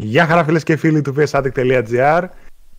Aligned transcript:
Γεια 0.00 0.26
χαρά 0.26 0.44
φίλες 0.44 0.62
και 0.62 0.76
φίλοι 0.76 1.02
του 1.02 1.14
psaddict.gr 1.16 2.24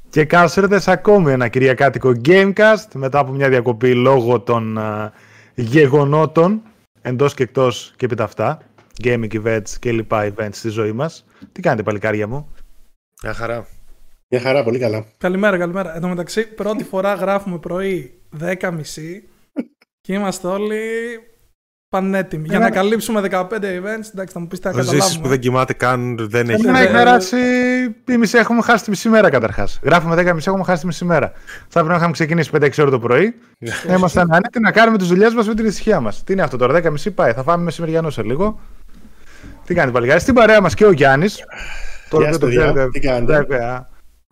και 0.09 0.25
καλώς 0.25 0.55
ήρθατε 0.55 0.79
σε 0.79 0.91
ακόμη 0.91 1.31
ένα 1.31 1.47
κυριακάτικο 1.47 2.11
Gamecast 2.25 2.85
μετά 2.93 3.19
από 3.19 3.31
μια 3.31 3.49
διακοπή 3.49 3.95
λόγω 3.95 4.39
των 4.39 4.77
uh, 4.79 5.09
γεγονότων 5.55 6.61
εντός 7.01 7.33
και 7.33 7.43
εκτός 7.43 7.93
και 7.95 8.05
επί 8.05 8.21
αυτά 8.21 8.61
gaming 9.03 9.33
events 9.43 9.69
και 9.79 9.91
λοιπά 9.91 10.33
events 10.33 10.49
στη 10.51 10.69
ζωή 10.69 10.91
μας. 10.91 11.25
Τι 11.51 11.61
κάνετε 11.61 11.83
παλικάρια 11.83 12.27
μου; 12.27 12.47
Γεια 13.21 13.33
χαρά. 13.33 13.67
Γεια 14.27 14.39
χαρά, 14.39 14.63
πολύ 14.63 14.79
καλά. 14.79 15.05
Καλημέρα, 15.17 15.57
καλημέρα. 15.57 15.95
Εν 15.95 16.01
τω 16.01 16.07
μεταξύ, 16.07 16.53
πρώτη 16.53 16.83
φορά 16.83 17.13
γράφουμε 17.13 17.57
πρωί 17.57 18.21
10.30 18.39 18.71
και 20.01 20.13
είμαστε 20.13 20.47
όλοι 20.47 20.79
πανέτοιμοι. 21.89 22.47
Για 22.47 22.59
να 22.59 22.69
καλύψουμε 22.69 23.21
15 23.31 23.41
events, 23.41 24.09
εντάξει, 24.13 24.33
θα 24.33 24.39
μου 24.39 24.47
πείτε 24.47 24.67
να 24.67 24.75
καταλάβουμε. 24.75 25.03
Ζήσεις 25.03 25.19
που 25.19 25.27
δεν 25.27 25.39
κοιμάται 25.39 25.73
καν, 25.73 26.15
δεν 26.29 26.49
έχει. 26.49 26.67
Έχουμε 26.67 26.85
περάσει 26.85 27.37
η 28.07 28.17
μισή, 28.17 28.37
έχουμε 28.37 28.61
χάσει 28.61 28.83
τη 28.83 28.89
μισή 28.89 29.09
μέρα 29.09 29.29
καταρχάς. 29.29 29.79
Γράφουμε 29.83 30.15
10 30.15 30.33
μισή, 30.33 30.49
έχουμε 30.49 30.63
χάσει 30.63 30.81
τη 30.81 30.85
μισή 30.85 31.05
μέρα. 31.05 31.31
Θα 31.45 31.67
πρέπει 31.69 31.87
να 31.87 31.95
είχαμε 31.95 32.11
ξεκινήσει 32.11 32.49
5-6 32.53 32.69
ώρε 32.79 32.89
το 32.89 32.99
πρωί. 32.99 33.35
να 33.87 33.93
είμαστε 33.93 34.19
ανέτοιμοι 34.19 34.65
να 34.65 34.71
κάνουμε 34.71 34.97
τις 34.97 35.07
δουλειές 35.07 35.33
μας 35.33 35.47
με 35.47 35.55
την 35.55 35.65
ησυχία 35.65 35.99
μας. 35.99 36.23
Τι 36.23 36.33
είναι 36.33 36.41
αυτό 36.41 36.57
τώρα, 36.57 36.73
10 36.73 36.89
μισή 36.89 37.11
πάει. 37.11 37.33
Θα 37.33 37.43
φάμε 37.43 37.63
μεσημεριανό 37.63 38.09
σε 38.09 38.23
λίγο. 38.23 38.59
Τι 39.65 39.73
κάνετε 39.73 39.93
παλιγάρι. 39.93 40.19
Στην 40.19 40.33
παρέα 40.33 40.61
μας 40.61 40.73
και 40.73 40.85
ο 40.85 40.91
Γιάννης. 40.91 41.43
Τώρα 42.09 42.29
δεν 42.29 42.39
το 42.39 42.47
ξέρετε. 42.47 42.89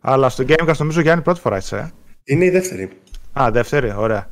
Αλλά 0.02 0.30
στο 0.30 0.44
Gamecast 0.48 0.78
νομίζω 0.78 1.02
Γιάννης 1.02 1.24
πρώτη 1.24 1.40
φορά 1.40 1.58
είσαι. 1.58 1.76
Ε; 1.76 1.92
Είναι 2.24 2.46
η 2.46 2.50
δεύτερη. 2.50 2.90
Α, 3.40 3.50
δεύτερη, 3.52 3.94
ωραία. 3.98 4.28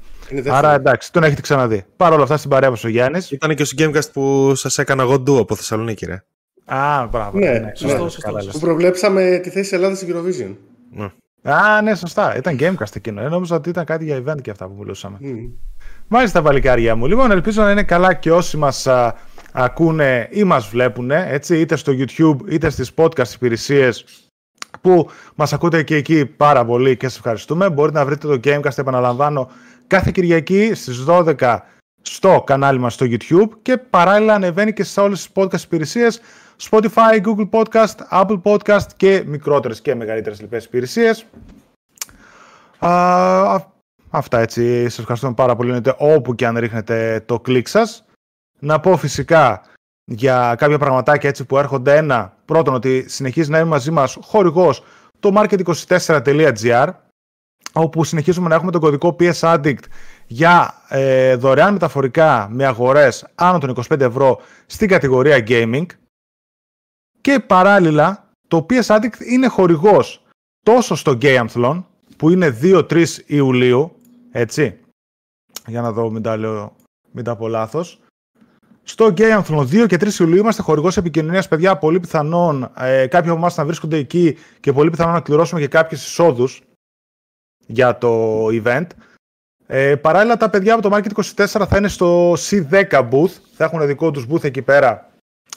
Άρα 0.48 0.74
εντάξει, 0.74 1.12
τον 1.12 1.24
έχετε 1.24 1.42
ξαναδεί. 1.42 1.86
Παρ' 1.98 2.14
όλα 2.14 2.24
αυτά 2.24 2.38
στην 2.38 2.50
παρέα 2.50 2.74
ο 2.84 2.88
Γιάννης. 2.88 3.32
Ήταν 3.32 3.56
και 3.56 3.64
στο 3.64 3.84
Gamecast 3.84 4.12
που 4.14 4.56
σας 4.56 4.78
έκανα 4.78 5.04
εγώ 5.04 5.20
ντου 5.20 5.40
από 5.40 5.56
Θεσσαλονίκη, 5.56 6.06
ρε. 6.06 6.24
Α, 6.66 7.08
μπράβο. 7.08 7.40
Ναι, 7.40 7.50
ναι, 7.52 7.72
σωστό, 7.76 8.04
ναι, 8.04 8.10
σωστό, 8.10 8.32
σωστό. 8.32 8.52
Που 8.52 8.60
προβλέψαμε 8.60 9.40
τη 9.44 9.50
θέση 9.50 9.76
Ελλάδας 9.76 9.98
στην 9.98 10.16
Eurovision. 10.16 10.56
Ναι. 10.92 11.10
Α, 11.54 11.82
ναι, 11.82 11.96
σωστά. 11.96 12.38
Ήταν 12.38 12.58
Gamecast 12.60 12.96
εκείνο. 12.96 13.22
Ε, 13.22 13.28
νόμιζα 13.28 13.56
ότι 13.56 13.70
ήταν 13.70 13.86
κάτι 13.86 14.06
για 14.06 14.24
event 14.26 14.42
και 14.42 14.50
αυτά 14.50 14.68
που 14.68 14.76
μιλούσαμε. 14.78 15.18
Mm. 15.22 15.52
Μάλιστα, 16.08 16.42
παλικάρια 16.42 16.96
μου. 16.96 17.08
Λοιπόν, 17.08 17.32
ελπίζω 17.32 17.62
να 17.62 17.72
είναι 17.72 17.84
καλά 17.84 18.14
και 18.14 18.32
όσοι 18.32 18.58
μας 18.58 18.88
ακούνε 19.52 20.28
ή 20.32 20.44
μας 20.44 20.68
βλέπουν, 20.68 21.12
έτσι, 21.12 21.60
είτε 21.60 21.76
στο 21.76 21.94
YouTube 21.98 22.38
είτε 22.50 22.70
στις 22.70 22.92
podcast 22.96 23.34
υπηρεσίες 23.34 24.06
που 24.82 25.10
μας 25.36 25.54
ακούτε 25.54 25.84
και 25.84 25.96
εκεί 25.96 26.26
πάρα 26.26 26.66
πολύ 26.66 26.98
και 26.98 27.08
σας 27.08 27.18
ευχαριστούμε. 27.18 27.70
Μπορείτε 27.70 27.98
να 27.98 28.06
βρείτε 28.06 28.28
το 28.28 28.40
Gamecast, 28.44 28.78
επαναλαμβάνω, 28.78 29.50
κάθε 29.88 30.12
Κυριακή 30.12 30.74
στις 30.74 31.06
12 31.08 31.58
στο 32.02 32.44
κανάλι 32.46 32.80
μας 32.80 32.94
στο 32.94 33.06
YouTube 33.10 33.50
και 33.62 33.78
παράλληλα 33.78 34.34
ανεβαίνει 34.34 34.74
και 34.74 34.84
σε 34.84 35.00
όλες 35.00 35.20
τις 35.20 35.44
podcast 35.44 35.64
υπηρεσίες 35.64 36.22
Spotify, 36.70 37.22
Google 37.24 37.50
Podcast, 37.50 37.96
Apple 38.12 38.42
Podcast 38.42 38.88
και 38.98 39.24
μικρότερες 39.26 39.82
και 39.82 39.96
μεγαλύτερες 39.96 40.42
λοιπές 40.42 40.66
υπηρεσίες. 40.66 41.26
Α, 42.80 43.60
αυτά 44.10 44.40
έτσι, 44.40 44.84
σας 44.84 45.00
ευχαριστούμε 45.00 45.34
πάρα 45.34 45.56
πολύ 45.56 45.82
όπου 45.98 46.36
και 46.36 46.48
αν 46.48 46.58
ρίχνετε 46.58 47.24
το 47.26 47.40
κλικ 47.40 47.68
σας. 47.68 48.06
Να 48.60 48.80
πω 48.80 48.98
φυσικά 48.98 49.62
για 50.04 50.56
κάποια 50.58 50.78
πραγματάκια 50.78 51.30
έτσι 51.30 51.46
που 51.46 51.58
έρχονται. 51.58 51.98
Ένα, 51.98 52.38
πρώτον 52.46 52.74
ότι 52.74 53.06
συνεχίζει 53.10 53.50
να 53.50 53.58
είναι 53.58 53.68
μαζί 53.68 53.92
μας 53.92 54.18
χορηγός 54.22 54.84
το 55.20 55.32
market24.gr 55.36 56.88
όπου 57.76 58.04
συνεχίζουμε 58.04 58.48
να 58.48 58.56
έχουμε 58.56 58.72
τον 58.72 58.82
κωδικό 58.82 59.16
PS 59.20 59.40
Addict 59.40 59.84
για 60.28 60.74
ε, 60.90 61.36
δωρεάν 61.36 61.74
μεταφορικά 61.74 62.48
με 62.52 62.66
αγορές 62.66 63.28
άνω 63.36 63.58
των 63.58 63.76
25 63.90 64.00
ευρώ 64.00 64.40
στην 64.66 64.88
κατηγορία 64.88 65.44
gaming 65.48 65.86
και 67.22 67.40
παράλληλα 67.48 68.30
το 68.48 68.66
PS 68.70 68.96
Addict 68.96 69.20
είναι 69.20 69.48
χορηγός 69.48 70.24
τόσο 70.64 70.96
στο 70.96 71.18
Gameathlon 71.22 71.84
που 72.18 72.30
είναι 72.30 72.58
2-3 72.62 73.06
Ιουλίου 73.26 73.92
έτσι 74.32 74.80
για 75.68 75.82
να 75.82 75.92
δω 75.92 76.10
μην 76.10 76.22
τα 76.22 76.38
λέω 76.38 76.76
μην 77.12 77.24
τα 77.24 77.36
πω 77.36 77.48
λάθος 77.48 78.00
στο 78.84 79.14
Gay 79.18 79.42
Anthlon 79.42 79.84
2 79.84 79.86
και 79.88 79.98
3 80.00 80.20
Ιουλίου 80.20 80.38
είμαστε 80.38 80.62
χορηγός 80.62 80.98
επικοινωνίας, 80.98 81.48
παιδιά. 81.48 81.78
Πολύ 81.78 82.00
πιθανόν 82.00 82.72
ε, 82.78 83.08
κάποιοι 83.08 83.30
από 83.30 83.40
εμάς 83.40 83.58
να 83.58 83.66
βρίσκονται 83.66 83.98
εκεί 83.98 84.38
και 84.60 84.74
πολύ 84.74 84.90
πιθανόν 84.90 85.14
να 85.14 85.22
κληρώσουμε 85.22 85.60
και 85.60 85.68
κάποιες 85.68 86.06
εισόδους 86.06 86.62
για 87.66 87.98
το 87.98 88.46
event. 88.48 88.88
Ε, 89.68 89.96
παράλληλα, 89.96 90.38
τα 90.38 90.50
παιδιά 90.50 90.74
από 90.74 90.90
το 90.90 90.96
Market 90.96 91.44
24 91.46 91.66
θα 91.68 91.78
είναι 91.78 91.88
στο 91.88 92.34
C10 92.34 93.10
booth. 93.10 93.32
Θα 93.56 93.64
έχουν 93.64 93.88
δικό 93.88 94.12
τους 94.12 94.26
booth 94.32 94.44
εκεί 94.44 94.62
πέρα. 94.62 95.10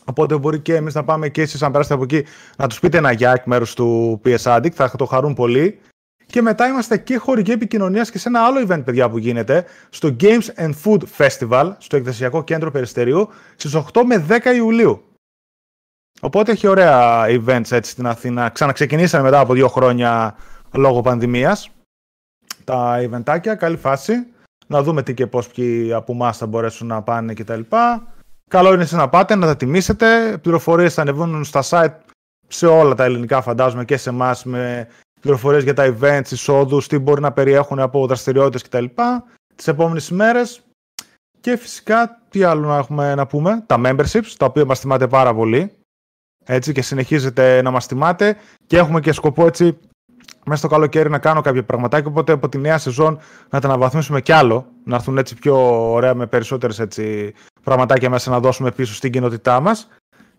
Οπότε 0.05 0.39
μπορεί 0.39 0.61
και 0.61 0.75
εμείς 0.75 0.95
να 0.95 1.05
πάμε 1.05 1.29
και 1.29 1.43
εσείς, 1.43 1.63
αν 1.63 1.71
περάσετε 1.71 1.95
από 1.95 2.05
εκεί, 2.05 2.25
να 2.57 2.67
τους 2.69 2.81
πείτε 2.81 2.99
ένα 2.99 3.13
γεια 3.13 3.33
εκ 3.33 3.45
μέρους 3.47 3.75
του 3.75 4.21
PS 4.25 4.57
Addict. 4.57 4.71
Θα 4.71 4.91
το 4.97 5.05
χαρούν 5.05 5.35
πολύ. 5.35 5.81
Και 6.27 6.43
μετά 6.43 6.67
είμαστε 6.67 6.97
και 6.97 7.17
χορηγοί 7.17 7.53
επικοινωνία 7.53 8.03
και 8.03 8.19
σε 8.19 8.29
ένα 8.29 8.41
άλλο 8.41 8.67
event, 8.69 8.85
παιδιά, 8.85 9.11
που 9.11 9.19
γίνεται 9.19 9.65
στο 9.89 10.17
Games 10.21 10.47
and 10.57 10.73
Food 10.85 11.01
Festival, 11.19 11.73
στο 11.79 11.97
εκδεσιακό 11.97 12.45
κέντρο 12.45 12.71
Περιστερίου, 12.71 13.29
στις 13.57 13.75
8 13.75 14.03
με 14.07 14.25
10 14.29 14.55
Ιουλίου. 14.55 15.03
Οπότε 16.21 16.53
έχει 16.53 16.67
ωραία 16.67 17.25
events 17.27 17.71
έτσι 17.71 17.91
στην 17.91 18.07
Αθήνα. 18.07 18.49
Ξαναξεκινήσαμε 18.49 19.23
μετά 19.23 19.41
από 19.41 19.55
δύο 19.55 19.69
χρόνια 19.69 20.37
λόγω 20.73 21.01
πανδημίας 21.01 21.71
τα 22.69 22.99
eventάκια. 23.01 23.55
Καλή 23.55 23.77
φάση. 23.77 24.13
Να 24.67 24.83
δούμε 24.83 25.03
τι 25.03 25.15
και 25.15 25.27
πώς 25.27 25.49
ποιοι 25.49 25.93
από 25.93 26.13
εμάς 26.13 26.37
θα 26.37 26.47
μπορέσουν 26.47 26.87
να 26.87 27.03
πάνε 27.03 27.35
κτλ. 27.35 27.61
Καλό 28.51 28.73
είναι 28.73 28.87
να 28.91 29.09
πάτε, 29.09 29.35
να 29.35 29.47
τα 29.47 29.57
τιμήσετε. 29.57 30.39
Πληροφορίες 30.43 30.95
θα 30.95 31.03
ανεβούν 31.03 31.45
στα 31.45 31.63
site 31.69 31.95
σε 32.49 32.67
όλα 32.67 32.95
τα 32.95 33.05
ελληνικά 33.05 33.43
φαντάζομαι 33.43 33.85
και 33.85 33.97
σε 33.97 34.11
εμάς 34.11 34.45
με 34.45 34.89
πληροφορίες 35.21 35.63
για 35.63 35.75
τα 35.75 35.97
events, 36.01 36.31
εισόδους, 36.31 36.87
τι 36.87 36.99
μπορεί 36.99 37.21
να 37.21 37.33
περιέχουν 37.33 37.79
από 37.79 38.07
δραστηριότητες 38.07 38.63
κτλ. 38.63 38.85
Τις 39.55 39.69
επόμενες 39.69 40.09
ημέρες. 40.09 40.61
Και 41.41 41.57
φυσικά, 41.57 42.21
τι 42.29 42.43
άλλο 42.43 42.69
να 42.69 42.77
έχουμε 42.77 43.15
να 43.15 43.27
πούμε, 43.27 43.63
τα 43.67 43.81
memberships, 43.85 44.33
τα 44.37 44.47
οποία 44.47 44.65
μας 44.65 44.81
θυμάται 44.81 45.07
πάρα 45.07 45.35
πολύ. 45.35 45.73
Έτσι 46.45 46.73
και 46.73 46.83
συνεχίζετε 46.83 47.63
να 47.63 47.71
μας 47.71 47.87
θυμάται 47.87 48.37
και 48.67 48.77
έχουμε 48.77 49.01
και 49.01 49.13
σκοπό 49.13 49.47
έτσι 49.47 49.79
μέσα 50.45 50.59
στο 50.59 50.69
καλοκαίρι 50.69 51.11
να 51.11 51.19
κάνω 51.19 51.41
κάποια 51.41 51.65
πραγματάκια, 51.65 52.11
οπότε 52.11 52.33
από 52.33 52.49
τη 52.49 52.59
νέα 52.59 52.79
σεζόν 52.79 53.19
να 53.51 53.61
τα 53.61 53.69
αναβαθμίσουμε 53.69 54.21
κι 54.21 54.33
άλλο, 54.33 54.67
να 54.85 54.95
έρθουν 54.95 55.19
έτσι 55.19 55.35
πιο 55.35 55.57
ωραία 55.93 56.15
με 56.15 56.27
περισσότερες 56.27 56.79
έτσι 56.79 57.35
πραγματάκια 57.63 58.11
μέσα 58.11 58.31
να 58.31 58.41
δώσουμε 58.41 58.71
πίσω 58.71 58.95
στην 58.95 59.13
κοινότητά 59.13 59.61
μας. 59.61 59.89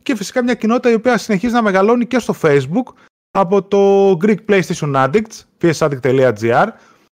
Και 0.04 0.16
φυσικά 0.16 0.44
μια 0.44 0.54
κοινότητα 0.54 0.90
η 0.90 0.94
οποία 0.94 1.18
συνεχίζει 1.18 1.54
να 1.54 1.62
μεγαλώνει 1.62 2.06
και 2.06 2.20
στο 2.20 2.36
Facebook, 2.42 2.94
από 3.32 3.64
το 3.64 4.12
Greek 4.12 4.38
PlayStation 4.50 4.96
Addicts, 4.96 5.44
psaddict.gr, 5.62 6.68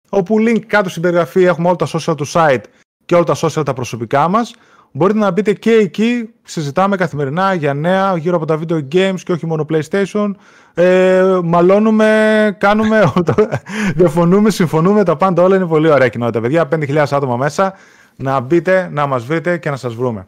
όπου 0.09 0.37
link 0.39 0.61
κάτω 0.67 0.89
στην 0.89 1.03
περιγραφή 1.03 1.43
έχουμε 1.43 1.69
όλα 1.69 1.77
τα 1.77 1.87
social 1.87 2.17
του 2.17 2.27
site 2.33 2.63
και 3.05 3.15
όλα 3.15 3.25
τα 3.25 3.37
social 3.41 3.65
τα 3.65 3.73
προσωπικά 3.73 4.29
μας. 4.29 4.55
Μπορείτε 4.93 5.19
να 5.19 5.31
μπείτε 5.31 5.53
και 5.53 5.73
εκεί, 5.73 6.35
συζητάμε 6.43 6.97
καθημερινά 6.97 7.55
για 7.55 7.75
νέα 7.75 8.17
γύρω 8.17 8.37
από 8.37 8.47
τα 8.47 8.59
video 8.59 8.89
games 8.93 9.21
και 9.25 9.33
όχι 9.33 9.47
μόνο 9.47 9.67
PlayStation. 9.69 10.31
Ε, 10.75 11.41
μαλώνουμε, 11.45 12.57
κάνουμε, 12.61 13.13
διαφωνούμε, 13.97 14.51
συμφωνούμε, 14.51 15.05
τα 15.05 15.17
πάντα 15.17 15.43
όλα 15.43 15.57
είναι 15.57 15.67
πολύ 15.67 15.91
ωραία 15.91 16.09
κοινότητα. 16.09 16.41
Παιδιά, 16.41 16.69
5.000 16.73 17.07
άτομα 17.11 17.37
μέσα, 17.37 17.75
να 18.17 18.41
μπείτε, 18.41 18.89
να 18.93 19.07
μας 19.07 19.25
βρείτε 19.25 19.59
και 19.59 19.71
να 19.71 19.77
σας 19.77 19.95
βρούμε. 19.95 20.27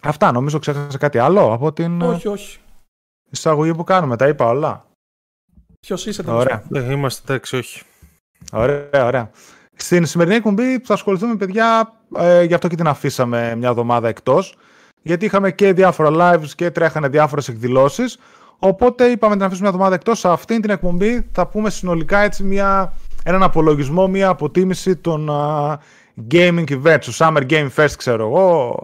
Αυτά, 0.00 0.32
νομίζω 0.32 0.58
ξέχασα 0.58 0.98
κάτι 0.98 1.18
άλλο 1.18 1.52
από 1.52 1.72
την 1.72 2.02
όχι, 2.02 2.28
όχι. 2.28 2.58
εισαγωγή 3.30 3.74
που 3.74 3.84
κάνουμε, 3.84 4.16
τα 4.16 4.28
είπα 4.28 4.46
όλα. 4.46 4.86
Ποιος 5.80 6.06
είσαι 6.06 6.22
τέλο 6.22 6.36
Ωραία. 6.36 6.62
Ναι, 6.68 6.80
είμαστε 6.80 7.32
εντάξει, 7.32 7.56
όχι. 7.56 7.82
Ωραία, 8.52 9.04
ωραία. 9.04 9.30
Στην 9.74 10.06
σημερινή 10.06 10.36
εκπομπή 10.36 10.80
θα 10.84 10.94
ασχοληθούμε, 10.94 11.36
παιδιά, 11.36 11.92
ε, 12.16 12.42
γι' 12.42 12.54
αυτό 12.54 12.68
και 12.68 12.76
την 12.76 12.86
αφήσαμε 12.86 13.54
μια 13.56 13.68
εβδομάδα 13.68 14.08
εκτός. 14.08 14.56
Γιατί 15.02 15.24
είχαμε 15.24 15.50
και 15.50 15.72
διάφορα 15.72 16.10
lives 16.12 16.48
και 16.56 16.70
τρέχανε 16.70 17.08
διάφορες 17.08 17.48
εκδηλώσεις. 17.48 18.18
Οπότε 18.58 19.04
είπαμε 19.04 19.30
να 19.30 19.36
την 19.36 19.46
αφήσουμε 19.46 19.68
μια 19.68 19.68
εβδομάδα 19.68 19.94
εκτός. 19.94 20.18
Σε 20.18 20.28
αυτήν 20.28 20.60
την 20.60 20.70
εκπομπή 20.70 21.26
θα 21.32 21.46
πούμε 21.46 21.70
συνολικά 21.70 22.18
έτσι 22.18 22.42
μια, 22.42 22.92
έναν 23.24 23.42
απολογισμό, 23.42 24.08
μια 24.08 24.28
αποτίμηση 24.28 24.96
των 24.96 25.28
uh, 25.30 25.74
gaming 26.30 26.68
events, 26.68 26.98
του 27.00 27.14
Summer 27.14 27.50
Game 27.50 27.68
Fest, 27.76 27.92
ξέρω 27.96 28.26
εγώ, 28.26 28.74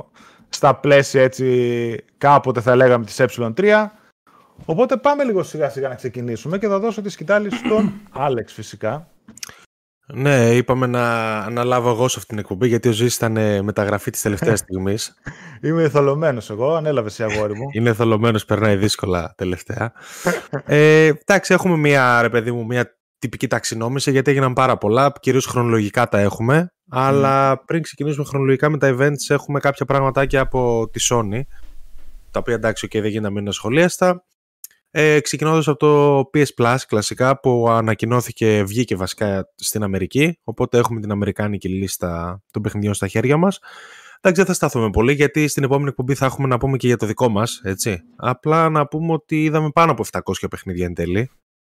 στα 0.48 0.74
πλαίσια 0.74 1.22
έτσι 1.22 1.96
κάποτε 2.18 2.60
θα 2.60 2.76
λέγαμε 2.76 3.04
της 3.04 3.20
ε3 3.20 3.86
Οπότε 4.64 4.96
πάμε 4.96 5.24
λίγο 5.24 5.42
σιγά 5.42 5.68
σιγά 5.68 5.88
να 5.88 5.94
ξεκινήσουμε 5.94 6.58
και 6.58 6.66
θα 6.66 6.78
δώσω 6.78 7.02
τη 7.02 7.08
σκητάλη 7.08 7.54
στον 7.54 7.92
Άλεξ 8.10 8.52
φυσικά. 8.52 9.08
Ναι, 10.14 10.50
είπαμε 10.50 10.86
να 10.86 11.36
αναλάβω 11.38 11.90
εγώ 11.90 12.08
σε 12.08 12.18
αυτήν 12.18 12.26
την 12.26 12.38
εκπομπή 12.38 12.68
γιατί 12.68 12.88
ο 12.88 12.92
Ζήσης 12.92 13.16
ήταν 13.16 13.64
μεταγραφή 13.64 14.10
της 14.10 14.22
τελευταίας 14.22 14.58
στιγμής. 14.64 15.14
Είμαι 15.62 15.82
εθολωμένος 15.82 16.50
εγώ, 16.50 16.74
ανέλαβες 16.74 17.18
η 17.18 17.22
αγόρι 17.22 17.54
μου. 17.56 17.68
Είναι 17.72 17.90
εθολωμένος, 17.90 18.44
περνάει 18.44 18.76
δύσκολα 18.76 19.34
τελευταία. 19.36 19.92
ε, 20.64 21.06
εντάξει, 21.06 21.54
έχουμε 21.54 21.76
μια, 21.76 22.22
ρε 22.22 22.28
παιδί 22.28 22.52
μου, 22.52 22.64
μια 22.64 22.98
τυπική 23.18 23.46
ταξινόμηση 23.46 24.10
γιατί 24.10 24.30
έγιναν 24.30 24.52
πάρα 24.52 24.76
πολλά, 24.76 25.12
κυρίως 25.20 25.46
χρονολογικά 25.46 26.08
τα 26.08 26.18
έχουμε. 26.18 26.72
Αλλά 26.90 27.64
πριν 27.64 27.82
ξεκινήσουμε 27.82 28.24
χρονολογικά 28.24 28.68
με 28.68 28.78
τα 28.78 28.96
events 28.96 29.28
έχουμε 29.34 29.60
κάποια 29.60 29.86
πραγματάκια 29.86 30.40
από 30.40 30.88
τη 30.92 31.00
Sony 31.10 31.40
τα 32.30 32.38
οποία 32.38 32.54
εντάξει 32.54 32.86
okay, 32.90 33.00
δεν 33.00 33.04
γίνεται 33.10 33.26
να 33.26 33.30
μείνουν 33.30 33.48
ασχολίαστα 33.48 34.24
Ε, 34.92 35.20
ξεκινώντας 35.20 35.68
από 35.68 35.78
το 35.78 36.30
PS 36.34 36.46
Plus 36.56 36.76
κλασικά 36.86 37.40
που 37.40 37.68
ανακοινώθηκε, 37.68 38.62
βγήκε 38.66 38.96
βασικά 38.96 39.50
στην 39.54 39.82
Αμερική 39.82 40.38
οπότε 40.44 40.78
έχουμε 40.78 41.00
την 41.00 41.10
αμερικάνικη 41.10 41.68
λίστα 41.68 42.42
των 42.50 42.62
παιχνιδιών 42.62 42.94
στα 42.94 43.06
χέρια 43.06 43.36
μας 43.36 43.58
Εντάξει, 44.22 44.42
δεν 44.42 44.54
θα 44.54 44.66
σταθούμε 44.66 44.90
πολύ 44.90 45.12
γιατί 45.12 45.48
στην 45.48 45.62
επόμενη 45.62 45.88
εκπομπή 45.88 46.14
θα 46.14 46.26
έχουμε 46.26 46.48
να 46.48 46.58
πούμε 46.58 46.76
και 46.76 46.86
για 46.86 46.96
το 46.96 47.06
δικό 47.06 47.28
μας, 47.28 47.60
έτσι. 47.64 48.02
Απλά 48.16 48.68
να 48.68 48.86
πούμε 48.86 49.12
ότι 49.12 49.44
είδαμε 49.44 49.70
πάνω 49.70 49.92
από 49.92 50.04
700 50.12 50.20
παιχνίδια 50.50 50.86
εν 50.86 50.94
τέλει. 50.94 51.30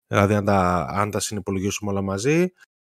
Δηλαδή 0.07 0.35
αν 0.35 0.45
τα, 0.45 0.87
αν 0.91 1.11
τα 1.11 1.21
συνυπολογίσουμε 1.21 1.91
όλα 1.91 2.03
μαζί. 2.03 2.53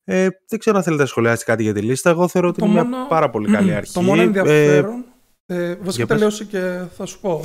Ε, 0.04 0.28
δεν 0.48 0.60
ξέρω 0.60 0.78
αν 0.78 0.84
θέλετε 0.84 1.02
να 1.02 1.08
σχολιάσετε 1.08 1.52
κάτι 1.52 1.64
για 1.64 1.74
τη 1.74 1.82
λίστα. 1.82 2.10
Εγώ 2.10 2.28
θεωρώ 2.28 2.48
ότι 2.48 2.64
είναι 2.64 2.84
μια 2.84 3.08
πάρα 3.08 3.30
πολύ 3.30 3.52
καλή 3.52 3.74
αρχή. 3.74 3.94
Το 3.94 4.02
μόνο 4.02 4.22
ενδιαφέρον, 4.22 5.06
ε, 5.46 5.70
ε, 5.70 5.76
βασικά 5.76 6.06
τελειώσει 6.06 6.46
και 6.46 6.82
θα 6.96 7.06
σου 7.06 7.20
πω. 7.20 7.42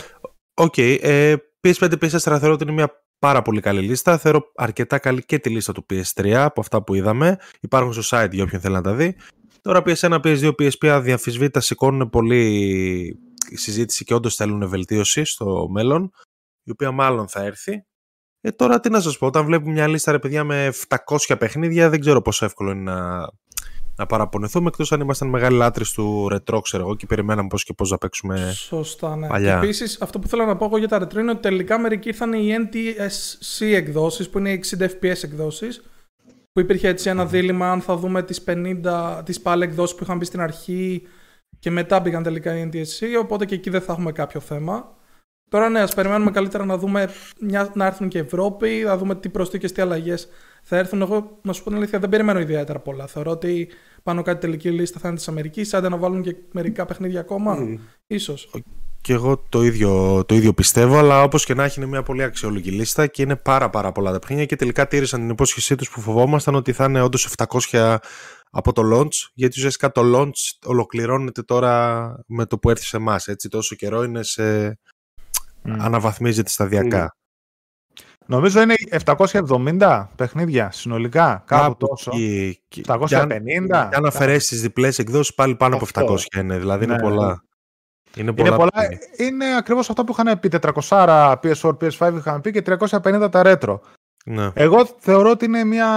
Ok, 0.54 0.74
okay, 0.76 0.98
ε, 1.00 1.34
PS5, 1.68 1.92
PS4 1.92 2.18
θεωρώ 2.18 2.52
ότι 2.52 2.62
είναι 2.62 2.72
μια 2.72 3.04
πάρα 3.18 3.42
πολύ 3.42 3.60
καλή 3.60 3.80
λίστα. 3.80 4.18
Θεωρώ 4.18 4.52
αρκετά 4.54 4.98
καλή 4.98 5.24
και 5.24 5.38
τη 5.38 5.50
λίστα 5.50 5.72
του 5.72 5.86
PS3 5.90 6.30
από 6.30 6.60
αυτά 6.60 6.82
που 6.82 6.94
είδαμε. 6.94 7.36
Υπάρχουν 7.60 7.92
στο 8.02 8.18
site 8.18 8.30
για 8.30 8.44
όποιον 8.44 8.60
θέλει 8.60 8.74
να 8.74 8.82
τα 8.82 8.94
δει. 8.94 9.16
Τώρα 9.62 9.82
PS1, 9.86 10.20
PS2, 10.20 10.50
PSP 10.58 10.86
αδιαφυσβήτητα 10.86 11.60
σηκώνουν 11.60 12.10
πολύ 12.10 13.18
συζήτηση 13.54 14.04
και 14.04 14.14
όντως 14.14 14.34
θέλουν 14.34 14.68
βελτίωση 14.68 15.24
στο 15.24 15.68
μέλλον, 15.70 16.10
η 16.62 16.70
οποία 16.70 16.90
μάλλον 16.90 17.28
θα 17.28 17.42
έρθει. 17.42 17.84
Ε, 18.40 18.50
τώρα 18.50 18.80
τι 18.80 18.90
να 18.90 19.00
σας 19.00 19.18
πω, 19.18 19.26
όταν 19.26 19.44
βλέπουμε 19.44 19.72
μια 19.72 19.86
λίστα 19.86 20.12
ρε 20.12 20.18
παιδιά 20.18 20.44
με 20.44 20.72
700 20.88 21.36
παιχνίδια, 21.38 21.90
δεν 21.90 22.00
ξέρω 22.00 22.22
πόσο 22.22 22.44
εύκολο 22.44 22.70
είναι 22.70 22.92
να, 22.92 23.28
να 24.00 24.06
παραπονεθούμε, 24.06 24.68
εκτός 24.68 24.92
αν 24.92 25.00
ήμασταν 25.00 25.28
μεγάλοι 25.28 25.56
λάτρες 25.56 25.92
του 25.92 26.28
ρετρό, 26.28 26.60
ξέρω 26.60 26.82
εγώ, 26.82 26.96
και 26.96 27.06
περιμέναμε 27.06 27.48
πώς 27.48 27.64
και 27.64 27.72
πώς 27.72 27.90
να 27.90 27.98
παίξουμε 27.98 28.52
Σωστά, 28.54 29.16
ναι. 29.16 29.26
παλιά. 29.26 29.52
Και 29.52 29.66
επίσης, 29.66 30.00
αυτό 30.00 30.18
που 30.18 30.28
θέλω 30.28 30.44
να 30.44 30.56
πω 30.56 30.64
εγώ 30.64 30.78
για 30.78 30.88
τα 30.88 30.98
ρετρό 30.98 31.20
είναι 31.20 31.30
ότι 31.30 31.40
τελικά 31.40 31.78
μερικοί 31.78 32.08
ήρθαν 32.08 32.32
οι 32.32 32.54
NTSC 32.58 33.66
εκδόσεις, 33.66 34.30
που 34.30 34.38
είναι 34.38 34.50
οι 34.50 34.64
60 34.78 34.84
FPS 34.84 35.22
εκδόσεις, 35.22 35.82
που 36.52 36.60
υπήρχε 36.60 36.88
έτσι 36.88 37.08
ένα 37.08 37.26
δίλημα 37.26 37.70
αν 37.70 37.80
θα 37.80 37.96
δούμε 37.96 38.22
τις 38.22 38.44
50, 38.46 39.22
τις 39.24 39.40
πάλι 39.40 39.64
εκδόσεις 39.64 39.96
που 39.96 40.02
είχαν 40.04 40.16
μπει 40.16 40.24
στην 40.24 40.40
αρχή 40.40 41.02
και 41.58 41.70
μετά 41.70 42.00
μπήκαν 42.00 42.22
τελικά 42.22 42.56
οι 42.56 42.70
NTSC, 42.72 43.06
οπότε 43.20 43.44
και 43.44 43.54
εκεί 43.54 43.70
δεν 43.70 43.80
θα 43.80 43.92
έχουμε 43.92 44.12
κάποιο 44.12 44.40
θέμα. 44.40 44.94
Τώρα 45.50 45.68
ναι, 45.68 45.80
ας 45.80 45.94
περιμένουμε 45.94 46.30
καλύτερα 46.30 46.64
να 46.64 46.76
δούμε 46.76 47.08
μια, 47.40 47.70
να 47.74 47.86
έρθουν 47.86 48.08
και 48.08 48.18
Ευρώπη, 48.18 48.82
να 48.84 48.96
δούμε 48.96 49.14
τι 49.14 49.28
προσθήκες, 49.28 49.72
τι 49.72 49.82
αλλαγές 49.82 50.28
θα 50.62 50.76
έρθουν. 50.76 51.00
Εγώ, 51.00 51.38
να 51.42 51.52
σου 51.52 51.62
πω 51.62 51.68
την 51.68 51.78
αλήθεια, 51.78 51.98
δεν 51.98 52.08
περιμένω 52.08 52.40
ιδιαίτερα 52.40 52.78
πολλά. 52.78 53.06
Θεωρώ 53.06 53.30
ότι 53.30 53.68
πάνω 54.02 54.22
κάτι 54.22 54.40
τελική 54.40 54.70
λίστα 54.70 54.98
θα 54.98 55.08
είναι 55.08 55.16
της 55.16 55.28
Αμερικής, 55.28 55.74
άντε 55.74 55.88
να 55.88 55.96
βάλουν 55.96 56.22
και 56.22 56.36
μερικά 56.52 56.84
παιχνίδια 56.84 57.20
ακόμα, 57.20 57.56
mm. 57.60 57.78
ίσως. 58.06 58.50
Και 59.00 59.12
εγώ 59.12 59.46
το 59.48 59.62
ίδιο, 59.62 60.24
το 60.24 60.34
ίδιο 60.34 60.52
πιστεύω, 60.52 60.98
αλλά 60.98 61.22
όπως 61.22 61.44
και 61.44 61.54
να 61.54 61.64
έχει 61.64 61.80
είναι 61.80 61.88
μια 61.88 62.02
πολύ 62.02 62.22
αξιόλογη 62.22 62.70
λίστα 62.70 63.06
και 63.06 63.22
είναι 63.22 63.36
πάρα 63.36 63.70
πάρα 63.70 63.92
πολλά 63.92 64.12
τα 64.12 64.18
παιχνίδια 64.18 64.46
και 64.46 64.56
τελικά 64.56 64.86
τήρησαν 64.86 65.20
την 65.20 65.30
υπόσχεσή 65.30 65.74
τους 65.74 65.90
που 65.90 66.00
φοβόμασταν 66.00 66.54
ότι 66.54 66.72
θα 66.72 66.84
είναι 66.84 67.02
όντως 67.02 67.34
700 67.70 67.96
από 68.50 68.72
το 68.72 68.82
launch, 68.94 69.30
γιατί 69.34 69.58
ουσιαστικά 69.58 69.92
το 69.92 70.02
launch 70.14 70.66
ολοκληρώνεται 70.66 71.42
τώρα 71.42 72.14
με 72.26 72.46
το 72.46 72.58
που 72.58 72.70
έρθει 72.70 72.84
σε 72.84 72.96
εμάς. 72.96 73.26
Έτσι, 73.26 73.48
τόσο 73.48 73.74
καιρό 73.74 74.02
είναι 74.02 74.22
σε. 74.22 74.78
Mm. 75.64 75.76
αναβαθμίζεται 75.78 76.50
σταδιακά. 76.50 77.14
Mm. 78.30 78.32
Νομίζω 78.32 78.60
είναι 78.60 78.74
770 79.78 80.06
παιχνίδια 80.16 80.70
συνολικά, 80.70 81.42
κάπου 81.46 81.76
τόσο. 81.76 82.10
Και, 82.68 82.82
750. 82.86 83.04
Και 83.06 83.16
αν, 83.16 83.28
και 83.28 83.96
αν 83.96 84.06
αφαιρέσεις 84.06 84.48
τις 84.48 84.60
διπλές 84.60 84.98
εκδόσεις, 84.98 85.34
πάλι 85.34 85.54
πάνω 85.54 85.76
από 85.76 85.86
700 85.94 86.18
είναι. 86.36 86.58
Δηλαδή 86.58 86.86
ναι. 86.86 86.92
είναι 86.92 87.02
πολλά. 87.02 87.44
Είναι 88.16 88.32
πολλά. 88.32 88.48
Είναι, 88.48 88.56
πολλά, 88.56 88.72
είναι 89.16 89.56
ακριβώς 89.56 89.90
αυτό 89.90 90.04
που 90.04 90.14
είχαν 90.18 90.40
πει. 90.40 90.48
400 90.88 91.34
PS4, 91.42 91.70
PS5 91.80 92.14
είχαν 92.16 92.40
πει 92.40 92.50
και 92.50 92.62
350 92.66 93.28
τα 93.30 93.42
retro. 93.44 93.78
Ναι. 94.24 94.50
Εγώ 94.54 94.88
θεωρώ 94.98 95.30
ότι 95.30 95.44
είναι 95.44 95.64
μια 95.64 95.88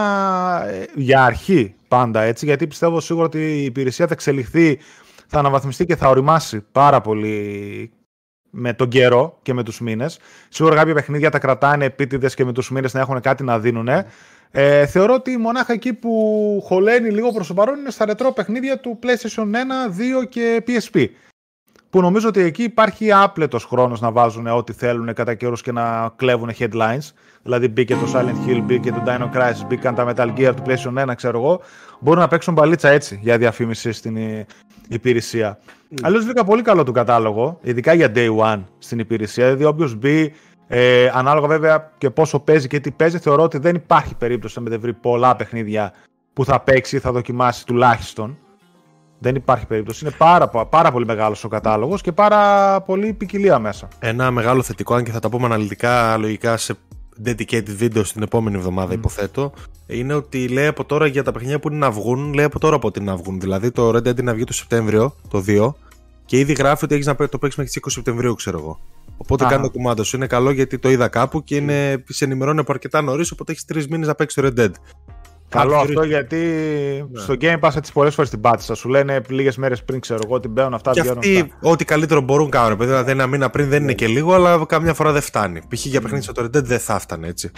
ε, 0.67 0.85
για 0.95 1.23
αρχή 1.23 1.75
πάντα 1.87 2.21
έτσι, 2.21 2.45
γιατί 2.45 2.67
πιστεύω 2.67 2.99
σίγουρα 2.99 3.25
ότι 3.25 3.39
η 3.39 3.63
υπηρεσία 3.63 4.07
θα 4.07 4.13
εξελιχθεί, 4.13 4.79
θα 5.27 5.39
αναβαθμιστεί 5.39 5.85
και 5.85 5.95
θα 5.95 6.09
οριμάσει 6.09 6.65
πάρα 6.71 7.01
πολύ 7.01 7.91
με 8.55 8.73
τον 8.73 8.87
καιρό 8.87 9.37
και 9.41 9.53
με 9.53 9.63
τους 9.63 9.79
μήνες. 9.79 10.19
Σίγουρα 10.49 10.75
κάποια 10.75 10.93
παιχνίδια 10.93 11.29
τα 11.29 11.39
κρατάνε 11.39 11.85
επίτηδες 11.85 12.33
και 12.33 12.45
με 12.45 12.51
τους 12.51 12.71
μήνες 12.71 12.93
να 12.93 12.99
έχουν 12.99 13.19
κάτι 13.19 13.43
να 13.43 13.59
δίνουν. 13.59 13.89
Ε, 14.51 14.85
θεωρώ 14.85 15.13
ότι 15.13 15.37
μονάχα 15.37 15.73
εκεί 15.73 15.93
που 15.93 16.11
χωλαίνει 16.65 17.09
λίγο 17.09 17.31
προς 17.31 17.47
το 17.47 17.53
παρόν 17.53 17.79
είναι 17.79 17.91
στα 17.91 18.05
ρετρό 18.05 18.31
παιχνίδια 18.31 18.79
του 18.79 18.99
PlayStation 19.03 19.43
1, 19.43 19.45
2 20.23 20.27
και 20.29 20.63
PSP 20.67 21.07
που 21.93 22.01
νομίζω 22.01 22.27
ότι 22.27 22.41
εκεί 22.41 22.63
υπάρχει 22.63 23.11
άπλετος 23.11 23.65
χρόνος 23.65 24.01
να 24.01 24.11
βάζουν 24.11 24.47
ό,τι 24.47 24.73
θέλουν 24.73 25.13
κατά 25.13 25.33
καιρούς 25.33 25.61
και 25.61 25.71
να 25.71 26.13
κλέβουν 26.15 26.51
headlines. 26.59 27.11
Δηλαδή 27.43 27.67
μπήκε 27.67 27.95
το 27.95 28.11
Silent 28.13 28.49
Hill, 28.49 28.61
μπήκε 28.63 28.91
το 28.91 29.03
Dino 29.05 29.37
Crisis, 29.37 29.65
μπήκαν 29.67 29.95
τα 29.95 30.13
Metal 30.13 30.33
Gear 30.37 30.53
του 30.55 30.63
PlayStation 30.65 31.09
1, 31.09 31.15
ξέρω 31.15 31.39
εγώ. 31.39 31.61
Μπορούν 31.99 32.19
να 32.19 32.27
παίξουν 32.27 32.53
μπαλίτσα 32.53 32.89
έτσι 32.89 33.19
για 33.21 33.37
διαφήμιση 33.37 33.91
στην 33.91 34.17
υπηρεσία. 34.89 35.59
Mm. 35.59 35.97
Αλλιώς 36.01 36.25
βρήκα 36.25 36.43
πολύ 36.43 36.61
καλό 36.61 36.83
τον 36.83 36.93
κατάλογο, 36.93 37.59
ειδικά 37.61 37.93
για 37.93 38.11
day 38.15 38.37
one 38.37 38.63
στην 38.79 38.99
υπηρεσία. 38.99 39.45
Δηλαδή, 39.45 39.63
όποιος 39.63 39.95
μπει, 39.95 40.33
ε, 40.67 41.09
ανάλογα 41.13 41.47
βέβαια 41.47 41.91
και 41.97 42.09
πόσο 42.09 42.39
παίζει 42.39 42.67
και 42.67 42.79
τι 42.79 42.91
παίζει, 42.91 43.17
θεωρώ 43.17 43.43
ότι 43.43 43.57
δεν 43.57 43.75
υπάρχει 43.75 44.15
περίπτωση 44.15 44.61
να 44.61 44.77
βρει 44.79 44.93
πολλά 44.93 45.35
παιχνίδια 45.35 45.93
που 46.33 46.45
θα 46.45 46.59
παίξει 46.59 46.95
ή 46.95 46.99
θα 46.99 47.11
δοκιμάσει 47.11 47.65
τουλάχιστον. 47.65 48.37
Δεν 49.19 49.35
υπάρχει 49.35 49.65
περίπτωση. 49.65 50.05
Είναι 50.05 50.13
πάρα, 50.17 50.47
πάρα 50.47 50.91
πολύ 50.91 51.05
μεγάλος 51.05 51.43
ο 51.43 51.47
κατάλογος 51.47 52.01
και 52.01 52.11
πάρα 52.11 52.81
πολύ 52.81 53.13
ποικιλία 53.13 53.59
μέσα. 53.59 53.87
Ένα 53.99 54.31
μεγάλο 54.31 54.61
θετικό, 54.61 54.93
αν 54.93 55.03
και 55.03 55.11
θα 55.11 55.19
τα 55.19 55.29
πούμε 55.29 55.45
αναλυτικά 55.45 56.17
λογικά 56.17 56.57
σε 56.57 56.75
dedicated 57.25 57.79
video 57.79 58.01
στην 58.03 58.21
επόμενη 58.21 58.57
εβδομάδα, 58.57 58.93
υποθέτω, 58.93 59.53
είναι 59.87 60.13
ότι 60.13 60.47
λέει 60.47 60.67
από 60.67 60.85
τώρα 60.85 61.07
για 61.07 61.23
τα 61.23 61.31
παιχνίδια 61.31 61.59
που 61.59 61.67
είναι 61.67 61.77
να 61.77 61.91
βγουν, 61.91 62.33
λέει 62.33 62.45
από 62.45 62.59
τώρα 62.59 62.75
από 62.75 62.87
ότι 62.87 62.99
να 62.99 63.15
βγουν. 63.15 63.39
Δηλαδή 63.39 63.71
το 63.71 63.89
Red 63.89 63.97
Dead 63.97 64.05
είναι 64.05 64.21
να 64.21 64.33
βγει 64.33 64.43
το 64.43 64.53
Σεπτέμβριο, 64.53 65.15
το 65.29 65.43
2, 65.47 65.73
και 66.25 66.39
ήδη 66.39 66.53
γράφει 66.53 66.85
ότι 66.85 66.93
έχεις 66.93 67.05
να 67.05 67.15
το 67.15 67.37
παίξεις 67.37 67.57
μέχρι 67.57 67.71
τις 67.71 67.75
20 67.75 67.91
Σεπτεμβρίου, 67.91 68.35
ξέρω 68.35 68.59
εγώ. 68.59 68.79
Οπότε 69.17 69.45
κάνει 69.45 69.63
το 69.63 69.69
κουμάντο 69.69 70.03
σου. 70.03 70.15
Είναι 70.15 70.27
καλό 70.27 70.51
γιατί 70.51 70.79
το 70.79 70.89
είδα 70.89 71.07
κάπου 71.07 71.43
και 71.43 71.55
είναι, 71.55 72.03
σε 72.07 72.25
ενημερώνει 72.25 72.59
από 72.59 72.71
αρκετά 72.71 73.01
νωρίς, 73.01 73.31
οπότε 73.31 73.51
έχεις 73.51 73.65
τρεις 73.65 73.87
μήνες 73.87 74.07
να 74.07 74.15
παίξεις 74.15 74.41
το 74.41 74.49
Red 74.49 74.59
Dead. 74.59 74.71
Καλό 75.59 75.75
αυτό 75.75 76.03
γιατί 76.03 76.37
ναι. 77.11 77.19
στο 77.19 77.35
Game 77.41 77.59
Pass 77.59 77.75
έτσι 77.75 77.91
πολλές 77.91 78.15
φορές 78.15 78.29
την 78.29 78.41
πάτησα. 78.41 78.75
Σου 78.75 78.89
λένε 78.89 79.21
λίγες 79.29 79.57
μέρες 79.57 79.83
πριν, 79.83 79.99
ξέρω 79.99 80.19
εγώ, 80.25 80.35
ότι 80.35 80.47
μπαίνουν 80.47 80.73
αυτά. 80.73 80.91
Και 80.91 80.99
αυτοί 80.99 81.53
ό,τι 81.61 81.85
καλύτερο 81.85 82.21
μπορούν 82.21 82.43
να 82.45 82.49
κάνουν. 82.49 82.77
Δηλαδή 82.77 83.11
ένα 83.11 83.27
μήνα 83.27 83.49
πριν 83.49 83.69
δεν 83.69 83.77
είναι 83.77 83.85
ναι. 83.85 83.93
και 83.93 84.07
λίγο, 84.07 84.33
αλλά 84.33 84.65
καμιά 84.67 84.93
φορά 84.93 85.11
δεν 85.11 85.21
φτάνει. 85.21 85.61
Π.χ. 85.67 85.85
για 85.85 86.01
παιχνίδι 86.01 86.23
στο 86.23 86.33
Red 86.37 86.45
Dead 86.45 86.63
δεν 86.63 86.79
θα 86.79 86.99
έφτανε 86.99 87.27
έτσι. 87.27 87.51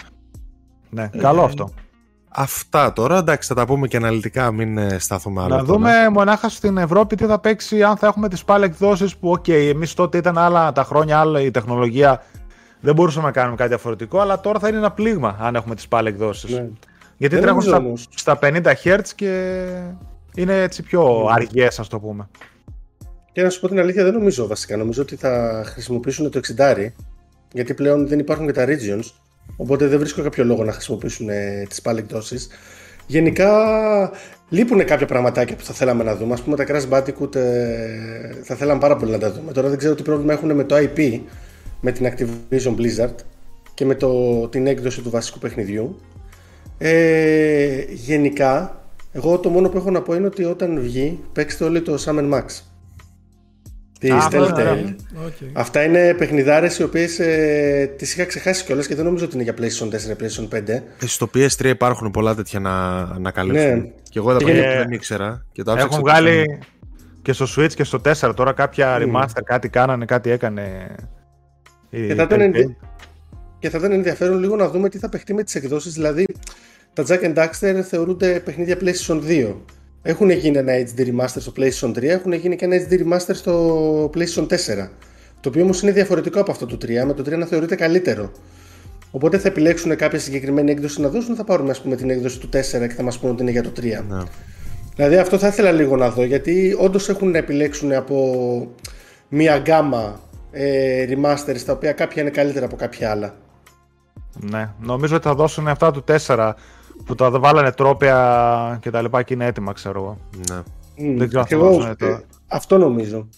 Ναι, 0.90 1.10
καλό 1.18 1.42
αυτό. 1.42 1.70
Αυτά 2.38 2.92
τώρα, 2.92 3.18
εντάξει, 3.18 3.48
θα 3.48 3.54
τα 3.54 3.66
πούμε 3.66 3.88
και 3.88 3.96
αναλυτικά, 3.96 4.52
μην 4.52 4.78
ε, 4.78 4.98
σταθούμε 4.98 5.42
άλλο. 5.42 5.56
Να 5.56 5.64
δούμε 5.64 5.90
μονάχα 6.12 6.48
στην 6.48 6.76
Ευρώπη 6.76 7.16
τι 7.16 7.24
θα 7.24 7.38
παίξει, 7.38 7.82
αν 7.82 7.96
θα 7.96 8.06
έχουμε 8.06 8.28
τις 8.28 8.44
PAL 8.44 8.64
εκδόσεις 8.64 9.16
που, 9.16 9.30
ok, 9.30 9.44
okay, 9.44 9.70
εμείς 9.72 9.94
τότε 9.94 10.18
ήταν 10.18 10.38
άλλα 10.38 10.72
τα 10.72 10.84
χρόνια, 10.84 11.18
άλλα 11.18 11.40
η 11.40 11.50
τεχνολογία. 11.50 12.22
Δεν 12.80 12.94
μπορούσαμε 12.94 13.26
να 13.26 13.32
κάνουμε 13.32 13.56
κάτι 13.56 13.68
διαφορετικό, 13.68 14.20
αλλά 14.20 14.40
τώρα 14.40 14.58
θα 14.58 14.68
είναι 14.68 14.76
ένα 14.76 14.90
πλήγμα 14.90 15.36
αν 15.40 15.54
έχουμε 15.54 15.74
τις 15.74 15.88
PAL 15.88 16.08
εκδόσεις. 16.08 16.50
Ναι. 16.50 16.68
Γιατί 17.16 17.38
τρέχουν 17.38 17.62
στα, 17.62 17.92
στα 18.14 18.38
50 18.42 18.62
Hz 18.84 19.00
και 19.14 19.62
είναι 20.34 20.62
έτσι 20.62 20.82
πιο 20.82 21.26
mm. 21.26 21.30
αργές, 21.30 21.78
ας 21.78 21.88
το 21.88 22.00
πούμε. 22.00 22.28
Και 23.32 23.42
να 23.42 23.50
σου 23.50 23.60
πω 23.60 23.68
την 23.68 23.78
αλήθεια, 23.78 24.04
δεν 24.04 24.12
νομίζω 24.12 24.46
βασικά. 24.46 24.76
Νομίζω 24.76 25.02
ότι 25.02 25.16
θα 25.16 25.62
χρησιμοποιήσουν 25.66 26.30
το 26.30 26.40
60 26.58 26.86
γιατί 27.52 27.74
πλέον 27.74 28.08
δεν 28.08 28.18
υπάρχουν 28.18 28.46
και 28.46 28.52
τα 28.52 28.64
regions. 28.68 29.12
Οπότε 29.56 29.86
δεν 29.86 29.98
βρίσκω 29.98 30.22
κάποιο 30.22 30.44
λόγο 30.44 30.64
να 30.64 30.72
χρησιμοποιήσουν 30.72 31.28
ε, 31.28 31.66
τις 31.68 31.82
πάλι 31.82 31.98
εκδόσεις. 31.98 32.48
Γενικά 33.06 33.50
λείπουν 34.48 34.84
κάποια 34.84 35.06
πραγματάκια 35.06 35.56
που 35.56 35.64
θα 35.64 35.74
θέλαμε 35.74 36.04
να 36.04 36.16
δούμε. 36.16 36.34
Α 36.34 36.42
πούμε 36.44 36.56
τα 36.56 36.64
Crash 36.68 36.88
Bandicoot 36.88 37.34
ε, 37.34 38.42
θα 38.42 38.54
θέλαμε 38.54 38.80
πάρα 38.80 38.96
πολύ 38.96 39.10
να 39.10 39.18
τα 39.18 39.32
δούμε. 39.32 39.52
Τώρα 39.52 39.68
δεν 39.68 39.78
ξέρω 39.78 39.94
τι 39.94 40.02
πρόβλημα 40.02 40.32
έχουν 40.32 40.54
με 40.54 40.64
το 40.64 40.76
IP, 40.76 41.20
με 41.80 41.92
την 41.92 42.12
Activision 42.12 42.76
Blizzard 42.76 43.14
και 43.74 43.84
με 43.84 43.94
το, 43.94 44.48
την 44.48 44.66
έκδοση 44.66 45.02
του 45.02 45.10
βασικού 45.10 45.38
παιχνιδιού. 45.38 46.00
Ε, 46.78 47.84
γενικά, 47.88 48.80
εγώ 49.12 49.38
το 49.38 49.48
μόνο 49.48 49.68
που 49.68 49.76
έχω 49.76 49.90
να 49.90 50.02
πω 50.02 50.14
είναι 50.14 50.26
ότι 50.26 50.44
όταν 50.44 50.80
βγει, 50.80 51.20
παίξτε 51.32 51.64
όλοι 51.64 51.82
το 51.82 51.94
Summer 52.04 52.32
Max. 52.32 52.44
Τη 53.98 54.08
Telltale. 54.30 54.94
Okay. 55.26 55.50
Αυτά 55.52 55.84
είναι 55.84 56.14
παιχνιδάρες 56.14 56.78
οι 56.78 56.82
οποίες 56.82 57.18
ε, 57.18 57.94
τις 57.96 58.14
είχα 58.14 58.24
ξεχάσει 58.24 58.64
κιόλας 58.64 58.86
και 58.86 58.94
δεν 58.94 59.04
νομίζω 59.04 59.24
ότι 59.24 59.34
είναι 59.34 59.42
για 59.42 59.54
PlayStation 59.58 59.88
4 59.88 59.90
PlayStation 59.90 60.58
5. 60.58 60.68
Ε, 60.68 60.82
στο 61.06 61.30
PS3 61.34 61.64
υπάρχουν 61.64 62.10
πολλά 62.10 62.34
τέτοια 62.34 62.60
να, 62.60 63.04
να 63.18 63.30
καλύψουν. 63.30 63.68
Ναι. 63.68 63.90
Και 64.02 64.18
εγώ 64.18 64.32
τα 64.32 64.36
παιχνίδια 64.36 64.70
που 64.70 64.78
δεν 64.78 64.90
ήξερα. 64.90 65.46
Και 65.52 65.62
το 65.62 65.72
Έχουν 65.72 65.98
βγάλει 65.98 66.58
και 67.22 67.32
στο 67.32 67.46
Switch 67.56 67.72
και 67.74 67.84
στο 67.84 68.00
4 68.20 68.32
τώρα 68.36 68.52
κάποια 68.52 68.98
mm. 68.98 69.02
remaster, 69.02 69.42
κάτι 69.44 69.68
κάνανε, 69.68 70.04
κάτι 70.04 70.30
έκανε. 70.30 70.94
Και 71.90 72.14
θα, 72.14 72.22
ήταν, 72.22 72.76
και 73.58 73.70
θα 73.70 73.78
ήταν 73.78 73.92
ενδιαφέρον 73.92 74.38
λίγο 74.38 74.56
να 74.56 74.68
δούμε 74.68 74.88
τι 74.88 74.98
θα 74.98 75.08
παιχτεί 75.08 75.34
με 75.34 75.42
τις 75.42 75.54
εκδόσεις. 75.54 75.92
Δηλαδή, 75.92 76.24
τα 76.92 77.04
Jack 77.08 77.20
and 77.20 77.34
Daxter 77.34 77.80
θεωρούνται 77.88 78.40
παιχνίδια 78.40 78.76
PlayStation 78.80 79.20
2. 79.28 79.54
Έχουν 80.02 80.30
γίνει 80.30 80.58
ένα 80.58 80.72
HD 80.72 81.00
remaster 81.00 81.36
στο 81.38 81.52
PlayStation 81.56 81.88
3, 81.88 82.02
έχουν 82.02 82.32
γίνει 82.32 82.56
και 82.56 82.64
ένα 82.64 82.76
HD 82.88 82.92
remaster 82.92 83.34
στο 83.34 84.10
PlayStation 84.14 84.46
4. 84.46 84.88
Το 85.40 85.48
οποίο 85.48 85.62
όμως 85.62 85.82
είναι 85.82 85.92
διαφορετικό 85.92 86.40
από 86.40 86.50
αυτό 86.50 86.66
το 86.66 86.78
3, 86.82 87.04
με 87.04 87.12
το 87.12 87.22
3 87.22 87.38
να 87.38 87.46
θεωρείται 87.46 87.74
καλύτερο. 87.74 88.32
Οπότε 89.10 89.38
θα 89.38 89.48
επιλέξουν 89.48 89.96
κάποια 89.96 90.18
συγκεκριμένη 90.18 90.70
έκδοση 90.70 91.00
να 91.00 91.08
δώσουν, 91.08 91.34
θα 91.34 91.44
πάρουμε 91.44 91.70
ας 91.70 91.80
πούμε 91.80 91.96
την 91.96 92.10
έκδοση 92.10 92.38
του 92.38 92.48
4 92.48 92.50
και 92.88 92.94
θα 92.96 93.02
μας 93.02 93.18
πούνε 93.18 93.32
ότι 93.32 93.42
είναι 93.42 93.50
για 93.50 93.62
το 93.62 93.72
3. 93.76 93.82
Ναι. 93.82 94.22
Δηλαδή 94.96 95.16
αυτό 95.16 95.38
θα 95.38 95.46
ήθελα 95.46 95.72
λίγο 95.72 95.96
να 95.96 96.10
δω 96.10 96.24
γιατί 96.24 96.76
όντως 96.78 97.08
έχουν 97.08 97.30
να 97.30 97.38
επιλέξουν 97.38 97.92
από 97.92 98.74
μία 99.28 99.58
γκάμα 99.58 100.20
ε, 100.50 101.06
remasters 101.08 101.60
τα 101.66 101.72
οποία 101.72 101.92
κάποια 101.92 102.22
είναι 102.22 102.30
καλύτερα 102.30 102.66
από 102.66 102.76
κάποια 102.76 103.10
άλλα. 103.10 103.34
Ναι, 104.40 104.70
νομίζω 104.80 105.16
ότι 105.16 105.26
θα 105.26 105.34
δώσουν 105.34 105.68
αυτά 105.68 105.90
του 105.90 106.04
4 106.26 106.52
που 107.04 107.14
τα 107.14 107.30
βάλανε 107.30 107.72
τρόπια 107.72 108.78
και 108.80 108.90
τα 108.90 109.02
λοιπά 109.02 109.22
και 109.22 109.34
είναι 109.34 109.44
έτοιμα, 109.46 109.72
ξέρω 109.72 110.00
εγώ. 110.00 110.18
Ναι. 110.50 110.62
Μμ, 111.08 111.16
Δεν 111.18 111.28
ξέρω 111.28 111.44
και 111.44 111.54
αν 111.54 111.60
θα 111.60 111.66
εγώ, 111.66 111.76
δώσουν 111.76 111.96
το- 111.96 112.06
ε, 112.06 112.24
αυτό 112.48 112.78
νομίζω. 112.78 113.28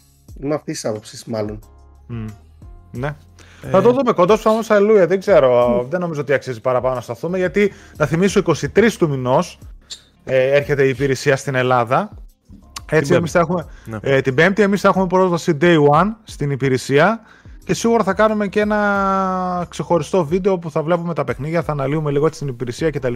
Είμαι 0.42 0.54
αυτής 0.54 0.80
της 0.80 0.90
άποψης, 0.90 1.24
μάλλον. 1.24 1.58
Μμ. 2.06 2.24
Ναι. 2.90 3.14
Θα 3.70 3.82
το 3.82 3.92
δούμε 3.92 4.12
κοντός 4.12 4.46
όμω, 4.46 4.58
αλληλούια. 4.68 5.06
Δεν 5.06 5.20
ξέρω. 5.20 5.86
Δεν 5.90 6.00
νομίζω 6.00 6.20
ότι 6.20 6.32
αξίζει 6.32 6.60
παραπάνω 6.60 6.94
να 6.94 7.00
σταθούμε. 7.00 7.38
Γιατί 7.38 7.72
να 7.96 8.06
θυμίσω 8.06 8.38
23 8.40 8.96
του 8.98 9.08
μηνός 9.08 9.58
ε, 10.24 10.56
έρχεται 10.56 10.84
η 10.84 10.88
υπηρεσία 10.88 11.36
στην 11.36 11.54
Ελλάδα. 11.54 12.10
Έτσι, 12.90 13.06
Την 13.08 13.16
εμείς 13.16 13.30
θα 13.30 13.38
έχουμε. 13.38 13.66
Ναι. 13.84 13.98
Ε, 14.02 14.20
την 14.20 14.34
Πέμπτη, 14.34 14.62
εμείς 14.62 14.80
θα 14.80 14.88
έχουμε 14.88 15.06
πρόσβαση 15.06 15.56
day 15.60 15.76
one 15.90 16.08
στην 16.24 16.50
υπηρεσία. 16.50 17.20
Και 17.68 17.74
σίγουρα 17.74 18.04
θα 18.04 18.14
κάνουμε 18.14 18.48
και 18.48 18.60
ένα 18.60 19.66
ξεχωριστό 19.68 20.24
βίντεο 20.24 20.58
που 20.58 20.70
θα 20.70 20.82
βλέπουμε 20.82 21.14
τα 21.14 21.24
παιχνίδια, 21.24 21.62
θα 21.62 21.72
αναλύουμε 21.72 22.10
λίγο 22.10 22.26
έτσι 22.26 22.38
την 22.38 22.48
υπηρεσία 22.48 22.90
κτλ. 22.90 23.14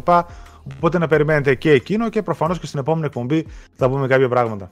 Οπότε 0.75 0.99
να 0.99 1.07
περιμένετε 1.07 1.55
και 1.55 1.71
εκείνο 1.71 2.09
και 2.09 2.23
προφανώς 2.23 2.59
και 2.59 2.67
στην 2.67 2.79
επόμενη 2.79 3.07
εκπομπή 3.07 3.47
θα 3.75 3.89
πούμε 3.89 4.07
κάποια 4.07 4.29
πράγματα. 4.29 4.71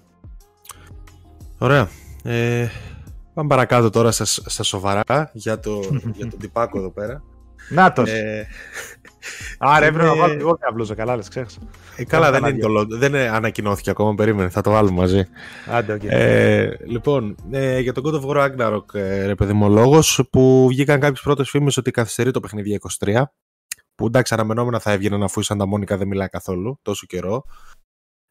Ωραία. 1.59 1.89
Ε, 2.23 2.69
πάμε 3.35 3.49
παρακάτω 3.49 3.91
τώρα 3.91 4.11
στα, 4.11 4.25
στα 4.25 4.63
σοβαρά 4.63 5.31
για, 5.33 5.59
το, 5.61 5.81
για 6.17 6.29
τον 6.29 6.39
τυπάκο 6.39 6.79
εδώ 6.79 6.91
πέρα. 6.91 7.23
Νάτο. 7.71 8.03
Ε, 8.03 8.47
Άρα 9.59 9.85
έπρεπε 9.87 10.05
να 10.07 10.11
είναι- 10.13 10.21
βάλω 10.21 10.35
και 10.35 10.41
εγώ 10.41 10.57
μια 10.61 10.71
μπλούζα, 10.75 10.95
καλά, 10.95 11.17
λες, 11.17 11.29
ξέχασα. 11.29 11.59
ε, 11.97 12.05
καλά, 12.05 12.31
δεν, 12.31 12.41
Κάνα 12.41 12.53
είναι 12.53 12.63
το, 12.63 12.69
λο- 12.69 12.87
δεν 12.89 13.15
είναι- 13.15 13.29
ανακοινώθηκε 13.29 13.91
ακόμα, 13.91 14.15
περίμενε, 14.15 14.49
θα 14.49 14.61
το 14.61 14.71
βάλουμε 14.71 14.97
μαζί. 15.01 15.25
Άντε, 15.67 15.93
οκ. 15.93 16.03
Ε, 16.05 16.71
λοιπόν, 16.87 17.35
ε, 17.51 17.79
για 17.79 17.93
τον 17.93 18.05
God 18.07 18.21
of 18.21 18.37
War 18.37 18.37
Ragnarok, 18.47 18.95
ε, 18.95 19.27
ρε 19.27 19.35
παιδί 19.35 19.53
μου, 19.53 19.67
ο 19.67 19.69
λόγος 19.69 20.23
που 20.33 20.67
βγήκαν 20.69 21.01
κάποιες 21.01 21.21
πρώτες 21.21 21.51
φήμες 21.51 21.77
ότι 21.77 21.91
καθυστερεί 21.91 22.31
το 22.31 22.41
παιχνίδι 22.41 22.69
για 22.69 22.77
23, 22.77 23.33
που 23.95 24.07
εντάξει 24.07 24.35
αναμενόμενα 24.35 24.79
θα 24.81 24.93
έβγαιναν 24.93 25.23
αφού 25.23 25.41
η 25.41 25.43
Santa 25.45 25.67
Monica 25.67 25.97
δεν 25.97 26.07
μιλάει 26.09 26.29
καθόλου 26.29 26.79
τόσο 26.83 27.07
καιρό. 27.07 27.45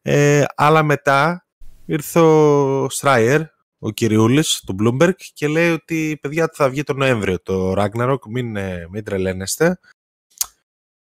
Ε, 0.02 0.44
αλλά 0.54 0.82
μετά 0.82 1.46
ήρθε 1.86 2.20
ο 2.20 2.86
Schreier, 2.90 3.40
ο 3.78 3.90
κυριούλης 3.90 4.62
του 4.66 4.76
Bloomberg 4.82 5.12
και 5.34 5.48
λέει 5.48 5.70
ότι 5.70 6.18
παιδιά 6.22 6.50
θα 6.52 6.68
βγει 6.70 6.82
τον 6.82 6.96
Νοέμβριο 6.96 7.42
το 7.42 7.72
Ragnarok, 7.76 8.18
μην, 8.30 8.56
ε, 8.56 8.86
μην 8.90 9.04
τρελαίνεστε. 9.04 9.78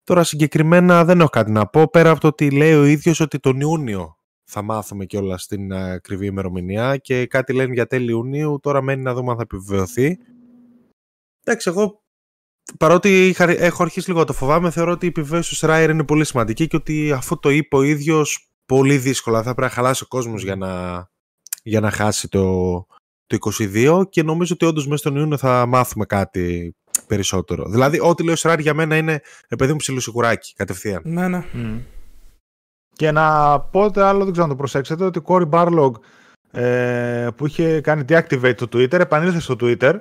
Τώρα 0.09 0.23
συγκεκριμένα 0.23 1.05
δεν 1.05 1.19
έχω 1.19 1.29
κάτι 1.29 1.51
να 1.51 1.67
πω 1.67 1.89
πέρα 1.89 2.09
από 2.09 2.19
το 2.19 2.27
ότι 2.27 2.51
λέει 2.51 2.73
ο 2.73 2.85
ίδιος 2.85 3.19
ότι 3.19 3.39
τον 3.39 3.59
Ιούνιο 3.59 4.17
θα 4.43 4.61
μάθουμε 4.61 5.05
κιόλας 5.05 5.43
στην 5.43 5.71
ε, 5.71 5.91
ακριβή 5.91 6.25
ημερομηνία 6.25 6.97
και 6.97 7.25
κάτι 7.25 7.53
λένε 7.53 7.73
για 7.73 7.85
τέλη 7.87 8.11
Ιουνίου, 8.11 8.59
τώρα 8.61 8.81
μένει 8.81 9.01
να 9.01 9.13
δούμε 9.13 9.31
αν 9.31 9.35
θα 9.37 9.41
επιβεβαιωθεί. 9.41 10.17
Εντάξει, 11.43 11.69
εγώ 11.69 12.01
παρότι 12.77 13.27
είχα- 13.27 13.49
έχω 13.49 13.83
αρχίσει 13.83 14.07
λίγο 14.07 14.19
να 14.19 14.25
το 14.25 14.33
φοβάμαι, 14.33 14.69
θεωρώ 14.71 14.91
ότι 14.91 15.05
η 15.05 15.09
επιβεβαίωση 15.09 15.49
του 15.49 15.55
Σράιερ 15.55 15.89
είναι 15.89 16.03
πολύ 16.05 16.25
σημαντική 16.25 16.67
και 16.67 16.75
ότι 16.75 17.11
αφού 17.11 17.39
το 17.39 17.49
είπε 17.49 17.75
ο 17.75 17.81
ίδιος 17.81 18.51
πολύ 18.65 18.97
δύσκολα 18.97 19.37
θα 19.37 19.53
πρέπει 19.53 19.61
να 19.61 19.69
χαλάσει 19.69 20.03
ο 20.03 20.07
κόσμος 20.07 20.43
για 20.43 20.55
να, 20.55 21.05
για 21.63 21.79
να 21.79 21.91
χάσει 21.91 22.27
το, 22.29 22.75
το 23.25 23.37
22 23.57 24.01
και 24.09 24.23
νομίζω 24.23 24.53
ότι 24.53 24.65
όντως 24.65 24.85
μέσα 24.85 24.97
στον 24.97 25.15
Ιούνιο 25.15 25.37
θα 25.37 25.65
μάθουμε 25.65 26.05
κάτι 26.05 26.75
περισσότερο. 27.07 27.69
Δηλαδή, 27.69 27.99
ό,τι 27.99 28.23
λέει 28.23 28.33
ο 28.33 28.37
Σράιερ 28.37 28.59
για 28.59 28.73
μένα 28.73 28.97
είναι 28.97 29.21
επειδή 29.47 29.71
μου 29.71 29.77
ψιλοσιγουράκι 29.77 30.53
κατευθείαν. 30.55 31.01
Ναι, 31.05 31.27
ναι. 31.27 31.45
Μμ. 31.51 31.77
Και 32.93 33.11
να 33.11 33.59
πω 33.59 33.91
το 33.91 34.03
άλλο, 34.03 34.23
δεν 34.23 34.31
ξέρω 34.31 34.43
αν 34.43 34.49
το 34.49 34.55
προσέξετε, 34.55 35.03
ότι 35.03 35.19
ο 35.19 35.23
Cory 35.25 35.49
Barlog 35.49 35.91
ε, 36.51 37.27
που 37.35 37.45
είχε 37.45 37.81
κάνει 37.81 38.05
deactivate 38.09 38.55
το 38.55 38.67
Twitter, 38.73 38.99
επανήλθε 38.99 39.39
στο 39.39 39.55
Twitter. 39.59 39.99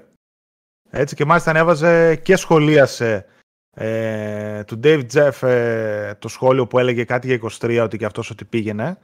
Έτσι 0.90 1.14
και 1.14 1.24
μάλιστα 1.24 1.50
ανέβαζε 1.50 2.16
και 2.16 2.36
σχολίασε 2.36 3.26
ε, 3.76 4.64
του 4.64 4.80
Dave 4.82 5.02
Jeff 5.12 5.48
ε, 5.48 6.14
το 6.14 6.28
σχόλιο 6.28 6.66
που 6.66 6.78
έλεγε 6.78 7.04
κάτι 7.04 7.26
για 7.26 7.50
23 7.60 7.80
ότι 7.82 7.96
και 7.96 8.04
αυτός 8.04 8.30
ότι 8.30 8.44
πήγαινε. 8.44 8.98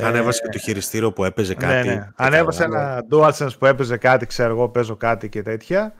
Ανέβασε 0.00 0.40
Ε, 0.42 0.46
και 0.46 0.58
το 0.58 0.64
χειριστήριο 0.64 1.12
που 1.12 1.24
έπαιζε 1.24 1.54
κάτι. 1.54 1.88
Ναι, 1.88 1.94
ναι. 1.94 2.08
Ανέβασε 2.16 2.64
ένα 2.64 3.04
DualSense 3.10 3.58
που 3.58 3.66
έπαιζε 3.66 3.96
κάτι, 3.96 4.26
ξέρω 4.26 4.50
εγώ, 4.50 4.68
παίζω 4.68 4.96
κάτι 4.96 5.28
και 5.28 5.42
τέτοια. 5.42 5.94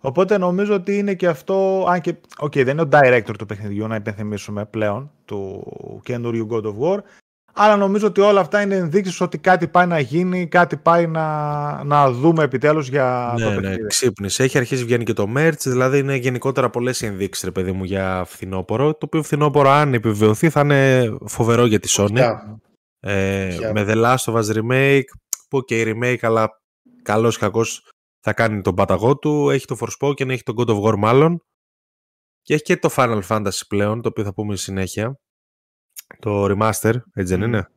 Οπότε 0.00 0.38
νομίζω 0.38 0.74
ότι 0.74 0.98
είναι 0.98 1.14
και 1.14 1.26
αυτό, 1.26 1.86
αν 1.88 2.00
και, 2.00 2.14
οκ, 2.38 2.52
δεν 2.52 2.68
είναι 2.68 2.80
ο 2.82 2.88
director 2.92 3.34
του 3.38 3.46
παιχνιδιού, 3.46 3.86
να 3.86 3.94
υπενθυμίσουμε 3.94 4.64
πλέον, 4.64 5.10
του 5.24 5.62
καινούριου 6.04 6.48
God 6.50 6.62
of 6.62 6.74
War, 6.80 6.98
αλλά 7.58 7.76
νομίζω 7.76 8.06
ότι 8.06 8.20
όλα 8.20 8.40
αυτά 8.40 8.60
είναι 8.62 8.74
ενδείξεις 8.74 9.20
ότι 9.20 9.38
κάτι 9.38 9.66
πάει 9.68 9.86
να 9.86 9.98
γίνει, 10.00 10.46
κάτι 10.46 10.76
πάει 10.76 11.06
να, 11.06 11.84
να 11.84 12.10
δούμε 12.10 12.42
επιτέλους 12.44 12.88
για 12.88 13.34
το 13.36 13.44
Ναι, 13.44 13.48
ναι, 13.54 13.60
παιχνίδι. 13.60 13.86
ξύπνησε. 13.86 14.42
Έχει 14.42 14.58
αρχίσει 14.58 14.84
βγαίνει 14.84 15.04
και 15.04 15.12
το 15.12 15.26
merch, 15.36 15.58
δηλαδή 15.58 15.98
είναι 15.98 16.14
γενικότερα 16.16 16.70
πολλές 16.70 17.02
ενδείξεις, 17.02 17.44
ρε 17.44 17.50
παιδί 17.50 17.72
μου, 17.72 17.84
για 17.84 18.24
φθινόπωρο. 18.26 18.92
Το 18.92 18.98
οποίο 19.02 19.22
φθινόπωρο, 19.22 19.68
αν 19.70 19.94
επιβεβαιωθεί, 19.94 20.50
θα 20.50 20.60
είναι 20.60 21.10
φοβερό 21.26 21.66
για 21.66 21.78
τη 21.80 21.88
Sony. 21.96 22.06
Φυσικά. 22.08 22.58
Ε, 23.00 23.46
Φυσικά. 23.46 23.72
με 23.72 23.84
The 23.88 24.04
Last 24.04 24.32
of 24.32 24.34
Us 24.42 24.56
Remake, 24.56 25.08
που 25.48 25.64
και 25.64 25.80
η 25.80 25.94
remake, 26.00 26.18
αλλά 26.20 26.48
καλός 27.02 27.36
ή 27.36 27.38
κακός 27.38 27.88
θα 28.28 28.34
κάνει 28.34 28.60
τον 28.60 28.74
παταγό 28.74 29.18
του. 29.18 29.50
Έχει 29.50 29.66
το 29.66 29.76
Forspoken, 29.80 30.28
έχει 30.28 30.42
το 30.42 30.52
God 30.56 30.68
of 30.68 30.82
War 30.82 30.96
μάλλον. 30.98 31.42
Και 32.42 32.54
έχει 32.54 32.62
και 32.62 32.76
το 32.76 32.88
Final 32.96 33.22
Fantasy 33.28 33.60
πλέον, 33.68 34.02
το 34.02 34.08
οποίο 34.08 34.24
θα 34.24 34.32
πούμε 34.34 34.54
στη 34.54 34.64
συνέχεια. 34.64 35.18
Το 36.18 36.44
Remaster, 36.44 36.94
έτσι 37.14 37.36
δεν 37.36 37.38
Μμμ. 37.38 37.42
είναι; 37.46 37.68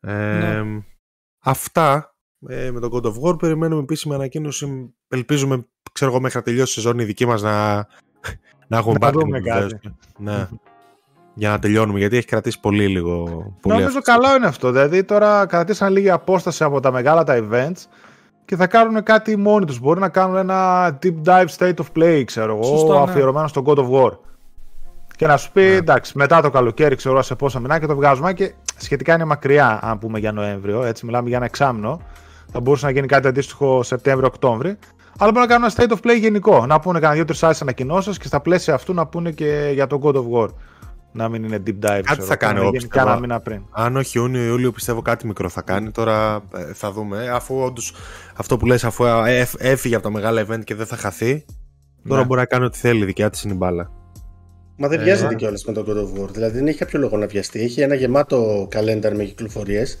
Ε, 0.00 0.38
Ναι. 0.60 0.82
Αυτά 1.44 2.16
ε, 2.48 2.70
με 2.70 2.80
τον 2.80 2.90
God 2.92 3.02
of 3.06 3.14
War. 3.22 3.38
Περιμένουμε 3.38 3.82
επίσημη 3.82 4.14
ανακοίνωση. 4.14 4.94
Ελπίζουμε, 5.08 5.68
ξέρω 5.92 6.10
εγώ, 6.10 6.20
μέχρι 6.20 6.38
να 6.38 6.44
τελειώσει 6.44 6.70
η 6.70 6.82
σεζόν 6.82 6.98
η 6.98 7.04
δική 7.04 7.26
μας 7.26 7.42
να, 7.42 7.74
να 8.68 8.76
έχουμε 8.78 8.92
Να 8.92 8.98
πάρει 8.98 9.16
την 9.16 9.20
δούμε 9.26 9.40
κάτι. 9.40 9.50
επιβεβαίωση. 9.58 9.96
Ναι. 10.18 10.48
Για 11.34 11.50
να 11.50 11.58
τελειώνουμε, 11.58 11.98
γιατί 11.98 12.16
έχει 12.16 12.26
κρατήσει 12.26 12.60
πολύ 12.60 12.88
λίγο. 12.88 13.24
Πολύ 13.62 13.74
Νομίζω 13.80 13.98
αυτός. 13.98 14.14
καλό 14.16 14.36
είναι 14.36 14.46
αυτό. 14.46 14.70
Δηλαδή 14.72 15.04
τώρα 15.04 15.46
κρατήσαν 15.46 15.92
λίγη 15.92 16.10
απόσταση 16.10 16.64
από 16.64 16.80
τα 16.80 16.90
μεγάλα 16.92 17.24
τα 17.24 17.48
events 17.50 17.82
και 18.48 18.56
θα 18.56 18.66
κάνουν 18.66 19.02
κάτι 19.02 19.36
μόνοι 19.36 19.64
τους. 19.64 19.78
Μπορεί 19.80 20.00
να 20.00 20.08
κάνουν 20.08 20.36
ένα 20.36 20.88
deep 21.02 21.14
dive 21.24 21.46
state 21.58 21.74
of 21.74 21.84
play, 21.98 22.22
ξέρω 22.26 22.52
εγώ, 22.54 22.62
Σωστά, 22.62 22.94
ναι. 22.94 23.00
αφιερωμένο 23.00 23.48
στο 23.48 23.62
God 23.66 23.76
of 23.76 23.90
War. 23.90 24.10
Και 25.16 25.26
να 25.26 25.36
σου 25.36 25.52
πει, 25.52 25.60
Ναι. 25.60 25.66
εντάξει, 25.66 26.12
μετά 26.16 26.40
το 26.40 26.50
καλοκαίρι, 26.50 26.96
ξέρω 26.96 27.14
εγώ, 27.14 27.22
σε 27.22 27.34
πόσα 27.34 27.60
μηνά 27.60 27.78
και 27.78 27.86
το 27.86 27.94
βγάζουμε 27.94 28.32
και 28.32 28.54
σχετικά 28.76 29.14
είναι 29.14 29.24
μακριά, 29.24 29.78
αν 29.82 29.98
πούμε 29.98 30.18
για 30.18 30.32
Νοέμβριο. 30.32 30.84
Έτσι, 30.84 31.06
μιλάμε 31.06 31.28
για 31.28 31.36
ένα 31.36 31.46
εξάμεινο. 31.46 32.00
Θα 32.52 32.60
μπορούσε 32.60 32.86
να 32.86 32.92
γίνει 32.92 33.06
κάτι 33.06 33.28
αντίστοιχο 33.28 33.82
Σεπτέμβριο-Οκτώβριο. 33.82 34.76
Αλλά 35.18 35.32
μπορεί 35.32 35.46
να 35.46 35.52
κάνουν 35.54 35.70
ένα 35.76 35.86
state 35.88 35.96
of 35.96 36.10
play 36.10 36.18
γενικό. 36.20 36.66
Να 36.66 36.80
πούνε 36.80 36.98
κανένα 36.98 37.14
δύο-τρεις 37.14 37.42
άλλε 37.42 37.54
ανακοινώσεις 37.62 38.18
και 38.18 38.26
στα 38.26 38.40
πλαίσια 38.40 38.74
αυτού 38.74 38.94
να 38.94 39.06
πούνε 39.06 39.30
και 39.30 39.70
για 39.74 39.86
το 39.86 40.00
God 40.02 40.14
of 40.14 40.24
War. 40.34 40.48
Να 41.12 41.28
μην 41.28 41.44
είναι 41.44 41.62
deep 41.66 41.78
dive. 41.86 42.00
ξέρω 42.04 42.22
θα 42.26 42.36
κάνει, 42.36 42.52
να 42.54 42.60
εγώ 42.60 42.68
γίνει 42.68 42.82
πιστεύω. 42.82 43.04
Κάνα 43.06 43.20
μήνα 43.20 43.40
πριν. 43.40 43.62
Αν 43.70 43.96
όχι 43.96 44.18
Ιούνιο-Ιούλιο, 44.18 44.72
πιστεύω 44.72 45.02
κάτι 45.02 45.26
μικρό 45.26 45.48
θα 45.48 45.62
κάνει. 45.62 45.90
Τώρα 45.90 46.42
ε, 46.56 46.72
θα 46.74 46.92
δούμε. 46.92 47.28
Αφού 47.32 47.60
όντως 47.60 47.94
αυτό 48.36 48.56
που 48.56 48.66
λες, 48.66 48.84
αφού 48.84 49.04
ε, 49.04 49.38
έφ- 49.38 49.54
έφυγε 49.64 49.94
από 49.94 50.04
τα 50.04 50.10
μεγάλα 50.10 50.46
event 50.48 50.64
και 50.64 50.74
δεν 50.74 50.86
θα 50.86 50.96
χαθεί, 50.96 51.44
τώρα 52.08 52.20
Ναι. 52.20 52.26
μπορεί 52.26 52.40
να 52.40 52.46
κάνει 52.46 52.64
ό,τι 52.64 52.78
θέλει. 52.78 53.04
Δικιά 53.04 53.30
της 53.30 53.42
είναι 53.42 53.52
η 53.52 53.56
μπάλα. 53.56 53.90
Μα 54.76 54.88
δεν 54.88 55.00
Ε, 55.00 55.02
βιάζεται 55.02 55.28
ναι. 55.28 55.34
κιόλας 55.34 55.64
με 55.64 55.72
τον 55.72 55.84
God 55.88 55.96
of 56.20 56.22
War. 56.22 56.28
Δηλαδή 56.32 56.56
δεν 56.58 56.66
έχει 56.66 56.78
κάποιο 56.78 56.98
λόγο 56.98 57.16
να 57.16 57.26
βιαστεί. 57.26 57.60
Έχει 57.60 57.80
ένα 57.80 57.94
γεμάτο 57.94 58.66
καλένταρ 58.70 59.14
με 59.16 59.24
κυκλοφορίες. 59.24 59.98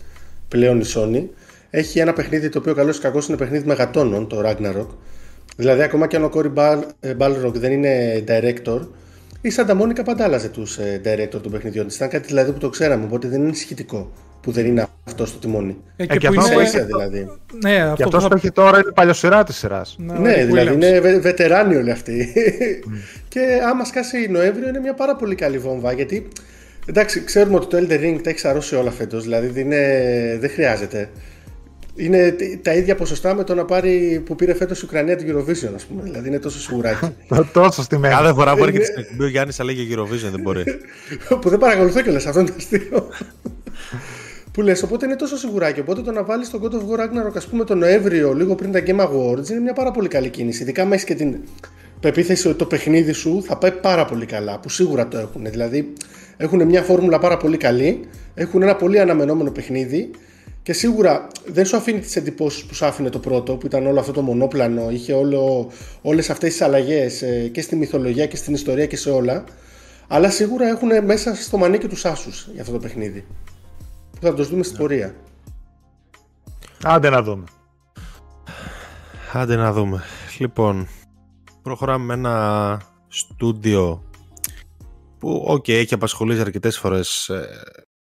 Πλέον 0.48 0.80
η 0.80 0.84
Sony. 0.94 1.22
Έχει 1.70 1.98
ένα 1.98 2.12
παιχνίδι 2.12 2.48
το 2.48 2.58
οποίο 2.58 2.74
καλός 2.74 2.96
ή 2.96 3.00
κακός 3.00 3.28
είναι 3.28 3.36
παιχνίδι 3.36 3.66
μεγατόνων, 3.66 4.28
το 4.28 4.40
Ragnarok. 4.44 4.86
Δηλαδή 5.56 5.82
ακόμα 5.82 6.06
και 6.06 6.16
αν 6.16 6.24
ο 6.24 6.30
Cory 6.34 6.52
Bal- 6.54 6.82
ε, 7.00 7.14
Balrog 7.18 7.52
δεν 7.54 7.72
είναι 7.72 8.24
director, 8.28 8.80
η 9.40 9.52
Santa 9.56 9.80
Monica 9.80 10.04
πάντα 10.04 10.24
άλλαζε 10.24 10.48
τους 10.48 10.78
director 11.04 11.40
των 11.42 11.50
παιχνιδιών 11.52 11.86
της. 11.86 11.96
Ήταν 11.96 12.08
κάτι 12.08 12.26
δηλαδή 12.26 12.52
που 12.52 12.58
το 12.58 12.68
ξέραμε, 12.68 13.04
οπότε 13.04 13.28
δεν 13.28 13.42
είναι 13.42 13.54
σχετικό 13.54 14.12
που 14.42 14.50
δεν 14.52 14.66
είναι 14.66 14.86
αυτό 15.04 15.26
στο 15.26 15.38
τιμόνι. 15.38 15.76
Ε, 15.96 16.06
και 16.06 16.16
και 16.18 16.28
που 16.30 16.40
αυτό 16.40 16.52
είναι... 16.52 16.62
Ίσα 16.62 16.76
ίσα 16.78 16.86
δηλαδή. 16.86 17.26
Ναι, 17.62 17.70
Και 17.94 18.02
αυτό 18.02 18.16
αυτό 18.16 18.18
που 18.20 18.28
που 18.28 18.34
έχει 18.36 18.50
τώρα 18.50 18.78
είναι 18.78 18.92
παλιοσυρά 18.94 19.44
της 19.44 19.56
σειράς. 19.56 19.96
Ναι, 19.98 20.18
Ναι, 20.18 20.42
ο 20.42 20.46
δηλαδή 20.46 20.68
Williams. 20.70 20.74
είναι 20.74 21.00
βε- 21.00 21.20
βετεράνοι 21.20 21.76
όλοι 21.76 21.90
αυτοί. 21.90 22.32
και 23.28 23.40
άμα 23.70 23.84
σκάσει 23.84 24.26
Νοέμβριο 24.30 24.68
είναι 24.68 24.80
μια 24.80 24.94
πάρα 24.94 25.16
πολύ 25.16 25.34
καλή 25.34 25.58
βόμβα 25.58 25.92
γιατί 25.92 26.28
εντάξει, 26.86 27.24
ξέρουμε 27.24 27.56
ότι 27.56 27.66
το 27.66 27.76
Elder 27.78 28.00
Ring 28.04 28.20
τα 28.22 28.30
έχει 28.30 28.38
σαρώσει 28.38 28.74
όλα 28.74 28.90
φέτος, 28.90 29.22
δηλαδή 29.22 29.46
δεν, 29.46 29.64
είναι, 29.64 30.36
δεν 30.40 30.50
χρειάζεται. 30.50 31.08
Είναι 32.00 32.30
τ- 32.30 32.62
τα 32.62 32.74
ίδια 32.74 32.94
ποσοστά 32.94 33.34
με 33.34 33.44
το 33.44 33.54
να 33.54 33.64
πάρει 33.64 34.22
που 34.26 34.34
πήρε 34.36 34.54
φέτος 34.54 34.80
η 34.80 34.84
Ουκρανία 34.84 35.16
την 35.16 35.36
Eurovision, 35.36 35.72
ας 35.74 35.84
πούμε. 35.84 36.02
Δηλαδή 36.02 36.28
είναι 36.28 36.38
τόσο 36.38 36.58
σιγουράκι. 36.60 37.06
Τόσο 37.52 37.82
στη 37.82 37.98
μέση. 37.98 38.14
Κάθε 38.14 38.32
φορά 38.32 38.56
που 38.56 38.62
έρχεται 38.64 38.76
Είναι- 38.76 38.84
στην 38.86 38.98
εκπομπή 39.02 39.24
ο 39.24 39.28
Γιάννης 39.28 39.56
θα 39.56 39.64
λέγει 39.64 39.94
Eurovision, 39.96 40.30
δεν 40.30 40.40
μπορεί. 40.40 40.64
που 41.40 41.48
δεν 41.48 41.58
παρακολουθώ 41.58 42.02
κιόλας, 42.02 42.26
αυτό 42.26 42.40
είναι 42.40 42.48
το 42.48 42.54
αστείο. 42.56 43.08
που 44.52 44.62
λες, 44.62 44.82
οπότε 44.82 45.06
είναι 45.06 45.16
τόσο 45.16 45.36
σιγουράκι. 45.36 45.80
Οπότε 45.80 46.00
το 46.02 46.12
να 46.12 46.22
βάλεις 46.24 46.50
τον 46.50 46.60
God 46.62 46.74
of 46.74 46.78
War 46.78 47.00
Ragnarok, 47.00 47.32
ας 47.36 47.46
πούμε, 47.46 47.64
τον 47.64 47.78
Νοέμβριο, 47.78 48.32
λίγο 48.32 48.54
πριν 48.54 48.72
τα 48.72 48.82
Game 48.86 49.00
Awards, 49.00 49.50
είναι 49.50 49.60
μια 49.60 49.72
πάρα 49.72 49.90
πολύ 49.90 50.08
καλή 50.08 50.28
κίνηση. 50.28 50.62
Ειδικά 50.62 50.84
μέσα 50.84 51.04
και 51.04 51.14
την 51.14 51.36
πεποίθηση 52.00 52.48
ότι 52.48 52.56
το 52.58 52.64
παιχνίδι 52.64 53.12
σου 53.12 53.42
θα 53.46 53.56
πάει 53.58 53.72
πάρα 53.72 54.04
πολύ 54.04 54.26
καλά, 54.26 54.58
που 54.58 54.68
σίγουρα 54.68 55.08
το 55.08 55.18
έχουν. 55.18 55.44
Δηλαδή, 55.50 55.92
έχουν 56.36 56.64
μια 56.66 56.82
φόρμουλα 56.82 57.18
πάρα 57.18 57.36
πολύ 57.36 57.56
καλή, 57.56 58.00
έχουν 58.34 58.62
ένα 58.62 58.76
πολύ 58.76 59.00
αναμενόμενο 59.00 59.50
παιχνίδι 59.50 60.10
και 60.68 60.74
σίγουρα 60.74 61.28
δεν 61.46 61.66
σου 61.66 61.76
αφήνει 61.76 62.00
τις 62.00 62.16
εντυπώσεις 62.16 62.64
που 62.64 62.74
σου 62.74 62.86
άφηνε 62.86 63.10
το 63.10 63.18
πρώτο, 63.18 63.56
που 63.56 63.66
ήταν 63.66 63.86
όλο 63.86 64.00
αυτό 64.00 64.12
το 64.12 64.22
μονόπλανο, 64.22 64.90
είχε 64.90 65.12
όλο, 65.12 65.70
όλες 66.02 66.30
αυτές 66.30 66.50
τις 66.50 66.60
αλλαγές 66.60 67.22
ε, 67.22 67.48
και 67.48 67.60
στη 67.60 67.76
μυθολογία 67.76 68.26
και 68.26 68.36
στην 68.36 68.54
ιστορία 68.54 68.86
και 68.86 68.96
σε 68.96 69.10
όλα. 69.10 69.44
Αλλά 70.08 70.30
σίγουρα 70.30 70.68
έχουν 70.68 71.04
μέσα 71.04 71.34
στο 71.34 71.58
μανίκι 71.58 71.88
τους 71.88 72.04
άσους 72.04 72.48
για 72.52 72.60
αυτό 72.60 72.72
το 72.72 72.78
παιχνίδι. 72.78 73.26
Που 74.10 74.18
θα 74.20 74.34
το 74.34 74.44
δούμε 74.44 74.62
στην 74.62 74.76
πορεία. 74.76 75.14
Άντε 76.82 77.10
να 77.10 77.22
δούμε. 77.22 77.44
Άντε 79.32 79.56
να 79.56 79.72
δούμε. 79.72 80.02
Λοιπόν, 80.38 80.88
προχωράμε 81.62 82.04
με 82.04 82.14
ένα 82.14 82.80
στούντιο 83.08 84.02
που, 85.18 85.44
οκ, 85.46 85.68
έχει 85.68 85.94
απασχολήσει 85.94 86.40
αρκετές 86.40 86.78
φορές 86.78 87.28
ε, 87.28 87.48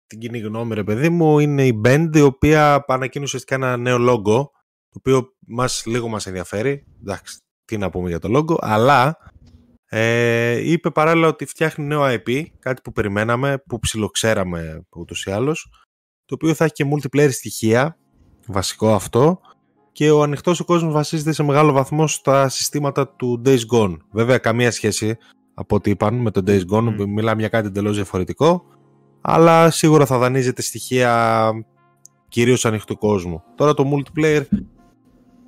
την 0.07 0.19
κοινή 0.19 0.39
γνώμη, 0.39 0.75
ρε 0.75 0.85
παιδί 0.85 1.09
μου, 1.09 1.39
είναι 1.39 1.67
η 1.67 1.81
Bend, 1.85 2.11
η 2.15 2.21
οποία 2.21 2.85
ανακοίνωσε 2.89 3.39
ένα 3.49 3.77
νέο 3.77 3.97
logo, 3.97 4.45
το 4.89 4.99
οποίο 4.99 5.29
μας, 5.47 5.83
λίγο 5.87 6.09
μας 6.09 6.27
ενδιαφέρει. 6.27 6.85
Εντάξει, 7.01 7.39
τι 7.65 7.79
να 7.79 7.91
πούμε 7.91 8.09
για 8.09 8.19
το 8.19 8.29
logo, 8.39 8.57
αλλά 8.61 9.17
ε, 9.89 10.71
είπε 10.71 10.91
παράλληλα 10.91 11.29
ότι 11.29 11.45
φτιάχνει 11.45 11.87
νέο 11.87 12.03
IP, 12.05 12.45
κάτι 12.59 12.81
που 12.83 12.93
περιμέναμε, 12.93 13.63
που 13.67 13.79
ψιλοξέραμε 13.79 14.87
ούτως 14.97 15.25
ή 15.25 15.31
άλλως, 15.31 15.69
το 16.25 16.35
οποίο 16.35 16.55
θα 16.55 16.65
έχει 16.65 16.73
και 16.73 16.85
multiplayer 16.95 17.33
στοιχεία, 17.33 17.99
βασικό 18.47 18.95
αυτό, 18.95 19.41
και 19.93 20.11
ο 20.11 20.23
ανοιχτός 20.23 20.61
ο 20.61 20.65
κόσμος 20.65 20.93
βασίζεται 20.93 21.33
σε 21.33 21.43
μεγάλο 21.43 21.73
βαθμό 21.73 22.07
στα 22.07 22.49
συστήματα 22.49 23.09
του 23.09 23.43
Days 23.45 23.61
Gone. 23.73 23.97
Βέβαια, 24.11 24.39
καμία 24.39 24.71
σχέση 24.71 25.17
από 25.55 25.77
ό,τι 25.77 25.91
είπαν 25.91 26.15
με 26.15 26.31
το 26.31 26.43
Days 26.47 26.63
Gone, 26.71 26.89
mm. 26.89 27.07
μιλάμε 27.07 27.41
για 27.41 27.49
κάτι 27.49 27.67
εντελώς 27.67 27.97
διαφορετικό, 27.97 28.65
αλλά 29.29 29.71
σίγουρα 29.71 30.07
θα 30.07 30.19
δανείζεται 30.19 30.63
στοιχεία 30.63 31.51
κυρίως 32.29 32.65
ανοιχτού 32.65 32.99
κόσμου. 32.99 33.43
Τώρα 33.55 33.75
το 33.75 33.85
multiplayer, 33.93 34.43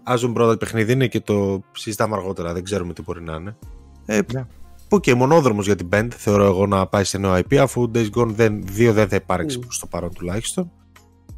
ας 0.03 0.13
δουν 0.13 0.33
πρώτα 0.33 0.51
το 0.51 0.57
παιχνίδι 0.57 0.93
είναι 0.93 1.07
και 1.07 1.21
το 1.21 1.61
συζητάμε 1.73 2.17
αργότερα, 2.17 2.53
δεν 2.53 2.65
ξέρουμε 2.65 2.93
τι 2.93 3.03
μπορεί 3.03 3.23
να 3.23 3.35
είναι. 3.35 3.57
Ε, 4.07 4.19
yeah. 4.33 4.47
Ok, 4.89 5.05
okay, 5.07 5.15
μονόδρομος 5.15 5.67
για 5.67 5.77
την 5.77 5.89
Bend 5.93 6.09
θεωρώ 6.17 6.45
εγώ 6.45 6.67
να 6.67 6.87
πάει 6.87 7.05
σε 7.05 7.19
νέο 7.19 7.35
IP 7.35 7.57
αφού 7.57 7.91
Days 7.95 8.11
Gone 8.15 8.35
2 8.37 8.91
δεν 8.93 9.09
θα 9.09 9.17
υπάρξει 9.17 9.59
μμ. 9.61 9.65
προς 9.65 9.79
το 9.79 9.87
παρόν 9.87 10.15
τουλάχιστον. 10.15 10.71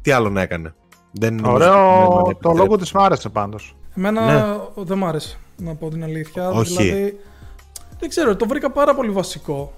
Τι 0.01 0.11
άλλο 0.11 0.29
να 0.29 0.41
έκανε. 0.41 0.75
Δεν 1.11 1.45
Ωραίο, 1.45 2.37
το 2.41 2.51
logo 2.51 2.77
της 2.77 2.91
μου 2.91 3.01
άρεσε 3.01 3.29
πάντως. 3.29 3.75
Εμένα 3.95 4.25
ναι. 4.25 4.83
δεν 4.83 4.97
μ' 4.97 5.05
άρεσε, 5.05 5.37
να 5.57 5.75
πω 5.75 5.89
την 5.89 6.03
αλήθεια. 6.03 6.49
Όχι. 6.49 6.83
Δηλαδή, 6.83 7.19
δεν 7.99 8.09
ξέρω, 8.09 8.35
το 8.35 8.47
βρήκα 8.47 8.71
πάρα 8.71 8.95
πολύ 8.95 9.09
βασικό. 9.09 9.73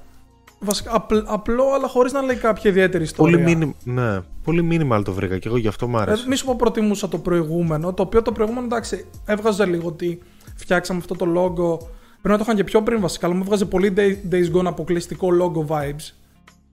Βασικά, 0.63 0.95
απ, 0.95 1.11
απλό, 1.25 1.63
αλλά 1.73 1.87
χωρίς 1.87 2.11
να 2.11 2.21
λέει 2.21 2.35
κάποια 2.35 2.69
ιδιαίτερη 2.69 3.03
ιστορία. 3.03 3.37
Πολύ, 3.37 3.55
μήνυ, 3.55 3.75
ναι, 3.83 4.21
πολύ 4.43 4.67
minimal 4.71 5.01
το 5.03 5.11
βρήκα 5.13 5.37
και 5.37 5.47
εγώ 5.47 5.57
γι' 5.57 5.67
αυτό 5.67 5.87
μου 5.87 5.97
άρεσε. 5.97 6.23
Ε, 6.23 6.27
μη 6.27 6.35
σου 6.35 6.45
πω 6.45 6.55
προτιμούσα 6.55 7.07
το 7.07 7.17
προηγούμενο, 7.17 7.93
το 7.93 8.03
οποίο 8.03 8.21
το 8.21 8.31
προηγούμενο 8.31 8.65
εντάξει, 8.65 9.05
έβγαζε 9.25 9.65
λίγο 9.65 9.87
ότι 9.87 10.21
φτιάξαμε 10.55 10.99
αυτό 10.99 11.15
το 11.15 11.25
logo. 11.25 11.85
Πρέπει 12.21 12.37
να 12.37 12.37
το 12.37 12.43
είχαν 12.43 12.55
και 12.55 12.63
πιο 12.63 12.83
πριν 12.83 13.01
βασικά, 13.01 13.25
αλλά 13.25 13.35
μου 13.35 13.41
έβγαζε 13.43 13.65
πολύ 13.65 13.93
Days 14.31 14.55
Gone 14.55 14.65
αποκλειστικό 14.65 15.27
logo 15.41 15.73
vibes. 15.73 16.13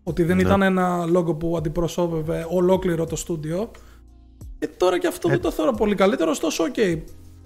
Ότι 0.03 0.23
δεν 0.23 0.37
ναι. 0.37 0.43
ήταν 0.43 0.63
ένα 0.63 1.05
logo 1.17 1.39
που 1.39 1.57
αντιπροσώπευε 1.57 2.47
ολόκληρο 2.51 3.07
το 3.07 3.17
στούντιο. 3.17 3.71
Και 4.59 4.69
τώρα 4.77 4.99
και 4.99 5.07
αυτό 5.07 5.29
ε... 5.29 5.31
δεν 5.31 5.41
το 5.41 5.51
θεωρώ 5.51 5.73
πολύ 5.73 5.95
καλύτερο, 5.95 6.31
ωστόσο, 6.31 6.65
ok. 6.65 6.75
Okay. 6.77 6.99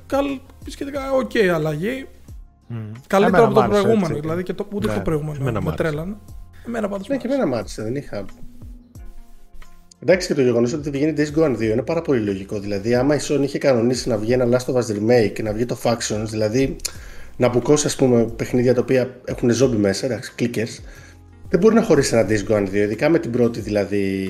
Καλ... 0.06 0.26
Σχετικά, 0.66 1.12
ok 1.12 1.30
okay, 1.34 1.46
αλλαγή. 1.46 2.06
Μμ. 2.70 2.74
Καλύτερο 3.06 3.44
από 3.44 3.54
το 3.54 3.62
προηγούμενο. 3.68 4.06
Έτσι. 4.06 4.20
Δηλαδή 4.20 4.42
και 4.42 4.52
το, 4.52 4.66
ούτε 4.72 4.86
ναι. 4.86 4.94
το 4.94 5.00
προηγούμενο. 5.00 5.38
Εμένα 5.40 5.62
με 5.62 5.72
τρέλανε. 5.72 6.16
Εμένα 6.66 6.88
πάντως. 6.88 7.08
Ναι, 7.08 7.16
και 7.16 7.26
εμένα 7.26 7.46
μάτισε, 7.46 7.82
δεν 7.82 7.96
είχα. 7.96 8.24
Εντάξει 10.02 10.26
και 10.26 10.34
το 10.34 10.42
γεγονός 10.42 10.72
ότι 10.72 10.90
βγαίνει 10.90 11.14
Days 11.16 11.38
Gone 11.38 11.56
2 11.56 11.60
είναι 11.60 11.82
πάρα 11.82 12.02
πολύ 12.02 12.20
λογικό. 12.20 12.58
Δηλαδή, 12.58 12.94
άμα 12.94 13.14
η 13.14 13.18
Sony 13.28 13.42
είχε 13.42 13.58
κανονίσει 13.58 14.08
να 14.08 14.16
βγει 14.16 14.32
ένα 14.32 14.46
Last 14.50 14.72
of 14.72 14.76
Us 14.76 14.96
Remake 14.96 15.32
και 15.34 15.42
να 15.42 15.52
βγει 15.52 15.64
το 15.66 15.78
Factions, 15.82 16.26
δηλαδή 16.26 16.76
να 17.36 17.48
μπουκώσει 17.48 17.86
ας 17.86 17.96
πούμε 17.96 18.24
παιχνίδια 18.24 18.74
τα 18.74 18.80
οποία 18.80 19.20
έχουν 19.24 19.50
ζόμπι 19.50 19.76
μέσα, 19.76 20.06
εντάξει, 20.06 20.32
κλίκε, 20.34 20.66
δεν 21.48 21.60
μπορεί 21.60 21.74
να 21.74 21.82
χωρίσει 21.82 22.16
ένα 22.16 22.28
Days 22.28 22.52
Gone 22.52 22.68
2, 22.68 22.72
ειδικά 22.72 23.08
με 23.08 23.18
την 23.18 23.30
πρώτη 23.30 23.60
δηλαδή. 23.60 24.28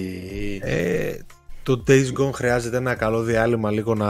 Ε, 0.65 1.13
το 1.63 1.85
Days 1.89 2.21
Gone 2.21 2.33
χρειάζεται 2.33 2.77
ένα 2.77 2.95
καλό 2.95 3.23
διάλειμμα 3.23 3.71
λίγο 3.71 3.95
να 3.95 4.09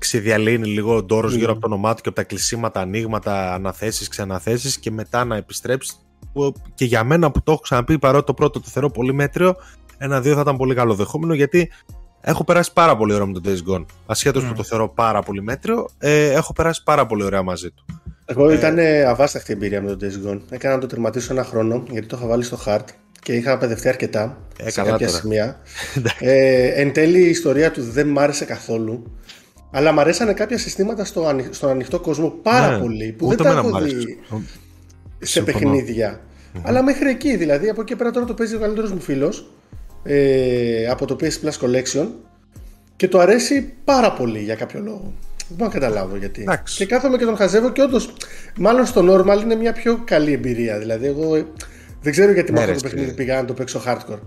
ξεδιαλύνει 0.00 0.68
λίγο 0.68 0.96
ο 0.96 1.02
ντόρος 1.02 1.34
mm. 1.34 1.38
γύρω 1.38 1.52
από 1.52 1.60
το 1.60 1.66
όνομά 1.66 1.94
του 1.94 2.02
και 2.02 2.08
από 2.08 2.16
τα 2.16 2.24
κλεισίματα, 2.24 2.80
ανοίγματα, 2.80 3.54
αναθέσεις, 3.54 4.08
ξαναθέσεις 4.08 4.78
και 4.78 4.90
μετά 4.90 5.24
να 5.24 5.36
επιστρέψεις 5.36 6.00
και 6.74 6.84
για 6.84 7.04
μένα 7.04 7.30
που 7.30 7.42
το 7.42 7.52
έχω 7.52 7.60
ξαναπεί 7.60 7.98
παρότι 7.98 8.26
το 8.26 8.34
πρώτο 8.34 8.60
το 8.60 8.68
θεωρώ 8.70 8.90
πολύ 8.90 9.14
μέτριο 9.14 9.54
ένα-δύο 9.98 10.34
θα 10.34 10.40
ήταν 10.40 10.56
πολύ 10.56 10.74
καλοδεχόμενο 10.74 11.34
γιατί 11.34 11.70
έχω 12.20 12.44
περάσει 12.44 12.72
πάρα 12.72 12.96
πολύ 12.96 13.12
ωραία 13.12 13.26
με 13.26 13.32
το 13.32 13.40
Days 13.44 13.74
Gone 13.74 13.84
ασχέτως 14.06 14.44
mm. 14.44 14.48
που 14.48 14.54
το 14.54 14.62
θεωρώ 14.62 14.88
πάρα 14.88 15.22
πολύ 15.22 15.42
μέτριο 15.42 15.88
ε, 15.98 16.30
έχω 16.30 16.52
περάσει 16.52 16.82
πάρα 16.82 17.06
πολύ 17.06 17.22
ωραία 17.22 17.42
μαζί 17.42 17.70
του 17.70 17.84
εγώ 18.24 18.50
ε, 18.50 18.54
ήταν 18.54 18.78
αβάσταχτη 19.08 19.52
εμπειρία 19.52 19.82
με 19.82 19.96
το 19.96 20.06
Days 20.06 20.28
Gone 20.28 20.40
έκανα 20.50 20.74
να 20.74 20.80
το 20.80 20.86
τερματίσω 20.86 21.32
ένα 21.32 21.44
χρόνο 21.44 21.82
γιατί 21.90 22.06
το 22.06 22.16
είχα 22.18 22.26
βάλει 22.26 22.42
στο 22.42 22.58
hard 22.66 22.84
και 23.20 23.32
είχα 23.32 23.58
παιδευτεί 23.58 23.88
αρκετά 23.88 24.38
ε, 24.58 24.70
σε 24.70 24.82
κάποια 24.82 25.06
τώρα. 25.06 25.18
σημεία. 25.18 25.60
ε, 26.18 26.66
εν 26.66 26.92
τέλει 26.92 27.18
η 27.18 27.28
ιστορία 27.28 27.70
του 27.70 27.82
δεν 27.82 28.08
μ' 28.08 28.18
άρεσε 28.18 28.44
καθόλου. 28.44 29.19
Αλλά 29.70 29.92
μου 29.92 30.00
αρέσανε 30.00 30.32
κάποια 30.32 30.58
συστήματα 30.58 31.04
στο 31.04 31.26
ανοι... 31.26 31.48
στον 31.50 31.70
ανοιχτό 31.70 32.00
κόσμο 32.00 32.28
πάρα 32.42 32.70
ναι, 32.70 32.78
πολύ 32.78 33.14
που 33.18 33.28
δεν 33.28 33.36
τα 33.36 33.50
έχω 33.50 33.80
δει 33.80 34.18
σε 35.18 35.42
παιχνίδια. 35.42 36.20
Mm-hmm. 36.20 36.60
Αλλά 36.62 36.82
μέχρι 36.82 37.08
εκεί 37.08 37.36
δηλαδή, 37.36 37.68
από 37.68 37.80
εκεί 37.80 37.96
πέρα 37.96 38.10
τώρα 38.10 38.26
το 38.26 38.34
παίζει 38.34 38.54
ο 38.54 38.58
καλύτερος 38.58 38.92
μου 38.92 39.00
φίλος 39.00 39.50
ε, 40.02 40.86
από 40.86 41.06
το 41.06 41.16
PS 41.20 41.46
Plus 41.46 41.66
Collection 41.66 42.06
και 42.96 43.08
το 43.08 43.18
αρέσει 43.18 43.72
πάρα 43.84 44.12
πολύ 44.12 44.38
για 44.38 44.54
κάποιο 44.54 44.80
λόγο. 44.80 45.12
Δεν 45.48 45.58
μπορώ 45.58 45.70
να 45.72 45.78
καταλάβω 45.78 46.16
γιατί. 46.16 46.48
Και 46.76 46.86
κάθομαι 46.86 47.16
και 47.16 47.24
τον 47.24 47.36
χαζεύω 47.36 47.70
και 47.72 47.82
όντως, 47.82 48.12
μάλλον 48.56 48.86
στο 48.86 49.00
normal 49.08 49.40
είναι 49.42 49.54
μια 49.54 49.72
πιο 49.72 50.02
καλή 50.04 50.32
εμπειρία. 50.32 50.78
Δηλαδή, 50.78 51.06
εγώ 51.06 51.46
δεν 52.02 52.12
ξέρω 52.12 52.32
γιατί 52.32 52.52
με 52.52 52.60
αυτό 52.60 52.74
το 52.74 52.80
παιχνίδι 52.82 53.12
πήγα 53.12 53.36
να 53.36 53.44
το 53.44 53.52
παίξω 53.52 53.82
hardcore. 53.86 54.18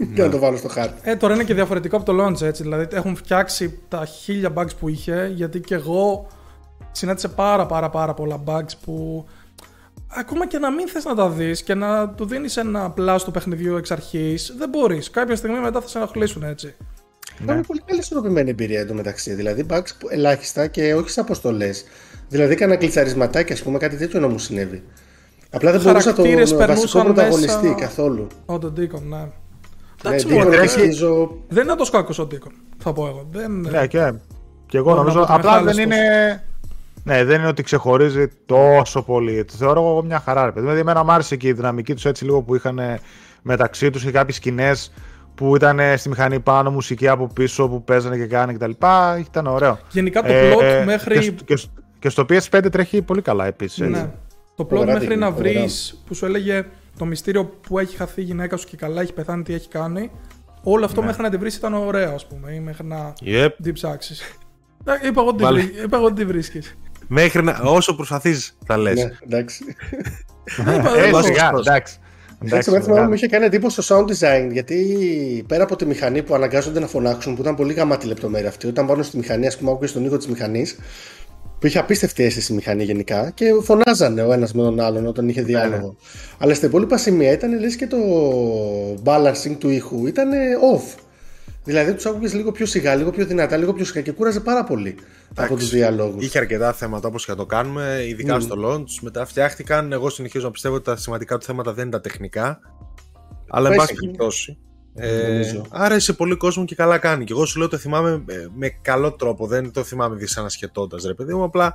και 0.14 0.22
να 0.22 0.28
το 0.28 0.38
βάλω 0.38 0.56
στο 0.56 0.68
hard. 0.76 0.90
Ε, 1.02 1.16
τώρα 1.16 1.34
είναι 1.34 1.44
και 1.44 1.54
διαφορετικό 1.54 1.96
από 1.96 2.04
το 2.04 2.24
launch 2.24 2.42
έτσι. 2.42 2.62
Δηλαδή 2.62 2.86
έχουν 2.90 3.16
φτιάξει 3.16 3.78
τα 3.88 4.04
χίλια 4.04 4.52
bugs 4.56 4.76
που 4.80 4.88
είχε. 4.88 5.32
Γιατί 5.34 5.60
και 5.60 5.74
εγώ 5.74 6.26
συνάντησε 6.92 7.28
πάρα 7.28 7.66
πάρα 7.66 7.90
πάρα 7.90 8.14
πολλά 8.14 8.42
bugs 8.46 8.72
που 8.84 9.26
ακόμα 10.06 10.46
και 10.46 10.58
να 10.58 10.70
μην 10.70 10.88
θες 10.88 11.04
να 11.04 11.14
τα 11.14 11.28
δεις 11.28 11.62
και 11.62 11.74
να 11.74 12.08
του 12.08 12.24
δίνεις 12.26 12.56
ένα 12.56 12.90
πλάσ 12.90 13.24
του 13.24 13.30
παιχνιδιού 13.30 13.76
εξ 13.76 13.90
αρχής, 13.90 14.54
δεν 14.58 14.68
μπορείς. 14.68 15.10
Κάποια 15.10 15.36
στιγμή 15.36 15.58
μετά 15.58 15.80
θα 15.80 15.88
σε 15.88 15.98
ενοχλήσουν 15.98 16.42
έτσι. 16.42 16.74
Ναι. 17.38 17.52
Είναι 17.52 17.62
πολύ 17.62 17.82
καλή 17.84 18.00
ισορροπημένη 18.00 18.50
εμπειρία 18.50 18.80
εντωμεταξύ. 18.80 19.34
Δηλαδή, 19.34 19.66
bugs 19.70 20.08
ελάχιστα 20.08 20.66
και 20.66 20.94
όχι 20.94 21.10
σε 21.10 21.20
αποστολές. 21.20 21.84
Δηλαδή, 22.28 22.52
έκανα 22.52 22.76
κλειτσαρισματάκι, 22.76 23.52
ας 23.52 23.62
πούμε, 23.62 23.78
κάτι 23.78 23.96
τέτοιο 23.96 24.20
να 24.20 24.28
μου 24.28 24.38
συνέβη. 24.38 24.82
Απλά 25.50 25.70
δεν 25.70 25.80
μπορούσα 25.80 26.12
το 26.12 26.22
βασικό 26.66 27.02
πρωταγωνιστή 27.02 27.66
μέσα... 27.66 27.80
καθόλου. 27.80 28.26
Ο 28.46 28.58
τον 28.58 28.74
Deacon, 28.76 29.02
ναι. 29.02 29.28
Ναι, 30.02 30.16
Deacon, 30.16 30.52
έχει... 30.52 30.88
Δεν 31.48 31.64
είναι 31.64 31.74
τόσο 31.74 31.90
κακός 31.90 32.18
ο 32.18 32.26
Deacon, 32.30 32.52
θα 32.78 32.92
πω 32.92 33.06
εγώ. 33.06 33.28
Δεν... 33.30 33.60
Ναι, 33.60 33.86
και, 33.86 34.12
και 34.66 34.76
εγώ 34.76 34.94
νομίζω. 34.94 35.24
Απλά 35.28 35.62
δεν 35.62 35.78
είναι. 35.78 35.96
Ναι, 37.04 37.24
δεν 37.24 37.38
είναι 37.38 37.48
ότι 37.48 37.62
ξεχωρίζει 37.62 38.28
τόσο 38.46 39.02
πολύ. 39.02 39.44
Το 39.44 39.52
θεωρώ 39.56 39.80
εγώ 39.80 40.02
μια 40.02 40.20
χαρά. 40.20 40.44
Ρε. 40.44 40.60
Δηλαδή, 40.60 40.78
εμένα 40.78 41.04
μου 41.04 41.12
άρεσε 41.12 41.36
και 41.36 41.48
η 41.48 41.52
δυναμική 41.52 41.94
τους 41.94 42.04
έτσι 42.04 42.24
λίγο 42.24 42.42
που 42.42 42.54
είχαν 42.54 42.80
μεταξύ 43.42 43.90
τους 43.90 44.04
και 44.04 44.10
κάποιες 44.10 44.36
σκηνές 44.36 44.92
που 45.34 45.56
ήταν 45.56 45.80
στη 45.96 46.08
μηχανή 46.08 46.40
πάνω, 46.40 46.70
μουσική 46.70 47.08
από 47.08 47.26
πίσω 47.26 47.68
που 47.68 47.84
παίζανε 47.84 48.16
και 48.16 48.26
κάνανε 48.26 48.52
κτλ. 48.52 48.70
Ήταν 49.20 49.46
ωραίο. 49.46 49.78
Γενικά 49.90 50.22
το 50.22 50.28
plot 50.28 50.62
ε, 50.62 50.84
μέχρι. 50.84 51.18
Και, 51.18 51.30
και, 51.30 51.62
και, 51.98 52.08
στο 52.08 52.26
PS5 52.28 52.66
τρέχει 52.72 53.02
πολύ 53.02 53.22
καλά 53.22 53.46
επίσης. 53.46 53.88
Ναι. 53.88 54.10
Το 54.56 54.68
plot 54.70 54.84
μέχρι 54.86 55.16
να 55.16 55.30
βρεις 55.30 56.02
που 56.06 56.14
σου 56.14 56.24
έλεγε 56.24 56.64
το 57.00 57.06
μυστήριο 57.06 57.44
που 57.44 57.78
έχει 57.78 57.96
χαθεί 57.96 58.20
η 58.20 58.24
γυναίκα 58.24 58.56
σου 58.56 58.66
και 58.66 58.76
καλά 58.76 59.00
έχει 59.00 59.12
πεθάνει, 59.12 59.42
τι 59.42 59.54
έχει 59.54 59.68
κάνει. 59.68 60.10
Όλο 60.62 60.84
αυτό 60.84 61.00
ναι. 61.00 61.06
μέχρι 61.06 61.22
να 61.22 61.30
τη 61.30 61.36
βρεις 61.36 61.56
ήταν 61.56 61.74
ωραίο, 61.74 62.14
ας 62.14 62.26
πούμε, 62.26 62.52
ή 62.52 62.60
μέχρι 62.60 62.86
να 62.86 63.12
yep. 63.24 63.48
την 63.62 63.72
ψάξεις. 63.72 64.20
Ε, 64.84 65.06
είπα 65.06 65.22
εγώ 65.92 66.04
ότι 66.04 66.14
τη 66.14 66.24
βρίσκεις. 66.24 66.76
Μέχρι 67.06 67.42
να. 67.42 67.60
Όσο 67.62 67.94
προσπαθείς, 67.94 68.56
θα 68.66 68.76
λες. 68.76 68.94
Ναι, 68.94 69.10
εντάξει. 69.24 69.64
Ε, 70.96 71.22
σιγά, 71.22 71.52
εντάξει. 71.58 71.98
Εντάξει, 72.44 72.70
με 72.70 72.80
θυμάμαι 72.80 73.06
μου 73.06 73.12
είχε 73.12 73.26
κάνει 73.26 73.44
εντύπωση 73.44 73.82
στο 73.82 73.96
sound 73.96 74.10
design 74.10 74.48
γιατί 74.52 75.44
πέρα 75.48 75.62
από 75.62 75.76
τη 75.76 75.86
μηχανή 75.86 76.22
που 76.22 76.34
αναγκάζονται 76.34 76.80
να 76.80 76.86
φωνάξουν, 76.86 77.34
που 77.34 77.42
ήταν 77.42 77.54
πολύ 77.54 77.72
γαμάτη 77.72 78.06
λεπτομέρεια 78.06 78.48
αυτή, 78.48 78.66
όταν 78.66 78.86
πάνω 78.86 79.02
στη 79.02 79.16
μηχανή, 79.16 79.46
ας 79.46 79.56
πούμε, 79.56 79.70
άκουγες 79.70 79.92
τον 79.92 80.04
ήχο 80.04 80.16
της 80.16 80.28
μηχανής, 80.28 80.78
που 81.60 81.66
είχε 81.66 81.78
απίστευτη 81.78 82.22
αίσθηση 82.24 82.52
η 82.52 82.54
μηχανή 82.54 82.84
γενικά 82.84 83.30
και 83.30 83.44
φωνάζανε 83.62 84.22
ο 84.22 84.32
ένας 84.32 84.52
με 84.54 84.62
τον 84.62 84.80
άλλον 84.80 85.06
όταν 85.06 85.28
είχε 85.28 85.42
διάλογο. 85.42 85.86
Ναι. 85.86 85.92
Αλλά 86.38 86.54
στα 86.54 86.66
υπόλοιπα 86.66 86.96
σημεία 86.96 87.32
ήταν 87.32 87.60
λες 87.60 87.76
και 87.76 87.86
το 87.86 87.96
balancing 89.04 89.56
του 89.58 89.68
ήχου 89.68 90.06
ήταν 90.06 90.30
off. 90.74 90.98
Δηλαδή 91.64 91.94
τους 91.94 92.06
άκουγες 92.06 92.34
λίγο 92.34 92.52
πιο 92.52 92.66
σιγά, 92.66 92.94
λίγο 92.94 93.10
πιο 93.10 93.26
δυνατά, 93.26 93.56
λίγο 93.56 93.72
πιο 93.72 93.84
σιγά 93.84 94.00
και 94.00 94.12
κούραζε 94.12 94.40
πάρα 94.40 94.64
πολύ 94.64 94.94
από 95.34 95.56
τους 95.56 95.70
διαλόγους. 95.70 96.24
Είχε 96.24 96.38
αρκετά 96.38 96.72
θέματα 96.72 97.08
όπως 97.08 97.24
και 97.24 97.30
να 97.30 97.36
το 97.36 97.46
κάνουμε, 97.46 98.04
ειδικά 98.08 98.36
Mm. 98.36 98.40
στο 98.42 98.56
launch. 98.64 98.98
Μετά 99.00 99.26
φτιάχτηκαν. 99.26 99.92
Εγώ 99.92 100.10
συνεχίζω 100.10 100.44
να 100.44 100.50
πιστεύω 100.50 100.74
ότι 100.74 100.84
τα 100.84 100.96
σημαντικά 100.96 101.38
του 101.38 101.44
θέματα 101.44 101.72
δεν 101.72 101.82
είναι 101.82 101.92
τα 101.92 102.00
τεχνικά. 102.00 102.58
Αλλά 103.50 103.68
εν 103.68 103.76
Πάει 103.76 103.76
πάση 103.86 103.94
σε- 103.94 104.00
περιπτώσει. 104.00 104.58
Ε, 105.00 105.28
Νομίζω. 105.28 105.64
άρεσε 105.70 106.12
πολύ 106.12 106.36
κόσμο 106.36 106.64
και 106.64 106.74
καλά 106.74 106.98
κάνει. 106.98 107.24
Και 107.24 107.32
εγώ 107.32 107.44
σου 107.44 107.58
λέω 107.58 107.68
το 107.68 107.76
θυμάμαι 107.76 108.24
ε, 108.26 108.46
με 108.54 108.68
καλό 108.68 109.12
τρόπο. 109.12 109.46
Δεν 109.46 109.72
το 109.72 109.82
θυμάμαι 109.82 110.16
δυσανασχετώντας, 110.16 111.04
ρε 111.04 111.14
παιδί 111.14 111.34
μου. 111.34 111.42
Απλά 111.42 111.74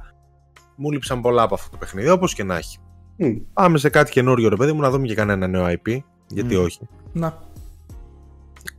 μου 0.76 0.92
λείψαν 0.92 1.22
πολλά 1.22 1.42
από 1.42 1.54
αυτό 1.54 1.70
το 1.70 1.78
παιχνίδι. 1.78 2.10
Όπως 2.10 2.34
και 2.34 2.44
να 2.44 2.58
έχει. 2.58 2.78
Μμ. 3.18 3.36
Πάμε 3.54 3.78
σε 3.78 3.90
κάτι 3.90 4.12
καινούριο, 4.12 4.50
ρε 4.50 4.56
παιδί 4.56 4.72
μου, 4.72 4.82
να 4.82 4.90
δούμε 4.90 5.08
και 5.08 5.16
κανένα 5.16 5.48
νέο 5.48 5.66
IP. 5.68 5.98
Γιατί 6.28 6.56
Μμ. 6.56 6.64
όχι. 6.64 6.80
Να. 7.14 7.40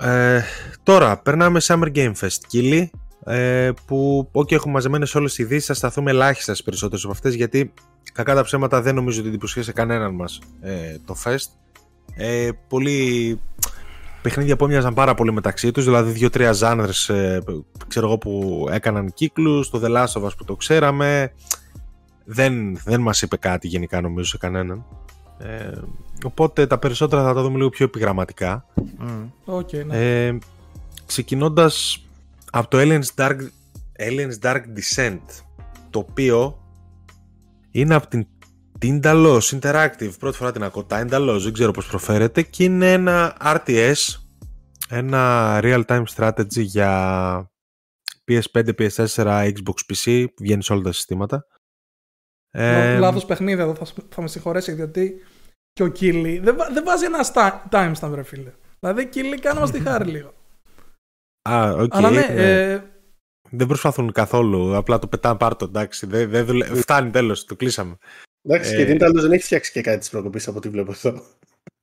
Ε, 0.01 0.43
τώρα, 0.83 1.19
περνάμε 1.19 1.61
Summer 1.63 1.93
Game 1.95 2.13
Fest, 2.21 2.39
Κίλι, 2.47 2.91
ε, 3.25 3.71
που 3.87 4.31
ok, 4.33 4.53
έχουμε 4.53 4.73
μαζεμένες 4.73 5.15
όλες 5.15 5.35
τις 5.35 5.45
ειδήσεις, 5.45 5.67
θα 5.67 5.75
σταθούμε 5.75 6.11
ελάχιστα 6.11 6.53
στις 6.53 6.65
περισσότερες 6.65 7.05
από 7.05 7.13
αυτές, 7.13 7.35
γιατί 7.35 7.73
κακά 8.13 8.35
τα 8.35 8.43
ψέματα 8.43 8.83
δεν 8.83 8.95
νομίζω 8.95 9.21
ότι 9.21 9.29
εντυπωσίασε 9.29 9.73
κανέναν 9.73 10.15
μας 10.15 10.39
ε, 10.61 10.97
το 11.05 11.17
Fest. 11.25 11.47
Ε, 12.15 12.49
πολλοί 12.69 13.41
παιχνίδια 14.27 14.57
που 14.57 14.65
έμοιαζαν 14.65 14.95
πάρα 14.95 15.15
πολύ 15.15 15.33
μεταξύ 15.33 15.71
τους, 15.71 15.85
δηλαδή 15.85 16.11
δύο-τρία 16.11 16.53
ζάνρες 16.53 17.09
ε, 17.09 17.43
ξέρω 17.87 18.07
εγώ, 18.07 18.19
που 18.19 18.67
έκαναν 18.71 19.13
κύκλους, 19.13 19.71
το 19.71 19.81
The 19.85 19.89
Last 19.89 20.21
of 20.21 20.25
Us 20.25 20.31
που 20.37 20.45
το 20.45 20.57
ξέραμε, 20.57 21.33
δεν, 22.25 22.77
δεν 22.85 23.01
μας 23.01 23.23
είπε 23.23 23.37
κάτι 23.37 23.69
γενικά 23.69 24.01
νομίζω 24.01 24.29
σε 24.29 24.39
κανέναν. 24.39 24.85
Ε, 25.39 25.71
οπότε 26.25 26.67
τα 26.67 26.79
περισσότερα 26.79 27.25
θα 27.25 27.35
τα 27.35 27.43
δούμε 27.43 27.57
λίγο 27.57 27.69
πιο 27.69 27.85
επιγραμματικά. 27.85 28.67
Μμ. 28.99 29.25
Οκ, 29.45 29.73
ναι. 29.73 30.27
Ε, 30.27 30.39
ξεκινώντας 31.07 32.05
από 32.51 32.69
το 32.69 32.79
Aliens 32.81 33.15
Dark, 33.15 33.39
Aliens 33.99 34.39
Dark 34.43 34.61
Descent 34.61 35.43
το 35.91 35.99
οποίο 35.99 36.59
είναι 37.71 37.95
από 37.95 38.07
την 38.07 38.27
Tindalos 38.81 39.41
Interactive 39.61 40.13
πρώτη 40.19 40.37
φορά 40.37 40.53
την 40.53 40.63
ακούω 40.63 40.87
Tindalos 40.91 41.39
δεν 41.43 41.53
ξέρω 41.53 41.71
πως 41.71 41.87
προφέρεται 41.87 42.43
και 42.43 42.65
είναι 42.65 42.93
ένα 42.93 43.37
RTS 43.41 43.95
ένα 44.89 45.59
real-time 45.63 46.05
strategy 46.15 46.45
για 46.63 47.51
PS5, 48.31 48.69
PS4, 48.79 49.53
Xbox 49.53 49.93
PC 49.95 50.25
βγαίνει 50.41 50.63
σε 50.63 50.73
όλα 50.73 50.83
τα 50.83 50.93
συστήματα 50.93 51.47
Ε, 52.51 52.99
Λάθος 52.99 53.25
παιχνίδι 53.25 53.61
εδώ, 53.63 53.75
θα, 53.75 53.85
σ- 53.85 53.99
θα 54.09 54.23
με 54.23 54.29
συγχωρέσει 54.29 54.75
γιατί 54.75 55.15
και 55.73 55.83
ο 55.83 55.89
Keighley 55.89 56.39
δεν, 56.39 56.57
βα- 56.57 56.71
δεν 56.73 56.85
βάζει 56.85 57.05
ένα 57.05 57.23
στα- 57.23 57.69
timestamp, 57.71 58.11
ρε 58.15 58.23
φίλε. 58.23 58.53
Δηλαδή, 58.81 59.09
Keighley, 59.09 59.39
κάνε 59.39 59.61
μας 59.61 59.71
τη 59.71 59.81
χάρη 59.81 60.11
λίγο. 60.11 60.33
α, 61.49 61.71
οκ, 61.71 61.95
Αλλά 61.95 62.11
ναι, 62.11 62.27
ναι. 62.27 62.71
ε, 62.73 62.83
δεν 63.51 63.67
προσπαθούν 63.67 64.13
καθόλου 64.13 64.77
απλά 64.77 64.99
το 64.99 65.07
πετάνε 65.07 65.37
πάρτο 65.39 65.65
εντάξει 65.65 66.07
δεν, 66.07 66.31
δεν 66.31 66.45
δουλε- 66.47 66.75
φτάνει 66.75 67.11
τέλος 67.11 67.45
το 67.45 67.57
κλείσαμε 67.57 67.97
Εντάξει, 68.49 68.75
Ε, 68.75 68.77
και 68.77 68.85
η 68.85 68.97
Tindalos 69.07 69.21
δεν 69.21 69.33
έχει 69.33 69.43
φτιάξει 69.45 69.73
και 69.73 69.81
κάτι 69.81 69.99
της 69.99 70.11
προκοπής 70.11 70.49
από 70.49 70.57
ό,τι 70.57 70.69
βλέπω 70.69 70.93
εδώ. 71.05 71.23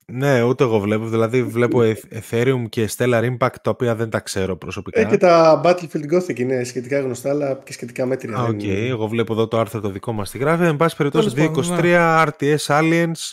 Ναι, 0.06 0.42
ούτε 0.44 0.64
εγώ 0.64 0.80
βλέπω. 0.80 1.06
Δηλαδή 1.08 1.44
βλέπω 1.44 1.80
Eth- 1.82 2.20
Etherium 2.30 2.64
και 2.70 2.90
Stellar 2.98 3.36
Impact 3.38 3.56
τα 3.62 3.70
οποία 3.70 3.96
δεν 3.96 4.10
τα 4.10 4.20
ξέρω 4.20 4.56
προσωπικά. 4.56 5.00
Ε, 5.02 5.06
και 5.06 5.18
τα 5.18 5.62
Battlefleet 5.66 6.14
Gothic 6.14 6.40
είναι 6.40 6.64
σχετικά 6.64 7.00
γνωστά, 7.00 7.30
αλλά 7.30 7.62
και 7.64 7.74
σχετικά 7.74 8.06
μέτρια. 8.06 8.38
Α, 8.38 8.46
δεν 8.46 8.56
οκ. 8.56 8.64
είναι. 8.64 8.88
Εγώ 8.88 9.08
βλέπω 9.08 9.34
εδώ 9.34 9.48
το 9.48 9.60
άρθρο 9.60 9.80
το 9.80 9.90
δικό 9.90 10.12
μας 10.12 10.28
τι 10.28 10.38
γράφει. 10.38 10.64
Εν 10.64 10.76
πάση 10.76 10.96
περιπτώσει, 10.96 11.34
Τέλος 11.36 11.68
πάντων, 11.68 11.82
223 11.82 12.26
RTS 12.28 12.58
Aliens. 12.80 13.32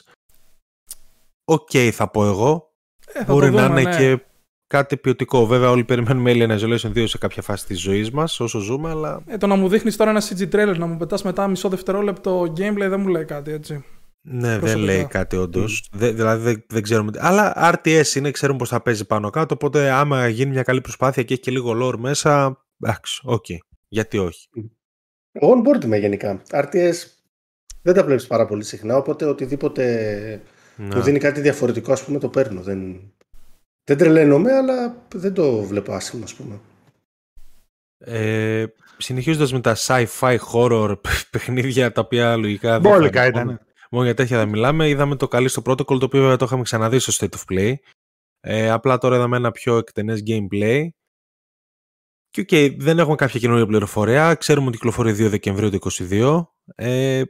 Ok, 1.45 1.71
θα 1.93 2.09
πω 2.11 2.25
εγώ. 2.27 2.73
ε, 3.13 3.25
θα 3.25 3.33
Μπορεί 3.33 3.51
το 3.51 3.57
να 3.57 3.67
δούμε, 3.67 3.81
είναι 3.81 3.91
ναι. 3.91 3.97
και 3.97 4.23
κάτι 4.71 4.97
ποιοτικό. 4.97 5.47
Βέβαια, 5.47 5.71
όλοι 5.71 5.85
περιμένουμε 5.85 6.33
Alien 6.35 6.59
Isolation 6.59 6.93
2 6.97 7.05
σε 7.09 7.19
κάποια 7.19 7.43
φάση 7.43 7.67
της 7.67 7.81
ζωής 7.81 8.11
μας, 8.11 8.41
όσο 8.41 8.59
ζούμε, 8.59 8.91
αλλά 8.91 9.23
Ε, 9.27 9.37
το 9.37 9.47
να 9.47 9.55
μου 9.57 9.69
δείχνεις 9.69 9.97
τώρα 9.97 10.11
ένα 10.11 10.23
CG 10.23 10.49
trailer, 10.55 10.75
να 10.79 10.87
μου 10.87 10.97
πετάς 10.97 11.23
μετά 11.23 11.49
μισό 11.49 11.69
δευτερόλεπτο 11.69 12.43
gameplay 12.43 12.87
δεν 12.89 13.01
μου 13.01 13.09
λέει 13.09 13.25
κάτι 13.25 13.51
έτσι. 13.53 13.85
ναι, 14.21 14.49
δεν 14.49 14.59
Προσωπικά. 14.59 14.85
λέει 14.93 15.05
κάτι 15.07 15.37
όντως. 15.37 15.89
Δηλαδή 15.93 16.43
δεν, 16.43 16.65
δεν 16.69 16.83
ξέρουμε. 16.83 17.13
Αλλά 17.19 17.73
RTS 17.75 18.15
είναι, 18.17 18.31
ξέρουμε 18.31 18.59
πώς 18.59 18.65
θα 18.65 18.81
παίζει 18.83 19.07
πάνω 19.07 19.31
κάτω. 19.31 19.55
Οπότε, 19.55 19.91
άμα 19.91 20.29
γίνει 20.29 20.51
μια 20.51 20.63
καλή 20.63 20.81
προσπάθεια 20.81 21.23
και 21.23 21.33
έχει 21.33 21.43
και 21.43 21.51
λίγο 21.51 21.73
lore 21.83 21.97
μέσα, 21.99 22.59
εντάξει, 22.81 23.21
οκ. 23.25 23.45
Γιατί 23.89 24.19
όχι; 24.19 24.49
Εγώ 25.33 25.53
on 25.55 25.69
board 25.69 25.85
είμαι 25.85 25.97
γενικά. 25.97 26.43
RTS 26.51 26.95
δεν 27.83 27.95
τα 27.95 28.05
βλέπεις 28.05 28.27
πάρα 28.27 28.47
πολύ 28.47 28.65
συχνά, 28.65 28.97
οπότε 28.97 29.25
οτιδήποτε 29.25 30.43
Ναι. 30.77 30.97
μου 30.97 31.03
δίνει 31.03 31.19
κάτι 31.19 31.41
διαφορετικό, 31.41 31.93
ας 31.93 32.05
πούμε, 32.05 32.19
το 32.19 32.29
παίρνω. 32.29 32.61
Δεν, 32.61 33.01
δεν 33.85 33.99
τρελαίνομαι, 33.99 34.53
αλλά 34.53 35.05
δεν 35.15 35.35
το 35.35 35.63
βλέπω 35.63 35.93
άσχημα, 35.93 36.25
ας 36.25 36.35
πούμε. 36.35 36.61
Ε, 37.99 38.67
Συνεχίζοντας 38.99 39.53
με 39.53 39.61
τα 39.61 39.77
sci-fi 39.79 40.37
horror 40.53 40.97
παιχνίδια 41.31 41.93
τα 41.93 42.01
οποία 42.01 42.37
λογικά. 42.37 42.81
δεν 42.81 42.91
Μπόλικα 42.93 43.21
θα- 43.21 43.27
ήταν. 43.27 43.47
Μόνο, 43.47 43.59
μόνο 43.91 44.05
για 44.05 44.15
τέτοια 44.15 44.39
δεν 44.39 44.49
μιλάμε. 44.49 44.89
Είδαμε 44.89 45.17
το 45.17 45.29
Callisto 45.29 45.63
Protocol 45.65 45.99
το 45.99 46.05
οποίο 46.05 46.21
βέβαια 46.21 46.37
το 46.37 46.45
είχαμε 46.45 46.63
ξαναδεί 46.63 46.99
στο 46.99 47.13
State 47.27 47.37
of 47.39 47.53
Play. 47.55 47.75
Ε, 48.41 48.71
απλά 48.71 48.99
τώρα 48.99 49.17
είδαμε 49.17 49.37
ένα 49.37 49.51
πιο 49.51 49.77
εκτενές 49.77 50.23
gameplay. 50.27 50.89
Και 52.31 52.41
οκ, 52.41 52.77
δεν 52.79 52.99
έχουμε 52.99 53.15
κάποια 53.17 53.41
καινούργια 53.41 53.67
πληροφορία. 53.67 54.35
Ξέρουμε 54.35 54.67
ότι 54.67 54.77
κυκλοφορεί 54.77 55.13
2 55.13 55.29
Δεκεμβρίου 55.29 55.71
του 55.71 55.79
2022. 55.91 56.47
Ε, 56.75 57.23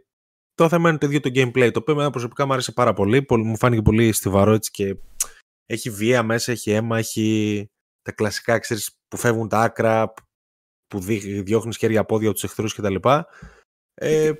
το 0.55 0.69
θέμα 0.69 0.89
είναι 0.89 0.99
το 0.99 1.07
ίδιο 1.07 1.21
το 1.21 1.31
gameplay, 1.35 1.71
το 1.73 1.79
οποίο 1.79 1.95
εμένα 1.95 2.11
προσωπικά 2.11 2.47
μου 2.47 2.53
άρεσε 2.53 2.73
πάρα 2.73 2.93
πολύ. 2.93 3.23
Πολύ- 3.23 3.45
Μου 3.45 3.57
φάνηκε 3.57 3.83
πολύ 3.83 4.13
στιβαρό 4.13 4.53
έτσι 4.53 4.71
και 4.71 4.97
έχει 5.71 5.91
βία 5.91 6.23
μέσα, 6.23 6.53
έχει 6.53 6.71
αίμα, 6.71 6.99
έχει 6.99 7.67
τα 8.03 8.13
κλασικά 8.13 8.59
ξέρεις, 8.59 8.91
που 9.09 9.17
φεύγουν 9.17 9.49
τα 9.49 9.61
άκρα, 9.61 10.13
που 10.87 11.01
δι- 11.01 11.43
διώχνεις 11.45 11.77
χέρια 11.77 12.05
πόδια 12.05 12.33
τους 12.33 12.45
εχθρούς 12.45 12.75
κτλ. 12.75 12.95
Ε, 13.95 14.33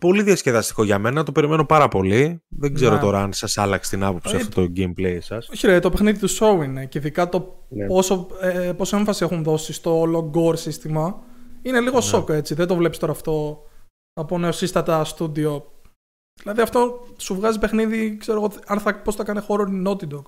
πολύ 0.00 0.22
διασκεδαστικό 0.22 0.84
για 0.84 0.98
μένα, 0.98 1.22
το 1.22 1.32
περιμένω 1.32 1.64
πάρα 1.66 1.88
πολύ. 1.88 2.42
Δεν 2.48 2.74
ξέρω 2.74 2.94
Ναι. 2.94 3.00
τώρα 3.00 3.22
αν 3.22 3.32
σας 3.32 3.58
άλλαξε 3.58 3.90
την 3.90 4.02
άποψη 4.04 4.34
Ε, 4.34 4.38
αυτό 4.38 4.66
το 4.66 4.72
gameplay 4.76 5.18
σας. 5.20 5.48
Όχι 5.48 5.66
ρε, 5.66 5.80
το 5.80 5.90
παιχνίδι 5.90 6.18
του 6.18 6.30
show 6.30 6.64
είναι 6.64 6.86
και 6.86 6.98
ειδικά 6.98 7.28
το 7.28 7.64
Ναι. 7.68 7.86
πόσο, 7.86 8.26
ε, 8.40 8.72
πόσο 8.76 8.96
έμφαση 8.96 9.24
έχουν 9.24 9.42
δώσει 9.42 9.72
στο 9.72 9.98
όλο 10.00 10.30
gore 10.34 10.58
σύστημα. 10.58 11.22
Είναι 11.62 11.80
λίγο 11.80 12.00
σοκ 12.00 12.28
έτσι, 12.28 12.54
δεν 12.54 12.66
το 12.66 12.76
βλέπεις 12.76 12.98
τώρα 12.98 13.12
αυτό 13.12 13.62
από 14.12 14.38
νεοσύστατα 14.38 15.04
studio. 15.16 15.62
Δηλαδή 16.42 16.60
αυτό 16.62 17.06
σου 17.18 17.34
βγάζει 17.34 17.58
παιχνίδι, 17.58 18.16
ξέρω 18.16 18.38
εγώ, 18.38 18.52
αν 18.66 18.78
θα, 18.80 18.94
πώς 19.02 19.14
θα 19.14 19.24
κάνει 19.24 19.40
χώρο 19.40 19.62
η 19.68 19.82
Naughty 19.86 20.14
Dog 20.14 20.22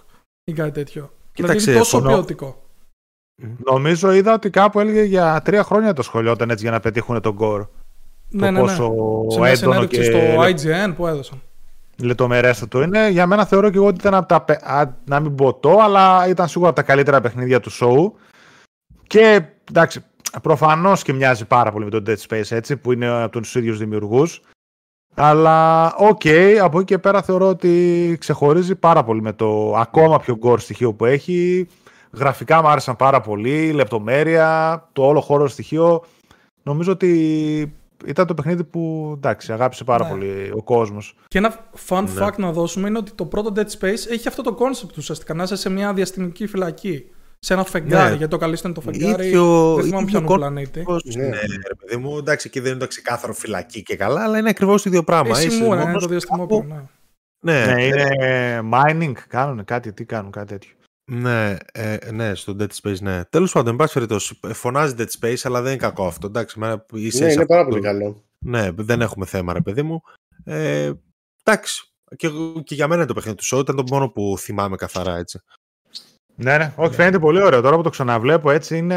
ή 0.50 0.52
κάτι 0.52 0.70
τέτοιο. 0.70 1.10
Κοίταξε, 1.32 1.58
δηλαδή 1.58 1.78
τόσο 1.78 1.98
φωνώ- 1.98 2.12
ποιοτικό. 2.12 2.62
Νομίζω 3.64 4.12
είδα 4.12 4.32
ότι 4.32 4.50
κάπου 4.50 4.80
έλεγε 4.80 5.02
για 5.02 5.40
τρία 5.44 5.62
χρόνια 5.62 5.92
ασχολιόνταν 5.92 6.50
έτσι 6.50 6.62
για 6.62 6.72
να 6.72 6.80
πετύχουν 6.80 7.20
το 7.20 7.32
gore. 7.32 7.66
Ναι, 8.28 8.38
το 8.40 8.44
ναι, 8.44 8.50
ναι. 8.50 8.60
πόσο 8.60 8.94
Σε 9.28 9.38
μια 9.38 9.48
έντονο 9.48 9.72
συνέντευξη 9.72 9.96
και 9.98 10.04
στο 10.04 10.16
λε- 10.18 10.88
IGN 10.88 10.94
που 10.96 11.06
έδωσαν. 11.06 11.40
λεπτομερέστατο 12.02 12.82
είναι. 12.82 13.08
Για 13.10 13.26
μένα 13.26 13.46
θεωρώ 13.46 13.70
και 13.70 13.76
εγώ 13.76 13.86
ότι 13.86 13.98
ήταν 14.00 14.14
από 14.14 14.28
τα. 14.28 14.40
πε- 14.40 14.62
α, 14.64 14.96
να 15.04 15.20
μην 15.20 15.34
πω 15.34 15.54
το, 15.54 15.78
αλλά 15.80 16.28
ήταν 16.28 16.48
σίγουρα 16.48 16.70
από 16.70 16.78
τα 16.80 16.84
καλύτερα 16.86 17.20
παιχνίδια 17.20 17.60
του 17.60 17.70
show. 17.72 18.12
Και 19.06 19.42
εντάξει, 19.70 20.04
προφανώς 20.42 21.02
και 21.02 21.12
μοιάζει 21.12 21.44
πάρα 21.44 21.72
πολύ 21.72 21.84
με 21.84 21.90
το 21.90 22.02
Dead 22.06 22.16
Space 22.28 22.50
έτσι, 22.50 22.76
που 22.76 22.92
είναι 22.92 23.06
από 23.08 23.40
τους 23.40 23.54
ίδιους 23.54 23.78
δημιουργούς. 23.78 24.40
Αλλά 25.22 25.94
οκ, 25.96 26.22
από 26.62 26.76
εκεί 26.78 26.86
και 26.86 26.98
πέρα 26.98 27.22
θεωρώ 27.22 27.48
ότι 27.48 28.16
ξεχωρίζει 28.20 28.74
πάρα 28.74 29.04
πολύ 29.04 29.22
με 29.22 29.32
το 29.32 29.74
ακόμα 29.76 30.18
πιο 30.18 30.38
gore 30.42 30.60
στοιχείο 30.60 30.92
που 30.92 31.04
έχει. 31.04 31.68
Γραφικά 32.12 32.62
μου 32.62 32.68
άρεσαν 32.68 32.96
πάρα 32.96 33.20
πολύ, 33.20 33.72
λεπτομέρεια, 33.72 34.88
το 34.92 35.02
όλο 35.06 35.20
χώρο 35.20 35.48
στοιχείο. 35.48 36.04
Νομίζω 36.62 36.92
ότι 36.92 37.72
ήταν 38.06 38.26
το 38.26 38.34
παιχνίδι 38.34 38.64
που 38.64 39.12
εντάξει, 39.16 39.52
αγάπησε 39.52 39.84
πάρα 39.84 40.04
Ναι. 40.04 40.10
πολύ 40.10 40.52
ο 40.56 40.62
κόσμος. 40.62 41.14
Και 41.28 41.38
ένα 41.38 41.54
fun 41.88 42.04
Ναι. 42.14 42.26
fact 42.26 42.36
να 42.36 42.52
δώσουμε 42.52 42.88
είναι 42.88 42.98
ότι 42.98 43.12
το 43.12 43.24
πρώτο 43.24 43.52
Dead 43.56 43.60
Space 43.80 44.10
έχει 44.10 44.28
αυτό 44.28 44.42
το 44.42 44.56
concept 44.60 44.96
ουσιαστικά. 44.96 45.34
Να 45.34 45.42
είσαι 45.42 45.56
σε 45.56 45.70
μια 45.70 45.92
διαστημική 45.92 46.46
φυλακή. 46.46 47.04
Σε 47.42 47.52
ένα 47.52 47.64
φεγγάρι. 47.64 48.10
Ναι. 48.10 48.16
Γιατί 48.16 48.30
το 48.32 48.38
καλύτερο 48.38 48.62
είναι 48.68 48.74
το 48.74 48.80
φεγγάρι. 48.90 49.26
Ίδιο- 49.26 49.74
δεν 49.74 49.84
θυμάμαι 49.84 50.02
ίδιο 50.02 50.06
ποιον 50.18 50.24
κον- 50.24 50.36
πλανήτη. 50.38 50.68
Ακριβώς, 50.80 51.04
Ναι. 51.04 51.24
Ναι, 51.26 51.38
ρε 51.68 51.74
παιδί 51.78 51.96
μου. 51.96 52.18
Εντάξει, 52.18 52.46
εκεί 52.48 52.60
δεν 52.60 52.70
είναι 52.70 52.80
το 52.80 52.86
ξεκάθαρο 52.86 53.32
φυλακή 53.32 53.82
και 53.82 53.96
καλά, 53.96 54.22
αλλά 54.22 54.38
είναι 54.38 54.48
ακριβώς 54.48 54.82
το 54.82 54.88
ίδιο 54.88 55.02
πράγμα. 55.04 55.30
Εσύ 55.38 55.46
Είσαι 55.46 55.58
μου 55.64 55.72
είναι 55.72 55.84
μόνος 55.84 56.02
το 56.02 56.08
διαστημόπλο. 56.08 56.58
κάπου. 56.60 56.72
Ναι. 56.74 56.82
Ναι, 57.42 57.64
Ναι, 57.74 57.82
ε, 57.82 57.86
είναι 57.86 58.60
mining, 58.72 59.12
κάνουν 59.28 59.64
κάτι, 59.64 59.92
τι 59.92 60.04
κάνουν, 60.04 60.30
κάτι 60.30 60.46
τέτοιο. 60.46 60.70
ναι, 61.12 61.56
ε, 61.72 61.96
ναι, 62.12 62.34
στο 62.34 62.56
Dead 62.58 62.66
Space, 62.82 62.98
ναι. 63.00 63.24
Τέλος 63.24 63.52
πάντων, 63.52 63.70
εν 63.70 63.76
πάση 63.76 63.92
περιπτώσει, 63.94 64.38
ε, 64.48 64.52
φωνάζει 64.52 64.94
Dead 64.98 65.06
Space, 65.20 65.36
αλλά 65.42 65.60
δεν 65.62 65.72
είναι 65.72 65.80
κακό 65.80 66.06
αυτό. 66.06 66.26
Εντάξει, 66.26 66.54
εμένα 66.58 66.84
είσαι 66.92 67.04
Ναι, 67.04 67.10
σε 67.28 67.32
είναι 67.32 67.42
αυτό 67.42 67.46
πάρα 67.46 67.62
το- 67.64 67.68
πολύ 67.68 67.82
καλό. 67.82 68.24
Ναι, 68.38 68.70
δεν 68.70 69.00
έχουμε 69.00 69.26
θέμα, 69.26 69.52
ρε 69.52 69.60
παιδί 69.60 69.82
μου. 69.82 70.00
Ε, 70.44 70.92
εντάξει. 71.44 71.84
Και, 72.16 72.26
εγώ- 72.26 72.62
και 72.64 72.74
για 72.74 72.88
μένα 72.88 73.06
το 73.06 73.14
παιχνίδι 73.14 73.36
του 73.36 73.56
show 73.56 73.60
ήταν 73.60 73.76
το 73.76 73.84
μόνο 73.90 74.08
που 74.08 74.34
θυμάμαι 74.38 74.76
καθαρά 74.76 75.16
έτσι. 75.16 75.40
Ναι, 76.42 76.56
ναι, 76.58 76.72
όχι, 76.76 76.94
φαίνεται 76.94 77.18
πολύ 77.18 77.42
ωραίο. 77.42 77.60
Τώρα 77.60 77.76
που 77.76 77.82
το 77.82 77.90
ξαναβλέπω 77.90 78.50
έτσι 78.50 78.76
είναι 78.76 78.96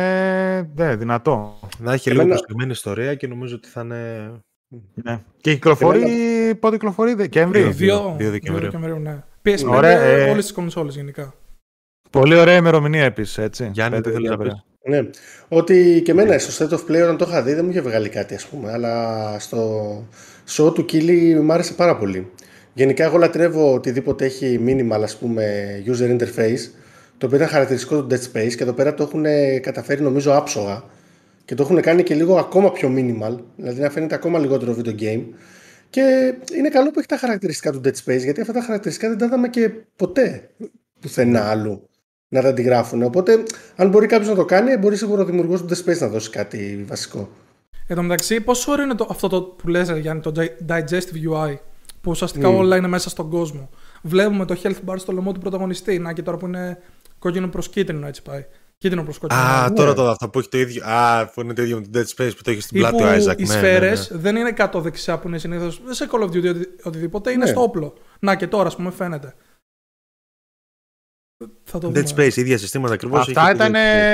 ναι, 0.75 0.95
δυνατό. 0.95 1.59
Να 1.79 1.93
έχει 1.93 2.09
Εμένα- 2.09 2.23
λίγο 2.23 2.35
προσεγμένη 2.37 2.71
ιστορία 2.71 3.15
και 3.15 3.27
νομίζω 3.27 3.55
ότι 3.55 3.67
θα 3.67 3.81
είναι. 3.81 4.31
Ναι. 4.93 5.19
Και 5.41 5.53
κυκλοφορεί, 5.53 6.05
πότε 6.59 6.75
κυκλοφορεί, 6.75 7.13
Δεκέμβρη. 7.13 7.61
Δύο. 7.61 7.71
Δύο, 7.71 8.15
δύο 8.17 8.31
Δεκεμβρίου. 8.31 8.65
Δεκεμβρίου, 8.65 8.99
ναι. 8.99 9.23
PS5 9.45 9.67
Ωραία, 9.67 9.99
ε. 10.01 10.29
όλες 10.29 10.43
τις 10.43 10.53
κονσόλες 10.53 10.95
γενικά. 10.95 11.33
Πολύ 12.09 12.35
ωραία 12.35 12.55
ημερομηνία 12.55 13.03
επίσης, 13.03 13.37
έτσι. 13.37 13.69
Γιάννη, 13.73 14.01
τι 14.01 14.11
θέλεις 14.11 14.29
να 14.29 14.37
πεις; 14.37 14.65
Ναι. 14.89 15.09
Ότι 15.47 16.01
και 16.05 16.11
εμένα 16.11 16.37
στο 16.37 16.65
State 16.65 16.73
of 16.73 16.91
Play 16.91 17.01
όταν 17.03 17.17
το 17.17 17.25
είχα 17.29 17.41
δει 17.43 17.53
δεν 17.53 17.65
μου 17.65 17.71
είχε 17.71 17.81
βγάλει 17.81 18.09
κάτι, 18.09 18.35
ας 18.35 18.45
πούμε. 18.47 18.71
Αλλά 18.71 19.35
στο 19.39 19.93
show 20.49 20.73
του 20.73 20.85
Κίλι 20.85 21.39
μου 21.39 21.53
άρεσε 21.53 21.73
πάρα 21.73 21.97
πολύ. 21.97 22.31
Γενικά, 22.73 23.03
εγώ 23.03 23.17
λατρεύω 23.17 23.73
οτιδήποτε 23.73 24.25
έχει 24.25 24.59
minimal, 24.65 25.01
ας 25.03 25.17
πούμε, 25.17 25.43
user 25.85 26.17
interface, 26.19 26.69
το 27.23 27.29
οποίο 27.29 27.41
ήταν 27.41 27.51
χαρακτηριστικό 27.51 28.03
του 28.03 28.07
Dead 28.09 28.19
Space 28.33 28.55
και 28.55 28.63
εδώ 28.63 28.73
πέρα 28.73 28.93
το 28.93 29.03
έχουν 29.03 29.25
καταφέρει 29.61 30.01
νομίζω 30.01 30.35
άψογα 30.35 30.83
και 31.45 31.55
το 31.55 31.63
έχουν 31.63 31.81
κάνει 31.81 32.03
και 32.03 32.15
λίγο 32.15 32.37
ακόμα 32.37 32.71
πιο 32.71 32.93
minimal, 32.95 33.37
δηλαδή 33.55 33.81
να 33.81 33.89
φαίνεται 33.89 34.15
ακόμα 34.15 34.39
λιγότερο 34.39 34.75
video 34.79 34.99
game. 34.99 35.23
Και 35.89 36.33
είναι 36.57 36.69
καλό 36.69 36.91
που 36.91 36.99
έχει 36.99 37.07
τα 37.07 37.17
χαρακτηριστικά 37.17 37.71
του 37.71 37.81
Dead 37.83 37.87
Space, 37.87 38.23
γιατί 38.23 38.41
αυτά 38.41 38.53
τα 38.53 38.61
χαρακτηριστικά 38.61 39.09
δεν 39.09 39.17
τα 39.17 39.25
είδαμε 39.25 39.47
και 39.47 39.69
ποτέ 39.95 40.49
πουθενά 40.99 41.49
αλλού 41.49 41.89
να 42.27 42.41
τα 42.41 42.47
αντιγράφουν. 42.47 43.03
Οπότε, 43.03 43.43
αν 43.75 43.89
μπορεί 43.89 44.07
κάποιος 44.07 44.29
να 44.29 44.35
το 44.35 44.45
κάνει, 44.45 44.77
μπορεί 44.77 44.95
σίγουρα 44.95 45.21
ο 45.21 45.25
δημιουργός 45.25 45.61
του 45.61 45.67
Dead 45.69 45.89
Space 45.89 45.97
να 45.97 46.07
δώσει 46.07 46.29
κάτι 46.29 46.83
βασικό. 46.87 47.29
Εν 47.87 47.95
τω 47.95 48.01
μεταξύ, 48.01 48.41
πόσο 48.41 48.71
ωραίο 48.71 48.85
είναι 48.85 48.95
το, 48.95 49.07
αυτό 49.09 49.27
το 49.27 49.41
που 49.41 49.67
λες, 49.67 49.89
Γιάννη, 49.89 50.21
το 50.21 50.33
Digestive 50.67 51.31
UI, 51.31 51.55
που 52.01 52.11
ουσιαστικά 52.11 52.49
mm. 52.49 52.57
όλα 52.57 52.75
είναι 52.77 52.87
μέσα 52.87 53.09
στον 53.09 53.29
κόσμο. 53.29 53.69
Βλέπουμε 54.01 54.45
το 54.45 54.57
health 54.63 54.89
bar 54.89 54.95
στο 54.97 55.11
λαιμό 55.11 55.31
του 55.31 55.39
πρωταγωνιστή, 55.39 55.99
να 55.99 56.13
και 56.13 56.21
τώρα 56.21 56.37
που 56.37 56.45
είναι 56.45 56.77
κόκκινο 57.23 57.47
προς 57.47 57.69
κίτρινο, 57.69 58.07
έτσι 58.07 58.21
πάει. 58.21 58.45
Κίτρινο 58.77 59.03
προς 59.03 59.17
κόκκινο. 59.17 59.41
Α, 59.41 59.69
ναι. 59.69 59.75
τώρα 59.75 59.93
το 59.93 60.09
αυτό 60.09 60.29
που 60.29 60.39
έχει 60.39 60.49
το 60.49 60.57
ίδιο. 60.57 60.85
Α, 60.85 61.27
που 61.27 61.41
είναι 61.41 61.53
το 61.53 61.61
ίδιο 61.61 61.77
με 61.77 61.81
το 61.81 61.99
Dead 61.99 62.01
Space 62.01 62.31
που 62.35 62.41
το 62.43 62.51
έχεις 62.51 62.63
στην 62.63 62.77
πλάτη 62.79 63.03
ο 63.03 63.07
Isaac. 63.07 63.37
Οι 63.37 63.43
ναι, 63.43 63.53
σφαίρες 63.53 64.09
ναι, 64.09 64.15
ναι. 64.15 64.21
δεν 64.21 64.35
είναι 64.35 64.51
κάτω 64.51 64.81
δεξιά 64.81 65.19
που 65.19 65.27
είναι 65.27 65.37
συνήθως. 65.37 65.81
Δεν 65.85 65.93
σε 65.93 66.09
Call 66.11 66.23
of 66.23 66.27
Duty 66.27 66.55
οτιδήποτε, 66.83 67.31
είναι 67.31 67.43
ναι. 67.43 67.49
στο 67.49 67.61
όπλο. 67.61 67.93
Να 68.19 68.35
και 68.35 68.47
τώρα, 68.47 68.67
ας 68.67 68.75
πούμε, 68.75 68.91
φαίνεται. 68.91 69.33
Θα 71.63 71.79
το 71.79 71.91
Dead 71.95 72.07
Space, 72.15 72.35
ίδια 72.35 72.57
συστήματα 72.57 72.93
ακριβώς. 72.93 73.19
Αυτά 73.19 73.51
ήταν, 73.51 73.73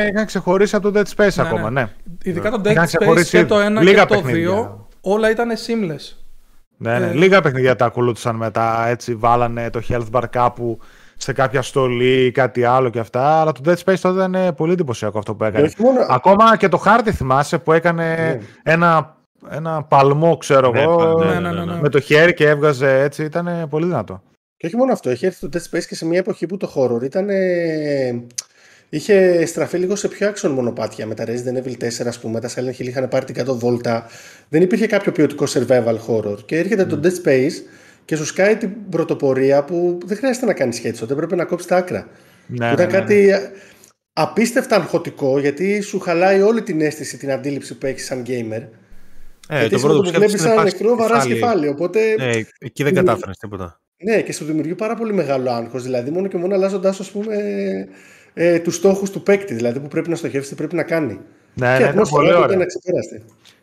είχαν 0.09 0.25
ξεχωρίσει 0.25 0.75
από 0.75 0.91
το 0.91 0.99
Dead 0.99 1.15
Space 1.15 1.33
ναι, 1.35 1.47
ακόμα, 1.47 1.69
ναι. 1.69 1.95
Ειδικά 2.23 2.51
το 2.51 2.61
Dead 2.65 2.75
Space 2.75 3.25
και 3.25 3.45
το 3.45 3.65
1 3.65 3.85
και 3.85 4.05
το 4.05 4.23
2, 4.25 4.75
όλα 5.01 5.29
ήταν 5.29 5.49
seamless. 5.67 6.17
Ναι, 6.77 6.99
ναι. 6.99 7.05
Ε, 7.05 7.13
λίγα 7.13 7.41
παιχνίδια 7.41 7.75
τα 7.75 7.85
ακολούθησαν 7.85 8.35
μετά. 8.35 8.87
Έτσι, 8.87 9.15
βάλανε 9.15 9.69
το 9.69 9.81
health 9.89 10.09
bar 10.11 10.23
κάπου 10.29 10.79
σε 11.21 11.33
κάποια 11.33 11.61
στολή 11.61 12.25
ή 12.25 12.31
κάτι 12.31 12.63
άλλο 12.63 12.89
και 12.89 12.99
αυτά. 12.99 13.41
Αλλά 13.41 13.51
το 13.51 13.61
Dead 13.65 13.75
Space 13.85 13.99
τότε 14.01 14.23
ήταν 14.23 14.55
πολύ 14.55 14.71
εντυπωσιακό 14.71 15.17
αυτό 15.19 15.35
που 15.35 15.43
έκανε. 15.43 15.71
Μόνο... 15.77 16.05
Ακόμα 16.09 16.57
και 16.57 16.67
το 16.67 16.77
χάρτη 16.77 17.11
θυμάσαι 17.11 17.57
που 17.57 17.73
έκανε 17.73 18.03
ναι. 18.15 18.39
ένα, 18.63 19.17
ένα 19.51 19.83
παλμό, 19.83 20.37
ξέρω 20.37 20.71
ναι, 20.71 20.81
εγώ, 20.81 21.23
ναι, 21.23 21.39
ναι, 21.39 21.63
ναι, 21.63 21.81
με 21.81 21.89
το 21.89 21.99
χέρι 21.99 22.33
και 22.33 22.47
έβγαζε 22.47 22.99
έτσι. 23.01 23.23
Ήταν 23.23 23.67
πολύ 23.69 23.85
δυνατό. 23.85 24.21
Και 24.57 24.65
όχι 24.65 24.75
μόνο 24.75 24.91
αυτό, 24.91 25.09
έχει 25.09 25.25
έρθει 25.25 25.49
το 25.49 25.59
Dead 25.59 25.75
Space 25.75 25.83
και 25.83 25.95
σε 25.95 26.05
μια 26.05 26.19
εποχή 26.19 26.45
που 26.45 26.57
το 26.57 26.73
horror 26.75 27.03
ήταν. 27.03 27.27
Είχε 28.89 29.45
στραφεί 29.45 29.77
λίγο 29.77 29.95
σε 29.95 30.07
πιο 30.07 30.27
άξιον 30.27 30.51
μονοπάτια 30.51 31.05
με 31.05 31.15
τα 31.15 31.25
Resident 31.27 31.63
Evil 31.63 31.83
4, 31.83 32.07
ας 32.07 32.19
πούμε, 32.19 32.39
τα 32.39 32.49
Silent 32.49 32.81
Hill 32.81 32.87
είχαν 32.87 33.07
πάρει 33.07 33.25
την 33.25 33.49
100 33.49 33.55
βόλτα. 33.55 34.05
Δεν 34.49 34.61
υπήρχε 34.61 34.87
κάποιο 34.87 35.11
ποιοτικό 35.11 35.45
survival 35.47 35.97
horror. 36.07 36.37
Και 36.45 36.57
έρχεται 36.57 36.85
το 36.85 36.99
Dead 37.03 37.27
Space 37.27 37.51
και 38.09 38.15
σου 38.15 38.25
σκάει 38.25 38.57
την 38.57 38.89
πρωτοπορία 38.89 39.63
που 39.63 39.97
δεν 40.05 40.17
χρειάζεται 40.17 40.45
να 40.45 40.53
κάνεις 40.53 40.75
σχέδιο, 40.75 41.07
δεν 41.07 41.17
πρέπει 41.17 41.35
να 41.35 41.45
κόψεις 41.45 41.67
τα 41.67 41.75
άκρα. 41.75 42.07
Ναι, 42.47 42.65
ήταν 42.65 42.75
ναι, 42.75 42.85
ναι, 42.85 42.91
κάτι 42.91 43.29
απίστευτα 44.13 44.75
αγχωτικό 44.75 45.39
γιατί 45.39 45.81
σου 45.81 45.99
χαλάει 45.99 46.41
όλη 46.41 46.63
την 46.63 46.81
αίσθηση, 46.81 47.17
την 47.17 47.31
αντίληψη 47.31 47.77
που 47.77 47.85
έχεις 47.85 48.05
σαν 48.05 48.23
gamer. 48.27 48.61
Ε, 49.49 49.59
γιατί 49.59 49.69
το 49.69 49.79
πρώτο 49.79 50.01
που 50.01 50.11
βλέπεις 50.11 50.41
σαν 50.41 50.63
νεκρό 50.63 50.95
βαράς 50.95 51.25
κεφάλι. 51.25 51.67
Οπότε... 51.67 52.15
Ναι, 52.17 52.31
εκεί 52.59 52.83
δεν 52.83 52.93
κατάφερες 52.93 53.37
τίποτα. 53.37 53.81
Ναι, 54.03 54.21
και 54.21 54.33
σου 54.33 54.45
δημιουργεί 54.45 54.75
πάρα 54.75 54.95
πολύ 54.95 55.13
μεγάλο 55.13 55.51
άγχος. 55.51 55.83
Δηλαδή, 55.83 56.11
μόνο 56.11 56.27
και 56.27 56.37
μόνο 56.37 56.55
αλλάζοντας, 56.55 56.99
ας 56.99 57.11
πούμε, 57.11 57.35
ε, 58.33 58.59
τους 58.59 58.75
στόχους 58.75 59.09
του 59.09 59.23
παίκτη. 59.23 59.53
Δηλαδή, 59.53 59.79
που 59.79 59.87
πρέπει 59.87 60.09
να 60.09 60.15
στοχεύσει, 60.15 60.49
τι 60.49 60.55
πρέπει 60.55 60.75
να 60.75 60.83
κάνει. 60.83 61.19
Ναι, 61.59 61.77
και 61.77 61.91
ναι, 61.91 62.07
πολύ 62.09 62.33
ωραία. 62.33 62.57
Να 62.57 62.65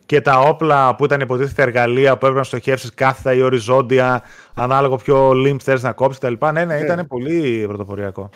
και 0.07 0.21
τα 0.21 0.39
όπλα 0.39 0.95
που 0.95 1.05
ήταν 1.05 1.19
υποτίθεται 1.21 1.61
εργαλεία 1.61 2.11
που 2.11 2.17
έπρεπε 2.25 2.37
να 2.37 2.43
στοχεύσεις 2.43 2.93
κάθετα 2.93 3.33
ή 3.33 3.41
οριζόντια, 3.41 4.23
ανάλογο 4.53 4.95
ποιο 4.95 5.29
link 5.29 5.57
θες 5.61 5.83
να 5.83 5.93
κόψεις 5.93 6.19
κτλ. 6.19 6.45
Ναι, 6.45 6.51
ναι, 6.51 6.65
ναι, 6.65 6.77
ήταν 6.77 7.07
πολύ 7.07 7.63
πρωτοποριακό. 7.67 8.29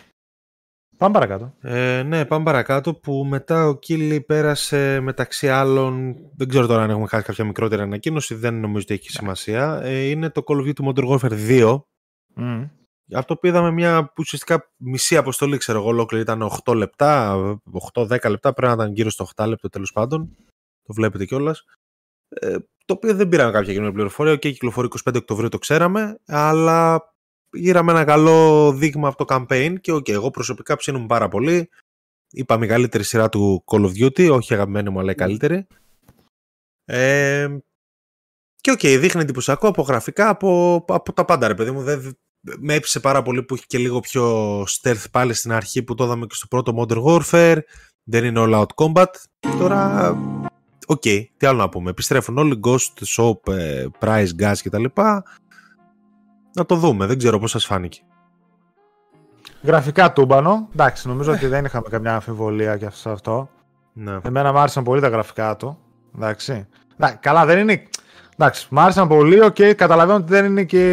Πάμε 0.96 1.12
παρακάτω. 1.12 1.54
Ε, 1.60 2.02
ναι, 2.02 2.24
πάμε 2.24 2.44
παρακάτω 2.44 2.94
που 2.94 3.26
μετά 3.28 3.68
ο 3.68 3.74
Κίλι 3.74 4.20
πέρασε 4.20 5.00
μεταξύ 5.00 5.48
άλλων. 5.48 6.16
Δεν 6.36 6.48
ξέρω 6.48 6.66
τώρα 6.66 6.82
αν 6.82 6.90
έχουμε 6.90 7.06
χάσει 7.06 7.24
κάποια 7.24 7.44
μικρότερη 7.44 7.82
ανακοίνωση, 7.82 8.34
δεν 8.34 8.54
νομίζω 8.54 8.84
ότι 8.84 8.94
έχει 8.94 9.10
σημασία. 9.10 9.80
Ε, 9.82 10.08
είναι 10.08 10.30
το 10.30 10.42
Call 10.46 10.56
of 10.56 10.72
Duty 10.72 10.86
Modern 10.86 11.08
Warfare 11.08 11.48
2. 11.48 11.80
Mm. 12.36 12.68
Αυτό 13.14 13.36
που 13.36 13.46
είδαμε 13.46 13.70
μια 13.70 14.12
ουσιαστικά 14.18 14.70
μισή 14.76 15.16
αποστολή, 15.16 15.56
ξέρω 15.56 15.78
εγώ, 15.78 15.88
ολόκληρη 15.88 16.22
ήταν 16.22 16.50
8 16.64 16.74
λεπτά, 16.74 17.36
8-10 17.92 18.30
λεπτά, 18.30 18.52
πρέπει 18.52 18.76
να 18.76 18.82
ήταν 18.82 18.94
γύρω 18.94 19.10
στο 19.10 19.28
8 19.36 19.46
λεπτό 19.46 19.68
τέλος 19.68 19.92
πάντων. 19.92 20.36
Το 20.82 20.92
βλέπετε 20.92 21.24
κιόλας. 21.24 21.64
Ε, 22.28 22.56
το 22.84 22.94
οποίο 22.94 23.14
δεν 23.14 23.28
πήραμε 23.28 23.52
κάποια 23.52 23.72
καινούργια 23.72 23.94
πληροφορία. 23.94 24.36
Και 24.36 24.50
κυκλοφορεί 24.50 24.88
25 25.04 25.16
Οκτωβρίου, 25.16 25.48
το 25.48 25.58
ξέραμε, 25.58 26.18
αλλά 26.26 27.12
πήραμε 27.52 27.92
ένα 27.92 28.04
καλό 28.04 28.72
δείγμα 28.72 29.08
από 29.08 29.24
το 29.24 29.34
campaign 29.34 29.74
και 29.80 29.92
okay, 29.92 30.10
εγώ 30.10 30.30
προσωπικά 30.30 30.76
ψήνομαι 30.76 31.06
πάρα 31.06 31.28
πολύ. 31.28 31.68
Είπα 32.30 32.58
μεγαλύτερη 32.58 33.04
σειρά 33.04 33.28
του 33.28 33.64
Call 33.66 33.84
of 33.86 33.92
Duty, 34.04 34.30
όχι 34.32 34.54
αγαπημένη 34.54 34.90
μου, 34.90 35.00
αλλά 35.00 35.10
η 35.10 35.14
καλύτερη. 35.14 35.66
Ε, 36.84 37.56
και 38.56 38.70
ok, 38.70 38.78
okay, 38.78 38.96
δείχνει 39.00 39.22
εντυπωσιακό 39.22 39.68
από 39.68 39.82
γραφικά, 39.82 40.28
από, 40.28 40.74
από 40.88 41.12
τα 41.12 41.24
πάντα 41.24 41.48
ρε 41.48 41.54
παιδί 41.54 41.70
μου. 41.70 41.82
Δεν, 41.82 42.18
με 42.42 42.74
έπεισε 42.74 43.00
πάρα 43.00 43.22
πολύ 43.22 43.42
που 43.42 43.54
έχει 43.54 43.66
και 43.66 43.78
λίγο 43.78 44.00
πιο 44.00 44.60
stealth 44.62 45.04
πάλι 45.10 45.34
στην 45.34 45.52
αρχή 45.52 45.82
που 45.82 45.94
το 45.94 46.04
είδαμε 46.04 46.26
και 46.26 46.34
στο 46.34 46.46
πρώτο 46.46 46.74
Modern 46.76 47.02
Warfare. 47.04 47.58
Δεν 48.04 48.24
είναι 48.24 48.40
all 48.44 48.54
out 48.54 48.84
combat. 48.84 49.06
Τώρα, 49.58 50.10
οκ, 50.86 51.02
okay, 51.04 51.24
τι 51.36 51.46
άλλο 51.46 51.58
να 51.58 51.68
πούμε. 51.68 51.90
Επιστρέφουν 51.90 52.38
όλοι 52.38 52.60
Ghost, 52.64 53.04
Soap, 53.16 53.52
ε, 53.52 53.86
Price, 53.98 54.28
Gaz 54.38 54.54
κτλ. 54.62 54.84
Να 56.54 56.64
το 56.66 56.74
δούμε, 56.74 57.06
δεν 57.06 57.18
ξέρω 57.18 57.38
πώς 57.38 57.50
σας 57.50 57.64
φάνηκε. 57.64 58.00
Γραφικά 59.62 60.12
τούμπανο. 60.12 60.68
Εντάξει, 60.72 61.08
νομίζω 61.08 61.32
ότι 61.32 61.46
δεν 61.46 61.64
είχαμε 61.64 61.88
καμιά 61.90 62.14
αμφιβολία 62.14 62.74
για 62.74 62.92
αυτό. 63.04 63.48
Ναι. 63.92 64.18
Εμένα 64.22 64.52
μου 64.52 64.58
άρεσαν 64.58 64.84
πολύ 64.84 65.00
τα 65.00 65.08
γραφικά 65.08 65.56
του. 65.56 65.78
Εντάξει. 66.14 66.66
καλά, 67.20 67.44
δεν 67.44 67.58
είναι 67.58 67.82
Εντάξει, 68.38 68.66
μου 68.70 68.80
άρεσαν 68.80 69.08
πολύ. 69.08 69.44
Οκ, 69.44 69.54
okay, 69.58 69.72
καταλαβαίνω 69.76 70.18
ότι 70.18 70.32
δεν 70.32 70.44
είναι 70.44 70.62
και 70.62 70.84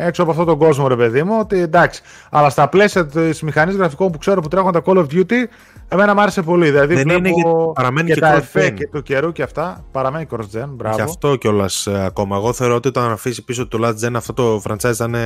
έξω 0.00 0.22
από 0.22 0.30
αυτόν 0.30 0.46
τον 0.46 0.58
κόσμο, 0.58 0.88
ρε 0.88 0.96
παιδί 0.96 1.22
μου. 1.22 1.38
Ότι, 1.38 1.58
εντάξει, 1.58 2.02
αλλά 2.30 2.50
στα 2.50 2.68
πλαίσια 2.68 3.06
της 3.06 3.42
μηχανής 3.42 3.76
γραφικών 3.76 4.10
που 4.10 4.18
ξέρω 4.18 4.40
που 4.40 4.48
τρέχουν 4.48 4.72
τα 4.72 4.82
Call 4.84 4.96
of 4.96 5.06
Duty, 5.12 5.44
εμένα 5.88 6.14
μου 6.14 6.20
άρεσε 6.20 6.42
πολύ. 6.42 6.70
Δηλαδή, 6.70 6.94
δεν 6.94 7.08
είναι 7.08 7.30
παραμένει 7.74 8.08
και, 8.08 8.14
και 8.14 8.20
τα 8.20 8.32
εφέ 8.32 8.70
και 8.70 8.88
του 8.88 9.02
καιρού 9.02 9.32
και 9.32 9.42
αυτά. 9.42 9.84
Παραμένει 9.92 10.26
cross 10.30 10.58
gen. 10.58 10.66
Μπράβο. 10.68 10.96
Γι' 10.96 11.02
αυτό 11.02 11.36
κιόλας 11.36 11.86
ε, 11.86 12.04
ακόμα. 12.04 12.36
Εγώ 12.36 12.52
θεωρώ 12.52 12.74
ότι 12.74 12.88
όταν 12.88 13.10
αφήσει 13.10 13.44
πίσω 13.44 13.68
το 13.68 13.78
last 13.82 14.06
gen 14.06 14.12
αυτό 14.14 14.32
το 14.32 14.62
franchise 14.68 14.94
ήταν 14.94 15.16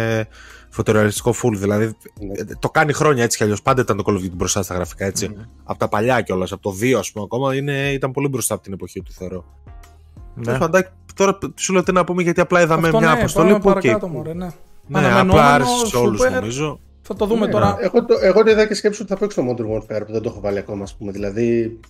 φωτορεαλιστικό 0.68 1.34
full. 1.42 1.56
Δηλαδή 1.56 1.84
ε, 1.84 2.44
το 2.58 2.70
κάνει 2.70 2.92
χρόνια 2.92 3.24
έτσι 3.24 3.36
κι 3.36 3.42
αλλιώς. 3.42 3.62
Πάντα 3.62 3.80
ήταν 3.80 3.96
το 3.96 4.04
Call 4.06 4.12
of 4.12 4.24
Duty 4.24 4.32
μπροστά 4.32 4.62
στα 4.62 4.74
γραφικά 4.74 5.04
έτσι. 5.04 5.30
Mm. 5.32 5.44
Από 5.64 5.78
τα 5.78 5.88
παλιά 5.88 6.20
κιόλας, 6.20 6.52
από 6.52 6.62
το 6.62 6.76
2 6.80 6.92
ας 6.98 7.12
πούμε 7.12 7.24
ακόμα, 7.24 7.54
είναι, 7.54 7.92
ήταν 7.92 8.10
πολύ 8.10 8.28
μπροστά 8.28 8.54
από 8.54 8.62
την 8.62 8.72
εποχή 8.72 9.02
του 9.02 9.12
θεωρώ. 9.12 9.44
Ναι. 10.46 10.58
Τώρα 11.14 11.38
σου 11.54 11.72
λέω 11.72 11.82
τι 11.82 11.92
να 11.92 12.04
πούμε 12.04 12.22
γιατί 12.22 12.40
απλά 12.40 12.60
είδαμε 12.60 12.88
μια 12.88 13.00
ναι, 13.00 13.10
αποστολή 13.10 13.52
που. 13.52 13.60
Παρακάτω, 13.60 14.08
μωρέ, 14.08 14.34
ναι. 14.34 14.48
ναι, 14.86 15.18
απλά 15.20 15.54
άρεσε 15.54 15.86
σε 15.86 15.96
όλους 15.96 16.30
νομίζω. 16.30 16.80
Θα 17.02 17.14
το 17.14 17.26
δούμε 17.26 17.46
ναι, 17.46 17.52
τώρα. 17.52 17.76
Εγώ, 17.80 18.04
το, 18.04 18.14
εγώ 18.22 18.42
είδα 18.46 18.66
και 18.66 18.74
σκέψω 18.74 19.02
ότι 19.02 19.12
θα 19.12 19.18
παίξω 19.18 19.42
το 19.42 19.48
Modern 19.50 19.76
Warfare 19.76 20.02
που 20.06 20.12
δεν 20.12 20.22
το 20.22 20.28
έχω 20.28 20.40
βάλει 20.40 20.58
ακόμα, 20.58 20.82
ας 20.82 20.96
πούμε. 20.96 21.12
Δηλαδή. 21.12 21.80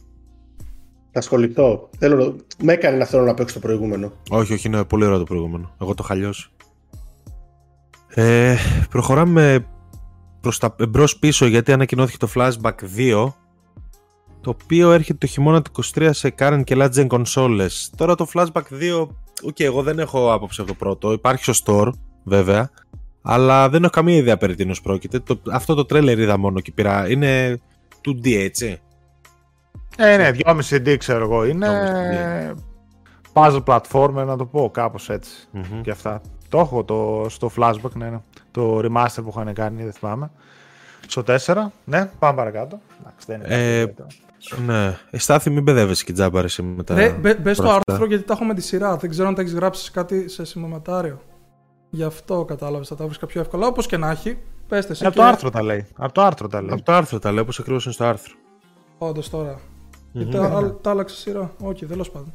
Θα 1.12 1.18
ασχοληθώ. 1.18 1.88
Θέλω, 1.98 2.36
με 2.62 2.72
έκανε 2.72 2.96
να 2.96 3.04
θέλω 3.04 3.24
να 3.24 3.34
παίξω 3.34 3.54
το 3.54 3.60
προηγούμενο. 3.60 4.12
Όχι, 4.30 4.52
όχι, 4.52 4.66
είναι 4.66 4.84
πολύ 4.84 5.04
ωραίο 5.04 5.18
το 5.18 5.24
προηγούμενο. 5.24 5.70
Εγώ 5.80 5.94
το 5.94 6.02
'χα 6.02 6.20
λιώσει. 6.20 6.50
Ε, 8.14 8.56
προχωράμε 8.90 9.66
προς 10.40 10.58
τα 10.58 10.74
εμπρός 10.78 11.18
πίσω 11.18 11.46
γιατί 11.46 11.72
ανακοινώθηκε 11.72 12.26
το 12.26 12.28
Flashback 12.34 12.72
2 12.96 13.32
το 14.48 14.56
οποίο 14.62 14.92
έρχεται 14.92 15.18
το 15.18 15.26
χειμώνα 15.26 15.62
του 15.62 15.70
23 15.94 16.08
σε 16.12 16.34
current 16.38 16.60
και 16.64 16.76
last 16.78 16.90
gen 16.94 17.06
consoles. 17.06 17.70
Τώρα 17.96 18.14
το 18.14 18.26
Flashback 18.34 18.46
2, 18.46 19.00
οκ, 19.00 19.08
okay, 19.42 19.62
εγώ 19.62 19.82
δεν 19.82 19.98
έχω 19.98 20.32
άποψη 20.32 20.60
από 20.60 20.70
το 20.70 20.76
πρώτο, 20.76 21.12
υπάρχει 21.12 21.52
στο 21.52 21.52
store 21.64 21.90
βέβαια, 22.24 22.70
αλλά 23.22 23.68
δεν 23.68 23.82
έχω 23.82 23.92
καμία 23.92 24.16
ιδέα 24.16 24.36
περί 24.36 24.54
τίνος 24.54 24.80
πρόκειται. 24.80 25.18
Το, 25.18 25.40
αυτό 25.50 25.74
το 25.74 25.86
trailer 25.90 26.18
είδα 26.18 26.38
μόνο 26.38 26.60
και 26.60 26.72
πήρα, 26.72 27.10
είναι 27.10 27.60
2D 28.04 28.34
έτσι. 28.34 28.80
Ε, 29.96 30.16
ναι, 30.16 30.30
2,5D 30.44 30.96
ξέρω 30.98 31.24
εγώ, 31.24 31.44
είναι 31.44 31.68
puzzle 33.32 33.62
platform, 33.64 34.12
να 34.12 34.36
το 34.36 34.44
πω 34.44 34.70
κάπως 34.70 35.10
έτσι 35.10 35.48
mm-hmm. 35.54 35.80
και 35.82 35.90
αυτά. 35.90 36.20
Το 36.48 36.58
έχω 36.58 36.84
το, 36.84 37.26
στο 37.28 37.50
Flashback, 37.56 37.92
ναι, 37.94 38.10
ναι. 38.10 38.20
το 38.50 38.78
remaster 38.78 39.22
που 39.22 39.28
είχαν 39.28 39.52
κάνει, 39.52 39.82
δεν 39.82 39.92
θυμάμαι. 39.92 40.30
Στο 41.06 41.22
4, 41.26 41.54
ναι, 41.84 42.10
πάμε 42.18 42.36
παρακάτω. 42.36 42.80
Ε, 43.26 43.84
ναι. 44.66 44.98
Ε, 45.10 45.18
Στάθη, 45.18 45.50
μην 45.50 45.62
μπεδεύεσαι 45.62 46.04
και 46.04 46.12
τζάμπα 46.12 46.40
εσύ 46.40 46.62
μετά. 46.62 46.94
Ναι, 46.94 47.34
μπε 47.34 47.52
στο 47.54 47.68
άρθρο 47.88 48.06
γιατί 48.06 48.24
τα 48.24 48.32
έχω 48.32 48.44
με 48.44 48.54
τη 48.54 48.60
σειρά. 48.60 48.96
Δεν 48.96 49.10
ξέρω 49.10 49.28
αν 49.28 49.34
τα 49.34 49.40
έχεις 49.40 49.54
γράψει 49.54 49.90
κάτι 49.90 50.28
σε 50.28 50.44
σημειωματάριο. 50.44 51.20
Γι' 51.90 52.02
αυτό 52.04 52.44
κατάλαβες, 52.44 52.88
θα 52.88 52.94
τα 52.94 53.04
βρεις 53.04 53.18
πιο 53.26 53.40
εύκολα. 53.40 53.66
Όπως 53.66 53.86
και 53.86 53.96
να 53.96 54.10
έχει, 54.10 54.38
Πες 54.68 54.84
εσύ 54.90 55.04
Από 55.04 55.14
και- 55.14 55.20
το 55.20 55.26
άρθρο 55.26 55.50
τα 55.50 55.62
λέει. 55.62 55.86
Από 55.96 56.12
το 56.12 56.22
άρθρο 56.22 56.48
τα 56.48 56.60
λέει. 56.62 56.70
Από 56.72 56.82
το 56.82 56.92
άρθρο 56.92 57.18
τα 57.18 57.32
λέω, 57.32 57.42
όπως 57.42 57.58
ακριβώς 57.58 57.84
είναι 57.84 57.94
στο 57.94 58.04
άρθρο. 58.04 58.34
Όντως 58.98 59.30
τώρα. 59.30 59.60
Μμμ. 60.12 60.20
Ή 60.22 60.26
τα, 60.30 60.44
άλλα- 60.56 60.76
τα 60.80 60.90
άλλαξε 60.90 61.16
σειρά. 61.16 61.52
Όχι, 61.62 61.86
τέλος 61.86 62.10
πάντων. 62.10 62.32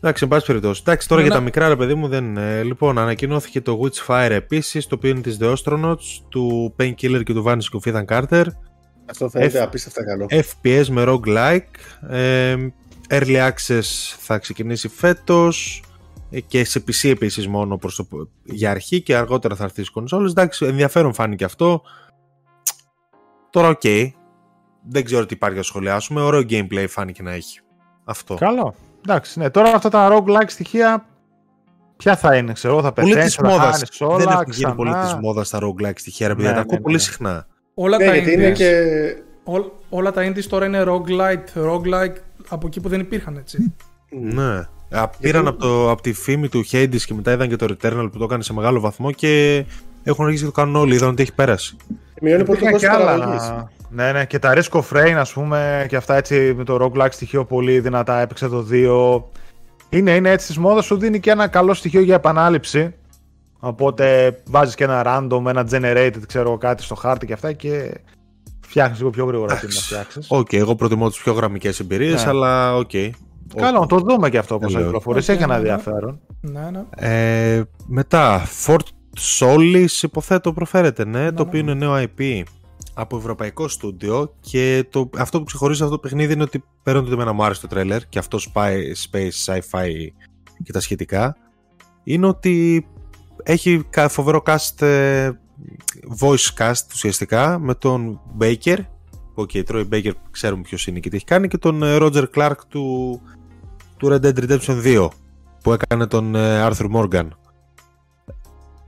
Εντάξει, 0.00 0.24
εν 0.24 0.30
πάση 0.30 0.46
περιπτώσει. 0.46 0.82
Εντάξει, 0.84 1.08
τώρα 1.08 1.20
Ναι, 1.20 1.26
για 1.26 1.36
ναι. 1.36 1.40
τα 1.40 1.46
μικρά 1.46 1.68
ρε 1.68 1.76
παιδί 1.76 1.94
μου 1.94 2.08
δεν 2.08 2.24
είναι. 2.24 2.62
Λοιπόν, 2.62 2.98
ανακοινώθηκε 2.98 3.60
το 3.60 3.80
Witchfire 3.82 4.30
επίσης, 4.30 4.86
το 4.86 4.94
οποίο 4.94 5.10
είναι 5.10 5.20
της 5.20 5.38
The 5.40 5.54
Astronauts, 5.54 6.20
του 6.28 6.74
Painkiller 6.78 7.22
και 7.24 7.32
του 7.34 7.44
Vanishing 7.46 7.80
of 7.82 7.92
Ethan 7.94 8.04
Carter. 8.04 8.44
Αυτό 9.10 9.28
φαίνεται 9.28 9.58
Εφ- 9.58 9.66
απίστευτα 9.66 10.04
καλό. 10.04 10.26
FPS 10.30 10.86
με 10.88 11.04
roguelike. 11.06 12.08
Ε, 12.10 12.56
early 13.08 13.48
Access 13.50 13.82
θα 14.18 14.38
ξεκινήσει 14.38 14.88
φέτος 14.88 15.82
ε, 16.30 16.40
και 16.40 16.64
σε 16.64 16.84
PC 16.86 17.08
επίσης 17.10 17.48
μόνο 17.48 17.76
προς 17.78 17.94
το, 17.96 18.28
για 18.44 18.70
αρχή 18.70 19.00
και 19.02 19.16
αργότερα 19.16 19.54
θα 19.54 19.62
έρθει 19.64 19.74
στις 19.76 19.90
κονσόλες. 19.90 20.30
Εντάξει, 20.30 20.66
ενδιαφέρον 20.66 21.14
φάνηκε 21.14 21.44
αυτό. 21.44 21.82
Τώρα 23.50 23.68
οκ. 23.68 23.82
Δεν 24.90 25.04
ξέρω 25.04 25.26
τι 25.26 25.34
υπάρχει 25.34 25.56
να 25.56 25.62
σχολιάσουμε. 25.62 26.20
Ωραίο 26.22 26.40
gameplay 26.48 26.84
φάνηκε 26.88 27.22
να 27.22 27.32
έχει. 27.32 27.60
Αυτό. 28.04 28.34
Καλό. 28.34 28.74
Εντάξει, 29.06 29.38
ναι. 29.38 29.50
Τώρα 29.50 29.74
αυτά 29.74 29.88
τα 29.88 30.08
roguelike 30.12 30.46
στοιχεία 30.50 31.06
ποια 31.96 32.16
θα 32.16 32.36
είναι, 32.36 32.52
ξέρω, 32.52 32.82
θα 32.82 32.92
Πολύ 32.92 33.08
πεθαίνεις, 33.08 33.34
της 33.34 33.42
θα 33.44 33.48
μόδας. 33.48 33.70
χάνεις 33.70 34.00
όλα, 34.00 34.16
Δεν 34.16 34.28
έχουν 34.28 34.42
γίνει 34.42 34.54
ξανά. 34.54 34.74
πολύ 34.74 34.92
της 34.94 35.14
μόδας 35.14 35.46
στα 35.46 35.58
roguelike 35.62 35.92
στοιχεία, 35.98 36.28
ρε 36.28 36.34
παιδιά. 36.34 36.48
Ναι, 36.50 36.54
Τα 36.56 36.60
ναι, 36.60 36.66
ακούω 36.66 36.76
ναι, 36.76 36.82
πολύ 36.82 36.94
ναι. 36.96 37.00
συχνά. 37.02 37.46
Όλα 37.80 37.96
Ναι, 37.98 38.04
τα 38.04 38.14
γιατί 38.16 38.30
indies, 38.30 38.38
είναι 38.38 38.50
και. 38.50 38.72
ό- 39.44 39.72
όλα 39.88 40.12
τα 40.12 40.26
indies 40.28 40.42
τώρα 40.48 40.66
είναι 40.66 40.84
roguelite, 40.86 41.62
roguelike 41.64 42.16
από 42.48 42.66
εκεί 42.66 42.80
που 42.80 42.88
δεν 42.88 43.00
υπήρχαν 43.00 43.36
έτσι. 43.36 43.74
Ναι. 44.10 44.66
Α, 44.90 45.08
Πήραν 45.20 45.46
από, 45.46 45.58
το, 45.58 45.90
από 45.90 46.02
τη 46.02 46.12
φήμη 46.12 46.48
του 46.48 46.64
Hades 46.72 46.96
και 47.06 47.14
μετά 47.14 47.32
είδαν 47.32 47.48
και 47.48 47.56
το 47.56 47.66
Returnal 47.70 48.08
που 48.12 48.18
το 48.18 48.24
έκανε 48.24 48.42
σε 48.42 48.52
μεγάλο 48.52 48.80
βαθμό 48.80 49.10
και 49.12 49.64
έχουν 50.04 50.24
αρχίσει 50.24 50.42
και 50.44 50.50
το 50.50 50.54
κάνουν 50.60 50.76
όλοι. 50.76 50.94
Είδαν 50.94 51.08
ότι 51.08 51.22
έχει 51.22 51.34
πέρασει. 51.34 51.76
Μειώνει 52.20 52.44
πολύ 52.44 52.58
το 52.58 52.66
Υπήρχαν 52.66 52.72
κόστο 52.72 52.88
και 52.88 53.04
παραγωγή. 53.16 53.38
άλλα. 53.50 53.70
Ναι, 53.90 54.12
ναι, 54.12 54.24
και 54.24 54.38
τα 54.38 54.52
Risk 54.56 54.80
of 54.80 54.96
Rain, 54.96 55.14
ας 55.16 55.32
πούμε, 55.32 55.86
και 55.88 55.96
αυτά 55.96 56.16
έτσι 56.16 56.54
με 56.56 56.64
το 56.64 56.76
roguelike 56.94 57.10
στοιχείο 57.12 57.44
πολύ 57.44 57.80
δυνατά 57.80 58.20
έπαιξε 58.20 58.48
το 58.48 58.66
2. 58.70 59.22
Είναι, 59.88 60.10
είναι 60.14 60.30
έτσι 60.30 60.46
της 60.46 60.58
μόδας, 60.58 60.84
σου 60.84 60.96
δίνει 60.98 61.20
και 61.20 61.30
ένα 61.30 61.46
καλό 61.48 61.74
στοιχείο 61.74 62.00
για 62.00 62.14
επανάληψη. 62.14 62.94
Οπότε 63.60 64.38
βάζεις 64.46 64.74
και 64.74 64.84
ένα 64.84 65.02
random, 65.06 65.44
ένα 65.46 65.66
generated, 65.70 66.20
ξέρω 66.26 66.48
εγώ, 66.48 66.58
κάτι 66.58 66.82
στο 66.82 66.94
χάρτη 66.94 67.26
και 67.26 67.32
αυτά 67.32 67.52
και 67.52 68.00
φτιάχνεις 68.60 68.98
λίγο 68.98 69.10
πιο 69.10 69.24
γρήγορα 69.24 69.56
τι 69.56 69.66
να 69.66 69.72
φτιάξεις. 69.72 70.26
Οκ, 70.30 70.52
εγώ 70.52 70.74
προτιμώ 70.74 71.08
τις 71.08 71.18
πιο 71.22 71.32
γραμμικές 71.32 71.80
εμπειρίες, 71.80 72.24
Ναι. 72.24 72.30
αλλά 72.30 72.76
οκ. 72.76 72.90
Καλό, 73.56 73.80
να 73.80 73.86
το 73.86 73.96
δούμε 73.98 74.30
και 74.30 74.38
αυτό 74.38 74.58
πώς 74.58 74.72
θα 74.72 74.78
λέω. 74.78 74.86
κυκλοφορήσει. 74.88 75.30
Οκ, 75.30 75.36
Έχει 75.36 75.44
ένα 75.44 75.56
ναι, 75.56 75.62
ναι. 75.62 75.68
ενδιαφέρον. 75.68 76.20
ναι, 76.40 76.70
ναι. 76.70 76.84
Ε, 76.96 77.62
μετά, 77.86 78.42
Fort 78.66 78.78
Solis 79.38 80.02
υποθέτω 80.02 80.52
προφέρεται, 80.52 81.04
ναι, 81.04 81.18
Ναι, 81.22 81.32
το 81.32 81.42
ναι. 81.42 81.48
οποίο 81.48 81.60
είναι 81.60 81.74
νέο 81.74 81.94
IP 81.96 82.42
από 82.94 83.16
ευρωπαϊκό 83.16 83.68
στούντιο 83.68 84.34
και 84.40 84.84
το, 84.90 85.10
αυτό 85.18 85.38
που 85.38 85.44
ξεχωρίζει 85.44 85.82
αυτό 85.82 85.94
το 85.94 86.00
παιχνίδι 86.00 86.32
είναι 86.32 86.42
ότι 86.42 86.64
πέραν 86.82 87.00
του 87.00 87.06
ότι 87.06 87.16
εμένα 87.20 87.32
μου 87.32 87.44
άρεσε 87.44 87.60
το 87.60 87.66
τρέλερ 87.66 88.08
και 88.08 88.18
αυτό 88.18 88.38
spy, 88.52 88.72
space, 89.10 89.30
sci-fi 89.46 89.88
και 90.62 90.72
τα 90.72 90.80
σχετικά 90.80 91.36
είναι 92.04 92.26
ότι 92.26 92.86
έχει 93.50 93.84
κα- 93.90 94.08
φοβερό 94.08 94.42
cast, 94.46 94.82
ε, 94.82 95.30
voice 96.20 96.48
cast 96.58 96.82
ουσιαστικά 96.92 97.58
με 97.58 97.74
τον 97.74 98.20
Baker 98.40 98.76
που 99.34 99.46
okay, 99.52 99.62
Troy 99.64 99.88
Baker 99.92 100.10
ξέρουμε 100.30 100.62
ποιος 100.62 100.86
είναι 100.86 100.98
και 100.98 101.08
τι 101.10 101.16
έχει 101.16 101.24
κάνει 101.24 101.48
και 101.48 101.58
τον 101.58 101.82
ε, 101.82 101.96
Roger 102.00 102.24
Clark 102.34 102.56
του, 102.68 103.20
του 103.96 104.08
Red 104.08 104.20
Dead 104.26 104.38
Redemption 104.38 104.82
2 104.84 105.08
που 105.62 105.72
έκανε 105.72 106.06
τον 106.06 106.34
ε, 106.34 106.66
Arthur 106.68 106.90
Morgan 106.94 107.28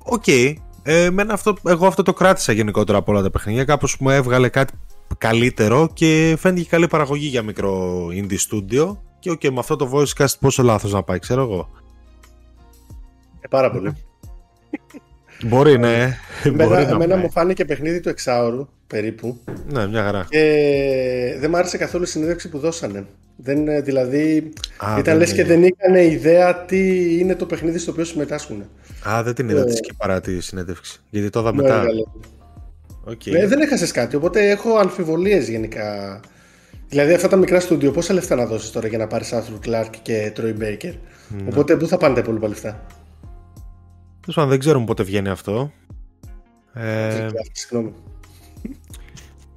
Οκ. 0.05 0.27
Ε, 0.27 0.55
εμένα 0.83 1.33
αυτό, 1.33 1.57
εγώ 1.67 1.87
αυτό 1.87 2.03
το 2.03 2.13
κράτησα 2.13 2.53
γενικότερα 2.53 2.99
από 2.99 3.13
όλα 3.13 3.23
τα 3.23 3.31
παιχνίδια. 3.31 3.65
Κάπως 3.65 3.97
μου 4.01 4.11
έβγαλε 4.11 4.49
κάτι 4.49 4.73
καλύτερο 5.19 5.89
και 5.93 6.37
φαίνεται 6.39 6.61
και 6.61 6.69
καλή 6.69 6.87
παραγωγή 6.87 7.27
για 7.27 7.43
μικρό 7.43 8.07
indie 8.07 8.39
studio. 8.49 8.97
Και 9.19 9.31
οκ, 9.31 9.45
με 9.45 9.59
αυτό 9.59 9.77
το 9.77 9.91
voice 9.93 10.23
cast 10.23 10.35
πόσο 10.41 10.63
λάθος 10.63 10.93
να 10.93 11.03
πάει, 11.03 11.19
ξέρω 11.19 11.43
εγώ. 11.43 11.69
Ε, 13.41 13.49
πάρα 13.49 13.71
πολύ. 13.71 13.93
Μπορεί, 15.45 15.79
ναι. 15.79 16.17
Εμένα, 16.45 16.65
Μπορεί 16.69 16.85
να 16.85 16.91
εμένα 16.91 17.15
πάει. 17.15 17.23
μου 17.23 17.31
φάνηκε 17.31 17.65
παιχνίδι 17.65 18.01
του 18.01 18.09
εξάωρου 18.09 18.69
περίπου 18.87 19.39
Ναι, 19.73 19.87
μια 19.87 20.03
χαρά. 20.03 20.27
και 20.31 21.37
δεν 21.41 21.51
μου 21.51 21.57
άρεσε 21.57 21.77
καθόλου 21.79 22.05
η 22.05 22.07
συνέντευξη 22.07 22.49
που 22.49 22.59
δώσανε. 22.59 23.07
Δεν, 23.37 23.69
ε, 23.69 23.81
δηλαδή 23.81 24.53
Α, 24.77 24.87
ήταν 24.91 25.03
δεν 25.03 25.17
λες 25.17 25.33
και 25.33 25.41
είναι. 25.41 25.49
δεν 25.55 25.63
είχαν 25.63 26.11
ιδέα 26.11 26.65
τι 26.65 27.15
είναι 27.19 27.35
το 27.35 27.47
παιχνίδι 27.47 27.79
στο 27.79 27.91
οποίο 27.91 28.05
συμμετάσχουν. 28.05 28.65
Α, 29.09 29.23
δεν 29.23 29.35
την 29.35 29.49
είδα 29.49 29.65
τη 29.65 29.73
Ε, 29.73 29.77
σκεπαρά 29.77 30.21
τη 30.21 30.41
συνέντευξη. 30.41 31.01
Γιατί 31.11 31.31
το 31.31 31.41
είδα 31.41 31.51
Ναι, 31.55 31.63
μετά. 31.63 31.75
καλέ. 31.85 32.03
Οκ. 33.05 33.27
Ναι, 33.27 33.47
δεν 33.47 33.61
έχασες 33.61 33.91
κάτι, 33.91 34.17
οπότε 34.17 34.51
έχω 34.51 34.75
αμφιβολίες 34.77 35.49
γενικά. 35.49 36.21
Δηλαδή 36.89 37.13
αυτά 37.13 37.29
τα 37.29 37.37
μικρά 37.37 37.61
στούντιο, 37.61 37.91
πόσα 37.91 38.15
λεφτά 38.15 38.35
να 38.35 38.47
δώσεις 38.47 38.71
τώρα 38.71 38.89
για 38.89 38.99
να 38.99 39.07
πάρεις 39.07 39.33
Arthur 39.35 39.69
Clark 39.69 39.91
και 40.03 40.33
Troy 40.37 40.63
Baker; 40.63 40.93
Ναι. 41.29 41.43
Οπότε 41.49 41.77
πού 41.77 41.87
θα 41.87 41.97
πάνε 41.97 42.15
τα 42.15 42.21
υπόλοιπα 42.21 42.49
λεφτά; 42.49 42.87
Τέλος 44.21 44.35
πάντων, 44.35 44.51
δεν 44.51 44.59
ξέρουμε 44.59 44.85
πότε 44.85 45.03
βγαίνει 45.03 45.29
αυτό. 45.29 45.73
Ε, 46.73 47.27
Συγγνώμη. 47.53 47.93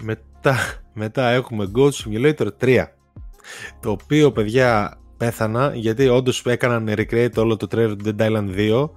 μετά, 0.03 0.55
μετά 0.93 1.29
έχουμε 1.29 1.71
Ghost 1.75 1.91
Simulator 1.91 2.47
3 2.61 2.85
το 3.79 3.89
οποίο 3.91 4.31
παιδιά 4.31 4.97
πέθανα 5.17 5.71
γιατί 5.75 6.07
όντως 6.07 6.45
έκαναν 6.45 6.89
recreate 6.97 7.35
όλο 7.35 7.57
το 7.57 7.67
trailer 7.71 7.95
του 8.03 8.15
Dead 8.17 8.21
Island 8.31 8.55
2 8.55 8.89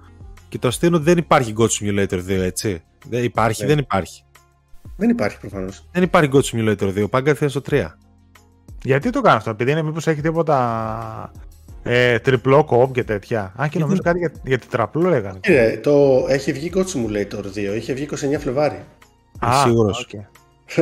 και 0.49 0.59
το 0.59 0.67
αστείο 0.67 0.87
είναι 0.87 0.97
ότι 0.97 1.05
δεν 1.05 1.17
υπάρχει 1.17 1.53
Ghost 1.57 1.69
Simulator 1.69 2.19
2 2.19 2.29
έτσι 2.29 2.83
δεν 3.09 3.23
υπάρχει, 3.23 3.61
Ναι. 3.61 3.67
δεν 3.67 3.77
υπάρχει 3.77 4.23
Δεν 4.97 5.09
υπάρχει 5.09 5.39
προφανώς. 5.39 5.87
δεν 5.91 6.03
υπάρχει 6.03 6.29
Ghost 6.33 6.43
Simulator 6.43 6.93
2 7.03 7.09
πάντα 7.09 7.29
έρθει 7.29 7.47
στο 7.47 7.61
3 7.69 7.85
Γιατί 8.83 9.09
το 9.09 9.21
κάνω 9.21 9.37
αυτό, 9.37 9.49
επειδή 9.49 9.71
είναι 9.71 9.81
μήπως 9.81 10.07
έχει 10.07 10.21
τίποτα 10.21 11.31
ε, 11.87 12.19
τριπλό 12.19 12.63
co-op 12.63 12.91
και 12.93 13.03
τέτοια. 13.03 13.53
Α, 13.61 13.67
και 13.67 13.79
νομίζω 13.79 14.01
κάτι 14.01 14.17
για, 14.19 14.31
για 14.43 14.59
τετραπλό 14.59 15.09
λέγανε. 15.09 15.39
Κύριε, 15.41 15.77
το 15.77 16.25
έχει 16.29 16.51
βγει 16.51 16.71
Goat 16.75 16.79
Simulator 16.83 17.71
2, 17.73 17.75
είχε 17.77 17.93
βγει 17.93 18.07
29 18.11 18.15
Φλεβάρι. 18.39 18.83
Α, 19.39 19.51
σίγουρος; 19.65 19.99
οκ. 20.13 20.19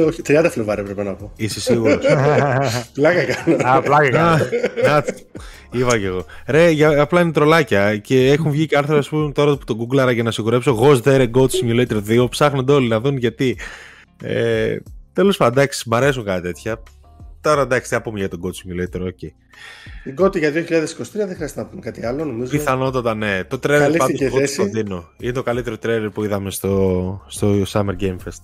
Όχι, 0.08 0.22
30 0.28 0.48
Φλεβάρι 0.50 0.84
πρέπει 0.84 1.04
να 1.04 1.14
πω. 1.14 1.32
είσαι 1.36 1.60
σίγουρος; 1.62 2.06
Πλάκα 2.94 3.24
κάνω. 3.24 3.58
Α, 3.64 3.82
πλάκα 3.82 4.32
Α, 4.32 4.38
κάνω. 4.38 4.46
να, 4.84 5.04
Είπα 5.72 5.98
και 6.00 6.06
εγώ. 6.06 6.26
Ρε, 6.48 6.70
για, 6.70 7.02
απλά 7.02 7.22
είναι 7.22 7.32
τρολάκια 7.32 7.98
και 7.98 8.32
έχουν 8.32 8.52
βγει 8.52 8.66
και 8.66 8.78
άρθρα, 8.78 8.98
ας 8.98 9.10
πούμε, 9.10 9.32
τώρα 9.32 9.58
που 9.58 9.66
το 9.66 9.76
γκούγκλαρα 9.76 10.12
για 10.12 10.24
να 10.24 10.32
σιγουρέψω. 10.32 10.80
Was 10.82 11.02
there 11.02 11.22
a 11.22 11.32
Goat 11.32 11.50
Simulator 11.62 12.02
2. 12.24 12.30
Ψάχνονται 12.30 12.74
όλοι 12.74 12.88
να 12.88 13.00
δουν 13.00 13.18
γιατί. 13.18 13.58
Ε, 14.24 14.76
Τέλος 15.14 15.38
πάντων, 15.38 15.58
εντάξει, 15.58 15.90
μ' 15.90 15.94
αρέσουν 15.94 16.24
κάτι 16.24 16.42
τέτοια. 16.42 16.84
Τώρα 17.50 17.62
εντάξει, 17.62 17.90
τι 17.90 17.96
να 17.96 18.02
πούμε 18.02 18.20
για 18.20 18.30
τον 18.30 18.40
Goat 18.44 18.48
Simulator, 18.50 19.02
οκ. 19.08 19.22
Η 19.22 20.14
GOTY 20.20 20.38
για 20.38 20.50
2023 20.50 20.54
δεν 21.14 21.36
χρειάζεται 21.36 21.60
να 21.62 21.66
πούμε 21.66 21.82
κάτι 21.82 22.06
άλλο, 22.06 22.26
νομίζω. 22.26 22.52
Πιθανότατα 22.52 23.16
ναι. 23.16 23.44
Το 23.44 23.60
τρέλερ 23.60 23.82
πάντως 23.84 23.98
Καλύφθηκε 24.00 24.26
εγώ 24.26 24.38
θέση. 24.38 24.58
το 24.58 24.64
δίνω. 24.66 25.10
Είναι 25.20 25.32
το 25.32 25.44
καλύτερο 25.44 25.78
τρέλερ 25.78 26.10
που 26.10 26.24
είδαμε 26.24 26.52
στο, 26.52 27.22
στο 27.28 27.62
Summer 27.68 27.96
Game 28.02 28.16
Fest. 28.26 28.40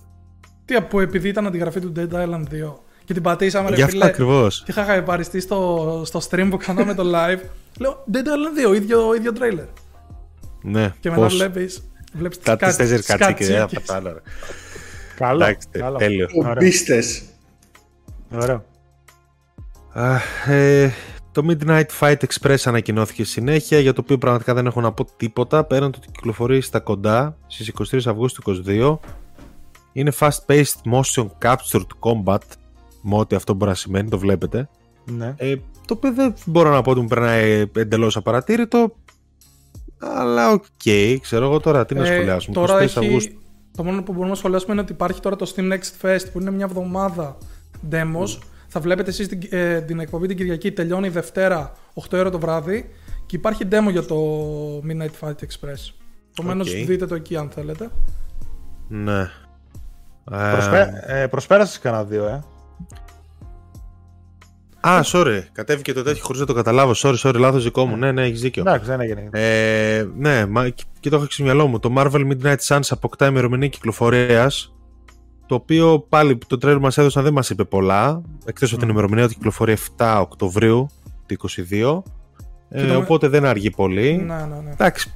Τι 0.64 0.74
από 0.74 1.00
επειδή 1.00 1.28
ήταν 1.28 1.46
αντιγραφή 1.46 1.80
του 1.80 1.92
Dead 1.96 2.10
Island 2.12 2.42
2 2.42 2.74
και 3.04 3.12
την 3.12 3.22
πατήσαμε 3.22 3.68
ρε 3.68 3.74
Γι' 3.74 3.82
αυτό 3.82 3.96
φίλε. 3.96 4.04
ακριβώς. 4.10 4.62
Και 4.64 4.70
είχα 4.70 4.84
χαϊπαριστεί 4.84 5.40
στο, 5.40 6.02
στο 6.04 6.20
stream 6.30 6.46
που 6.50 6.56
κάναμε 6.56 6.94
το 6.94 7.02
live. 7.06 7.40
Λέω 7.78 8.04
Dead 8.12 8.16
Island 8.16 8.70
2, 8.72 8.74
ίδιο, 8.76 9.14
ίδιο 9.14 9.32
trailer. 9.38 9.66
Ναι, 10.62 10.92
Και 11.00 11.10
μετά 11.10 11.22
πώς. 11.22 11.34
βλέπεις, 11.36 11.90
βλέπεις 12.12 12.36
τις 12.38 12.46
Κάτι 12.46 12.64
κα- 12.64 12.66
τέσσερις 12.76 13.06
τις 13.06 13.16
κατσίκες. 13.16 13.46
Δεν 13.46 13.56
θα 13.56 13.60
κατσίκες. 13.62 13.86
πατάω, 13.86 14.12
ρε. 14.12 14.20
Καλό. 15.16 15.44
Εντάξει, 15.44 15.68
καλό. 15.70 15.96
τέλειο. 15.96 16.28
Ωραία. 16.34 16.54
Μπίστες. 16.58 17.22
Ωραίο. 18.34 18.64
Αχ, 19.92 20.48
ε, 20.48 20.92
το 21.32 21.42
Midnight 21.48 21.84
Fight 22.00 22.16
Express 22.16 22.56
ανακοινώθηκε 22.64 23.24
συνέχεια 23.24 23.78
για 23.78 23.92
το 23.92 24.00
οποίο 24.04 24.18
πραγματικά 24.18 24.54
δεν 24.54 24.66
έχω 24.66 24.80
να 24.80 24.92
πω 24.92 25.04
τίποτα 25.16 25.64
πέραν 25.64 25.90
το 25.92 25.98
ότι 26.02 26.12
κυκλοφορεί 26.12 26.60
στα 26.60 26.80
κοντά 26.80 27.36
στις 27.46 27.72
23 27.92 28.00
Αυγούστου 28.06 28.62
22 28.66 28.98
είναι 29.92 30.12
fast-paced 30.18 30.92
motion 30.92 31.26
captured 31.42 31.86
combat 32.00 32.38
με 33.02 33.16
ό,τι 33.16 33.36
αυτό 33.36 33.54
μπορεί 33.54 33.70
να 33.70 33.76
σημαίνει, 33.76 34.08
το 34.08 34.18
βλέπετε 34.18 34.68
Ναι. 35.04 35.34
ε, 35.36 35.54
το 35.86 35.94
οποίο 35.94 36.12
δεν 36.12 36.34
μπορώ 36.44 36.70
να 36.70 36.82
πω 36.82 36.90
ότι 36.90 37.00
μου 37.00 37.06
περνάει 37.08 37.64
εντελώς 37.76 38.16
απαρατήρητο 38.16 38.96
αλλά 39.98 40.50
οκ, 40.52 40.66
ξέρω 41.20 41.44
εγώ 41.44 41.60
τώρα 41.60 41.84
τι 41.84 41.94
να 41.94 42.06
Ε, 42.06 42.14
σχολιάσουμε 42.14 42.54
τώρα 42.54 42.78
23 42.78 42.80
έχει, 42.80 42.98
Αυγούστου 42.98 43.40
το 43.76 43.84
μόνο 43.84 44.02
που 44.02 44.12
μπορούμε 44.12 44.30
να 44.30 44.36
σχολιάσουμε 44.36 44.72
είναι 44.72 44.82
ότι 44.82 44.92
υπάρχει 44.92 45.20
τώρα 45.20 45.36
το 45.36 45.52
Steam 45.56 45.72
Next 45.72 46.06
Fest 46.06 46.24
που 46.32 46.40
είναι 46.40 46.50
μια 46.50 46.64
εβδομάδα 46.64 47.36
demos. 47.90 48.38
Θα 48.74 48.80
βλέπετε 48.80 49.10
εσείς 49.10 49.28
την, 49.28 49.40
ε, 49.50 49.80
την 49.80 50.00
εκπομπή 50.00 50.26
την 50.26 50.36
Κυριακή, 50.36 50.72
τελειώνει 50.72 51.06
η 51.06 51.10
Δευτέρα 51.10 51.72
8 51.94 52.18
ώρα 52.18 52.30
το 52.30 52.38
βράδυ 52.38 52.88
και 53.26 53.36
υπάρχει 53.36 53.68
demo 53.70 53.90
για 53.90 54.04
το 54.04 54.16
Midnight 54.88 55.20
Fight 55.20 55.30
Express. 55.30 55.92
Επομένως 56.30 56.68
Οκ. 56.68 56.86
δείτε 56.86 57.06
το 57.06 57.14
εκεί 57.14 57.36
αν 57.36 57.50
θέλετε. 57.50 57.90
ναι 58.88 59.20
Ε, 60.32 60.50
Προσπέ, 60.52 61.04
ε, 61.06 61.26
προσπέρασες 61.26 61.78
κανένα 61.78 62.04
δύο, 62.04 62.26
ε. 62.26 62.42
Α, 64.88 65.00
sorry. 65.04 65.40
Κατέβηκε 65.52 65.92
το 65.92 66.02
τέτοιο 66.02 66.22
χωρίς 66.22 66.40
να 66.40 66.46
το 66.46 66.52
καταλάβω. 66.52 66.92
Sorry, 66.96 67.16
sorry, 67.16 67.38
λάθος 67.38 67.62
δικό 67.62 67.86
μου. 67.86 67.96
Ναι, 67.96 68.12
ναι, 68.12 68.22
έχεις 68.22 68.40
δίκιο. 68.40 68.62
Εντάξει, 68.62 68.86
δεν 68.86 69.00
έγινε. 69.00 69.28
Ε, 69.32 70.06
ναι, 70.16 70.46
μα, 70.46 70.68
και, 70.68 70.84
και 71.00 71.10
το 71.10 71.16
έχω 71.16 71.26
στο 71.28 71.42
μυαλό 71.42 71.66
μου. 71.66 71.78
Το 71.78 71.92
Marvel 71.96 72.32
Midnight 72.32 72.56
Suns 72.66 72.86
αποκτά 72.90 73.26
ημερομηνία 73.26 73.68
κυκλοφορίας. 73.68 74.72
Το 75.46 75.54
οποίο 75.54 76.06
πάλι 76.08 76.38
το 76.46 76.58
τρέλ 76.58 76.78
μας 76.78 76.98
έδωσαν 76.98 77.22
δεν 77.24 77.32
μας 77.32 77.50
είπε 77.50 77.64
πολλά. 77.64 78.22
Εκτός 78.44 78.70
από 78.72 78.80
την 78.80 78.90
ημερομηνία 78.90 79.28
του 79.28 79.34
κυκλοφορεί 79.34 79.72
7 79.96 80.18
Οκτωβρίου 80.20 80.88
του 81.26 81.36
2022. 81.70 82.02
Ε, 82.68 82.86
το- 82.86 82.96
οπότε 82.96 83.28
δεν 83.28 83.44
αργεί 83.44 83.70
πολύ. 83.70 84.12
Ναι, 84.16 84.34
ναι, 84.34 84.60
ναι. 84.64 84.70
Εντάξει. 84.70 85.12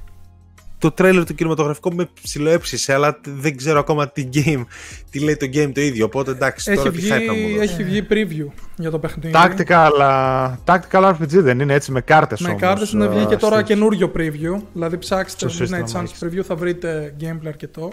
Το 0.79 0.91
τρέλερ 0.91 1.25
του 1.25 1.35
κινηματογραφικού 1.35 1.93
με 1.93 2.09
ψιλοέψησε, 2.21 2.93
αλλά 2.93 3.19
δεν 3.27 3.57
ξέρω 3.57 3.79
ακόμα 3.79 4.09
τι 4.09 4.29
game, 4.33 4.63
τι 5.09 5.19
λέει 5.19 5.37
το 5.37 5.45
game 5.53 5.71
το 5.73 5.81
ίδιο. 5.81 6.05
Οπότε 6.05 6.31
εντάξει, 6.31 6.71
Έχει 6.71 6.79
τώρα 6.79 6.91
τι 6.91 6.97
βγει, 6.97 7.09
hype 7.11 7.25
να 7.27 7.33
μου 7.33 7.47
δώσει. 7.57 7.59
έχει 7.73 7.83
βγει 7.83 8.07
preview 8.09 8.51
για 8.77 8.91
το 8.91 8.99
παιχνίδι. 8.99 9.33
Tactical, 9.35 9.89
α, 10.01 10.57
tactical 10.65 11.03
RPG 11.13 11.27
δεν 11.41 11.59
είναι 11.59 11.73
έτσι 11.73 11.91
με 11.91 12.01
κάρτες 12.01 12.39
Με 12.41 12.47
όμως, 12.49 12.61
κάρτες 12.61 12.91
είναι 12.91 13.05
α, 13.05 13.09
βγει 13.09 13.25
και 13.25 13.35
τώρα 13.35 13.55
στις- 13.55 13.67
καινούριο 13.67 14.11
preview. 14.15 14.61
Δηλαδή 14.73 14.97
ψάξτε 14.97 15.49
Στο 15.49 15.63
Midnight 15.63 15.67
σύστημα 15.67 16.01
Suns 16.01 16.03
έχεις. 16.03 16.23
preview, 16.23 16.41
θα 16.43 16.55
βρείτε 16.55 17.15
gameplay 17.21 17.47
αρκετό. 17.47 17.91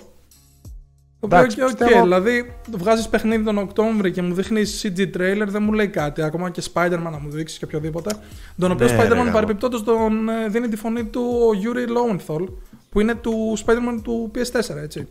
Το 1.29 1.37
Εντάξει, 1.37 1.57
οποίο 1.62 1.66
και 1.66 1.72
οκ, 1.72 1.79
πιστεύω- 1.79 2.03
δηλαδή 2.03 2.53
βγάζεις 2.79 3.09
παιχνίδι 3.09 3.45
τον 3.45 3.59
Οκτώβρη 3.59 4.11
και 4.12 4.22
μου 4.22 4.35
δείχνεις 4.35 4.81
CG 4.87 5.01
trailer, 5.01 5.47
δεν 5.47 5.62
μου 5.62 5.72
λέει 5.72 5.89
κάτι. 5.89 6.22
Ακόμα 6.22 6.51
και 6.51 6.62
Spider-Man 6.75 6.99
να 7.11 7.18
μου 7.22 7.31
δείξει 7.31 7.59
και 7.59 7.64
οποιοδήποτε. 7.64 8.14
Τον 8.59 8.70
οποίο 8.70 8.87
Ναι, 8.87 8.93
ρε, 8.93 9.03
Spider-Man 9.09 9.16
γάμο. 9.16 9.31
παρεμπιπτόντως 9.32 9.82
τον 9.83 10.29
ε, 10.29 10.49
δίνει 10.49 10.68
τη 10.68 10.77
φωνή 10.77 11.05
του 11.05 11.20
ο 11.22 11.59
Yuri 11.62 11.89
Lowenthal, 11.89 12.47
που 12.91 13.01
είναι 13.01 13.14
του 13.14 13.33
Spider-Man 13.66 14.01
του 14.03 14.31
PS4, 14.35 14.77
έτσι. 14.83 15.09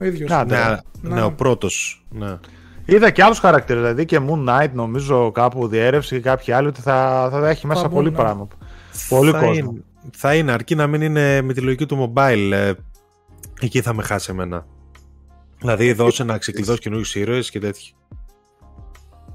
Ο 0.00 0.04
ίδιος. 0.04 0.30
Να, 0.30 0.44
Ναι, 0.44 0.56
Ναι. 1.00 1.14
ναι, 1.14 1.22
ο 1.22 1.32
πρώτος. 1.32 2.04
Ναι. 2.10 2.38
Είδα 2.84 3.10
και 3.10 3.22
άλλους 3.22 3.38
χαρακτήρες, 3.38 3.82
δηλαδή 3.82 4.04
και 4.04 4.20
Moon 4.28 4.48
Knight 4.48 4.70
νομίζω 4.72 5.30
κάπου 5.32 5.68
διέρρευσε 5.68 6.14
και 6.16 6.20
κάποιοι 6.22 6.52
άλλοι 6.52 6.66
ότι 6.66 6.80
θα, 6.80 7.28
θα 7.30 7.48
έχει 7.48 7.66
μέσα 7.66 7.80
μπουν, 7.82 7.90
πολύ 7.92 8.10
ναι. 8.10 8.16
πράγμα. 8.16 8.48
Πολύ 9.08 9.30
θα 9.30 9.38
κόσμο. 9.38 9.54
Είναι, 9.54 9.82
θα 10.16 10.34
είναι, 10.34 10.52
αρκεί 10.52 10.74
να 10.74 10.86
μην 10.86 11.00
είναι 11.02 11.42
με 11.42 11.52
τη 11.52 11.60
λογική 11.60 11.86
του 11.86 12.12
mobile. 12.14 12.50
ε, 12.52 12.72
εκεί 13.60 13.80
θα 13.80 13.94
με 13.94 14.02
χάσει 14.02 14.28
εμένα. 14.30 14.66
Δηλαδή 15.64 15.92
δώσε 15.92 16.24
να 16.24 16.38
ξεκλειδώσει 16.38 16.80
καινούριους 16.80 17.14
ήρωες 17.14 17.50
και 17.50 17.58
τέτοια. 17.60 17.92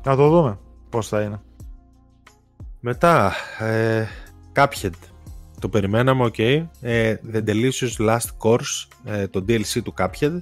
Να 0.04 0.16
το 0.16 0.30
δούμε 0.30 0.60
πώς 0.90 1.08
θα 1.08 1.22
είναι. 1.22 1.42
Μετά, 2.80 3.34
ε, 3.60 4.06
Cuphead. 4.56 4.90
Το 5.60 5.70
περιμέναμε, 5.70 6.26
οκ. 6.26 6.40
Ε, 6.40 6.66
The 7.34 7.44
Delicious 7.48 7.98
Last 8.00 8.30
Course, 8.44 8.88
ε, 9.06 9.28
το 9.28 9.46
DLC 9.48 9.82
του 9.84 9.94
Cuphead. 9.98 10.42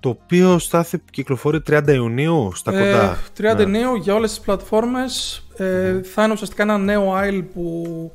Το 0.00 0.08
οποίο 0.08 0.58
στάθη 0.58 0.98
κυκλοφορεί 1.10 1.60
30 1.66 1.92
Ιουνίου 1.94 2.50
στα 2.54 2.70
κοντά. 2.70 3.18
30 3.36 3.56
Ναι. 3.56 3.78
νέο 3.78 3.96
για 3.96 4.14
όλες 4.14 4.30
τις 4.30 4.40
πλατφόρμες. 4.40 5.46
Ε, 5.56 6.02
Θα 6.02 6.24
είναι 6.24 6.32
ουσιαστικά 6.32 6.62
ένα 6.62 6.78
νέο 6.78 7.14
isle 7.16 7.44
που 7.54 8.12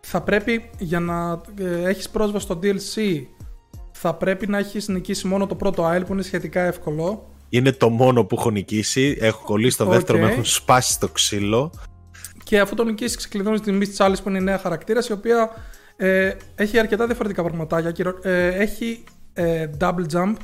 θα 0.00 0.20
πρέπει 0.22 0.70
για 0.78 1.00
να 1.00 1.40
ε, 1.58 1.88
έχεις 1.88 2.08
πρόσβαση 2.10 2.44
στο 2.44 2.58
DLC 2.62 3.22
θα 4.00 4.14
πρέπει 4.14 4.46
να 4.46 4.58
έχεις 4.58 4.88
νικήσει 4.88 5.26
μόνο 5.26 5.46
το 5.46 5.54
πρώτο 5.54 5.90
isle 5.96 6.02
που 6.06 6.12
είναι 6.12 6.22
σχετικά 6.22 6.60
εύκολο. 6.60 7.28
Είναι 7.48 7.72
το 7.72 7.88
μόνο 7.88 8.24
που 8.24 8.36
έχω 8.38 8.50
νικήσει. 8.50 9.16
Έχω 9.20 9.44
κολλήσει 9.44 9.76
το 9.76 9.84
Οκ. 9.84 9.90
δεύτερο, 9.90 10.18
με 10.18 10.30
έχουν 10.30 10.44
σπάσει 10.44 10.92
στο 10.92 11.08
ξύλο. 11.08 11.72
Και 12.44 12.60
αφού 12.60 12.74
το 12.74 12.84
νικήσεις, 12.84 13.16
ξεκλειδώνεις 13.16 13.60
την 13.60 13.82
Miss 13.82 13.96
Chalice 14.04 14.16
που 14.22 14.28
είναι 14.28 14.38
η 14.38 14.42
νέα 14.42 14.58
χαρακτήρας, 14.58 15.08
η 15.08 15.12
οποία 15.12 15.50
ε, 15.96 16.32
έχει 16.54 16.78
αρκετά 16.78 17.06
διαφορετικά 17.06 17.42
πραγματάκια. 17.42 17.90
Κυρο- 17.90 18.18
Ε, 18.26 18.46
έχει 18.48 19.04
ε, 19.32 19.66
double 19.80 20.04
jump 20.12 20.34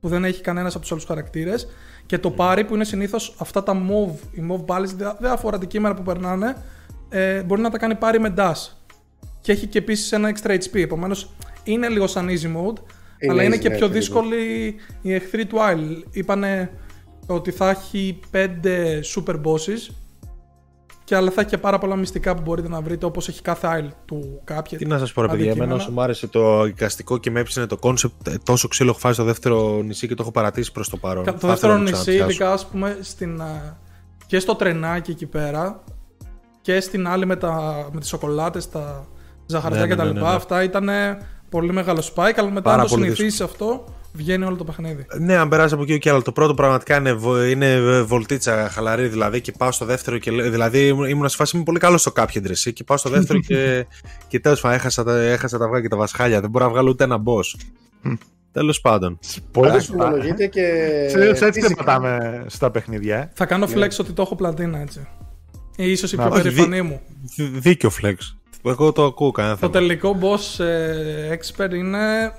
που 0.00 0.08
δεν 0.08 0.24
έχει 0.24 0.40
κανένας 0.40 0.72
από 0.72 0.82
τους 0.82 0.92
άλλους 0.92 1.04
χαρακτήρες. 1.04 1.68
Και 2.06 2.18
το 2.18 2.30
parry 2.30 2.64
που 2.64 2.74
είναι 2.74 2.84
συνήθως 2.84 3.34
αυτά 3.38 3.62
τα 3.62 3.72
μωβ, 3.88 4.14
οι 4.38 4.42
μωβ 4.50 4.64
balls, 4.74 4.86
δια- 4.96 5.16
διάφορα 5.20 5.56
αντικείμενα 5.56 5.94
που 5.94 6.02
περνάνε, 6.02 6.56
ε, 7.08 7.42
μπορεί 7.42 7.60
να 7.60 7.70
τα 7.70 7.78
κάνει 7.78 7.94
parry 7.94 8.20
με 8.20 8.34
dash. 8.36 8.68
Και 9.40 9.52
έχει 9.52 9.66
και 9.66 9.78
επίσης 9.78 10.12
ένα 10.12 10.32
extra 10.34 10.50
HP. 10.50 10.80
Επομένως 10.80 11.30
είναι 11.64 11.88
λίγο 11.88 12.06
σαν 12.06 12.28
easy 12.28 12.32
mode, 12.56 12.76
Είναι 12.78 12.93
αλλά 13.30 13.42
είναι 13.42 13.56
easy, 13.56 13.58
και 13.58 13.68
ναι, 13.68 13.76
πιο 13.76 13.86
ακριβώς. 13.86 14.06
δύσκολη 14.06 14.74
οι 15.02 15.14
εχθροί 15.14 15.46
του 15.46 15.56
Isle. 15.56 16.02
Είπανε 16.10 16.70
ότι 17.26 17.50
θα 17.50 17.70
έχει 17.70 18.18
5 18.32 18.38
super 19.14 19.34
bosses 19.34 19.94
και 21.04 21.16
αλλά 21.16 21.30
θα 21.30 21.40
έχει 21.40 21.50
και 21.50 21.58
πάρα 21.58 21.78
πολλά 21.78 21.96
μυστικά 21.96 22.34
που 22.34 22.42
μπορείτε 22.42 22.68
να 22.68 22.80
βρείτε 22.80 23.06
όπως 23.06 23.28
έχει 23.28 23.42
κάθε 23.42 23.68
Isle 23.80 23.92
του 24.04 24.40
κάποια. 24.44 24.78
Τι 24.78 24.86
να 24.86 24.98
σας 24.98 25.12
πω, 25.12 25.22
ρε 25.22 25.28
παιδιά, 25.28 25.50
εμένα 25.50 25.74
όσο 25.74 25.90
μου 25.90 26.00
άρεσε 26.02 26.26
το 26.26 26.64
εικαστικό 26.66 27.18
και 27.18 27.30
με 27.30 27.40
έψηνε 27.40 27.66
το 27.66 27.76
concept, 27.76 28.28
τόσο 28.44 28.68
ξύλο 28.68 28.90
έχω 28.90 28.98
φάει 28.98 29.12
στο 29.12 29.24
δεύτερο 29.24 29.82
νησί 29.82 30.06
και 30.08 30.14
το 30.14 30.22
έχω 30.22 30.32
παρατήσει 30.32 30.72
προς 30.72 30.88
το 30.88 30.96
παρόν. 30.96 31.24
Το 31.24 31.32
Θα 31.38 31.48
δεύτερο 31.48 31.52
ήθελα 31.52 31.72
να 31.72 31.78
το 31.78 31.90
νησί, 31.90 32.02
ξαναπιάσω. 32.02 32.30
ειδικά 32.30 32.52
ας 32.52 32.66
πούμε 32.66 32.98
στην, 33.00 33.40
α, 33.42 33.76
και 34.26 34.38
στο 34.38 34.54
τρενάκι 34.54 35.10
εκεί 35.10 35.26
πέρα 35.26 35.82
και 36.60 36.80
στην 36.80 37.06
άλλη 37.08 37.26
με, 37.26 37.36
τα, 37.36 37.86
με 37.92 38.00
τις 38.00 38.08
σοκολάτες, 38.08 38.70
τα 38.70 39.06
ζαχαριά 39.46 39.78
Ναι, 39.78 39.84
ναι, 39.84 39.90
και 39.90 39.96
τα 39.96 40.04
ναι, 40.04 40.08
λοιπά, 40.12 40.22
ναι, 40.24 40.28
ναι. 40.28 40.34
αυτά 40.36 40.62
ήταν 40.62 40.88
πολύ 41.54 41.72
μεγάλο 41.72 42.02
spike, 42.14 42.32
αλλά 42.36 42.50
μετά 42.50 42.60
Πάρα 42.70 42.82
αν 42.82 42.88
το 42.88 42.94
πολύ 42.94 43.04
συνηθίσει 43.04 43.42
αυτό, 43.42 43.84
βγαίνει 44.12 44.44
όλο 44.44 44.56
το 44.56 44.64
παιχνίδι. 44.64 45.06
Ναι, 45.18 45.36
αν 45.36 45.48
περάσει 45.48 45.74
από 45.74 45.82
εκεί 45.82 45.98
και 45.98 46.10
άλλο. 46.10 46.22
Το 46.22 46.32
πρώτο 46.32 46.54
πραγματικά 46.54 46.96
είναι, 46.96 47.12
βο- 47.12 47.44
είναι 47.44 47.72
ε, 47.72 48.02
βολτίτσα 48.02 48.68
χαλαρή 48.70 49.06
δηλαδή 49.08 49.40
και 49.40 49.52
πάω 49.58 49.72
στο 49.72 49.84
δεύτερο 49.84 50.18
και 50.18 50.30
λέω- 50.30 50.50
Δηλαδή 50.50 50.86
ήμουν 50.86 51.08
ήμουν 51.08 51.28
σε 51.28 51.36
φάση 51.36 51.56
είμαι 51.56 51.64
πολύ 51.64 51.78
καλός 51.78 52.00
στο 52.00 52.12
κάποιο 52.12 52.40
ντρεσί 52.40 52.72
και 52.72 52.84
πάω 52.84 52.96
στο 52.96 53.10
δεύτερο 53.10 53.38
και, 53.40 53.86
και 54.28 54.40
τέλος 54.40 54.60
πάντων 54.60 54.76
έχασα, 54.78 55.04
τα- 55.04 55.18
έχασα 55.20 55.58
τα 55.58 55.64
αυγά 55.64 55.80
και 55.80 55.88
τα 55.88 55.96
βασχάλια. 55.96 56.40
Δεν 56.40 56.50
μπορώ 56.50 56.64
να 56.64 56.70
βγάλω 56.70 56.90
ούτε 56.90 57.04
ένα 57.04 57.22
boss. 57.24 57.60
Τέλος 58.52 58.80
πάντων. 58.80 59.18
Πολύ 59.50 59.70
Άρα 59.70 59.80
σωστά. 59.80 59.92
συνολογείται 60.04 60.46
και. 60.46 60.62
Συνήθως 61.10 61.40
έτσι 61.40 61.60
δεν 61.60 61.70
physical. 61.70 61.76
πατάμε 61.76 62.44
στα 62.46 62.70
παιχνίδια. 62.70 63.16
ε. 63.18 63.30
Θα 63.34 63.46
κάνω 63.46 63.66
Ναι. 63.66 63.72
flex 63.86 63.90
ότι 64.00 64.12
το 64.12 64.22
έχω 64.22 64.34
πλατίνα 64.36 64.78
έτσι. 64.80 65.06
Ή 65.76 65.90
ίσως 65.90 66.12
η 66.12 66.16
Να, 66.16 66.22
πιο 66.22 66.32
όχι, 66.32 66.42
περηφανή 66.42 66.80
δι- 66.80 66.82
μου. 66.90 67.00
Δ- 67.36 67.58
Δίκιο 67.58 67.90
flex. 68.02 68.14
Εγώ 68.66 68.92
το 68.92 69.04
ακούω 69.04 69.30
κανένα 69.30 69.54
Το 69.54 69.60
θέμα. 69.60 69.72
τελικό 69.72 70.18
boss 70.20 70.64
ε, 70.64 71.36
expert 71.36 71.74
είναι. 71.74 72.32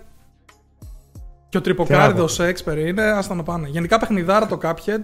Και 1.50 1.58
ο 1.58 1.62
τρυποκάριδος 1.62 2.40
expert 2.40 2.78
είναι. 2.88 3.04
Άστα 3.04 3.36
να 3.36 3.44
πάνε. 3.44 3.68
Γενικά 3.68 4.00
παιχνιδάρα 4.00 4.48
το 4.48 4.58
Cuphead. 4.64 5.02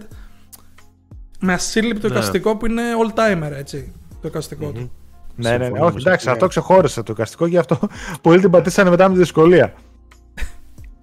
Με 1.39 1.53
ασύλληπτο 1.53 2.07
Ναι. 2.07 2.13
εικαστικό 2.13 2.57
που 2.57 2.65
είναι 2.65 2.81
all 3.05 3.19
timer 3.19 3.51
έτσι. 3.51 3.91
Το 4.21 4.27
εικαστικο 4.27 4.71
του. 4.71 4.91
Ναι, 5.35 5.49
ναι, 5.49 5.57
ναι. 5.57 5.63
Συμφωνώ 5.63 5.85
Όχι, 5.85 5.93
με 5.95 5.99
εντάξει, 6.01 6.25
ναι. 6.25 6.31
αυτό 6.31 6.47
ξεχώρισε 6.47 7.03
το 7.03 7.11
εικαστικό 7.13 7.49
και 7.49 7.57
αυτό 7.57 7.79
πολλοί 8.21 8.39
την 8.39 8.49
πατήσανε 8.49 8.89
μετά 8.89 9.07
με 9.07 9.13
τη 9.13 9.19
δυσκολία. 9.19 9.73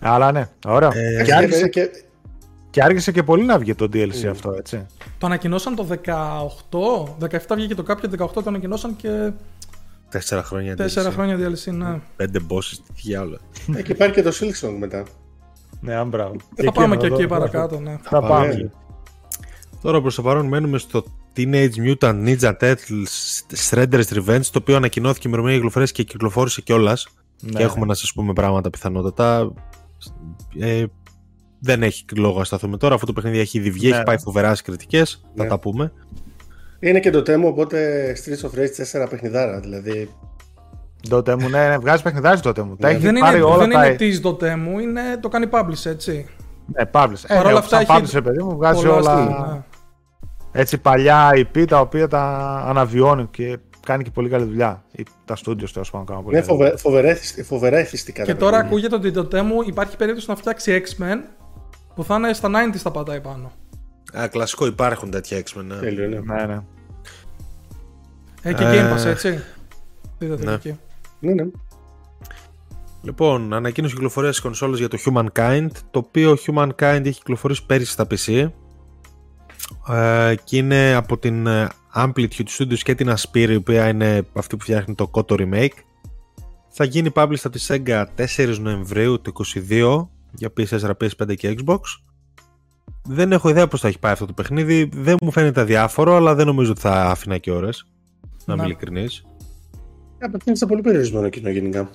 Αλλά 0.01 0.33
ναι, 0.33 0.49
ωραία. 0.67 0.91
Ε, 0.95 1.23
και, 1.25 1.35
άργησε, 1.35 1.69
Και, 1.69 1.89
και 2.71 2.83
άργησε 2.83 3.13
και 3.13 3.23
πολύ 3.23 3.45
να 3.45 3.59
βγει 3.59 3.75
το 3.75 3.89
DLC 3.93 4.27
αυτό, 4.31 4.53
έτσι. 4.59 4.87
Το 5.19 5.27
ανακοινώσαν 5.27 5.75
το 5.75 5.87
18. 6.05 7.29
17 7.31 7.39
βγήκε 7.55 7.75
το 7.75 7.85
Cuphead, 7.89 8.21
18 8.25 8.29
το 8.33 8.43
ανακοινώσαν 8.47 8.97
και 8.97 9.31
Τέσσερα 10.11 10.43
χρόνια. 10.43 10.75
4 10.79 10.79
DLC. 10.79 11.11
χρόνια 11.13 11.37
DLC. 11.37 11.73
Ναι. 11.73 12.01
Πέντε 12.17 12.41
bosses, 12.49 12.77
τι 12.87 12.93
διάλογο. 13.03 13.37
ε, 13.77 13.83
και 13.83 13.93
υπάρχει 13.93 14.15
και 14.15 14.23
το 14.23 14.31
Silksong 14.41 14.77
μετά. 14.79 15.05
Ναι, 15.81 15.95
αν 15.95 16.09
μπράβο. 16.09 16.37
Θα 16.65 16.73
πάμε 16.73 16.97
και 16.97 17.07
εδώ, 17.07 17.15
εκεί 17.15 17.25
εδώ, 17.25 17.35
παρακάτω. 17.35 17.81
Ναι. 17.81 17.99
Θα 18.03 18.21
πάμε. 18.21 18.29
πάμε. 18.49 18.71
Τώρα 19.83 20.01
προς 20.01 20.15
το 20.15 20.23
παρόν 20.23 20.47
μένουμε 20.47 20.79
στο 20.79 21.05
Teenage 21.37 21.71
Mutant 21.87 22.25
Ninja 22.27 22.53
Turtles 22.61 23.13
Shredder's 23.71 24.05
Revenge 24.15 24.45
το 24.45 24.59
οποίο 24.59 24.77
ανακοινώθηκε 24.77 25.21
η 25.21 25.25
ημερομηνία 25.27 25.57
κυκλοφορίας 25.57 25.93
και 25.93 26.03
κυκλοφόρησε 26.03 26.61
κιόλας. 26.61 27.09
Ναι. 27.41 27.51
και 27.59 27.63
έχουμε 27.63 27.87
να 27.87 27.95
σας 27.95 28.13
πούμε 28.13 28.33
πράγματα 28.33 28.71
πιθανότατα. 28.71 29.53
Ε, 30.59 30.85
δεν 31.61 31.83
έχει 31.83 32.05
λόγο 32.17 32.39
να 32.39 32.45
σταθούμε 32.45 32.77
τώρα. 32.77 32.95
Αυτό 32.95 33.07
το 33.07 33.13
παιχνίδι 33.13 33.39
έχει 33.39 33.59
ήδη 33.59 33.71
βγει, 33.71 33.89
Ναι. 33.89 33.95
έχει 33.95 34.05
πάει 34.05 34.19
φοβερά 34.19 34.49
στις 34.49 34.63
κριτικές. 34.63 35.21
Θα 35.37 35.43
Ναι. 35.43 35.49
τα 35.49 35.59
πούμε. 35.59 35.93
Είναι 36.81 37.01
και 37.01 37.11
το 37.11 37.23
τέμο, 37.23 37.49
οπότε 37.49 38.07
Streets 38.25 38.49
of 38.51 38.59
Rage 38.59 39.01
4 39.03 39.07
παιχνιδάρα. 39.11 39.61
Δηλαδή. 39.61 40.11
Τότε 41.09 41.37
μου, 41.37 41.49
ναι, 41.49 41.69
ναι, 41.69 41.79
βγάζει 41.79 42.03
παιχνιδάκι 42.03 42.41
τότε 42.43 42.63
μου. 42.63 42.77
Τα 42.77 42.89
Ναι. 42.89 42.95
έχει 42.95 43.03
Δεν 43.03 43.15
πάρει 43.19 43.37
είναι, 43.37 43.45
όλα 43.45 43.57
δεν 43.59 43.71
τα. 43.71 43.87
είναι 43.87 43.97
της 43.97 44.21
Dotemu, 44.25 44.81
είναι 44.83 45.01
το 45.21 45.29
κάνει 45.29 45.47
publish 45.51 45.87
έτσι. 45.87 46.27
Ναι, 46.67 46.83
publish. 46.93 47.25
Ε, 47.27 47.35
Παρ' 47.35 47.45
ναι, 47.45 47.49
όλα 47.51 47.59
όπως 47.59 47.73
αυτά 47.73 47.85
σαν 47.85 48.03
έχει 48.05 48.17
publisher, 48.17 48.25
παιδί 48.25 48.43
μου, 48.43 48.57
βγάζει 48.57 48.81
πολλά 48.87 48.95
όλα 48.95 49.13
στυλ, 49.23 49.53
ναι. 49.53 49.61
έτσι 50.53 50.79
παλιά 50.79 51.31
IP 51.35 51.65
τα 51.69 51.81
οποία 51.81 52.09
τα 52.09 52.23
αναβιώνει 52.67 53.27
και 53.31 53.59
κάνει 53.87 54.03
και 54.05 54.11
πολύ 54.11 54.29
καλή 54.29 54.45
δουλειά. 54.45 54.83
Ή 54.93 55.03
Τα 55.25 55.35
studios 55.37 55.69
τέλος 55.73 55.91
πάντων 55.91 56.07
κάνουν 56.07 56.25
πολύ 56.25 56.37
Είναι 56.37 56.47
καλή 56.47 56.59
φοβε, 56.59 56.77
φοβερά, 56.77 57.09
εθισ- 57.09 57.45
φοβερά 57.45 57.79
εθιστικά. 57.79 58.23
Και 58.23 58.33
τα 58.33 58.39
τώρα 58.39 58.57
παιχνίδια. 58.63 58.87
ακούγεται 58.89 59.19
ότι 59.19 59.29
το 59.29 59.39
Dotemu 59.39 59.67
υπάρχει 59.69 59.97
περίπτωση 59.97 60.27
να 60.29 60.37
φτιάξει 60.37 60.83
X-Men 60.87 61.17
που 61.95 62.05
θα 62.05 62.15
είναι 62.15 62.33
στα 62.33 62.49
90s 62.49 62.77
θα 62.77 62.91
πατάει 62.91 63.21
πάνω. 63.21 63.51
Α, 64.13 64.29
κλασικό 64.29 64.67
υπάρχουν 64.67 65.11
τέτοια 65.11 65.39
X-Men. 65.39 65.65
ναι. 65.65 65.77
Τέλειο, 65.77 66.09
ναι. 66.09 66.19
Ναι, 66.19 66.47
ναι. 66.47 66.61
Ε, 68.43 68.53
και 68.53 68.65
Ε, 68.65 68.73
Game 68.73 68.97
Pass 68.97 69.05
έτσι. 69.05 69.43
Είδατε 70.19 70.45
ναι. 70.45 70.53
εκεί. 70.53 70.79
ναι, 71.21 71.33
ναι. 71.33 71.45
Λοιπόν, 73.03 73.53
ανακοίνωση 73.55 73.95
κυκλοφορία 73.95 74.33
στι 74.33 74.43
κονσόλε 74.43 74.77
για 74.77 74.89
το 74.89 74.99
Humankind. 75.05 75.71
Το 75.91 75.99
οποίο 75.99 76.37
Humankind 76.47 77.01
έχει 77.05 77.19
κυκλοφορήσει 77.19 77.67
πέρυσι 77.67 77.93
στα 77.93 78.07
PC. 78.11 78.49
Ε, 79.89 80.35
και 80.45 80.57
είναι 80.57 80.95
από 80.95 81.19
την 81.19 81.47
ε, 81.47 81.69
Amplitude 81.95 82.49
Studios 82.59 82.79
και 82.79 82.95
την 82.95 83.11
Aspire, 83.11 83.49
η 83.51 83.55
οποία 83.55 83.89
είναι 83.89 84.27
αυτή 84.33 84.57
που 84.57 84.63
φτιάχνει 84.63 84.95
το 84.95 85.11
Koto 85.15 85.35
Remake. 85.35 85.79
Θα 86.69 86.85
γίνει 86.85 87.11
published 87.15 87.43
από 87.43 87.59
τη 87.59 87.67
Sega 87.69 88.05
4 88.37 88.59
Νοεμβρίου 88.61 89.21
του 89.21 89.33
2022 89.69 90.07
για 90.33 90.53
PS4, 90.57 90.91
PS5 91.01 91.37
και 91.37 91.57
Xbox. 91.59 91.79
Δεν 93.09 93.33
έχω 93.33 93.49
ιδέα 93.49 93.69
πώς 93.69 93.81
θα 93.81 93.89
έχει 93.89 93.99
πάει 93.99 94.13
αυτό 94.13 94.27
το 94.27 94.33
παιχνίδι. 94.33 94.91
Δεν 94.95 95.17
μου 95.23 95.31
φαίνεται 95.31 95.61
αδιάφορο, 95.61 96.15
αλλά 96.17 96.35
δεν 96.35 96.47
νομίζω 96.47 96.71
ότι 96.71 96.81
θα 96.81 97.05
άφηνα 97.05 97.39
και 97.39 97.51
ώρες. 97.51 97.87
Να 98.45 98.55
είμαι 98.55 98.63
Να. 98.63 98.69
ειλικρινής. 98.69 99.25
Απευθύνεται 100.21 100.67
πολύ 100.67 100.81
περιορισμένο 100.81 101.29
κοινό 101.29 101.49
γενικά. 101.51 101.89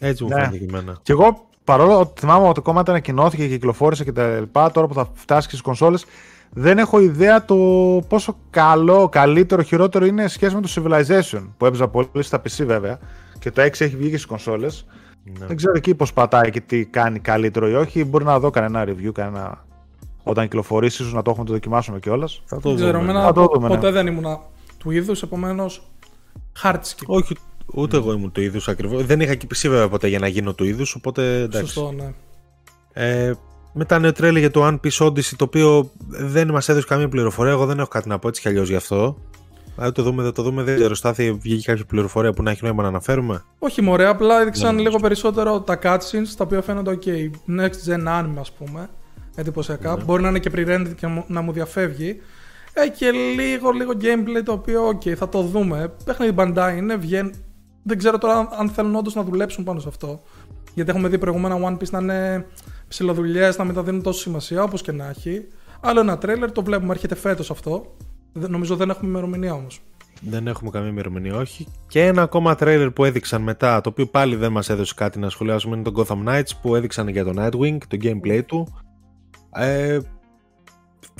Έτσι 0.00 0.22
μου 0.22 0.28
Ναι. 0.28 0.34
φαίνεται 0.34 0.58
και 0.58 0.64
εμένα. 0.64 0.98
Και 1.02 1.12
εγώ 1.12 1.48
παρόλο 1.64 2.00
ότι 2.00 2.20
θυμάμαι 2.20 2.44
ότι 2.44 2.54
το 2.54 2.62
κόμμα 2.62 2.82
ανακοινώθηκε 2.86 3.42
και 3.42 3.48
κυκλοφόρησε 3.48 4.04
και 4.04 4.12
τα 4.12 4.38
λοιπά, 4.40 4.70
τώρα 4.70 4.86
που 4.86 4.94
θα 4.94 5.10
φτάσει 5.14 5.42
και 5.42 5.50
στις 5.50 5.60
κονσόλες, 5.60 6.04
δεν 6.52 6.78
έχω 6.78 7.00
ιδέα 7.00 7.44
το 7.44 7.56
πόσο 8.08 8.36
καλό, 8.50 9.08
καλύτερο, 9.08 9.62
χειρότερο 9.62 10.04
είναι 10.06 10.22
σε 10.22 10.28
σχέση 10.28 10.54
με 10.54 10.60
το 10.60 10.68
Civilization 10.76 11.48
που 11.56 11.66
έπαιζα 11.66 11.88
πολύ 11.88 12.22
στα 12.22 12.42
PC 12.42 12.64
βέβαια. 12.66 12.98
Και 13.38 13.50
το 13.50 13.62
6 13.62 13.84
έχει 13.84 13.96
βγει 13.96 14.04
και 14.10 14.16
στις 14.16 14.26
κονσόλες. 14.26 14.86
Ναι. 15.38 15.46
Δεν 15.46 15.56
ξέρω 15.56 15.72
εκεί 15.76 15.94
πώς 15.94 16.12
πατάει 16.12 16.50
και 16.50 16.60
τι 16.60 16.84
κάνει 16.86 17.18
καλύτερο 17.18 17.68
ή 17.68 17.74
όχι. 17.74 18.04
Μπορεί 18.04 18.24
να 18.24 18.38
δω 18.38 18.50
κανένα 18.50 18.84
review, 18.88 19.12
κανένα. 19.12 19.64
Όταν 20.30 20.44
κυκλοφορήσει, 20.44 21.02
ίσως 21.02 21.14
να 21.14 21.22
το 21.22 21.30
έχουμε 21.30 21.46
το 21.46 21.52
δοκιμάσουμε 21.52 21.98
κιόλας. 21.98 22.42
Θα 22.44 22.60
το 22.60 22.68
Δεν 22.68 22.76
ξέρω, 22.76 22.98
δούμε. 22.98 23.10
εμένα 23.10 23.24
Θα 23.26 23.32
το 23.32 23.40
πο- 23.44 23.54
δούμε, 23.54 23.68
ναι. 23.68 23.74
ποτέ 23.74 23.90
δεν 23.90 24.06
ήμουν 24.06 24.38
του 24.78 24.90
είδους, 24.90 25.22
επομένως. 25.22 25.82
Χάρτισκι. 26.56 27.04
Όχι, 27.06 27.36
ούτε 27.74 27.96
εγώ 27.96 28.12
ήμουν 28.12 28.32
του 28.32 28.40
είδους 28.40 28.68
ακριβώς. 28.68 29.04
Δεν 29.06 29.20
είχα 29.20 29.34
και 29.34 29.46
PC 29.54 29.68
βέβαια 29.68 29.88
ποτέ 29.88 30.08
για 30.08 30.18
να 30.18 30.26
γίνω 30.28 30.52
του 30.54 30.64
είδους, 30.64 30.94
οπότε 30.94 31.40
εντάξει. 31.40 31.72
Σωστό, 31.72 31.92
ναι. 31.92 32.12
Ε, 32.92 33.32
μετά 33.72 33.98
νέο 33.98 34.12
τρέλε 34.12 34.38
για 34.38 34.50
το 34.50 34.66
One 34.66 34.78
Piece 34.86 35.06
Odyssey, 35.06 35.32
το 35.36 35.44
οποίο 35.44 35.90
δεν 36.08 36.50
μας 36.50 36.68
έδωσε 36.68 36.86
καμία 36.86 37.08
πληροφορία. 37.08 37.52
Εγώ 37.52 37.66
δεν 37.66 37.78
έχω 37.78 37.88
κάτι 37.88 38.08
να 38.08 38.18
πω 38.18 38.28
έτσι 38.28 38.40
κι 38.40 38.48
αλλιώς 38.48 38.68
γι' 38.68 38.76
αυτό. 38.76 39.16
Αν 39.76 39.92
το 39.92 40.02
δούμε, 40.02 40.22
δεν 40.22 40.32
το 40.32 40.42
δούμε. 40.42 40.62
Δεν 40.62 40.74
ξέρω, 40.76 40.94
Στάθη, 40.94 41.32
βγήκε 41.32 41.62
κάποια 41.70 41.84
πληροφορία 41.84 42.32
που 42.32 42.42
να 42.42 42.50
έχει 42.50 42.64
νόημα 42.64 42.82
να 42.82 42.88
αναφέρουμε; 42.88 43.44
Όχι 43.58 43.82
μωρέ, 43.82 44.06
απλά 44.06 44.40
έδειξαν 44.40 44.74
Δεν 44.74 44.84
λίγο 44.84 44.98
περισσότερο 44.98 45.60
τα 45.60 45.78
cutscenes 45.82 46.28
τα 46.36 46.44
οποία 46.44 46.62
φαίνονται 46.62 46.98
ok. 47.04 47.08
Next 47.60 47.90
gen 47.90 48.20
anime, 48.20 48.38
ας 48.40 48.52
πούμε. 48.52 48.88
Εντυπωσιακά. 49.36 49.96
Ναι. 49.96 50.02
Μπορεί 50.04 50.22
να 50.22 50.28
είναι 50.28 50.38
και 50.38 50.50
pre-rendered 50.54 50.94
και 50.96 51.06
να 51.06 51.08
μου- 51.08 51.24
να 51.26 51.40
μου 51.40 51.52
διαφεύγει. 51.52 52.20
Ε, 52.72 52.88
και 52.88 53.10
λίγο, 53.10 53.70
λίγο 53.70 53.92
gameplay 54.00 54.42
το 54.44 54.52
οποίο, 54.52 54.88
ok, 54.88 55.08
θα 55.14 55.28
το 55.28 55.42
δούμε. 55.42 55.92
Παιχνίδι 56.04 56.34
Bandai 56.36 56.74
είναι, 56.76 56.96
βγαίνει. 56.96 57.30
Δεν 57.82 57.98
ξέρω 57.98 58.18
τώρα 58.18 58.36
αν- 58.38 58.48
αν 58.58 58.68
θέλουν 58.68 58.94
όντως 58.94 59.14
να 59.14 59.22
δουλέψουν 59.22 59.64
πάνω 59.64 59.80
σε 59.80 59.88
αυτό. 59.88 60.20
Γιατί 60.74 60.90
έχουμε 60.90 61.08
δει 61.08 61.18
προηγούμενα 61.18 61.56
One 61.64 61.72
Piece 61.82 61.90
να 61.90 61.98
είναι 61.98 62.46
ψηλοδουλειές, 62.88 63.58
να 63.58 63.64
μην 63.64 63.74
τα 63.74 63.82
δίνουν 63.82 64.02
τόσο 64.02 64.20
σημασία, 64.20 64.62
όπως 64.62 64.82
και 64.82 64.92
να 64.92 65.08
έχει. 65.08 65.46
Άλλο 65.80 66.00
ένα 66.00 66.18
τρέλερ, 66.18 66.52
το 66.52 66.62
βλέπουμε, 66.62 66.92
έρχεται 66.92 67.14
φέτος 67.14 67.50
αυτό. 67.50 67.94
Δεν- 68.32 68.50
Νομίζω 68.50 68.76
δεν 68.76 68.90
έχουμε 68.90 69.08
ημερομηνία 69.10 69.52
όμως. 69.54 69.80
Δεν 70.22 70.46
έχουμε 70.46 70.70
καμία 70.70 70.88
ημερομηνία, 70.88 71.36
όχι. 71.36 71.66
Και 71.86 72.06
ένα 72.06 72.22
ακόμα 72.22 72.56
τρailer 72.60 72.88
που 72.94 73.04
έδειξαν 73.04 73.42
μετά, 73.42 73.80
το 73.80 73.88
οποίο 73.88 74.06
πάλι 74.06 74.36
δεν 74.36 74.52
μας 74.52 74.68
έδωσε 74.70 74.94
κάτι 74.96 75.18
να 75.18 75.28
σχολιάσουμε, 75.30 75.76
είναι 75.76 75.90
το 75.90 75.92
Gotham 76.06 76.28
Knights 76.28 76.50
που 76.62 76.74
έδειξαν 76.76 77.08
για 77.08 77.24
το 77.24 77.32
Nightwing, 77.36 77.78
το 77.88 77.96
gameplay 78.02 78.40
του. 78.46 78.74
Ε, 79.52 79.98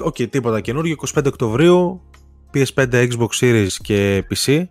Οκ, 0.01 0.15
τίποτα 0.15 0.61
καινούργιο. 0.61 0.97
25 1.15 1.27
Οκτωβρίου, 1.27 2.03
PS5, 2.55 3.09
Xbox 3.09 3.29
Series 3.41 3.73
και 3.83 4.25
PC. 4.31 4.65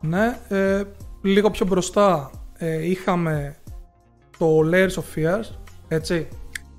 Ναι, 0.00 0.38
ε, 0.48 0.82
λίγο 1.22 1.50
πιο 1.50 1.66
μπροστά 1.66 2.30
ε, 2.56 2.88
είχαμε 2.88 3.56
το 4.38 4.60
Layers 4.72 4.94
of 4.94 5.16
Fears, 5.16 5.56
έτσι. 5.88 6.28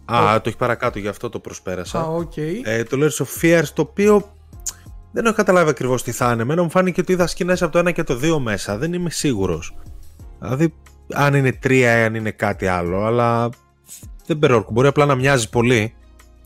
Α, 0.05 0.41
το 0.41 0.49
έχει 0.49 0.57
παρακάτω, 0.57 0.99
γι' 0.99 1.07
αυτό 1.07 1.29
το 1.29 1.39
προσπέρασα. 1.39 1.99
Α, 1.99 2.03
οκ. 2.03 2.37
Ε, 2.37 2.83
το 2.89 2.97
Layers 2.99 3.25
of 3.25 3.41
Fears, 3.41 3.67
το 3.73 3.81
οποίο 3.81 4.35
δεν 5.11 5.25
έχω 5.25 5.35
καταλάβει 5.35 5.69
ακριβώς 5.69 6.03
τι 6.03 6.11
θα 6.11 6.31
είναι. 6.31 6.41
Εμένα 6.41 6.63
μου 6.63 6.69
φάνηκε 6.69 7.01
ότι 7.01 7.11
είδα 7.11 7.27
σκηνές 7.27 7.61
από 7.61 7.71
το 7.71 7.89
1 7.89 7.93
και 7.93 8.03
το 8.03 8.19
2 8.21 8.39
μέσα. 8.39 8.77
Δεν 8.77 8.93
είμαι 8.93 9.09
σίγουρος. 9.09 9.75
Δηλαδή, 10.39 10.73
αν 11.13 11.33
είναι 11.33 11.59
3 11.63 11.71
ή 11.71 11.85
αν 11.85 12.15
είναι 12.15 12.31
κάτι 12.31 12.67
άλλο, 12.67 13.05
αλλά 13.05 13.49
δεν 14.31 14.39
περόρκου. 14.39 14.71
Μπορεί 14.73 14.87
απλά 14.87 15.05
να 15.05 15.15
μοιάζει 15.15 15.49
πολύ. 15.49 15.93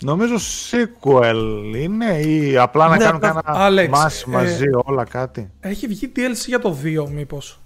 Νομίζω 0.04 0.34
sequel 0.72 1.36
είναι 1.76 2.20
ή 2.20 2.58
απλά 2.58 2.88
να 2.88 2.98
Ναι, 2.98 3.04
κάνουν 3.04 3.16
απλά- 3.24 3.42
κανένα 3.42 3.66
Άλεξ, 3.66 3.90
μάση 3.90 4.26
ε, 4.28 4.32
μαζί 4.32 4.64
όλα 4.84 5.04
κάτι. 5.04 5.52
Έχει 5.60 5.88
βγει 5.88 6.12
DLC 6.16 6.34
για 6.48 6.60
το 6.60 6.78
2, 6.84 7.10
μήπως. 7.10 7.60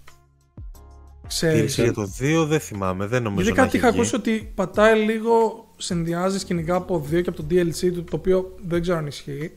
Ξέρεις. 1.28 1.56
Τήρηση 1.58 1.82
για 1.82 1.94
το 1.94 2.10
2 2.20 2.46
δεν 2.48 2.60
θυμάμαι, 2.60 3.06
δεν 3.06 3.24
νομίζω 3.24 3.42
Γιατί 3.44 3.58
να 3.60 3.66
κάτι 3.66 3.78
έχει 3.78 3.86
είχα 3.86 3.92
βγει. 3.94 4.00
ακούσει 4.00 4.16
ότι 4.16 4.52
πατάει 4.56 5.00
λίγο, 5.06 5.66
συνδυάζει 5.78 6.40
σκηνικά 6.40 6.76
από 6.76 7.06
2 7.12 7.22
και 7.22 7.30
από 7.30 7.38
το 7.38 7.46
DLC 7.50 7.92
του, 7.94 8.04
το 8.04 8.16
οποίο 8.16 8.56
δεν 8.68 8.82
ξέρω 8.82 8.98
αν 8.98 9.08
ισχύει. 9.08 9.52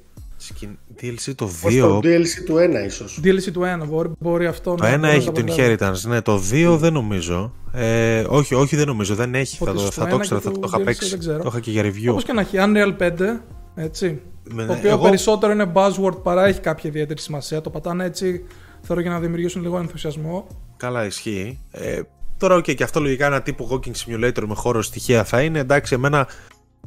Σκην- 0.47 0.79
DLC 1.01 1.33
το 1.35 1.45
Ως 1.45 1.61
2. 1.65 1.79
το 1.89 1.99
DLC 2.03 2.45
του 2.47 2.57
1 2.57 2.85
ίσως. 2.87 3.21
DLC 3.25 3.51
του 3.53 3.63
1, 3.83 3.87
μπορεί, 3.87 4.11
μπορεί 4.19 4.47
αυτό 4.47 4.75
Το 4.75 4.83
να 4.83 4.89
1 4.89 4.91
μπορεί 4.91 5.01
να 5.03 5.09
έχει 5.11 5.27
το 5.27 5.33
καταλάβει. 5.33 5.77
Inheritance, 5.79 6.09
ναι. 6.09 6.21
Το 6.21 6.39
2 6.51 6.77
δεν 6.79 6.93
νομίζω. 6.93 7.53
Ε, 7.73 8.25
όχι, 8.29 8.55
όχι, 8.55 8.77
δεν 8.77 8.87
νομίζω. 8.87 9.15
Δεν 9.15 9.35
έχει. 9.35 9.57
Θα 9.57 9.65
Οπότε 9.71 9.85
το, 9.85 9.91
στο 9.93 10.01
θα 10.01 10.01
το 10.09 10.15
ένα 10.15 10.17
ήξερα, 10.17 10.41
και 10.41 10.47
θα 10.47 10.53
το 10.53 10.59
του 10.59 10.67
είχα 10.69 10.79
DLC 10.79 10.85
παίξει. 10.85 11.09
δεν 11.11 11.19
ξέρω. 11.19 11.39
Το 11.43 11.49
είχα 11.49 11.61
και 11.61 11.71
για 11.71 11.83
review. 11.83 12.11
Όπως 12.11 12.25
και 12.25 12.33
να 12.33 12.41
έχει, 12.41 12.57
Unreal 12.61 12.97
5, 12.99 13.41
έτσι. 13.75 14.21
Με- 14.51 14.67
Το 14.67 14.73
οποίο 14.73 14.91
εγώ- 14.91 15.03
περισσότερο 15.03 15.53
είναι 15.53 15.73
buzzword 15.75 16.23
παρά 16.23 16.47
έχει 16.47 16.61
κάποια 16.61 16.91
ιδιαίτερη 16.91 17.21
σημασία. 17.21 17.61
Το 17.61 17.71
πατάνε 17.71 18.05
έτσι, 18.05 18.45
θεωρώ 18.83 19.01
για 19.03 19.11
να 19.11 19.21
δημιουργήσουν 19.21 19.63
λίγο 19.63 19.79
ενθουσιασμό. 19.79 20.47
Καλά, 20.77 21.05
ισχύει. 21.07 21.59
Ε, 21.71 22.01
τώρα, 22.37 22.55
οκ, 22.55 22.63
και 22.71 22.83
αυτό 22.85 23.01
λογικά 23.01 23.27
ένα 23.27 23.43
τύπου 23.43 23.69
walking 23.71 23.91
simulator 23.93 24.43
με 24.47 24.55
horror 24.55 24.83
στοιχεία 24.83 25.25
θα 25.25 25.43
είναι. 25.43 25.59
Εντάξει, 25.59 25.95
εμένα, 25.95 26.27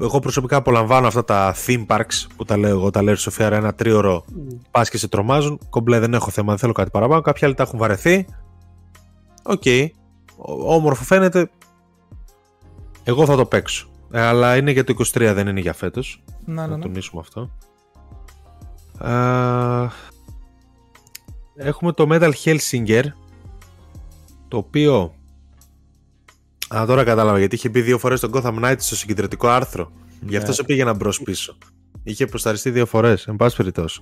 εγώ 0.02 0.20
προσωπικά 0.20 0.56
απολαμβάνω 0.58 1.08
αυτά 1.08 1.24
τα 1.26 1.56
theme 1.66 1.86
parks 1.88 2.26
που 2.36 2.46
τα 2.46 2.58
λέω 2.58 2.70
εγώ, 2.70 2.90
τα 2.90 3.02
λέω 3.04 3.16
Σοφία, 3.16 3.48
ένα 3.48 3.74
τρίωρο 3.74 4.26
πας 4.72 4.90
και 4.90 4.98
σε 4.98 5.08
τρομάζουν. 5.08 5.60
Κομπλέ, 5.70 6.00
δεν 6.00 6.14
έχω 6.14 6.30
θέμα, 6.30 6.50
δεν 6.50 6.58
θέλω 6.58 6.74
κάτι 6.74 6.90
παραπάνω. 6.90 7.22
Κάποιοι 7.22 7.46
άλλοι 7.46 7.56
τα 7.56 7.64
έχουν 7.64 7.80
βαρεθεί. 7.80 8.26
Οκ. 9.44 9.64
Ό- 10.38 10.74
Όμορφο 10.76 11.04
φαίνεται. 11.04 11.50
Εγώ 13.04 13.26
θα 13.26 13.36
το 13.36 13.46
παίξω. 13.46 13.88
Ε, 14.12 14.22
αλλά 14.22 14.58
είναι 14.58 14.72
για 14.72 14.84
το 14.84 14.94
23, 15.14 15.32
δεν 15.34 15.48
είναι 15.48 15.60
για 15.60 15.74
φέτος. 15.74 16.24
Ναι, 16.46 16.54
ναι, 16.62 16.68
Να 16.68 16.76
ναι. 16.78 16.82
τονίσουμε 16.84 17.22
αυτό. 17.22 17.50
Α, 19.10 19.90
έχουμε 21.56 21.92
το 21.92 22.08
Metal 22.10 22.32
Hellsinger 22.44 23.04
το 24.48 24.58
οποίο 24.58 25.14
Α, 26.78 26.86
τώρα 26.86 27.04
κατάλαβα 27.04 27.40
γιατί 27.40 27.56
είχε 27.56 27.70
μπει 27.70 27.82
δύο 27.82 27.98
φορές 27.98 28.20
τον 28.20 28.32
Gotham 28.34 28.64
Knights 28.64 28.76
στο 28.78 28.96
συγκεντρωτικό 28.96 29.48
άρθρο. 29.48 29.92
Γι' 30.22 30.36
αυτό 30.36 30.50
Ναι. 30.50 30.56
σε 30.56 30.64
πήγαινα 30.64 30.94
μπρος 30.94 31.22
πίσω. 31.22 31.58
Είχε 32.04 32.26
προσταριστεί 32.26 32.70
δύο 32.70 32.86
φορές, 32.86 33.28
εν 33.28 33.36
πάση 33.36 33.56
περιπτώσει. 33.56 34.02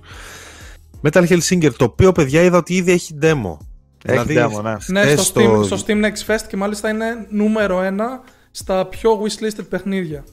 Metal 1.02 1.26
Hellsinger, 1.28 1.72
το 1.76 1.84
οποίο 1.84 2.12
παιδιά 2.12 2.42
είδα 2.42 2.56
ότι 2.58 2.74
ήδη 2.74 2.92
έχει 2.92 3.18
demo. 3.22 3.56
Έχει 4.04 4.24
demo, 4.28 4.62
ναι. 4.62 4.74
Ναι, 4.86 5.00
χθες 5.00 5.26
στο, 5.26 5.60
Steam, 5.60 5.64
στο 5.64 5.76
Steam 5.86 6.04
Next 6.04 6.26
Fest 6.34 6.42
και 6.48 6.56
μάλιστα 6.56 6.88
είναι 6.90 7.26
νούμερο 7.30 7.82
ένα 7.82 8.20
στα 8.50 8.86
πιο 8.86 9.10
wishlisted 9.22 9.64
παιχνίδια. 9.68 10.24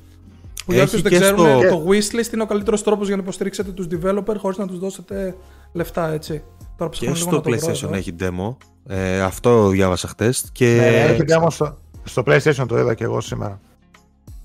Που 0.65 0.71
για 0.71 0.81
Έχει 0.81 0.89
όσους 0.95 1.01
δεν 1.01 1.11
και 1.11 1.17
ξέρουν, 1.19 1.39
στο- 1.59 1.69
το 1.69 1.85
wishlist 1.89 2.33
είναι 2.33 2.43
ο 2.43 2.45
καλύτερος 2.45 2.83
τρόπος 2.83 3.07
για 3.07 3.15
να 3.15 3.21
υποστηρίξετε 3.21 3.71
τους 3.71 3.87
developer 3.91 4.35
χωρίς 4.37 4.57
να 4.57 4.67
τους 4.67 4.79
δώσετε 4.79 5.35
λεφτά, 5.73 6.11
έτσι. 6.11 6.43
Τώρα 6.77 6.91
Και 6.91 6.97
ψάχνω 6.97 7.13
λίγο 7.15 7.15
στο 7.15 7.35
να 7.35 7.41
το 7.41 7.49
βρω 7.49 7.59
PlayStation 7.73 7.83
εδώ. 7.83 7.95
έχει 7.95 8.15
demo. 8.19 8.55
Ε, 8.87 9.21
αυτό 9.21 9.67
διάβασα 9.67 10.07
χτες. 10.07 10.49
Και... 10.51 10.65
Ναι, 10.75 10.85
έχει 11.13 11.21
demo 11.27 11.47
στο, 11.49 11.77
στο 12.11 12.23
PlayStation 12.25 12.65
το 12.67 12.77
είδα 12.77 12.93
και 12.93 13.03
εγώ 13.03 13.21
σήμερα. 13.21 13.59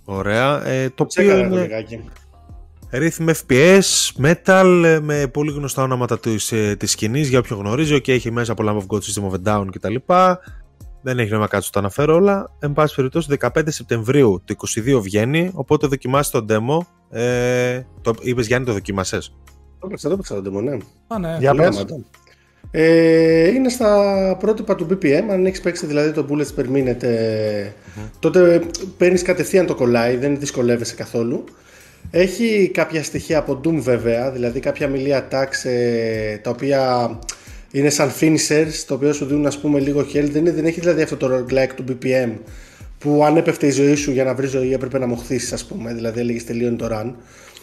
Ωραία. 0.05 0.67
Ε, 0.67 0.89
το 0.89 1.03
οποίο 1.03 1.07
Τσέκαρα 1.07 1.49
το 1.49 1.55
είναι 1.55 1.63
λιγάκι. 1.63 2.05
ρύθμ 2.91 3.27
FPS, 3.29 4.13
metal, 4.23 4.83
ε, 4.85 5.01
με 5.01 5.27
πολύ 5.27 5.53
γνωστά 5.53 5.83
ονόματα 5.83 6.19
της, 6.19 6.53
ε, 6.53 6.77
της 6.79 6.91
σκηνής 6.91 7.29
για 7.29 7.39
όποιον 7.39 7.59
γνωρίζει 7.59 8.01
και 8.01 8.13
έχει 8.13 8.31
μέσα 8.31 8.53
από 8.53 8.65
Lamb 8.67 8.77
of 8.77 8.97
God 8.97 9.01
System 9.01 9.31
of 9.31 9.35
a 9.45 9.53
Down 9.53 9.67
κτλ. 9.73 9.95
Δεν 11.03 11.19
έχει 11.19 11.31
νόημα 11.31 11.47
κάτι, 11.47 11.71
το 11.71 11.79
αναφέρω 11.79 12.15
όλα. 12.15 12.51
Εν 12.59 12.73
πάση 12.73 12.95
περιπτώσει, 12.95 13.29
15 13.41 13.49
Σεπτεμβρίου 13.67 14.43
του 14.45 14.57
22 14.77 15.01
βγαίνει, 15.01 15.51
οπότε 15.55 15.87
δοκιμάστε 15.87 16.41
το 16.41 16.47
demo. 16.49 16.87
Ε, 17.19 17.83
το 18.01 18.15
είπες 18.21 18.47
Γιάννη, 18.47 18.67
το 18.67 18.73
δοκίμασες; 18.73 19.37
Το 19.79 19.87
παίξα, 19.87 20.09
το 20.09 20.17
παίξα 20.17 20.43
το 20.43 20.51
demo, 20.51 20.63
ναι. 20.63 20.77
Α, 21.07 21.19
ναι. 21.19 21.37
Για 21.41 21.51
Πολύ 21.51 21.63
πες. 21.63 21.85
Γαμάτο. 22.73 22.93
Ε, 22.93 23.49
είναι 23.49 23.69
στα 23.69 24.37
πρότυπα 24.41 24.75
του 24.75 24.87
BPM. 24.91 25.23
Αν 25.31 25.47
έχεις 25.47 25.61
παίξει 25.61 25.87
δηλαδή 25.87 26.13
το 26.13 26.27
bullets 26.31 26.61
per 26.61 26.65
minute, 26.77 27.03
ε, 27.03 27.67
τότε 28.19 28.61
παίρνεις 28.97 29.23
κατευθείαν 29.23 29.67
το 29.67 29.75
κολλάει, 29.75 30.17
δεν 30.17 30.39
δυσκολεύεσαι 30.39 30.95
καθόλου. 30.95 31.45
Έχει 32.11 32.71
κάποια 32.75 33.03
στοιχεία 33.03 33.39
από 33.39 33.61
Doom 33.65 33.75
βέβαια, 33.79 34.31
δηλαδή 34.31 34.61
κάποια 34.61 34.91
melee 34.95 35.17
attacks 35.21 35.65
ε, 35.71 36.37
τα 36.37 36.51
οποία 36.51 37.11
είναι 37.71 37.91
σαν 37.91 38.11
finishers, 38.21 38.85
το 38.87 38.95
οποίο 38.95 39.13
σου 39.13 39.25
δίνουν 39.25 39.47
ας 39.47 39.59
πούμε 39.59 39.81
λίγο 39.81 40.01
health. 40.01 40.29
Δεν, 40.31 40.37
είναι, 40.37 40.53
δεν 40.53 40.65
έχει 40.65 40.81
δηλαδή 40.81 41.03
αυτό 41.03 41.17
το 41.17 41.29
roguelike 41.37 41.71
του 41.77 41.85
BPM 41.89 42.31
που 42.99 43.25
αν 43.25 43.37
έπεφτε 43.37 43.67
η 43.67 43.71
ζωή 43.71 43.95
σου 43.95 44.11
για 44.13 44.25
να 44.25 44.35
βρεις 44.35 44.51
ζωή 44.51 44.73
έπρεπε 44.73 44.99
να 44.99 45.07
μοχθήσεις 45.07 45.53
ας 45.53 45.65
πούμε, 45.65 45.95
δηλαδή 45.95 46.21
έλεγες 46.21 46.45
τελείωνε 46.45 46.77
το 46.77 46.89
run. 46.93 47.13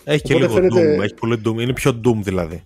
Έχει 0.04 0.22
και 0.22 0.34
Οπότε 0.34 0.46
λίγο 0.60 0.70
φαίνεται- 0.70 0.98
Doom, 1.00 1.04
έχει 1.04 1.14
πολύ 1.14 1.42
Doom, 1.46 1.62
είναι 1.62 1.74
πιο 1.74 2.00
Doom 2.06 2.20
δηλαδή. 2.24 2.64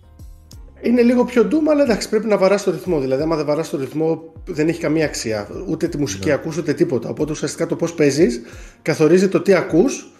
Είναι 0.82 1.02
λίγο 1.02 1.24
πιο 1.24 1.48
doom, 1.50 1.70
αλλά 1.70 1.82
εντάξει, 1.82 2.08
πρέπει 2.08 2.26
να 2.26 2.36
βαρά 2.36 2.62
το 2.62 2.70
ρυθμό. 2.70 3.00
Δηλαδή, 3.00 3.22
άμα 3.22 3.36
δεν 3.36 3.46
βαρά 3.46 3.62
το 3.70 3.76
ρυθμό, 3.76 4.32
δεν 4.44 4.68
έχει 4.68 4.80
καμία 4.80 5.04
αξία. 5.04 5.48
Ούτε 5.68 5.88
τη 5.88 5.98
μουσική 5.98 6.30
ακούς, 6.30 6.56
ούτε 6.56 6.72
τίποτα. 6.72 7.08
Οπότε 7.08 7.32
ουσιαστικά 7.32 7.66
το 7.66 7.76
πώς 7.76 7.92
παίζεις 7.94 8.40
καθορίζει 8.82 9.28
το 9.28 9.40
τι 9.40 9.54
ακούς 9.54 10.12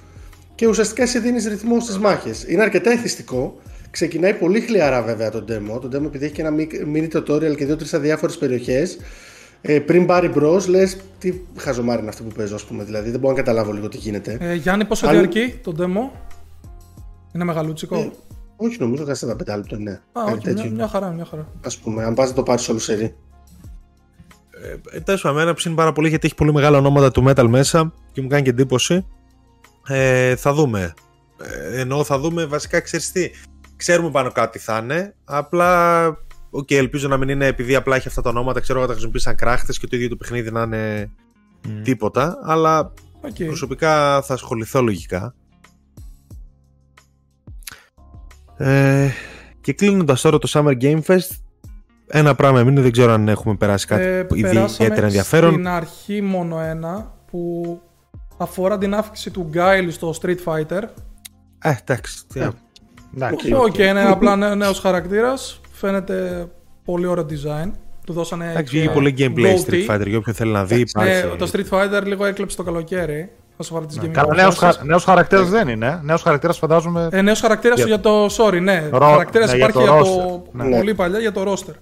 και 0.54 0.66
ουσιαστικά 0.66 1.02
εσύ 1.02 1.18
δίνεις 1.18 1.46
ρυθμό 1.46 1.80
στις 1.80 1.98
μάχες. 1.98 2.44
Είναι 2.48 2.62
αρκετά 2.62 2.90
εθιστικό. 2.90 3.60
Ξεκινάει 3.90 4.34
πολύ 4.34 4.60
χλιαρά 4.60 5.02
βέβαια 5.02 5.30
το 5.30 5.44
demo. 5.48 5.80
Το 5.80 5.88
demo 5.92 6.04
επειδή 6.04 6.24
έχει 6.24 6.34
και 6.34 6.42
ένα 6.42 6.54
mini 6.94 7.08
tutorial 7.16 7.56
και 7.56 7.64
δύο-τρεις 7.64 7.94
αδιάφορες 7.94 8.38
περιοχές. 8.38 8.98
Ε, 9.60 9.78
πριν 9.78 10.06
πάρει 10.06 10.28
μπρος, 10.28 10.66
λες 10.66 10.96
τι 11.18 11.32
χαζομάρι 11.56 12.00
είναι 12.00 12.08
αυτή 12.08 12.22
που 12.22 12.34
παίζω, 12.36 12.54
ας 12.54 12.64
πούμε. 12.64 12.84
Δηλαδή 12.84 13.10
δεν 13.10 13.20
μπορώ 13.20 13.32
να 13.34 13.38
καταλάβω 13.38 13.72
λίγο 13.72 13.88
τι 13.88 13.96
γίνεται. 13.96 14.36
Ε, 14.40 14.54
Γιάννη, 14.54 14.84
πόσο 14.84 15.06
Αν- 15.06 15.12
διαρκεί 15.12 15.54
το 15.62 15.74
demo; 15.78 16.18
Είναι 17.34 17.44
μεγαλούτσικο; 17.44 17.96
Ε, 17.96 18.10
όχι, 18.60 18.76
νομίζω 18.78 19.04
15 19.04 19.56
λεπτό 19.56 19.76
είναι. 19.76 19.90
Α, 19.90 20.00
Κάτι 20.12 20.32
όχι, 20.32 20.46
μια, 20.46 20.54
τέτοιο. 20.54 20.70
μια 20.70 20.88
χαρά, 20.88 21.10
μια 21.10 21.24
χαρά. 21.24 21.48
Ας 21.64 21.78
πούμε, 21.78 22.04
αν 22.04 22.14
πας 22.14 22.28
να 22.28 22.34
το 22.34 22.42
πάρεις 22.42 22.68
όλο 22.68 22.78
σερί. 22.78 23.14
Ε, 24.92 25.00
Τέλος 25.00 25.20
πάντων, 25.20 25.38
εμένα 25.38 25.54
ψήνει 25.54 25.74
πάρα 25.74 25.92
πολύ 25.92 26.08
γιατί 26.08 26.26
έχει 26.26 26.34
πολύ 26.34 26.52
μεγάλα 26.52 26.78
ονόματα 26.78 27.10
του 27.10 27.24
metal 27.28 27.46
μέσα 27.48 27.92
και 28.12 28.22
μου 28.22 28.28
κάνει 28.28 28.42
και 28.42 28.50
εντύπωση. 28.50 29.06
Ε, 29.88 30.36
θα 30.36 30.52
δούμε. 30.52 30.94
Ε, 31.42 31.80
εννοώ 31.80 32.04
θα 32.04 32.18
δούμε 32.18 32.46
βασικά 32.46 32.80
ξέρεις 32.80 33.12
τι. 33.12 33.30
Ξέρουμε 33.76 34.10
πάνω 34.10 34.32
κάτω 34.32 34.50
τι 34.50 34.58
θα 34.58 34.78
είναι. 34.82 35.14
Απλά. 35.24 36.06
Οκ, 36.50 36.70
ελπίζω 36.70 37.08
να 37.08 37.16
μην 37.16 37.28
είναι 37.28 37.46
επειδή 37.46 37.74
απλά 37.74 37.96
έχει 37.96 38.08
αυτά 38.08 38.22
τα 38.22 38.30
ονόματα. 38.30 38.60
Ξέρω 38.60 38.78
εγώ 38.78 38.86
τα 38.86 38.92
χρησιμοποίησαν 38.92 39.34
κράχτες 39.36 39.78
και 39.78 39.86
το 39.86 39.96
ίδιο 39.96 40.08
το 40.08 40.16
παιχνίδι 40.16 40.50
να 40.50 40.62
είναι 40.62 41.10
τίποτα. 41.82 42.38
Αλλά 42.42 42.92
Οκ. 43.20 43.44
προσωπικά 43.46 44.22
θα 44.22 44.34
ασχοληθώ 44.34 44.82
λογικά. 44.82 45.34
Ε, 48.58 49.08
και 49.60 49.72
κλείνοντας 49.72 50.20
τώρα 50.20 50.38
το 50.38 50.48
Summer 50.52 50.74
Game 50.82 51.00
Fest, 51.06 51.30
ένα 52.06 52.34
πράγμα 52.34 52.60
έμεινε, 52.60 52.80
δεν 52.80 52.92
ξέρω 52.92 53.12
αν 53.12 53.28
έχουμε 53.28 53.54
περάσει 53.56 53.86
κάτι 53.86 54.02
Ε, 54.02 54.18
ήδη 54.18 54.40
περάσαμε 54.40 54.66
ιδιαίτερα 54.70 55.06
ενδιαφέρον. 55.06 55.52
Στην 55.52 55.68
αρχή 55.68 56.22
μόνο 56.22 56.60
ένα 56.60 57.14
που 57.30 57.80
αφορά 58.36 58.78
την 58.78 58.94
αύξηση 58.94 59.30
του 59.30 59.50
Guile 59.54 59.86
στο 59.90 60.14
Street 60.22 60.36
Fighter. 60.44 60.82
Ε, 61.62 61.72
εντάξει. 61.84 62.26
τι 62.32 62.38
να- 62.38 62.52
Εντάξει. 63.16 63.52
Οκ. 63.54 63.60
Οκ, 63.64 63.78
είναι 63.78 64.02
απλά 64.04 64.36
νέο, 64.36 64.54
νέος 64.54 64.78
χαρακτήρας. 64.80 65.60
Φαίνεται 65.72 66.46
πολύ 66.84 67.06
ωραίο 67.06 67.26
design. 67.30 67.70
Του 68.06 68.12
δώσανε 68.12 68.50
Εντάξει, 68.50 68.72
και 68.72 68.78
βγήκε 68.78 68.92
πολύ 68.94 69.14
gameplay 69.18 69.54
goatee. 69.56 69.70
Street 69.70 69.94
Fighter 69.94 70.06
για 70.06 70.18
όποιον 70.18 70.34
θέλει 70.34 70.52
να 70.52 70.64
δει. 70.64 70.74
Ναι, 70.74 70.80
Υπάρχει. 70.80 71.36
το 71.38 71.50
Street 71.52 71.68
Fighter 71.70 72.02
λίγο 72.04 72.24
έκλεψε 72.24 72.56
το 72.56 72.62
καλοκαίρι. 72.62 73.30
Όσο 73.60 73.74
αφορά 73.74 73.86
τις 73.86 73.98
gaming 74.00 74.08
Καλά, 74.12 74.34
νέος, 74.34 74.54
consoles. 74.60 74.72
χα... 74.78 74.84
νέος 74.84 75.04
χαρακτήρας 75.04 75.48
δεν 75.48 75.68
είναι. 75.68 76.00
Νέος 76.02 76.22
χαρακτήρας 76.22 76.58
φαντάζομαι... 76.58 77.08
Ε, 77.12 77.22
νέος 77.22 77.40
χαρακτήρας 77.40 77.76
Για- 77.78 77.86
για 77.86 78.00
το. 78.00 78.26
Sorry, 78.26 78.60
ναι. 78.62 78.88
Ρο- 78.92 78.98
Χαρακτήρας 79.02 79.50
ναι, 79.50 79.56
για 79.56 79.68
υπάρχει 79.68 79.86
το 79.88 79.92
για 79.94 80.02
roster. 80.02 80.28
το. 80.28 80.64
Ναι. 80.64 80.76
Πολύ 80.76 80.94
παλιά 80.94 81.18
για 81.18 81.32
το 81.32 81.52
roster. 81.52 81.74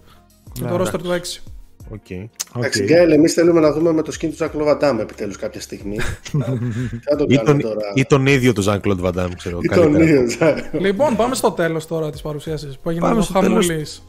Για 0.52 0.66
το 0.68 0.78
Ναι, 0.78 0.84
roster 0.84 0.98
του 1.02 1.10
6. 1.10 1.42
Οκ. 1.90 2.10
Εντάξει, 2.56 2.82
Οκ. 2.82 2.88
Guile, 2.88 3.10
εμείς 3.10 3.32
θέλουμε 3.32 3.60
να 3.60 3.72
δούμε 3.72 3.92
με 3.92 4.02
το 4.02 4.12
skin 4.20 4.26
του 4.30 4.36
Jean 4.36 4.54
Claude 4.54 4.74
Van 4.74 4.84
Damme 4.84 5.00
επιτέλους 5.00 5.36
κάποια 5.36 5.60
στιγμή. 5.60 5.96
Θα 7.08 7.16
το 7.16 7.24
Ή, 7.28 7.36
κάνουμε 7.36 7.62
τον, 7.62 7.70
τώρα. 7.70 7.90
ή 7.94 8.04
τον 8.04 8.26
ίδιο 8.26 8.52
τον 8.52 8.64
Jean 8.66 8.80
Claude 8.80 9.00
Van 9.04 9.12
Damme, 9.22 9.30
ξέρω. 9.36 9.58
Ή 9.62 9.68
τον 9.68 9.76
καλύτερα. 9.82 10.04
ίδιο, 10.04 10.28
Ζακ. 10.38 10.58
Λοιπόν, 10.72 11.16
πάμε 11.16 11.34
στο 11.34 11.50
τέλος 11.50 11.86
τώρα 11.86 12.10
της 12.10 12.20
παρουσίασης 12.22 12.78
που 12.82 12.90
έγινε 12.90 13.06
Πάμε 13.06 13.18
ο 13.20 13.22
στο 13.22 13.40
τέλος. 13.40 13.66
χαμούλης. 13.66 14.02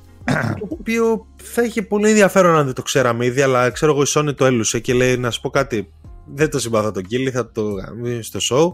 Το 0.60 0.68
οποίο 0.70 1.26
θα 1.44 1.64
είχε 1.64 1.82
πολύ 1.82 2.10
ενδιαφέρον 2.10 2.56
αν 2.56 2.66
δεν 2.66 2.74
το 2.74 2.82
ξέραμε 2.82 3.26
ήδη, 3.26 3.42
αλλά 3.42 3.70
ξέρω 3.70 3.92
εγώ 3.92 4.02
η 4.02 4.06
Sony 4.08 4.36
το 4.36 4.46
έλουσε 4.46 4.80
και 4.80 4.94
λέει 4.94 5.18
να 5.18 5.32
σου 5.32 5.42
πω 5.42 5.50
κάτι. 5.50 5.90
Δεν 6.34 6.50
το 6.50 6.60
συμπαθώ 6.60 6.92
τον 6.92 7.04
Κίλι, 7.04 7.32
θα 7.32 7.52
το 7.52 7.62
γαμίσω 7.72 8.40
στο 8.40 8.40
show. 8.56 8.74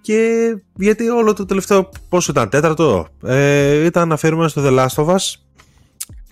Και 0.00 0.56
γιατί 0.74 1.08
όλο 1.08 1.32
το 1.32 1.44
τελευταίο, 1.44 1.88
πόσο 2.08 2.30
ήταν, 2.32 2.48
τέταρτο, 2.48 3.06
ε, 3.24 3.84
ήταν 3.84 4.12
αφιερωμένο 4.12 4.48
στο 4.48 4.62
The 4.64 4.78
Last 4.78 5.04
of 5.04 5.08
Us. 5.14 5.34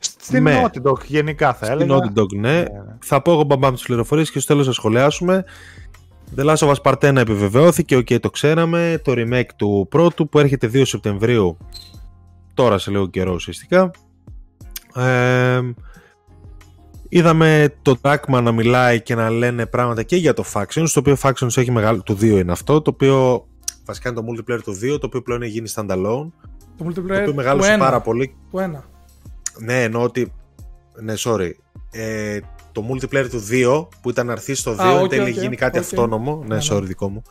Στην 0.00 0.42
με- 0.42 0.62
Naughty 0.64 0.90
Dog 0.90 1.04
γενικά 1.06 1.54
θα 1.54 1.64
Στην 1.66 1.80
έλεγα. 1.80 1.98
Naughty 1.98 2.18
Dog, 2.20 2.32
ναι. 2.36 2.58
ναι. 2.58 2.64
Θα 3.04 3.22
πω 3.22 3.32
εγώ 3.32 3.42
μπαμπάμ 3.42 3.74
τις 3.74 3.82
πληροφορίες 3.82 4.30
και 4.30 4.38
στο 4.38 4.52
τέλος 4.52 4.66
θα 4.66 4.72
σχολιάσουμε. 4.72 5.44
The 6.36 6.44
Last 6.44 6.56
of 6.56 6.74
Us 6.74 6.82
Part 6.82 7.10
1 7.10 7.16
επιβεβαιώθηκε, 7.16 7.96
οκ, 7.96 8.06
το 8.20 8.30
ξέραμε. 8.30 9.00
Το 9.04 9.12
remake 9.16 9.48
του 9.56 9.86
πρώτου 9.90 10.28
που 10.28 10.38
έρχεται 10.38 10.66
2 10.72 10.82
Σεπτεμβρίου, 10.84 11.56
τώρα 12.54 12.78
σε 12.78 12.90
λίγο 12.90 13.06
καιρό 13.08 13.32
ουσιαστικά. 13.32 13.90
Ε, 14.94 15.60
είδαμε 17.12 17.74
το 17.82 17.96
Druckmann 18.02 18.42
να 18.42 18.52
μιλάει 18.52 19.00
και 19.02 19.14
να 19.14 19.30
λένε 19.30 19.66
πράγματα 19.66 20.02
και 20.02 20.16
για 20.16 20.34
το 20.34 20.44
Factions, 20.52 20.86
το 20.92 21.00
οποίο 21.00 21.16
Factions 21.22 21.56
έχει 21.56 21.70
μεγάλο, 21.70 22.02
το 22.02 22.14
2 22.20 22.22
είναι 22.22 22.52
αυτό, 22.52 22.80
το 22.82 22.90
οποίο 22.90 23.46
βασικά 23.84 24.08
είναι 24.08 24.20
το 24.20 24.26
multiplayer 24.30 24.60
του 24.62 24.72
2, 24.72 25.00
το 25.00 25.06
οποίο 25.06 25.22
πλέον 25.22 25.42
έχει 25.42 25.50
γίνει 25.52 25.68
standalone, 25.74 26.26
Το 26.76 26.84
multiplayer 26.86 26.94
το 26.94 27.00
οποίο 27.02 27.24
του 27.24 27.34
μεγάλωσε 27.34 27.70
ένα. 27.72 27.84
πάρα 27.84 28.00
πολύ 28.00 28.34
Του 28.50 28.58
ένα. 28.58 28.84
ναι, 29.58 29.82
εννοώ 29.82 30.02
ότι. 30.02 30.32
Ναι, 31.02 31.14
sorry. 31.18 31.50
Ε, 31.90 32.38
το 32.72 32.84
multiplayer 32.90 33.26
του 33.30 33.42
2 33.50 33.88
που 34.02 34.10
ήταν 34.10 34.26
να 34.26 34.32
έρθει 34.32 34.54
στο 34.54 34.72
2 34.72 34.78
Α, 34.80 34.90
εν 34.90 35.02
οκ, 35.02 35.08
τέλει 35.08 35.22
οκ, 35.22 35.28
έχει 35.28 35.40
γίνει 35.40 35.56
κάτι 35.56 35.78
οκ. 35.78 35.84
αυτόνομο. 35.84 36.36
Ναι, 36.36 36.46
Ναι, 36.46 36.54
ναι. 36.54 36.60
sorry, 36.70 36.82
δικό 36.82 37.08
μου. 37.08 37.22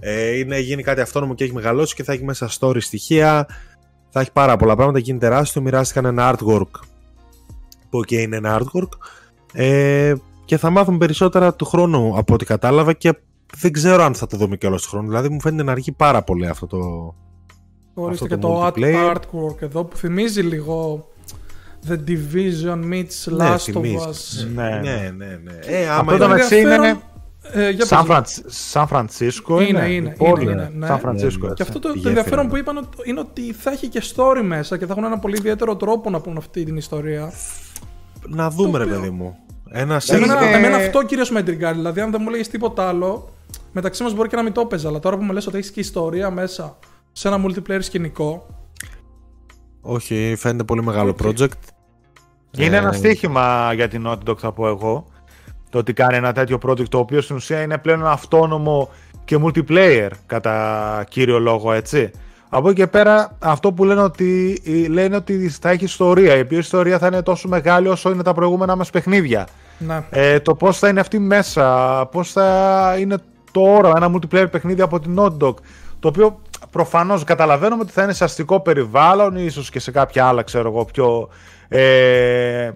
Ε, 0.00 0.38
είναι 0.38 0.58
γίνει 0.58 0.82
κάτι 0.82 1.00
αυτόνομο 1.00 1.34
και 1.34 1.44
έχει 1.44 1.52
μεγαλώσει 1.52 1.94
και 1.94 2.02
θα 2.02 2.12
έχει 2.12 2.24
μέσα 2.24 2.48
story 2.60 2.76
στοιχεία. 2.80 3.46
Θα 4.10 4.20
έχει 4.20 4.32
πάρα 4.32 4.56
πολλά 4.56 4.74
πράγματα. 4.76 4.98
Γίνει 4.98 5.18
τεράστιο. 5.18 5.62
Μοιράστηκαν 5.62 6.04
ένα 6.04 6.34
artwork. 6.36 6.70
Που 7.90 8.00
και 8.04 8.20
είναι 8.20 8.36
ένα 8.36 8.60
artwork. 8.60 8.88
Ε, 9.56 10.14
και 10.44 10.56
θα 10.56 10.70
μάθουμε 10.70 10.98
περισσότερα 10.98 11.54
του 11.54 11.64
χρόνου 11.64 12.12
από 12.18 12.34
ό,τι 12.34 12.44
κατάλαβα 12.44 12.92
και 12.92 13.14
δεν 13.56 13.72
ξέρω 13.72 14.02
αν 14.02 14.14
θα 14.14 14.26
το 14.26 14.36
δούμε 14.36 14.56
και 14.56 14.66
όλο 14.66 14.76
του 14.76 14.88
χρόνου. 14.88 15.08
Δηλαδή 15.08 15.28
μου 15.28 15.40
φαίνεται 15.40 15.62
να 15.62 15.72
αργεί 15.72 15.92
πάρα 15.92 16.22
πολύ 16.22 16.46
αυτό 16.48 16.66
το. 16.66 16.78
Ορίστε 17.94 18.24
Αυτό 18.24 18.34
και 18.34 18.40
το 18.40 18.48
το 18.48 18.66
art- 18.66 18.70
multiplayer. 18.78 19.14
artwork 19.14 19.62
εδώ 19.62 19.84
που 19.84 19.96
θυμίζει 19.96 20.40
λίγο 20.42 21.06
The 21.88 21.92
Division 22.08 22.92
meets 22.92 23.32
Ναι, 23.36 23.48
Last 23.50 23.54
of 23.54 23.58
θυμίζει. 23.58 23.96
Us. 23.96 24.46
Ναι, 24.54 24.62
ναι. 24.62 24.78
Ναι, 24.80 25.10
ναι, 25.16 25.38
ναι. 25.42 25.58
Ε, 25.66 25.88
άμα 25.88 25.98
Αυτό 25.98 26.10
είναι- 26.14 26.22
το 26.22 26.28
μεταξύ 26.28 26.56
ενδιαφέρον- 26.56 26.84
είναι 26.86 27.00
Ε, 27.52 27.70
για 27.70 27.84
Σαν, 27.86 27.98
πες. 27.98 28.06
Φραντς... 28.06 28.42
Σαν 28.46 28.86
Φρανσίσκο 28.86 29.60
Είναι, 29.60 29.68
είναι. 29.68 29.88
είναι, 29.94 30.08
η 30.08 30.16
πόλη. 30.16 30.42
είναι, 30.42 30.52
είναι, 30.52 30.70
ναι. 30.74 30.86
Σαν 30.86 30.98
Φρανσίσκο. 30.98 31.42
Ναι, 31.42 31.48
ναι. 31.48 31.54
Και 31.54 31.62
αυτό 31.62 31.78
το, 31.78 31.88
Η 31.94 32.00
το 32.00 32.08
ενδιαφέρον 32.08 32.46
γέφυρα, 32.46 32.48
που 32.48 32.56
είπαν 32.56 32.76
ότι- 32.76 33.08
είναι 33.10 33.20
ότι 33.20 33.52
θα 33.52 33.70
έχει 33.70 33.88
και 33.88 34.02
story 34.14 34.42
μέσα 34.44 34.78
και 34.78 34.86
θα 34.86 34.92
έχουν 34.92 35.04
ένα 35.04 35.18
πολύ 35.18 35.36
ιδιαίτερο 35.36 35.76
τρόπο 35.76 36.10
να 36.10 36.20
πούν 36.20 36.36
αυτή 36.36 36.64
την 36.64 36.76
ιστορία. 36.76 37.32
Να 38.26 38.50
δούμε, 38.50 38.70
Το 38.70 38.78
ρε 38.78 38.84
οποίο- 38.84 38.96
παιδί 38.98 39.10
μου. 39.10 39.36
Ένα 39.76 40.00
Εμένα, 40.06 40.44
Είναι- 40.46 40.56
εμένα 40.56 40.76
αυτό 40.76 41.02
κυρίως 41.04 41.30
με 41.30 41.42
τριγκάρει. 41.42 41.76
Δηλαδή, 41.76 42.00
αν 42.00 42.10
δεν 42.10 42.20
μου 42.24 42.30
λέγε 42.30 42.42
τίποτα 42.42 42.88
άλλο, 42.88 43.28
μεταξύ 43.72 44.02
μας 44.02 44.14
μπορεί 44.14 44.28
και 44.28 44.36
να 44.36 44.42
μην 44.42 44.52
το 44.52 44.60
έπαιζα. 44.60 44.88
Αλλά 44.88 44.98
τώρα 44.98 45.16
που 45.16 45.22
μου 45.24 45.32
λες 45.32 45.46
ότι 45.46 45.56
έχεις 45.56 45.70
και 45.70 45.80
ιστορία 45.80 46.30
μέσα 46.30 46.78
σε 47.12 47.28
ένα 47.28 47.44
multiplayer 47.46 47.78
σκηνικό. 47.82 48.46
Όχι, 49.80 50.34
φαίνεται 50.38 50.64
πολύ 50.64 50.82
μεγάλο 50.82 51.10
Οκ. 51.10 51.16
project. 51.22 51.48
Είναι 52.58 52.76
Ε, 52.76 52.78
ένα 52.78 52.92
στοίχημα 52.92 53.72
για 53.74 53.88
την 53.88 54.04
Naughty 54.06 54.28
Dog 54.30 54.38
θα 54.38 54.52
πω 54.52 54.68
εγώ. 54.68 55.06
Το 55.70 55.78
ότι 55.78 55.92
κάνει 55.92 56.16
ένα 56.16 56.32
τέτοιο 56.32 56.58
project 56.66 56.88
το 56.88 56.98
οποίο 56.98 57.20
στην 57.20 57.36
ουσία 57.36 57.62
είναι 57.62 57.78
πλέον 57.78 58.00
ένα 58.00 58.10
αυτόνομο 58.10 58.90
και 59.24 59.38
multiplayer 59.42 60.08
κατά 60.26 61.04
κύριο 61.08 61.38
λόγο 61.38 61.72
έτσι. 61.72 62.10
Από 62.56 62.68
εκεί 62.68 62.80
και 62.80 62.86
πέρα 62.86 63.36
αυτό 63.38 63.72
που 63.72 63.84
λένε 63.84 64.00
ότι, 64.00 64.62
λένε 64.90 65.16
ότι 65.16 65.48
θα 65.48 65.70
έχει 65.70 65.84
ιστορία 65.84 66.36
η 66.36 66.40
οποία 66.40 66.58
ιστορία 66.58 66.98
θα 66.98 67.06
είναι 67.06 67.22
τόσο 67.22 67.48
μεγάλη 67.48 67.88
όσο 67.88 68.10
είναι 68.10 68.22
τα 68.22 68.34
προηγούμενα 68.34 68.76
μας 68.76 68.90
παιχνίδια. 68.90 69.46
Ναι. 69.78 70.04
Ε, 70.10 70.40
το 70.40 70.54
πώς 70.54 70.78
θα 70.78 70.88
είναι 70.88 71.00
αυτή 71.00 71.18
μέσα, 71.18 72.06
πώς 72.10 72.32
θα 72.32 72.96
είναι 72.98 73.16
τώρα 73.52 73.92
ένα 73.96 74.10
multiplayer 74.12 74.50
παιχνίδι 74.50 74.80
από 74.82 75.00
την 75.00 75.16
Naughty 75.18 75.36
Dog 75.38 75.54
το 76.00 76.08
οποίο 76.08 76.40
προφανώς 76.70 77.24
καταλαβαίνουμε 77.24 77.82
ότι 77.82 77.92
θα 77.92 78.02
είναι 78.02 78.12
σε 78.12 78.24
αστικό 78.24 78.60
περιβάλλον 78.60 79.36
ίσως 79.36 79.70
και 79.70 79.78
σε 79.78 79.90
κάποια 79.90 80.26
άλλα 80.26 80.42
ξέρω 80.42 80.68
εγώ 80.68 80.84
πιο 80.84 81.28
ε, 81.68 82.70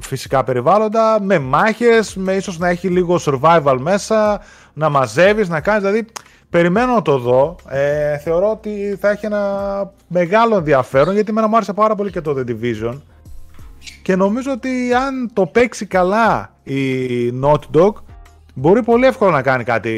φυσικά 0.00 0.44
περιβάλλοντα 0.44 1.20
με 1.20 1.38
μάχες, 1.38 2.16
με 2.16 2.32
ίσως 2.32 2.58
να 2.58 2.68
έχει 2.68 2.88
λίγο 2.88 3.20
survival 3.24 3.76
μέσα 3.78 4.40
να 4.72 4.88
μαζεύεις, 4.88 5.48
να 5.48 5.60
κάνεις 5.60 5.82
δηλαδή 5.82 6.06
περιμένω 6.52 6.94
να 6.94 7.02
το 7.02 7.18
δω 7.18 7.56
ε, 7.68 8.18
θεωρώ 8.18 8.50
ότι 8.50 8.96
θα 9.00 9.10
έχει 9.10 9.26
ένα 9.26 9.42
μεγάλο 10.06 10.56
ενδιαφέρον 10.56 11.14
γιατί 11.14 11.30
εμένα 11.30 11.48
μου 11.48 11.56
άρεσε 11.56 11.72
πάρα 11.72 11.94
πολύ 11.94 12.10
και 12.10 12.20
το 12.20 12.36
The 12.38 12.50
Division 12.50 13.00
και 14.02 14.16
νομίζω 14.16 14.52
ότι 14.52 14.94
αν 14.94 15.30
το 15.32 15.46
παίξει 15.46 15.86
καλά 15.86 16.52
η 16.62 16.80
Naughty 17.44 17.76
Dog 17.76 17.92
μπορεί 18.54 18.82
πολύ 18.82 19.06
εύκολα 19.06 19.30
να 19.30 19.42
κάνει 19.42 19.64
κάτι 19.64 19.90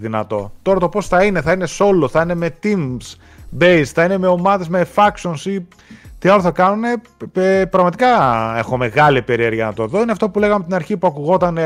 δυνατό. 0.00 0.52
Τώρα 0.62 0.78
το 0.78 0.88
πώς 0.88 1.06
θα 1.08 1.24
είναι, 1.24 1.40
θα 1.40 1.52
είναι 1.52 1.66
solo, 1.78 2.08
θα 2.10 2.22
είναι 2.22 2.34
με 2.34 2.54
teams 2.62 3.16
based, 3.60 3.82
θα 3.84 4.04
είναι 4.04 4.18
με 4.18 4.26
ομάδες, 4.26 4.68
με 4.68 4.86
factions 4.94 5.40
ή 5.44 5.66
τι 6.18 6.28
άλλο 6.28 6.40
θα 6.40 6.50
κάνουν. 6.50 6.84
Πραγματικά 7.70 8.08
έχω 8.58 8.76
μεγάλη 8.76 9.22
περιέργεια 9.22 9.64
να 9.64 9.72
το 9.72 9.86
δω. 9.86 10.00
Είναι 10.00 10.12
αυτό 10.12 10.28
που 10.28 10.38
λέγαμε 10.38 10.64
την 10.64 10.74
αρχή 10.74 10.96
που 10.96 11.06
ακουγόταν 11.06 11.58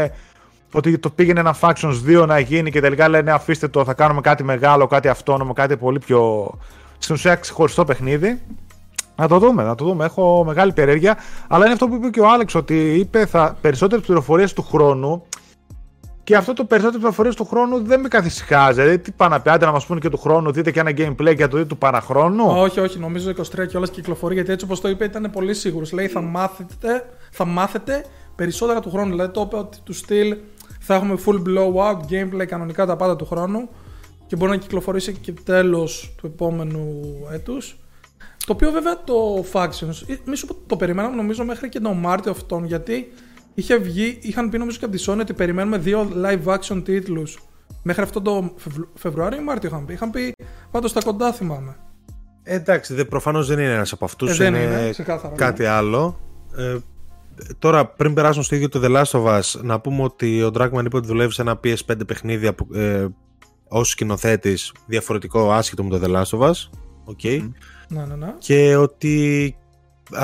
ότι 0.72 0.98
το 0.98 1.10
πήγαινε 1.10 1.40
ένα 1.40 1.56
Factions 1.60 2.22
2 2.22 2.26
να 2.26 2.38
γίνει 2.38 2.70
και 2.70 2.80
τελικά 2.80 3.08
λένε 3.08 3.32
αφήστε 3.32 3.68
το, 3.68 3.84
θα 3.84 3.94
κάνουμε 3.94 4.20
κάτι 4.20 4.44
μεγάλο, 4.44 4.86
κάτι 4.86 5.08
αυτόνομο, 5.08 5.52
κάτι 5.52 5.76
πολύ 5.76 5.98
πιο 5.98 6.50
στην 6.98 7.14
ουσία 7.14 7.34
ξεχωριστό 7.34 7.84
παιχνίδι. 7.84 8.40
Να 9.16 9.28
το 9.28 9.38
δούμε, 9.38 9.62
να 9.62 9.74
το 9.74 9.84
δούμε. 9.84 10.04
Έχω 10.04 10.44
μεγάλη 10.44 10.72
περιέργεια. 10.72 11.18
Αλλά 11.48 11.64
είναι 11.64 11.72
αυτό 11.72 11.88
που 11.88 11.94
είπε 11.94 12.08
και 12.08 12.20
ο 12.20 12.30
Άλεξ, 12.30 12.54
ότι 12.54 12.94
είπε 12.94 13.26
θα, 13.26 13.56
περισσότερες 13.60 14.04
πληροφορίες 14.04 14.52
του 14.52 14.62
χρόνου. 14.62 15.22
Και 16.24 16.36
αυτό 16.36 16.52
το 16.52 16.64
περισσότερες 16.64 17.00
πληροφορίες 17.00 17.34
του 17.34 17.44
χρόνου 17.44 17.82
δεν 17.84 18.00
με 18.00 18.08
καθησυχάζει. 18.08 18.80
Δηλαδή, 18.80 18.98
τι 18.98 19.10
πάνε 19.10 19.34
να 19.34 19.40
πει, 19.40 19.50
άντε 19.50 19.64
να 19.64 19.72
μας 19.72 19.86
πούνε 19.86 20.00
και 20.00 20.08
του 20.08 20.18
χρόνου, 20.18 20.52
δείτε 20.52 20.70
και 20.70 20.80
ένα 20.80 20.90
gameplay 20.90 21.34
για 21.36 21.48
το 21.48 21.56
δείτε 21.56 21.68
του 21.68 21.78
παραχρόνου. 21.78 22.44
Όχι, 22.46 22.80
όχι, 22.80 22.98
νομίζω 22.98 23.30
23 23.30 23.66
κιόλα 23.68 23.86
κυκλοφορεί 23.86 24.34
γιατί 24.34 24.52
έτσι 24.52 24.64
όπως 24.64 24.80
το 24.80 24.88
είπε 24.88 25.04
ήταν 25.04 25.30
πολύ 25.32 25.54
σίγουρος. 25.54 25.92
Λέει 25.92 26.08
θα 26.08 26.20
μάθετε, 26.20 27.08
θα 27.30 27.44
μάθετε 27.44 28.04
περισσότερα 28.36 28.80
του 28.80 28.90
χρόνου. 28.90 29.10
Δηλαδή 29.10 29.32
το 29.32 29.40
είπε 29.40 29.56
ότι 29.56 29.78
του 29.84 29.92
στυλ 29.92 30.36
θα 30.84 30.94
έχουμε 30.94 31.18
full 31.26 31.42
blowout 31.46 31.96
gameplay 32.10 32.46
κανονικά 32.46 32.86
τα 32.86 32.96
πάντα 32.96 33.16
του 33.16 33.24
χρόνου 33.26 33.68
και 34.26 34.36
μπορεί 34.36 34.50
να 34.50 34.56
κυκλοφορήσει 34.56 35.12
και 35.12 35.32
τέλος 35.44 36.14
του 36.16 36.26
επόμενου 36.26 37.00
έτους. 37.32 37.76
Το 38.46 38.52
οποίο 38.52 38.70
βέβαια 38.70 39.04
το 39.04 39.44
Factions, 39.52 40.02
ε, 40.08 40.14
μη 40.24 40.36
σου 40.36 40.46
πω, 40.46 40.54
το 40.66 40.76
περιμέναμε 40.76 41.16
νομίζω 41.16 41.44
μέχρι 41.44 41.68
και 41.68 41.80
τον 41.80 41.96
Μάρτιο 41.98 42.30
αυτόν 42.30 42.64
γιατί 42.64 43.12
είχε 43.54 43.76
βγει, 43.76 44.18
είχαν 44.22 44.50
πει 44.50 44.58
νομίζω 44.58 44.78
και 44.78 44.84
από 44.84 44.96
τη 44.96 45.04
Sony 45.06 45.18
ότι 45.20 45.32
περιμένουμε 45.32 45.78
δύο 45.78 46.08
live 46.24 46.58
action 46.58 46.82
τίτλους 46.84 47.38
μέχρι 47.82 48.02
αυτό 48.02 48.20
το 48.20 48.52
Φεβρου- 48.56 48.88
Φεβρουάριο 48.94 49.40
ή 49.40 49.42
Μάρτιο 49.44 49.68
είχαν 49.68 49.84
πει. 49.84 49.92
Είχαν 49.92 50.10
πει 50.10 50.34
πάντως 50.70 50.90
στα 50.90 51.02
κοντά 51.02 51.32
θυμάμαι. 51.32 51.76
Ε, 52.42 52.54
εντάξει, 52.54 52.94
δε, 52.94 53.04
προφανώς 53.04 53.46
δεν 53.48 53.58
είναι 53.58 53.72
ένας 53.74 53.92
από 53.92 54.04
αυτούς, 54.04 54.30
Ε, 54.30 54.34
δεν 54.34 54.54
είναι, 54.54 54.62
είναι, 54.80 54.90
ξεκάθαρα, 54.90 55.34
κάτι 55.34 55.64
άλλο. 55.64 56.18
Ε, 56.56 56.76
τώρα, 57.58 57.86
πριν 57.86 58.14
περάσουμε 58.14 58.44
στο 58.44 58.54
ίδιο 58.54 58.68
το 58.68 58.80
The 58.82 58.96
Last 58.96 59.20
of 59.20 59.38
Us, 59.38 59.60
να 59.62 59.80
πούμε 59.80 60.02
ότι 60.02 60.42
ο 60.42 60.50
Dragman 60.54 60.82
είπε 60.84 60.96
ότι 60.96 61.06
δουλεύει 61.06 61.32
σε 61.32 61.42
ένα 61.42 61.60
PS5 61.64 62.06
παιχνίδι 62.06 62.46
από, 62.46 62.66
ε, 62.74 63.06
ως 63.68 63.88
σκηνοθέτης 63.88 64.72
διαφορετικό 64.86 65.52
άσχετο 65.52 65.84
με 65.84 65.98
το 65.98 66.00
The 66.04 66.16
Last 66.16 66.38
of 66.38 66.50
Us. 66.50 66.52
Okay. 67.16 67.50
Ναι, 67.88 68.04
ναι, 68.04 68.14
ναι. 68.16 68.34
Και 68.38 68.76
ότι 68.76 69.56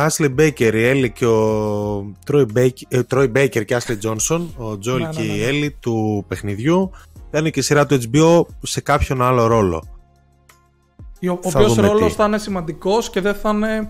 Ashley 0.07 0.35
Baker, 0.39 0.73
η 0.75 0.91
Ellie 0.93 1.11
και 1.13 1.27
ο 1.27 1.99
Troy 2.31 2.47
Baker, 2.57 2.71
ε, 2.89 3.01
Troy 3.11 3.33
Baker 3.37 3.65
και 3.65 3.77
Ashley 3.81 3.99
Johnson, 4.09 4.41
ο 4.57 4.71
Joel 4.73 4.99
Ναι, 4.99 5.07
ναι, 5.07 5.09
και 5.11 5.23
η 5.23 5.27
ναι. 5.39 5.67
Ellie 5.67 5.73
του 5.81 6.25
παιχνιδιού, 6.29 6.91
θα 7.31 7.39
είναι 7.39 7.51
και 7.51 7.61
η 7.61 7.63
σειρά 7.63 7.87
του 7.87 7.99
HBO 8.13 8.43
σε 8.63 8.81
κάποιον 8.81 9.23
άλλο 9.23 9.47
ρόλο. 9.47 9.83
Ο 11.45 11.51
Θα 11.51 11.59
οποίος 11.59 11.75
δούμε 11.75 11.89
ρόλος 11.89 12.11
τι. 12.11 12.17
θα 12.17 12.25
είναι 12.25 12.39
σημαντικός 12.39 13.11
και 13.11 13.21
δεν 13.21 13.35
θα 13.35 13.51
είναι 13.51 13.89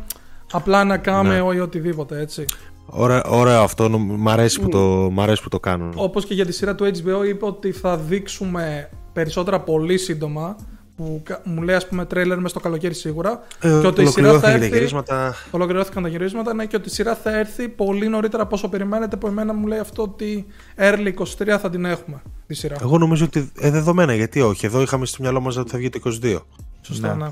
απλά 0.52 0.80
ένα 0.80 0.96
κάμεο 0.96 1.50
Ναι. 1.50 1.56
ή 1.56 1.60
οτιδήποτε 1.60 2.20
έτσι. 2.20 2.44
Ωραία, 2.91 3.24
ωραίο 3.28 3.61
αυτό, 3.62 3.89
νο- 3.89 3.99
μ' 3.99 4.28
αρέσει, 4.28 4.61
που 4.61 4.68
το, 4.68 4.78
μ' 5.12 5.20
αρέσει 5.20 5.43
που 5.43 5.49
το 5.49 5.61
κάνουν. 5.61 5.93
Όπως 5.97 6.24
και 6.24 6.34
για 6.34 6.47
τη 6.47 6.53
σειρά 6.53 6.74
του 6.74 6.84
HBO 6.84 7.28
είπε 7.28 7.45
ότι 7.45 7.72
θα 7.72 7.97
δείξουμε 7.97 8.89
περισσότερα 9.12 9.61
πολύ 9.61 9.99
σύντομα. 9.99 10.57
Που 10.97 11.20
κα- 11.24 11.41
μου 11.45 11.62
λέει, 11.62 11.74
ας 11.76 11.89
πούμε, 11.89 12.05
τρέιλερ 12.05 12.39
μες 12.41 12.51
στο 12.51 12.61
καλοκαίρι 12.61 12.95
σίγουρα. 12.95 13.43
Ε, 13.61 13.78
και 13.80 13.86
ότι 13.86 14.03
η 14.03 14.07
σειρά 14.07 14.28
ολοκληρώθηκαν 14.28 14.41
θα 14.41 14.53
και 14.53 14.59
τα 14.59 14.64
έρθει. 14.64 14.76
γυρίσματα. 14.76 15.34
Ολοκληρώθηκαν 15.51 16.03
τα 16.03 16.09
γυρίσματα, 16.09 16.55
ναι, 16.55 16.66
και 16.66 16.76
ότι 16.76 16.89
η 16.89 16.93
σειρά 16.93 17.14
θα 17.14 17.39
έρθει 17.39 17.68
πολύ 17.68 18.09
νωρίτερα 18.09 18.43
από 18.43 18.55
όσο 18.55 18.68
περιμένετε. 18.68 19.16
Που 19.16 19.26
εμένα 19.26 19.55
μου 19.55 19.66
λέει 19.66 19.78
αυτό 19.78 20.03
ότι 20.03 20.47
early 20.78 21.12
23 21.14 21.59
θα 21.61 21.70
την 21.70 21.84
έχουμε 21.84 22.22
τη 22.47 22.55
σειρά. 22.55 22.76
Εγώ 22.82 22.99
νομίζω 22.99 23.24
ότι 23.24 23.51
ε, 23.59 23.70
δεδομένα, 23.70 24.14
γιατί 24.14 24.41
όχι. 24.41 24.66
Εδώ 24.66 24.80
είχαμε 24.80 25.07
στο 25.07 25.16
μυαλό 25.22 25.41
μας 25.41 25.57
ότι 25.57 25.70
θα 25.70 25.78
βγει 25.78 25.89
το 25.89 25.99
22. 26.22 26.39
Σωστά, 26.80 27.14
Ναι. 27.16 27.24
ναι. 27.24 27.30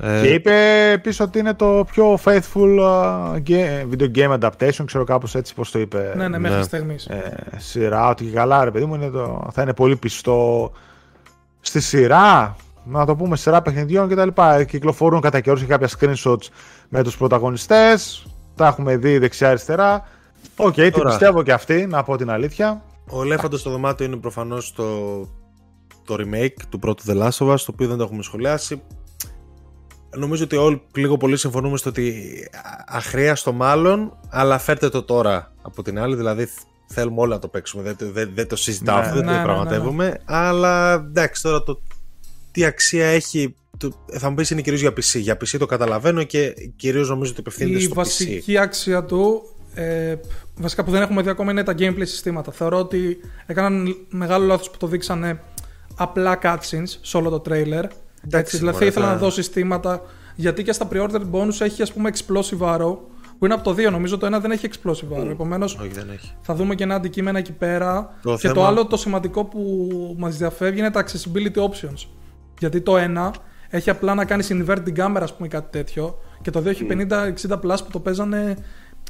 Ε, 0.00 0.20
Και 0.22 0.28
είπε 0.34 0.52
επίσης 0.92 1.20
ότι 1.20 1.38
είναι 1.38 1.54
το 1.54 1.84
πιο 1.92 2.18
faithful 2.24 2.78
uh, 2.80 3.34
ga- 3.46 3.86
video 3.92 4.10
game 4.14 4.38
adaptation, 4.38 4.82
ξέρω 4.84 5.04
κάπως 5.04 5.34
έτσι 5.34 5.54
πώς 5.54 5.70
το 5.70 5.78
είπε. 5.78 6.12
Ναι, 6.16 6.28
ναι, 6.28 6.38
μέχρι 6.38 6.56
Ναι. 6.58 6.62
στιγμής. 6.62 7.06
ε, 7.06 7.46
σειρά, 7.56 8.08
ότι 8.08 8.24
και 8.24 8.30
καλά 8.30 8.64
ρε 8.64 8.70
παιδί 8.70 8.84
μου 8.84 8.94
είναι 8.94 9.08
το, 9.10 9.48
θα 9.52 9.62
είναι 9.62 9.74
πολύ 9.74 9.96
πιστό 9.96 10.72
στη 11.60 11.80
σειρά, 11.80 12.56
να 12.84 13.06
το 13.06 13.16
πούμε 13.16 13.36
σειρά 13.36 13.62
παιχνιδιών 13.62 14.08
κτλ. 14.08 14.28
Κυκλοφορούν 14.66 15.20
κατά 15.20 15.40
καιρούς 15.40 15.60
και 15.60 15.66
κάποια 15.66 15.88
screenshots 15.98 16.46
με 16.88 17.02
τους 17.02 17.16
πρωταγωνιστές, 17.16 18.26
τα 18.54 18.66
έχουμε 18.66 18.96
δει 18.96 19.18
δεξιά-αριστερά. 19.18 20.02
Οκ, 20.56 20.74
την 20.74 20.92
Τώρα. 20.92 21.08
πιστεύω 21.08 21.42
και 21.42 21.52
αυτή, 21.52 21.86
να 21.86 22.02
πω 22.02 22.16
την 22.16 22.30
αλήθεια. 22.30 22.82
Ο 23.10 23.22
ελέφαντος 23.22 23.60
στο 23.60 23.70
δωμάτιο 23.70 24.06
είναι 24.06 24.16
προφανώς 24.16 24.72
το, 24.72 24.84
το 26.04 26.16
remake 26.18 26.62
του 26.68 26.78
πρώτου 26.78 27.02
The 27.06 27.22
Last 27.22 27.46
of 27.46 27.52
Us, 27.52 27.56
το 27.58 27.70
οποίο 27.72 27.88
δεν 27.88 27.96
το 27.96 28.02
έχουμε 28.02 28.22
σχολιάσει. 28.22 28.82
Νομίζω 30.16 30.44
ότι 30.44 30.56
όλοι 30.56 30.82
λίγο 30.94 31.16
πολύ 31.16 31.36
συμφωνούμε 31.36 31.76
στο 31.76 31.88
ότι 31.90 32.14
αχρείαστο 32.86 33.52
μάλλον, 33.52 34.16
αλλά 34.28 34.58
φέρτε 34.58 34.88
το 34.88 35.02
τώρα 35.02 35.52
από 35.62 35.82
την 35.82 35.98
άλλη, 35.98 36.16
δηλαδή 36.16 36.48
θέλουμε 36.86 37.20
όλοι 37.20 37.30
να 37.32 37.38
το 37.38 37.48
παίξουμε, 37.48 37.82
δεν, 37.82 37.96
το- 37.96 38.10
δεν, 38.12 38.30
δεν 38.34 38.48
το 38.48 38.56
συζητάω, 38.56 38.96
Ναι. 38.98 39.02
αυτό, 39.02 39.14
δεν 39.16 39.24
Ναι, 39.24 39.30
το 39.32 39.36
ναι, 39.38 39.44
πραγματεύουμε, 39.44 40.20
αλλά 40.24 40.92
εντάξει 40.92 41.42
τώρα 41.42 41.62
το 41.62 41.80
τι 42.50 42.64
αξία 42.64 43.06
έχει, 43.06 43.54
το, 43.76 43.92
θα 44.12 44.28
μου 44.28 44.34
πεις 44.34 44.50
είναι 44.50 44.60
κυρίως 44.60 44.80
για 44.80 44.90
PC, 44.90 45.18
για 45.20 45.34
PC 45.34 45.56
το 45.58 45.66
καταλαβαίνω 45.66 46.22
και 46.22 46.54
κυρίως 46.76 47.08
νομίζω 47.08 47.30
ότι 47.30 47.40
απευθύνεται 47.40 47.78
Η 47.78 47.80
στο 47.82 47.92
PC. 47.92 47.96
βασική 47.96 48.58
αξία 48.58 49.04
του, 49.04 49.42
ε, 49.74 50.14
βασικά 50.56 50.84
που 50.84 50.90
δεν 50.90 51.02
έχουμε 51.02 51.22
δει 51.22 51.28
ακόμα, 51.28 51.50
είναι 51.50 51.62
τα 51.62 51.74
gameplay 51.78 51.96
συστήματα. 52.06 52.52
Θεωρώ 52.52 52.78
ότι 52.78 53.18
έκαναν 53.46 53.96
μεγάλο 54.10 54.44
λάθος 54.46 54.70
που 54.70 54.76
το 54.76 54.86
δείξανε 54.86 55.40
απλά 55.96 56.38
cutscenes 56.42 56.88
σε 57.00 57.16
όλο 57.16 57.30
το 57.30 57.42
trailer. 57.48 57.84
Έτσι, 58.30 58.56
δηλαδή 58.56 58.74
μωρέ, 58.76 58.86
ήθελα 58.86 59.06
θα- 59.06 59.12
να 59.12 59.18
δω 59.18 59.30
συστήματα, 59.30 60.02
γιατί 60.34 60.62
και 60.62 60.72
στα 60.72 60.88
pre-order 60.92 61.20
bonus 61.32 61.60
έχει 61.60 61.82
ας 61.82 61.92
πούμε 61.92 62.10
explosive 62.14 62.60
arrow, 62.76 62.96
που 63.38 63.44
είναι 63.44 63.54
από 63.54 63.62
το 63.64 63.74
2, 63.74 63.90
νομίζω 63.90 64.18
το 64.18 64.26
ένα 64.26 64.40
δεν 64.40 64.50
έχει 64.50 64.68
explosive 64.72 65.18
arrow. 65.18 65.28
Επομένως 65.30 65.76
Όχι 65.78 65.88
δεν 65.88 66.10
έχει. 66.10 66.32
θα 66.40 66.54
δούμε 66.54 66.74
και 66.74 66.82
ένα 66.82 66.94
αντικείμενα 66.94 67.38
εκεί 67.38 67.52
πέρα. 67.52 68.14
Το 68.22 68.36
και 68.36 68.46
το 68.48 68.54
θέμα- 68.54 68.66
άλλο 68.66 68.86
το 68.86 68.96
σημαντικό 68.96 69.44
που 69.44 69.88
μας 70.18 70.36
διαφεύγει 70.36 70.78
είναι 70.78 70.90
τα 70.90 71.04
accessibility 71.04 71.56
options. 71.56 72.06
Γιατί 72.58 72.80
το 72.80 72.96
ένα 72.96 73.34
έχει 73.68 73.90
απλά 73.90 74.14
να 74.14 74.24
κάνει 74.24 74.46
invert 74.50 74.78
την 74.84 74.94
κάμερα, 74.94 75.24
ας 75.24 75.34
πούμε, 75.36 75.48
κάτι 75.48 75.70
τέτοιο. 75.78 76.18
Και 76.42 76.50
το 76.50 76.60
2 76.60 76.66
έχει 76.70 76.84
50-60 76.84 77.58
plus 77.62 77.76
που 77.84 77.90
το 77.92 78.00
παίζανε 78.00 78.56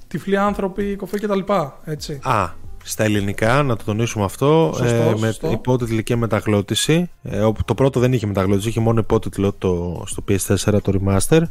τυφλοί 0.08 0.36
άνθρωποι, 0.36 0.96
κοφέ 0.96 1.18
κτλ. 1.18 1.38
Έτσι. 1.84 2.18
Α, 2.22 2.48
στα 2.82 3.04
ελληνικά, 3.04 3.62
να 3.62 3.76
το 3.76 3.84
τονίσουμε 3.84 4.24
αυτό, 4.24 4.72
Σωστό, 4.76 4.94
ε, 4.96 5.10
με 5.18 5.26
σωστό. 5.26 5.50
υπότιτλοι 5.50 6.02
και 6.02 6.16
μεταγλώτηση. 6.16 7.10
Ε, 7.22 7.40
όπου 7.40 7.64
το 7.64 7.74
πρώτο 7.74 8.00
δεν 8.00 8.12
είχε 8.12 8.26
μεταγλώτηση, 8.26 8.68
είχε 8.68 8.80
μόνο 8.80 9.00
υπότιτλο 9.00 9.52
το, 9.52 10.02
στο 10.06 10.24
PS4 10.28 10.82
το 10.82 10.92
Remaster. 11.00 11.42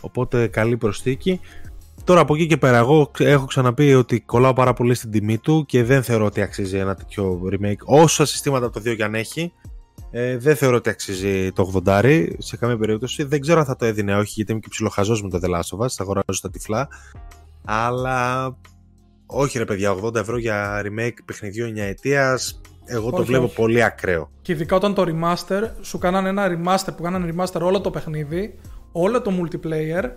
Οπότε 0.00 0.46
καλή 0.46 0.76
προσθήκη. 0.76 1.40
Τώρα 2.04 2.20
από 2.20 2.34
εκεί 2.34 2.46
και 2.46 2.56
πέρα, 2.56 2.76
εγώ 2.76 3.06
ξε- 3.12 3.28
έχω 3.28 3.44
ξαναπεί 3.46 3.94
ότι 3.94 4.20
κολλάω 4.20 4.52
πάρα 4.52 4.72
πολύ 4.72 4.94
στην 4.94 5.10
τιμή 5.10 5.38
του 5.38 5.64
και 5.66 5.84
δεν 5.84 6.02
θεωρώ 6.02 6.24
ότι 6.24 6.40
αξίζει 6.40 6.76
ένα 6.76 6.94
τέτοιο 6.94 7.40
remake. 7.52 7.84
Όσα 7.84 8.24
συστήματα 8.24 8.66
από 8.66 8.74
το 8.74 8.90
2 8.90 8.96
και 8.96 9.04
αν 9.04 9.14
έχει, 9.14 9.52
ε, 10.10 10.36
δεν 10.38 10.56
θεωρώ 10.56 10.76
ότι 10.76 10.90
αξίζει 10.90 11.52
το 11.52 11.82
80 11.86 12.26
σε 12.38 12.56
καμία 12.56 12.76
περίπτωση. 12.76 13.22
Δεν 13.24 13.40
ξέρω 13.40 13.58
αν 13.60 13.64
θα 13.66 13.76
το 13.76 13.84
έδινε 13.84 14.16
όχι, 14.16 14.32
γιατί 14.34 14.50
είμαι 14.52 14.60
και 14.60 14.68
ψιλοχαζός 14.70 15.22
με 15.22 15.28
το 15.30 15.38
The 15.42 15.46
Last 15.48 15.78
of 15.78 15.84
Us, 15.84 15.88
θα 15.88 16.02
αγοράζω 16.02 16.40
τα 16.42 16.50
τυφλά. 16.50 16.88
Αλλά 17.64 18.46
όχι 19.26 19.58
ρε 19.58 19.64
παιδιά, 19.64 19.94
80 20.02 20.14
ευρώ 20.14 20.38
για 20.38 20.82
remake 20.84 21.18
παιχνιδιού 21.24 21.66
9 21.66 21.76
ετίας, 21.78 22.60
εγώ 22.84 23.10
το 23.10 23.16
Όχι, 23.16 23.26
βλέπω 23.26 23.44
όχι. 23.44 23.54
πολύ 23.54 23.82
ακραίο. 23.82 24.30
Και 24.42 24.52
ειδικά 24.52 24.76
όταν 24.76 24.94
το 24.94 25.04
remaster, 25.06 25.70
σου 25.80 25.98
κάνανε 25.98 26.28
ένα 26.28 26.46
remaster 26.48 26.88
που 26.96 27.02
κάνανε 27.02 27.32
remaster 27.36 27.60
όλο 27.60 27.80
το 27.80 27.90
παιχνίδι, 27.90 28.58
όλο 28.92 29.22
το 29.22 29.30
multiplayer 29.42 30.10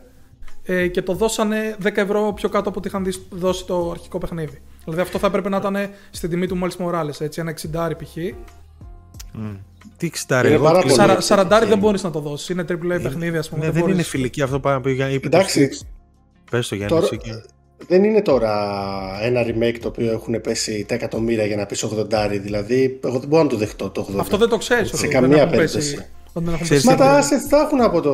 ε, 0.63 0.87
και 0.87 1.01
το 1.01 1.13
δώσανε 1.13 1.75
10 1.83 1.97
ευρώ 1.97 2.33
πιο 2.35 2.49
κάτω 2.49 2.69
από 2.69 2.79
ό,τι 2.79 2.87
είχαν 2.87 3.03
δεις- 3.03 3.27
δώσει 3.29 3.65
το 3.65 3.91
αρχικό 3.91 4.17
παιχνίδι. 4.17 4.61
Δηλαδή 4.83 5.01
αυτό 5.01 5.17
θα 5.17 5.27
έπρεπε 5.27 5.49
να 5.49 5.57
ήταν 5.57 5.75
στην 6.09 6.29
τιμή 6.29 6.47
του 6.47 6.59
Miles 6.63 6.85
Morales, 6.85 7.21
έτσι, 7.21 7.39
ένα 7.41 7.53
60 7.91 7.91
π.χ. 7.97 8.17
Τι 9.97 10.09
ξητάρει, 10.09 10.47
Είναι 10.47 10.55
εγώ 10.55 10.65
πάρα 10.65 10.79
κλείνω. 10.79 10.95
πολύ. 10.95 11.07
Σαρα, 11.07 11.21
σαραντάρι 11.21 11.63
και- 11.63 11.69
δεν 11.69 11.79
μπορείς 11.79 12.03
να 12.03 12.09
το 12.11 12.19
δώσεις. 12.19 12.49
Είναι 12.49 12.65
AAA 12.69 12.99
παιχνίδι, 13.03 13.37
ας 13.37 13.49
πούμε. 13.49 13.65
Ναι, 13.65 13.71
δεν 13.71 13.81
είναι 13.81 13.91
μπορείς. 13.91 14.07
φιλική 14.07 14.41
αυτό 14.41 14.59
που 14.59 14.69
είπε 14.69 14.91
για 14.91 15.09
είπε 15.09 15.29
το 15.29 15.37
Εντάξει, 15.37 15.69
Steve. 15.71 15.87
Πες 16.51 16.67
το 16.67 16.75
Γιάννη, 16.75 16.93
Τώρα- 16.93 17.05
εσύ 17.05 17.17
και- 17.17 17.43
δεν 17.87 18.03
είναι 18.03 18.21
τώρα 18.21 18.53
ένα 19.23 19.41
remake 19.45 19.77
το 19.81 19.87
οποίο 19.87 20.11
έχουν 20.11 20.41
πέσει 20.41 20.85
τα 20.87 20.93
εκατομμύρια 20.95 21.45
για 21.45 21.55
να 21.55 21.65
πεις 21.65 21.83
80. 21.85 22.39
Δηλαδή, 22.41 22.99
εγώ 23.05 23.19
δεν 23.19 23.27
μπορώ 23.29 23.43
να 23.43 23.49
το 23.49 23.57
δεχτώ 23.57 23.89
το 23.89 24.07
80. 24.11 24.19
Αυτό 24.19 24.37
δεν 24.37 24.49
το 24.49 24.57
ξέρεις. 24.57 24.91
Σε 24.95 25.07
καμία 25.07 25.47
περίπτωση. 25.47 26.05
Πέσει, 26.69 26.85
Μα 26.87 26.95
τα 26.95 27.19
assets 27.21 27.49
τα 27.49 27.57
έχουν 27.61 27.81
από 27.81 28.01
το 28.01 28.13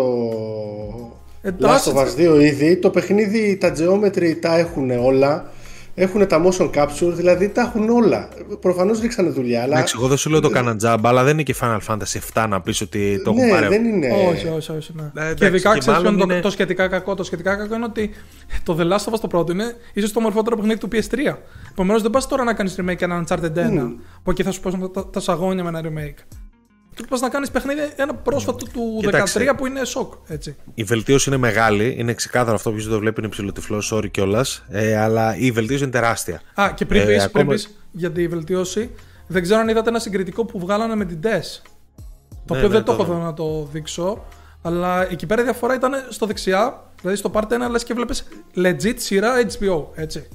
Ε, 1.41 1.51
τα 1.51 1.79
Last 1.79 1.91
of 1.93 1.95
assets- 1.95 2.05
Us 2.05 2.35
2 2.37 2.41
ήδη. 2.41 2.77
Το 2.77 2.89
παιχνίδι, 2.89 3.57
τα 3.57 3.73
geometry 3.77 4.35
τα 4.41 4.57
έχουν 4.57 4.89
όλα. 4.91 5.51
Έχουν 5.95 6.27
τα 6.27 6.41
motion 6.45 6.69
capture, 6.69 7.11
δηλαδή 7.13 7.49
τα 7.49 7.61
έχουν 7.61 7.89
όλα. 7.89 8.29
Προφανώς 8.59 8.99
ρίξανε 8.99 9.29
δουλειά, 9.29 9.61
αλλά. 9.61 9.73
Εντάξει, 9.75 9.95
εγώ 9.97 10.07
δεν 10.07 10.17
σου 10.17 10.29
λέω 10.29 10.39
το 10.39 10.49
κάνα 10.49 10.75
τζάμπα, 10.75 11.09
αλλά 11.09 11.23
δεν 11.23 11.33
είναι 11.33 11.43
και 11.43 11.55
Final 11.61 11.79
Fantasy 11.87 12.19
7 12.33 12.45
να 12.49 12.61
πεις 12.61 12.81
ότι 12.81 13.21
το 13.23 13.31
έχουν 13.31 13.45
ναι, 13.45 13.51
πάρει. 13.51 13.67
δεν 13.67 13.85
είναι. 13.85 14.07
Όχι, 14.29 14.47
όχι, 14.47 14.71
όχι. 14.71 14.91
Ναι. 14.95 15.03
Ε, 15.03 15.07
εντάξει, 15.07 15.35
και 15.35 15.45
ειδικά 15.45 15.73
και 15.73 15.79
ξέρεις 15.79 15.99
μάλλον 15.99 16.17
το, 16.17 16.23
είναι- 16.23 16.41
το 16.41 16.49
σχετικά 16.49 16.87
κακό. 16.87 17.15
Το 17.15 17.23
σχετικά 17.23 17.55
κακό 17.55 17.75
είναι 17.75 17.85
ότι 17.85 18.09
το 18.63 18.77
The 18.79 18.83
Last 18.83 19.11
of 19.11 19.13
Us 19.13 19.19
το 19.21 19.27
πρώτο 19.27 19.51
είναι 19.51 19.75
ίσως 19.93 20.11
το 20.11 20.19
μορφότερο 20.19 20.55
παιχνίδι 20.55 20.79
του 20.79 20.87
PS3. 20.91 21.35
Επομένως 21.71 22.01
δεν 22.01 22.11
πας 22.11 22.27
τώρα 22.27 22.43
να 22.43 22.53
κάνεις 22.53 22.75
remake 22.81 23.01
ένα 23.01 23.23
Uncharted 23.27 23.57
1. 23.57 23.95
Που 24.23 24.31
εκεί 24.31 24.43
θα 24.43 24.51
σου 24.51 24.59
πω 24.59 24.89
τα, 24.89 25.09
τα 25.09 25.19
σαγόνια 25.19 25.63
με 25.63 25.69
ένα 25.69 25.81
remake. 25.83 26.23
Και 26.95 27.03
πας 27.09 27.19
να 27.21 27.29
κάνεις 27.29 27.51
παιχνίδι 27.51 27.79
ένα 27.95 28.13
πρόσφατο 28.15 28.65
του 28.65 28.97
Κοίταξε. 28.99 29.39
13 29.51 29.57
που 29.57 29.65
είναι 29.65 29.85
σοκ. 29.85 30.13
Έτσι. 30.27 30.55
Η 30.73 30.83
βελτίωση 30.83 31.29
είναι 31.29 31.37
μεγάλη, 31.37 31.95
είναι 31.97 32.13
ξεκάθαρο 32.13 32.55
αυτό. 32.55 32.69
Όποιο 32.69 32.89
το 32.89 32.99
βλέπει 32.99 33.19
είναι 33.21 33.29
ψηλοτυφλός, 33.29 33.93
sorry 33.93 34.11
κιόλας. 34.11 34.63
Ε, 34.69 34.97
αλλά 34.97 35.37
η 35.37 35.51
βελτίωση 35.51 35.83
είναι 35.83 35.91
τεράστια. 35.91 36.41
Α, 36.53 36.71
και 36.75 36.85
πριν 36.85 37.01
Ε, 37.01 37.05
πεις, 37.05 37.13
πριν 37.15 37.25
ακόμα- 37.25 37.51
πεις 37.53 37.75
για 37.91 38.11
τη 38.11 38.27
βελτίωση, 38.27 38.91
δεν 39.27 39.41
ξέρω 39.41 39.59
αν 39.59 39.69
είδατε 39.69 39.89
ένα 39.89 39.99
συγκριτικό 39.99 40.45
που 40.45 40.59
βγάλανε 40.59 40.95
με 40.95 41.05
την 41.05 41.19
DES. 41.23 41.61
Το 42.45 42.53
Ναι, 42.53 42.59
οποίο 42.59 42.67
ναι, 42.67 42.73
δεν 42.73 42.83
το 42.83 42.95
το 42.95 43.03
έχω 43.03 43.13
δει 43.13 43.19
να 43.21 43.33
το 43.33 43.67
δείξω. 43.71 44.25
Αλλά 44.61 45.11
εκεί 45.11 45.25
πέρα 45.25 45.41
η 45.41 45.43
διαφορά 45.43 45.73
ήταν 45.75 45.91
στο 46.09 46.25
δεξιά, 46.25 46.83
δηλαδή 47.01 47.17
στο 47.17 47.31
part 47.33 47.47
1 47.67 47.69
λες 47.71 47.83
και 47.83 47.93
βλέπεις 47.93 48.23
legit 48.55 48.93
σειρά 48.97 49.33
HBO, 49.41 49.83
έτσι. 49.95 50.27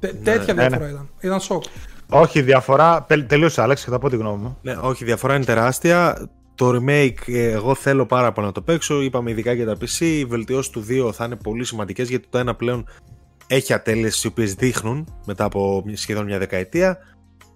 Τε- 0.00 0.14
τέτοια 0.24 0.54
Ναι, 0.54 0.60
διαφορά 0.60 0.84
ναι. 0.86 0.92
ήταν. 0.92 1.08
Ήταν 1.20 1.40
σοκ. 1.40 1.62
Όχι, 2.10 2.42
διαφορά. 2.42 3.02
τελ- 3.08 3.26
Τελείωσε, 3.28 3.62
Άλεξ, 3.62 3.84
και 3.84 3.90
θα 3.90 3.98
πω 3.98 4.08
τη 4.08 4.16
γνώμη 4.16 4.42
μου. 4.42 4.58
Ναι, 4.62 4.72
όχι, 4.82 5.02
η 5.02 5.06
διαφορά 5.06 5.34
είναι 5.34 5.44
τεράστια. 5.44 6.28
Το 6.54 6.68
remake, 6.68 7.26
ε, 7.26 7.50
εγώ 7.50 7.74
θέλω 7.74 8.06
πάρα 8.06 8.32
πολύ 8.32 8.46
να 8.46 8.52
το 8.52 8.62
παίξω. 8.62 9.00
Είπαμε 9.02 9.30
ειδικά 9.30 9.52
για 9.52 9.66
τα 9.66 9.76
PC. 9.80 10.00
Οι 10.00 10.24
βελτιώσεις 10.24 10.70
του 10.72 10.80
2 10.88 11.12
θα 11.12 11.24
είναι 11.24 11.36
πολύ 11.36 11.64
σημαντικές 11.64 12.08
γιατί 12.08 12.26
το 12.30 12.38
ένα 12.38 12.54
πλέον 12.54 12.86
έχει 13.46 13.72
ατέλειες 13.72 14.24
οι 14.24 14.26
οποίες 14.26 14.54
δείχνουν 14.54 15.08
μετά 15.26 15.44
από 15.44 15.82
μια- 15.86 15.96
σχεδόν 15.96 16.24
μια 16.24 16.38
δεκαετία. 16.38 16.98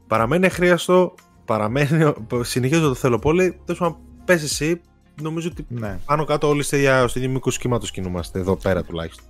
Παραμένει 0.06 0.46
αχρίαστο. 0.46 1.14
Παραμένει. 1.44 2.12
Συνεχίζω 2.40 2.88
το 2.88 2.94
θέλω 2.94 3.18
πολύ. 3.18 3.60
Τέλος 3.64 3.80
πάντων, 3.80 3.96
πες 4.24 4.42
εσύ. 4.42 4.80
Νομίζω 5.22 5.48
ότι 5.52 5.66
Ναι. 5.68 5.98
πάνω 6.04 6.24
κάτω 6.24 6.48
όλοι 6.48 6.62
στο 6.62 6.76
ίδιο, 6.76 7.08
στο 7.08 7.18
ίδιο 7.18 7.30
μήκος 7.30 7.58
κύματο 7.58 7.86
κινούμαστε 7.86 8.38
εδώ 8.38 8.56
πέρα 8.56 8.82
τουλάχιστον. 8.82 9.24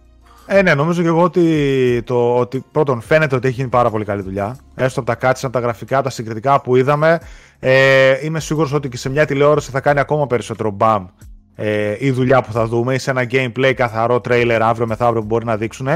Ε, 0.51 0.63
ναι, 0.63 0.75
νομίζω 0.75 1.03
και 1.03 1.09
εγώ 1.09 1.23
ότι, 1.23 2.03
το, 2.05 2.37
ότι 2.37 2.65
πρώτον 2.73 3.01
φαίνεται 3.01 3.35
ότι 3.35 3.47
έχει 3.47 3.57
γίνει 3.57 3.69
πάρα 3.69 3.91
πολύ 3.91 4.05
καλή 4.05 4.23
δουλειά. 4.23 4.57
Έστω 4.75 5.01
από 5.01 5.17
τα 5.17 5.29
cutscenes, 5.29 5.41
από 5.43 5.53
τα 5.53 5.61
γραφικά, 5.61 6.03
τα 6.03 6.11
συγκριτικά 6.11 6.61
που 6.61 6.77
είδαμε. 6.77 7.21
Ε, 7.59 8.25
είμαι 8.25 8.41
σίγουρος 8.41 8.73
ότι 8.73 8.89
και 8.89 8.97
σε 8.97 9.11
μια 9.11 9.25
τηλεόραση 9.25 9.71
θα 9.71 9.81
κάνει 9.81 10.01
ακόμα 10.01 10.27
περισσότερο 10.27 10.71
μπαμ 10.71 11.07
ε, 11.55 11.97
η 11.99 12.11
δουλειά 12.11 12.43
που 12.43 12.53
θα 12.53 12.67
δούμε 12.67 12.95
ή 12.95 12.99
σε 12.99 13.11
ένα 13.11 13.27
gameplay 13.31 13.73
καθαρό 13.77 14.21
trailer 14.29 14.59
αύριο 14.63 14.87
μεθαύριο 14.87 15.21
που 15.21 15.27
μπορεί 15.27 15.45
να 15.45 15.57
δείξουν. 15.57 15.89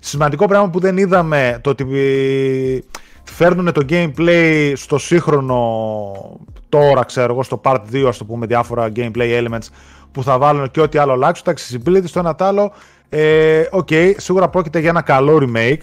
Σημαντικό 0.00 0.46
πράγμα 0.46 0.70
που 0.70 0.80
δεν 0.80 0.96
είδαμε 0.96 1.58
το 1.60 1.70
ότι 1.70 1.84
φέρνουν 3.24 3.72
το 3.72 3.84
gameplay 3.88 4.72
στο 4.76 4.98
σύγχρονο 4.98 5.60
τώρα 6.68 7.04
ξέρω 7.04 7.32
εγώ 7.32 7.42
στο 7.42 7.60
part 7.64 7.80
2 7.92 8.04
ας 8.08 8.18
το 8.18 8.24
πούμε 8.24 8.46
διάφορα 8.46 8.88
gameplay 8.96 9.42
elements 9.42 9.68
που 10.12 10.22
θα 10.22 10.38
βάλουν 10.38 10.70
και 10.70 10.80
ό,τι 10.80 10.98
άλλο 10.98 11.12
αλλάξουν 11.12 11.44
τα 11.44 11.52
accessibility 11.52 12.04
στο 12.04 12.18
ένα 12.18 12.34
τ' 12.34 12.42
άλλο 12.42 12.72
ε, 13.08 13.62
okay, 13.72 14.14
σίγουρα 14.16 14.48
πρόκειται 14.48 14.78
για 14.78 14.88
ένα 14.88 15.02
καλό 15.02 15.38
remake 15.42 15.80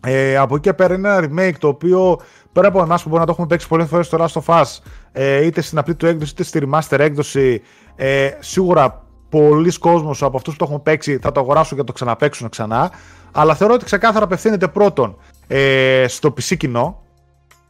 ε, 0.00 0.36
από 0.36 0.54
εκεί 0.54 0.62
και 0.62 0.72
πέρα 0.72 0.94
είναι 0.94 1.08
ένα 1.08 1.28
remake 1.28 1.54
το 1.58 1.68
οποίο 1.68 2.20
πέρα 2.52 2.68
από 2.68 2.82
εμάς 2.82 3.02
που 3.02 3.08
μπορεί 3.08 3.20
να 3.20 3.26
το 3.26 3.32
έχουμε 3.32 3.46
παίξει 3.46 3.68
πολλές 3.68 3.88
φορές 3.88 4.06
στο 4.06 4.18
Last 4.20 4.42
of 4.42 4.60
Us, 4.60 4.78
ε, 5.12 5.44
είτε 5.44 5.60
στην 5.60 5.78
απλή 5.78 5.94
του 5.94 6.06
έκδοση 6.06 6.32
είτε 6.32 6.42
στη 6.42 6.60
remaster 6.62 6.98
έκδοση, 6.98 7.62
ε, 7.96 8.30
σίγουρα 8.38 9.04
πολλοί 9.28 9.78
κόσμος 9.78 10.22
από 10.22 10.36
αυτούς 10.36 10.52
που 10.52 10.58
το 10.58 10.64
έχουν 10.70 10.82
παίξει 10.82 11.18
θα 11.22 11.32
το 11.32 11.40
αγοράσουν 11.40 11.70
και 11.70 11.76
θα 11.76 11.84
το 11.84 11.92
ξαναπαίξουν 11.92 12.48
ξανά. 12.48 12.90
Αλλά 13.32 13.54
θεωρώ 13.54 13.74
ότι 13.74 13.84
ξεκάθαρα 13.84 14.24
απευθύνεται 14.24 14.68
πρώτον 14.68 15.16
ε, 15.46 16.04
στο 16.08 16.28
PC 16.28 16.56
κοινό. 16.56 17.02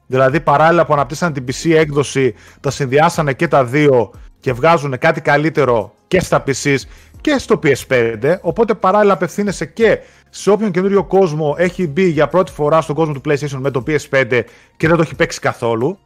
Δηλαδή 0.06 0.40
παράλληλα 0.40 0.86
που 0.86 0.92
αναπτύσσαν 0.92 1.32
την 1.32 1.44
PC 1.48 1.70
έκδοση, 1.70 2.34
τα 2.60 2.70
συνδυάσανε 2.70 3.32
και 3.32 3.48
τα 3.48 3.64
δύο 3.64 4.10
και 4.40 4.52
βγάζουν 4.52 4.98
κάτι 4.98 5.20
καλύτερο 5.20 5.92
και 6.06 6.20
στα 6.20 6.44
PCs 6.46 6.78
και 7.26 7.38
στο 7.38 7.58
PS5. 7.62 8.36
Οπότε 8.40 8.74
παράλληλα 8.74 9.12
απευθύνεσαι 9.12 9.66
και 9.66 9.98
σε 10.30 10.50
όποιον 10.50 10.70
καινούριο 10.70 11.04
κόσμο 11.04 11.54
έχει 11.58 11.86
μπει 11.86 12.08
για 12.08 12.28
πρώτη 12.28 12.52
φορά 12.52 12.80
στον 12.80 12.94
κόσμο 12.94 13.12
του 13.12 13.20
PlayStation 13.24 13.58
με 13.58 13.70
το 13.70 13.82
PS5 13.86 14.42
και 14.76 14.88
δεν 14.88 14.96
το 14.96 15.02
έχει 15.02 15.14
παίξει 15.14 15.40
καθόλου. 15.40 15.98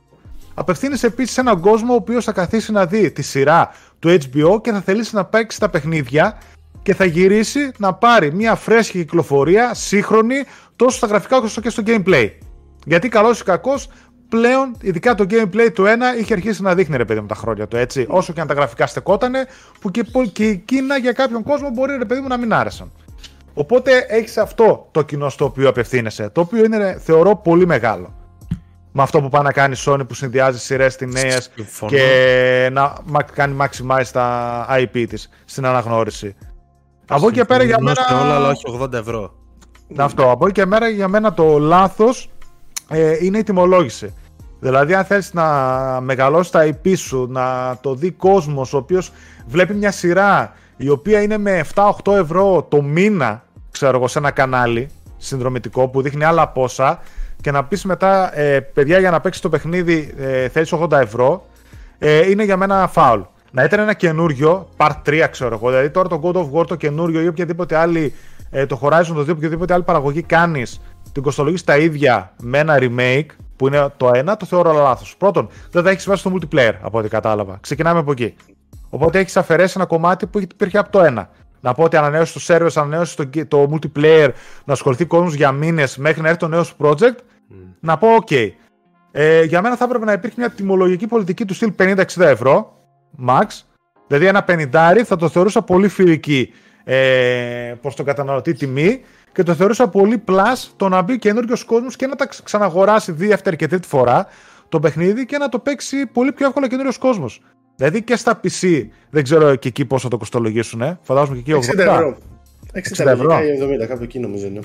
Απευθύνεσαι 0.55 1.07
επίσης 1.07 1.35
σε 1.35 1.41
έναν 1.41 1.61
κόσμο 1.61 1.93
ο 1.93 1.97
οποίος 1.97 2.25
θα 2.25 2.33
καθίσει 2.33 2.73
να 2.73 2.87
δει 2.87 3.11
τη 3.11 3.23
σειρά 3.23 3.75
του 3.99 4.09
HBO 4.09 4.63
και 4.63 4.73
θα 4.73 4.81
θελήσει 4.81 5.15
να 5.15 5.25
παίξει 5.25 5.61
τα 5.61 5.69
παιχνίδια 5.69 6.39
και 6.83 6.95
θα 6.95 7.05
γυρίσει 7.05 7.71
να 7.79 7.95
πάρει 7.95 8.35
μια 8.35 8.55
φρέσκη 8.55 8.99
κυκλοφορία, 8.99 9.75
σύγχρονη, 9.75 10.45
τόσο 10.77 10.97
στα 10.97 11.07
γραφικά 11.07 11.37
όσο 11.37 11.61
και 11.61 11.71
στο 11.71 11.83
gameplay. 11.87 12.31
Γιατί 12.87 13.09
καλός 13.09 13.41
ή 13.41 13.45
κακός, 13.45 13.89
πλέον, 14.31 14.77
ειδικά 14.81 15.15
το 15.15 15.27
gameplay 15.31 15.73
του 15.75 15.85
1 15.85 16.21
είχε 16.21 16.33
αρχίσει 16.33 16.63
να 16.63 16.75
δείχνει 16.75 16.97
ρε 16.97 17.05
παιδί 17.05 17.21
με 17.21 17.27
τα 17.27 17.35
χρόνια 17.35 17.69
του 17.69 17.77
έτσι. 17.77 18.07
Όσο 18.09 18.33
και 18.33 18.41
αν 18.41 18.47
τα 18.47 18.55
γραφικά 18.55 18.87
στεκότανε, 18.87 19.47
που 19.81 19.91
και, 19.91 20.03
και 20.33 20.45
εκείνα 20.45 20.97
για 20.97 21.13
κάποιον 21.13 21.43
κόσμο 21.43 21.71
μπορεί 21.71 21.97
ρε 21.97 22.05
παιδί 22.05 22.21
μου 22.21 22.29
να 22.29 22.37
μην 22.37 22.53
άρεσαν. 22.53 22.93
Οπότε 23.55 24.07
έχεις 24.09 24.37
αυτό 24.39 24.89
το 24.91 25.03
κοινό 25.03 25.29
στο 25.29 25.45
οποίο 25.45 25.69
απευθύνεσαι, 25.69 26.29
το 26.29 26.41
οποίο 26.41 26.65
είναι 26.65 27.01
θεωρώ 27.05 27.37
πολύ 27.37 27.67
μεγάλο. 27.67 28.15
Με 28.93 29.03
αυτό 29.03 29.21
που 29.21 29.29
πάει 29.29 29.43
να 29.43 29.53
κάνει 29.53 29.75
η 29.75 29.83
Sony 29.87 30.01
που 30.09 30.15
συνδυάζει 30.15 30.59
σειρές 30.59 30.97
ταινίες 30.97 31.51
και 31.87 32.69
να 32.73 32.93
κάνει 33.33 33.57
maximize 33.61 34.07
τα 34.13 34.67
IP 34.71 35.05
της 35.09 35.29
στην 35.45 35.67
αναγνώριση. 35.67 36.37
Από 37.09 37.27
εκεί 37.27 37.39
και 37.39 37.45
πέρα 37.45 37.65
για 37.65 37.81
μένα. 37.81 38.21
όλα, 38.23 38.35
αλλά 38.35 38.49
όχι 38.49 38.65
80 38.81 38.93
ευρώ. 38.93 39.35
Αυτό. 39.97 40.31
Από 40.31 40.47
εκεί 40.47 40.61
και 40.61 40.67
πέρα 40.67 40.89
για 40.89 41.09
μένα 41.09 41.35
το 41.35 41.59
λάθος 41.59 42.31
ε, 42.91 43.17
είναι 43.21 43.39
η 43.39 43.43
τιμολόγηση. 43.43 44.15
Δηλαδή, 44.61 44.95
αν 44.95 45.05
θέλεις 45.05 45.33
να 45.33 45.45
μεγαλώσεις 46.01 46.51
τα 46.51 46.69
IP 46.69 46.97
σου, 46.97 47.27
να 47.31 47.77
το 47.81 47.95
δει 47.95 48.11
κόσμος 48.11 48.73
ο 48.73 48.77
οποίος 48.77 49.13
βλέπει 49.47 49.75
μια 49.75 49.91
σειρά 49.91 50.53
η 50.77 50.89
οποία 50.89 51.23
είναι 51.23 51.39
με 51.39 51.65
7-8 51.75 52.13
ευρώ 52.13 52.67
το 52.69 52.83
μήνα, 52.83 53.45
ξέρω 53.71 53.97
εγώ, 53.97 54.09
σε 54.09 54.19
ένα 54.19 54.31
κανάλι 54.31 54.89
συνδρομητικό 55.17 55.89
που 55.89 56.03
δείχνει 56.03 56.25
άλλα 56.25 56.49
πόσα 56.49 57.01
και 57.41 57.51
να 57.51 57.65
πεις 57.65 57.85
μετά, 57.85 58.39
ε, 58.39 58.61
παιδιά, 58.61 58.99
για 58.99 59.11
να 59.11 59.21
παίξεις 59.21 59.43
το 59.43 59.49
παιχνίδι 59.49 60.15
ε, 60.19 60.49
θέλεις 60.49 60.75
80 60.75 60.93
ευρώ, 60.93 61.47
ε, 61.99 62.31
είναι 62.31 62.45
για 62.45 62.57
μένα 62.57 62.89
φάουλ. 62.89 63.21
Να 63.53 63.65
ήταν 63.65 63.81
ένα 63.81 63.93
καινούριο, 63.93 64.69
part 64.77 64.97
3 65.07 65.27
ξέρω 65.31 65.55
εγώ, 65.55 65.69
δηλαδή 65.69 65.91
τώρα 65.91 66.09
το 66.09 66.21
God 66.23 66.37
of 66.37 66.61
War 66.61 66.67
το 66.67 66.75
καινούριο 66.75 67.21
ή 67.21 67.27
οποιαδήποτε 67.27 67.77
άλλη, 67.77 68.15
ε, 68.51 68.67
το 68.67 68.81
Horizon 68.83 69.13
το 69.15 69.21
2, 69.21 69.31
οποιαδήποτε 69.31 69.75
άλλη 69.75 69.83
παραγωγή 69.83 70.23
κάνεις, 70.23 70.81
την 71.13 71.23
κοστολογείς 71.23 71.65
τα 71.65 71.77
ίδια 71.79 72.35
με 72.43 72.59
ένα 72.59 72.79
remake, 72.81 73.27
που 73.57 73.67
είναι 73.67 73.93
το 73.97 74.11
ένα, 74.15 74.37
το 74.37 74.47
θεωρώ 74.47 74.73
λάθος. 74.73 75.17
Πρώτον, 75.19 75.49
δεν 75.71 75.83
θα 75.83 75.91
έχεις 75.91 76.07
βάσει 76.07 76.23
το 76.23 76.33
multiplayer 76.35 76.73
από 76.81 76.99
ό,τι 76.99 77.09
κατάλαβα. 77.09 77.59
Ξεκινάμε 77.61 77.99
από 77.99 78.13
εκεί. 78.13 78.35
Οπότε 78.91 79.19
έχεις 79.19 79.37
αφαιρέσει 79.37 79.73
ένα 79.77 79.87
κομμάτι 79.87 80.27
που 80.27 80.41
υπήρχε 80.41 80.79
από 80.79 80.91
το 80.91 81.01
ένα. 81.01 81.31
Να 81.61 81.75
πω 81.75 81.83
ότι 81.83 81.97
ανανέωσε 81.97 82.39
το 82.39 82.55
server, 82.55 82.71
ανανέωσε 82.75 83.17
το, 83.17 83.47
το 83.49 83.71
multiplayer, 83.73 84.29
να 84.65 84.73
ασχοληθεί 84.73 85.05
κόσμος 85.05 85.35
για 85.35 85.53
μήνες 85.53 85.97
μέχρι 85.97 86.21
να 86.21 86.29
έρθει 86.29 86.41
το 86.41 86.49
νέο 86.49 86.63
σου 86.63 86.75
project. 86.79 87.17
Να 87.81 87.99
πω, 87.99 88.09
OK. 88.27 88.51
Ε, 89.11 89.43
για 89.43 89.63
μένα 89.63 89.77
θα 89.77 89.85
έπρεπε 89.85 90.05
να 90.05 90.13
υπήρχε 90.13 90.35
μια 90.39 90.51
τιμολογική 90.51 91.07
πολιτική 91.07 91.45
του 91.45 91.55
στυλ 91.55 91.73
50-60 91.79 92.05
ευρώ, 92.17 92.77
max. 93.27 93.45
Δηλαδή 94.07 94.27
ένα 94.27 94.45
50 94.49 95.03
θα 95.05 95.17
το 95.17 95.29
θεωρούσα 95.29 95.63
πολύ 95.63 95.89
φιλική 95.89 96.53
ε, 96.85 97.75
προς 97.81 97.95
τον 97.95 98.05
καταναλωτή 98.05 98.53
τιμή 98.53 99.01
και 99.33 99.43
το 99.43 99.55
θεωρούσα 99.55 99.89
πολύ 99.89 100.23
plus 100.27 100.69
το 100.77 100.89
να 100.89 101.03
μπει 101.03 101.19
καινούριος 101.19 101.65
κόσμος 101.65 101.97
και 101.97 102.07
να 102.07 102.17
τα 102.17 102.29
ξαναγοράσει 102.45 103.13
δεύτερη 103.13 103.57
και 103.57 103.67
τρίτη 103.67 103.89
φορά 103.89 104.27
το 104.69 104.81
παιχνίδι 104.81 105.27
και 105.27 105.39
να 105.39 105.49
το 105.49 105.59
παίξει 105.59 106.07
πολύ 106.07 106.33
πιο 106.33 106.47
εύκολα 106.47 106.69
καινούριος 106.69 106.99
κόσμος. 106.99 107.41
Δηλαδή 107.77 108.03
και 108.03 108.17
στα 108.17 108.41
PC 108.45 108.87
δεν 109.11 109.23
ξέρω 109.23 109.55
και 109.55 109.69
εκεί 109.69 109.85
πόσο 109.85 110.09
το 110.09 110.17
κοστολογήσουν. 110.17 110.83
Ε. 110.83 110.99
Φαντάζομαι 111.03 111.39
και 111.39 111.53
εκεί 111.53 111.71
80 111.73 111.79
ευρώ. 111.79 112.17
60 112.75 113.07
ευρώ. 113.07 113.39
70, 113.83 113.87
κάπου 113.89 114.03
εκεί 114.03 114.19
νομίζω 114.19 114.47
είναι. 114.47 114.61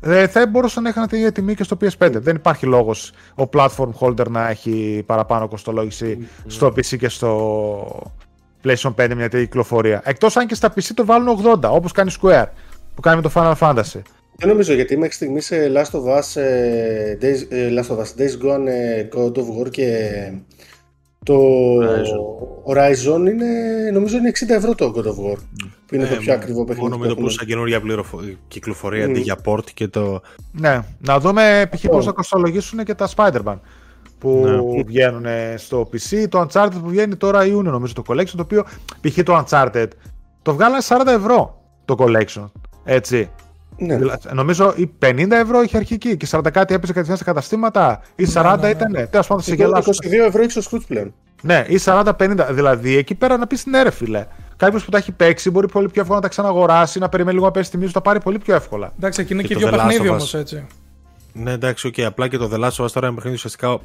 Ε, 0.00 0.26
θα 0.26 0.46
μπορούσαν 0.46 0.82
να 0.82 0.88
είχαν 0.88 1.06
την 1.06 1.32
τιμή 1.32 1.54
και 1.54 1.62
στο 1.62 1.76
PS5. 1.80 2.10
Δεν 2.12 2.36
υπάρχει 2.36 2.66
λόγος 2.66 3.12
ο 3.34 3.42
platform 3.52 3.90
holder 4.00 4.28
να 4.28 4.48
έχει 4.48 5.02
παραπάνω 5.06 5.48
κοστολόγηση 5.48 6.18
mm, 6.20 6.44
στο 6.46 6.66
PC 6.66 6.98
και 6.98 7.08
στο 7.08 8.12
PlayStation 8.64 8.94
5 8.94 8.94
μια 8.96 9.16
τέτοια 9.16 9.40
κυκλοφορία. 9.40 10.02
Εκτός 10.04 10.36
αν 10.36 10.46
και 10.46 10.54
στα 10.54 10.72
PC 10.74 10.90
το 10.94 11.04
βάλουν 11.04 11.40
80, 11.44 11.60
όπως 11.62 11.92
κάνει 11.92 12.12
Square 12.20 12.46
που 12.96 13.02
κάνει 13.02 13.16
με 13.16 13.22
το 13.22 13.30
Final 13.34 13.54
Fantasy. 13.58 14.00
Δεν 14.38 14.48
νομίζω 14.48 14.72
γιατί 14.72 14.96
μέχρι 14.96 15.14
στιγμής 15.14 15.46
σε 15.46 15.72
Last 15.74 15.98
of 15.98 16.18
Us, 16.18 16.40
ε, 16.40 17.18
Days, 17.20 17.46
ε, 17.48 17.68
Last 17.74 17.96
of 17.96 17.98
Us, 17.98 18.20
Days 18.20 18.44
Gone, 18.44 18.66
ε, 18.66 19.08
God 19.14 19.32
of 19.32 19.60
War 19.60 19.70
και 19.70 20.10
το 21.24 21.38
Horizon. 21.78 22.74
Horizon 22.74 23.18
είναι, 23.18 23.90
νομίζω 23.92 24.16
είναι 24.16 24.32
60 24.34 24.48
ευρώ 24.48 24.74
το 24.74 24.92
God 24.96 25.04
of 25.04 25.32
War. 25.32 25.36
Που 25.86 25.94
είναι 25.94 26.04
ε, 26.04 26.08
το 26.08 26.16
πιο 26.16 26.32
ακριβό 26.32 26.64
παιχνίδι. 26.64 26.88
Μόνο 26.88 26.98
με 26.98 27.06
το 27.06 27.14
που 27.14 27.28
σαν 27.28 27.46
καινούργια 27.46 27.82
κυκλοφορία 28.48 29.06
mm. 29.06 29.08
αντί 29.08 29.20
για 29.20 29.38
port 29.44 29.70
και 29.74 29.88
το. 29.88 30.20
Ναι, 30.52 30.80
να 30.98 31.20
δούμε 31.20 31.68
π.χ. 31.70 31.86
πώς 31.86 32.04
θα 32.04 32.12
κοστολογήσουν 32.12 32.84
και 32.84 32.94
τα 32.94 33.08
Spider-Man 33.16 33.58
που 34.18 34.44
ναι. 34.46 34.82
βγαίνουν 34.82 35.26
στο 35.56 35.88
PC. 35.92 36.26
Το 36.28 36.46
Uncharted 36.48 36.80
που 36.82 36.88
βγαίνει 36.88 37.16
τώρα 37.16 37.46
Ιούνιο, 37.46 37.70
νομίζω 37.70 37.92
το 37.92 38.02
collection. 38.06 38.34
Το 38.36 38.42
οποίο 38.42 38.64
π.χ. 39.00 39.22
το 39.22 39.44
Uncharted 39.44 39.88
το 40.42 40.54
βγάλανε 40.54 40.82
40 40.88 41.06
ευρώ 41.06 41.62
το 41.84 41.96
collection. 41.98 42.46
Έτσι. 42.86 43.30
Ναι. 43.78 43.98
Νομίζω 44.32 44.74
η 44.76 44.90
50 45.02 45.30
ευρώ 45.30 45.62
είχε 45.62 45.76
αρχική 45.76 46.16
και 46.16 46.26
40 46.30 46.40
κάτι 46.52 46.74
έπαιζε 46.74 46.92
κατευθείαν 46.92 47.16
στα 47.16 47.24
καταστήματα 47.24 48.02
ή 48.14 48.26
40 48.34 48.42
ναι, 48.42 48.56
ναι, 48.60 48.68
ήταν. 48.68 48.90
Ναι. 48.90 49.06
Τέλος 49.06 49.26
πάντων, 49.26 49.42
σε 49.42 49.54
γελάσω. 49.54 49.90
22 49.90 50.12
ευρώ 50.26 50.42
έχει 50.42 50.58
ο 50.58 50.62
Σκούτς 50.62 50.84
πλέον. 50.84 51.14
Ναι, 51.42 51.64
ή 51.68 51.80
40-50. 51.84 52.46
Δηλαδή 52.50 52.96
εκεί 52.96 53.14
πέρα 53.14 53.36
να 53.36 53.46
πεις 53.46 53.66
ναι, 53.66 53.82
ρε 53.82 53.90
φίλε. 53.90 54.26
Κάποιος 54.56 54.84
που 54.84 54.90
τα 54.90 54.98
έχει 54.98 55.12
παίξει 55.12 55.50
μπορεί 55.50 55.68
πολύ 55.68 55.88
πιο 55.88 56.00
εύκολα 56.00 56.18
να 56.18 56.24
τα 56.24 56.28
ξαναγοράσει, 56.28 56.98
να 56.98 57.08
περιμένει 57.08 57.34
λίγο 57.34 57.46
να 57.46 57.52
πέσει 57.52 57.70
τιμή, 57.70 57.86
θα 57.86 58.00
πάρει 58.00 58.20
πολύ 58.20 58.38
πιο 58.38 58.54
εύκολα. 58.54 58.92
Εντάξει, 58.96 59.20
εκεί 59.20 59.32
είναι 59.32 59.42
και, 59.42 59.48
και 59.48 59.56
δύο 59.56 59.70
παιχνίδια 59.70 60.10
όμως 60.10 60.34
έτσι. 60.34 60.66
Ναι, 61.32 61.52
εντάξει, 61.52 61.90
okay. 61.92 62.02
απλά 62.02 62.28
και 62.28 62.36
το 62.36 62.50
The 62.52 62.58
Last 62.58 62.70
of 62.70 62.84
Us 62.84 62.90
τώρα 62.90 63.06
είναι 63.06 63.14
παιχνίδι 63.14 63.36
ουσιαστικά 63.36 63.78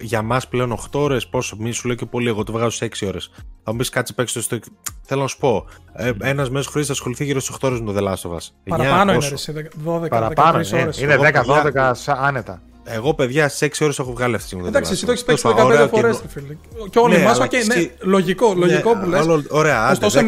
για 0.00 0.22
μας 0.22 0.48
πλέον 0.48 0.72
8 0.72 1.00
ώρες. 1.00 1.26
Πόσο, 1.28 1.56
μη 1.58 1.72
σου 1.72 1.86
λέω 1.86 1.96
και 1.96 2.06
πολύ, 2.06 2.28
εγώ 2.28 2.44
το 2.44 2.52
βγάζω 2.52 2.70
σε 2.70 2.84
6 2.84 3.06
ώρες. 3.06 3.30
Θα 3.64 3.70
μου 3.70 3.76
πεις 3.76 3.88
κάτσε 3.88 4.12
παίξει 4.12 4.40
στο. 4.40 4.58
Θέλω 5.02 5.20
να 5.20 5.26
σου 5.26 5.38
πω, 5.38 5.66
ε, 5.92 6.12
ένας 6.20 6.50
μέσος 6.50 6.72
χρήστης 6.72 6.92
ασχοληθεί 6.92 7.24
γύρω 7.24 7.40
στις 7.40 7.54
8 7.54 7.68
ώρες 7.68 7.80
με 7.80 7.92
το 7.92 7.98
The 7.98 8.08
Last 8.08 8.30
of 8.30 8.36
Us. 8.36 8.48
Παραπάνω 8.68 9.12
είναι, 9.12 9.28
ρε, 9.46 9.68
12, 9.84 10.08
Παραπάνω, 10.08 10.58
13 10.58 10.82
ώρες. 10.82 11.00
Είναι 11.00 11.16
10-12 11.16 11.94
άνετα. 12.06 12.62
Εγώ, 12.84 13.14
παιδιά, 13.14 13.48
στις 13.48 13.70
6 13.72 13.76
ώρες 13.80 13.98
έχω 13.98 14.12
βγάλει 14.12 14.34
αυτή 14.34 14.46
τη 14.46 14.52
στιγμή. 14.52 14.68
Εντάξει, 14.68 14.92
εσύ 14.92 15.04
το 15.04 15.10
έχεις 15.10 15.24
παίξει 15.24 15.48
15 15.56 15.88
φορές, 15.90 16.22
φίλε. 16.28 16.56
Και 16.90 16.98
όλοι 16.98 17.14
εμάς, 17.14 17.38
οκ, 17.38 17.52
ναι, 17.52 17.90
λογικό, 18.00 18.54
λογικό 18.56 18.96
που 18.96 19.08
λες. 19.08 19.26
Ωραία, 19.48 19.90
Ωστόσο, 19.90 20.18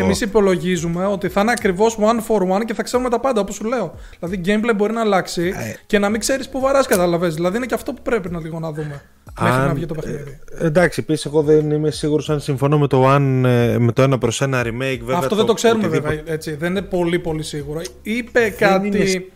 εμείς 0.00 0.20
υπολογίζουμε 0.20 1.06
ότι 1.06 1.28
θα 1.28 1.40
είναι 1.40 1.50
ακριβώς 1.50 1.98
one 2.00 2.18
for 2.28 2.56
one 2.56 2.64
και 2.64 2.74
θα 2.74 2.82
ξέρουμε 2.82 3.08
τα 3.08 3.20
πάντα, 3.20 3.40
όπως 3.40 3.54
σου 3.54 3.64
λέω. 3.64 3.94
Δηλαδή, 4.18 4.40
gameplay 4.46 4.74
μπορεί 4.76 4.92
να 4.92 5.00
αλλάξει 5.00 5.52
ε. 5.56 5.74
και 5.86 5.98
να 5.98 6.08
μην 6.08 6.20
ξέρεις 6.20 6.48
που 6.48 6.60
βαράς, 6.60 6.86
καταλαβαίνεις. 6.86 7.32
Δηλαδή, 7.32 7.56
είναι 7.56 7.66
και 7.66 7.74
αυτό 7.74 7.92
που 7.92 8.02
πρέπει 8.02 8.30
να 8.30 8.40
λίγο 8.40 8.58
να 8.58 8.72
δούμε. 8.72 9.02
Μέχρι 9.40 9.60
να 9.60 9.74
βγει 9.74 9.86
το 9.86 9.94
παιχνίδι. 9.94 10.38
Ε, 10.58 10.66
εντάξει, 10.66 11.00
επίσης, 11.02 11.24
εγώ 11.24 11.42
δεν 11.42 11.70
είμαι 11.70 11.90
σίγουρος 11.90 12.30
αν 12.30 12.40
συμφωνώ 12.40 12.78
με 12.78 12.86
το, 12.86 13.08
αν, 13.08 13.44
ε, 13.44 13.78
με 13.78 13.92
το 13.92 14.02
ένα 14.02 14.18
προς 14.18 14.40
ένα 14.40 14.62
remake. 14.62 15.00
Βέβαια, 15.00 15.18
αυτό 15.18 15.36
δεν 15.36 15.46
το 15.46 15.52
ξέρουμε, 15.52 15.88
βέβαια. 15.88 16.22
Έτσι. 16.24 16.54
Δεν 16.54 16.70
είναι 16.70 16.82
πολύ, 16.82 17.18
πολύ 17.18 17.42
σίγουρο. 17.42 17.80
Είπε 18.02 18.54
κάτι 18.58 19.30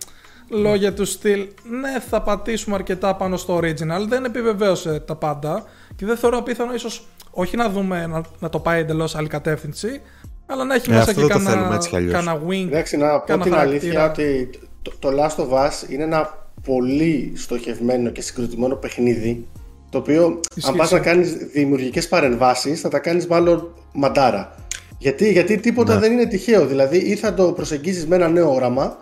λόγια 0.51 0.93
του 0.93 1.05
στυλ 1.05 1.49
ναι 1.81 2.01
θα 2.09 2.23
πατήσουμε 2.23 2.75
αρκετά 2.75 3.17
πάνω 3.17 3.37
στο 3.37 3.57
original. 3.57 4.07
Δεν 4.09 4.25
επιβεβαίωσε 4.25 5.01
τα 5.01 5.15
πάντα 5.17 5.65
και 5.97 6.07
δεν 6.07 6.17
θεωρώ 6.17 6.39
απίθανο 6.39 6.75
ίσως 6.75 7.07
όχι 7.31 7.57
να 7.57 7.69
δούμε 7.69 8.07
να, 8.07 8.23
να 8.39 8.49
το 8.49 8.59
πάει 8.59 8.81
εντελώς 8.81 9.15
άλλη 9.15 9.29
κατεύθυνση 9.29 10.01
αλλά 10.47 10.65
να 10.65 10.75
έχει 10.75 10.91
ε, 10.91 10.95
μέσα 10.95 11.13
και 11.13 11.27
κανένα 11.27 12.41
wing 12.49 12.67
Εντάξει 12.67 12.97
να 12.97 13.21
πω 13.21 13.39
την 13.39 13.55
αλήθεια 13.55 14.11
ότι 14.11 14.51
το, 14.83 14.93
το 14.99 15.09
Last 15.09 15.43
of 15.43 15.67
Us 15.67 15.91
είναι 15.91 16.03
ένα 16.03 16.49
πολύ 16.63 17.33
στοχευμένο 17.37 18.11
και 18.11 18.23
συγκροτημένο 18.23 18.75
παιχνίδι 18.75 19.47
το 19.91 19.99
οποίο 19.99 20.41
αν 20.63 20.77
πας 20.77 20.91
να 20.91 20.99
κάνεις 20.99 21.33
δημιουργικές 21.33 22.09
παρεμβάσεις 22.09 22.81
θα 22.81 22.89
τα 22.89 22.99
κάνεις 22.99 23.27
μάλλον 23.27 23.75
μαντάρα. 23.93 24.55
Γιατί, 24.99 25.33
γιατί 25.33 25.57
τίποτα 25.57 25.95
Ναι. 25.95 26.01
δεν 26.01 26.13
είναι 26.13 26.27
τυχαίο. 26.27 26.67
Δηλαδή, 26.67 26.97
ή 26.97 27.17
θα 27.17 27.35
το 27.35 27.53
προσεγγίσεις 27.53 28.07
με 28.07 28.17
ένα 28.17 28.29
νέο 28.29 28.55
όραμα 28.55 28.97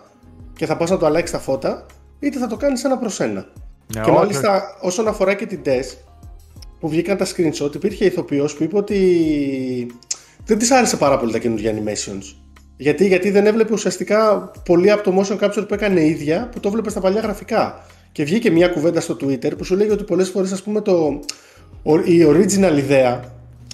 και 0.59 0.67
θα 0.67 0.77
πας 0.77 0.91
να 0.91 0.97
το 0.97 1.07
αλλάξεις 1.07 1.31
τα 1.31 1.39
φώτα, 1.39 1.87
είτε 2.19 2.39
θα 2.39 2.47
το 2.47 2.57
κάνεις 2.57 2.85
ένα 2.85 2.99
προς 2.99 3.21
ένα. 3.21 3.47
Ναι, 3.95 4.01
και 4.01 4.11
όχι, 4.11 4.19
μάλιστα, 4.19 4.63
όσον 4.81 5.09
αφορά 5.09 5.35
και 5.35 5.47
την 5.47 5.61
TES, 5.65 5.97
που 6.81 6.89
βγήκαν 6.89 7.17
τα 7.17 7.27
screenshot, 7.27 7.75
υπήρχε 7.75 8.05
ηθοποιός 8.05 8.55
που 8.55 8.63
είπε 8.63 8.77
ότι 8.77 8.97
δεν 10.45 10.59
της 10.59 10.71
άρεσε 10.71 10.97
πάρα 10.97 11.19
πολύ 11.19 11.33
τα 11.33 11.39
καινούργια 11.39 11.75
animations. 11.75 12.23
Γιατί, 12.77 13.07
γιατί 13.07 13.31
δεν 13.31 13.47
έβλεπε 13.47 13.73
ουσιαστικά 13.73 14.51
πολύ 14.65 14.91
από 14.91 15.03
το 15.03 15.21
motion 15.21 15.39
capture 15.45 15.65
που 15.69 15.75
έκανε 15.75 16.01
η 16.01 16.09
ίδια 16.09 16.49
που 16.53 16.61
το 16.61 16.69
έβλεπε 16.69 16.91
στα 16.91 17.01
παλιά 17.01 17.21
γραφικά. 17.21 17.85
Και 18.13 18.25
βγήκε 18.25 18.51
μια 18.51 18.69
κουβέντα 18.69 19.01
στο 19.01 19.17
Twitter 19.21 19.57
που 19.59 19.65
σου 19.65 19.77
λέει 19.77 19.89
ότι 19.89 20.05
πολλές 20.05 20.29
φορές 20.29 20.53
ας 20.53 20.63
πούμε 20.63 20.81
το, 20.81 21.21
ο- 21.83 21.99
η 21.99 22.27
original 22.29 22.77
ιδέα 22.77 23.21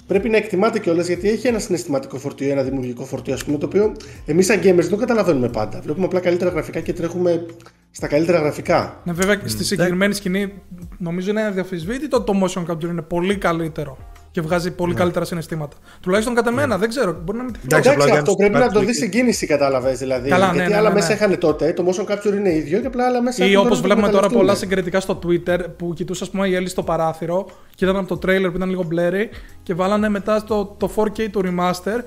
πρέπει 0.07 0.29
να 0.29 0.37
εκτιμάται 0.37 0.79
κιόλας 0.79 1.07
γιατί 1.07 1.29
έχει 1.29 1.47
ένα 1.47 1.59
συναισθηματικό 1.59 2.19
φορτίο, 2.19 2.51
ένα 2.51 2.63
δημιουργικό 2.63 3.05
φορτίο, 3.05 3.35
ας 3.35 3.45
πούμε, 3.45 3.59
το 3.59 3.67
οποίο 3.67 3.93
εμείς 4.27 4.47
σαν 4.47 4.59
gamers 4.59 4.75
δεν 4.75 4.89
το 4.89 4.97
καταλαβαίνουμε 4.97 5.49
πάντα. 5.49 5.81
Βλέπουμε 5.81 6.07
απλά 6.07 6.21
καλύτερα 6.21 6.51
γραφικά 6.51 6.81
και 6.81 6.93
τρέχουμε 6.93 7.47
στα 7.91 8.07
καλύτερα 8.07 8.39
γραφικά. 8.39 9.01
Ναι, 9.05 9.13
βέβαια 9.13 9.41
στη 9.45 9.65
συγκεκριμένη 9.65 10.15
σκηνή 10.15 10.53
νομίζω 10.99 11.31
είναι 11.31 11.45
αδιαφυσβήτητο 11.45 12.21
το 12.21 12.33
motion 12.45 12.65
capture 12.71 12.89
είναι 12.89 13.03
πολύ 13.03 13.37
καλύτερο 13.37 13.99
και 14.35 14.41
βγάζει 14.41 14.71
πολύ 14.71 14.95
καλύτερα 14.95 15.25
συναισθήματα. 15.25 15.77
Τουλάχιστον 16.01 16.35
κατά 16.35 16.51
μένα, 16.53 16.79
δεν 16.79 16.89
ξέρω. 16.89 17.13
Μπορεί 17.25 17.39
να 17.39 17.45
μην 17.45 17.53
τυχαίο. 17.53 17.69
Εντάξει, 17.79 17.91
Εντάξει, 17.91 18.09
απλά 18.11 18.21
αυτό 18.21 18.35
για 18.39 18.45
να 18.45 18.51
πρέπει 18.51 18.65
να 18.65 18.73
το 18.73 18.81
υπάρχει 18.81 18.87
δεις 18.87 18.97
στην 18.97 19.11
κίνηση, 19.11 19.47
κατάλαβες 19.47 19.99
δηλαδή. 19.99 20.29
Καλά, 20.29 20.47
ναι, 20.47 20.53
γιατί 20.55 20.71
ναι, 20.71 20.77
άλλα 20.77 20.89
ναι, 20.89 20.95
μέσα 20.95 21.09
ναι. 21.09 21.15
είχαν 21.15 21.39
τότε, 21.39 21.73
το 21.73 21.85
motion 21.87 22.13
capture 22.13 22.35
είναι 22.37 22.55
ίδιο 22.55 22.81
και 22.81 22.87
απλά 22.87 23.07
άλλα 23.07 23.23
μέσα 23.23 23.45
Ή 23.45 23.53
έχουν 23.53 23.67
όπως 23.67 23.71
να 23.77 23.77
το 23.77 23.83
βλέπουμε 23.83 24.07
τώρα 24.09 24.27
εκμεταλλευτούν. 24.27 24.41
πολλά 24.41 24.55
συγκριτικά 24.55 25.01
στο 25.01 25.19
Twitter 25.27 25.59
που 25.77 25.93
κοιτούσες, 25.95 26.23
ας 26.23 26.31
πούμε, 26.31 26.49
η 26.49 26.55
Έλλη 26.55 26.69
στο 26.69 26.83
παράθυρο 26.83 27.47
και 27.75 27.85
ήταν 27.85 27.97
από 27.97 28.09
το 28.09 28.15
τρailer 28.29 28.49
που 28.51 28.57
ήταν 28.57 28.69
λίγο 28.69 28.87
blurry 28.93 29.37
και 29.63 29.75
βάλανε 29.75 30.09
μετά 30.09 30.39
στο, 30.39 30.75
το 30.79 30.91
4K 30.97 31.29
του 31.31 31.43
remaster 31.45 32.01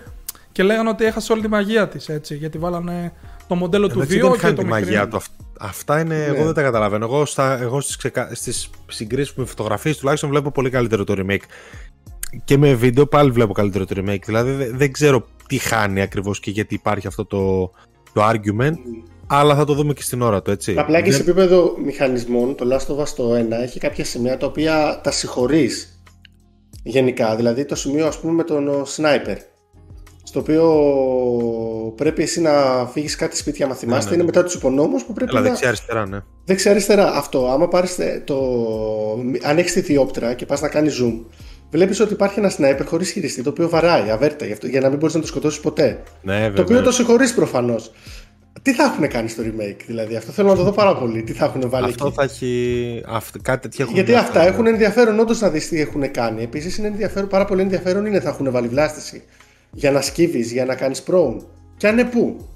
και 0.52 0.64
λέγανε 0.64 0.90
ότι 0.90 1.06
έχασε 1.06 1.32
όλη 1.34 1.42
τη 1.42 1.48
μαγεία 1.48 1.88
της. 1.88 2.10
Έτσι, 2.10 2.36
γιατί 2.36 2.58
βάλανε 2.58 3.14
το 3.48 3.56
μοντέλο 3.56 3.88
του 3.88 3.94
Εντάξει, 4.02 4.18
2 4.18 4.22
δεν 4.22 4.32
και 4.32 4.38
χάνει 4.40 4.54
το 4.56 4.62
τη 4.62 4.68
μικρή. 4.68 4.82
μαγεία 4.84 5.08
του. 5.08 5.16
Αυ- 5.18 5.32
Αυτά 5.60 6.00
είναι, 6.00 6.24
εγώ 6.24 6.38
Ναι. 6.38 6.44
δεν 6.46 6.54
τα 6.54 6.62
καταλαβαίνω. 6.62 7.06
Εγώ, 7.06 7.26
στα, 7.26 7.62
εγώ 7.62 7.82
στις, 7.82 7.96
ξεκα... 7.96 8.30
στις 8.34 8.70
συγκρίσεις 8.88 9.34
με 9.36 9.46
φωτογραφίες 9.46 9.98
τουλάχιστον 9.98 10.30
βλέπω 10.30 10.52
πολύ 10.52 10.70
καλύτερο 10.70 11.04
το 11.04 11.14
remake. 11.18 11.42
Και 12.44 12.58
με 12.58 12.74
βίντεο 12.74 13.06
πάλι 13.08 13.32
βλέπω 13.32 13.54
καλύτερο 13.54 13.86
το 13.86 13.96
remake. 13.98 14.22
Δηλαδή 14.26 14.52
δε- 14.52 14.70
δεν 14.72 14.92
ξέρω 14.92 15.26
τι 15.48 15.58
χάνει 15.58 16.02
ακριβώς 16.02 16.40
και 16.40 16.52
γιατί 16.52 16.74
υπάρχει 16.74 17.08
αυτό 17.08 17.26
το, 17.26 17.72
το 18.14 18.30
argument. 18.30 18.74
Αλλά 19.28 19.56
θα 19.56 19.66
το 19.66 19.74
δούμε 19.74 19.94
και 19.94 20.02
στην 20.02 20.22
ώρα 20.22 20.42
του, 20.42 20.52
έτσι. 20.52 20.76
Απλά 20.78 21.02
και 21.02 21.12
σε 21.12 21.18
Δεν- 21.18 21.28
επίπεδο 21.28 21.76
μηχανισμών, 21.86 22.56
το 22.56 22.66
Last 22.76 22.96
of 22.96 23.04
Us 23.04 23.08
το 23.16 23.36
1 23.36 23.52
έχει 23.62 23.80
κάποια 23.80 24.06
σημεία 24.06 24.38
τα 24.38 24.46
οποία 24.46 25.00
τα 25.04 25.12
συγχωρείς 25.12 26.02
γενικά. 26.84 27.36
Δηλαδή 27.36 27.66
το 27.66 27.76
σημείο, 27.76 28.08
ας 28.08 28.20
πούμε, 28.20 28.34
με 28.34 28.44
τον 28.44 28.68
ο, 28.68 28.86
sniper. 28.96 29.38
Στο 30.24 30.40
οποίο 30.40 30.64
πρέπει 31.96 32.22
εσύ 32.22 32.42
να 32.42 32.52
φύγεις 32.92 33.16
κάτι 33.16 33.38
σπίτια, 33.38 33.66
άμα 33.66 33.76
θυμάστε. 33.76 34.10
ναι. 34.10 34.16
Είναι 34.16 34.24
μετά 34.24 34.44
τους 34.44 34.54
υπονόμους 34.54 35.04
που 35.04 35.14
πρέπει 35.14 35.32
Έλα, 35.32 35.42
να. 35.42 35.48
δεξιά-αριστερά, 35.48 36.06
ναι. 36.08 36.20
Δεξιά-αριστερά. 36.46 37.12
Αυτό. 37.14 37.48
Άμα 37.48 37.68
πάρεις 37.68 38.00
ε, 38.00 38.22
το. 38.26 38.38
Αν 39.44 39.58
έχεις 39.58 39.74
τη 39.74 39.82
διόπτρα 39.82 40.34
και 40.34 40.46
πας 40.46 40.62
να 40.62 40.68
κάνεις 40.70 41.02
zoom, 41.04 41.26
βλέπεις 41.70 41.99
ότι 41.99 42.13
υπάρχει 42.13 42.39
ένα 42.39 42.51
sniper 42.57 42.86
χωρίς 42.86 43.11
χειριστή 43.11 43.43
το 43.43 43.49
οποίο 43.49 43.70
βαράει 43.70 44.09
αβέρτα 44.09 44.45
γι' 44.45 44.51
αυτό- 44.51 44.68
για 44.68 44.82
να 44.82 44.89
μην 44.89 44.97
μπορείς 44.97 45.15
να 45.15 45.22
το 45.22 45.28
σκοτώσεις 45.28 45.59
ποτέ. 45.59 46.03
Ναι, 46.22 46.39
Το 46.41 46.47
οποίο 46.61 46.63
βέβαια. 46.65 46.82
το 46.82 46.91
συγχωρείς 46.91 47.34
προφανώς. 47.34 47.91
Τι 48.61 48.74
θα 48.74 48.84
έχουν 48.84 49.07
κάνει 49.07 49.30
στο 49.30 49.43
remake, 49.45 49.82
δηλαδή. 49.88 50.15
Αυτό 50.15 50.32
θέλω 50.32 50.47
να 50.49 50.55
το 50.55 50.63
δω 50.63 50.72
πάρα 50.72 50.95
πολύ. 50.97 51.24
Τι 51.24 51.32
θα 51.34 51.45
έχουν 51.45 51.70
βάλει 51.70 51.86
Αυτό 51.86 52.05
εκεί. 52.05 52.15
θα 52.15 52.24
έχει. 52.24 53.03
αυ- 53.07 53.41
Κάτι 53.41 53.61
τέτοια 53.61 53.84
έχουν 53.84 53.95
Γιατί 53.95 54.11
μια- 54.11 54.20
αυτά 54.20 54.41
έχουν 54.47 54.68
ενδιαφέρον 54.68 55.20
όντως 55.20 55.39
να 55.39 55.49
δεις 55.49 55.68
τι 55.68 55.82
έχουν 55.82 56.11
κάνει. 56.11 56.43
Επίσης 56.43 56.78
είναι 56.78 56.88
ενδιαφέρον, 56.88 57.30
πάρα 57.30 57.45
πολύ 57.45 57.61
ενδιαφέρον 57.61 58.05
είναι 58.05 58.20
θα 58.20 58.30
έχουν 58.30 58.51
βάλει 58.51 58.68
βλάστηση. 58.68 59.24
Για 59.72 59.91
να 59.91 60.01
σκύβεις, 60.01 60.51
για 60.51 60.65
να 60.65 60.76
κάνεις 60.76 61.03
prone. 61.07 61.38
Και 61.78 61.88
αν 61.88 61.97
είναι 61.97 62.07
πού; 62.09 62.47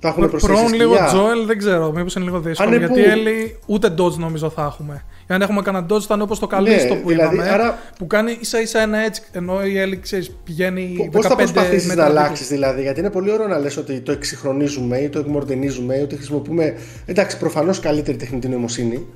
Θα 0.00 0.08
έχουν 0.08 0.30
προσθέσεις 0.30 0.56
Πρόν 0.60 0.72
λίγο 0.72 0.94
σκυλιά. 0.94 1.12
Joel, 1.12 1.46
δεν 1.46 1.58
ξέρω. 1.58 1.92
Μήπως 1.92 2.14
είναι 2.14 2.24
λίγο 2.24 2.40
δύσκολο. 2.40 2.68
Αν 2.68 2.74
είναι 2.74 2.84
γιατί 2.86 3.00
που- 3.02 3.08
Έλλη 3.10 3.58
ούτε 3.66 3.94
dodge 3.98 4.16
νομίζω 4.16 4.50
θα 4.50 4.62
έχουμε. 4.62 5.04
Αν 5.30 5.42
έχουμε 5.42 5.62
κανένα 5.62 5.86
dodge 5.90 6.00
θα 6.00 6.14
είναι 6.14 6.22
όπως 6.22 6.38
το 6.38 6.46
καλύστο 6.46 6.94
που 6.94 7.08
δηλαδή, 7.08 7.34
είπαμε. 7.34 7.50
άρα- 7.50 7.78
Που 7.98 8.06
κάνει 8.06 8.36
ίσα 8.40 8.60
ίσα 8.60 8.80
ένα 8.80 8.98
έτσι. 8.98 9.22
Ενώ 9.32 9.64
η 9.64 9.78
Έλλη 9.78 9.96
ξέρεις, 9.96 10.30
πηγαίνει. 10.44 11.08
Πώς 11.12 11.26
θα 11.26 11.34
15 11.34 11.36
προσπαθήσεις 11.36 11.88
να 11.88 11.94
μέτρα 11.94 12.04
αλλάξεις 12.04 12.48
δηλαδή, 12.48 12.82
γιατί 12.82 13.00
είναι 13.00 13.10
πολύ 13.10 13.30
ωραίο 13.30 13.46
να 13.48 13.58
λες 13.58 13.76
ότι 13.76 14.00
το 14.00 14.12
εξυγχρονίζουμε 14.12 14.98
ή 14.98 15.08
το 15.08 15.18
εκμορτενίζουμε 15.18 15.96
ή 15.98 16.00
ότι 16.02 16.14
χρησιμοποιούμε. 16.16 16.74
Εντάξει, 17.06 17.38
προφανώς 17.38 17.80
καλύτερη 17.80 18.16
τεχνητή 18.16 18.48
νοημοσύνη 18.48 19.06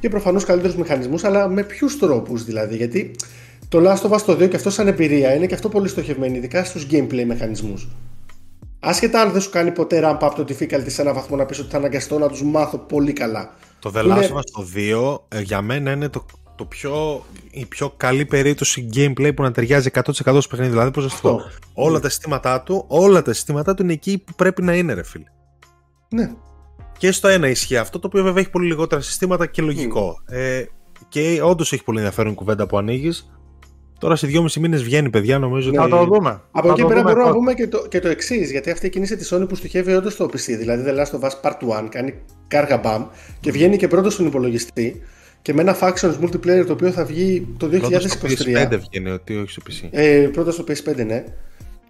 και 0.00 0.08
προφανώς 0.08 0.44
καλύτερους 0.44 0.76
μηχανισμούς, 0.76 1.24
αλλά 1.24 1.48
με 1.48 1.62
ποιους 1.62 1.98
τρόπους 1.98 2.44
δηλαδή; 2.44 2.76
Γιατί 2.76 3.10
το 3.68 3.78
Last 3.84 4.08
of 4.10 4.16
Us 4.16 4.20
το 4.20 4.32
2 4.32 4.48
και 4.48 4.56
αυτό 4.56 4.70
σαν 4.70 4.86
εμπειρία 4.88 5.34
είναι 5.34 5.46
και 5.46 5.54
αυτό 5.54 5.68
πολύ 5.68 5.88
στοχευμένο, 5.88 6.36
ειδικά 6.36 6.64
στους 6.64 6.86
gameplay 6.90 7.24
μηχανισμούς. 7.28 7.88
Άσχετα 8.80 9.20
αν 9.20 9.32
δεν 9.32 9.40
σου 9.40 9.50
κάνει 9.50 9.70
ποτέ 9.72 10.00
ramp 10.04 10.28
up 10.28 10.32
το 10.36 10.42
difficulty 10.48 10.84
σε 10.86 11.02
ένα 11.02 11.12
βαθμό 11.12 11.36
να 11.36 11.46
πεις 11.46 11.58
ότι 11.58 11.70
θα 11.70 11.76
αναγκαστώ 11.76 12.18
να 12.18 12.28
τους 12.28 12.42
μάθω 12.42 12.78
πολύ 12.78 13.12
καλά. 13.12 13.54
Το 13.78 13.92
The 13.94 14.04
Είναι- 14.04 14.14
Last 14.14 14.32
of 14.32 14.36
Us 14.36 14.42
το 14.52 14.66
2 14.74 15.36
ε, 15.36 15.40
για 15.40 15.62
μένα 15.62 15.90
είναι 15.92 16.08
το, 16.08 16.24
το 16.54 16.64
πιο, 16.64 17.24
η 17.50 17.66
πιο 17.66 17.90
καλή 17.96 18.24
περίπτωση 18.24 18.88
gameplay 18.94 19.30
που 19.36 19.42
να 19.42 19.52
ταιριάζει 19.52 19.90
100% 19.92 20.02
στο 20.12 20.42
παιχνίδι. 20.50 20.70
Δηλαδή, 20.70 20.90
πώς 20.90 21.04
να 21.04 21.10
σου 21.10 21.20
πω, 21.20 21.28
Αυτό. 21.28 21.50
όλα 21.74 22.00
τα 22.00 22.08
συστήματά 22.08 22.62
του, 22.62 22.84
όλα 22.88 23.22
τα 23.22 23.32
συστήματά 23.32 23.74
του 23.74 23.82
είναι 23.82 23.92
εκεί 23.92 24.18
που 24.18 24.32
πρέπει 24.34 24.62
να 24.62 24.74
είναι, 24.74 24.92
ρε 24.92 25.02
φίλε. 25.04 25.24
Ναι. 26.08 26.30
Και 26.98 27.12
στο 27.12 27.28
ένα 27.28 27.48
ισχύει 27.48 27.76
αυτό, 27.76 27.98
το 27.98 28.06
οποίο 28.06 28.22
βέβαια 28.22 28.40
έχει 28.40 28.50
πολύ 28.50 28.66
λιγότερα 28.66 29.00
συστήματα 29.00 29.46
και 29.46 29.62
λογικό. 29.62 30.16
Ε, 30.26 30.64
και 31.08 31.40
όντως 31.42 31.72
έχει 31.72 31.84
πολύ 31.84 31.98
ενδιαφέρον 31.98 32.32
η 32.32 32.34
κουβέντα 32.34 32.66
που 32.66 32.78
ανοίγεις. 32.78 33.30
Τώρα 33.98 34.16
σε 34.16 34.26
δυόμισι 34.26 34.60
μήνες 34.60 34.82
βγαίνει, 34.82 35.10
παιδιά, 35.10 35.38
νομίζω 35.38 35.70
Ναι. 35.70 35.76
Θα 35.76 35.82
ότι. 35.82 35.90
το 35.92 36.04
δούμε. 36.04 36.40
Από 36.50 36.66
Θα 36.66 36.72
εκεί 36.72 36.82
το 36.82 36.86
πέρα 36.88 37.00
δούμε 37.00 37.12
μπορούμε 37.12 37.12
να 37.12 37.14
πρώτα. 37.14 37.32
πούμε 37.32 37.54
και 37.54 37.66
το, 37.68 37.86
και 37.88 37.98
το 38.00 38.08
εξής, 38.08 38.50
γιατί 38.50 38.70
αυτή 38.70 38.86
η 38.86 38.88
κίνηση 38.90 39.16
της 39.16 39.34
Sony 39.34 39.48
που 39.48 39.54
στοιχεύει 39.54 39.94
όντως 39.94 40.12
στο 40.12 40.24
PC. 40.24 40.56
Δηλαδή, 40.58 40.84
The 40.86 40.98
Last 40.98 41.18
of 41.20 41.28
Us 41.28 41.40
Part 41.42 41.82
1 41.84 41.88
κάνει 41.90 42.14
κάργα 42.48 42.76
μπαμ 42.78 43.04
και 43.40 43.50
βγαίνει 43.52 43.76
και 43.76 43.88
πρώτος 43.88 44.12
στον 44.12 44.26
υπολογιστή 44.26 45.00
και 45.42 45.54
με 45.54 45.60
ένα 45.60 45.76
Factions 45.80 46.14
multiplayer 46.22 46.64
το 46.66 46.72
οποίο 46.72 46.90
θα 46.90 47.04
βγει 47.04 47.46
το 47.56 47.66
2023. 47.66 47.80
Πρώτος 47.80 48.02
στο 48.12 48.26
PS5 48.28 48.78
βγαίνει, 48.90 49.10
ότι 49.10 49.36
όχι 49.36 49.50
στο 49.50 49.62
PC. 49.68 49.88
Ε, 49.90 50.28
πρώτος 50.32 50.54
στο 50.54 50.64
PS5, 50.68 51.06
ναι. 51.06 51.24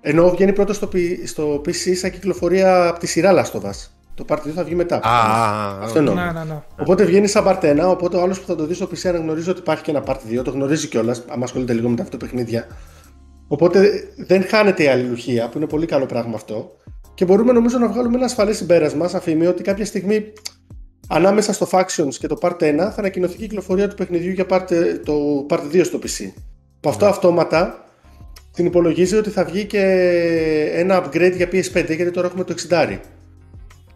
Ενώ 0.00 0.30
βγαίνει 0.30 0.52
πρώτος 0.52 0.76
στο, 0.76 0.88
P- 0.94 0.98
στο 1.24 1.61
PC 1.66 1.94
σαν 1.94 2.11
κυκλοφορία 2.11 2.88
από 2.88 2.98
τη 2.98 3.06
σειρά 3.06 3.32
Last 3.44 3.61
of 3.61 3.64
Us. 3.64 3.88
Το 4.18 4.24
Part 4.28 4.48
2 4.48 4.50
θα 4.54 4.64
βγει 4.64 4.74
μετά. 4.74 4.96
Α, 4.96 5.10
α, 5.10 5.68
α, 5.70 5.82
Αυτό 5.82 5.98
εννοώ. 5.98 6.14
Ναι, 6.14 6.24
ναι, 6.24 6.44
ναι. 6.44 6.62
Οπότε 6.80 7.04
βγαίνει 7.04 7.26
σαν 7.26 7.44
Part 7.46 7.60
1, 7.60 7.90
οπότε 7.90 8.16
ο 8.16 8.22
άλλος 8.22 8.40
που 8.40 8.46
θα 8.46 8.54
το 8.54 8.66
δει 8.66 8.74
στο 8.74 8.88
PC 8.90 9.08
αναγνωρίζει 9.08 9.50
ότι 9.50 9.60
υπάρχει 9.60 9.82
και 9.82 9.90
ένα 9.90 10.02
Part 10.06 10.38
2, 10.38 10.42
το 10.44 10.50
γνωρίζει 10.50 10.88
κιόλας, 10.88 11.24
άμα 11.28 11.44
ασχολείται 11.44 11.72
λίγο 11.72 11.88
με 11.88 11.96
τα 11.96 12.02
αυτοπαιχνίδια. 12.02 12.66
Οπότε 13.48 13.90
δεν 14.16 14.42
χάνεται 14.42 14.82
η 14.82 14.86
αλληλουχία, 14.86 15.48
που 15.48 15.58
είναι 15.58 15.66
πολύ 15.66 15.86
καλό 15.86 16.06
πράγμα 16.06 16.34
αυτό. 16.34 16.70
Και 17.14 17.24
μπορούμε 17.24 17.52
νομίζω 17.52 17.78
να 17.78 17.88
βγάλουμε 17.88 18.16
ένα 18.16 18.24
ασφαλές 18.24 18.56
συμπέρασμα, 18.56 19.08
σαν 19.08 19.20
φήμη, 19.20 19.46
ότι 19.46 19.62
κάποια 19.62 19.84
στιγμή 19.84 20.32
ανάμεσα 21.08 21.52
στο 21.52 21.68
Factions 21.70 22.14
και 22.18 22.26
το 22.26 22.38
Part 22.40 22.56
1 22.58 22.76
θα 22.76 22.94
ανακοινωθεί 22.96 23.34
η 23.34 23.38
κυκλοφορία 23.38 23.88
του 23.88 23.94
παιχνιδιού 23.94 24.30
για 24.30 24.46
part, 24.50 24.66
το 25.04 25.46
Part 25.48 25.60
2 25.72 25.84
στο 25.84 25.98
PC. 25.98 26.32
Που 26.80 26.88
αυτό 26.88 27.06
αυτόματα 27.06 27.84
την 28.52 28.66
υπολογίζει 28.66 29.16
ότι 29.16 29.30
θα 29.30 29.44
βγει 29.44 29.64
και 29.64 29.82
ένα 30.74 31.04
upgrade 31.04 31.32
για 31.36 31.48
PS5, 31.52 31.86
γιατί 31.86 32.10
τώρα 32.10 32.26
έχουμε 32.26 32.44
το 32.44 32.54
60. 32.68 32.98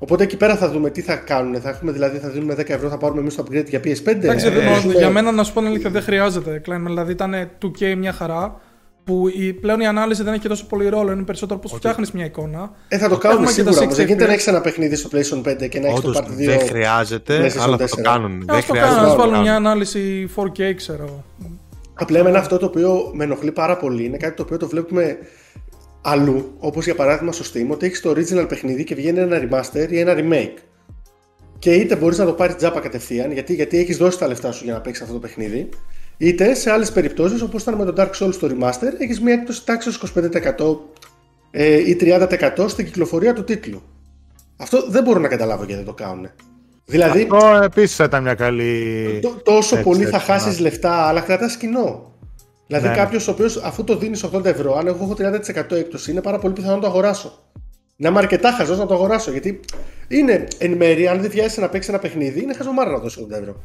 Οπότε 0.03 0.23
εκεί 0.23 0.37
πέρα 0.37 0.57
θα 0.57 0.71
δούμε 0.71 0.91
τι 0.91 1.01
θα 1.01 1.17
κάνουν. 1.17 1.61
Θα 1.61 1.69
έχουμε 1.69 1.93
δηλαδή, 1.93 2.19
θα 2.19 2.29
δίνουμε 2.29 2.55
10 2.55 2.69
ευρώ, 2.69 2.89
θα 2.89 2.97
πάρουμε 2.99 3.21
εμείς 3.21 3.35
το 3.35 3.45
upgrade 3.49 3.67
για 3.69 3.81
PS5. 3.85 4.07
Εντάξει, 4.07 4.47
Ε, 4.47 4.51
δεν- 4.51 4.67
έχουμε- 4.67 4.95
για 4.97 5.11
μένα 5.11 5.33
να 5.33 5.45
σου 5.45 5.53
πω 5.53 5.59
την 5.61 5.69
αλήθεια 5.69 5.91
δεν 5.91 6.03
χρειάζεται. 6.03 6.63
Klein, 6.67 6.81
δηλαδή 6.85 7.13
ήταν 7.13 7.35
2K 7.59 7.95
μια 7.97 8.13
χαρά. 8.13 8.61
Που 9.05 9.29
η, 9.29 9.53
πλέον 9.53 9.81
η 9.81 9.87
ανάλυση 9.87 10.23
δεν 10.23 10.33
έχει 10.33 10.43
και 10.43 10.49
τόσο 10.49 10.67
πολύ 10.67 10.89
ρόλο. 10.89 11.13
Είναι 11.13 11.23
περισσότερο 11.23 11.61
πώς 11.61 11.73
φτιάχνεις 11.73 12.13
μια 12.13 12.25
εικόνα. 12.25 12.71
Ε, 12.89 12.99
θα 12.99 13.09
το 13.09 13.17
κάνουμε 13.19 13.41
Έχουμε 13.43 13.57
και 13.57 13.63
τα 13.63 13.71
σίγουρα. 13.71 13.85
όμως. 13.85 13.97
Δεν 13.97 14.05
60 14.05 14.09
γίνεται 14.09 14.25
να 14.25 14.31
FPS. 14.31 14.35
έχεις 14.35 14.47
ένα 14.47 14.61
παιχνίδι 14.61 14.97
στο 14.97 15.09
PlayStation 15.13 15.43
5 15.43 15.69
και 15.69 15.81
να 15.81 15.87
έχεις 15.89 16.01
το 16.01 16.09
Όντως 16.09 16.23
Part 16.23 16.31
2. 16.31 16.47
δεν 16.47 16.59
χρειάζεται, 16.61 17.37
PlayStation 17.39 17.61
αλλά 17.63 17.77
θα 17.77 17.87
το 17.89 17.97
4. 17.97 18.03
κάνουν. 18.03 18.33
Ε, 18.41 18.45
δεν 18.47 18.57
ας 18.57 18.67
το 18.67 18.73
χρειάζεται. 18.73 18.95
κάνουν, 18.95 19.03
να 19.03 19.09
ας 19.09 19.15
το 19.15 19.19
βάλουν 19.21 19.41
μια 19.41 19.53
κάνουν. 19.53 19.67
ανάλυση 19.67 20.31
4K, 20.37 20.73
ξέρω. 20.77 21.25
Απλά 21.95 22.19
εμένα 22.19 22.39
αυτό 22.39 22.57
το 22.59 22.67
οποίο 22.67 23.11
με 23.15 23.25
ενοχλεί 23.25 23.53
πάρα 23.53 23.77
πολύ 23.77 24.05
είναι 24.05 24.17
κάτι 24.17 24.37
το 24.37 24.43
οποίο 24.43 24.57
το 24.57 24.69
βλέπουμε 24.69 25.19
αλλού. 26.03 26.55
Όπως 26.59 26.85
για 26.85 26.95
παράδειγμα 26.95 27.33
στο 27.33 27.45
Steam, 27.53 27.67
ότι 27.69 27.87
έχεις 27.87 28.01
το 28.01 28.11
original 28.11 28.49
παιχνίδι 28.49 28.85
και 28.85 28.95
βγαίνει 28.95 29.19
ένα 29.19 29.49
remaster 29.49 29.91
ή 29.91 29.99
ένα 29.99 30.15
remake. 30.17 30.59
Και 31.59 31.75
είτε 31.75 31.97
μπορείς 31.97 32.19
να 32.19 32.25
το 32.25 32.33
πάρεις 32.33 32.57
τζάπα 32.57 32.81
κατευθείαν, 32.81 33.33
γιατί, 33.33 33.55
γιατί 33.55 33.79
έχεις 33.79 33.97
δώσει 33.97 34.19
τα 34.19 34.27
λεφτά 34.27 34.53
σου 34.53 34.65
για 34.65 34.73
να 34.73 34.81
παίξεις 34.81 35.03
αυτό 35.03 35.15
το 35.15 35.21
παιχνίδι, 35.21 35.69
είτε 36.17 36.55
σε 36.55 36.71
άλλες 36.71 36.93
περιπτώσεις, 36.93 37.43
όπως 37.43 37.63
ήταν 37.63 37.75
με 37.75 37.85
το 37.85 37.95
Dark 37.97 38.11
Souls 38.23 38.33
στο 38.33 38.49
remaster, 38.51 38.93
έχεις 38.99 39.21
μια 39.21 39.33
έκπτωση 39.33 39.65
τάξης 39.65 40.01
25% 40.15 40.77
ε, 41.51 41.91
ή 41.91 41.97
30% 42.01 42.65
στην 42.69 42.85
κυκλοφορία 42.85 43.33
του 43.33 43.45
τίτλου. 43.45 43.83
Αυτό 44.57 44.87
δεν 44.89 45.03
μπορώ 45.03 45.21
να 45.21 45.29
καταλάβω 45.29 45.65
γιατί 45.65 45.83
δεν 45.83 45.95
το 45.95 46.03
κάνουν. 46.03 46.31
Δηλαδή, 46.87 47.29
Αυτό 47.31 47.61
επίσης 47.63 47.97
θα 47.97 48.05
ήταν 48.05 48.23
μια 48.23 48.35
καλή. 48.35 49.19
Τό- 49.23 49.43
τόσο 49.43 49.77
Έτσι, 49.77 49.89
πολύ 49.89 50.05
θα 50.05 50.17
έτσι, 50.17 50.31
χάσεις 50.31 50.57
ναι. 50.57 50.63
λεφτά, 50.63 50.93
αλλά 50.93 51.21
κρατάς 51.21 51.57
κοινό. 51.57 52.12
Δηλαδή, 52.67 52.89
Ναι. 52.89 52.95
κάποιος 52.95 53.29
ο 53.29 53.31
οποίος 53.31 53.57
αφού 53.57 53.85
το 53.85 53.97
δίνεις 53.97 54.25
80 54.25 54.45
ευρώ, 54.45 54.77
αν 54.77 54.87
εγώ 54.87 55.05
έχω 55.05 55.15
30% 55.15 55.75
έκπτωση, 55.77 56.11
είναι 56.11 56.21
πάρα 56.21 56.39
πολύ 56.39 56.55
πιθανό 56.55 56.75
να 56.75 56.81
το 56.81 56.87
αγοράσω. 56.87 57.33
Να 57.97 58.09
είμαι 58.09 58.19
αρκετά 58.19 58.53
χαζός 58.53 58.79
να 58.79 58.87
το 58.87 58.95
αγοράσω. 58.95 59.31
Γιατί 59.31 59.61
είναι 60.09 60.47
εν 60.59 60.73
μέρει, 60.77 61.09
αν 61.09 61.21
δεν 61.21 61.31
βιάζεσαι 61.31 61.61
να 61.61 61.69
παίξεις 61.69 61.91
ένα 61.93 61.99
παιχνίδι, 61.99 62.43
είναι 62.43 62.55
χαζομάρα 62.55 62.91
να 62.91 62.99
δώσεις 62.99 63.23
80 63.23 63.39
ευρώ. 63.41 63.57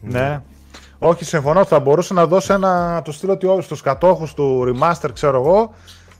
Ναι. 0.00 0.40
Όχι, 0.98 1.24
συμφωνώ. 1.24 1.64
Θα 1.64 1.80
μπορούσε 1.80 2.14
να 2.14 2.26
δώσει 2.26 2.52
ένα. 2.52 3.02
Το 3.04 3.12
στείλω 3.12 3.32
ότι 3.32 3.62
στους 3.62 3.80
κατόχους 3.80 4.34
του 4.34 4.74
remaster, 4.74 5.08
ξέρω 5.12 5.40
εγώ, 5.40 5.74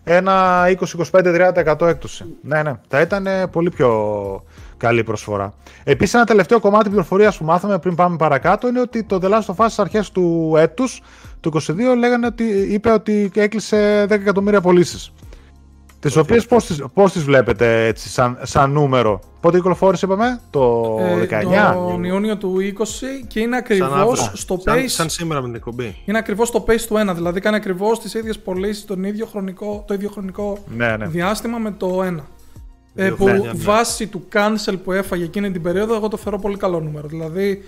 ένα 0.05 0.65
20-25-30% 0.69 1.87
έκπτωση. 1.87 2.25
Ναι, 2.43 2.63
ναι, 2.63 2.73
θα 2.89 3.01
ήταν 3.01 3.29
πολύ 3.51 3.71
πιο 3.71 3.91
καλή 4.77 5.05
προσφορά. 5.05 5.55
Επίσης, 5.85 6.15
ένα 6.15 6.25
τελευταίο 6.25 6.61
κομμάτι 6.61 6.89
πληροφορίας 6.89 7.37
που 7.37 7.45
μάθαμε 7.45 7.79
πριν 7.79 7.95
πάμε 7.95 8.17
παρακάτω 8.17 8.69
είναι 8.69 8.81
ότι 8.81 9.03
το 9.05 9.19
The 9.23 9.27
Last 9.27 9.55
of 9.55 9.55
Us 9.55 9.65
στις 9.65 9.79
αρχές 9.79 10.11
του 10.11 10.55
έτους, 10.57 11.03
του 11.41 11.51
2022, 11.51 11.97
λέγανε 11.99 12.27
ότι, 12.27 12.45
είπε 12.45 12.91
ότι 12.91 13.31
έκλεισε 13.35 14.07
10 14.09 14.11
εκατομμύρια 14.11 14.61
πωλήσεις. 14.61 15.13
Τις 16.01 16.17
οποίες 16.17 16.47
πώς 16.93 17.13
τι 17.13 17.19
βλέπετε 17.19 17.87
έτσι, 17.87 18.09
σαν, 18.09 18.39
σαν 18.43 18.71
νούμερο; 18.71 19.21
Πότε 19.45 19.57
κυκλοφόρησε, 19.57 20.07
είπαμε, 20.07 20.41
το 20.51 20.97
ε, 21.01 21.43
19. 21.71 21.75
Τον 21.75 22.05
Ιούνιο 22.05 22.37
του 22.37 22.57
20 22.79 22.85
και 23.27 23.41
είναι 23.41 23.57
ακριβώς 23.57 24.31
στο 24.35 24.59
σαν, 24.65 24.77
pace. 24.77 24.85
Σαν 24.87 25.09
σήμερα 25.09 25.41
με 25.41 25.47
την 25.47 25.57
εκπομπή. 25.57 25.97
Είναι 26.05 26.19
ακριβώς 26.19 26.49
στο 26.49 26.65
pace 26.69 26.81
του 26.89 27.11
1. 27.11 27.15
Δηλαδή 27.15 27.41
κάνει 27.41 27.57
ακριβώς 27.57 28.01
τις 28.01 28.15
ίδιες 28.15 28.39
πωλήσεις 28.39 28.85
το 28.85 28.97
ίδιο 29.01 29.27
χρονικό, 29.27 29.85
το 29.87 29.95
ίδιο 29.95 30.11
χρονικό 30.11 30.59
ναι, 30.77 30.97
ναι. 30.97 31.07
διάστημα 31.07 31.59
με 31.59 31.71
το 31.71 32.03
1. 32.03 32.21
Ε, 32.95 33.11
που 33.11 33.29
ναι, 33.29 33.51
βάσει 33.55 34.07
του 34.07 34.29
cancel 34.33 34.75
που 34.85 34.93
έφαγε 34.93 35.25
εκείνη 35.25 35.51
την 35.51 35.63
περίοδο, 35.63 35.95
εγώ 35.95 36.09
το 36.09 36.17
θεωρώ 36.17 36.39
πολύ 36.39 36.57
καλό 36.57 36.81
νούμερο. 36.81 37.09
Δηλαδή, 37.09 37.63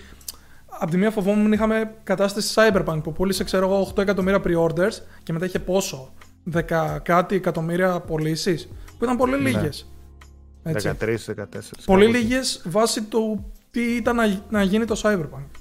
από 0.66 0.90
τη 0.90 0.96
μία 0.96 1.10
φοβόμουν 1.10 1.52
είχαμε 1.52 1.94
κατάσταση 2.02 2.54
Cyberpunk 2.56 3.00
που 3.02 3.12
πούλησε, 3.12 3.44
ξέρω 3.44 3.66
εγώ, 3.66 3.92
8 3.94 3.98
εκατομμύρια 3.98 4.42
pre-orders 4.44 5.02
και 5.22 5.32
μετά 5.32 5.44
είχε 5.44 5.58
πόσο, 5.58 6.12
10 6.52 6.96
κάτι 7.02 7.34
εκατομμύρια 7.34 8.00
πωλήσεις, 8.00 8.68
που 8.98 9.04
ήταν 9.04 9.16
πολύ 9.16 9.42
ναι. 9.42 9.50
λίγες. 9.50 9.90
13-14. 10.64 10.74
Πολύ 11.84 12.06
λίγες 12.06 12.62
βάσει 12.64 13.02
του 13.02 13.52
τι 13.70 13.80
ήταν 13.80 14.16
να, 14.16 14.40
να 14.50 14.62
γίνει 14.62 14.84
το 14.84 15.00
Cyberpunk. 15.02 15.55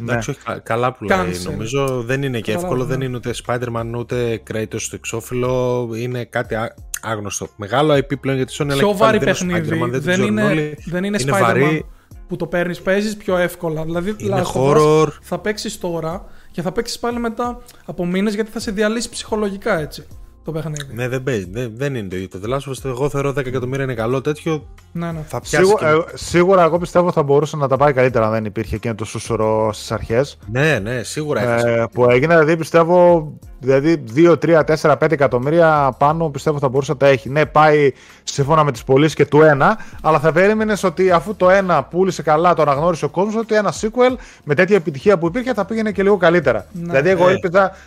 Εντάξει, 0.00 0.36
ναι. 0.48 0.58
καλά 0.58 0.92
που 0.92 1.04
λέει. 1.04 1.18
Νομίζω 1.44 2.02
δεν 2.02 2.22
είναι 2.22 2.40
και 2.40 2.52
εύκολο. 2.52 2.84
Δεν 2.84 3.00
είναι 3.00 3.16
ούτε 3.16 3.34
Spider-Man 3.46 3.92
ούτε 3.96 4.42
Kratos 4.50 4.76
στο 4.76 4.96
εξώφυλλο. 4.96 5.88
Είναι 5.96 6.24
κάτι 6.24 6.54
άγνωστο. 7.02 7.48
Μεγάλο 7.56 7.94
IP 7.94 8.20
πλέον 8.20 8.36
για 8.36 8.46
τη 8.46 8.56
Sony. 8.58 8.74
Πιο 8.76 8.96
βαρύ 8.96 9.18
παιχνίδι. 9.18 9.60
Δεν, 9.60 10.00
δεν, 10.00 10.22
είναι, 10.22 10.74
δεν 10.84 11.04
είναι, 11.04 11.18
είναι 11.20 11.32
Spider-Man 11.32 11.40
βαρύ. 11.40 11.86
που 12.28 12.36
το 12.36 12.46
παίρνεις, 12.46 12.80
παίζεις 12.80 13.16
πιο 13.16 13.36
εύκολα. 13.36 13.84
Δηλαδή, 13.84 14.14
είναι 14.18 14.42
horror. 14.54 15.08
θα 15.20 15.38
παίξεις 15.38 15.78
τώρα 15.78 16.24
και 16.50 16.62
θα 16.62 16.72
παίξεις 16.72 16.98
πάλι 16.98 17.18
μετά 17.18 17.62
από 17.84 18.06
μήνες 18.06 18.34
γιατί 18.34 18.50
θα 18.50 18.60
σε 18.60 18.70
διαλύσει 18.70 19.08
ψυχολογικά 19.08 19.78
έτσι 19.78 20.06
το 20.46 20.52
παιχνίδι. 20.52 20.94
Ναι, 20.94 21.08
δεν 21.08 21.22
παίζει. 21.22 21.48
Δεν, 21.50 21.72
δεν 21.74 21.94
είναι 21.94 22.08
το 22.08 22.16
ίδιο. 22.16 22.28
Το 22.28 22.40
The 22.44 22.48
Last 22.48 22.58
of 22.58 22.72
Us, 22.72 22.84
εγώ 22.84 23.08
θεωρώ 23.08 23.30
10 23.30 23.36
εκατομμύρια 23.36 23.84
είναι 23.84 23.94
καλό 23.94 24.20
τέτοιο. 24.20 24.66
Ναι, 24.92 25.12
ναι. 25.12 25.24
Θα 25.28 25.40
πιάσει 25.40 25.64
σίγουρα, 25.64 25.90
και... 25.90 26.12
ε, 26.12 26.16
σίγουρα, 26.16 26.62
εγώ 26.62 26.78
πιστεύω 26.78 27.12
θα 27.12 27.22
μπορούσε 27.22 27.56
να 27.56 27.68
τα 27.68 27.76
πάει 27.76 27.92
καλύτερα 27.92 28.26
αν 28.26 28.32
δεν 28.32 28.44
υπήρχε 28.44 28.74
εκείνο 28.74 28.94
το 28.94 29.04
σούσουρο 29.04 29.72
στις 29.72 29.92
αρχές. 29.92 30.38
Ναι, 30.50 30.78
ναι, 30.78 31.02
σίγουρα. 31.02 31.66
Ε, 31.66 31.86
που 31.92 32.10
έγινε, 32.10 32.34
δηλαδή 32.34 32.56
πιστεύω 32.56 33.32
Δηλαδή 33.58 34.04
2, 34.16 34.34
3, 34.44 34.60
4, 34.80 34.92
5 34.92 35.12
εκατομμύρια 35.12 35.94
πάνω 35.98 36.28
πιστεύω 36.28 36.58
θα 36.58 36.68
μπορούσε 36.68 36.92
να 36.92 36.98
τα 36.98 37.06
έχει. 37.06 37.28
Ναι, 37.28 37.46
πάει 37.46 37.92
σύμφωνα 38.22 38.64
με 38.64 38.72
τις 38.72 38.84
πωλήσεις 38.84 39.14
και 39.14 39.26
του 39.26 39.42
ένα, 39.42 39.78
αλλά 40.02 40.20
θα 40.20 40.32
περίμενες 40.32 40.82
ότι 40.82 41.10
αφού 41.10 41.36
το 41.36 41.50
ένα 41.50 41.82
πούλησε 41.82 42.22
καλά, 42.22 42.54
το 42.54 42.62
αναγνώρισε 42.62 43.04
ο 43.04 43.08
κόσμος, 43.08 43.36
ότι 43.36 43.54
ένα 43.54 43.72
sequel 43.72 44.16
με 44.44 44.54
τέτοια 44.54 44.76
επιτυχία 44.76 45.18
που 45.18 45.26
υπήρχε 45.26 45.54
θα 45.54 45.64
πήγαινε 45.64 45.92
και 45.92 46.02
λίγο 46.02 46.16
καλύτερα. 46.16 46.66
Ναι. 46.72 46.82
Δηλαδή, 46.82 47.08
εγώ 47.08 47.28
ε. 47.28 47.38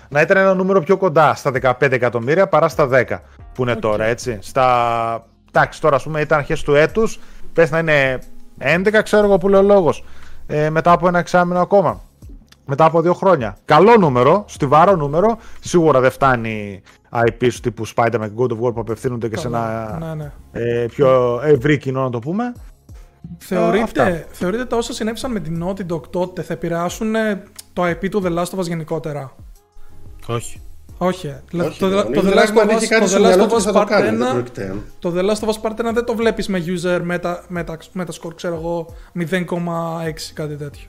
να 0.09 0.21
ήταν 0.21 0.37
ένα 0.37 0.53
νούμερο 0.53 0.81
πιο 0.81 0.97
κοντά 0.97 1.35
στα 1.35 1.51
15 1.61 1.91
εκατομμύρια 1.91 2.47
παρά 2.47 2.67
στα 2.67 2.89
10 2.91 3.17
που 3.53 3.61
είναι 3.61 3.75
τώρα, 3.75 4.05
έτσι. 4.05 4.37
Στα. 4.41 5.25
Εντάξει, 5.51 5.81
τώρα 5.81 5.95
ας 5.95 6.03
πούμε 6.03 6.21
ήταν 6.21 6.37
αρχές 6.37 6.61
του 6.63 6.75
έτους, 6.75 7.19
πες 7.53 7.71
να 7.71 7.79
είναι 7.79 8.19
11, 8.59 8.99
ξέρω 9.03 9.25
εγώ 9.25 9.37
που 9.37 9.49
λέει 9.49 9.59
ο 9.59 9.63
λόγος. 9.63 10.03
Ε, 10.47 10.69
μετά 10.69 10.91
από 10.91 11.07
ένα 11.07 11.19
εξάμεινο 11.19 11.59
ακόμα 11.59 12.01
μετά 12.69 12.85
από 12.85 13.01
δύο 13.01 13.13
χρόνια. 13.13 13.57
Καλό 13.65 13.97
νούμερο, 13.97 14.45
στιβαρό 14.47 14.95
νούμερο. 14.95 15.37
Σίγουρα 15.59 15.99
δεν 15.99 16.11
φτάνει 16.11 16.81
IP 17.11 17.47
σου 17.51 17.59
τύπου 17.59 17.87
Spider-Man 17.87 18.19
και 18.19 18.31
God 18.37 18.51
of 18.51 18.59
War 18.59 18.73
που 18.73 18.79
απευθύνονται 18.79 19.29
και 19.29 19.37
σε 19.37 19.47
ένα 19.47 19.97
ναι, 19.99 20.13
ναι. 20.13 20.31
Ε, 20.51 20.85
πιο 20.85 21.41
ευρύ 21.43 21.77
κοινό 21.77 22.01
να 22.01 22.09
το 22.09 22.19
πούμε. 22.19 22.53
Θεωρείτε, 23.37 24.03
ε, 24.03 24.25
θεωρείτε 24.31 24.65
τα 24.65 24.77
όσα 24.77 24.93
συνέβησαν 24.93 25.31
με 25.31 25.39
την 25.39 25.63
Naughty 25.63 25.93
Dog 25.93 26.01
τότε 26.09 26.41
θα 26.41 26.53
επηρεάσουν 26.53 27.15
ε, 27.15 27.43
το 27.73 27.83
IP 27.85 28.09
του 28.09 28.21
The 28.25 28.37
Last 28.37 28.55
of 28.55 28.59
Us 28.59 28.67
γενικότερα; 28.67 29.35
Όχι. 30.27 30.61
Όχι. 31.01 31.27
Ε. 31.27 31.41
Όχι 31.61 31.79
το, 31.79 31.89
το, 31.89 32.03
το, 32.03 32.21
The 32.25 32.33
Last 32.33 32.53
of 32.53 32.69
Us, 32.69 32.87
το 32.99 33.07
The 33.09 33.25
Last 33.25 33.49
of 33.49 33.49
Us 33.49 33.73
Part 33.73 33.87
1 34.37 34.81
το 34.99 35.13
The 35.15 35.29
Last 35.29 35.39
of 35.39 35.49
Us 35.49 35.61
Part 35.61 35.89
1 35.89 35.93
δεν 35.93 36.05
το 36.05 36.15
βλέπεις 36.15 36.47
με 36.47 36.63
user 36.65 37.01
meta, 37.11 37.35
meta, 37.55 37.75
metascore 37.97 38.35
ξέρω 38.35 38.55
εγώ 38.55 38.85
0,6 39.15 39.45
κάτι 40.33 40.55
τέτοιο. 40.55 40.85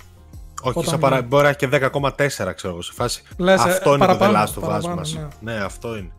Όχι, 0.63 0.89
σαν 0.89 0.99
παρα... 0.99 1.23
μπορεί 1.23 1.43
να 1.43 1.49
έχει 1.49 1.59
και 1.59 1.69
10,4 1.93 2.11
ξέρω 2.55 2.73
εγώ 2.73 2.83
σε 2.83 2.93
φάση. 2.95 3.23
Λες, 3.37 3.61
αυτό 3.61 3.91
ε, 3.91 3.95
είναι 3.95 4.07
το 4.07 4.19
The 4.21 4.35
Last 4.35 4.63
of 4.63 4.95
Ναι. 5.41 5.53
ναι, 5.53 5.61
αυτό 5.61 5.97
είναι. 5.97 6.11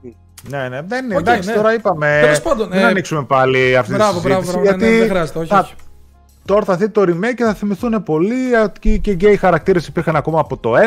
Ναι, 0.50 0.70
ναι, 0.70 0.82
δεν 0.82 1.06
είναι. 1.06 1.16
Okay, 1.16 1.20
εντάξει, 1.20 1.50
ναι. 1.50 1.56
τώρα 1.56 1.74
είπαμε. 1.74 2.40
Πάντων, 2.44 2.70
δεν 2.70 2.80
ε... 2.80 2.84
ανοίξουμε 2.84 3.24
πάλι 3.24 3.78
αυτή 3.78 3.94
μπράβο, 3.94 4.20
τη 4.20 4.28
συζήτηση. 4.28 4.52
Μπράβο, 4.52 4.64
γιατί 4.64 4.86
ναι, 4.86 4.98
δεν 4.98 5.10
χρειάζεται, 5.10 5.40
όχι, 5.40 5.54
όχι. 5.54 5.74
Τώρα 6.46 6.66
θα 6.66 6.76
δει 6.76 6.90
το 6.90 7.02
remake 7.02 7.34
και 7.36 7.44
θα 7.44 7.54
θυμηθούν 7.54 8.04
πολλοί 8.04 8.36
και, 8.80 8.98
και 8.98 9.12
γκέι 9.12 9.38
χαρακτήρες 9.38 9.88
υπήρχαν 9.88 10.16
ακόμα 10.16 10.40
από 10.40 10.58
το 10.58 10.74
1. 10.76 10.78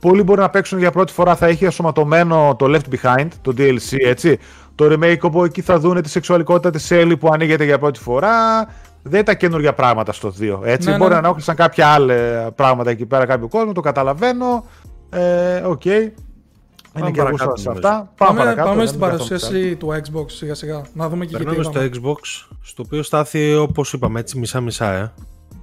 Πολλοί 0.00 0.22
μπορεί 0.22 0.40
να 0.40 0.50
παίξουν 0.50 0.78
για 0.78 0.90
πρώτη 0.90 1.12
φορά, 1.12 1.36
θα 1.36 1.46
έχει 1.46 1.66
ενσωματωμένο 1.66 2.56
το 2.58 2.66
Left 2.68 2.94
Behind, 2.94 3.28
το 3.42 3.54
DLC, 3.58 3.96
έτσι. 4.06 4.38
Το 4.74 4.86
remake 4.92 5.20
όπου 5.20 5.44
εκεί 5.44 5.62
θα 5.62 5.78
δουν 5.78 6.02
τη 6.02 6.08
σεξουαλικότητα 6.08 6.70
της 6.70 6.88
Ellie 6.90 7.18
που 7.18 7.28
ανοίγεται 7.32 7.64
για 7.64 7.78
πρώτη 7.78 8.00
φορά 8.00 8.68
δεν 9.02 9.20
ήταν 9.20 9.36
καινούργια 9.36 9.74
πράγματα 9.74 10.12
στο 10.12 10.32
2. 10.40 10.60
Έτσι. 10.62 10.88
Ναι, 10.88 10.96
Μπορεί 10.96 11.08
ναι. 11.08 11.20
να 11.20 11.26
ενόχλησαν 11.26 11.54
κάποια 11.56 11.86
άλλα 11.86 12.14
πράγματα 12.52 12.90
εκεί 12.90 13.06
πέρα 13.06 13.26
κάποιο 13.26 13.48
κόσμο, 13.48 13.72
το 13.72 13.80
καταλαβαίνω. 13.80 14.64
Ε, 15.10 15.56
ok. 15.56 15.82
Okay. 15.84 16.08
Είναι 16.98 17.10
και 17.10 17.20
εγώ 17.20 17.36
σε 17.56 17.70
αυτά. 17.70 17.90
Πάμε, 17.90 18.10
πάμε, 18.16 18.38
παρακάτω, 18.38 18.68
πάμε 18.68 18.86
στην 18.86 18.98
παρουσίαση 18.98 19.76
του 19.76 19.88
Xbox 19.88 20.24
σιγά 20.26 20.54
σιγά. 20.54 20.82
Να 20.92 21.08
δούμε 21.08 21.26
και 21.26 21.36
Περνάμε 21.36 21.62
στο 21.62 21.80
Xbox, 21.80 22.48
στο 22.62 22.82
οποίο 22.86 23.02
στάθηκε 23.02 23.54
όπως 23.54 23.92
είπαμε 23.92 24.20
έτσι 24.20 24.38
μισά-μισά. 24.38 24.92
Ε. 24.92 25.12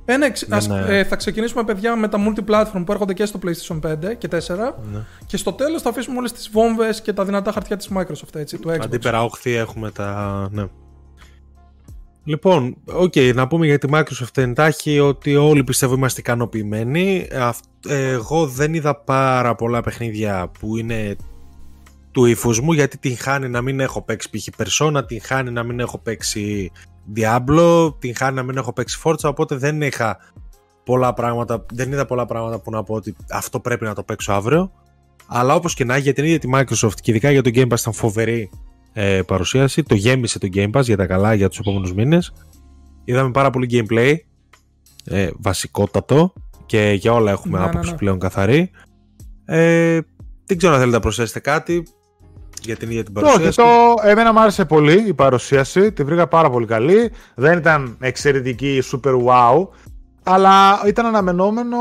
Ε, 0.09 0.17
ναι, 0.17 0.31
ας, 0.49 0.69
ε, 0.69 1.03
θα 1.03 1.15
ξεκινήσουμε 1.15 1.63
παιδιά 1.63 1.95
με 1.95 2.07
τα 2.07 2.17
multiplatform 2.19 2.83
που 2.85 2.91
έρχονται 2.91 3.13
και 3.13 3.25
στο 3.25 3.39
PlayStation 3.45 3.79
5 3.79 4.15
και 4.17 4.27
4 4.31 4.37
ναι. 4.91 4.99
και 5.25 5.37
στο 5.37 5.53
τέλος 5.53 5.81
θα 5.81 5.89
αφήσουμε 5.89 6.17
όλες 6.17 6.31
τις 6.31 6.49
βόμβες 6.49 7.01
και 7.01 7.13
τα 7.13 7.25
δυνατά 7.25 7.51
χαρτιά 7.51 7.77
της 7.77 7.89
Microsoft 7.95 8.35
έτσι, 8.35 8.57
του 8.57 8.69
Xbox. 8.69 8.79
Αντίπερα 8.81 9.23
όχθη 9.23 9.53
έχουμε 9.53 9.91
τα... 9.91 10.47
Ναι. 10.51 10.65
Λοιπόν, 12.27 12.77
ok, 12.85 13.11
okay, 13.15 13.31
να 13.35 13.47
πούμε 13.47 13.65
για 13.65 13.77
τη 13.77 13.87
Microsoft 13.91 14.37
εντάξει 14.37 14.99
ότι 14.99 15.35
όλοι 15.35 15.63
πιστεύω 15.63 15.93
είμαστε 15.93 16.19
ικανοποιημένοι. 16.19 17.27
Εγώ 17.89 18.47
δεν 18.47 18.73
είδα 18.73 18.95
πάρα 18.95 19.55
πολλά 19.55 19.81
παιχνίδια 19.81 20.51
που 20.59 20.77
είναι 20.77 21.15
του 22.11 22.25
ύφους 22.25 22.59
μου 22.59 22.71
γιατί 22.71 22.97
την 22.97 23.17
χάνει 23.17 23.49
να 23.49 23.61
μην 23.61 23.79
έχω 23.79 24.01
παίξει 24.01 24.29
π.χ. 24.29 24.47
Persona, 24.57 25.07
την 25.07 25.21
χάνει 25.21 25.51
να 25.51 25.63
μην 25.63 25.79
έχω 25.79 25.97
παίξει 25.97 26.71
Diablo, 27.15 27.93
την 27.99 28.15
χάνει 28.15 28.35
να 28.35 28.43
μην 28.43 28.57
έχω 28.57 28.73
παίξει 28.73 28.99
Forza, 29.03 29.23
οπότε 29.23 29.55
δεν 29.55 29.81
είχα 29.81 30.17
πολλά 30.83 31.13
πράγματα, 31.13 31.65
δεν 31.73 31.91
είδα 31.91 32.05
πολλά 32.05 32.25
πράγματα 32.25 32.59
που 32.59 32.71
να 32.71 32.83
πω 32.83 32.93
ότι 32.93 33.15
αυτό 33.31 33.59
πρέπει 33.59 33.85
να 33.85 33.93
το 33.93 34.03
παίξω 34.03 34.31
αύριο. 34.31 34.71
Αλλά 35.27 35.55
όπως 35.55 35.73
και 35.73 35.83
να 35.83 35.93
έχει 35.93 36.03
για 36.03 36.13
την 36.13 36.23
ίδια 36.23 36.39
τη 36.39 36.49
Microsoft 36.53 36.99
και 37.01 37.11
ειδικά 37.11 37.31
για 37.31 37.41
το 37.41 37.49
Game 37.53 37.67
Pass 37.67 37.79
ήταν 37.79 37.93
φοβερή 37.93 38.49
ε, 38.99 39.21
παρουσίαση. 39.21 39.83
Το 39.83 39.95
γέμισε 39.95 40.39
το 40.39 40.47
Game 40.53 40.71
Pass 40.71 40.83
για 40.83 40.97
τα 40.97 41.05
καλά 41.05 41.33
για 41.33 41.49
τους 41.49 41.59
επόμενους 41.59 41.93
μήνες. 41.93 42.33
Είδαμε 43.03 43.31
πάρα 43.31 43.49
πολύ 43.49 43.67
gameplay, 43.71 44.15
ε, 45.05 45.29
βασικότατο 45.37 46.33
και 46.65 46.91
για 46.99 47.13
όλα 47.13 47.31
έχουμε 47.31 47.57
ναι, 47.57 47.63
ναι 47.63 47.69
άποψη 47.69 47.91
ναι, 47.91 47.97
πλέον 47.97 48.19
καθαρή. 48.19 48.71
Ε, 49.45 49.99
δεν 50.45 50.57
ξέρω 50.57 50.73
αν 50.73 50.79
θέλετε 50.79 50.97
να 50.97 51.01
προσθέσετε 51.01 51.39
κάτι 51.39 51.87
για 52.61 52.75
την 52.75 52.89
ίδια 52.89 53.03
την 53.03 53.13
παρουσίαση. 53.13 53.61
Όχι, 53.61 53.69
το, 54.01 54.07
εμένα 54.07 54.33
μου 54.33 54.39
άρεσε 54.39 54.65
πολύ 54.65 55.03
η 55.07 55.13
παρουσίαση, 55.13 55.91
τη 55.91 56.03
βρήκα 56.03 56.27
πάρα 56.27 56.49
πολύ 56.49 56.65
καλή. 56.65 57.11
Δεν 57.35 57.57
ήταν 57.57 57.97
εξαιρετική, 57.99 58.81
super 58.91 59.23
wow, 59.25 59.67
αλλά 60.23 60.81
ήταν 60.87 61.05
αναμενόμενο 61.05 61.77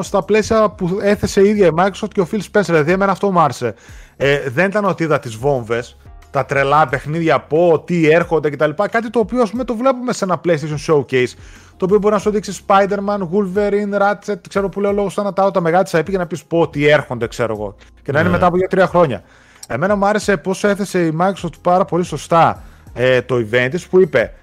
στα 0.00 0.24
πλαίσια 0.24 0.70
που 0.70 0.98
έθεσε 1.00 1.40
η 1.40 1.48
ίδια 1.48 1.66
η 1.66 1.70
Microsoft 1.76 2.10
και 2.12 2.20
ο 2.20 2.28
Phil 2.32 2.40
Spencer. 2.52 2.64
Δηλαδή, 2.64 2.92
εμένα 2.92 3.12
αυτό 3.12 3.30
μου 3.32 3.40
άρεσε. 3.40 3.74
Ε, 4.16 4.50
δεν 4.50 4.66
ήταν 4.66 4.84
ότι 4.84 5.02
είδα 5.02 5.18
τι 5.18 5.28
βόμβες, 5.28 5.96
τα 6.36 6.44
τρελά 6.44 6.88
παιχνίδια 6.88 7.34
από 7.34 7.82
τι 7.86 8.10
έρχονται 8.10 8.50
κτλ. 8.50 8.70
Κάτι 8.90 9.10
το 9.10 9.18
οποίο 9.18 9.42
ας 9.42 9.50
πούμε 9.50 9.64
το 9.64 9.76
βλέπουμε 9.76 10.12
σε 10.12 10.24
ένα 10.24 10.40
PlayStation 10.44 10.86
Showcase. 10.86 11.32
Το 11.76 11.84
οποίο 11.84 11.98
μπορεί 11.98 12.14
να 12.14 12.20
σου 12.20 12.30
δείξει 12.30 12.64
Spider-Man, 12.66 13.18
Wolverine, 13.18 14.00
Ratchet, 14.00 14.38
ξέρω 14.48 14.68
που 14.68 14.80
λέω 14.80 14.92
λόγω 14.92 15.10
σαν 15.10 15.34
τα 15.34 15.50
τα 15.50 15.60
μεγάλα 15.60 15.82
της 15.82 15.94
IP 15.94 16.04
και 16.10 16.18
να 16.18 16.26
πεις 16.26 16.44
πω 16.44 16.68
τι 16.68 16.86
έρχονται, 16.86 17.26
ξέρω 17.26 17.52
εγώ. 17.52 17.76
Και 18.02 18.12
να 18.12 18.20
είναι 18.20 18.28
ναι. 18.28 18.34
μετά 18.34 18.46
από 18.46 18.56
2-3 18.70 18.84
χρόνια. 18.88 19.22
Εμένα 19.68 19.96
μου 19.96 20.06
άρεσε 20.06 20.36
πώ 20.36 20.54
έθεσε 20.62 21.06
η 21.06 21.16
Microsoft 21.20 21.60
πάρα 21.60 21.84
πολύ 21.84 22.04
σωστά 22.04 22.62
ε, 22.94 23.22
το 23.22 23.34
event 23.34 23.68
της 23.70 23.86
που 23.86 24.00
είπε 24.00 24.34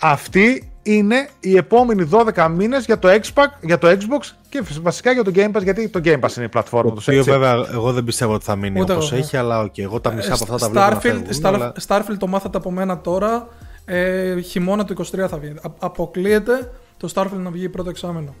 αυτή 0.00 0.72
είναι 0.86 1.28
οι 1.40 1.56
επόμενοι 1.56 2.08
12 2.34 2.50
μήνες 2.56 2.84
για, 2.84 2.98
το 2.98 3.08
Xbox, 3.08 3.46
για 3.60 3.78
το 3.78 3.88
Xbox 3.88 4.30
και 4.48 4.62
βασικά 4.82 5.12
για 5.12 5.24
το 5.24 5.30
Game 5.34 5.52
Pass, 5.52 5.62
γιατί 5.62 5.88
το 5.88 6.00
Game 6.04 6.20
Pass 6.20 6.36
είναι 6.36 6.44
η 6.44 6.48
πλατφόρμα 6.48 6.92
του. 6.92 7.02
Το 7.04 7.24
βέβαια 7.24 7.66
εγώ 7.72 7.92
δεν 7.92 8.04
πιστεύω 8.04 8.34
ότι 8.34 8.44
θα 8.44 8.56
μείνει 8.56 8.80
όπως 8.80 9.12
έχει, 9.12 9.36
αλλά 9.36 9.64
okay, 9.64 9.78
εγώ 9.78 10.00
τα 10.00 10.12
μισά 10.12 10.34
από 10.34 10.54
αυτά 10.54 10.70
τα 10.70 10.70
βλέπω. 10.70 11.00
Starfield, 11.00 11.42
Star, 11.42 11.54
αλλά... 11.54 11.72
Starfield 11.86 12.16
το 12.18 12.26
μάθατε 12.26 12.58
από 12.58 12.70
μένα 12.70 13.00
τώρα. 13.00 13.48
Ε, 13.84 14.40
χειμώνα 14.40 14.84
του 14.84 15.04
23 15.04 15.26
θα 15.28 15.38
βγει. 15.38 15.54
αποκλείεται 15.78 16.70
το 16.96 17.12
Starfield 17.14 17.42
να 17.42 17.50
βγει 17.50 17.68
πρώτο 17.68 17.90
εξάμενο. 17.90 18.34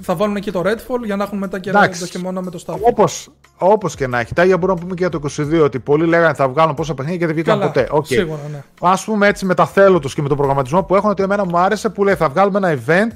Θα 0.00 0.14
βάλουν 0.14 0.36
εκεί 0.36 0.50
το 0.50 0.62
Redfall 0.64 1.04
για 1.04 1.16
να 1.16 1.24
έχουν 1.24 1.38
μετά 1.38 1.58
και 1.58 1.70
Εντάξει. 1.70 2.00
το 2.00 2.06
χειμώνα 2.06 2.42
με 2.42 2.50
το 2.50 2.64
Starfield. 2.66 2.78
Όπως 2.80 3.30
όπως 3.58 3.94
και 3.94 4.06
να 4.06 4.20
έχει. 4.20 4.34
Τα 4.34 4.42
ίδια 4.44 4.58
μπορούμε 4.58 4.78
να 4.78 4.84
πούμε 4.84 4.94
και 4.94 5.06
για 5.08 5.20
το 5.46 5.58
22 5.60 5.64
ότι 5.64 5.78
πολλοί 5.78 6.06
λέγανε 6.06 6.34
θα 6.34 6.48
βγάλουν 6.48 6.74
πόσα 6.74 6.94
παιχνίδια 6.94 7.18
και 7.20 7.26
δεν 7.26 7.34
βγήκαν 7.34 7.58
Καλά, 7.58 7.70
ποτέ. 7.70 7.88
Οκ. 7.90 8.06
σίγουρα, 8.06 8.40
ναι. 8.50 8.62
Α 8.80 8.98
πούμε 9.04 9.26
έτσι 9.26 9.44
με 9.44 9.54
τα 9.54 9.66
θέλω 9.66 9.98
τους 9.98 10.14
και 10.14 10.22
με 10.22 10.28
τον 10.28 10.36
προγραμματισμό 10.36 10.82
που 10.82 10.96
έχουν, 10.96 11.10
ότι 11.10 11.22
εμένα 11.22 11.44
μου 11.44 11.58
άρεσε 11.58 11.88
που 11.88 12.04
λέει 12.04 12.14
θα 12.14 12.28
βγάλουμε 12.28 12.58
ένα 12.58 12.78
event 12.86 13.12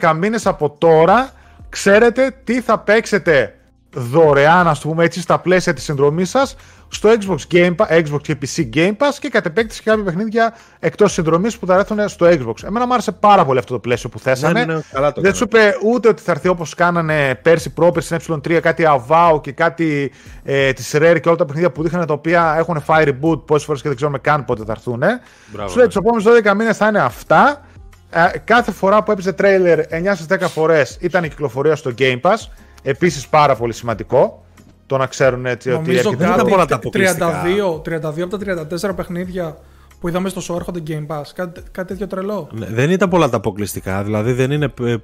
12 0.00 0.14
μήνες 0.16 0.46
από 0.46 0.70
τώρα. 0.70 1.30
Ξέρετε 1.68 2.40
τι 2.44 2.60
θα 2.60 2.78
παίξετε 2.78 3.54
δωρεάν, 3.94 4.68
ας 4.68 4.80
πούμε 4.80 5.04
έτσι, 5.04 5.20
στα 5.20 5.38
πλαίσια 5.38 5.74
της 5.74 5.84
συνδρομής 5.84 6.30
σας 6.30 6.56
στο 6.88 7.10
Xbox, 7.20 7.54
Game 7.54 7.74
Pass, 7.76 8.04
Xbox 8.04 8.20
και 8.22 8.36
PC 8.42 8.68
Game 8.74 8.90
Pass 8.96 9.14
και 9.20 9.28
κατ' 9.28 9.46
επέκταση 9.46 9.82
και 9.82 9.90
κάποια 9.90 10.04
παιχνίδια 10.04 10.54
εκτός 10.78 11.12
συνδρομής 11.12 11.58
που 11.58 11.66
θα 11.66 11.74
έρθουν 11.74 12.08
στο 12.08 12.26
Xbox. 12.26 12.64
Εμένα 12.64 12.86
μου 12.86 12.92
άρεσε 12.92 13.12
πάρα 13.12 13.44
πολύ 13.44 13.58
αυτό 13.58 13.72
το 13.72 13.78
πλαίσιο 13.78 14.08
που 14.08 14.18
θέσανε. 14.18 14.64
Ναι, 14.64 14.74
ναι, 14.74 14.80
καλά 14.92 15.12
το 15.12 15.20
Δεν 15.20 15.34
σου 15.34 15.48
κάνανε. 15.48 15.68
είπε 15.74 15.86
ούτε 15.86 16.08
ότι 16.08 16.22
θα 16.22 16.32
έρθει 16.32 16.48
όπως 16.48 16.74
κάνανε 16.74 17.34
πέρσι 17.42 17.70
πρόπερσι 17.72 18.18
στην 18.18 18.34
Ε3 18.34 18.60
κάτι 18.60 18.84
Avowed 18.86 19.40
και 19.40 19.52
κάτι 19.52 20.12
ε, 20.44 20.72
της 20.72 20.94
Rare 20.96 21.18
και 21.22 21.28
όλα 21.28 21.36
τα 21.36 21.44
παιχνίδια 21.44 21.70
που 21.70 21.82
δείχναν 21.82 22.06
τα 22.06 22.12
οποία 22.14 22.54
έχουν 22.58 22.84
fire 22.86 23.08
reboot 23.08 23.46
πόσες 23.46 23.64
φορές 23.64 23.82
και 23.82 23.88
δεν 23.88 23.96
ξέρουμε 23.96 24.18
καν 24.18 24.44
πότε 24.44 24.64
θα 24.64 24.72
έρθουν. 24.72 24.98
Μπράβο, 25.46 25.68
Σου 25.68 25.76
λέει 25.76 25.86
ναι. 25.86 25.92
τους 25.92 25.96
επόμενους 25.96 26.24
12 26.52 26.56
μήνες 26.56 26.76
θα 26.76 26.86
είναι 26.86 27.00
αυτά. 27.00 27.64
Ε, 28.10 28.38
κάθε 28.44 28.72
φορά 28.72 29.02
που 29.02 29.10
έπαιζε 29.10 29.32
τρέιλερ 29.32 29.80
9 29.80 29.84
στις 30.14 30.26
10 30.30 30.48
φορές 30.48 30.96
ήταν 31.00 31.24
η 31.24 31.28
κυκλοφορία 31.28 31.76
στο 31.76 31.92
Game 31.98 32.20
Pass. 32.20 32.36
Επίσης 32.82 33.28
πάρα 33.28 33.56
πολύ 33.56 33.72
σημαντικό 33.72 34.45
το 34.86 34.96
να 34.96 35.06
ξέρουν 35.06 35.46
έτσι 35.46 35.70
ότι 35.70 35.78
Νομίζω 35.78 35.98
έρχεται. 35.98 36.16
Δεν 36.16 36.26
ήταν 36.26 36.38
κάτι 36.38 36.50
πολλά 36.50 36.66
τα 36.66 36.74
αποκλειστικά. 36.74 37.42
32, 37.44 38.18
32 38.18 38.20
από 38.20 38.38
τα 38.38 38.88
34 38.90 38.96
παιχνίδια 38.96 39.56
που 40.00 40.08
είδαμε 40.08 40.28
στο 40.28 40.40
show 40.48 40.56
έρχονται 40.56 40.82
Game 40.86 41.06
Pass. 41.06 41.22
Κάτι, 41.34 41.62
κάτι 41.70 41.88
τέτοιο 41.88 42.06
τρελό. 42.06 42.48
Ναι, 42.52 42.66
Δεν 42.66 42.90
ήταν 42.90 43.08
πολλά 43.08 43.28
τα 43.28 43.36
αποκλειστικά. 43.36 44.02
Δηλαδή 44.04 44.32
δεν 44.32 44.50
είναι, 44.50 44.72
ε, 44.80 44.92
ε, 44.92 44.98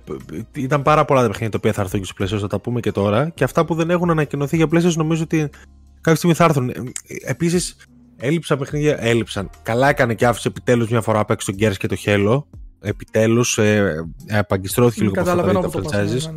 ήταν 0.52 0.82
πάρα 0.82 1.04
πολλά 1.04 1.20
τα 1.20 1.26
παιχνίδια 1.26 1.50
τα 1.50 1.58
οποία 1.58 1.72
θα 1.72 1.82
έρθουν 1.82 2.00
και 2.00 2.06
στο 2.06 2.36
PlayStation, 2.36 2.40
θα 2.40 2.46
τα 2.46 2.58
πούμε 2.58 2.80
και 2.80 2.92
τώρα. 2.92 3.28
Και 3.28 3.44
αυτά 3.44 3.64
που 3.64 3.74
δεν 3.74 3.90
έχουν 3.90 4.10
ανακοινωθεί 4.10 4.56
για 4.56 4.66
PlayStation 4.72 4.94
νομίζω 4.96 5.22
ότι 5.22 5.50
κάποια 6.00 6.14
στιγμή 6.14 6.34
θα 6.34 6.44
έρθουν. 6.44 6.72
Επίσης, 7.26 7.76
έλειψαν 8.16 8.58
παιχνίδια. 8.58 8.96
Έλειψαν. 9.00 9.50
Καλά 9.62 9.88
έκανε 9.88 10.14
και 10.14 10.26
άφησε 10.26 10.48
επιτέλους 10.48 10.88
μια 10.88 11.00
φορά 11.00 11.18
απ' 11.18 11.30
έξω 11.30 11.52
τον 11.52 11.60
Gears 11.68 11.76
και 11.76 11.86
το 11.86 11.96
Halo. 12.04 12.42
Επιτέλους, 12.80 13.58
ε, 13.58 13.94
ε, 14.26 14.38
απαγκιστρώθηκε 14.38 15.00
λίγο 15.04 15.12
από 15.20 15.30
αυτά 15.30 15.36
τα 15.36 15.42
Καταλαβαίνω 15.42 15.70
δύο 15.70 15.80
από 15.80 15.90
τα 15.90 15.98
το 15.98 16.04
πας, 16.04 16.24
franchises. 16.24 16.32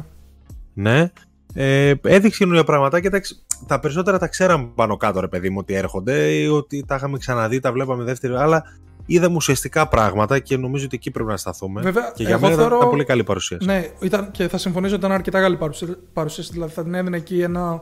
ναι, 0.73 0.91
ναι. 0.91 0.99
Ναι. 0.99 1.11
Ε, 1.57 1.93
έδειξε 2.03 2.37
καινούργια 2.37 2.63
πραγματάκια. 2.63 3.09
Εντάξει, 3.13 3.35
τα 3.67 3.79
περισσότερα 3.79 4.19
τα 4.19 4.27
ξέραμε 4.27 4.69
πάνω 4.75 4.97
κάτω, 4.97 5.19
ρε 5.19 5.27
παιδί 5.27 5.49
μου, 5.49 5.57
ότι 5.59 5.73
έρχονται, 5.73 6.31
ή 6.31 6.47
ότι 6.47 6.83
τα 6.87 6.95
είχαμε 6.95 7.17
ξαναδεί, 7.17 7.59
τα 7.59 7.71
βλέπαμε 7.71 8.03
δεύτερη. 8.03 8.33
Αλλά 8.35 8.63
είδαμε 9.05 9.35
ουσιαστικά 9.35 9.87
πράγματα 9.87 10.39
και 10.39 10.57
νομίζω 10.57 10.85
ότι 10.85 10.95
εκεί 10.95 11.11
πρέπει 11.11 11.29
να 11.29 11.37
σταθούμε. 11.37 11.81
Βέβαια, 11.81 12.11
και 12.15 12.23
για 12.23 12.31
εγώ 12.31 12.39
μένα 12.41 12.53
ήταν- 12.53 12.63
θεωρώ- 12.65 12.77
ήταν 12.77 12.89
πολύ 12.89 13.03
καλή 13.03 13.23
παρουσίαση. 13.23 13.65
Ναι, 13.65 13.89
ήταν, 13.99 14.31
και 14.31 14.47
θα 14.47 14.57
συμφωνήσω 14.57 14.95
ότι 14.95 15.03
ήταν 15.05 15.15
αρκετά 15.15 15.41
καλή 15.41 15.57
παρουσία- 15.57 15.97
παρουσίαση. 16.13 16.49
Δηλαδή 16.53 16.73
θα 16.73 16.83
την 16.83 16.93
έδινε 16.93 17.17
εκεί 17.17 17.41
ένα 17.41 17.79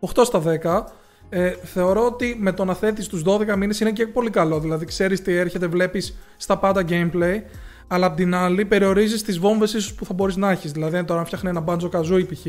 8 0.00 0.24
στα 0.24 0.38
10. 0.40 0.84
Ε, 1.28 1.50
θεωρώ 1.62 2.04
ότι 2.04 2.36
με 2.40 2.52
το 2.52 2.64
να 2.64 2.74
θέτει 2.74 3.08
του 3.08 3.22
12 3.24 3.56
μήνες 3.56 3.80
είναι 3.80 3.92
και 3.92 4.06
πολύ 4.06 4.30
καλό. 4.30 4.60
Δηλαδή 4.60 4.84
ξέρεις 4.84 5.22
τι 5.22 5.32
έρχεται, 5.36 5.66
βλέπεις 5.66 6.16
στα 6.36 6.56
πάντα 6.58 6.82
gameplay. 6.88 7.40
Αλλά 7.88 8.06
απ' 8.06 8.16
την 8.16 8.34
άλλη 8.34 8.64
περιορίζεις 8.64 9.22
τις 9.22 9.38
βόμβες 9.38 9.72
ίσως 9.74 9.94
που 9.94 10.04
θα 10.04 10.14
μπορείς 10.14 10.36
να 10.36 10.50
έχεις. 10.50 10.72
Δηλαδή 10.72 11.04
τώρα 11.04 11.20
αν 11.20 11.26
φτιάχνει 11.26 11.48
ένα 11.48 11.60
μπάντζο 11.60 11.88
καζούι 11.88 12.24
π.χ. 12.24 12.46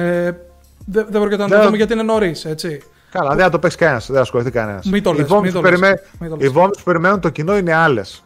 Ε, 0.00 0.30
δεν 0.86 1.06
δεν 1.10 1.20
πρόκειται 1.20 1.42
να 1.42 1.48
το 1.48 1.56
Ναι. 1.56 1.64
δούμε 1.64 1.76
γιατί 1.76 1.92
είναι 1.92 2.02
νωρίς, 2.02 2.44
έτσι. 2.44 2.82
Καλά, 3.10 3.34
δεν 3.34 3.44
θα 3.44 3.50
το 3.50 3.58
παίξει 3.58 3.76
κανένας, 3.76 4.06
δεν 4.06 4.14
θα 4.16 4.20
ασχοληθεί 4.22 4.50
κανένας. 4.50 4.86
Μην 4.86 5.02
το 5.02 5.10
Οι 5.10 5.16
λες, 5.16 5.26
βόμβες 5.26 5.52
μην 5.52 5.62
που 5.62 5.66
το 5.68 5.70
λες, 5.70 5.80
περιμέ- 5.80 6.04
μην 6.20 6.30
το 6.30 6.36
λες. 6.36 6.46
Οι 6.46 6.50
βόμβες 6.50 6.76
που 6.78 6.82
περιμένουν 6.84 7.20
το 7.20 7.28
κοινό 7.28 7.56
είναι 7.56 7.74
άλλες. 7.74 8.22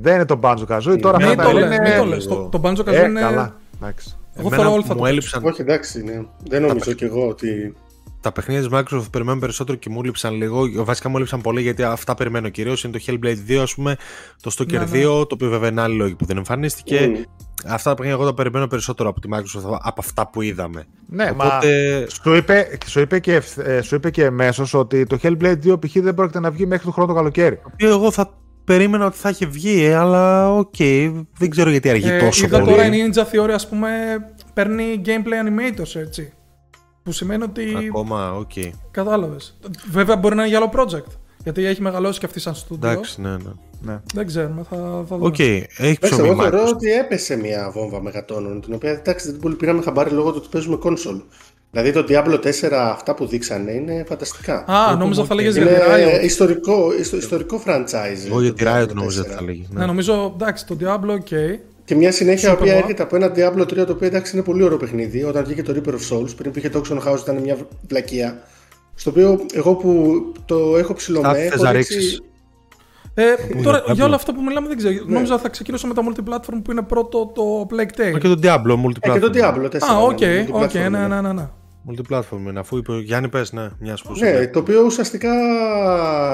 Δεν 0.00 0.14
είναι 0.14 0.24
το 0.24 0.38
Banjo 0.42 0.64
Kazooie. 0.68 0.98
Τώρα 1.00 1.16
Μην 1.16 1.26
αυτά 1.28 1.42
το 1.42 1.48
τα 1.48 1.52
λες, 1.52 1.64
είναι. 1.64 1.80
μην 1.88 1.98
το 1.98 2.04
λες. 2.04 2.26
Το, 2.26 2.48
το 2.52 2.58
μπάντζο 2.58 2.82
καζούι 2.82 3.00
Ε, 3.00 3.04
είναι. 3.04 3.20
καλά. 3.20 3.54
Εντάξει. 3.76 4.16
Εγώ 4.36 4.46
Εμένα 4.46 4.62
θέλω 4.62 4.74
όλοι 4.74 4.84
θα 4.84 4.94
μου 4.94 5.00
το 5.00 5.06
έλειψαν 5.06 5.44
Όχι, 5.44 5.60
εντάξει, 5.60 6.02
ναι. 6.02 6.20
Δεν 6.48 6.62
νομίζω 6.62 6.92
κι 6.92 7.04
εγώ 7.04 7.28
ότι. 7.28 7.74
Τα 8.24 8.32
παιχνίδια 8.32 8.68
της 8.68 8.78
Microsoft 8.78 9.10
περιμένουν 9.10 9.40
περισσότερο 9.40 9.78
και 9.78 9.90
μου 9.90 10.00
έλειψαν 10.02 10.34
λίγο. 10.34 10.84
Βασικά 10.84 11.08
μου 11.08 11.16
έλειψαν 11.16 11.40
πολύ 11.40 11.62
γιατί 11.62 11.82
αυτά 11.82 12.14
περιμένω 12.14 12.48
κυρίως. 12.48 12.84
Είναι 12.84 12.98
το 12.98 13.04
Hellblade 13.06 13.50
2, 13.52 13.56
ας 13.62 13.74
πούμε, 13.74 13.96
το 14.42 14.50
Stalker 14.58 14.72
Ναι, 14.72 14.78
ναι. 14.78 14.84
2, 14.92 15.02
το 15.04 15.26
οποίο 15.30 15.48
βέβαια 15.48 15.68
είναι 15.68 15.80
άλλοι 15.80 15.96
λόγοι 15.96 16.14
που 16.14 16.24
δεν 16.24 16.36
εμφανίστηκε. 16.36 17.06
Μμ. 17.06 17.22
Αυτά 17.66 17.88
τα 17.90 17.96
παιχνίδια 17.96 18.18
εγώ 18.20 18.24
τα 18.30 18.34
περιμένω 18.34 18.66
περισσότερο 18.66 19.08
από 19.08 19.20
τη 19.20 19.28
Microsoft 19.32 19.78
από 19.82 20.00
αυτά 20.00 20.28
που 20.30 20.42
είδαμε. 20.42 20.84
Ναι, 21.08 21.32
μα 21.32 21.44
Οπότε 21.46 22.06
σου 22.22 22.34
είπε, 22.34 22.78
σου 22.86 23.00
είπε 23.00 23.18
και, 23.18 23.34
ευθ- 23.34 23.66
ε, 23.68 23.80
σου 23.82 23.94
είπε 23.94 24.10
και 24.10 24.24
εμέσως 24.24 24.74
ότι 24.74 25.06
το 25.06 25.18
Hellblade 25.22 25.56
2 25.64 25.76
π.χ. 25.80 25.92
δεν 25.94 26.14
πρόκειται 26.14 26.40
να 26.40 26.50
βγει 26.50 26.66
μέχρι 26.66 26.84
το 26.84 26.90
χρόνο 26.90 27.08
το 27.08 27.14
καλοκαίρι. 27.14 27.56
το 27.56 27.70
οποίο 27.72 27.88
εγώ 27.88 28.10
θα 28.10 28.34
περίμενα 28.64 29.06
ότι 29.06 29.16
θα 29.16 29.28
είχε 29.28 29.46
βγει, 29.46 29.84
ε, 29.84 29.94
αλλά 29.94 30.52
οκ, 30.54 30.76
δεν 31.38 31.50
ξέρω 31.50 31.70
γιατί 31.70 31.88
αργεί 31.88 32.08
Ε, 32.08 32.18
τόσο 32.18 32.46
είδα 32.46 32.58
πολύ. 32.60 32.70
τώρα 32.70 32.86
η 32.86 32.90
Ninja 32.90 33.20
Theory, 33.22 33.50
ας 33.54 33.68
πούμε, 33.68 33.88
παίρνει 34.54 35.00
gameplay 35.04 35.46
animators, 35.48 35.94
έτσι. 36.00 36.32
Που 37.04 37.12
σημαίνει 37.12 37.42
ότι 37.42 37.74
Ακόμα, 37.88 38.32
οκ. 38.32 38.50
Κατάλαβες. 38.90 39.56
Βέβαια 39.90 40.16
μπορεί 40.16 40.34
να 40.34 40.44
είναι 40.44 40.50
για 40.56 40.58
άλλο 40.60 40.70
project. 40.76 41.12
Γιατί 41.42 41.64
έχει 41.64 41.82
μεγαλώσει 41.82 42.18
και 42.18 42.26
αυτή 42.26 42.40
σαν 42.40 42.54
στούντιο. 42.54 42.90
Εντάξει, 42.90 43.20
ναι, 43.20 43.30
ναι. 43.30 43.50
Ναι. 43.80 44.00
Δεν 44.14 44.26
ξέρουμε, 44.26 44.62
θα, 44.70 44.76
θα 45.08 45.16
δούμε. 45.16 45.26
Οκ, 45.26 45.38
έχει 45.38 45.66
Εντάξει, 45.78 45.98
ψωμί 46.00 46.28
εγώ 46.28 46.42
θεωρώ 46.42 46.62
Microsoft. 46.64 46.72
ότι 46.72 46.92
έπεσε 46.92 47.36
μια 47.36 47.70
βόμβα 47.74 48.02
μεγατόνων, 48.02 48.60
την 48.60 48.74
οποία 48.74 48.90
εντάξει, 48.90 49.30
δεν 49.30 49.40
πολύ 49.40 49.54
πήραμε 49.54 49.82
χαμπάρι 49.82 50.10
λόγω 50.10 50.30
του 50.30 50.36
ότι 50.40 50.48
παίζουμε 50.50 50.78
console. 50.84 51.20
Δηλαδή 51.70 51.92
το 51.92 52.04
Diablo 52.08 52.38
4, 52.44 52.72
αυτά 52.72 53.14
που 53.14 53.26
δείξανε 53.26 53.70
είναι 53.72 54.04
φανταστικά. 54.08 54.64
Α, 54.70 54.96
νόμιζα 54.96 55.24
θα 55.24 55.34
λέγες 55.34 55.56
για 55.56 55.62
είναι 55.62 55.72
τη 55.78 56.20
Riot. 56.20 56.24
ιστορικό, 56.24 56.94
ιστο- 56.98 57.16
ιστορικό 57.16 57.62
franchise. 57.66 58.26
Εγώ 58.26 58.40
για 58.40 58.50
το 58.50 58.56
τη 58.56 58.64
Diablo 58.66 58.82
Riot 58.90 58.94
νόμιζα 58.94 59.20
ότι 59.20 59.30
4. 59.30 59.34
θα 59.34 59.42
λέγεις. 59.42 59.68
Ναι, 59.70 59.86
νομίζω, 59.86 60.32
εντάξει, 60.34 60.66
το 60.66 60.76
Diablo, 60.80 61.10
ok. 61.10 61.58
Και 61.84 61.94
μια 61.94 62.12
συνέχεια 62.12 62.48
η 62.48 62.52
Super 62.52 62.58
οποία 62.60 62.74
Bowl. 62.74 62.78
έρχεται 62.80 63.02
από 63.02 63.16
ένα 63.16 63.32
Diablo 63.36 63.60
3 63.62 63.74
το 63.86 63.92
οποίο 63.92 64.06
εντάξει 64.06 64.36
είναι 64.36 64.44
πολύ 64.44 64.62
ωραίο 64.62 64.76
παιχνίδι. 64.76 65.24
Όταν 65.24 65.44
βγήκε 65.44 65.62
το 65.62 65.74
Reaper 65.76 65.90
of 65.90 66.16
Souls, 66.18 66.36
πριν 66.36 66.52
πήγε 66.52 66.70
το 66.70 66.82
Auction 66.84 66.98
House 67.12 67.18
ήταν 67.20 67.36
μια 67.36 67.56
βλακεία. 67.88 68.42
Στο 68.94 69.10
οποίο 69.10 69.40
εγώ 69.54 69.74
που 69.74 70.22
το 70.44 70.76
έχω 70.76 70.94
ψηλωμέ. 70.94 71.28
Θα 71.28 71.34
θες 71.34 71.60
να 71.60 71.72
ρίξεις. 71.72 72.22
Ε, 73.14 73.22
τώρα, 73.62 73.82
Diablo; 73.86 73.94
για 73.94 74.04
όλα 74.04 74.14
αυτά 74.14 74.34
που 74.34 74.42
μιλάμε 74.42 74.68
δεν 74.68 74.76
Ναι. 74.82 74.90
ξέρω. 74.90 75.04
Νόμιζα 75.08 75.38
θα 75.38 75.48
ξεκινήσω 75.48 75.86
με 75.86 75.94
τα 75.94 76.02
multiplatform 76.08 76.60
που 76.64 76.70
είναι 76.70 76.82
πρώτο 76.82 77.32
το 77.34 77.66
Plague 77.70 78.00
Tale. 78.00 78.12
Μα 78.12 78.18
και 78.18 78.28
το 78.28 78.38
Diablo, 78.42 78.68
Ε, 78.68 78.82
multiplatform. 78.86 79.12
και 79.12 79.18
το 79.18 79.30
Diablo 79.34 79.68
4. 79.70 79.88
Α, 79.88 79.96
ναι, 79.98 80.02
οκ, 80.04 80.20
ναι, 80.20 80.46
οκ, 80.50 80.62
multiplatform 80.62 80.72
ναι, 80.74 80.80
είναι. 80.80 81.06
ναι, 81.08 81.20
ναι, 81.20 81.32
ναι. 81.32 81.48
Multiplatform 81.90 82.38
είναι, 82.48 82.58
αφού 82.60 82.76
είπε 82.76 82.92
ο 82.92 83.00
Γιάννη 83.00 83.28
πες, 83.28 83.52
ναι, 83.52 83.68
μιας 83.78 84.02
που 84.02 84.16
σου 84.16 84.24
Ναι, 84.24 84.30
είπε. 84.30 84.46
το 84.52 84.58
οποίο 84.58 84.82
ουσιαστικά 84.84 85.30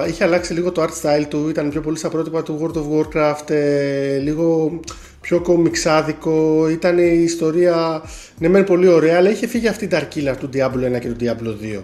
είχε 0.08 0.24
αλλάξει 0.24 0.52
λίγο 0.52 0.72
το 0.72 0.82
art 0.82 0.86
style 1.02 1.24
του, 1.28 1.48
ήταν 1.48 1.70
πιο 1.70 1.80
πολύ 1.80 1.96
στα 1.98 2.08
πρότυπα 2.08 2.42
του 2.42 2.58
World 2.62 2.76
of 2.78 2.82
Warcraft, 2.98 3.50
ε, 3.50 4.18
λίγο 4.18 4.80
πιο 5.20 5.40
κομιξάδικο, 5.40 6.68
ήταν 6.68 6.98
η 6.98 7.22
ιστορία, 7.22 8.02
ναι 8.38 8.48
μεν 8.48 8.64
πολύ 8.64 8.88
ωραία, 8.88 9.16
αλλά 9.16 9.30
είχε 9.30 9.46
φύγει 9.46 9.68
αυτή 9.68 9.84
η 9.84 9.88
ταρκύλα 9.88 10.36
του 10.36 10.48
Diablo 10.52 10.96
1 10.96 11.00
και 11.00 11.08
του 11.08 11.16
Diablo 11.20 11.78
2. 11.78 11.80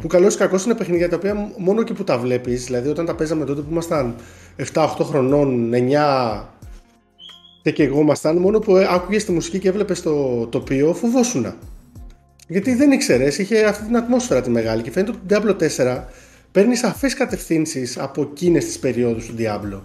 Που 0.00 0.06
καλώς 0.06 0.34
ή 0.34 0.38
κακώς 0.38 0.64
είναι 0.64 0.74
παιχνίδια 0.74 1.08
τα 1.08 1.16
οποία 1.16 1.52
μόνο 1.56 1.82
και 1.82 1.92
που 1.92 2.04
τα 2.04 2.18
βλέπεις, 2.18 2.64
δηλαδή 2.64 2.88
όταν 2.88 3.06
τα 3.06 3.14
παίζαμε 3.14 3.44
τότε 3.44 3.60
που 3.60 3.68
ήμασταν 3.70 4.14
7-8 4.72 4.86
χρονών, 5.02 5.70
9 5.74 6.44
και 7.62 7.70
και 7.70 7.82
εγώ 7.82 8.00
ήμασταν, 8.00 8.36
μόνο 8.36 8.58
που 8.58 8.76
άκουγες 8.76 9.24
τη 9.24 9.32
μουσική 9.32 9.58
και 9.58 9.68
έβλεπες 9.68 10.02
το 10.02 10.46
τοπίο, 10.46 10.94
φοβόσουνα. 10.94 11.56
Γιατί 12.48 12.74
δεν 12.74 12.90
ήξερες, 12.90 13.38
είχε 13.38 13.64
αυτή 13.64 13.84
την 13.84 13.96
ατμόσφαιρα 13.96 14.40
τη 14.40 14.50
μεγάλη 14.50 14.82
και 14.82 14.90
φαίνεται 14.90 15.12
ότι 15.12 15.20
το 15.26 15.34
Diablo 15.34 15.62
4 15.96 16.04
παίρνει 16.52 16.76
σαφές 16.76 17.14
κατευθύνσεις 17.14 17.98
από 17.98 18.22
εκείνες 18.22 18.64
τις 18.64 18.78
περιόδους 18.78 19.26
του 19.26 19.34
Diablo. 19.38 19.80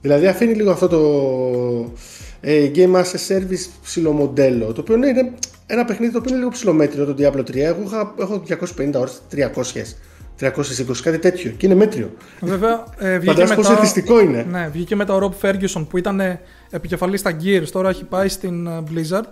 Δηλαδή 0.00 0.26
αφήνει 0.26 0.54
λίγο 0.54 0.70
αυτό 0.70 0.88
το 0.88 1.00
ε, 1.00 2.17
Game 2.44 2.94
as 2.94 3.02
a 3.02 3.28
Service 3.28 3.66
ψηλομοντέλο, 3.82 4.72
το 4.72 4.80
οποίο 4.80 4.96
ναι, 4.96 5.06
είναι 5.06 5.32
ένα 5.66 5.84
παιχνίδι 5.84 6.12
το 6.12 6.18
οποίο 6.18 6.30
είναι 6.30 6.38
λίγο 6.38 6.50
ψηλομέτριο 6.50 7.04
το 7.04 7.14
Diablo 7.18 7.40
3. 7.40 7.56
Εγώ 7.56 7.82
είχα, 7.86 8.14
έχω 8.18 8.42
250 8.78 8.92
ώρες, 8.94 9.22
300, 9.34 9.38
320, 10.40 10.96
κάτι 11.02 11.18
τέτοιο 11.18 11.50
και 11.50 11.66
είναι 11.66 11.74
μέτριο. 11.74 12.10
Βέβαια, 12.40 12.84
ε, 12.98 13.18
βγήκε 13.18 13.32
Φαντάζομαι 13.32 13.54
πόσο 13.54 13.70
μετά... 13.70 13.82
εθιστικό 13.82 14.20
είναι. 14.20 14.46
Ναι, 14.50 14.68
βγήκε 14.72 14.96
μετά 14.96 15.14
ο 15.14 15.18
Rob 15.18 15.46
Ferguson 15.46 15.86
που 15.88 15.98
ήταν 15.98 16.20
ε, 16.20 16.40
επικεφαλής 16.70 17.20
στα 17.20 17.36
Gears, 17.42 17.68
τώρα 17.72 17.88
έχει 17.88 18.04
πάει 18.04 18.28
στην 18.28 18.66
ε, 18.66 18.82
Blizzard 18.90 19.24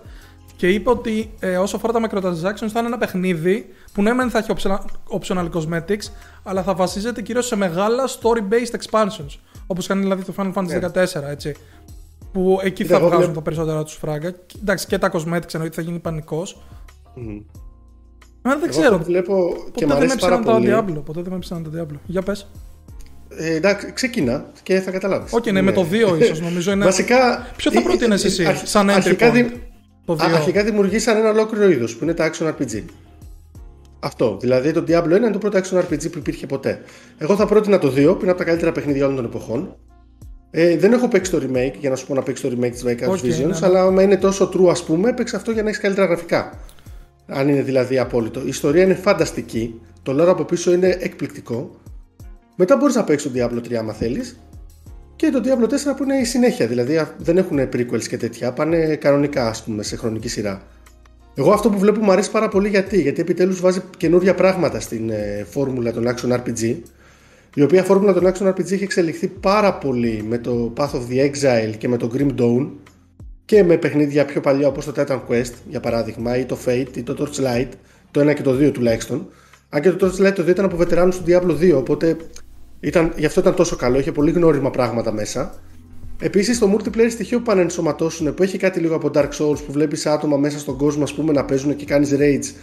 και 0.57 0.69
είπε 0.69 0.91
ότι 0.91 1.31
ε, 1.41 1.57
όσο 1.57 1.77
αφορά 1.77 1.93
τα 1.93 2.01
microtransactions 2.01 2.69
θα 2.69 2.79
είναι 2.79 2.87
ένα 2.87 2.99
παιχνίδι 2.99 3.67
που 3.93 4.03
ναι 4.03 4.13
μεν 4.13 4.31
θα 4.31 4.39
έχει 4.39 4.53
optional, 4.57 4.79
optional 5.21 5.51
cosmetics 5.51 6.13
αλλά 6.43 6.63
θα 6.63 6.75
βασίζεται 6.75 7.23
κυρίως 7.23 7.47
σε 7.47 7.57
μεγάλα 7.57 8.09
story-based 8.09 8.77
expansions 8.79 9.39
όπως 9.67 9.87
κάνει 9.87 10.03
δηλαδή 10.03 10.25
το 10.25 10.35
Final 10.37 10.53
Fantasy 10.53 10.81
XIV 10.81 11.23
έτσι 11.29 11.55
που 12.37 12.59
εκεί 12.63 12.83
Κοίτα, 12.83 12.89
θα 12.89 12.97
εγώ 12.97 13.05
βγάζουν 13.07 13.25
βλέπω- 13.25 13.39
τα 13.39 13.43
περισσότερα 13.43 13.83
τους 13.85 13.95
φράγκα 13.95 14.31
Και- 14.31 14.57
εντάξει 14.63 14.87
και 14.87 14.99
τα 14.99 15.11
cosmetics 15.13 15.55
εννοείται 15.55 15.75
θα 15.75 15.83
γίνει 15.83 15.99
πανικός 15.99 16.63
Μμμ. 17.15 17.27
Εμένα 18.43 18.61
δεν 18.61 18.63
Εγώ 18.63 18.69
ξέρω 18.69 18.87
αυτό 18.87 18.99
που 18.99 19.05
βλέπω 19.05 19.53
και 19.75 19.85
ποτέ 19.87 19.87
μου 19.87 19.89
δεν 19.89 19.89
με 19.89 19.95
αρέσει 19.95 20.19
πάρα 20.19 20.35
έψηναν 20.35 20.45
τα 20.45 20.53
πολύ. 20.53 20.97
Diablo 20.99 21.05
ποτέ 21.05 21.21
δεν 21.23 21.31
με 21.31 21.37
έψηναν 21.37 21.63
τα 21.63 21.71
Diablo 21.75 21.99
για 22.07 22.23
πες 22.23 22.51
Ε, 23.29 23.55
εντάξει, 23.55 23.93
ξεκινά 23.93 24.45
και 24.63 24.81
θα 24.81 24.91
καταλάβεις. 24.91 25.33
Οκ, 25.33 25.51
ναι, 25.51 25.63
με 25.63 25.73
το 25.73 25.87
2 25.91 26.17
ίσως 26.21 26.41
νομίζω 26.41 26.73
είναι 26.73 26.85
Βασικά. 26.85 27.47
Ποιο 27.57 27.71
θα 27.71 27.79
ε, 27.81 27.83
πρότεινες 27.83 28.25
ε, 28.25 28.27
εσύ, 28.27 28.45
αρχ- 28.47 28.67
σαν 28.67 28.89
entry 28.89 28.93
αρχικά 28.93 29.29
point, 29.31 29.33
δη- 29.33 29.63
το 30.05 30.13
Α, 30.13 30.17
2 30.17 30.21
αρχικά 30.35 30.65
δημιουργήσαν 30.65 31.17
ένα 31.17 31.31
ολόκληρο 31.31 31.69
είδος 31.71 31.97
που 31.97 32.05
είναι 32.05 32.15
τα 32.15 32.31
action 32.33 32.47
RPG. 32.49 32.83
Αυτό. 34.01 34.37
Δηλαδή 34.41 34.73
το 34.73 34.85
Diablo 34.89 35.05
1 35.13 35.17
είναι 35.17 35.31
το 35.31 35.39
πρώτο 35.39 35.59
action 35.59 35.79
RPG 35.79 36.11
που 36.13 36.19
υπήρχε 36.19 36.47
ποτέ. 36.47 36.81
Εγώ 37.19 37.37
θα 37.37 37.47
πρότεινα 37.47 37.79
το 37.79 37.89
2 37.89 37.93
που 38.15 38.19
είναι 38.23 38.31
από 38.31 38.39
τα 38.39 38.45
καλύτερα 38.45 38.73
παιχνίδια 38.73 39.05
όλων 39.05 39.17
των 39.17 39.25
εποχών. 39.25 39.77
Ε, 40.59 40.77
δεν 40.77 40.93
έχω 40.93 41.09
παίξει 41.09 41.31
το 41.31 41.41
remake 41.43 41.75
για 41.79 41.91
να 41.91 41.97
σου 41.97 42.07
πω 42.07 42.15
να 42.15 42.23
παίξει 42.23 42.43
το 42.43 42.57
remake 42.57 42.71
της 42.71 42.85
Vikings 42.87 43.09
Okay, 43.09 43.25
Visions, 43.25 43.39
ναι, 43.39 43.47
ναι. 43.47 43.59
αλλά 43.63 43.83
άμα 43.83 44.03
είναι 44.03 44.17
τόσο 44.17 44.51
true, 44.55 44.69
ας 44.71 44.85
πούμε, 44.85 45.13
παίξει 45.13 45.37
αυτό 45.37 45.51
για 45.51 45.63
να 45.63 45.69
έχεις 45.69 45.81
καλύτερα 45.81 46.07
γραφικά. 46.07 46.59
Αν 47.27 47.49
είναι 47.49 47.63
δηλαδή 47.63 47.99
απόλυτο. 47.99 48.41
Η 48.41 48.49
ιστορία 48.49 48.83
είναι 48.83 48.95
φανταστική. 48.95 49.81
Το 50.03 50.23
lore 50.23 50.29
από 50.29 50.45
πίσω 50.45 50.73
είναι 50.73 50.97
εκπληκτικό. 51.01 51.81
Μετά 52.57 52.77
μπορείς 52.77 52.95
να 52.95 53.05
παίξεις 53.05 53.33
το 53.33 53.39
Diablo 53.39 53.59
3 53.59 53.75
άμα 53.75 53.93
θέλεις. 53.93 54.41
Και 55.17 55.31
το 55.31 55.41
Diablo 55.45 55.65
4 55.65 55.69
που 55.97 56.03
είναι 56.03 56.17
η 56.17 56.25
συνέχεια. 56.25 56.67
Δηλαδή 56.67 56.97
α, 56.97 57.15
δεν 57.19 57.37
έχουν 57.37 57.59
prequels 57.59 58.07
και 58.09 58.17
τέτοια. 58.17 58.53
Πάνε 58.53 58.97
κανονικά, 58.97 59.49
ας 59.49 59.63
πούμε, 59.63 59.83
σε 59.83 59.97
χρονική 59.97 60.29
σειρά. 60.29 60.63
Εγώ 61.35 61.53
αυτό 61.53 61.71
που 61.71 61.79
βλέπω 61.79 62.01
μου 62.01 62.13
αρέσει 62.13 62.31
πάρα 62.31 62.49
πολύ 62.49 62.69
γιατί, 62.69 63.01
γιατί 63.01 63.21
επιτέλους 63.21 63.61
βάζει 63.61 63.83
καινούργια 63.97 64.35
πράγματα 64.35 64.81
στην 64.81 65.11
ε, 65.11 65.47
φόρμουλα 65.51 65.93
των 65.93 66.05
Action 66.07 66.33
RPG 66.33 66.77
η 67.59 67.63
οποία 67.63 67.83
φόρμουλα 67.83 68.13
των 68.13 68.25
Action 68.27 68.49
RPG 68.49 68.73
έχει 68.73 68.83
εξελιχθεί 68.83 69.29
πάρα 69.29 69.75
πολύ 69.75 70.25
με 70.29 70.39
το 70.39 70.73
Path 70.77 70.91
of 70.91 71.01
the 71.11 71.31
Exile 71.31 71.75
και 71.79 71.89
με 71.89 71.97
το 71.97 72.11
Grim 72.15 72.41
Dawn 72.41 72.69
και 73.45 73.65
με 73.65 73.77
παιχνίδια 73.77 74.25
πιο 74.25 74.41
παλιά 74.41 74.69
όπως 74.69 74.85
το 74.85 74.93
Titan 74.97 75.21
Quest 75.29 75.53
για 75.69 75.81
παράδειγμα 75.81 76.37
ή 76.37 76.45
το 76.45 76.59
Fate 76.67 76.97
ή 76.97 77.03
το 77.03 77.17
Torchlight 77.19 77.69
το 78.11 78.31
1 78.31 78.35
και 78.35 78.43
το 78.43 78.51
2 78.51 78.73
τουλάχιστον 78.73 79.29
αν 79.69 79.81
και 79.81 79.91
το 79.91 80.07
Torchlight 80.07 80.33
το 80.35 80.43
2 80.43 80.49
ήταν 80.49 80.65
από 80.65 80.77
βετεράνους 80.77 81.17
του 81.17 81.25
Diablo 81.27 81.73
2 81.73 81.75
οπότε 81.77 82.17
ήταν, 82.81 83.13
γι' 83.17 83.27
αυτό 83.27 83.41
ήταν 83.41 83.55
τόσο 83.55 83.77
καλό, 83.77 83.99
είχε 83.99 84.13
πολύ 84.13 84.31
γνώριμα 84.31 84.71
πράγματα 84.71 85.13
μέσα 85.13 85.61
Επίσης, 86.19 86.59
το 86.59 86.77
multiplayer 86.77 87.11
στοιχείο 87.11 87.39
που 87.39 87.45
πανενσωματώσουν, 87.45 88.35
που 88.35 88.43
έχει 88.43 88.59
κάτι 88.59 88.81
λίγο 88.81 88.95
από 88.95 89.11
Dark 89.15 89.29
Souls, 89.29 89.59
που 89.67 89.73
βλέπεις 89.73 90.07
άτομα 90.07 90.37
μέσα 90.37 90.59
στον 90.59 90.77
κόσμο 90.77 91.03
ας 91.03 91.15
πούμε, 91.15 91.33
να 91.33 91.45
παίζουν 91.45 91.77
και 91.77 91.85
κάνεις 91.85 92.15
rage, 92.19 92.55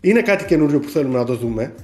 είναι 0.00 0.22
κάτι 0.22 0.44
καινούριο 0.44 0.80
που 0.80 0.88
θέλουμε 0.88 1.18
να 1.18 1.24
το 1.24 1.34
δούμε. 1.34 1.74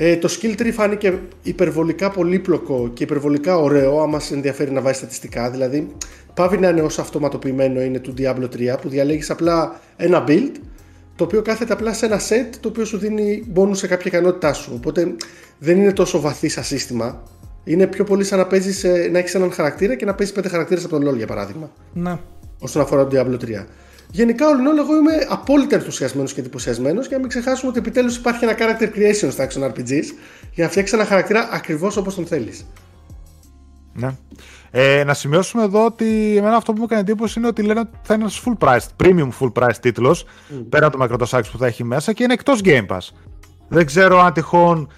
Ε, 0.00 0.16
το 0.16 0.28
skill 0.40 0.60
tree 0.60 0.72
φάνηκε 0.72 1.18
υπερβολικά 1.42 2.10
πολύπλοκο 2.10 2.90
και 2.94 3.02
υπερβολικά 3.02 3.56
ωραίο, 3.56 4.00
άμα 4.00 4.20
σε 4.20 4.34
ενδιαφέρει 4.34 4.70
να 4.70 4.80
βάζει 4.80 4.98
στατιστικά. 4.98 5.50
Δηλαδή, 5.50 5.88
πάβει 6.34 6.58
να 6.58 6.68
είναι 6.68 6.80
όσο 6.80 7.00
αυτοματοποιημένο 7.00 7.80
είναι 7.80 7.98
του 7.98 8.14
Diablo 8.18 8.48
3, 8.74 8.78
που 8.80 8.88
διαλέγεις 8.88 9.30
απλά 9.30 9.80
ένα 9.96 10.24
build, 10.28 10.52
το 11.16 11.24
οποίο 11.24 11.42
κάθεται 11.42 11.72
απλά 11.72 11.92
σε 11.92 12.06
ένα 12.06 12.18
set, 12.18 12.56
το 12.60 12.68
οποίο 12.68 12.84
σου 12.84 12.98
δίνει 12.98 13.52
bonus 13.54 13.76
σε 13.76 13.86
κάποια 13.86 14.06
ικανότητά 14.06 14.52
σου. 14.52 14.72
Οπότε 14.74 15.14
δεν 15.58 15.76
είναι 15.76 15.92
τόσο 15.92 16.20
βαθύ 16.20 16.48
σαν 16.48 16.64
σύστημα. 16.64 17.22
Είναι 17.64 17.86
πιο 17.86 18.04
πολύ 18.04 18.24
σαν 18.24 18.38
να, 18.38 18.46
παίζεις, 18.46 18.84
ε, 18.84 19.08
να 19.12 19.18
έχεις 19.18 19.34
έναν 19.34 19.52
χαρακτήρα 19.52 19.94
και 19.94 20.04
να 20.04 20.14
παίζεις 20.14 20.34
πέντε 20.34 20.48
χαρακτήρες 20.48 20.84
από 20.84 20.98
τον 20.98 21.08
LoL 21.08 21.16
για 21.16 21.26
παράδειγμα. 21.26 21.70
Ναι. 21.92 22.18
Όσον 22.58 22.82
αφορά 22.82 23.06
το 23.06 23.20
Diablo 23.20 23.38
3. 23.44 23.66
Γενικά, 24.10 24.48
όλο 24.48 24.70
όλο, 24.70 24.80
εγώ 24.80 24.96
είμαι 24.96 25.26
απόλυτα 25.28 25.76
ενθουσιασμένος 25.76 26.32
και 26.32 26.40
εντυπωσιασμένος 26.40 27.08
και 27.08 27.14
να 27.14 27.20
μην 27.20 27.28
ξεχάσουμε 27.28 27.70
ότι 27.70 27.78
επιτέλους 27.78 28.16
υπάρχει 28.16 28.44
ένα 28.44 28.54
character 28.58 28.84
creation 28.84 29.28
στα 29.30 29.48
action 29.48 29.62
RPGs 29.62 30.04
για 30.54 30.64
να 30.64 30.68
φτιάξει 30.70 30.94
ένα 30.94 31.04
χαρακτήρα 31.04 31.48
ακριβώς 31.52 31.96
όπως 31.96 32.14
τον 32.14 32.26
θέλεις. 32.26 32.66
Ναι. 33.92 34.16
Ε, 34.70 35.04
να 35.04 35.14
σημειώσουμε 35.14 35.62
εδώ 35.62 35.84
ότι 35.84 36.36
εμένα 36.36 36.56
αυτό 36.56 36.72
που 36.72 36.78
μου 36.78 36.84
έκανε 36.84 37.00
εντύπωση 37.00 37.38
είναι 37.38 37.48
ότι 37.48 37.62
λένε 37.62 37.80
ότι 37.80 37.90
θα 38.02 38.14
είναι 38.14 38.22
ένας 38.22 38.42
full 38.44 38.66
price, 38.66 39.04
premium 39.04 39.28
full 39.40 39.52
price 39.52 39.76
τίτλος, 39.80 40.24
πέρα 40.68 40.86
από 40.86 40.98
το 40.98 41.04
Microsoft 41.04 41.42
που 41.52 41.58
θα 41.58 41.66
έχει 41.66 41.84
μέσα 41.84 42.12
και 42.12 42.22
είναι 42.22 42.32
εκτός 42.32 42.60
Game 42.64 42.86
Pass. 42.86 43.08
Δεν 43.68 43.86
ξέρω 43.86 44.20
αν 44.20 44.32
τυχόν 44.32 44.88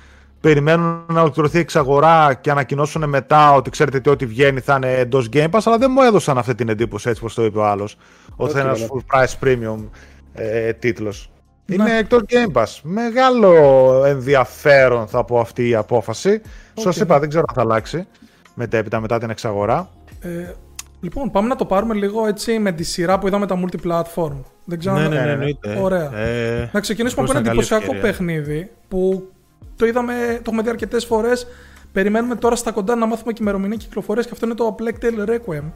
περιμένουν 0.40 1.04
να 1.06 1.20
ολοκληρωθεί 1.20 1.56
η 1.56 1.60
εξαγορά 1.60 2.34
και 2.34 2.50
ανακοινώσουν 2.50 3.08
μετά 3.08 3.52
ότι 3.52 3.70
ξέρετε 3.70 3.96
ότι 3.96 4.10
ό,τι 4.10 4.26
βγαίνει 4.26 4.60
θα 4.60 4.74
είναι 4.74 4.92
εντός 4.92 5.28
Game 5.32 5.50
Pass, 5.50 5.60
αλλά 5.64 5.78
δεν 5.78 5.90
μου 5.90 6.02
έδωσαν 6.02 6.38
αυτή 6.38 6.54
την 6.54 6.68
εντύπωση 6.68 7.08
έτσι 7.08 7.20
όπως 7.20 7.34
το 7.34 7.44
είπε 7.44 7.58
ο 7.58 7.66
άλλος. 7.66 7.96
Ότι 8.44 8.52
θα 8.52 8.60
είναι 8.60 8.70
ναι. 8.70 8.78
ένα 8.78 8.88
full 8.88 9.14
price 9.14 9.44
premium 9.44 9.84
ε, 10.34 10.72
τίτλος. 10.72 11.30
Ναι. 11.66 11.74
Είναι 11.74 11.96
εκτός 11.98 12.22
Game 12.28 12.52
Pass. 12.60 12.66
Μεγάλο 12.82 13.52
ενδιαφέρον 14.04 15.06
θα 15.06 15.24
πω 15.24 15.38
αυτή 15.40 15.68
η 15.68 15.74
απόφαση. 15.74 16.40
Σας 16.74 16.96
είπα, 16.96 17.18
δεν 17.18 17.28
ξέρω 17.28 17.44
αν 17.48 17.54
θα 17.54 17.60
αλλάξει 17.60 18.06
μετέπειτα 18.54 19.00
μετά 19.00 19.18
την 19.18 19.30
εξαγορά. 19.30 19.90
Ε, 20.20 20.28
λοιπόν, 21.00 21.30
πάμε 21.30 21.48
να 21.48 21.56
το 21.56 21.64
πάρουμε 21.64 21.94
λίγο 21.94 22.26
έτσι 22.26 22.58
με 22.58 22.72
τη 22.72 22.82
σειρά 22.82 23.18
που 23.18 23.26
είδαμε 23.26 23.46
τα 23.46 23.60
multiplatform. 23.60 24.42
Δεν 24.64 24.78
ξέρω 24.78 24.94
Ναι, 24.96 25.04
αν- 25.04 25.10
ναι, 25.10 25.20
ναι, 25.20 25.30
εννοείται. 25.30 25.78
Ωραία. 25.82 26.16
Ε, 26.16 26.70
Να 26.72 26.80
ξεκινήσουμε 26.80 27.22
από 27.22 27.32
μπορούσε 27.32 27.32
ένα 27.32 27.40
να 27.40 27.46
καλή 27.46 27.58
εντυπωσιακό 27.58 27.84
ευκαιρία. 27.84 28.02
παιχνίδι 28.02 28.70
που 28.88 29.28
το 29.76 29.86
είδαμε, 29.86 30.12
το 30.34 30.42
έχουμε 30.46 30.62
δει 30.62 30.68
αρκετές 30.68 31.04
φορές. 31.04 31.46
Περιμένουμε 31.92 32.34
τώρα 32.34 32.56
στα 32.56 32.72
κοντά 32.72 32.94
να 32.94 33.06
μάθουμε 33.06 33.32
και 33.32 33.38
ημερομηνία 33.42 33.76
κυκλοφορίας 33.76 34.26
και 34.26 34.32
αυτό 34.32 34.46
είναι 34.46 34.54
το 34.54 34.76
A 34.78 34.82
Plague 34.82 35.04
Tale 35.04 35.28
Requiem. 35.28 35.72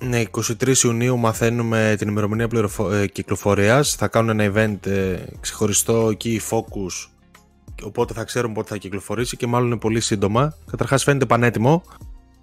Ναι, 0.00 0.22
23 0.30 0.76
Ιουνίου 0.84 1.18
μαθαίνουμε 1.18 1.94
την 1.98 2.08
ημερομηνία 2.08 2.48
πληροφο... 2.48 2.92
ε, 2.92 3.06
κυκλοφορίας. 3.06 3.94
Θα 3.94 4.08
κάνουν 4.08 4.40
ένα 4.40 4.52
event 4.54 4.86
ε, 4.86 5.16
ξεχωριστό 5.40 6.08
εκεί 6.10 6.30
η 6.30 6.40
Focus. 6.50 7.08
Οπότε 7.82 8.14
θα 8.14 8.24
ξέρουμε 8.24 8.54
πότε 8.54 8.68
θα 8.68 8.76
κυκλοφορήσει 8.76 9.36
και 9.36 9.46
μάλλον 9.46 9.66
είναι 9.66 9.78
πολύ 9.78 10.00
σύντομα. 10.00 10.54
Καταρχάς 10.70 11.02
φαίνεται 11.02 11.26
πανέτοιμο. 11.26 11.82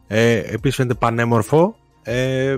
Ε, 0.08 0.34
επίσης 0.38 0.76
φαίνεται 0.76 0.94
πανέμορφο. 0.94 1.76
Ε, 2.04 2.50
ε, 2.50 2.58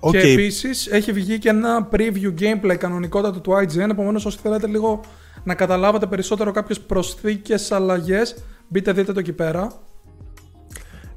οκ. 0.00 0.10
Και 0.12 0.18
επίσης 0.18 0.86
έχει 0.86 1.12
βγει 1.12 1.38
και 1.38 1.48
ένα 1.48 1.88
preview 1.92 2.34
gameplay 2.40 2.76
κανονικότατο 2.78 3.40
του 3.40 3.52
IGN. 3.52 3.90
Επομένως, 3.90 4.24
όσοι 4.24 4.38
θέλετε 4.42 4.66
λίγο 4.66 5.00
να 5.44 5.54
καταλάβετε 5.54 6.06
περισσότερο 6.06 6.50
κάποιες 6.50 6.80
προσθήκες, 6.80 7.72
αλλαγές, 7.72 8.44
μπείτε 8.68 8.92
δείτε 8.92 9.12
το 9.12 9.18
εκεί 9.18 9.32
πέρα. 9.32 9.72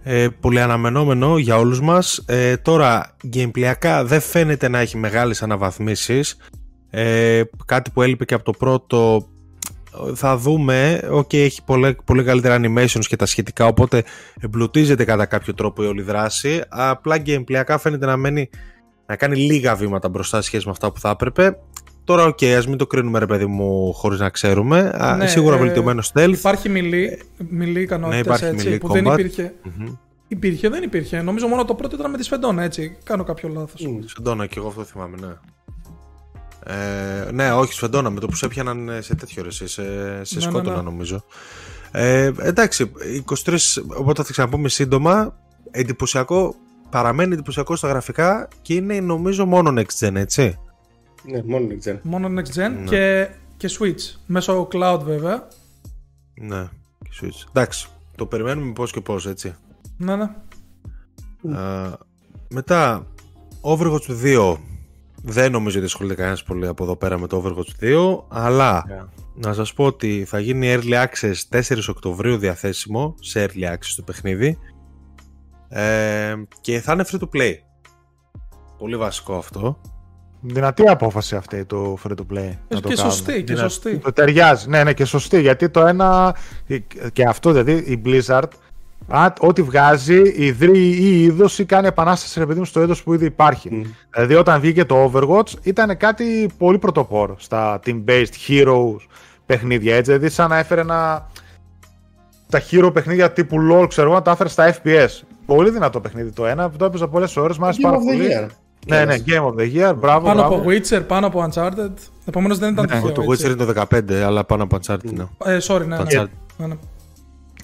Ε, 0.10 0.28
πολύ 0.40 0.62
αναμενόμενο 0.62 1.38
για 1.38 1.58
όλους 1.58 1.82
μας. 1.82 2.24
Ε, 2.26 2.58
τώρα, 2.58 3.16
gameplayακά 3.34 4.04
δεν 4.06 4.20
φαίνεται 4.22 4.68
να 4.68 4.80
έχει 4.80 4.98
μεγάλες 4.98 5.44
αναβαθμίσεις. 5.44 6.38
Ε, 6.90 7.42
κάτι 7.66 7.92
που 7.92 8.02
έλειπε 8.02 8.26
και 8.26 8.34
από 8.34 8.44
το 8.44 8.52
πρώτο 8.52 9.28
θα 10.14 10.38
δούμε. 10.38 11.08
Οκ, 11.12 11.34
έχει 11.34 11.64
πολύ, 11.64 11.98
πολύ 12.06 12.24
καλύτερα 12.24 12.60
animations 12.62 13.06
και 13.08 13.16
τα 13.16 13.26
σχετικά, 13.26 13.66
οπότε 13.66 14.04
εμπλουτίζεται 14.40 15.04
κατά 15.04 15.26
κάποιο 15.26 15.54
τρόπο 15.54 15.84
η 15.84 15.86
όλη 15.86 16.02
δράση. 16.02 16.62
Απλά 16.70 17.18
gameplayακά 17.26 17.78
φαίνεται 17.80 18.06
να 18.06 18.18
μένει 18.18 18.50
να 19.06 19.16
κάνει 19.16 19.36
λίγα 19.36 19.76
βήματα 19.76 20.10
μπροστά 20.10 20.38
σε 20.42 20.48
σχέση 20.48 20.66
με 20.66 20.72
αυτά 20.72 20.92
που 20.92 21.00
θα 21.00 21.10
έπρεπε. 21.10 21.58
Τώρα, 22.08 22.26
οκ, 22.26 22.44
ας 22.44 22.68
μην 22.68 22.78
το 22.78 22.88
κρίνουμε 22.88 23.20
ρε 23.20 23.26
παιδί 23.26 23.46
μου 23.46 23.94
χωρίς 23.94 24.20
να 24.20 24.30
ξέρουμε. 24.30 24.92
Α, 24.98 25.16
Ναι, 25.16 25.28
σίγουρα 25.28 25.56
ε, 25.56 25.60
βελτιωμένο 25.60 26.12
stealth. 26.14 26.34
Υπάρχει 26.38 26.70
melee, 26.70 27.22
melee 27.50 27.82
ικανότητε 27.82 28.20
υπάρχει 28.20 28.46
έτσι, 28.46 28.70
melee 28.74 28.80
που 28.80 28.88
δεν 28.92 29.08
combat. 29.08 29.12
υπήρχε. 29.20 29.54
Μμμ. 29.64 29.94
Υπήρχε, 30.28 30.70
δεν 30.70 30.84
υπήρχε. 30.84 31.22
Νομίζω 31.22 31.48
μόνο 31.48 31.66
το 31.66 31.74
πρώτο 31.76 31.96
ήταν 31.96 32.12
με 32.12 32.18
τη 32.18 32.24
σφεντόνα, 32.24 32.64
έτσι. 32.64 32.98
Κάνω 33.04 33.24
κάποιο 33.24 33.50
λάθος. 33.50 33.88
σφεντόνα 34.06 34.46
και 34.46 34.60
εγώ 34.60 34.68
αυτό 34.68 34.84
θυμάμαι, 34.84 35.18
ναι. 35.20 35.34
Ε, 36.74 37.32
ναι, 37.32 37.52
όχι 37.52 37.74
σφεντόνα, 37.74 38.10
με 38.10 38.20
το 38.20 38.28
που 38.28 38.36
σε 38.36 38.46
έπιαναν 38.46 38.90
ε, 38.90 39.02
σε 39.02 39.16
τέτοιο 39.16 39.44
ρε, 39.44 39.48
εσύ, 39.48 39.68
σε, 39.68 39.84
σε 40.24 40.36
Ναι, 40.36 40.42
σκότωνα 40.42 40.70
ναι, 40.70 40.76
ναι. 40.76 40.82
νομίζω. 40.82 41.24
Ε, 41.92 42.32
εντάξει, 42.40 42.92
23, 43.46 43.58
οπότε 43.98 44.24
θα 44.24 44.32
ξαναπούμε 44.32 44.70
σύντομα. 44.70 45.36
Εντυπωσιακό, 45.72 46.56
παραμένει 46.90 47.34
εντυπωσιακό 47.34 47.76
στα 47.76 47.88
γραφικά 47.88 48.48
και 48.62 48.74
είναι 48.74 49.00
νομίζω 49.00 49.46
μόνο 49.46 49.74
next 49.82 50.08
gen, 50.08 50.16
έτσι. 50.16 50.58
Ναι, 51.28 51.44
μόνο 51.44 51.68
next 51.70 51.90
gen. 51.90 52.00
Μόνο 52.02 52.28
next 52.28 52.54
gen 52.60 52.72
Ναι. 52.72 52.84
και, 52.86 53.30
και 53.58 53.70
Switch. 53.80 54.16
Μέσω 54.26 54.68
cloud 54.72 55.00
βέβαια. 55.04 55.48
Ναι, 56.42 56.64
και 57.00 57.10
Switch. 57.22 57.48
Εντάξει, 57.50 57.88
το 58.16 58.26
περιμένουμε 58.26 58.74
πώς 58.74 58.92
και 58.92 59.02
πώς, 59.02 59.28
έτσι. 59.28 59.56
Ναι, 59.98 60.16
ναι. 60.16 60.30
Α, 61.58 61.98
μετά, 62.50 63.08
Overwatch 63.62 64.24
2. 64.24 64.58
Δεν 65.24 65.52
νομίζω 65.52 65.78
ότι 65.78 65.86
ασχολείται 65.86 66.16
κανένας 66.16 66.44
πολύ 66.44 66.68
από 66.68 66.84
εδώ 66.84 66.96
πέρα 66.96 67.18
με 67.20 67.28
το 67.28 67.44
Overwatch 67.46 67.84
2, 67.84 68.24
αλλά 68.28 68.86
να 69.36 69.54
σας 69.54 69.74
πω 69.74 69.86
ότι 69.86 70.26
θα 70.28 70.40
γίνει 70.40 70.76
Early 70.78 71.06
Access 71.06 71.34
4 71.50 71.62
Οκτωβρίου 71.90 72.38
διαθέσιμο 72.38 73.16
σε 73.20 73.46
Early 73.46 73.64
Access 73.74 73.94
το 73.96 74.02
παιχνίδι 74.02 74.58
ε, 75.70 76.34
και 76.62 76.80
θα 76.80 76.94
είναι 76.94 77.06
free 77.12 77.20
to 77.20 77.30
play. 77.36 77.54
Πολύ 78.78 78.98
βασικό 78.98 79.36
αυτό. 79.38 79.82
Δυνατή 80.54 80.88
απόφαση 80.88 81.36
αυτή 81.36 81.66
το 81.66 81.98
free 82.04 82.12
to 82.12 82.34
play. 82.34 82.52
να 82.68 82.82
το 82.82 82.90
και 82.90 82.96
κάνουν. 82.96 83.12
σωστή, 83.12 83.44
και 83.44 83.52
Είναι- 83.52 83.62
σωστή. 83.62 83.98
Το 83.98 84.14
ταιριάζει. 84.14 84.70
Ναι, 84.70 84.84
ναι, 84.84 84.94
και 84.94 85.06
σωστή. 85.06 85.42
Γιατί 85.42 85.70
το 85.70 85.86
ένα. 85.86 86.36
Και 87.14 87.24
αυτό 87.24 87.52
δηλαδή, 87.52 87.72
η 87.72 88.02
Blizzard, 88.06 88.48
α, 89.08 89.34
ό,τι 89.40 89.62
βγάζει, 89.62 90.22
ιδρύει 90.36 90.98
ή 91.00 91.24
είδος 91.24 91.60
ή 91.60 91.66
κάνει 91.66 91.88
επανάσταση 91.88 92.40
ρε 92.40 92.46
παιδί 92.46 92.60
μου 92.60 92.66
στο 92.66 92.82
είδος 92.82 93.04
που 93.04 93.14
ήδη 93.14 93.26
υπάρχει. 93.26 93.94
Δηλαδή, 94.14 94.36
όταν 94.36 94.60
βγήκε 94.62 94.86
το 94.86 95.12
Overwatch, 95.14 95.54
ήταν 95.64 95.98
κάτι 95.98 96.50
πολύ 96.58 96.78
πρωτοπόρο 96.78 97.36
στα 97.40 97.80
team-based 97.86 98.26
heroes 98.48 98.98
παιχνίδια. 99.46 99.96
Έτσι, 99.96 100.12
δηλαδή, 100.12 100.30
σαν 100.30 100.50
να 100.50 100.58
έφερε 100.58 100.82
ένα. 100.82 101.28
Τα 102.50 102.62
hero 102.72 102.90
παιχνίδια 102.94 103.32
τύπου 103.32 103.58
LOL, 103.72 103.86
ξέρω 103.90 104.08
εγώ, 104.08 104.16
να 104.16 104.22
τα 104.22 104.32
έφερε 104.32 104.50
στα 104.50 104.76
FPS. 104.84 105.10
Πολύ 105.46 105.70
δυνατό 105.70 106.00
παιχνίδι 106.00 106.32
το 106.32 106.46
ένα, 106.46 106.70
το 106.70 106.86
έπαιζα 106.86 107.08
πολλές 107.08 107.38
ώρες, 107.38 107.58
μου 107.58 107.66
άρεσε 107.66 107.80
Game 107.82 107.86
πάρα 107.90 107.98
of 107.98 108.00
the 108.02 108.04
πολύ. 108.06 108.48
Year. 108.88 109.06
Ναι, 109.06 109.06
ναι, 109.06 109.16
Game 109.28 109.46
of 109.46 109.54
the 109.60 109.76
Year, 109.76 109.96
μπράβο. 109.96 110.26
Πάνω 110.26 110.40
μπράβο. 110.40 110.56
από 110.56 110.64
Witcher, 110.70 111.02
πάνω 111.08 111.28
από 111.28 111.48
Uncharted. 111.50 111.94
Επομένως 112.26 112.58
δεν 112.58 112.72
ήταν 112.74 112.86
τυχαίο. 112.88 113.06
Ναι, 113.06 113.12
το 113.12 113.22
έτσι. 113.32 113.46
Witcher 113.48 113.52
είναι 113.52 113.74
το 113.74 113.86
15, 113.92 114.14
αλλά 114.14 114.44
πάνω 114.44 114.64
από 114.64 114.78
Uncharted 114.82 115.12
ναι. 115.14 115.24
Ε, 115.46 115.58
sorry, 115.62 115.86
ναι, 115.88 115.98
Το 115.98 116.04
ναι. 116.04 116.10
Uncharted. 116.12 116.30
ναι, 116.58 116.68
ναι. 116.68 116.76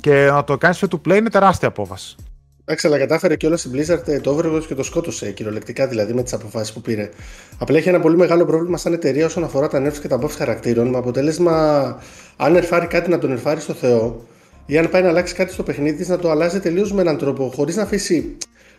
Και 0.02 0.30
να 0.32 0.44
το 0.44 0.58
κάνεις 0.58 0.84
free 0.84 0.96
to 0.96 1.12
play 1.12 1.18
είναι 1.18 1.30
τεράστια 1.30 1.68
απόφαση. 1.68 2.16
Εντάξει, 2.66 2.88
αλλά 2.88 2.98
κατάφερε 2.98 3.36
και 3.36 3.46
όλα 3.48 3.58
η 3.66 3.70
Blizzard 3.74 4.08
ε, 4.08 4.20
το 4.20 4.38
Overwatch 4.38 4.64
και 4.68 4.76
το 4.76 4.84
σκότωσε 4.84 5.32
κυριολεκτικά 5.32 5.88
δηλαδή 5.88 6.14
με 6.14 6.24
τις 6.24 6.34
αποφάσεις 6.34 6.74
που 6.74 6.82
πήρε. 6.82 7.10
Απλά 7.58 7.78
έχει 7.78 7.90
ένα 7.90 8.00
πολύ 8.00 8.18
μεγάλο 8.18 8.46
πρόβλημα 8.46 8.78
σαν 8.78 8.94
εταιρεία 8.94 9.26
όσον 9.26 9.44
αφορά 9.44 9.68
τα 9.68 9.88
nerfs 9.88 9.98
και 10.02 10.08
τα 10.08 10.20
buffs 10.22 10.36
χαρακτήρων. 10.38 10.88
Με 10.88 10.98
αποτέλεσμα, 10.98 11.98
αν 12.38 12.56
ερφάρει 12.56 12.88
κάτι 12.88 13.10
να 13.10 13.18
τον 13.18 13.32
ερφάρει 13.32 13.60
στο 13.60 13.74
Θεό, 13.74 14.26
ή 14.66 14.78
αν 14.78 14.90
πάει 14.90 15.02
να 15.02 15.08
αλλάξει 15.10 15.34
κάτι 15.34 15.54
στο 15.54 15.64
παιχνίδι 15.64 15.98
της 15.98 16.08
να 16.08 16.18
το 16.18 16.32
αλλάζει 16.32 16.60
τελείως 16.60 16.94
με 16.94 17.02
έναν 17.02 17.18
τρόπο, 17.18 17.52
χωρίς 17.56 17.76
να 17.76 17.84
αφήσει 17.84 18.38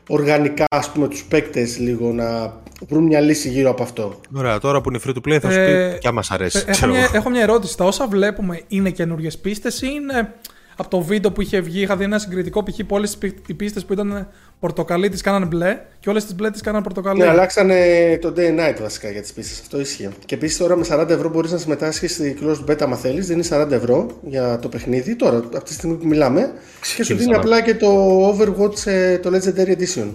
οργανικά 0.08 0.64
ας 0.70 0.90
πούμε 0.90 1.08
τους 1.08 1.24
παίκτες 1.24 1.78
λίγο 1.78 2.12
να 2.12 2.54
βρουν 2.88 3.02
μια 3.04 3.20
λύση 3.20 3.48
γύρω 3.48 3.70
από 3.70 3.82
αυτό. 3.82 4.20
Ωραία, 4.34 4.58
τώρα 4.58 4.80
που 4.80 4.88
είναι 4.90 5.00
free 5.06 5.10
to 5.14 5.28
play 5.28 5.38
θα 5.40 5.50
σου 5.50 5.58
Ε, 5.58 5.90
πει 5.92 5.98
και 5.98 6.08
άμα 6.08 6.22
σ' 6.22 6.30
αρέσει. 6.30 6.58
Ε, 6.58 6.60
Έχω 6.60 6.70
ξέρω 6.70 6.92
μια, 6.92 7.00
εγώ. 7.02 7.10
έχω 7.16 7.30
μια 7.30 7.42
ερώτηση. 7.42 7.76
Τα 7.76 7.84
όσα 7.84 8.06
βλέπουμε 8.06 8.60
είναι 8.68 8.90
καινούριες 8.90 9.38
πίστες 9.38 9.82
ή 9.82 9.86
είναι 9.92 10.34
από 10.76 10.88
το 10.90 11.00
βίντεο 11.00 11.30
που 11.32 11.40
είχε 11.40 11.60
βγει. 11.60 11.80
Είχα 11.80 11.96
δει 11.96 12.04
ένα 12.04 12.18
συγκριτικό 12.18 12.62
π.χ. 12.62 12.76
που 12.76 12.94
όλες 12.96 13.18
οι 13.46 13.54
πίστες 13.54 13.84
που 13.84 13.92
ήταν 13.92 14.28
πορτοκαλί 14.60 15.08
τι 15.08 15.22
κάνανε 15.22 15.44
μπλε 15.46 15.78
και 16.00 16.08
όλες 16.10 16.24
τις 16.24 16.34
μπλε 16.34 16.50
τι 16.50 16.60
κάνανε 16.60 16.82
πορτοκαλί. 16.84 17.18
Ναι, 17.20 17.28
αλλάξανε 17.28 17.78
το 18.20 18.32
day 18.36 18.40
and 18.40 18.58
night 18.60 18.76
βασικά 18.80 19.10
για 19.10 19.20
τις 19.22 19.32
πίστες, 19.32 19.60
αυτό 19.60 19.80
ισχύει. 19.80 20.08
Και 20.24 20.34
επίσης 20.34 20.56
τώρα 20.58 20.76
με 20.76 20.84
40 20.88 21.08
ευρώ 21.08 21.28
μπορείς 21.28 21.52
να 21.52 21.58
συμμετάσχεις 21.58 22.12
στη 22.12 22.36
closed 22.42 22.70
beta 22.70 22.82
αν 22.82 22.96
θέλεις, 22.96 23.26
δίνεις 23.26 23.48
40 23.52 23.70
ευρώ 23.70 24.06
για 24.22 24.58
το 24.58 24.68
παιχνίδι, 24.68 25.16
τώρα 25.16 25.36
από 25.36 25.62
τη 25.64 25.72
στιγμή 25.72 25.94
που 25.96 26.06
μιλάμε 26.06 26.40
και 26.40 26.46
σου 26.86 26.92
Ξεκίνησα 26.92 27.14
δίνει 27.14 27.30
να- 27.30 27.36
απλά 27.38 27.60
και 27.62 27.74
το 27.74 28.18
Overwatch, 28.30 28.86
ε, 28.86 29.18
το 29.18 29.30
Legendary 29.34 29.76
Edition. 29.78 30.06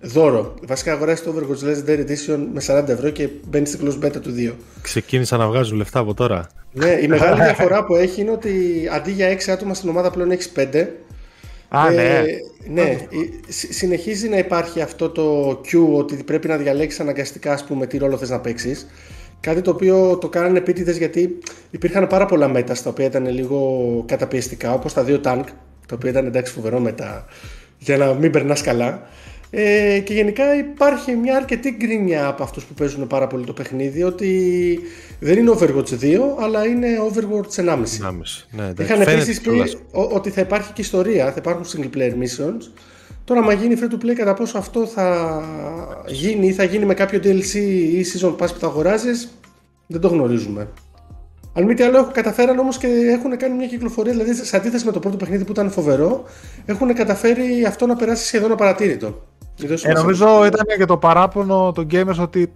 Δώρο. 0.00 0.54
Βασικά 0.66 0.92
αγοράζεις 0.92 1.24
το 1.24 1.34
Overwatch 1.36 1.64
Legendary 1.66 2.00
Edition 2.08 2.46
με 2.52 2.60
40 2.60 2.88
ευρώ 2.88 3.10
και 3.10 3.28
μπαίνεις 3.48 3.68
στη 3.68 3.78
closed 3.84 4.04
beta 4.06 4.20
του 4.22 4.30
2. 4.32 4.54
Ξεκίνησαν 4.82 5.38
να 5.38 5.46
βγάζουν 5.46 5.76
λεφτά 5.76 5.98
από 5.98 6.14
τώρα. 6.14 6.46
Ναι, 6.72 6.98
η 7.02 7.08
μεγάλη 7.08 7.42
διαφορά 7.42 7.84
που 7.84 7.94
έχει 7.96 8.20
είναι 8.20 8.30
ότι 8.30 8.50
αντί 8.92 9.10
για 9.10 9.26
6 9.28 9.50
άτομα 9.52 9.74
στην 9.74 9.88
ομάδα 9.88 10.10
πλέον 10.10 10.30
έχεις 10.30 10.48
5. 10.48 10.88
Α, 11.68 11.90
ναι. 11.90 12.02
Ε, 12.02 12.24
ναι, 12.68 12.82
ε, 12.90 12.98
συ- 13.48 13.72
συνεχίζει 13.72 14.28
να 14.28 14.38
υπάρχει 14.38 14.80
αυτό 14.80 15.10
το 15.10 15.48
Q 15.50 15.78
ότι 15.96 16.14
πρέπει 16.16 16.48
να 16.48 16.56
διαλέξεις 16.56 17.00
αναγκαστικά 17.00 17.52
ας 17.52 17.64
πούμε, 17.64 17.86
τι 17.86 17.98
ρόλο 17.98 18.16
θες 18.16 18.30
να 18.30 18.40
παίξεις. 18.40 18.86
Κάτι 19.40 19.60
το 19.60 19.70
οποίο 19.70 20.18
το 20.18 20.28
κάνανε 20.28 20.58
επίτηδες 20.58 20.96
γιατί 20.98 21.38
υπήρχαν 21.70 22.06
πάρα 22.06 22.26
πολλά 22.26 22.48
μέτα 22.48 22.74
στα 22.74 22.90
οποία 22.90 23.04
ήταν 23.06 23.26
λίγο 23.28 24.02
καταπιεστικά, 24.06 24.72
όπως 24.72 24.92
τα 24.92 25.02
δύο 25.04 25.20
tank, 25.24 25.44
τα 25.88 25.94
οποία 25.94 26.10
ήταν 26.10 26.26
εντάξει 26.26 26.52
φοβερό 26.52 26.78
μετά 26.80 27.24
για 27.78 27.96
να 27.96 28.14
μην 28.14 28.30
περνάς 28.30 28.62
καλά. 28.62 29.08
Ε, 29.50 29.98
και 29.98 30.14
γενικά 30.14 30.56
υπάρχει 30.56 31.12
μια 31.16 31.36
αρκετή 31.36 31.70
γκρίνια 31.78 32.26
από 32.26 32.42
αυτούς 32.42 32.64
που 32.64 32.74
παίζουν 32.74 33.06
πάρα 33.06 33.26
πολύ 33.26 33.44
το 33.44 33.52
παιχνίδι 33.52 34.02
ότι 34.02 34.80
δεν 35.20 35.38
είναι 35.38 35.50
Overwatch 35.58 35.98
2 36.00 36.18
αλλά 36.40 36.66
είναι 36.66 36.88
Overwatch 37.12 37.64
1,5. 37.64 37.68
Άμεση. 37.68 38.00
Ναι, 38.50 38.62
εντάξει. 38.62 38.82
Είχαν 38.82 38.96
Φαίνεται 38.96 39.12
επίσης 39.12 39.40
πει 39.40 39.48
κιόλας. 39.48 39.74
ο- 39.74 40.14
ότι 40.14 40.30
θα 40.30 40.40
υπάρχει 40.40 40.72
και 40.72 40.80
ιστορία, 40.80 41.24
θα 41.26 41.34
υπάρχουν 41.38 41.64
single 41.64 41.96
player 41.96 42.12
missions. 42.12 42.70
Τώρα, 43.24 43.40
άμα 43.40 43.52
γίνει 43.52 43.76
free 43.80 43.92
to 43.92 44.04
play, 44.04 44.14
κατά 44.14 44.34
πόσο 44.34 44.58
αυτό 44.58 44.86
θα 44.86 45.42
γίνει 46.06 46.46
ή 46.46 46.52
θα 46.52 46.64
γίνει 46.64 46.84
με 46.84 46.94
κάποιο 46.94 47.20
DLC 47.22 47.54
ή 47.92 48.04
season 48.14 48.30
pass 48.32 48.36
που 48.52 48.58
θα 48.58 48.66
αγοράζεις, 48.66 49.28
δεν 49.86 50.00
το 50.00 50.08
γνωρίζουμε. 50.08 50.68
Αν 51.52 51.64
μη 51.64 51.74
τι 51.74 51.82
άλλο, 51.82 51.98
έχουν 51.98 52.12
καταφέραν 52.12 52.58
όμως 52.58 52.78
και 52.78 52.86
έχουν 52.86 53.36
κάνει 53.36 53.56
μια 53.56 53.66
κυκλοφορία. 53.66 54.12
Δηλαδή, 54.12 54.34
σε 54.34 54.56
αντίθεση 54.56 54.84
με 54.86 54.92
το 54.92 54.98
πρώτο 54.98 55.16
παιχνίδι 55.16 55.44
που 55.44 55.52
ήταν 55.52 55.70
φοβερό, 55.70 56.24
έχουν 56.66 56.94
καταφέρει 56.94 57.64
αυτό 57.64 57.86
να 57.86 57.96
περάσει 57.96 58.26
σχεδόν 58.26 58.52
απαρατήρητο. 58.52 59.26
Δεν 59.58 59.72
Ε, 59.72 59.76
σημασία. 59.76 59.92
νομίζω 60.02 60.46
ήταν 60.46 60.66
και 60.78 60.84
το 60.84 60.96
παράπονο 60.96 61.72
των 61.74 61.86
gamers 61.90 62.16
ότι 62.20 62.52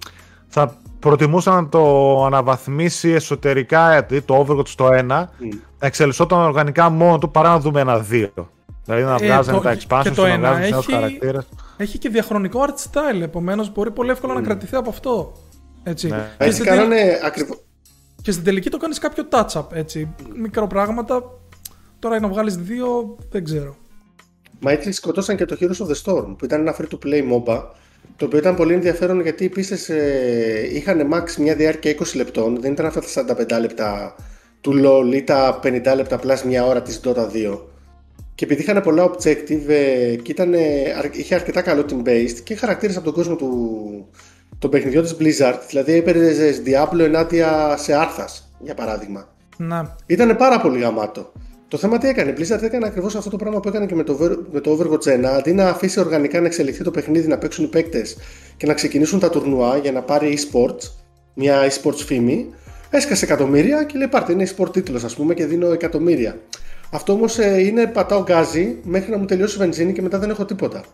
θα 0.48 0.74
προτιμούσαν 0.98 1.54
να 1.54 1.68
το 1.68 2.24
αναβαθμίσει 2.24 3.08
εσωτερικά 3.10 3.88
δηλαδή 3.88 4.20
το 4.20 4.46
Overwatch 4.48 4.68
στο 4.68 4.88
1 4.92 5.02
να 5.04 5.30
εξελισσόταν 5.78 6.40
οργανικά 6.40 6.88
μόνο 6.90 7.18
του 7.18 7.30
παρά 7.30 7.48
να 7.48 7.58
δούμε 7.60 7.80
ένα 7.80 8.06
2. 8.10 8.28
Δηλαδή 8.84 9.02
να 9.04 9.14
Ε, 9.14 9.16
βγάζανε 9.26 9.56
το- 9.56 9.62
τα 9.62 9.74
και 9.74 9.86
expansions, 9.88 10.12
το 10.14 10.22
να 10.22 10.28
ένα 10.28 10.48
βγάζουν 10.48 10.70
νέους 10.70 10.86
έχει- 10.86 10.92
χαρακτήρες. 10.94 11.48
Έχει 11.76 11.98
και 11.98 12.08
διαχρονικό 12.08 12.60
art 12.66 12.70
style, 12.90 13.20
επομένως 13.22 13.72
μπορεί 13.72 13.90
πολύ 13.90 14.10
εύκολα 14.10 14.34
να 14.34 14.40
κρατηθεί 14.40 14.76
από 14.76 14.90
αυτό. 14.90 15.32
Έτσι. 15.82 16.08
Ναι. 16.08 16.16
Και, 16.38 16.44
Έτσι 16.44 16.54
στην 16.58 16.66
κάνανε 16.70 16.94
τελ- 16.96 17.24
ακριβώ. 17.24 17.54
και 18.22 18.32
στην 18.32 18.44
τελική 18.44 18.70
το 18.70 18.76
κάνεις 18.76 18.98
κάποιο 18.98 19.24
touch-up. 19.30 19.64
Έτσι. 19.72 20.14
Μικρό 20.36 20.66
πράγματα. 20.66 21.22
Τώρα 21.98 22.20
να 22.20 22.28
βγάλεις 22.28 22.56
δύο, 22.56 23.16
δεν 23.30 23.44
ξέρω. 23.44 23.74
Μα 24.62 24.70
έτσι 24.72 24.92
σκοτώσαν 24.92 25.36
και 25.36 25.44
το 25.44 25.56
Heroes 25.60 25.86
of 25.86 25.90
the 25.90 26.02
Storm 26.04 26.34
που 26.38 26.44
ήταν 26.44 26.60
ένα 26.60 26.76
free 26.78 26.94
to 26.94 26.98
play 27.06 27.32
MOBA 27.32 27.62
το 28.16 28.24
οποίο 28.24 28.38
ήταν 28.38 28.54
πολύ 28.56 28.74
ενδιαφέρον 28.74 29.20
γιατί 29.20 29.44
οι 29.44 29.48
πίστες 29.48 29.88
ε, 29.88 30.68
είχαν 30.72 31.08
max 31.14 31.34
μια 31.38 31.54
διάρκεια 31.54 31.94
20 31.98 32.02
λεπτών 32.14 32.60
δεν 32.60 32.72
ήταν 32.72 32.86
αυτά 32.86 33.24
τα 33.24 33.36
45 33.56 33.60
λεπτά 33.60 34.14
του 34.60 34.72
LoL 34.84 35.14
ή 35.14 35.22
τα 35.22 35.60
50 35.62 35.70
λεπτά 35.96 36.18
πλάς 36.18 36.44
μια 36.44 36.64
ώρα 36.66 36.82
της 36.82 37.00
Dota 37.04 37.26
2 37.52 37.58
και 38.34 38.44
επειδή 38.44 38.62
είχαν 38.62 38.82
πολλά 38.82 39.10
objective 39.10 39.68
ε, 39.68 40.14
και 40.16 40.30
ήταν, 40.30 40.54
ε, 40.54 40.58
αρ- 40.98 41.16
είχε 41.16 41.34
αρκετά 41.34 41.62
καλό 41.62 41.84
team 41.90 42.08
based 42.08 42.38
και 42.44 42.54
χαρακτήρες 42.54 42.96
από 42.96 43.04
τον 43.04 43.14
κόσμο 43.14 43.36
του 43.36 44.08
των 44.58 44.70
παιχνιδιών 44.70 45.02
της 45.02 45.16
Blizzard 45.18 45.58
δηλαδή 45.68 45.92
έπαιρνες 45.92 46.62
Diablo 46.66 46.98
ενάντια 46.98 47.76
σε 47.78 47.94
Άρθας 47.94 48.52
για 48.58 48.74
παράδειγμα 48.74 49.28
Να. 49.56 49.96
ήταν 50.06 50.36
πάρα 50.36 50.60
πολύ 50.60 50.80
γαμάτο. 50.80 51.32
Το 51.72 51.78
θέμα 51.78 51.98
τι 51.98 52.08
έκανε. 52.08 52.30
Η 52.30 52.34
Blizzard 52.38 52.62
έκανε 52.62 52.86
ακριβώς 52.86 53.14
αυτό 53.14 53.30
το 53.30 53.36
πράγμα 53.36 53.60
που 53.60 53.68
έκανε 53.68 53.86
και 53.86 53.94
με 53.94 54.02
το, 54.02 54.12
Over- 54.20 54.38
με 54.52 54.60
το 54.60 54.78
Overwatch 54.78 55.20
1. 55.20 55.24
Αντί 55.24 55.52
να 55.52 55.68
αφήσει 55.68 56.00
οργανικά 56.00 56.40
να 56.40 56.46
εξελιχθεί 56.46 56.84
το 56.84 56.90
παιχνίδι, 56.90 57.28
να 57.28 57.38
παίξουν 57.38 57.64
οι 57.64 57.68
παίκτες 57.68 58.16
και 58.56 58.66
να 58.66 58.74
ξεκινήσουν 58.74 59.18
τα 59.18 59.30
τουρνουά 59.30 59.76
για 59.76 59.92
να 59.92 60.02
πάρει 60.02 60.38
e-sports, 60.38 60.90
μια 61.34 61.70
e-sports 61.70 61.96
φήμη, 61.96 62.54
έσκασε 62.90 63.24
εκατομμύρια 63.24 63.84
και 63.84 63.98
λέει: 63.98 64.08
Πάρτε, 64.08 64.32
είναι 64.32 64.48
e-sport 64.48 64.72
τίτλος, 64.72 65.04
ας 65.04 65.14
πούμε, 65.14 65.34
και 65.34 65.46
δίνω 65.46 65.72
εκατομμύρια. 65.72 66.38
Αυτό 66.90 67.12
όμως 67.12 67.38
είναι 67.38 67.86
πατάω 67.86 68.22
γκάζι 68.22 68.78
μέχρι 68.82 69.10
να 69.10 69.18
μου 69.18 69.24
τελειώσει 69.24 69.56
η 69.56 69.58
βενζίνη 69.58 69.92
και 69.92 70.02
μετά 70.02 70.18
δεν 70.18 70.30
έχω 70.30 70.44
τίποτα. 70.44 70.84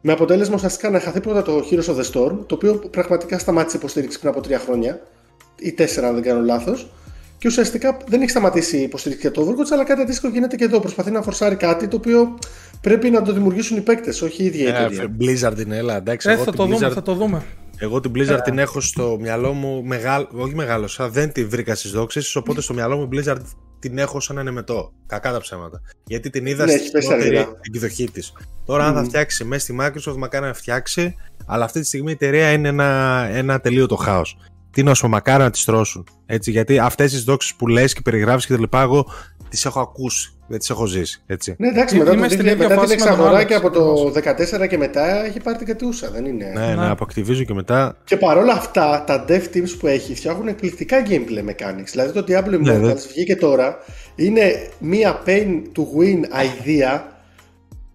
Με 0.00 0.12
αποτέλεσμα 0.12 0.54
ουσιαστικά 0.54 0.90
να 0.90 1.00
χαθεί 1.00 1.20
πρώτα 1.20 1.42
το 1.42 1.64
Heroes 1.70 1.94
of 1.94 1.96
the 1.96 2.10
Storm, 2.12 2.36
το 2.46 2.54
οποίο 2.54 2.74
πραγματικά 2.74 3.38
σταμάτησε 3.38 3.76
υποστήριξη 3.76 4.18
πριν 4.18 4.30
από 4.30 4.40
τρία 4.40 4.58
χρόνια, 4.58 5.00
ή 5.58 5.72
τέσσερα 5.72 6.08
αν 6.08 6.14
δεν 6.14 6.22
κάνω 6.22 6.40
λάθος. 6.40 6.92
Και 7.42 7.48
ουσιαστικά 7.48 7.96
δεν 8.06 8.20
έχει 8.20 8.30
σταματήσει 8.30 8.78
η 8.78 8.82
υποστήριξη 8.82 9.28
για 9.28 9.36
το 9.44 9.48
Overwatch, 9.48 9.72
αλλά 9.72 9.84
κάτι 9.84 10.00
αντίστοιχο 10.00 10.28
γίνεται 10.32 10.56
και 10.56 10.64
εδώ. 10.64 10.80
Προσπαθεί 10.80 11.10
να 11.10 11.22
φορσάρει 11.22 11.56
κάτι 11.56 11.88
το 11.88 11.96
οποίο 11.96 12.38
πρέπει 12.80 13.10
να 13.10 13.22
το 13.22 13.32
δημιουργήσουν 13.32 13.76
οι 13.76 13.80
παίκτες, 13.80 14.22
όχι 14.22 14.42
η 14.42 14.46
ίδια 14.46 14.64
η 14.64 14.66
Ε, 14.66 14.84
εταιρεία. 14.84 15.16
Blizzard 15.20 15.58
είναι, 15.60 15.76
έλα, 15.76 15.96
εντάξει. 15.96 16.28
Ε, 16.28 16.32
εγώ 16.32 16.44
θα 16.44 16.50
την 16.50 16.58
το 16.58 16.64
δούμε, 16.66 16.76
Blizzard- 16.88 16.92
θα 16.92 17.02
το 17.02 17.14
δούμε. 17.14 17.42
Εγώ 17.78 18.00
την 18.00 18.12
Blizzard 18.14 18.38
την 18.44 18.58
έχω 18.58 18.80
στο 18.80 19.16
μυαλό 19.20 19.52
μου, 19.52 19.82
μεγάλο, 19.84 20.28
όχι 20.32 20.54
μεγάλωσα, 20.54 21.08
δεν 21.08 21.32
τη 21.32 21.44
βρήκα 21.44 21.74
στις 21.74 21.90
δόξει, 21.90 22.38
οπότε 22.38 22.60
στο 22.60 22.74
μυαλό 22.74 22.96
μου 22.96 23.08
Blizzard 23.12 23.40
την 23.78 23.98
έχω 23.98 24.20
σαν 24.20 24.38
ανεμετό. 24.38 24.92
Κακά 25.06 25.32
τα 25.32 25.40
ψέματα. 25.40 25.80
Γιατί 26.06 26.30
την 26.30 26.46
είδα 26.46 26.64
Ναι, 26.64 26.70
στην 26.70 26.82
έχει 26.82 26.90
πέσει 26.90 27.06
πρώτερη 27.08 27.38
αργά. 27.38 27.50
εκδοχή 27.74 28.10
της. 28.10 28.32
Τώρα, 28.64 28.86
αν 28.86 28.94
θα 28.94 29.04
φτιάξει 29.04 29.44
μέσα 29.44 29.60
στη 29.62 29.76
Microsoft, 29.80 30.16
μακάρι 30.16 30.44
να 30.46 30.52
φτιάξει, 30.54 31.14
αλλά 31.46 31.64
αυτή 31.64 31.80
τη 31.80 31.86
στιγμή 31.86 32.10
η 32.10 32.12
εταιρεία 32.12 32.52
είναι 32.52 32.68
ένα, 32.68 33.28
ένα 33.32 33.60
τελείωτο 33.60 33.96
χάος. 33.96 34.36
Τι 34.72 34.82
να 34.82 34.94
σου 34.94 35.02
πω, 35.02 35.08
μακάρι 35.08 35.42
να 35.42 35.50
τη 35.50 35.62
τρώσουν. 35.64 36.06
Έτσι, 36.26 36.50
γιατί 36.50 36.78
αυτές 36.78 37.10
τις 37.10 37.22
δόξει 37.24 37.56
που 37.56 37.66
λες 37.68 37.92
και 37.94 38.00
περιγράφεις 38.00 38.46
και 38.46 38.52
τα 38.52 38.58
λοιπά, 38.60 38.82
εγώ 38.82 39.06
τις 39.48 39.64
έχω 39.64 39.80
ακούσει, 39.80 40.32
δεν 40.46 40.58
τις 40.58 40.70
έχω 40.70 40.86
ζήσει. 40.86 41.22
Έτσι. 41.26 41.54
Ναι, 41.58 41.68
εντάξει, 41.68 41.96
Ε, 41.96 41.98
μετά, 41.98 42.12
είμαι 42.12 42.26
το, 42.26 42.32
στην 42.32 42.44
μετά 42.44 42.52
ίδια 42.54 42.66
την 42.68 42.76
φάση 42.76 42.88
με 42.90 42.96
τον 42.96 43.06
εξαγορά 43.08 43.40
Alex, 43.42 43.46
και 43.46 43.54
από 43.54 43.70
το 43.70 43.90
ακριβώς. 43.92 44.62
14 44.62 44.66
και 44.68 44.78
μετά 44.78 45.24
έχει 45.24 45.40
πάρει 45.40 45.56
την 45.58 45.66
κατούσα, 45.66 46.10
δεν 46.10 46.24
είναι; 46.24 46.50
Ναι, 46.54 46.66
ναι, 46.66 46.74
Ναι. 46.74 46.88
από 46.90 47.06
Activision 47.08 47.44
και 47.46 47.54
μετά. 47.54 47.96
Και 48.04 48.16
παρόλα 48.16 48.52
αυτά, 48.52 49.04
τα 49.06 49.24
dev 49.28 49.42
teams 49.54 49.70
που 49.78 49.86
έχεις 49.86 50.18
φτιάχνουν 50.18 50.48
εκπληκτικά 50.48 51.02
gameplay 51.08 51.44
mechanics. 51.50 51.88
Δηλαδή 51.90 52.12
το 52.12 52.24
Diablo 52.28 52.58
Ναι, 52.60 52.76
Immortals 52.76 52.80
δε- 52.82 52.94
βγήκε 53.12 53.36
τώρα, 53.36 53.76
είναι 54.14 54.68
μία 54.78 55.22
pain 55.26 55.62
to 55.76 55.80
win 55.80 56.20
idea. 56.22 57.00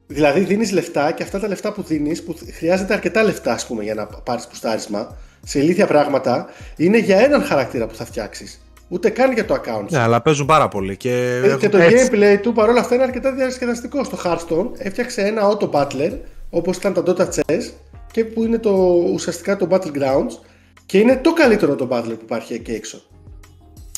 Δηλαδή 0.08 0.40
δίνεις 0.40 0.72
λεφτά 0.72 1.12
και 1.12 1.24
αυτά 1.24 1.40
τα 1.40 1.48
λεφτά 1.48 1.72
που 1.72 1.82
δίνεις, 1.84 2.24
που 2.24 2.36
χρειάζεται 2.58 2.94
αρκετά 2.94 3.24
λεφτά 3.24 3.54
ας 3.54 3.68
πούμε 3.68 3.84
για 3.84 3.94
να 3.94 4.06
πάρεις 4.06 4.48
πουστάρισμα, 4.48 5.18
σε 5.48 5.60
ηλίθια 5.60 5.86
πράγματα, 5.88 6.45
είναι 6.76 6.98
για 6.98 7.18
έναν 7.19 7.44
χαρακτήρα 7.44 7.88
που 7.88 7.95
θα 7.95 8.06
φτιάξεις. 8.06 8.61
Ούτε 8.90 9.10
καν 9.10 9.32
για 9.34 9.45
το 9.45 9.53
account. 9.53 9.86
σου. 9.90 9.95
Ναι, 9.95 9.99
αλλά 9.99 10.22
παίζουν 10.22 10.45
πάρα 10.45 10.68
πολύ. 10.68 10.98
Και, 10.98 11.11
Ε, 11.11 11.45
έχουν- 11.48 11.60
Και 11.60 11.69
το 11.69 11.78
έτσι. 11.78 12.10
gameplay 12.14 12.38
του 12.41 12.53
παρόλα 12.53 12.80
αυτά 12.80 12.95
είναι 12.95 13.03
αρκετά 13.03 13.32
διασκεδαστικό. 13.32 14.03
Στο 14.03 14.18
Hearthstone 14.24 14.69
έφτιαξε 14.78 15.22
ένα 15.22 15.41
auto 15.52 15.69
battler 15.72 16.11
όπως 16.49 16.78
ήταν 16.78 16.94
τα 16.94 17.03
Dota 17.07 17.22
Chess 17.26 17.64
και 18.11 18.26
που 18.26 18.44
είναι 18.44 18.57
το, 18.57 18.72
ουσιαστικά 19.14 19.57
το 19.57 19.68
Battlegrounds 19.72 20.38
και 20.86 20.98
είναι 20.99 21.15
το 21.24 21.34
καλύτερο 21.34 21.76
το 21.76 21.88
battler 21.91 22.03
που 22.18 22.19
υπάρχει 22.24 22.53
εκεί 22.53 22.72
έξω. 22.72 23.02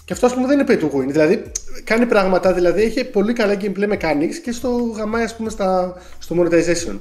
Και 0.05 0.13
αυτός 0.13 0.31
α 0.31 0.35
πούμε 0.35 0.47
δεν 0.47 0.59
είναι 0.59 0.67
pay 0.69 0.83
to 0.83 0.97
win. 0.97 1.07
Δηλαδή 1.07 1.43
κάνει 1.83 2.05
πράγματα, 2.05 2.53
δηλαδή 2.53 2.81
έχει 2.83 3.03
πολύ 3.05 3.33
καλά 3.33 3.53
gameplay 3.61 3.89
mechanics 3.93 4.35
και 4.43 4.51
στο 4.51 4.69
γαμάει 4.95 5.23
ας 5.23 5.35
πούμε 5.35 5.49
στα, 5.49 5.93
στο 6.19 6.35
monetization. 6.39 6.99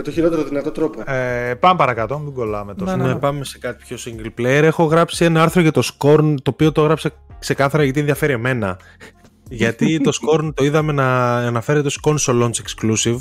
Με 0.00 0.06
το 0.06 0.12
χειρότερο 0.12 0.42
δυνατό 0.42 0.70
τρόπο. 0.70 1.02
Ε, 1.12 1.54
πάμε 1.54 1.78
παρακάτω, 1.78 2.18
μην 2.18 2.32
κολλάμε 2.32 2.74
τόσο. 2.74 2.96
Ναι, 2.96 3.02
Ναι, 3.02 3.12
ναι. 3.12 3.18
πάμε 3.18 3.44
σε 3.44 3.58
κάτι 3.58 3.84
πιο 3.86 3.96
single 4.04 4.40
player. 4.40 4.62
Έχω 4.62 4.84
γράψει 4.84 5.24
ένα 5.24 5.42
άρθρο 5.42 5.60
για 5.60 5.70
το 5.70 5.82
Scorn, 5.84 6.34
το 6.42 6.50
οποίο 6.50 6.72
το 6.72 6.82
έγραψα 6.82 7.10
ξεκάθαρα 7.38 7.84
γιατί 7.84 8.00
ενδιαφέρει 8.00 8.32
εμένα. 8.32 8.78
γιατί 9.60 10.00
το 10.00 10.10
Scorn 10.22 10.50
το 10.54 10.64
είδαμε 10.64 10.92
να 10.92 11.36
αναφέρεται 11.36 11.86
ως 11.86 12.00
console 12.02 12.42
launch 12.42 12.60
exclusive 12.64 13.16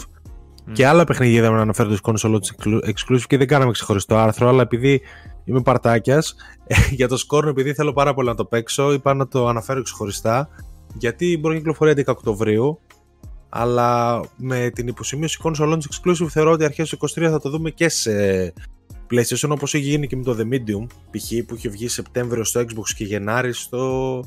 και 0.72 0.88
άλλα 0.88 1.03
παιχνίδια 1.03 1.38
είδαμε 1.38 1.56
να 1.56 1.61
αναφέρεται 1.61 1.93
ως 1.93 2.01
console 2.03 2.31
launch 2.34 2.38
exclu- 2.56 2.89
exclusive 2.89 3.23
και 3.27 3.38
δεν 3.38 3.47
κάναμε 3.47 3.72
ξεχωριστό 3.72 4.15
άρθρο, 4.15 4.47
αλλά 4.47 4.61
επειδή 4.61 5.01
είμαι 5.45 5.61
παρτάκιας, 5.61 6.35
για 6.91 7.07
το 7.07 7.23
Scorn 7.27 7.47
επειδή 7.47 7.73
θέλω 7.73 7.93
πάρα 7.93 8.14
πολύ 8.14 8.27
να 8.27 8.35
το 8.35 8.45
παίξω, 8.45 8.93
είπα 8.93 9.14
να 9.14 9.27
το 9.27 9.47
αναφέρω 9.47 9.81
ξεχωριστά, 9.81 10.49
γιατί 10.97 11.38
μπορεί 11.39 11.53
να 11.53 11.60
κυκλοφορεί 11.60 11.91
11 11.91 12.03
Οκτωβρίου, 12.06 12.80
αλλά 13.49 14.21
με 14.35 14.69
την 14.69 14.88
υποσημείωση 14.88 15.39
console 15.43 15.73
launch 15.73 15.80
exclusive 15.80 16.27
θεωρώ 16.30 16.51
ότι 16.51 16.63
αρχές 16.63 16.89
του 16.89 16.97
23 16.97 17.27
θα 17.30 17.39
το 17.39 17.49
δούμε 17.49 17.69
και 17.69 17.89
σε 17.89 18.11
PlayStation 19.11 19.49
όπως 19.49 19.73
έχει 19.73 19.84
γίνει 19.84 20.07
και 20.07 20.15
με 20.15 20.23
το 20.23 20.38
The 20.39 20.53
Medium 20.53 20.88
π.χ. 21.11 21.45
που 21.47 21.55
είχε 21.55 21.69
βγει 21.69 21.88
Σεπτέμβριο 21.88 22.43
στο 22.43 22.59
Xbox 22.59 22.89
και 22.95 23.03
Γενάρη 23.03 23.53
στο, 23.53 24.23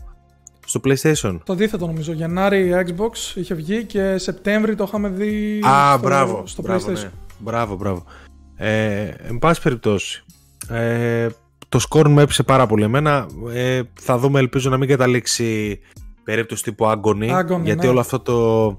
στο 0.67 0.81
PlayStation. 0.85 1.39
Το 1.45 1.53
αντίθετο 1.53 1.87
νομίζω. 1.87 2.13
Γενάρη 2.13 2.73
Xbox 2.87 3.37
είχε 3.37 3.55
βγει 3.55 3.85
και 3.85 4.19
Σεπτέμβρη 4.19 4.75
το 4.75 4.85
είχαμε 4.89 5.09
δει 5.09 5.61
Α, 5.67 5.93
στο, 5.93 5.99
μπράβο. 6.03 6.43
στο 6.47 6.63
μπράβο, 6.63 6.87
PlayStation. 6.87 6.95
ναι. 7.03 7.11
Μπράβο, 7.39 7.77
μπράβο. 7.77 8.05
Ε, 8.57 9.03
εν 9.23 9.39
πάση 9.39 9.63
περιπτώσει, 9.63 10.25
ε, 10.69 11.27
το 11.69 11.79
σκορ 11.79 12.09
μου 12.09 12.21
έπεισε 12.21 12.43
πάρα 12.43 12.67
πολύ 12.67 12.83
εμένα. 12.83 13.27
Ε, 13.53 13.81
θα 14.01 14.19
δούμε, 14.19 14.39
ελπίζω 14.39 14.71
να 14.71 14.77
μην 14.77 14.89
καταλήξει 14.89 15.81
περίπτωση 16.25 16.63
τύπου 16.63 16.85
Agony, 16.87 17.41
Agony, 17.41 17.61
γιατί 17.63 17.85
ναι. 17.85 17.89
όλο 17.89 18.01
αυτό 18.01 18.21
το 18.21 18.79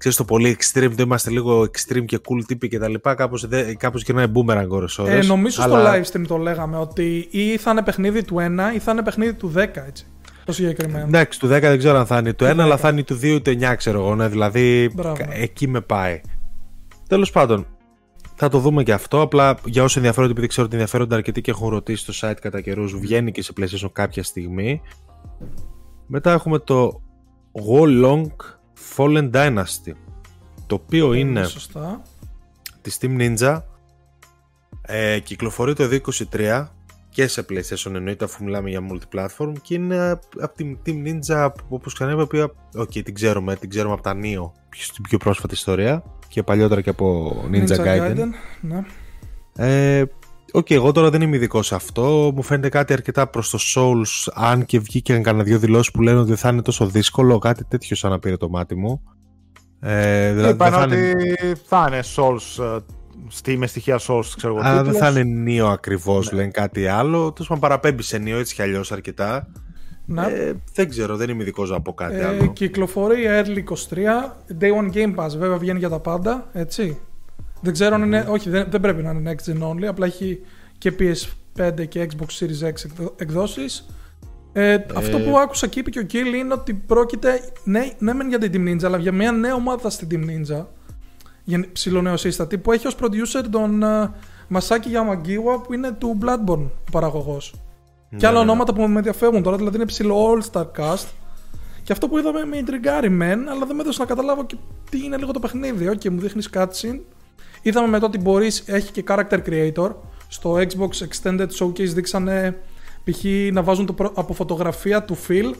ξέρεις 0.00 0.16
το 0.18 0.24
πολύ 0.24 0.56
extreme, 0.60 0.92
το 0.96 1.02
είμαστε 1.02 1.30
λίγο 1.30 1.60
extreme 1.62 2.04
και 2.04 2.20
cool 2.28 2.42
τύποι 2.46 2.68
και 2.68 2.78
τα 2.78 2.88
λοιπά, 2.88 3.14
κάπως, 3.14 3.46
δε, 3.46 3.74
κάπως 3.74 4.02
γυρνάει 4.02 4.26
boomerang 4.34 4.68
ώρες 4.68 4.98
Ε, 4.98 5.02
ώρες. 5.02 5.28
νομίζω 5.28 5.62
αλλά- 5.62 6.02
στο 6.04 6.18
live 6.18 6.20
stream 6.22 6.26
το 6.26 6.36
λέγαμε 6.36 6.76
ότι 6.76 7.28
ή 7.30 7.56
θα 7.56 7.70
είναι 7.70 7.82
παιχνίδι 7.82 8.24
του 8.24 8.36
1 8.38 8.74
ή 8.74 8.78
θα 8.78 8.92
είναι 8.92 9.02
παιχνίδι 9.02 9.34
του 9.34 9.48
10 9.56 9.84
έτσι. 9.86 10.06
Το 10.44 10.52
συγκεκριμένο. 10.52 11.06
Εντάξει, 11.06 11.38
του 11.38 11.46
10 11.46 11.60
δεν 11.60 11.78
ξέρω 11.78 11.98
αν 11.98 12.06
θα 12.06 12.18
είναι 12.18 12.32
του 12.32 12.44
1, 12.44 12.62
αλλά 12.62 12.76
θα 12.76 12.88
είναι 12.88 13.02
του 13.02 13.14
2 13.14 13.24
ή 13.34 13.40
του 13.40 13.50
9, 13.50 13.74
ξέρω 13.76 13.98
εγώ. 14.00 14.14
Ναι, 14.14 14.28
δηλαδή 14.28 14.90
Μπράβο. 14.94 15.16
κα- 15.16 15.34
εκεί 15.34 15.68
με 15.68 15.80
πάει. 15.80 16.20
Τέλος 17.08 17.30
πάντων, 17.30 17.66
θα 18.34 18.48
το 18.48 18.58
δούμε 18.58 18.82
και 18.82 18.92
αυτό. 18.92 19.20
Απλά 19.20 19.56
για 19.64 19.82
όσοι 19.82 19.98
ενδιαφέρονται, 19.98 20.32
επειδή 20.32 20.46
ξέρω 20.46 20.66
ότι 20.66 20.74
ενδιαφέρονται 20.74 21.14
αρκετοί 21.14 21.40
και 21.40 21.50
έχουν 21.50 21.68
ρωτήσει 21.68 22.12
στο 22.12 22.28
site 22.28 22.36
κατά 22.40 22.60
καιρούς, 22.60 22.94
βγαίνει 22.98 23.32
και 23.32 23.42
σε 23.42 23.52
PlayStation 23.60 23.90
κάποια 23.92 24.22
στιγμή. 24.22 24.80
Μετά 26.06 26.32
έχουμε 26.32 26.58
το 26.58 27.00
Wo 27.68 27.87
Long 27.87 28.26
Fallen 28.96 29.30
Dynasty. 29.30 29.92
Το 30.66 30.74
οποίο 30.74 31.12
είναι 31.12 31.44
Σωστά. 31.44 32.02
της 32.82 32.98
Team 33.00 33.20
Ninja. 33.20 33.62
Ε, 34.82 35.18
κυκλοφορεί 35.18 35.74
το 35.74 35.88
2023 36.32 36.66
και 37.10 37.26
σε 37.26 37.46
PlayStation 37.48 37.94
εννοείται 37.94 38.24
αφού 38.24 38.44
μιλάμε 38.44 38.70
για 38.70 38.80
multiplatform 38.90 39.52
και 39.62 39.74
είναι 39.74 40.10
από 40.40 40.54
την 40.56 40.78
Team 40.86 41.06
Ninja 41.06 41.50
όπως 41.68 41.94
ξανά 41.94 42.10
είπα, 42.10 42.20
η 42.20 42.24
οποία, 42.24 42.52
οκ, 42.74 42.90
την 42.90 43.14
ξέρουμε, 43.14 43.56
την 43.56 43.68
ξέρουμε 43.68 43.92
από 43.92 44.02
τα 44.02 44.14
Nioh 44.22 44.50
στην 44.76 45.02
πιο 45.02 45.18
πρόσφατη 45.18 45.54
ιστορία 45.54 46.02
και 46.28 46.42
παλιότερα 46.42 46.80
και 46.80 46.90
από 46.90 47.34
Ninja 47.52 47.76
Gaiden. 47.76 48.28
Ναι. 48.60 48.84
Ε, 49.56 50.04
Οκ, 50.52 50.70
εγώ 50.70 50.92
τώρα 50.92 51.10
δεν 51.10 51.20
είμαι 51.22 51.36
ειδικός 51.36 51.66
σε 51.66 51.74
αυτό. 51.74 52.32
Μου 52.34 52.42
φαίνεται 52.42 52.68
κάτι 52.68 52.92
αρκετά 52.92 53.26
προς 53.26 53.50
το 53.50 53.58
Souls. 53.74 54.32
Αν 54.34 54.64
και 54.64 54.78
βγήκαν 54.78 55.22
κανένα 55.22 55.44
δύο 55.44 55.58
δηλώσεις 55.58 55.90
που 55.92 56.02
λένε 56.02 56.18
ότι 56.18 56.28
δεν 56.28 56.36
θα 56.36 56.48
είναι 56.48 56.62
τόσο 56.62 56.86
δύσκολο, 56.86 57.38
κάτι 57.38 57.64
τέτοιο 57.64 57.96
σαν 57.96 58.10
να 58.10 58.18
πήρε 58.18 58.36
το 58.36 58.48
μάτι 58.48 58.74
μου. 58.74 59.02
Ε, 59.80 60.32
δηλαδή 60.32 60.52
Είπαν 60.52 60.70
δεν 60.70 60.78
θα 60.80 60.84
ότι 60.84 60.96
είναι, 61.10 61.36
θα 61.66 61.86
είναι 61.88 62.00
Souls, 62.16 62.64
ε, 62.64 62.78
στη, 63.28 63.56
με 63.56 63.66
στοιχεία 63.66 63.98
Souls, 64.08 64.24
ξέρω 64.36 64.56
εγώ. 64.56 64.66
α, 64.66 64.74
δεν 64.74 64.82
τίτλος. 64.92 64.96
θα 65.12 65.20
είναι 65.20 65.44
Nioh 65.62 65.66
ακριβώς, 65.72 66.32
λένε 66.32 66.50
κάτι 66.50 66.86
άλλο. 66.86 67.32
Τέλος 67.32 67.48
πάντων, 67.48 67.58
παραπέμπει 67.62 68.02
σε 68.02 68.16
Nioh 68.24 68.38
έτσι 68.38 68.54
κι 68.54 68.62
αλλιώς 68.62 68.92
αρκετά. 68.92 69.48
Ναι. 70.06 70.22
Ε, 70.26 70.52
δεν 70.74 70.88
ξέρω, 70.88 71.16
δεν 71.16 71.30
είμαι 71.30 71.42
ειδικός 71.42 71.70
να 71.70 71.80
πω 71.80 71.94
κάτι 71.94 72.14
Ε, 72.16 72.24
άλλο. 72.24 72.46
κυκλοφορεί 72.52 73.16
early 73.28 73.58
23, 73.58 74.56
day 74.60 74.70
one 74.82 74.94
game 74.96 75.24
pass 75.24 75.30
βέβαια 75.38 75.56
βγαίνει 75.58 75.78
για 75.78 75.88
τα 75.88 76.00
πάντα, 76.00 76.48
έτσι. 76.52 76.98
Δεν 77.60 77.72
ξέρω 77.72 77.94
αν 77.94 78.02
είναι, 78.02 78.26
όχι 78.28 78.50
δεν, 78.50 78.66
δεν 78.70 78.80
πρέπει 78.80 79.02
να 79.02 79.10
είναι 79.10 79.34
next 79.34 79.50
gen 79.50 79.62
only, 79.70 79.84
απλά 79.84 80.06
έχει 80.06 80.40
και 80.78 80.92
PS5 80.98 81.88
και 81.88 82.08
Xbox 82.10 82.44
Series 82.44 82.66
X 82.68 82.84
εκδο- 82.84 83.14
εκδόσεις. 83.16 83.86
Ε, 84.52 84.76
Αυτό 84.94 85.18
που 85.18 85.38
άκουσα 85.38 85.66
και 85.66 85.78
είπε 85.78 85.90
και 85.90 85.98
ο 85.98 86.06
Kill 86.12 86.34
είναι 86.34 86.52
ότι 86.54 86.74
πρόκειται, 86.74 87.40
ναι, 87.64 87.90
ναι 87.98 88.14
μεν 88.14 88.28
για 88.28 88.38
την 88.38 88.52
Team 88.54 88.68
Ninja, 88.70 88.84
αλλά 88.84 88.98
για 88.98 89.12
μια 89.12 89.32
νέα 89.32 89.54
ομάδα 89.54 89.90
στην 89.90 90.08
Team 90.10 90.24
Ninja, 90.30 90.64
για 91.44 91.64
ψηλονεοσύστατη, 91.72 92.58
που 92.58 92.72
έχει 92.72 92.86
ως 92.86 92.96
producer 93.00 93.44
τον 93.50 93.80
uh, 93.84 94.04
Masaki 94.54 94.86
Yamagiwa 94.94 95.62
που 95.64 95.72
είναι 95.74 95.90
του 95.92 96.18
Bloodborne 96.22 96.68
ο 96.88 96.90
παραγωγός. 96.92 97.54
και 98.16 98.26
άλλα 98.26 98.38
ναι, 98.38 98.44
ναι. 98.44 98.50
ονόματα 98.50 98.72
που 98.74 98.88
με 98.88 98.96
ενδιαφέρουν 98.96 99.42
τώρα, 99.42 99.56
δηλαδή 99.56 99.76
είναι 99.76 99.86
ψιλο 99.86 100.32
all-star 100.32 100.66
cast. 100.78 101.06
Και 101.82 101.92
αυτό 101.92 102.08
που 102.08 102.18
είδαμε 102.18 102.44
με 102.44 102.56
ιντριγκάρει 102.56 103.08
μεν, 103.08 103.48
αλλά 103.48 103.66
δεν 103.66 103.76
με 103.76 103.82
έδωσε 103.82 104.00
να 104.00 104.06
καταλάβω 104.06 104.44
και 104.46 104.56
τι 104.90 105.04
είναι 105.04 105.16
λίγο 105.16 105.32
το 105.32 105.38
παιχνίδι. 105.38 105.88
Οκ, 105.88 106.04
μου 106.04 106.20
δείχνεις 106.20 106.50
cutscene. 106.54 107.00
Είδαμε 107.62 107.88
μετά 107.88 108.06
ότι 108.06 108.18
μπορεί, 108.18 108.46
έχει 108.66 108.92
και 108.92 109.04
character 109.08 109.38
creator. 109.48 109.90
Στο 110.28 110.52
Xbox 110.54 110.88
Extended 111.08 111.46
Showcase 111.58 111.84
δείξανε 111.94 112.56
π.χ. 113.04 113.24
να 113.52 113.62
βάζουν 113.62 113.86
το 113.86 113.92
προ- 113.92 114.12
από 114.14 114.32
φωτογραφία 114.34 115.02
του 115.04 115.16
Phil. 115.28 115.52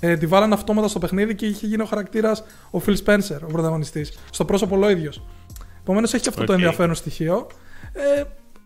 Ε, 0.00 0.16
τη 0.16 0.26
βάλανε 0.26 0.54
αυτόματα 0.54 0.88
στο 0.88 0.98
παιχνίδι 0.98 1.34
και 1.34 1.46
είχε 1.46 1.66
γίνει 1.66 1.82
ο 1.82 1.84
χαρακτήρας 1.84 2.44
ο 2.70 2.80
Phil 2.86 2.94
Spencer, 3.04 3.38
ο 3.42 3.46
πρωταγωνιστής. 3.52 4.18
Στο 4.30 4.44
πρόσωπο 4.44 4.78
ο 4.82 4.90
ίδιος. 4.90 5.22
Επομένως 5.80 6.14
έχει 6.14 6.22
και 6.22 6.28
αυτό 6.28 6.44
το 6.44 6.52
Οκ. 6.52 6.58
ενδιαφέρον 6.58 6.94
στοιχείο. 6.94 7.46
Ε, 7.92 8.22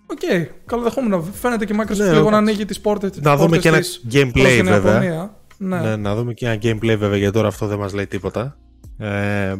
Οκ, 0.06 0.48
καλοδεχόμενο. 0.66 1.22
Φαίνεται 1.40 1.64
και 1.64 1.72
η 1.72 1.76
Microsoft 1.80 1.96
Ναι, 1.96 2.12
λίγο 2.12 2.26
ω- 2.26 2.30
να 2.30 2.36
ανοίγει 2.36 2.64
τις 2.64 2.80
πόρτες 2.80 3.10
Να 3.20 3.36
δούμε 3.36 3.58
και 3.58 3.68
ένα 3.68 3.80
gameplay, 4.12 4.60
βέβαια. 4.64 5.30
Ναι. 5.58 5.78
Ναι, 5.80 5.96
να 5.96 6.14
δούμε 6.14 6.32
και 6.34 6.46
ένα 6.46 6.54
gameplay 6.62 6.96
βέβαια 6.98 7.16
γιατί 7.16 7.32
τώρα 7.32 7.48
αυτό 7.48 7.66
δεν 7.66 7.78
μας 7.78 7.92
λέει 7.92 8.06
τίποτα. 8.06 8.56
Ε, 8.98 9.54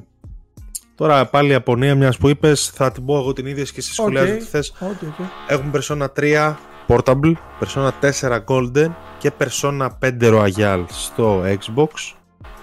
τώρα 1.00 1.26
πάλι 1.26 1.48
η 1.48 1.50
Ιαπωνία 1.50 1.94
μιας 1.94 2.16
που 2.16 2.28
είπες 2.28 2.70
θα 2.74 2.92
την 2.92 3.04
πω 3.04 3.16
εγώ 3.16 3.32
την 3.32 3.46
ίδια 3.46 3.64
και 3.64 3.74
εσύ 3.76 3.92
σχολιάζω 3.92 4.32
Οκ. 4.32 4.38
τι 4.38 4.44
θες. 4.44 4.72
Οκ, 4.80 4.88
οκ. 4.90 5.26
Έχουμε 5.48 5.70
Persona 5.74 6.06
3 6.16 6.54
Portable, 6.86 7.32
Persona 7.60 7.90
4 8.20 8.38
Golden 8.46 8.88
και 9.18 9.32
Persona 9.38 9.88
5 9.98 10.18
Royal 10.20 10.84
στο 10.88 11.42
Xbox. 11.44 11.88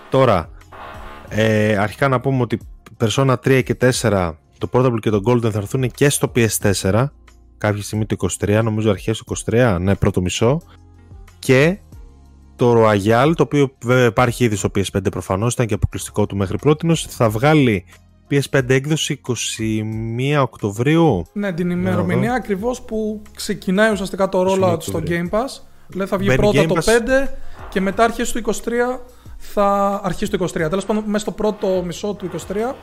Τώρα, 0.09 0.49
ε, 1.29 1.77
αρχικά 1.77 2.07
να 2.07 2.19
πούμε 2.19 2.41
ότι 2.41 2.59
Persona 2.97 3.35
3 3.45 3.61
και 3.63 3.75
4, 3.75 4.31
το 4.57 4.69
Portable 4.71 4.99
και 4.99 5.09
το 5.09 5.21
Golden 5.25 5.51
θα 5.51 5.57
έρθουν 5.57 5.91
και 5.91 6.09
στο 6.09 6.31
PS4 6.35 7.05
κάποια 7.57 7.83
στιγμή 7.83 8.05
το 8.05 8.15
23, 8.39 8.61
νομίζω 8.63 8.89
αρχές 8.89 9.17
του 9.17 9.35
23, 9.51 9.77
ναι 9.79 9.95
πρώτο 9.95 10.21
μισό 10.21 10.61
και 11.39 11.77
το 12.55 12.83
Royal, 12.85 13.31
το 13.35 13.43
οποίο 13.43 13.75
βέβαια 13.83 14.05
υπάρχει 14.05 14.43
ήδη 14.43 14.55
στο 14.55 14.69
PS5 14.75 15.11
προφανώς, 15.11 15.53
ήταν 15.53 15.65
και 15.65 15.73
αποκλειστικό 15.73 16.25
του 16.25 16.35
μέχρι 16.35 16.57
πρώτη, 16.57 16.95
θα 16.95 17.29
βγάλει 17.29 17.85
PS5 18.31 18.69
έκδοση 18.69 19.21
21 19.27 20.41
Οκτωβρίου. 20.41 21.25
Ναι, 21.33 21.53
την 21.53 21.69
ημερομηνία 21.69 22.33
ακριβώς 22.33 22.81
που 22.81 23.21
ξεκινάει 23.35 23.91
ουσιαστικά 23.91 24.29
το 24.29 24.41
rollout 24.41 24.77
στο 24.79 24.97
Οκτώβριο. 24.97 25.29
Game 25.31 25.35
Pass. 25.35 25.61
Δηλαδή 25.87 26.09
θα 26.09 26.17
βγει 26.17 26.27
Μπαίνει 26.29 26.41
πρώτα 26.41 26.63
Game 26.63 26.67
το 26.67 26.75
Pass. 26.75 27.25
5 27.25 27.27
και 27.69 27.81
μετά 27.81 28.03
αρχές 28.03 28.31
του 28.31 28.41
23 28.45 28.51
θα. 29.37 29.99
Αρχές 30.03 30.29
του 30.29 30.43
23. 30.43 30.49
Τέλος 30.53 30.85
πάντων, 30.85 31.03
μέσα 31.05 31.19
στο 31.19 31.31
πρώτο 31.31 31.83
μισό 31.85 32.13
του 32.13 32.29
23 32.31 32.73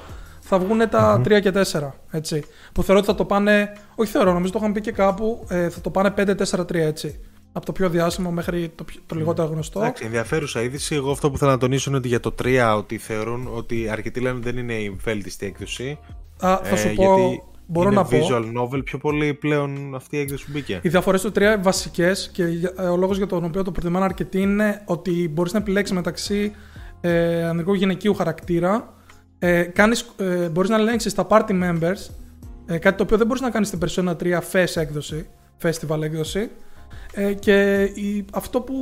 θα 0.40 0.58
βγουν 0.58 0.88
τα 0.88 1.20
3 1.24 1.40
και 1.40 1.52
4. 1.72 1.90
Έτσι. 2.10 2.44
Που 2.72 2.82
θεωρώ 2.82 3.00
ότι 3.00 3.10
θα 3.10 3.14
το 3.14 3.24
πάνε. 3.24 3.72
Όχι 3.94 4.10
θεωρώ, 4.10 4.32
νομίζω 4.32 4.52
το 4.52 4.58
είχαμε 4.58 4.74
πει 4.74 4.80
και 4.80 4.92
κάπου. 4.92 5.44
ε, 5.48 5.68
θα 5.68 5.80
το 5.80 5.90
πάνε 5.90 6.14
5-4-3 6.16 6.74
έτσι. 6.74 7.20
Από 7.56 7.66
το 7.66 7.72
πιο 7.72 7.88
διάσημο 7.88 8.30
μέχρι 8.30 8.72
το, 8.74 8.84
πιο- 8.84 9.00
το 9.06 9.14
λιγότερο 9.14 9.48
γνωστό. 9.48 9.80
Εντάξει, 9.80 10.04
ενδιαφέρουσα 10.04 10.62
είδηση. 10.62 10.94
Εγώ 10.94 11.10
αυτό 11.10 11.30
που 11.30 11.38
θέλω 11.38 11.50
να 11.50 11.58
τονίσω 11.58 11.90
είναι 11.90 11.98
ότι 11.98 12.08
για 12.08 12.20
το 12.20 12.34
3 12.42 12.74
ότι 12.76 12.98
θεωρούν 12.98 13.48
ότι 13.54 13.88
αρκετοί 13.88 14.20
λένε 14.20 14.36
ότι 14.36 14.50
δεν 14.50 14.56
είναι 14.58 14.74
η 14.74 14.96
βέλτιστη 15.04 15.46
έκδοση. 15.46 15.98
Α, 16.44 16.58
θα 16.62 16.74
ε, 16.74 16.76
σου 16.76 16.94
πω. 16.94 17.02
γιατί 17.02 17.42
Μπορώ 17.66 17.86
είναι 17.88 17.96
να 17.96 18.04
πω. 18.04 18.10
visual 18.28 18.44
novel 18.62 18.84
πιο 18.84 18.98
πολύ 18.98 19.34
πλέον 19.34 19.94
αυτή 19.94 20.16
η 20.16 20.20
έκδοση 20.20 20.44
που 20.44 20.50
μπήκε. 20.54 20.78
Οι 20.82 20.88
διαφορές 20.88 21.20
του 21.22 21.32
3 21.34 21.56
βασικές 21.62 22.30
και 22.32 22.44
για- 22.44 22.72
ε, 22.78 22.82
ο 22.82 22.96
λόγος 22.96 23.16
για 23.16 23.26
τον 23.26 23.44
οποίο 23.44 23.62
το 23.64 23.70
προτιμάνε 23.72 24.04
αρκετοί 24.04 24.40
είναι 24.40 24.82
ότι 24.84 25.28
μπορείς 25.32 25.52
να 25.52 25.58
επιλέξεις 25.58 25.96
μεταξύ 25.96 26.52
ε, 27.00 27.44
ανδρικού 27.44 27.74
γυναικείου 27.74 28.14
χαρακτήρα. 28.14 28.94
Ε, 29.38 29.62
κάνεις, 29.62 30.14
ε, 30.16 30.48
μπορείς 30.48 30.70
να 30.70 30.76
ελέγξεις 30.76 31.14
τα 31.14 31.26
party 31.30 31.50
members, 31.50 32.10
ε, 32.66 32.78
κάτι 32.78 32.96
το 32.96 33.02
οποίο 33.02 33.16
δεν 33.16 33.26
μπορείς 33.26 33.42
να 33.42 33.50
κάνεις 33.50 33.68
στην 33.68 33.80
Persona 33.84 34.16
3 34.16 34.40
FES 34.52 34.76
έκδοση, 34.80 35.26
festival 35.62 36.02
έκδοση. 36.02 36.50
Ε, 37.14 37.32
και 37.32 37.82
η, 37.82 38.24
αυτό 38.32 38.60
που, 38.60 38.74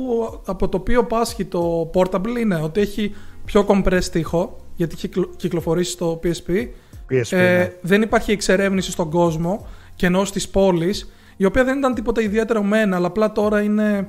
από 0.45 0.69
το 0.69 0.77
οποίο 0.77 1.03
πάσχει 1.03 1.45
το 1.45 1.91
Portable 1.93 2.37
είναι 2.39 2.55
ότι 2.55 2.81
έχει 2.81 3.15
πιο 3.45 3.65
compressed 3.67 4.15
ήχο, 4.15 4.57
γιατί 4.75 4.93
έχει 4.97 5.07
κυκλο- 5.07 5.33
κυκλοφορήσει 5.35 5.91
στο 5.91 6.19
PSP. 6.23 6.67
PSP, 7.09 7.31
Ε, 7.31 7.35
ναι. 7.37 7.73
δεν 7.81 8.01
υπάρχει 8.01 8.31
εξερεύνηση 8.31 8.91
στον 8.91 9.09
κόσμο 9.09 9.67
και 9.95 10.05
ενώ 10.05 10.25
στι 10.25 10.41
πόλει, 10.51 10.95
η 11.37 11.45
οποία 11.45 11.63
δεν 11.63 11.77
ήταν 11.77 11.93
τίποτα 11.93 12.21
ιδιαίτερο 12.21 12.63
μένα, 12.63 12.95
αλλά 12.95 13.07
απλά 13.07 13.31
τώρα 13.31 13.61
είναι 13.61 14.07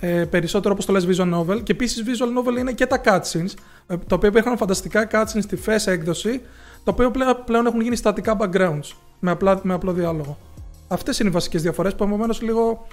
ε, 0.00 0.24
περισσότερο 0.24 0.72
όπως 0.74 0.86
το 0.86 0.92
λες 0.92 1.06
visual 1.08 1.34
novel. 1.34 1.62
Και 1.62 1.72
επίσης 1.72 2.02
visual 2.06 2.38
novel 2.54 2.58
είναι 2.58 2.72
και 2.72 2.86
τα 2.86 3.00
cutscenes, 3.04 3.52
ε, 3.86 3.96
τα 3.96 4.14
οποία 4.14 4.28
υπήρχαν 4.28 4.56
φανταστικά 4.56 5.08
cutscenes 5.12 5.40
στη 5.42 5.58
FES 5.66 5.86
έκδοση, 5.92 6.40
τα 6.84 6.92
οποία 6.92 7.10
πλέον, 7.10 7.42
πλέον 7.46 7.66
έχουν 7.66 7.80
γίνει 7.80 7.96
στατικά 7.96 8.36
backgrounds 8.40 8.88
με, 9.18 9.30
απλά, 9.30 9.60
με 9.62 9.74
απλό 9.74 9.92
διάλογο. 9.92 10.38
Αυτές 10.88 11.18
είναι 11.18 11.28
οι 11.28 11.32
βασικές 11.32 11.62
διαφορές 11.62 11.94
που 11.94 12.04
επομένως 12.04 12.42
λίγο 12.42 12.86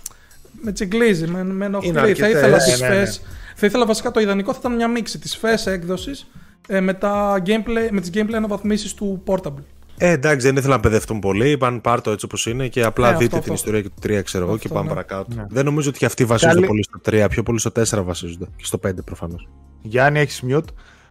με 0.52 0.72
τσιγκλίζει, 0.72 1.28
με, 1.28 1.44
με 1.44 1.66
ενοχλεί. 1.66 1.88
Είναι 1.90 2.00
Θα 2.00 2.06
αρκετές, 2.06 2.30
ήθελα 2.32 2.56
ναι, 2.56 2.60
στις 2.60 2.82
ναι, 2.82 2.88
ναι. 2.90 3.04
FES 3.04 3.18
θα 3.56 3.66
ήθελα 3.68 3.86
βασικά 3.86 4.12
το 4.12 4.20
ιδανικό 4.20 4.52
θα 4.54 4.58
ήταν 4.60 4.76
μια 4.76 4.88
μίξη 4.88 5.20
της 5.20 5.40
FES 5.42 5.72
έκδοσης 5.72 6.28
ε, 6.68 6.80
με, 6.80 6.94
τα 6.94 7.42
gameplay, 7.46 7.88
με 7.92 8.02
τις 8.02 8.10
gameplay 8.14 8.34
αναβαθμίσεις 8.36 8.94
του 8.94 9.24
Portable. 9.26 9.64
Ε, 9.98 10.10
εντάξει, 10.12 10.46
δεν 10.48 10.56
ήθελα 10.56 10.76
να 10.76 10.80
παιδευτούν 10.80 11.20
πολύ. 11.20 11.50
Είπαν 11.50 11.82
πάρ' 11.82 12.02
το 12.02 12.12
έτσι 12.12 12.26
όπως 12.26 12.46
είναι 12.46 12.68
και 12.68 12.84
απλά 12.84 13.08
Ε, 13.08 13.12
δείτε 13.12 13.24
αυτό, 13.24 13.40
την 13.40 13.54
αυτό. 13.54 13.54
ιστορία 13.54 13.82
και 13.82 13.90
του 13.90 14.20
3, 14.20 14.24
ξέρω 14.24 14.44
εγώ, 14.46 14.54
και 14.58 14.62
Αυτό, 14.64 14.74
πάμε 14.74 14.88
ναι. 14.88 14.94
παρακάτω. 14.94 15.36
Ναι. 15.36 15.46
Δεν 15.50 15.66
νομίζω 15.66 15.90
ότι 15.90 15.98
και 15.98 16.06
αυτοί 16.06 16.26
βασίζονται 16.26 16.54
Καλή- 16.56 16.68
πολύ 16.68 16.84
στο 16.84 17.00
3, 17.26 17.26
πιο 17.30 17.44
πολύ 17.44 17.60
στο 17.60 17.72
4 17.72 18.04
βασίζονται. 18.04 18.46
Και 18.56 18.66
στο 18.66 18.78
5 18.78 19.04
προφανώς. 19.06 19.48
Γιάννη, 19.82 20.20
έχεις 20.20 20.44
mute. 20.48 20.66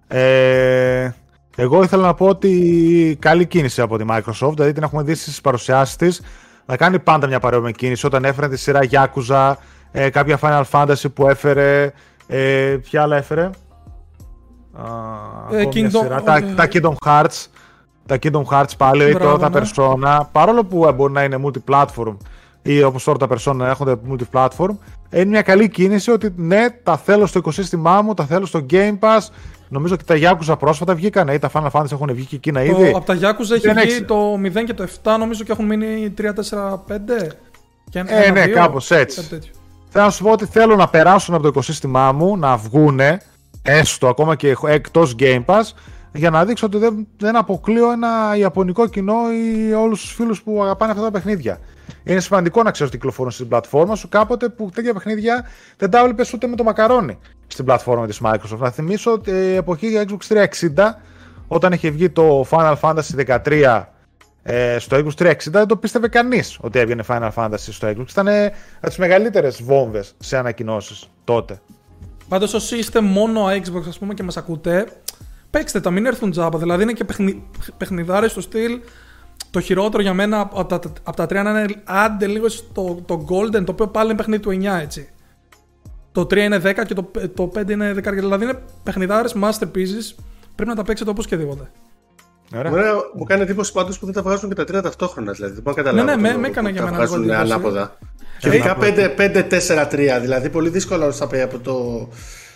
Ε, 0.08 1.10
εγώ 1.56 1.82
ήθελα 1.82 2.02
να 2.06 2.14
πω 2.14 2.26
ότι 2.26 3.16
καλή 3.20 3.46
κίνηση 3.46 3.80
από 3.80 3.98
τη 3.98 4.04
Microsoft, 4.08 4.52
δηλαδή 4.54 4.72
την 4.72 4.82
έχουμε 4.82 5.02
δει 5.02 5.14
στις 5.14 5.40
παρουσιάσεις 5.40 5.96
της 5.96 6.20
να 6.70 6.76
κάνει 6.76 6.98
πάντα 6.98 7.26
μια 7.26 7.40
παρόμοια 7.40 7.70
κίνηση 7.70 8.06
όταν 8.06 8.24
έφερε 8.24 8.48
τη 8.48 8.56
σειρά 8.56 8.80
Yakuza, 8.90 9.52
ε, 9.92 10.10
κάποια 10.10 10.38
Final 10.42 10.62
Fantasy 10.70 11.12
που 11.14 11.28
έφερε, 11.28 11.92
Ε, 12.26 12.76
ποια 12.82 13.02
άλλα 13.02 13.16
έφερε; 13.16 13.42
Α, 13.42 13.51
Ε, 15.51 15.60
ακόμη 15.60 15.80
μια 15.80 15.90
Kingdom- 15.90 16.02
σειρά. 16.02 16.22
τα, 16.22 16.36
ε, 16.36 16.40
τα 16.56 16.68
Kingdom 16.72 16.94
Hearts. 17.06 17.47
Τα 18.06 18.18
Kingdom 18.22 18.42
Hearts 18.51 18.76
πάλι, 18.76 19.05
Μπράβο, 19.12 19.18
τώρα 19.38 19.51
τα 19.51 19.60
ναι. 19.60 19.66
Persona, 19.74 20.20
παρόλο 20.32 20.64
που 20.64 20.86
ε, 20.86 20.92
μπορεί 20.92 21.12
να 21.12 21.22
είναι 21.24 21.38
multi-platform 21.44 22.16
ή 22.62 22.82
όπως 22.82 23.05
τώρα 23.05 23.18
τα 23.18 23.28
Persona 23.36 23.55
να 23.55 23.68
έχονται 23.68 23.94
multi-platform, 24.10 24.68
είναι 25.12 25.24
μια 25.24 25.42
καλή 25.42 25.68
κίνηση 25.68 26.10
ότι 26.10 26.32
ναι, 26.36 26.70
τα 26.82 26.97
θέλω 26.97 27.26
στο 27.26 27.38
οικοσύστημά 27.38 28.02
μου, 28.02 28.14
τα 28.14 28.24
θέλω 28.24 28.47
στο 28.47 28.66
Game 28.70 28.98
Pass. 29.01 29.20
Νομίζω 29.72 29.94
ότι 29.94 30.05
τα 30.05 30.14
Yakuza 30.18 30.59
πρόσφατα 30.59 30.94
βγήκανε 30.94 31.32
ή 31.34 31.38
τα 31.38 31.51
Final 31.52 31.70
Fantasy 31.70 31.92
έχουν 31.92 32.14
βγει 32.14 32.24
και 32.24 32.36
εκείνα 32.36 32.62
ήδη. 32.62 32.90
Το, 32.90 32.97
από 32.97 33.06
τα 33.06 33.14
Yakuza 33.14 33.51
έχει 33.55 33.60
Δεν 33.66 33.74
βγει 33.74 33.82
έχεις- 33.82 34.05
το 34.05 34.34
0 34.34 34.64
και 34.64 34.74
το 34.74 34.82
7 35.02 35.16
νομίζω 35.18 35.44
και 35.44 35.52
έχουν 35.52 35.64
μείνει 35.64 36.14
3-4-5. 36.18 37.30
Και 37.90 37.98
ένα- 37.98 38.12
Ε, 38.12 38.22
ένα, 38.24 38.32
ναι, 38.32 38.44
δύο, 38.47 38.55
κάπως 38.55 38.90
έτσι. 38.90 39.16
κάτι 39.16 39.28
τέτοιο. 39.28 39.52
Θέλω 39.88 40.05
να 40.05 40.10
σου 40.10 40.22
πω 40.24 40.30
ότι 40.30 40.44
θέλω 40.47 40.76
να 40.76 40.88
περάσουν 40.88 41.34
από 41.34 41.42
το 41.42 41.48
οικοσύστημά 41.48 42.12
μου, 42.12 42.36
να 42.36 42.56
βγούνε, 42.56 43.20
έστω 43.62 44.09
ακόμα 44.09 44.34
και 44.36 44.56
εκτός 44.66 45.14
Game 45.18 45.44
Pass, 45.44 45.62
για 46.12 46.30
να 46.30 46.44
δείξω 46.44 46.66
ότι 46.66 46.78
δεν, 46.78 47.06
δεν 47.18 47.36
αποκλείω 47.36 47.90
ένα 47.92 48.36
ιαπωνικό 48.36 48.86
κοινό 48.86 49.14
ή 49.68 49.72
όλους 49.72 50.01
τους 50.01 50.12
φίλους 50.12 50.42
που 50.42 50.62
αγαπάνε 50.62 50.92
αυτά 50.92 51.05
τα 51.05 51.10
παιχνίδια. 51.10 51.59
Είναι 52.05 52.20
σημαντικό 52.20 52.62
να 52.62 52.70
ξέρεις 52.70 52.88
ότι 52.92 53.01
κυκλοφορούν 53.01 53.32
στην 53.32 53.48
πλατφόρμα 53.48 53.94
σου 53.94 54.09
κάποτε 54.09 54.48
που 54.48 54.70
τέτοια 54.74 54.92
παιχνίδια 54.94 55.44
δεν 55.76 55.90
τα 55.90 55.98
έβλεπες 55.98 56.32
ούτε 56.32 56.47
με 56.47 56.56
το 56.56 56.62
μακαρόνι 56.64 57.18
στην 57.52 57.64
πλατφόρμα 57.64 58.06
της 58.06 58.20
Microsoft. 58.24 58.59
Να 58.59 58.70
θυμίσω 58.70 59.12
ότι 59.12 59.31
η 59.31 59.55
εποχή 59.55 59.89
για 59.89 60.05
Xbox 60.09 60.44
360, 60.74 60.90
όταν 61.48 61.72
είχε 61.72 61.90
βγει 61.90 62.10
το 62.10 62.47
Final 62.51 62.74
Fantasy 62.81 63.40
13 63.44 63.82
ε, 64.43 64.78
στο 64.78 64.97
Xbox 64.97 65.27
360 65.27 65.35
δεν 65.44 65.66
το 65.66 65.77
πίστευε 65.77 66.09
κανείς 66.09 66.59
ότι 66.60 66.78
έβγαινε 66.78 67.05
Final 67.09 67.31
Fantasy 67.35 67.56
στο 67.59 67.89
Xbox. 67.89 68.10
Ήταν 68.10 68.28
από 68.77 68.86
τις 68.86 68.97
μεγαλύτερες 68.97 69.62
βόμβες 69.62 70.14
σε 70.18 70.36
ανακοινώσεις 70.36 71.09
τότε. 71.24 71.60
Πάντως, 72.28 72.55
όσοι 72.55 72.78
είστε 72.78 73.01
μόνο 73.01 73.47
Xbox 73.47 73.82
ας 73.89 73.98
πούμε, 73.98 74.14
και 74.14 74.22
μας 74.22 74.36
ακούτε, 74.36 74.86
παίξτε 75.51 75.81
τα, 75.81 75.90
μην 75.90 76.06
έρθουν 76.06 76.31
τζάμπα. 76.31 76.59
Δηλαδή 76.59 76.82
είναι 76.82 76.93
και 76.93 77.05
παιχνι... 77.05 77.43
παιχνιδάρες 77.77 78.31
στο 78.31 78.40
στυλ. 78.40 78.81
Το 79.51 79.60
χειρότερο 79.60 80.02
για 80.02 80.14
μένα 80.14 80.40
από 80.40 80.64
τα, 80.64 80.81
από 81.02 81.16
τα 81.16 81.27
τρία 81.27 81.43
να 81.43 81.51
είναι 81.51 81.82
άντε 81.85 82.27
λίγο 82.27 82.48
στο 82.48 83.02
το 83.06 83.27
Golden, 83.28 83.64
το 83.64 83.72
οποίο 83.72 83.89
πάλι 83.89 84.09
είναι 84.09 84.16
παιχνίδι 84.16 84.43
του 84.43 84.51
9 84.51 84.81
έτσι. 84.82 85.09
Το 86.12 86.20
3 86.20 86.36
είναι 86.36 86.56
10 86.56 86.72
και 86.86 86.94
το, 86.94 87.10
το 87.34 87.52
5 87.54 87.70
είναι 87.70 87.90
10. 87.90 88.02
Δηλαδή 88.12 88.44
είναι 88.44 88.58
παιχνιδάρες 88.82 89.34
masterpieces. 89.42 90.14
Πρέπει 90.54 90.70
να 90.70 90.76
τα 90.76 90.82
παίξετε 90.82 91.10
όπως 91.10 91.26
και 91.26 91.36
δίποτε. 91.36 91.70
Ωραία. 92.56 92.72
Εμένα 92.72 92.92
μου 93.16 93.24
κάνει 93.24 93.42
εντύπωση 93.42 93.72
πάντως 93.72 93.98
που 93.98 94.04
δεν 94.04 94.14
τα 94.14 94.22
βγάζουν 94.22 94.48
και 94.48 94.54
τα 94.54 94.64
τρία 94.64 94.82
ταυτόχρονα. 94.82 95.32
Δηλαδή 95.32 95.52
δεν 95.54 95.62
μπορώ 95.62 95.76
να 95.76 95.82
καταλάβω. 95.82 96.06
Ναι, 96.06 96.10
ναι, 96.10 96.16
το 96.16 96.20
με- 96.22 96.28
λόγο 96.28 96.40
με 96.40 96.46
που 96.46 96.52
έκανε 96.52 96.70
για 96.70 96.80
τα 96.80 96.84
μένα 96.86 96.96
βγάζουν 96.96 97.20
λίγο 97.20 97.32
εντύπωση. 97.32 97.52
ανάποδα. 97.52 97.98
Και 98.38 98.48
Ειδικά 98.48 98.76
να 98.76 98.84
5-4-3. 99.16 100.20
Δηλαδή 100.20 100.50
πολύ 100.50 100.68
δύσκολο 100.68 101.12
θα 101.12 101.26
πει 101.26 101.40
από 101.40 101.58
το. 101.58 102.08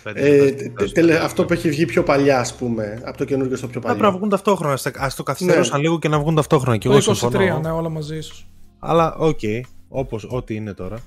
Πέντε, 0.03 0.19
Ε, 0.19 0.29
πέντε, 0.39 0.51
τε- 0.51 0.71
πέντε. 0.71 0.91
τελε- 0.91 1.21
αυτό 1.23 1.45
που 1.45 1.53
έχει 1.53 1.69
βγει 1.69 1.85
πιο 1.85 2.03
παλιά, 2.03 2.39
ας 2.39 2.55
πούμε, 2.55 3.01
από 3.05 3.17
το 3.17 3.23
καινούργιο 3.25 3.57
στο 3.57 3.67
πιο 3.67 3.81
Θα 3.81 3.87
πρέπει 3.87 3.97
παλιό. 3.99 4.11
να 4.11 4.17
βγουν 4.17 4.29
ταυτόχρονα. 4.29 4.73
Α 4.73 5.07
το 5.15 5.23
καθυστερούσαν 5.23 5.77
Ναι. 5.77 5.83
λίγο 5.83 5.99
και 5.99 6.07
να 6.07 6.19
βγουν 6.19 6.35
ταυτόχρονα. 6.35 6.77
Και 6.77 6.87
Το 6.87 6.93
εγώ 6.93 6.99
23, 7.13 7.15
συμφωνώ. 7.15 7.59
ναι, 7.59 7.69
όλα 7.71 7.89
μαζί 7.89 8.17
ίσως. 8.17 8.47
Αλλά 8.79 9.15
οκ, 9.17 9.39
όπως 9.89 10.27
ό,τι 10.29 10.55
είναι 10.55 10.73
τώρα. 10.73 10.97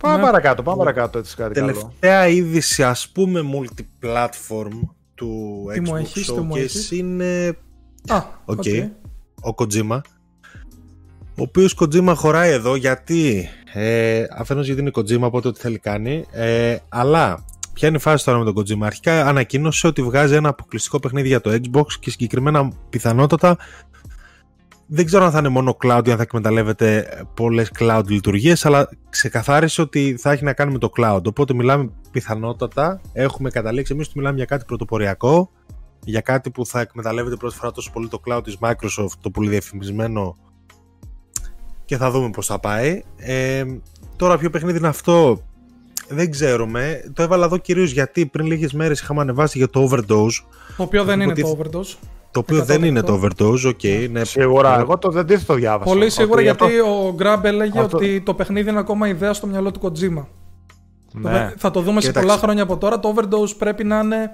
Πάμε 0.00 0.16
Ναι. 0.16 0.22
παρακάτω, 0.22 0.62
πάμε 0.62 0.78
παρακάτω 0.78 1.18
έτσι 1.18 1.36
κάτι 1.36 1.54
καλό. 1.54 1.66
Τελευταία 1.66 2.26
είδηση, 2.28 2.82
ας 2.84 3.08
πούμε, 3.08 3.40
multi-platform 3.54 4.80
του 5.14 5.62
Τι 5.72 5.80
μου 5.80 5.92
Xbox 5.92 5.98
έχεις, 5.98 6.26
τι 6.26 6.40
μου 6.40 6.54
Showcase 6.54 6.56
έχεις; 6.56 6.90
είναι 6.90 7.48
Α, 8.08 8.22
Οκ. 8.44 8.58
οκ. 8.58 8.64
ο 9.40 9.54
Kojima. 9.56 10.00
Ο 11.38 11.42
οποίος 11.42 11.76
Kojima 11.80 12.12
χωράει 12.16 12.50
εδώ 12.50 12.74
γιατί, 12.76 13.48
ε, 13.72 14.24
αφενός 14.36 14.66
γιατί 14.66 14.80
είναι 14.80 14.90
Kojima, 14.94 15.20
οπότε 15.20 15.48
ό,τι 15.48 15.60
θέλει 15.60 15.78
κάνει, 15.78 16.24
ε, 16.30 16.76
αλλά 16.88 17.44
ποια 17.72 17.88
είναι 17.88 17.96
η 17.96 18.00
φάση 18.00 18.24
τώρα 18.24 18.38
με 18.38 18.52
τον 18.52 18.54
Kojima. 18.56 18.82
Αρχικά 18.82 19.26
ανακοίνωσε 19.26 19.86
ότι 19.86 20.02
βγάζει 20.02 20.34
ένα 20.34 20.48
αποκλειστικό 20.48 21.00
παιχνίδι 21.00 21.28
για 21.28 21.40
το 21.40 21.50
Xbox 21.50 21.86
και 22.00 22.10
συγκεκριμένα 22.10 22.70
πιθανότατα 22.90 23.56
δεν 24.86 25.04
ξέρω 25.06 25.24
αν 25.24 25.30
θα 25.30 25.38
είναι 25.38 25.48
μόνο 25.48 25.76
cloud 25.82 26.02
ή 26.06 26.10
αν 26.10 26.16
θα 26.16 26.22
εκμεταλλεύεται 26.22 27.08
πολλές 27.34 27.70
cloud 27.78 28.02
λειτουργίες, 28.06 28.66
αλλά 28.66 28.88
ξεκαθάρισε 29.10 29.80
ότι 29.80 30.16
θα 30.18 30.32
έχει 30.32 30.44
να 30.44 30.52
κάνει 30.52 30.72
με 30.72 30.78
το 30.78 30.90
cloud. 30.96 31.24
Οπότε 31.24 31.54
μιλάμε 31.54 31.90
πιθανότατα, 32.10 33.00
έχουμε 33.12 33.50
καταλήξει 33.50 33.92
εμείς 33.92 34.06
ότι 34.06 34.18
μιλάμε 34.18 34.36
για 34.36 34.44
κάτι 34.44 34.64
πρωτοποριακό, 34.64 35.50
για 36.04 36.20
κάτι 36.20 36.50
που 36.50 36.66
θα 36.66 36.80
εκμεταλλεύεται 36.80 37.36
πρώτη 37.36 37.54
φορά 37.54 37.70
τόσο 37.72 37.90
πολύ 37.92 38.08
το 38.08 38.20
cloud 38.26 38.40
της 38.44 38.56
Microsoft, 38.60 39.12
το 39.20 39.30
πολύ 39.30 39.48
διαφημισμένο 39.48 40.36
και 41.84 41.96
θα 41.96 42.10
δούμε 42.10 42.30
πώς 42.30 42.46
θα 42.46 42.58
πάει. 42.58 43.02
Ε, 43.16 43.64
τώρα 44.16 44.38
ποιο 44.38 44.50
παιχνίδι 44.50 44.78
είναι 44.78 44.88
αυτό, 44.88 45.40
δεν 46.08 46.30
ξέρουμε. 46.30 47.10
Το 47.12 47.22
έβαλα 47.22 47.44
εδώ 47.44 47.56
κυρίως 47.56 47.90
γιατί 47.90 48.26
πριν 48.26 48.46
λίγες 48.46 48.72
μέρες 48.72 49.00
είχαμε 49.00 49.20
ανεβάσει 49.20 49.58
για 49.58 49.68
το 49.70 49.88
Overdose, 49.90 50.44
Το 50.76 50.82
οποίο 50.82 51.04
δεν 51.04 51.20
είναι 51.20 51.30
Ότι- 51.30 51.42
το 51.42 51.58
overdose. 51.58 51.94
Το 52.36 52.42
οποίο 52.52 52.64
δεν 52.64 52.82
είναι 52.84 53.02
το 53.02 53.20
Overdose, 53.22 53.68
ok, 53.68 53.82
είναι 53.84 54.24
Σίγουρα, 54.24 54.78
εγώ 54.78 54.98
το 54.98 55.10
δεν 55.10 55.26
το 55.46 55.54
διάβασα. 55.54 55.90
Πολύ 55.92 56.10
σίγουρα 56.10 56.34
Ότι 56.34 56.42
γιατί 56.42 56.64
αυτό- 56.64 57.06
ο 57.06 57.12
Γκραμπ 57.14 57.44
έλεγε 57.44 57.78
αυτό- 57.80 57.96
ότι 57.96 58.20
το 58.20 58.34
παιχνίδι 58.34 58.70
είναι 58.70 58.78
ακόμα 58.78 59.08
ιδέα 59.08 59.32
στο 59.32 59.46
μυαλό 59.46 59.70
του 59.70 59.80
Kojima. 59.82 60.24
Ναι. 61.12 61.52
Θα 61.56 61.70
το 61.70 61.80
δούμε 61.80 62.00
σε 62.00 62.06
Κοίταξε. 62.06 62.28
πολλά 62.28 62.38
χρόνια 62.40 62.62
από 62.62 62.76
τώρα. 62.76 63.00
Το 63.00 63.14
overdose 63.16 63.56
πρέπει 63.58 63.84
να 63.84 63.98
είναι 63.98 64.30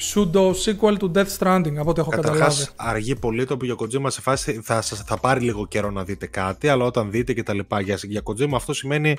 pseudo 0.00 0.50
sequel 0.50 0.94
του 0.98 1.12
Death 1.14 1.36
Stranding 1.38 1.74
από 1.78 1.90
ό,τι 1.90 2.00
έχω 2.00 2.10
καταλάβει. 2.10 2.38
Καταρχά, 2.38 2.66
αργεί 2.76 3.14
πολύ 3.16 3.44
το 3.44 3.56
που 3.56 3.64
για 3.64 3.74
Kojima 3.78 4.06
σε 4.06 4.20
φάση 4.20 4.60
θα, 4.62 4.80
σας- 4.82 5.02
θα 5.06 5.16
πάρει 5.18 5.40
λίγο 5.40 5.66
καιρό 5.66 5.90
να 5.90 6.04
δείτε 6.04 6.26
κάτι, 6.26 6.68
αλλά 6.68 6.84
όταν 6.84 7.10
δείτε 7.10 7.32
και 7.32 7.42
τα 7.42 7.54
λοιπά 7.54 7.80
για, 7.80 7.98
για 8.02 8.20
Kojima 8.24 8.52
αυτό 8.54 8.72
σημαίνει 8.74 9.16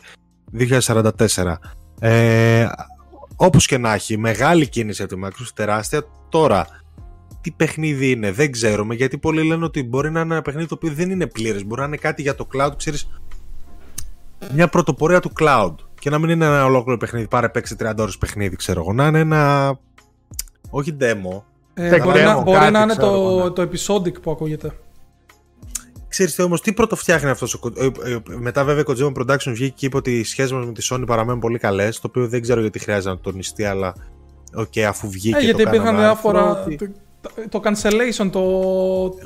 2044. 0.52 1.60
Ε, 2.00 2.68
Όπως 3.36 3.66
και 3.66 3.78
να 3.78 3.94
έχει, 3.94 4.18
μεγάλη 4.18 4.68
κίνηση 4.68 5.04
από 5.04 5.16
τη 5.16 5.22
Microsoft, 5.26 5.52
τεράστια. 5.56 6.02
Τώρα, 6.30 6.68
τι 7.42 7.52
παιχνίδι 7.52 8.12
είναι, 8.12 8.32
δεν 8.32 8.52
ξέρουμε, 8.52 8.96
γιατί 8.96 9.18
πολλοί 9.18 9.44
λένε 9.44 9.66
ότι 9.66 9.84
μπορεί 9.84 10.12
να 10.12 10.20
είναι 10.20 10.34
ένα 10.34 10.42
παιχνίδι 10.42 10.68
το 10.68 10.76
οποίο 10.76 10.92
δεν 10.94 11.10
είναι 11.12 11.28
πλήρες. 11.28 11.66
Μπορεί 11.66 11.82
να 11.82 11.88
είναι 11.88 11.98
κάτι 11.98 12.22
για 12.22 12.36
το 12.36 12.48
cloud, 12.54 12.72
ξέρεις, 12.78 13.10
μια 14.54 14.68
πρωτοπορία 14.68 15.20
του 15.20 15.32
cloud. 15.40 15.74
Και 16.00 16.10
να 16.10 16.20
μην 16.20 16.30
είναι 16.30 16.46
ένα 16.46 16.66
ολόκληρο 16.66 16.98
παιχνίδι, 16.98 17.28
πάρε 17.28 17.50
παίξει 17.50 17.76
30 17.80 17.92
ώρες 17.98 18.18
παιχνίδι, 18.18 18.56
ξέρω 18.56 18.80
εγώ. 18.82 18.94
Να 18.94 19.08
είναι 19.08 19.20
ένα. 19.20 19.80
Όχι 20.70 20.98
demo, 21.00 21.42
Ε, 21.74 21.96
Tech 21.96 22.04
μπορεί 22.04 22.20
demo, 22.20 22.24
να, 22.26 22.42
μπορεί 22.42 22.58
κάτι 22.58 22.72
να 22.72 22.82
είναι 22.82 22.92
ξέρω 22.96 23.14
εγώ, 23.14 23.50
το, 23.50 23.62
ναι. 23.62 23.68
το 23.68 23.72
episodic 23.94 24.22
που 24.22 24.32
ακούγεται. 24.32 24.72
Ξέρεις 26.08 26.36
τι 26.36 26.42
όμως, 26.42 26.62
τι 26.62 26.74
πρώτο 26.74 26.96
φτιάχνει 26.96 27.30
αυτός 27.30 27.54
ο 27.54 27.60
Ko- 27.64 27.78
ε, 27.78 27.86
ε, 27.86 28.20
Μετά 28.38 28.64
βέβαια 28.64 28.82
η 28.82 28.86
Kojima 28.88 29.12
Productions 29.22 29.42
βγήκε 29.54 29.74
και 29.76 29.86
είπε 29.86 29.98
ότι 29.98 30.20
οι 30.20 30.24
σχέσεις 30.24 30.52
μας 30.52 30.66
με 30.66 30.72
τη 30.72 30.88
Sony 30.92 31.04
παραμένουν 31.08 31.40
πολύ 31.40 31.58
καλές 31.58 32.00
Το 32.00 32.08
οποίο 32.08 32.28
δεν 32.28 32.42
ξέρω 32.42 32.62
γιατί 32.62 32.80
χρειάζεται 32.80 33.10
να 33.10 33.20
τονιστεί 33.20 33.64
αλλά 33.66 33.94
Οκ, 34.56 34.78
αφού 34.88 35.10
βγήκε 35.10 35.38
Ε, 35.38 35.42
γιατί 35.42 35.64
το 35.64 35.70
υπήρχαν 35.70 35.86
κάναμε 35.86 36.04
διάφορα. 36.04 36.50
άρθρο, 36.50 36.64
ότι- 36.74 36.92
Το, 37.22 37.32
το 37.50 37.62
cancellation, 37.64 38.30
το. 38.32 38.40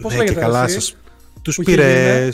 Πώς 0.01 0.11
Ναι, 0.11 0.17
λέγεται 0.17 0.34
και 0.34 0.39
καλά 0.39 0.63
εσύ; 0.63 0.73
σας 0.73 0.95
Τους 1.41 1.55
που 1.55 1.61
είχε 1.61 1.72
πήρε 1.76 2.19
γίνει, 2.19 2.31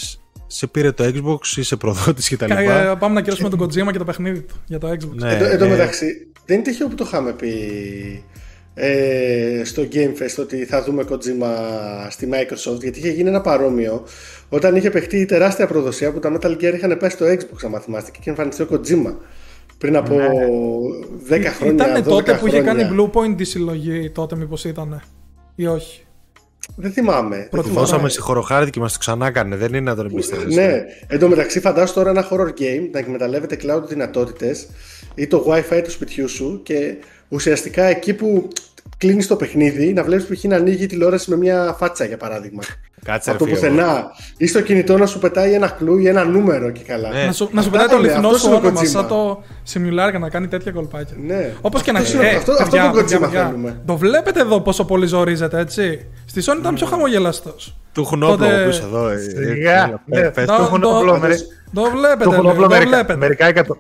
Σε 0.47 0.67
πήρε 0.67 0.91
το 0.91 1.03
Xbox, 1.03 1.57
είσαι 1.57 1.75
προδότης 1.75 2.27
και 2.27 2.37
τα 2.37 2.45
Κα- 2.47 2.61
λοιπά 2.61 2.91
ε, 2.91 2.95
Πάμε 2.99 3.13
να 3.13 3.21
κεράσουμε 3.21 3.49
τον 3.49 3.59
Kojima 3.63 3.91
και 3.91 3.97
το 3.97 4.03
παιχνίδι 4.05 4.39
του 4.41 4.55
για 4.65 4.79
το 4.79 4.89
Xbox. 4.89 5.09
Ναι, 5.13 5.31
Εν 5.33 5.39
τω- 5.39 5.45
εν 5.45 5.57
τω 5.57 5.65
ε, 5.65 5.67
μεταξύ, 5.69 6.27
δεν 6.45 6.55
είναι 6.57 6.65
τυχαίο 6.65 6.87
που 6.87 6.95
το 6.95 7.03
είχαμε 7.07 7.33
πει 7.33 7.53
ε, 8.73 9.61
στο 9.65 9.87
Game 9.93 10.21
Fest 10.21 10.35
ότι 10.39 10.65
θα 10.65 10.83
δούμε 10.83 11.05
Kojima 11.09 11.47
στη 12.09 12.29
Microsoft 12.31 12.79
γιατί 12.81 12.99
είχε 12.99 13.09
γίνει 13.09 13.29
ένα 13.29 13.41
παρόμοιο 13.41 14.03
όταν 14.49 14.75
είχε 14.75 14.89
παιχτεί 14.89 15.17
η 15.17 15.25
τεράστια 15.25 15.67
προδοσία 15.67 16.11
που 16.11 16.19
τα 16.19 16.37
Metal 16.39 16.51
Gear 16.51 16.73
είχαν 16.75 16.97
πέσει 16.97 17.15
στο 17.15 17.25
Xbox 17.25 17.69
αν 17.73 17.81
θυμάστε 17.81 18.11
και 18.11 18.17
είχε 18.19 18.29
εμφανιστεί 18.29 18.61
ο 18.61 18.67
Kojima 18.71 19.15
πριν 19.77 19.95
από 19.95 20.15
10 20.15 20.19
χρόνια, 21.57 21.85
12 21.85 21.89
Ήταν 21.89 22.03
τότε 22.03 22.33
που 22.33 22.47
είχε 22.47 22.61
χρόνια. 22.61 22.83
κάνει 22.83 22.95
Blue 22.99 23.17
Point 23.17 23.33
τη 23.37 23.43
συλλογή, 23.43 24.09
τότε 24.09 24.35
μήπως 24.35 24.65
ήταν. 24.65 25.01
Ή 25.61 25.65
όχι. 25.67 26.05
Δεν 26.75 26.91
θυμάμαι. 26.91 27.35
Πρώτη 27.35 27.49
δεν 27.49 27.61
Του 27.61 27.67
θυμάμαι. 27.67 27.85
δώσαμε 27.85 28.09
στη 28.09 28.19
χωροχάρτη 28.21 28.69
και 28.71 28.79
μας 28.79 28.93
το 28.93 28.99
ξανά 28.99 29.27
έκανε 29.27 29.55
Δεν 29.55 29.67
είναι 29.73 29.79
να 29.89 29.95
τον 29.95 30.05
εμπιστεύεσαι 30.05 30.61
Ναι, 30.61 30.83
εν 31.07 31.19
τω 31.19 31.27
μεταξύ 31.27 31.59
φαντάσου 31.59 31.93
τώρα 31.93 32.09
ένα 32.09 32.27
horror 32.31 32.49
game 32.49 32.89
να 32.91 32.99
εκμεταλλεύεται 32.99 33.57
cloud 33.63 33.81
δυνατότητες 33.87 34.67
ή 35.15 35.27
το 35.27 35.45
wifi 35.47 35.81
του 35.83 35.91
σπιτιού 35.91 36.27
σου 36.27 36.59
και 36.63 36.95
ουσιαστικά 37.29 37.83
εκεί 37.83 38.13
που 38.13 38.47
κλείνεις 39.01 39.27
το 39.27 39.35
παιχνίδι 39.35 39.93
να 39.93 40.03
βλέπεις 40.03 40.25
π.χ. 40.37 40.43
να 40.43 40.55
ανοίγει 40.55 40.83
η 40.83 40.85
τηλεόραση 40.85 41.29
με 41.29 41.37
μια 41.37 41.75
φάτσα 41.79 42.05
για 42.05 42.17
παράδειγμα. 42.17 42.61
Κάτσε 43.05 43.29
Από 43.31 43.45
ρε 43.45 43.51
το 43.51 43.57
φίλε 43.57 43.69
πουθενά. 43.69 44.05
Ή 44.37 44.47
στο 44.47 44.61
κινητό 44.61 44.97
να 44.97 45.05
σου 45.05 45.19
πετάει 45.19 45.53
ένα 45.53 45.67
κλου 45.67 45.97
ή 45.97 46.07
ένα 46.07 46.23
νούμερο 46.23 46.69
και 46.71 46.81
καλά. 46.87 47.09
Ναι. 47.09 47.25
Να 47.25 47.31
σου, 47.31 47.49
να 47.51 47.61
σου 47.61 47.67
Αυτά 47.67 47.71
πετάει 47.71 47.87
το 47.87 47.95
είναι, 47.95 48.03
αληθινό 48.03 48.27
αυτός 48.27 48.41
σου 48.41 48.47
είναι 48.47 48.55
ο 48.55 48.59
όνομα, 48.59 48.81
Kojima. 48.81 48.85
σαν 48.87 49.07
το 49.07 49.43
Simularica 49.73 50.19
να 50.19 50.29
κάνει 50.29 50.47
τέτοια 50.47 50.71
κολπάκια. 50.71 51.15
Ναι. 51.25 51.53
Όπως 51.61 51.81
και 51.81 51.91
να 51.91 51.99
Αυτός 51.99 52.13
έχει. 52.13 52.23
είναι- 52.23 52.33
Ε, 52.33 52.37
αυτό- 52.37 52.51
αυτό 52.51 52.63
παιδιά, 52.63 52.83
τον 52.91 52.95
παιδιά, 53.01 53.17
Kojima 53.17 53.21
παιδιά, 53.21 53.45
θέλουμε. 53.45 53.81
Το 53.85 53.97
βλέπετε 53.97 54.39
εδώ 54.39 54.61
πόσο 54.61 54.85
πολύ 54.85 55.05
ζορίζεται, 55.05 55.59
έτσι; 55.59 56.07
Στη 56.25 56.41
Sony 56.45 56.57
ήταν 56.59 56.73
πιο 56.75 56.85
χαμογελαστός. 56.85 57.75
Του 57.93 58.01
έχουν 58.01 58.23
όπλο 58.23 58.35
Τότε- 58.37 58.53
ο 58.53 58.59
οποίος 58.61 58.79
εδώ 58.79 59.07
ε, 59.07 59.17
Σιγά, 59.17 59.83
ε, 59.83 59.93
ναι, 60.05 60.29
πες 60.29 60.45
το 60.45 60.55
του. 60.55 60.61
έχουν 60.61 60.81
το- 60.81 60.97
όπλο 60.97 61.11
το- 61.11 61.19
μερι- 61.19 61.39
Το 61.73 61.81
βλέπετε, 61.81 62.23
Το 62.23 62.31
έχουν 62.31 62.43
λέει, 62.43 62.51
όπλο 62.51 62.67
το 62.67 62.73
μερικά, 62.73 62.89
βλέπετε. 62.89 63.79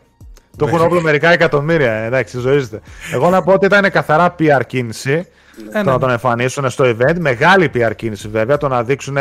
Μερικά, 0.57 0.57
εκατο... 0.57 0.57
το 0.57 0.65
έχουν 0.65 0.81
όπλο 0.81 1.01
μερικά 1.01 1.29
εκατομμύρια. 1.29 1.91
Εντάξει, 1.91 2.39
ζωίζεται. 2.39 2.81
Εγώ 3.13 3.29
να 3.29 3.41
πω 3.41 3.53
ότι 3.53 3.65
ήταν 3.65 3.91
καθαρά 3.91 4.35
PR 4.39 4.61
κίνηση. 4.67 5.11
Ε, 5.11 5.71
το 5.71 5.77
ναι, 5.77 5.91
να 5.91 5.97
τον 5.97 6.07
ναι. 6.07 6.13
εμφανίσουν 6.13 6.69
στο 6.69 6.85
event. 6.85 7.15
Μεγάλη 7.19 7.71
PR 7.73 7.91
κίνηση 7.95 8.27
βέβαια. 8.27 8.57
Το 8.57 8.67
να 8.67 8.83
δείξουν 8.83 9.17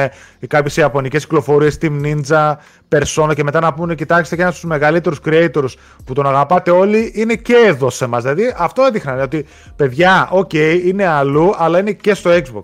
κάποιες 0.46 0.76
ιαπωνικές 0.76 1.22
κυκλοφορίες 1.22 1.78
Team 1.82 2.00
Ninja, 2.02 2.54
Persona 2.88 3.34
και 3.34 3.42
μετά 3.44 3.60
να 3.60 3.74
πούνε: 3.74 3.94
Κοιτάξτε, 3.94 4.36
και 4.36 4.42
ένας 4.42 4.54
από 4.54 4.60
τους 4.60 4.70
μεγαλύτερους 4.70 5.20
creators 5.24 5.78
που 6.04 6.12
τον 6.12 6.26
αγαπάτε 6.26 6.70
όλοι 6.70 7.12
είναι 7.14 7.34
και 7.34 7.54
εδώ 7.66 7.90
σε 7.90 8.04
εμάς. 8.04 8.20
Δηλαδή 8.20 8.54
αυτό 8.56 8.82
έδειχναν 8.82 9.20
ότι 9.20 9.46
παιδιά, 9.76 10.28
οκ, 10.30 10.52
είναι 10.84 11.06
αλλού, 11.06 11.54
αλλά 11.56 11.78
είναι 11.78 11.92
και 11.92 12.14
στο 12.14 12.30
Xbox. 12.30 12.62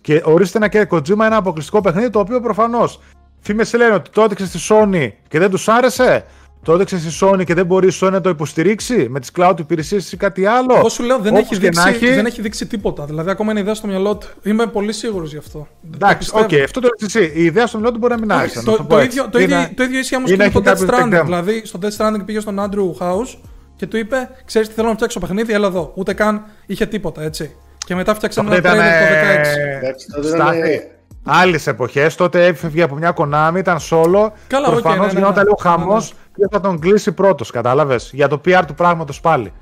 Και 0.00 0.22
ορίστε 0.24 0.58
ένα 0.58 0.68
και 0.68 0.86
Kojima 0.90 1.24
ένα 1.24 1.36
αποκλειστικό 1.36 1.80
παιχνίδι 1.80 2.10
το 2.10 2.18
οποίο 2.18 2.40
προφανώς 2.40 3.00
φήμες 3.40 3.74
λένε 3.74 3.94
ότι 3.94 4.10
το 4.10 4.22
έδειξε 4.22 4.46
στη 4.46 4.58
Sony 4.68 5.08
και 5.28 5.38
δεν 5.38 5.50
τους 5.50 5.68
άρεσε. 5.68 6.24
Το 6.62 6.72
έδειξε 6.72 6.98
στη 6.98 7.18
Sony 7.26 7.44
και 7.44 7.54
δεν 7.54 7.66
μπορεί 7.66 7.88
η 7.88 7.92
Sony 8.00 8.10
να 8.10 8.20
το 8.20 8.28
υποστηρίξει 8.28 9.06
με 9.10 9.20
τις 9.20 9.30
cloud 9.36 9.54
υπηρεσίες 9.58 10.12
ή 10.12 10.16
κάτι 10.16 10.46
άλλο. 10.46 10.74
Εγώ 10.76 10.88
σου 10.88 11.02
λέω 11.02 11.18
δεν 11.18 11.32
Όπως 11.36 11.50
έχει, 11.50 11.60
και 11.60 11.68
να 11.74 11.84
δείξει, 11.84 12.04
έχει- 12.04 12.14
δεν 12.14 12.26
έχει 12.26 12.40
δείξει 12.40 12.66
τίποτα. 12.66 13.04
Δηλαδή, 13.04 13.30
ακόμα 13.30 13.50
είναι 13.50 13.60
ιδέα 13.60 13.74
στο 13.74 13.86
μυαλό 13.86 14.16
του. 14.16 14.26
Είμαι 14.42 14.66
πολύ 14.66 14.92
σίγουρος 14.92 15.30
γι' 15.32 15.38
αυτό. 15.38 15.68
Εντάξει, 15.94 16.30
Το 16.30 16.38
οκ, 16.38 16.42
πιστεύω. 16.42 16.64
αυτό 16.64 16.80
το 16.80 16.88
λες 17.00 17.14
εσύ. 17.14 17.32
Η 17.34 17.44
ιδέα 17.44 17.66
στο 17.66 17.78
μυαλό 17.78 17.92
του 17.92 17.98
μπορεί 17.98 18.12
να 18.14 18.20
μην 18.20 18.32
άρεσε. 18.32 18.58
να 18.58 18.64
Το, 18.64 18.76
το 18.76 18.82
πω 18.82 18.88
το, 18.88 18.96
έτσι. 18.98 19.08
ίδιο, 19.18 19.28
το, 19.30 19.38
Είναι- 19.40 19.54
ίδιο, 19.54 19.68
το 19.76 19.82
ίδιο 19.82 19.98
ισχύει 19.98 20.16
όμως 20.16 20.30
είναι 20.30 20.48
και 20.48 20.50
με 20.54 20.60
το 20.64 20.70
έχει 20.70 20.82
Death 20.82 20.86
κάποιο 20.86 21.04
Stranding. 21.06 21.14
tech 21.14 21.20
demo. 21.20 21.24
Δηλαδή, 21.24 21.62
στο 21.64 21.78
Death 21.82 21.96
Stranding 21.96 22.24
πήγε 22.24 22.40
στον 22.40 22.56
Andrew 22.60 23.02
House 23.06 23.38
και 23.76 23.86
του 23.86 23.96
είπε: 23.96 24.16
Ξέρεις 24.44 24.68
τι 24.68 24.74
θέλω 24.74 24.88
να 24.88 24.94
φτιάξω 24.94 25.20
παιχνίδι, 25.20 25.52
έλα 25.52 25.66
εδώ. 25.66 25.92
Ούτε 25.96 26.12
καν 26.12 26.44
είχε 26.66 26.86
τίποτα, 26.86 27.22
έτσι. 27.22 27.56
Και 27.86 27.94
μετά 27.94 28.14
φτιάξαμε 28.14 28.54
Τότε 28.54 28.68
ένα 28.68 28.76
ήταν. 28.76 28.88
trailer 28.88 30.22
το 30.22 30.22
16. 30.22 30.99
Ε, 31.26 31.30
Εντάξει, 31.30 31.36
τότε 31.36 31.38
ήταν, 31.38 31.38
Στάθη. 31.38 31.40
ε, 31.40 31.42
Άλλες 31.42 31.66
εποχές. 31.66 32.14
Τότε 32.14 32.46
έφευγε 32.46 32.82
από 32.82 32.94
μια 32.94 33.14
Konami, 33.16 33.58
ήταν 33.58 33.78
solo. 33.90 34.30
Καλά, 34.46 34.66
οκ, 34.68 34.72
Προφανώς 34.72 35.06
ναι, 35.06 35.12
ναι, 35.12 35.18
γινόταν 35.18 35.34
ναι. 35.34 35.42
λίγο 35.42 35.56
Ναι, 35.64 35.70
χαμός 35.70 36.12
ναι. 36.12 36.18
και 36.44 36.48
θα 36.52 36.60
τον 36.60 36.78
κλείσει 36.78 37.12
πρώτος. 37.12 37.50
Κατάλαβες; 37.50 38.10
Για 38.12 38.28
το 38.28 38.40
PR 38.44 38.62
του 38.66 38.74
πράγματος 38.74 39.20
πάλι. 39.20 39.52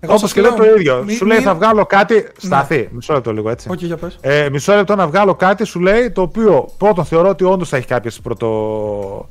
Εγώ 0.00 0.12
Όπως 0.12 0.20
σας 0.20 0.32
και 0.32 0.40
λέει 0.40 0.50
λέω, 0.50 0.58
το 0.66 0.74
ίδιο. 0.78 1.02
μη- 1.06 1.12
σου 1.14 1.26
λέει 1.26 1.38
μη- 1.38 1.44
θα 1.44 1.54
βγάλω 1.54 1.86
κάτι. 1.86 2.26
Σταθεί. 2.36 2.88
Μισό 2.92 3.12
λεπτό 3.14 3.32
λίγο 3.32 3.50
έτσι. 3.50 3.68
Όχι, 3.70 3.86
για 3.86 3.96
πες. 3.96 4.18
Ε, 4.20 4.48
μισό 4.50 4.74
λεπτό 4.74 4.94
να 4.94 5.06
βγάλω 5.06 5.34
κάτι, 5.34 5.64
σου 5.64 5.80
λέει, 5.80 6.10
το 6.10 6.22
οποίο 6.22 6.68
πρώτον 6.78 7.04
θεωρώ 7.04 7.28
ότι 7.28 7.44
όντως 7.44 7.68
θα 7.68 7.76
έχει 7.76 7.86
κάποιες 7.86 8.20
πρωτο. 8.20 9.28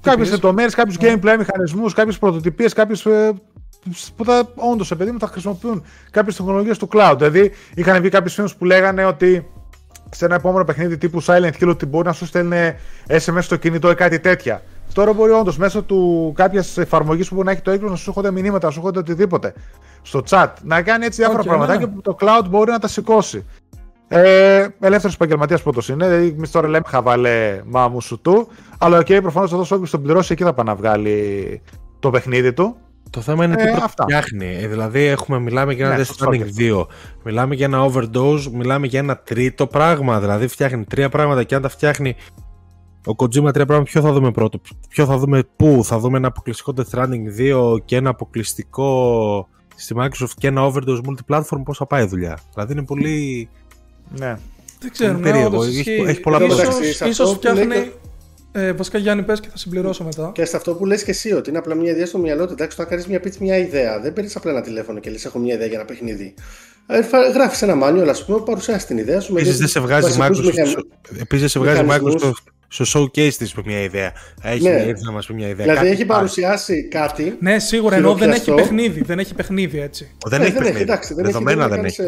Κάποιες 0.00 0.30
λεπτομέρειες, 0.30 0.74
κάποιους 0.74 0.98
Ναι. 0.98 1.12
gameplay 1.14 1.36
μηχανισμούς, 1.38 1.92
κάποιες 1.94 2.18
πρωτοτυπίες, 2.18 2.72
κάποιες. 2.72 3.02
που 4.16 4.24
θα 4.24 4.48
όντως 4.54 4.90
επειδή 4.90 5.10
μου 5.10 5.18
θα 5.18 5.26
χρησιμοποιούν 5.26 5.84
κάποιες 6.10 6.36
τεχνολογίες 6.36 6.78
του 6.78 6.88
cloud. 6.92 7.14
Δηλαδή, 7.16 7.52
είχαν 7.74 8.00
βγει 8.00 8.08
κάποιες 8.08 8.34
φήμες 8.34 8.48
που 8.58 8.64
λέγανε 8.64 9.04
ότι 9.04 9.46
σε 10.14 10.24
ένα 10.24 10.34
επόμενο 10.34 10.64
παιχνίδι 10.64 10.98
τύπου 10.98 11.22
Silent 11.22 11.52
Hill 11.60 11.68
ότι 11.68 11.86
μπορεί 11.86 12.06
να 12.06 12.12
σου 12.12 12.26
στέλνει 12.26 12.74
SMS 13.08 13.38
στο 13.40 13.56
κινητό 13.56 13.90
ή 13.90 13.94
κάτι 13.94 14.20
τέτοια. 14.20 14.62
Τώρα 14.92 15.12
μπορεί 15.12 15.30
όντως 15.30 15.56
μέσω 15.56 15.82
του 15.82 16.32
κάποιας 16.36 16.78
εφαρμογής 16.78 17.28
που 17.28 17.34
μπορεί 17.34 17.46
να 17.46 17.52
έχει 17.52 17.62
το 17.62 17.70
έκδοση 17.70 17.90
να 17.90 17.96
σου 17.96 18.04
έρχονται 18.08 18.30
μηνύματα, 18.30 18.66
να 18.66 18.72
σου 18.72 18.78
έρχονται 18.78 18.98
οτιδήποτε. 18.98 19.54
Στο 20.02 20.22
chat. 20.28 20.48
Να 20.62 20.82
κάνει 20.82 21.04
έτσι 21.04 21.20
διάφορα 21.20 21.40
Οκ, 21.40 21.46
πραγματάκια 21.46 21.86
ναι. 21.86 21.92
που 21.92 22.00
το 22.00 22.16
cloud 22.20 22.44
μπορεί 22.48 22.70
να 22.70 22.78
τα 22.78 22.88
σηκώσει. 22.88 23.44
Ε, 24.08 24.66
Ελεύθερος 24.80 25.14
επαγγελματίας 25.14 25.62
πρώτος 25.62 25.88
είναι. 25.88 26.08
Δηλαδή, 26.08 26.34
εμείς 26.36 26.50
τώρα 26.50 26.68
λέμε 26.68 26.84
χαβαλέ 26.86 27.60
μάμου 27.64 28.00
σου 28.00 28.20
του. 28.20 28.48
Αλλά 28.78 28.98
οκ, 28.98 29.06
προφανώς 29.06 29.50
θα 29.50 29.56
δώσει 29.56 29.74
όποιο 29.74 29.90
τον 29.90 30.02
πληρώσει 30.02 30.32
εκεί 30.32 30.42
θα 30.42 30.52
πάει 30.52 30.66
να 30.66 30.74
βγάλει 30.74 31.62
το 31.98 32.10
παιχνίδι 32.10 32.52
του. 32.52 32.76
Το 33.12 33.20
θέμα 33.20 33.44
είναι 33.44 33.54
Ε, 33.54 33.56
τι 33.56 33.70
πρώτα 33.70 33.84
αυτά. 33.84 34.02
φτιάχνει. 34.02 34.56
Ε, 34.60 34.66
δηλαδή, 34.68 35.00
έχουμε, 35.00 35.38
μιλάμε 35.38 35.72
για 35.72 35.86
ένα 35.86 35.94
Ναι, 35.96 36.02
Death 36.02 36.06
σωστό 36.06 36.30
και 36.30 36.44
Stranding 36.58 36.72
2, 36.80 36.86
μιλάμε 37.24 37.54
για 37.54 37.66
ένα 37.66 37.90
Overdose, 37.90 38.44
μιλάμε 38.52 38.86
για 38.86 38.98
ένα 38.98 39.16
τρίτο 39.18 39.66
πράγμα. 39.66 40.20
Δηλαδή, 40.20 40.46
φτιάχνει 40.46 40.84
τρία 40.84 41.08
πράγματα 41.08 41.42
και 41.44 41.54
αν 41.54 41.62
τα 41.62 41.68
φτιάχνει 41.68 42.16
ο 43.06 43.12
Kojima 43.16 43.52
τρία 43.52 43.66
πράγματα, 43.66 43.82
ποιο 43.82 44.00
θα 44.00 44.12
δούμε 44.12 44.30
πρώτο, 44.30 44.60
ποιο 44.88 45.06
θα 45.06 45.16
δούμε 45.18 45.42
πού, 45.56 45.80
θα 45.84 45.98
δούμε 45.98 46.16
ένα 46.18 46.26
αποκλειστικό 46.26 46.72
Death 46.76 46.98
Stranding 46.98 47.38
2 47.38 47.76
και 47.84 47.96
ένα 47.96 48.10
αποκλειστικό 48.10 49.48
στη 49.74 49.94
Microsoft 49.98 50.30
και 50.38 50.46
ένα 50.46 50.70
Overdose 50.72 51.00
multiplatform, 51.08 51.62
πώς 51.64 51.76
θα 51.76 51.86
πάει 51.86 52.02
η 52.04 52.06
δουλειά; 52.06 52.38
Δηλαδή, 52.54 52.72
είναι 52.72 52.84
πολύ. 52.84 53.48
Ναι. 54.18 54.36
Δεν 54.80 54.90
ξέρω, 54.90 55.10
Είναι 55.10 55.18
ναι, 55.20 55.24
περίεργο. 55.30 55.56
όντως 55.56 55.66
Έχει- 55.66 55.76
ισχύει. 55.78 56.04
έχει 56.10 56.20
πολλά 56.20 56.36
πράγματα. 56.38 56.62
Ίσως, 56.62 56.74
Εντάξει, 56.76 56.92
σε 56.94 57.08
ίσως 57.08 57.32
αυτό 57.32 57.48
που 57.50 57.54
λέει 57.56 57.64
φτιάχνει... 57.66 57.92
Ε, 58.52 58.72
βασικά 58.72 58.98
Γιάννη 58.98 59.22
πες 59.22 59.40
και 59.40 59.48
θα 59.50 59.56
συμπληρώσω 59.56 60.04
μετά. 60.04 60.32
Και 60.34 60.44
σε 60.44 60.56
αυτό 60.56 60.74
που 60.74 60.86
λες 60.86 61.04
και 61.04 61.10
εσύ, 61.10 61.32
ότι 61.32 61.48
είναι 61.50 61.58
απλά 61.58 61.74
μια 61.74 61.90
ιδέα 61.90 62.06
στο 62.06 62.18
μυαλό 62.18 62.46
του. 62.46 62.52
Εντάξει, 62.52 62.76
όταν 62.80 62.90
κάνεις 62.90 63.06
μια 63.06 63.20
πίτσα, 63.20 63.38
μια 63.42 63.56
ιδέα. 63.58 64.00
Δεν 64.00 64.12
παίρνεις 64.12 64.36
απλά 64.36 64.50
ένα 64.50 64.60
τηλέφωνο 64.60 65.00
και 65.00 65.10
λες: 65.10 65.24
Έχω 65.24 65.38
μια 65.38 65.54
ιδέα 65.54 65.66
για 65.66 65.76
ένα 65.76 65.84
παιχνίδι. 65.86 66.34
Γράφεις 67.34 67.62
ένα 67.62 67.74
manual, 67.82 68.08
ας 68.08 68.24
πούμε, 68.24 68.40
παρουσιάσει 68.40 68.86
την 68.86 68.98
ιδέα 68.98 69.20
σου. 69.20 69.32
με 69.32 69.40
Επίσης, 69.40 69.58
δύο 69.58 69.66
δεν 69.66 69.82
σε 69.82 69.88
βγάζει 69.88 70.14
η 70.14 70.18
βασικούς 70.18 70.38
Microsoft, 70.38 70.50
μηχανισμούς. 70.50 70.84
επίσης, 71.20 71.40
δεν 71.40 71.48
σε 71.48 71.58
βγάζει 71.58 71.80
η 71.80 71.82
μηχανισμούς. 71.84 72.22
Microsoft 72.24 72.52
στο 72.68 72.84
showcase 73.00 73.32
της 73.38 73.54
με 73.54 73.62
μια 73.66 73.82
ιδέα. 73.82 74.12
Έχει 74.42 74.62
Ναι. 74.62 74.70
έρθει 74.70 75.04
να 75.04 75.12
μας 75.12 75.26
πει 75.26 75.34
μια 75.34 75.48
ιδέα. 75.48 75.64
Δηλαδή 75.64 75.76
Κάτι 75.78 75.90
έχει 75.92 76.02
υπάρχει. 76.02 76.20
παρουσιάσει 76.22 76.88
κάτι. 76.88 77.36
Ναι, 77.40 77.58
σίγουρα, 77.58 77.96
ενώ 77.96 78.14
δεν 78.14 78.30
έχει 78.30 78.40
χειροπιαστό. 78.40 78.74
παιχνίδι. 78.74 79.02
Δεν 79.02 79.18
έχει 79.18 79.34
παιχνίδι, 79.34 79.80
έτσι. 79.80 80.10
Δεν 80.28 80.40
Ε, 80.42 80.44
έχει 80.44 80.52
παιχνίδι. 80.54 80.80
εντάξει, 80.80 81.14
δεν 81.14 81.24
έχει, 81.24 81.32
Δεδομένα 81.32 81.68
δεν 81.68 81.76
δεν 81.76 81.84
έχει. 81.84 82.02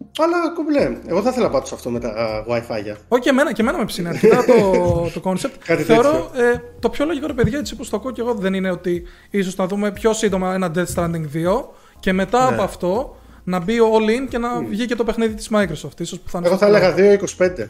Έχει. 0.00 0.10
κάνεις, 0.12 0.18
ε, 0.18 0.22
Αλλά 0.22 0.52
κομπλέ. 0.54 0.98
Εγώ 1.06 1.22
θα 1.22 1.30
ήθελα 1.30 1.44
να 1.46 1.50
πάω 1.52 1.64
σε 1.64 1.74
αυτό 1.74 1.90
με 1.90 1.98
τα 2.00 2.08
α, 2.08 2.44
Wi-Fi. 2.48 2.96
Όχι 3.08 3.22
και 3.22 3.28
εμένα, 3.28 3.52
και 3.52 3.62
εμένα 3.62 3.78
με 3.78 3.84
ψήνει 3.84 4.08
αρκετά 4.08 4.44
το, 4.44 4.52
το 5.14 5.20
concept. 5.30 5.50
Κάτι 5.64 5.82
Θεωρώ 5.82 6.30
ε, 6.34 6.60
το 6.78 6.90
πιο 6.90 7.04
λογικό 7.04 7.26
ρε 7.26 7.32
παιδιά, 7.32 7.58
έτσι 7.58 7.74
όπως 7.74 7.88
το 7.90 7.96
ακούω 7.96 8.10
και 8.10 8.20
εγώ, 8.20 8.34
δεν 8.34 8.54
είναι 8.54 8.70
ότι 8.70 9.02
ίσως 9.30 9.56
να 9.56 9.66
δούμε 9.66 9.92
πιο 9.92 10.12
σύντομα 10.12 10.54
ένα 10.54 10.70
Death 10.74 10.94
Stranding 10.94 11.24
2 11.34 11.64
και 12.00 12.12
μετά 12.12 12.48
Ναι. 12.48 12.54
από 12.54 12.62
αυτό 12.62 13.16
να 13.44 13.58
μπει 13.60 13.74
all 13.80 14.10
in 14.24 14.28
και 14.28 14.38
να 14.38 14.60
βγει 14.62 14.86
και 14.86 14.94
το 14.94 15.04
παιχνίδι 15.04 15.34
της 15.34 15.48
Microsoft. 15.52 16.00
Ίσως 16.00 16.18
που 16.20 16.30
θα 16.30 16.38
είναι 16.38 16.46
Εγώ 16.46 16.56
στο 16.56 16.66
θα 16.66 16.78
πλάι. 16.78 16.92
έλεγα 16.92 17.18
2-25. 17.38 17.66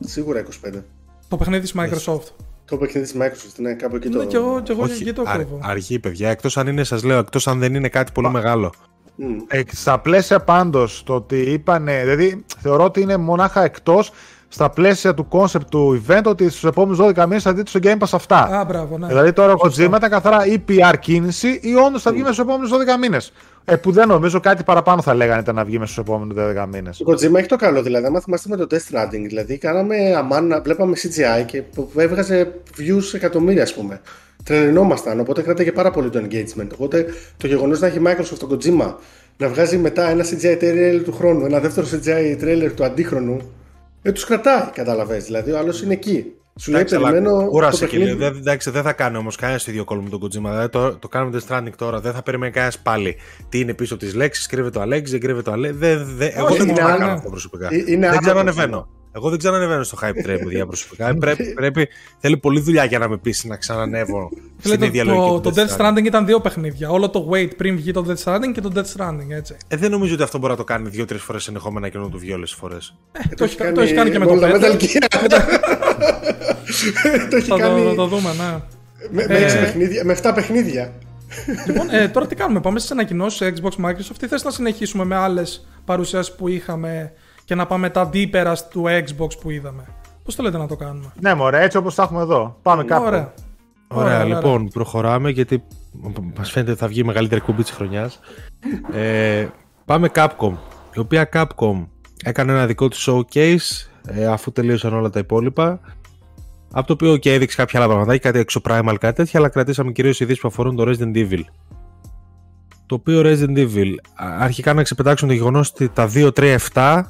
Σίγουρα 0.00 0.42
25. 0.66 0.82
Το 1.28 1.36
παιχνίδι 1.36 1.62
της 1.62 1.74
Microsoft. 1.78 2.22
Το 2.64 2.76
παιχνίδι 2.76 3.06
της 3.12 3.16
Microsoft 3.22 3.58
είναι 3.58 3.74
κάπου 3.74 3.96
εκεί 3.96 4.08
το. 4.08 4.18
Ναι, 4.18 4.24
και 4.24 4.36
εγώ, 4.36 4.60
και 4.60 4.72
εγώ 4.72 4.82
Όχι, 4.82 5.02
εκεί 5.02 5.12
το 5.12 5.22
αρ- 5.26 5.36
κρύβω. 5.36 5.60
αργεί, 5.62 5.98
παιδιά. 5.98 6.28
Εκτός 6.30 6.56
αν 6.56 6.66
είναι, 6.66 6.84
σας 6.84 7.02
λέω, 7.04 7.18
εκτός 7.18 7.46
αν 7.48 7.58
δεν 7.58 7.74
είναι 7.74 7.88
κάτι 7.88 8.12
πολύ 8.12 8.30
μεγάλο. 8.30 8.72
Μμ. 9.16 9.36
Ε, 9.48 9.60
στα 9.72 9.98
πλαίσια 9.98 10.40
πάντως 10.40 11.02
το 11.06 11.14
ότι 11.14 11.36
είπανε. 11.36 12.00
Δηλαδή 12.00 12.44
θεωρώ 12.58 12.84
ότι 12.84 13.00
είναι 13.00 13.16
μονάχα 13.16 13.64
εκτός 13.64 14.12
στα 14.48 14.70
πλαίσια 14.70 15.14
του 15.14 15.28
concept 15.30 15.66
του 15.70 16.02
event 16.06 16.22
ότι 16.24 16.48
στους 16.48 16.64
επόμενους 16.64 16.98
12 17.00 17.24
μήνες 17.24 17.42
θα 17.42 17.52
δείτε 17.52 17.68
στο 17.68 17.78
Game 17.82 17.98
Pass 17.98 18.08
αυτά. 18.12 18.38
Α, 18.38 18.64
μπράβο, 18.64 18.98
ναι. 18.98 19.06
Δηλαδή 19.06 19.32
τώρα 19.32 19.52
ο 19.52 19.56
Kojima 19.62 19.94
ήταν 19.96 20.10
καθαρά 20.10 20.46
ή 20.46 20.64
PR 20.68 20.94
κίνηση 21.00 21.60
ή 21.62 21.74
όντως 21.74 22.02
θα 22.02 22.10
βγει 22.10 22.20
μέσα 22.20 22.32
στους 22.32 22.44
επόμενους 22.44 22.70
12 22.70 22.74
μήνες. 23.00 23.32
Ε, 23.68 23.76
που 23.76 23.92
δεν 23.92 24.08
νομίζω 24.08 24.40
κάτι 24.40 24.62
παραπάνω 24.62 25.02
θα 25.02 25.14
λέγανε 25.14 25.40
ήταν 25.40 25.54
να 25.54 25.64
βγει 25.64 25.78
μέσα 25.78 25.92
στους 25.92 26.04
επόμενους 26.04 26.36
12 26.38 26.66
μήνες. 26.72 26.96
Το 26.96 27.12
Kojima 27.12 27.34
έχει 27.34 27.48
το 27.48 27.56
καλό, 27.56 27.82
δηλαδή, 27.82 28.06
άμα 28.06 28.20
θυμάστε 28.20 28.48
με 28.48 28.56
το 28.56 28.66
Death 28.70 28.94
Stranding, 28.94 29.24
δηλαδή 29.26 29.58
κάναμε 29.58 29.96
αμάν, 30.16 30.60
βλέπαμε 30.64 30.96
CGI 30.96 31.44
και 31.46 31.62
που 31.62 31.88
που 31.88 32.00
έβγαζε 32.00 32.52
views 32.78 33.14
εκατομμύρια, 33.14 33.62
ας 33.62 33.74
πούμε. 33.74 34.00
Τρελαινόμασταν, 34.44 35.20
οπότε 35.20 35.42
κράταγε 35.42 35.72
πάρα 35.72 35.90
πολύ 35.90 36.10
το 36.10 36.22
engagement. 36.24 36.68
Οπότε 36.74 37.06
το 37.36 37.46
γεγονός 37.46 37.80
να 37.80 37.86
έχει 37.86 38.00
Microsoft 38.04 38.38
το 38.38 38.48
Kojima 38.50 38.94
να 39.36 39.48
βγάζει 39.48 39.78
μετά 39.78 40.08
ένα 40.08 40.24
CGI 40.24 40.62
trailer 40.62 41.00
του 41.04 41.12
χρόνου, 41.12 41.44
ένα 41.44 41.60
δεύτερο 41.60 41.86
CGI 41.86 42.42
trailer 42.42 42.70
του 42.76 42.84
αντίχρονου, 42.84 43.40
ε, 44.02 44.12
τους 44.12 44.24
κρατάει, 44.24 44.70
κατάλαβε. 44.72 45.16
Δηλαδή 45.16 45.50
ο 45.50 45.58
άλλος 45.58 45.82
είναι 45.82 45.92
εκεί. 45.92 46.32
Σου 46.60 46.70
λέει, 46.70 46.80
Εντάξει, 46.80 46.96
αλλά 46.96 47.10
περιμένω. 47.10 47.38
το 47.42 47.46
κούρασε 47.48 47.86
και 47.86 47.96
λέει. 47.98 48.06
παιχνίδι. 48.06 48.28
Δεν, 48.30 48.36
εντάξει, 48.40 48.70
δεν 48.70 48.82
θα 48.82 48.92
κάνει 48.92 49.16
όμως 49.16 49.36
κανένα 49.36 49.58
το 49.58 49.64
ίδιο 49.68 49.84
κόλπο 49.84 50.02
με 50.02 50.08
τον 50.10 50.20
Kojima. 50.22 50.50
Δηλαδή 50.50 50.68
το, 50.68 50.96
το 50.96 51.08
κάνουμε 51.08 51.38
Death 51.38 51.52
Stranding 51.56 51.70
τώρα. 51.76 52.00
Δεν 52.00 52.12
θα 52.12 52.22
περιμένει 52.22 52.52
κανένας 52.52 52.78
πάλι. 52.78 53.16
Τι 53.48 53.60
είναι 53.60 53.74
πίσω 53.74 53.94
από 53.94 54.02
τις 54.04 54.14
λέξεις, 54.14 54.46
κρύβεται 54.46 54.78
ο 54.78 54.80
Αλέξη, 54.82 55.12
δεν 55.12 55.20
κρύβεται 55.20 55.50
ο 55.50 55.52
Αλέξη. 55.52 55.78
Δεν, 55.78 56.06
δεν, 56.16 56.30
εγώ 56.34 56.46
Όχι, 56.46 56.56
δεν 56.58 56.68
είναι 56.68 56.72
μπορώ 56.72 56.86
να 56.86 56.92
άλλο. 56.92 57.00
κάνω 57.02 57.12
αυτό 57.12 57.28
προσωπικά. 57.30 57.68
Ε, 57.70 57.76
είναι 57.76 57.84
δεν 57.86 58.04
άλλο 58.10 58.18
ξέρω 58.18 58.34
το 58.34 58.40
ανεβαίνω. 58.40 58.88
Εγώ 59.16 59.28
δεν 59.30 59.38
ξέρω 59.38 59.54
ανεβαίνω 59.54 59.82
στο 59.82 59.98
hype 60.02 60.26
train, 60.26 60.38
παιδιά, 60.44 60.66
προσωπικά. 60.66 61.08
Ε, 61.08 61.12
πρέπει, 61.12 61.52
πρέπει, 61.52 61.88
θέλει 62.18 62.36
πολλή 62.36 62.60
δουλειά 62.60 62.84
για 62.84 62.98
να 62.98 63.08
με 63.08 63.16
πείσει 63.16 63.48
να 63.48 63.56
ξανανεύω 63.56 64.30
Φίλε, 64.32 64.74
στην 64.74 64.78
το, 64.78 64.86
ίδια 64.86 65.04
το, 65.04 65.10
λογική. 65.10 65.40
το 65.40 65.50
του 65.50 65.54
Death 65.56 65.76
Stranding 65.76 66.04
ήταν 66.04 66.26
δύο 66.26 66.40
παιχνίδια. 66.40 66.90
Όλο 66.90 67.08
το 67.08 67.28
wait 67.32 67.56
πριν 67.56 67.76
βγει 67.76 67.92
το 67.92 68.06
Death 68.08 68.24
Stranding 68.24 68.52
και 68.52 68.60
το 68.60 68.72
Death 68.74 68.96
Stranding, 68.96 69.30
έτσι. 69.30 69.56
Ε, 69.68 69.76
δεν 69.76 69.90
νομίζω 69.90 70.14
ότι 70.14 70.22
αυτό 70.22 70.38
μπορεί 70.38 70.50
να 70.50 70.58
το 70.58 70.64
κάνει 70.64 70.88
δύο-τρεις 70.88 71.22
φορές 71.22 71.42
συνεχόμενα 71.42 71.88
και 71.88 71.98
να 71.98 72.10
το 72.10 72.18
βγει 72.18 72.32
όλες 72.32 72.50
τις 72.50 72.58
φορές. 72.58 72.96
το, 73.36 73.44
έχει, 73.44 73.56
το 73.72 73.80
έχει 73.80 73.94
κάνει 73.94 74.10
και 74.10 74.18
με 74.18 74.26
το 74.26 74.32
όλα 74.32 74.50
5. 74.50 74.54
Metal 74.54 74.72
Gear. 74.72 75.06
το 77.30 77.36
έχει 77.36 77.48
Θα 77.48 77.56
το, 77.56 77.56
κάνει 77.56 77.82
θα 77.82 77.94
το 77.94 78.06
δούμε, 78.06 78.30
ναι. 78.32 78.62
με, 79.10 79.26
με, 79.28 79.38
έξι 79.38 79.58
παιχνίδια, 79.58 80.04
με 80.04 80.16
7 80.22 80.32
παιχνίδια. 80.34 80.92
λοιπόν, 81.66 81.90
ε, 81.90 82.08
τώρα 82.08 82.26
τι 82.26 82.34
κάνουμε, 82.34 82.60
πάμε 82.60 82.78
στις 82.78 82.90
ανακοινώσεις 82.90 83.52
Xbox 83.54 83.84
Microsoft 83.84 84.22
ή 84.22 84.26
θες 84.26 84.44
να 84.44 84.50
συνεχίσουμε 84.50 85.04
με 85.04 85.16
άλλες 85.16 85.66
παρουσιάσεις 85.84 86.34
που 86.34 86.48
είχαμε 86.48 87.12
και 87.46 87.54
να 87.54 87.66
πάμε 87.66 87.90
τα 87.90 88.10
deepera 88.12 88.54
του 88.70 88.84
Xbox 88.86 89.38
που 89.40 89.50
είδαμε. 89.50 89.84
Πώς 90.24 90.34
το 90.34 90.42
λέτε 90.42 90.58
να 90.58 90.66
το 90.66 90.76
κάνουμε; 90.76 91.12
Ναι, 91.20 91.34
μωρέ, 91.34 91.62
έτσι 91.62 91.76
όπως 91.76 91.94
τα 91.94 92.02
έχουμε 92.02 92.20
εδώ. 92.20 92.58
Πάμε 92.62 92.84
κάπου. 92.84 93.04
Ωραία. 93.04 93.32
Ωραία, 93.88 94.20
Ωραία, 94.22 94.24
λοιπόν, 94.24 94.68
προχωράμε 94.68 95.30
γιατί 95.30 95.62
μας 96.36 96.50
φαίνεται 96.50 96.70
ότι 96.70 96.80
θα 96.80 96.86
βγει 96.88 97.00
η 97.00 97.04
μεγαλύτερη 97.04 97.40
κουμπί 97.40 97.62
της 97.62 97.70
χρονιάς. 97.70 98.20
ε, 98.92 99.46
πάμε 99.84 100.10
Capcom. 100.14 100.52
Η 100.94 100.98
οποία 100.98 101.28
Capcom 101.32 101.86
έκανε 102.24 102.52
ένα 102.52 102.66
δικό 102.66 102.88
του 102.88 102.96
showcase 102.96 103.86
ε, 104.06 104.26
αφού 104.26 104.52
τελείωσαν 104.52 104.94
όλα 104.94 105.10
τα 105.10 105.18
υπόλοιπα. 105.18 105.80
Από 106.72 106.86
το 106.86 106.92
οποίο 106.92 107.16
και 107.16 107.32
έδειξε 107.32 107.56
κάποια 107.56 107.78
άλλα 107.78 107.88
πραγματάκια, 107.88 108.30
κάτι 108.30 108.38
έξω 108.38 108.60
Primal, 108.68 108.94
κάτι 109.00 109.14
τέτοια, 109.16 109.38
αλλά 109.40 109.48
κρατήσαμε 109.48 109.92
κυρίως 109.92 110.20
ειδήσεις 110.20 110.40
που 110.40 110.48
αφορούν 110.48 110.76
το 110.76 110.84
Resident 110.86 111.16
Evil. 111.16 111.40
Το 112.86 112.94
οποίο 112.94 113.20
Resident 113.24 113.56
Evil 113.56 113.94
α, 114.14 114.36
αρχικά 114.40 114.74
να 114.74 114.82
ξεπετάξουν 114.82 115.28
το 115.28 115.34
γεγονός 115.34 115.70
ότι 115.70 115.88
τα 115.88 116.10
2, 116.14 116.28
3, 116.36 116.56
7, 116.74 117.02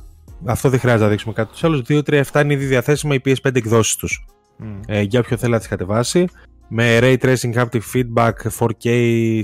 αυτό 0.44 0.68
δεν 0.68 0.78
χρειάζεται 0.80 1.04
να 1.04 1.10
δείξουμε 1.10 1.32
κάτι 1.34 1.50
τους 1.50 1.64
άλλους, 1.64 1.82
2, 1.88 2.02
3, 2.02 2.22
7 2.32 2.40
είναι 2.42 2.52
ήδη 2.52 2.64
διαθέσιμα 2.64 3.14
οι 3.14 3.20
PS5 3.24 3.56
εκδόσεις 3.56 3.96
τους 3.96 4.26
Μμ. 4.56 4.80
ε, 4.86 5.00
για 5.00 5.20
όποιο 5.20 5.36
θέλει 5.36 5.52
να 5.52 5.58
τις 5.58 5.68
κατεβάσει 5.68 6.28
με 6.68 6.98
Ray 7.02 7.16
Tracing 7.18 7.54
Haptic 7.54 7.80
Feedback 7.94 8.32
4K 8.58 9.40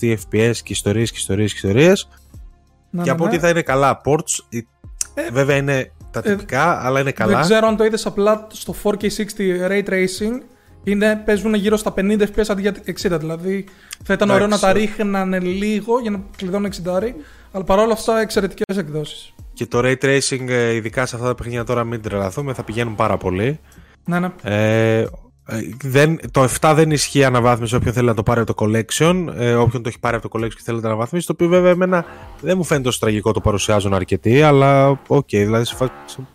60 0.00 0.16
FPS 0.30 0.56
και 0.62 0.72
ιστορίες 0.72 1.12
και 1.12 1.18
ιστορίες 1.18 1.52
και 1.52 1.56
ιστορίες 1.56 2.08
Ναι, 2.90 3.02
και 3.02 3.08
ναι, 3.08 3.10
από 3.10 3.24
ναι. 3.24 3.30
ό,τι 3.30 3.38
θα 3.38 3.48
είναι 3.48 3.62
καλά 3.62 4.00
ports, 4.04 4.58
ε, 5.14 5.30
βέβαια 5.32 5.56
είναι 5.56 5.92
τα 6.10 6.22
τυπικά, 6.22 6.86
αλλά 6.86 7.00
είναι 7.00 7.12
καλά. 7.12 7.32
Δεν 7.32 7.42
ξέρω 7.42 7.66
αν 7.66 7.76
το 7.76 7.84
είδες 7.84 8.06
απλά 8.06 8.46
στο 8.52 8.74
4K60 8.82 9.68
Ray 9.68 9.84
Tracing. 9.88 10.40
Είναι, 10.86 11.22
παίζουν 11.24 11.54
γύρω 11.54 11.76
στα 11.76 11.94
50 11.96 12.20
FPS 12.20 12.44
αντί 12.48 12.60
για 12.60 12.74
60. 12.86 13.18
Δηλαδή 13.18 13.64
θα 14.04 14.12
ήταν 14.12 14.30
ωραίο 14.30 14.46
να 14.46 14.56
Εντάξει. 14.56 14.64
τα 14.64 14.72
ρίχνανε 14.72 15.38
λίγο 15.38 16.00
για 16.00 16.10
να 16.10 16.20
κλειδώνουν 16.36 16.70
60. 16.84 17.14
Αλλά 17.52 17.64
παρόλα 17.64 17.92
αυτά 17.92 18.20
εξαιρετικές 18.20 18.76
εκδόσεις. 18.76 19.34
Και 19.54 19.66
το 19.66 19.78
ray 19.82 19.94
tracing, 20.02 20.48
ε, 20.48 20.72
ειδικά 20.74 21.06
σε 21.06 21.16
αυτά 21.16 21.28
τα 21.28 21.34
παιχνίδια 21.34 21.64
τώρα, 21.64 21.84
μην 21.84 22.02
τρελαθούμε, 22.02 22.52
θα 22.52 22.62
πηγαίνουν 22.64 22.94
πάρα 22.94 23.16
πολύ. 23.16 23.60
Ναι, 24.04 24.18
ναι. 24.18 24.28
Ε, 24.42 24.98
ε, 25.00 25.06
δεν, 25.84 26.18
το 26.30 26.46
7 26.60 26.72
δεν 26.76 26.90
ισχύει 26.90 27.24
αναβάθμιση 27.24 27.74
όποιον 27.74 27.94
θέλει 27.94 28.06
να 28.06 28.14
το 28.14 28.22
πάρει 28.22 28.40
από 28.40 28.54
το 28.54 28.66
collection. 28.66 29.26
Ε, 29.36 29.54
όποιον 29.54 29.82
το 29.82 29.88
έχει 29.88 29.98
πάρει 30.00 30.16
από 30.16 30.28
το 30.28 30.38
collection 30.38 30.48
και 30.54 30.60
θέλει 30.64 30.76
να 30.76 30.82
το 30.82 30.88
αναβαθμίσει. 30.88 31.26
Το 31.26 31.32
οποίο 31.32 31.48
βέβαια 31.48 31.70
εμένα 31.70 32.04
δεν 32.40 32.56
μου 32.56 32.64
φαίνεται 32.64 32.84
τόσο 32.86 32.98
τραγικό 33.00 33.32
το 33.32 33.40
παρουσιάζουν 33.40 33.94
αρκετοί. 33.94 34.42
Αλλά 34.42 34.88
οκ, 35.06 35.28
δηλαδή 35.28 35.64
σε 35.64 35.74
φάση 35.74 35.90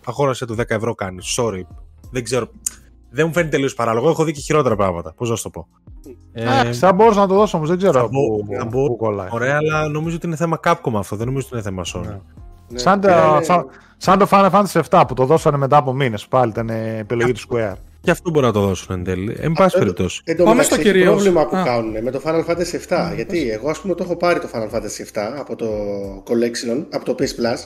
αγόρασε 0.06 0.46
το 0.46 0.56
10 0.60 0.64
ευρώ 0.68 0.96
κάνει. 0.96 1.18
Sorry. 1.38 1.62
Δεν 2.12 2.24
ξέρω. 2.24 2.48
Δεν 3.10 3.28
μου 3.28 3.34
φαίνεται 3.34 3.52
τελείως 3.52 3.74
παράλογο. 3.74 4.10
Έχω 4.10 4.24
δει 4.24 4.32
και 4.32 4.40
χειρότερα 4.42 4.76
πράγματα. 4.76 5.14
Πώς 5.18 5.30
να 5.30 5.36
σου 5.36 5.44
το 5.44 5.50
πω. 5.50 5.68
Ε, 6.34 6.42
Εντάξει, 6.42 6.80
θα 6.80 6.94
μπορούσα 6.94 7.20
να 7.20 7.28
το 7.28 7.34
δώσω 7.36 7.58
όμως, 7.58 7.70
δεν 7.70 7.78
ξέρω 7.78 7.94
θα 7.94 8.02
πού, 8.08 8.10
μπο- 8.10 8.58
θα 8.58 8.68
πού 8.68 8.70
μπο- 8.88 8.96
κολλάει. 8.96 9.28
Ωραία, 9.32 9.56
αλλά 9.58 9.88
νομίζω 9.88 10.16
ότι 10.16 10.28
είναι 10.28 10.36
θέμα 10.36 10.60
Capcom 10.64 10.92
αυτό. 10.96 11.16
Δεν 11.16 11.26
νομίζω 11.28 11.46
ότι 11.52 11.54
είναι 11.56 11.64
θέμα 11.64 11.84
Sony. 11.94 12.08
Ναι. 12.08 12.20
Σαν, 12.76 13.00
Και- 13.00 13.08
το, 13.08 13.40
σαν, 13.42 13.66
σαν 13.98 14.18
το 14.20 14.28
Final 14.32 14.50
Fantasy 14.50 14.82
7 14.90 15.04
που 15.08 15.14
το 15.14 15.26
δώσανε 15.26 15.58
μετά 15.58 15.78
από 15.78 15.94
μήνες. 15.94 16.28
Πάλι 16.28 16.52
ήταν 16.52 16.70
ε, 16.70 16.98
επιλογή 17.00 17.32
του 17.32 17.40
Square. 17.50 17.74
Και 18.02 18.12
αυτό 18.12 18.30
μπορεί 18.30 18.46
να 18.46 18.52
το 18.52 18.60
δώσουν 18.62 18.96
εν 18.96 19.04
τέλει. 19.04 19.38
Εν 19.40 19.52
πάση 19.52 19.76
Ε, 19.76 19.80
περιπτώσει. 19.80 20.22
Εν 20.24 20.38
τω 20.38 20.44
Πάμε 20.44 20.56
μεταξύ, 20.56 20.80
στο 20.80 20.90
έχει 20.90 20.92
κυρίως. 20.98 21.14
πρόβλημα 21.14 21.46
που 21.48 21.56
Α. 21.58 21.64
κάνουν 21.64 22.04
με 22.04 22.12
το 22.12 22.22
Final 22.26 22.46
Fantasy 22.46 22.80
7. 23.12 23.12
γιατί 23.16 23.50
εγώ, 23.52 23.70
ας 23.70 23.80
πούμε, 23.80 23.96
το 23.96 24.04
έχω 24.04 24.16
πάρει 24.16 24.40
το 24.40 24.48
Final 24.54 24.76
Fantasy 24.76 25.02
7 25.14 25.36
από 25.40 25.56
το 25.56 25.68
Collection, 26.28 26.86
από 26.90 27.06
το 27.06 27.16
PS 27.20 27.24
Plus. 27.24 27.58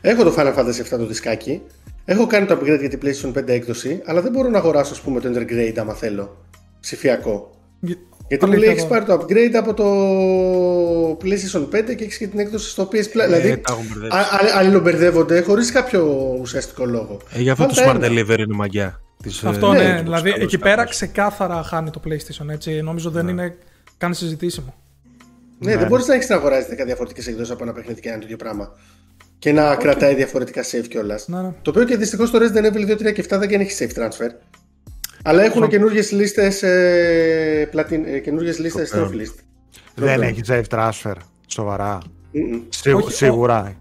Έχω 0.00 0.24
το 0.24 0.34
Final 0.36 0.54
Fantasy 0.54 0.94
7 0.94 0.98
το 0.98 1.06
δισκάκι. 1.06 1.62
Έχω 2.04 2.26
κάνει 2.26 2.46
το 2.46 2.54
upgrade 2.60 2.78
για 2.78 2.88
την 2.88 3.00
PlayStation 3.02 3.38
5 3.38 3.48
έκδοση, 3.48 4.02
αλλά 4.04 4.20
δεν 4.20 4.32
μπορώ 4.32 4.48
να 4.48 4.58
αγοράσω, 4.58 4.92
ας 4.92 5.00
πούμε, 5.00 5.20
το 5.20 5.28
Intergrade 5.34 5.74
άμα 5.78 5.92
θέλω. 5.94 6.36
Ψηφιακό. 6.80 7.50
Γιατί 8.28 8.44
μου 8.46 8.52
λέει 8.52 8.68
Αλήθεια 8.68 8.72
έχεις 8.72 8.86
πάρει 8.86 9.04
το 9.04 9.14
upgrade 9.14 9.54
από 9.54 9.74
το 9.74 9.84
PlayStation 11.22 11.68
5 11.76 11.94
και 11.96 12.04
έχεις 12.04 12.16
και 12.16 12.26
την 12.26 12.38
έκδοση 12.38 12.70
στο 12.70 12.88
PS 12.92 12.96
Plus. 12.96 13.02
δηλαδή, 13.12 13.48
Ε, 13.48 13.56
τα 13.56 13.72
έχουν 13.72 13.86
μπερδέψει. 13.92 14.16
α- 14.18 14.20
α- 14.20 14.58
αλληλομπερδεύονται 14.58 15.40
χωρίς 15.40 15.72
κάποιο 15.72 16.36
ουσιαστικό 16.40 16.84
λόγο. 16.86 17.20
Ε, 17.32 17.40
γι' 17.40 17.50
αυτό 17.50 17.62
Βάλτε 17.64 17.82
το 17.84 17.90
Smart 17.90 17.94
ένα. 17.94 18.06
Delivery 18.08 18.38
είναι 18.38 18.54
μαγιά. 18.54 19.00
Της, 19.22 19.42
ε, 19.42 19.48
Αυτό 19.48 19.72
ναι, 19.72 19.82
ναι, 19.82 19.96
το 19.96 20.02
δηλαδή 20.02 20.30
καλώς 20.30 20.44
εκεί 20.44 20.58
πέρα 20.58 20.74
κάπως. 20.76 20.90
ξεκάθαρα 20.90 21.62
χάνει 21.62 21.90
το 21.90 22.00
PlayStation. 22.08 22.48
Έτσι. 22.50 22.80
Νομίζω 22.82 23.10
δεν 23.10 23.28
είναι 23.28 23.56
καν 23.98 24.14
συζητήσιμο. 24.14 24.74
Ναι, 25.58 25.76
δεν 25.76 25.86
μπορείς 25.88 26.06
να 26.06 26.14
έχεις 26.14 26.28
να 26.28 26.36
αγοράζεις 26.36 26.68
10 26.68 26.84
διαφορετικές 26.84 27.26
εκδόσεις 27.26 27.50
από 27.52 27.62
ένα 27.62 27.72
παιχνίδι 27.72 28.00
και 28.00 28.08
ένα 28.08 28.18
το 28.18 28.24
ίδιο 28.24 28.36
πράγμα. 28.36 28.72
Και 29.38 29.52
να 29.52 29.76
κρατάει 29.76 30.14
διαφορετικά 30.14 30.62
save 30.62 30.84
κιόλας. 30.88 31.28
Ναι, 31.28 31.40
ναι. 31.42 31.52
Το 31.62 31.70
οποίο 31.70 31.84
και 31.84 31.96
δυστυχώς 31.96 32.30
το 32.30 32.38
Resident 32.38 32.72
Evil 32.72 32.86
2, 32.86 32.96
3 32.96 33.12
και 33.12 33.20
7 33.20 33.38
δεν 33.38 33.60
έχει 33.60 33.76
save 33.78 33.98
transfer. 34.02 34.30
Αλλά 35.26 35.42
έχουν 35.44 35.68
καινούργιες 35.68 36.12
λίστες. 36.12 36.62
Ε, 36.62 37.68
πλατιν, 37.70 38.04
ε, 38.06 38.18
καινούργιες 38.18 38.58
λίστες 38.58 38.90
Τροπέων. 38.90 39.12
off 39.12 39.14
list. 39.22 39.34
Δεν 39.94 40.06
Τροπέων. 40.06 40.22
έχει 40.22 40.40
save 40.46 40.62
transfer. 40.78 41.14
Σοβαρά. 41.46 41.98
Μμμ. 42.32 42.60
Σίγου- 42.68 43.02
Όχι, 43.04 43.12
σίγουρα. 43.12 43.76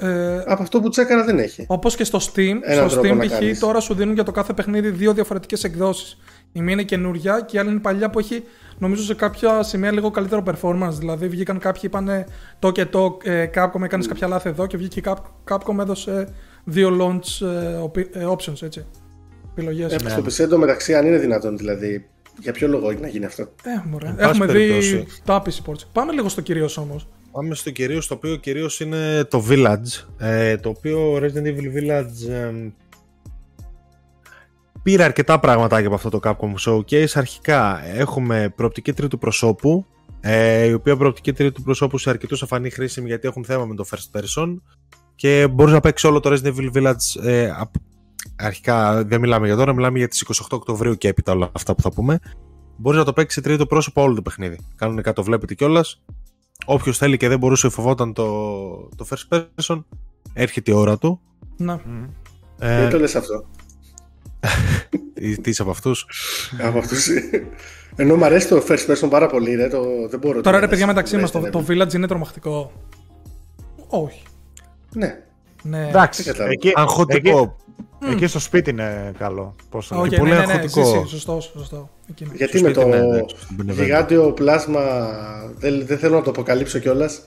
Ε, 0.00 0.36
Από 0.46 0.62
αυτό 0.62 0.80
που 0.80 0.88
τσέκαρα 0.88 1.24
δεν 1.24 1.38
έχει. 1.38 1.64
Όπως 1.68 1.96
και 1.96 2.04
στο 2.04 2.18
Steam, 2.18 2.56
Έναν 2.62 2.90
στο 2.90 3.00
τρόπο 3.00 3.14
Steam 3.14 3.18
να 3.18 3.24
π.χ. 3.24 3.30
κάνεις. 3.38 3.58
τώρα 3.58 3.80
σου 3.80 3.94
δίνουν 3.94 4.14
για 4.14 4.22
το 4.22 4.30
κάθε 4.32 4.52
παιχνίδι 4.52 4.90
δύο 4.90 5.12
διαφορετικές 5.12 5.64
εκδόσεις. 5.64 6.18
Η 6.52 6.60
μία 6.62 6.72
είναι 6.72 6.82
καινούρια 6.82 7.40
και 7.40 7.56
η 7.56 7.60
άλλη 7.60 7.70
είναι 7.70 7.80
παλιά 7.80 8.10
που 8.10 8.18
έχει 8.18 8.42
νομίζω 8.78 9.02
σε 9.02 9.14
κάποια 9.14 9.62
σημεία 9.62 9.92
λίγο 9.92 10.10
καλύτερο 10.10 10.42
performance. 10.46 10.92
Δηλαδή 10.98 11.28
βγήκαν 11.28 11.58
κάποιοι 11.58 11.82
είπαν 11.84 12.24
το 12.58 12.70
και 12.72 12.84
το 12.84 13.18
ε, 13.22 13.46
Capcom 13.54 13.82
έκανες 13.82 14.06
κάποια 14.06 14.28
λάθη 14.28 14.48
εδώ 14.48 14.66
και 14.66 14.76
βγήκε 14.76 14.98
η 14.98 15.02
Cap- 15.06 15.54
Capcom 15.56 15.78
έδωσε 15.80 16.28
δύο 16.64 16.96
launch 17.00 17.46
ε, 17.46 17.80
opi- 17.84 18.16
ε, 18.16 18.24
options 18.26 18.62
έτσι. 18.62 18.86
Επιλογές. 19.58 19.92
Ε, 19.92 19.98
στο 20.08 20.22
PC 20.24 20.38
εντωμεταξύ, 20.44 20.94
αν 20.94 21.06
είναι 21.06 21.18
δυνατόν 21.18 21.56
δηλαδή. 21.56 22.06
Για 22.40 22.52
ποιο 22.52 22.68
λόγο 22.68 22.90
έχει 22.90 23.00
να 23.00 23.08
γίνει 23.08 23.24
αυτό; 23.24 23.42
Ε, 23.42 23.88
μωρέ. 23.90 24.06
πάση 24.06 24.28
Έχουμε 24.28 24.46
δει 24.46 24.52
περιπτώσει. 24.52 25.06
τα 25.24 25.42
PC 25.42 25.70
ports. 25.70 25.80
Πάμε 25.92 26.12
λίγο 26.12 26.28
στο 26.28 26.40
κυρίως 26.40 26.76
όμως. 26.76 27.08
Πάμε 27.32 27.54
στο 27.54 27.70
κυρίως, 27.70 28.06
το 28.06 28.14
οποίο 28.14 28.36
κυρίως 28.36 28.80
είναι 28.80 29.24
το 29.24 29.44
Village, 29.48 30.04
ε, 30.18 30.56
το 30.56 30.68
οποίο 30.68 31.14
Resident 31.16 31.46
Evil 31.46 31.76
Village 31.78 32.30
ε, 32.30 32.52
πήρε 34.82 35.02
αρκετά 35.04 35.40
πραγματάκια 35.40 35.86
από 35.86 35.94
αυτό 35.94 36.08
το 36.10 36.20
Capcom 36.22 36.54
Showcase. 36.68 37.08
Αρχικά 37.14 37.80
έχουμε 37.86 38.52
προοπτική 38.56 38.92
τρίτου 38.92 39.18
προσώπου, 39.18 39.86
ε, 40.20 40.64
η 40.66 40.72
οποία 40.72 40.96
προοπτική 40.96 41.32
τρίτου 41.32 41.62
προσώπου 41.62 41.98
σε 41.98 42.10
αρκετούς 42.10 42.42
αφανή 42.42 42.70
χρήσιμη 42.70 43.06
γιατί 43.08 43.28
έχουν 43.28 43.44
θέμα 43.44 43.64
με 43.64 43.74
το 43.74 43.84
first 43.90 44.18
person 44.20 44.56
και 45.14 45.48
μπορείς 45.50 45.72
να 45.72 45.80
παίξεις 45.80 46.08
όλο 46.08 46.20
το 46.20 46.30
Resident 46.32 46.54
Evil 46.56 46.72
Village 46.76 47.24
ε, 47.24 47.50
απ- 47.58 47.74
αρχικά 48.38 49.04
δεν 49.04 49.20
μιλάμε 49.20 49.46
για 49.46 49.56
τώρα, 49.56 49.72
μιλάμε 49.72 49.98
για 49.98 50.08
τις 50.08 50.24
28 50.42 50.46
Οκτωβρίου 50.50 50.94
και 50.94 51.08
έπειτα 51.08 51.32
όλα 51.32 51.50
αυτά 51.52 51.74
που 51.74 51.82
θα 51.82 51.92
πούμε. 51.92 52.18
Μπορείς 52.76 52.98
να 52.98 53.04
το 53.04 53.12
παίξεις 53.12 53.34
σε 53.34 53.40
τρίτο 53.40 53.66
πρόσωπο 53.66 54.02
όλο 54.02 54.14
το 54.14 54.22
παιχνίδι. 54.22 54.58
Κανονικά 54.76 55.12
το 55.12 55.22
βλέπετε 55.22 55.54
κιόλας. 55.54 56.02
Όποιος 56.64 56.98
θέλει 56.98 57.16
και 57.16 57.28
δεν 57.28 57.38
μπορούσε 57.38 57.68
φοβόταν 57.68 58.12
το, 58.12 58.24
το 58.96 59.06
first 59.08 59.38
person, 59.38 59.84
έρχεται 60.32 60.70
η 60.70 60.74
ώρα 60.74 60.98
του. 60.98 61.20
Να. 61.56 61.80
Ε, 62.58 62.76
Γιατί 62.76 62.92
το 62.92 62.98
λες 62.98 63.14
αυτό; 63.14 63.44
τι 65.14 65.40
τι 65.40 65.50
είσαι 65.50 65.62
από 65.62 65.70
αυτούς; 65.70 66.06
από 66.62 66.78
αυτούς. 66.78 67.08
Ενώ 67.96 68.16
μου 68.16 68.24
αρέσει 68.24 68.48
το 68.48 68.62
first 68.68 68.86
person 68.86 69.08
πάρα 69.10 69.26
πολύ, 69.26 69.54
ρε, 69.54 69.68
το, 69.68 70.08
δεν 70.08 70.18
μπορώ. 70.18 70.40
Τώρα 70.40 70.56
να 70.56 70.62
ρε 70.62 70.68
παιδιά 70.68 70.86
το 70.86 70.92
μεταξύ 70.92 71.16
μας, 71.16 71.30
Resident 71.30 71.32
το, 71.32 71.46
Evil. 71.46 71.50
το 71.50 71.64
Village 71.68 71.94
είναι 71.94 72.06
τρομακτικό. 72.06 72.72
Όχι. 73.88 74.22
Ναι. 74.92 75.22
Ναι. 75.62 75.88
Εντάξει, 75.88 76.22
δεν 76.22 76.32
κατάλαβα. 76.32 76.52
εκεί, 76.52 76.72
εκεί, 77.08 77.30
Αγχωτικό. 77.78 78.12
εκεί 78.12 78.26
στο 78.26 78.38
σπίτι 78.38 78.70
είναι 78.70 79.12
καλό. 79.18 79.54
Πώς 79.70 79.88
το 79.88 79.94
Όχι, 80.00 80.10
λένε. 80.10 80.18
πολύ 80.22 80.30
ναι, 80.32 80.38
ναι, 80.38 80.46
ναι, 80.46 80.52
αγχωτικό. 80.52 80.80
εσύ, 80.80 80.96
εσύ, 80.96 81.08
σωστό, 81.08 81.40
σωστό. 81.40 81.90
Εκείνο. 82.10 82.30
Γιατί 82.34 82.58
Στο 82.58 82.66
με 82.66 82.72
το 82.72 82.80
σπίτι, 82.80 82.96
ναι, 82.96 83.06
εντάξει, 83.06 83.36
στον 83.40 83.56
Benevento. 83.60 83.74
γιγάντιο 83.74 84.32
πλάσμα 84.32 84.80
δεν, 85.58 85.86
δεν 85.86 85.98
θέλω 85.98 86.16
να 86.16 86.22
το 86.22 86.30
αποκαλύψω 86.30 86.78
κιόλας. 86.78 87.20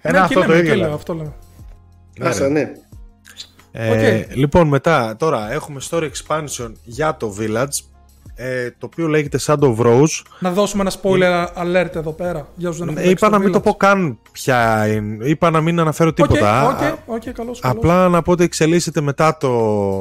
Ένα 0.00 0.18
Ναι, 0.18 0.24
αυτό 0.24 0.38
εκεί 0.40 0.48
το 0.48 0.54
λέμε, 0.54 0.68
ίδιο. 0.68 0.72
εκεί 0.72 0.80
λέμε. 0.80 0.82
λέμε, 0.82 0.94
αυτό 0.94 1.14
λέμε. 1.14 1.32
Άσα, 2.20 2.48
ναι. 2.48 2.72
Ε, 3.72 4.24
Λοιπόν, 4.34 4.68
μετά, 4.68 5.16
τώρα 5.18 5.52
έχουμε 5.52 5.80
story 5.90 6.10
expansion 6.10 6.72
για 6.84 7.16
το 7.16 7.34
Village, 7.40 7.68
ε, 8.42 8.70
το 8.78 8.86
οποίο 8.92 9.06
λέγεται 9.06 9.38
Shadow 9.46 9.76
of 9.76 9.86
Rose. 9.86 10.22
Να 10.38 10.50
δώσουμε 10.50 10.82
ένα 10.82 10.92
spoiler 11.02 11.46
alert 11.62 11.94
εδώ 11.96 12.12
πέρα. 12.12 12.48
Για 12.54 12.68
όσους 12.68 12.80
δεν 12.80 12.88
έχουν 12.88 13.00
Ε, 13.02 13.06
παίξει 13.06 13.24
είπα 13.26 13.28
να 13.28 13.38
μην 13.38 13.48
Village. 13.48 13.52
το 13.52 13.60
πω 13.60 13.74
καν 13.74 14.18
πια. 14.32 14.86
είναι. 14.92 15.24
Είπα 15.24 15.50
να 15.50 15.60
μην 15.60 15.80
αναφέρω 15.80 16.08
Οκ, 16.08 16.14
τίποτα. 16.14 16.66
Οκ, 16.68 16.82
Α- 16.82 16.98
οκ, 17.06 17.22
καλώς, 17.22 17.34
καλώς. 17.34 17.60
Απλά 17.62 18.08
να 18.08 18.22
πω 18.22 18.32
ότι 18.32 18.44
εξελίσσεται 18.44 19.00
μετά 19.00 19.36
το 19.36 19.50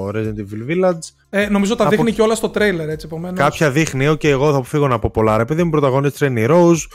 Resident 0.07 0.39
Evil 0.39 0.71
Village. 0.71 0.99
Ε, 1.29 1.47
νομίζω 1.49 1.75
τα 1.75 1.83
από- 1.83 1.95
δείχνει 1.95 2.11
και 2.11 2.21
όλα 2.21 2.35
στο 2.35 2.49
τρέιλερ, 2.49 2.89
έτσι, 2.89 3.05
επομένως. 3.09 3.39
Κάποια 3.39 3.71
δείχνει, 3.71 4.07
ok, 4.09 4.23
εγώ 4.23 4.51
θα 4.51 4.55
αποφύγω 4.57 4.87
να 4.87 4.99
πω 4.99 5.09
πολλά. 5.13 5.37
Ρε 5.37 5.45
παιδί 5.45 5.63
μου, 5.63 5.69
πρωταγωνίστρια 5.69 6.29
είναι 6.29 6.41
η 6.41 6.47
Rose, 6.49 6.85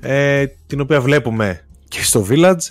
ε, 0.00 0.44
την 0.66 0.80
οποία 0.80 1.00
βλέπουμε 1.00 1.64
και 1.88 2.02
στο 2.02 2.26
Village. 2.30 2.66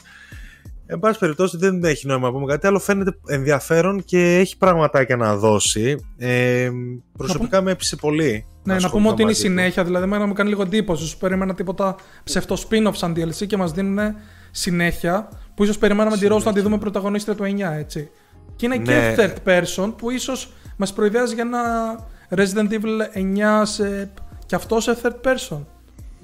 Εν 0.86 1.00
πάση 1.00 1.20
περιπτώσει, 1.20 1.58
δεν 1.58 1.84
έχει 1.84 2.08
νόημα 2.08 2.28
να 2.28 2.34
πούμε 2.34 2.46
κάτι 2.46 2.68
άλλο. 2.68 2.80
Φαίνεται 2.80 3.18
ενδιαφέρον 3.28 4.04
και 4.04 4.38
έχει 4.38 4.58
πραγματάκια 4.58 5.16
να 5.16 5.36
δώσει. 5.36 5.96
Ε, 6.18 6.70
προσωπικά 7.18 7.62
με 7.62 7.72
έπεισε 7.72 7.96
πολύ. 7.96 8.46
Ναι, 8.64 8.74
να 8.74 8.74
ασχοληθώ 8.74 8.98
πούμε 8.98 9.10
ότι 9.10 9.22
είναι 9.22 9.32
η 9.32 9.34
μαζί 9.34 9.44
του. 9.46 9.50
συνέχεια. 9.50 9.84
Δηλαδή, 9.84 10.04
εμένα 10.04 10.26
μου 10.26 10.34
κάνει 10.34 10.50
λίγο 10.50 10.62
εντύπωση. 10.62 11.06
Σου 11.08 11.18
περίμενα 11.18 11.54
τίποτα 11.54 11.96
ψευτό 12.24 12.56
spin-off 12.70 12.92
σαν 12.94 13.14
DLC 13.18 13.48
και 13.48 13.58
μας 13.58 13.72
δίνουν 13.72 14.16
συνέχεια. 14.52 15.30
Που 15.56 15.64
ίσως 15.64 15.78
περιμέναμε 15.78 16.18
τη 16.18 16.28
Rose 16.30 16.44
να 16.44 16.54
τη 16.54 16.60
δούμε 16.62 16.78
πρωταγωνίστρια 16.78 17.36
του 17.36 17.44
9, 17.44 17.78
έτσι. 17.78 18.10
Και 18.56 18.66
είναι 18.66 18.76
Ναι. 18.78 18.84
και 18.84 19.16
third 19.18 19.50
person 19.50 19.94
που 19.98 20.10
ίσως 20.12 20.54
μας 20.78 20.94
προειδεάζει 20.94 21.34
για 21.34 21.44
ένα 21.44 21.62
Resident 22.30 22.72
Evil 22.72 23.18
9 23.62 23.62
σε... 23.64 24.12
και 24.46 24.56
αυτό 24.56 24.80
σε 24.80 24.98
third 25.04 25.32
person. 25.32 25.60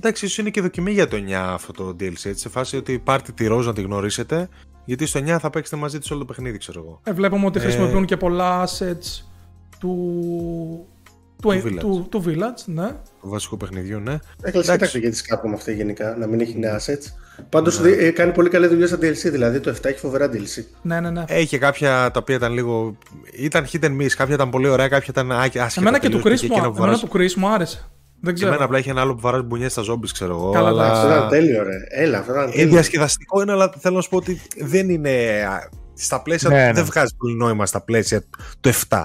Εντάξει, 0.01 0.25
ίσως 0.25 0.37
είναι 0.37 0.49
και 0.49 0.61
δοκιμή 0.61 0.91
για 0.91 1.07
το 1.07 1.17
9 1.17 1.31
αυτό 1.33 1.73
το 1.73 1.87
DLC. 1.99 2.05
Έτσι, 2.11 2.35
σε 2.35 2.49
φάση 2.49 2.77
ότι 2.77 2.99
πάρτε 2.99 3.31
τη 3.31 3.47
Rose 3.51 3.63
να 3.63 3.73
τη 3.73 3.81
γνωρίσετε. 3.81 4.49
Γιατί 4.85 5.05
στο 5.05 5.19
9 5.19 5.37
θα 5.39 5.49
παίξετε 5.49 5.75
μαζί 5.77 5.99
της 5.99 6.11
όλο 6.11 6.19
το 6.19 6.25
παιχνίδι, 6.25 6.57
ξέρω 6.57 6.79
εγώ. 6.85 7.01
Ε, 7.03 7.13
βλέπουμε 7.13 7.45
ότι 7.45 7.59
χρησιμοποιούν 7.59 8.05
και 8.05 8.17
πολλά 8.17 8.67
assets 8.67 9.23
του, 9.79 10.87
του, 11.41 11.49
Village. 11.49 11.75
του, 11.79 12.07
του 12.11 12.23
Village, 12.27 12.63
ναι. 12.65 12.87
Του 13.21 13.29
βασικού 13.29 13.57
παιχνιδιού, 13.57 13.99
ναι. 13.99 14.17
Έκλεισε 14.41 14.73
Εντάξει. 14.73 14.99
και 14.99 15.09
τη 15.09 15.21
Capcom 15.29 15.53
αυτή 15.53 15.73
γενικά, 15.73 16.15
να 16.19 16.27
μην 16.27 16.39
έχει 16.39 16.57
νέα 16.59 16.79
assets. 16.79 17.03
Πάντως 17.49 17.81
κάνει 18.13 18.31
πολύ 18.31 18.49
καλή 18.49 18.67
δουλειά 18.67 18.87
στα 18.87 18.97
DLC, 18.97 19.31
δηλαδή 19.31 19.59
το 19.59 19.69
7 19.81 19.85
έχει 19.85 19.99
φοβερά 19.99 20.29
DLC. 20.33 20.63
Ναι, 20.81 20.99
ναι, 20.99 21.09
ναι. 21.09 21.23
Έχει 21.27 21.57
κάποια 21.57 22.11
τα 22.13 22.19
οποία 22.19 22.35
ήταν 22.35 22.53
λίγο. 22.53 22.97
ήταν 23.33 23.65
hit 23.71 23.83
and 23.83 24.01
miss. 24.01 24.09
Κάποια 24.17 24.33
ήταν 24.35 24.49
πολύ 24.49 24.67
ωραία, 24.67 24.87
κάποια 24.87 25.07
ήταν 25.09 25.31
ά- 25.31 25.35
άσχετα. 25.43 25.71
Εμένα 25.77 25.99
και 25.99 26.09
του 26.09 26.19
τελείως. 26.19 26.41
Chris 26.41 26.43
εκείνο 26.43 26.65
μου, 26.67 26.71
που 26.71 26.83
εμένα 26.83 26.97
βαράς- 26.97 26.99
του 26.99 27.09
Chris 27.17 27.33
μου 27.33 27.49
άρεσε. 27.53 27.89
Δεν 28.21 28.33
Και 28.33 28.33
ξέρω. 28.33 28.49
εμένα 28.49 28.65
απλά 28.65 28.77
είχε 28.77 28.89
ένα 28.89 29.01
άλλο 29.01 29.13
που 29.15 29.21
βαράζει 29.21 29.43
μπουνιές 29.43 29.71
στα 29.71 29.81
ζόμπις, 29.81 30.11
ξέρω 30.11 30.31
εγώ. 30.35 30.51
Καλά, 30.51 30.67
αλλά... 30.67 30.91
Αυτό 30.91 31.07
ήταν 31.07 31.29
τέλειο, 31.29 31.63
ρε. 31.63 31.75
Έλα, 31.89 32.17
αυτό 32.19 32.31
ήταν 32.31 32.47
Ε, 32.47 32.51
τέλειο. 32.51 32.67
διασκεδαστικό 32.69 33.41
είναι, 33.41 33.51
αλλά 33.51 33.73
θέλω 33.79 33.95
να 33.95 34.01
σου 34.01 34.09
πω 34.09 34.17
ότι 34.17 34.41
δεν 34.59 34.89
είναι. 34.89 35.09
α, 35.49 35.69
Στα 35.93 36.21
πλαίσια. 36.21 36.49
Ναι, 36.49 36.65
ναι. 36.65 36.71
Δεν 36.73 36.85
βγάζει 36.85 37.15
πολύ 37.17 37.35
νόημα 37.35 37.65
στα 37.65 37.81
πλαίσια 37.81 38.23
του 38.59 38.69
7. 38.89 39.03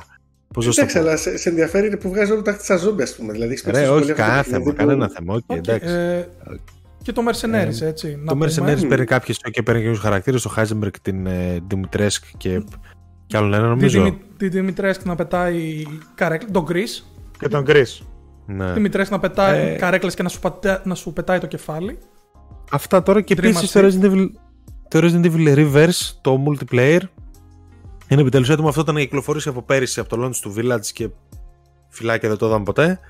Πώς 0.55 0.66
να 0.66 0.73
σου 0.73 0.78
το 0.78 0.82
Εντάξει, 0.82 0.99
πω. 1.03 1.09
αλλά 1.09 1.16
σε, 1.16 1.36
σε 1.39 1.49
ενδιαφέρει 1.49 1.97
που 1.97 2.09
βγάζει 2.09 2.32
όλο 2.32 2.43
τα 2.43 2.53
χτίσα 2.53 2.77
ζόμπι, 2.77 3.03
ας 3.03 3.15
πούμε. 3.16 3.32
Δηλαδή, 3.32 3.51
έχεις 3.51 3.62
παίξει 3.62 3.81
Ρε, 3.81 3.86
πολύ 3.89 4.03
όχι, 4.03 4.11
αυτό 4.12 4.23
το 4.23 4.28
κανένα 4.28 4.43
παιχνίδι 4.43 4.65
θέμα. 4.65 4.70
που- 4.73 4.86
Κανένα 4.86 5.09
θέμα. 5.09 5.35
Οκ, 5.35 5.43
Οκ, 5.47 5.57
εντάξει. 5.57 5.89
ε, 5.95 6.28
Και 7.03 7.12
το 7.12 7.23
Mercenaries, 7.31 7.81
έτσι. 7.86 8.12
Το 8.12 8.19
να 8.24 8.32
πούμε. 8.32 8.47
Mercenaries 8.47 8.89
παίρνει 8.89 9.05
κάποιες 9.05 9.39
και 9.51 9.62
παίρνει 9.62 9.81
κάποιους 9.81 10.01
χαρακτήρες, 10.01 10.43
το 10.43 10.55
Heisenberg, 10.57 10.91
την 11.03 11.27
ε, 11.27 11.62
Dimitrescu 11.70 12.28
και, 12.36 12.62
και 13.27 13.36
άλλον 13.36 13.53
ένα 13.55 13.62
Τη, 13.62 13.69
νομίζω. 13.69 14.03
Δημη, 14.03 14.19
τη 14.36 14.49
Δημητρέσκ 14.49 15.05
να 15.05 15.15
πετάει 15.15 15.82
καρέκλα, 16.15 16.51
τον 16.51 16.66
Chris. 16.69 17.05
Και 17.39 17.49
τον 17.49 17.65
Chris. 17.69 18.05
Ναι. 18.46 18.72
Δημητρέσκ 18.72 19.10
να 19.10 19.18
πετάει 19.20 19.68
Ε. 19.72 19.76
καρέκλες 19.76 20.14
και 20.14 20.22
να 20.22 20.28
σου, 20.28 20.40
πατέ- 20.40 20.84
να 20.86 20.94
σου 20.94 21.12
πετάει 21.12 21.38
το 21.38 21.46
κεφάλι. 21.46 21.98
Αυτά 22.70 23.02
τώρα 23.02 23.20
και 23.20 23.34
Dream 23.34 23.44
επίσης 23.44 23.70
το 23.72 23.80
Assist. 23.80 23.84
Resident 23.84 24.04
Evil, 24.12 24.26
το 24.88 24.98
Resident 25.02 25.24
Evil 25.24 25.56
Reverse, 25.56 26.12
το 26.20 26.44
multiplayer. 26.46 27.00
Είναι 28.08 28.20
επιτέλους 28.20 28.48
έτοιμο. 28.50 28.68
Αυτό 28.68 28.80
ήταν 28.80 28.94
να 28.94 29.00
κυκλοφορήσει 29.00 29.48
από 29.48 29.62
πέρυσι 29.62 30.00
από 30.00 30.08
το 30.08 30.24
launch 30.24 30.36
του 30.40 30.54
Village 30.56 30.86
και 30.92 31.08
φυλάκια 31.88 32.28
δεν 32.28 32.38
το 32.38 32.46
είδαμε 32.46 32.64
ποτέ. 32.64 33.00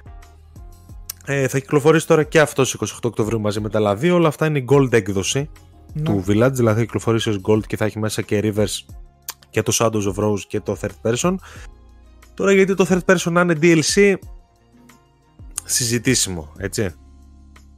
Ε, 1.26 1.48
θα 1.48 1.58
κυκλοφορήσει 1.58 2.06
τώρα 2.06 2.22
και 2.22 2.40
αυτός 2.40 2.68
στις 2.68 2.80
28 2.80 2.98
Οκτωβρίου 3.02 3.40
μαζί 3.40 3.60
με 3.60 3.68
τα 3.68 3.78
άλλα 3.78 3.96
δύο. 3.96 4.14
Όλα 4.14 4.28
αυτά 4.28 4.46
είναι 4.46 4.58
η 4.58 4.64
Gold 4.68 4.92
έκδοση 4.92 5.50
Ναι. 5.92 6.02
του 6.02 6.24
Village, 6.28 6.50
δηλαδή 6.52 6.74
θα 6.78 6.80
κυκλοφορήσει 6.84 7.28
ως 7.28 7.40
Gold 7.48 7.66
και 7.66 7.76
θα 7.76 7.84
έχει 7.84 7.98
μέσα 7.98 8.22
και 8.22 8.40
Rivers 8.44 8.94
και 9.50 9.62
το 9.62 9.72
Shadows 9.78 10.14
of 10.14 10.24
Rose 10.24 10.40
και 10.48 10.60
το 10.60 10.76
Third 10.80 11.10
Person. 11.12 11.34
Τώρα 12.34 12.52
γιατί 12.52 12.74
το 12.74 12.86
Third 12.88 13.14
Person 13.14 13.32
να 13.32 13.40
είναι 13.40 13.54
DLC, 13.62 14.14
συζητήσιμο, 15.64 16.52
έτσι. 16.58 16.94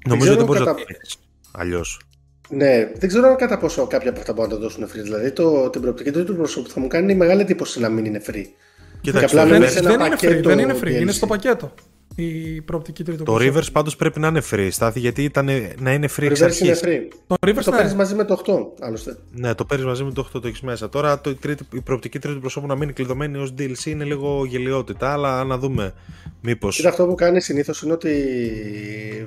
Νομίζω 0.08 0.30
ξέρω 0.30 0.34
ότι 0.42 0.44
μπορεί 0.52 0.58
να 0.58 0.64
κατά- 0.64 0.78
το 0.78 0.84
κάνεις 0.92 1.16
αλλιώς. 1.52 2.00
Ναι, 2.48 2.90
δεν 2.94 3.08
ξέρω 3.08 3.28
αν 3.28 3.36
κατά 3.36 3.58
πόσο 3.58 3.86
κάποια 3.86 4.10
από 4.10 4.18
αυτά 4.20 4.32
μπορούν 4.32 4.50
να 4.50 4.56
το 4.56 4.62
δώσουν 4.62 4.84
free. 4.84 5.02
Δηλαδή 5.02 5.30
το, 5.32 5.70
την 5.70 5.80
προοπτική 5.80 6.10
του 6.10 6.36
προσώπου 6.36 6.68
θα 6.70 6.80
μου 6.80 6.86
κάνει 6.86 7.14
μεγάλη 7.14 7.40
εντύπωση 7.40 7.80
να 7.80 7.88
μην 7.88 8.04
είναι 8.04 8.22
free. 8.26 8.44
Κοίταξε, 9.00 9.24
απλά 9.40 9.42
το 9.42 9.48
να 9.48 9.58
Δεν, 9.58 9.62
είναι 9.62 9.66
Rivers- 9.66 9.72
σε 9.72 9.78
ένα 9.78 9.88
δεν 9.88 9.98
είναι 10.06 10.06
free, 10.14 10.20
πακέτο 10.20 10.48
δεν 10.48 10.58
είναι 10.58 10.74
free. 10.80 10.86
DLC. 10.98 11.00
Είναι 11.00 11.12
στο 11.12 11.26
πακέτο. 11.26 11.74
Η 12.18 12.60
προοπτική 12.60 13.04
τρίτου 13.04 13.24
Το 13.24 13.32
προσώπου. 13.32 13.58
Rivers 13.58 13.72
πάντως 13.72 13.96
πρέπει 13.96 14.20
να 14.20 14.28
είναι 14.28 14.42
free, 14.50 14.68
Στάθη, 14.70 15.00
γιατί 15.00 15.24
ήταν, 15.24 15.48
να 15.78 15.92
είναι 15.92 16.08
free 16.16 16.18
Το 16.18 16.24
εξ 16.24 16.40
reverse 16.40 16.60
είναι 16.60 16.70
αρχής. 16.70 16.80
free. 16.84 17.00
Το 17.26 17.34
Rivers 17.46 17.62
Το 17.64 17.70
ναι. 17.70 17.76
παίρνει 17.76 17.94
μαζί 17.94 18.14
με 18.14 18.24
το 18.24 18.42
8, 18.46 18.84
άλλωστε. 18.86 19.16
Ναι, 19.32 19.54
το 19.54 19.64
παίρνει 19.64 19.84
μαζί 19.84 20.04
με 20.04 20.12
το 20.12 20.28
8 20.36 20.40
το 20.40 20.48
έχεις 20.48 20.60
μέσα. 20.60 20.88
Τώρα 20.88 21.20
το, 21.20 21.30
η, 21.30 21.34
τρίτη, 21.34 21.64
η 21.72 21.80
προοπτική 21.80 22.18
τρίτη 22.18 22.38
προσώπου 22.38 22.66
να 22.66 22.74
μείνει 22.76 22.92
κλειδωμένη 22.92 23.38
ως 23.38 23.54
DLC 23.58 23.84
είναι 23.84 24.04
λίγο 24.04 24.44
γελιότητα, 24.44 25.12
αλλά 25.12 25.44
να 25.44 25.58
δούμε 25.58 25.94
μήπω. 26.40 26.68
Κοίτα, 26.68 26.88
αυτό 26.88 27.06
που 27.06 27.14
κάνει 27.14 27.40
συνήθως 27.40 27.82
είναι 27.82 27.92
ότι 27.92 28.12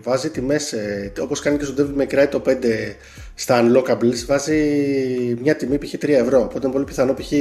βάζει 0.04 0.30
τιμές, 0.30 0.74
όπως 1.22 1.40
κάνει 1.40 1.58
και 1.58 1.64
στο 1.64 1.74
Devil 1.78 2.02
May 2.02 2.14
Cry 2.14 2.28
το 2.32 2.42
5 2.46 2.52
στα 3.36 3.64
unlockables, 3.64 4.26
βάζει 4.28 4.58
μια 5.42 5.56
τιμή 5.56 5.78
π.χ. 5.78 5.94
3 5.94 6.08
ευρώ. 6.10 6.40
Οπότε 6.42 6.60
είναι 6.64 6.74
πολύ 6.74 6.86
πιθανό 6.86 7.14
π.χ. 7.14 7.32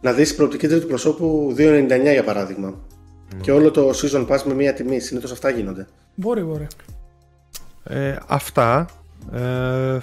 να 0.00 0.12
δεις 0.12 0.34
προοπτική 0.34 0.68
τρίτου 0.68 0.86
προσώπου 0.86 1.54
2,99 1.58 1.88
για 2.12 2.24
παράδειγμα. 2.24 2.90
Και 3.40 3.52
όλο 3.52 3.70
το 3.70 3.90
season 3.90 4.26
pass 4.28 4.42
με 4.46 4.54
μια 4.54 4.74
τιμή. 4.74 5.00
Συνήθως 5.00 5.32
αυτά 5.32 5.50
γίνονται. 5.50 5.86
Μπορεί, 6.14 6.42
μπορεί. 6.42 6.66
Ε, 7.84 8.16
αυτά. 8.26 8.86
Ε, 9.32 9.98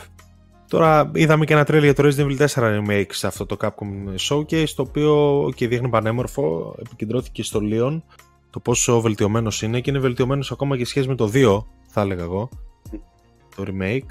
τώρα 0.68 1.12
είδαμε 1.14 1.46
και 1.46 1.54
ένα 1.54 1.64
τρέλ 1.64 1.84
για 1.84 1.94
το 1.94 2.04
Resident 2.08 2.26
Evil 2.38 2.48
4 2.48 2.80
remake 2.80 3.06
σε 3.10 3.28
αυτό 3.28 3.46
το 3.46 3.58
Capcom 3.62 4.16
Showcase, 4.30 4.70
το 4.76 4.82
οποίο 4.82 5.50
και 5.56 5.68
δείχνει 5.68 5.90
πανέμορφο, 5.90 6.76
επικεντρώθηκε 6.86 7.44
στο 7.44 7.60
Leon, 7.64 8.02
το 8.50 8.60
πόσο 8.60 9.02
βελτιωμένος 9.02 9.62
είναι 9.62 9.80
και 9.80 9.90
είναι 9.90 10.00
βελτιωμένος 10.00 10.52
ακόμα 10.52 10.78
και 10.78 10.84
σε 10.84 10.90
σχέση 10.90 11.08
με 11.08 11.16
το 11.16 11.32
2, 11.34 11.64
θα 11.88 12.02
έλεγα 12.02 12.24
εγώ, 12.24 12.50
το 13.56 13.64
remake. 13.68 14.06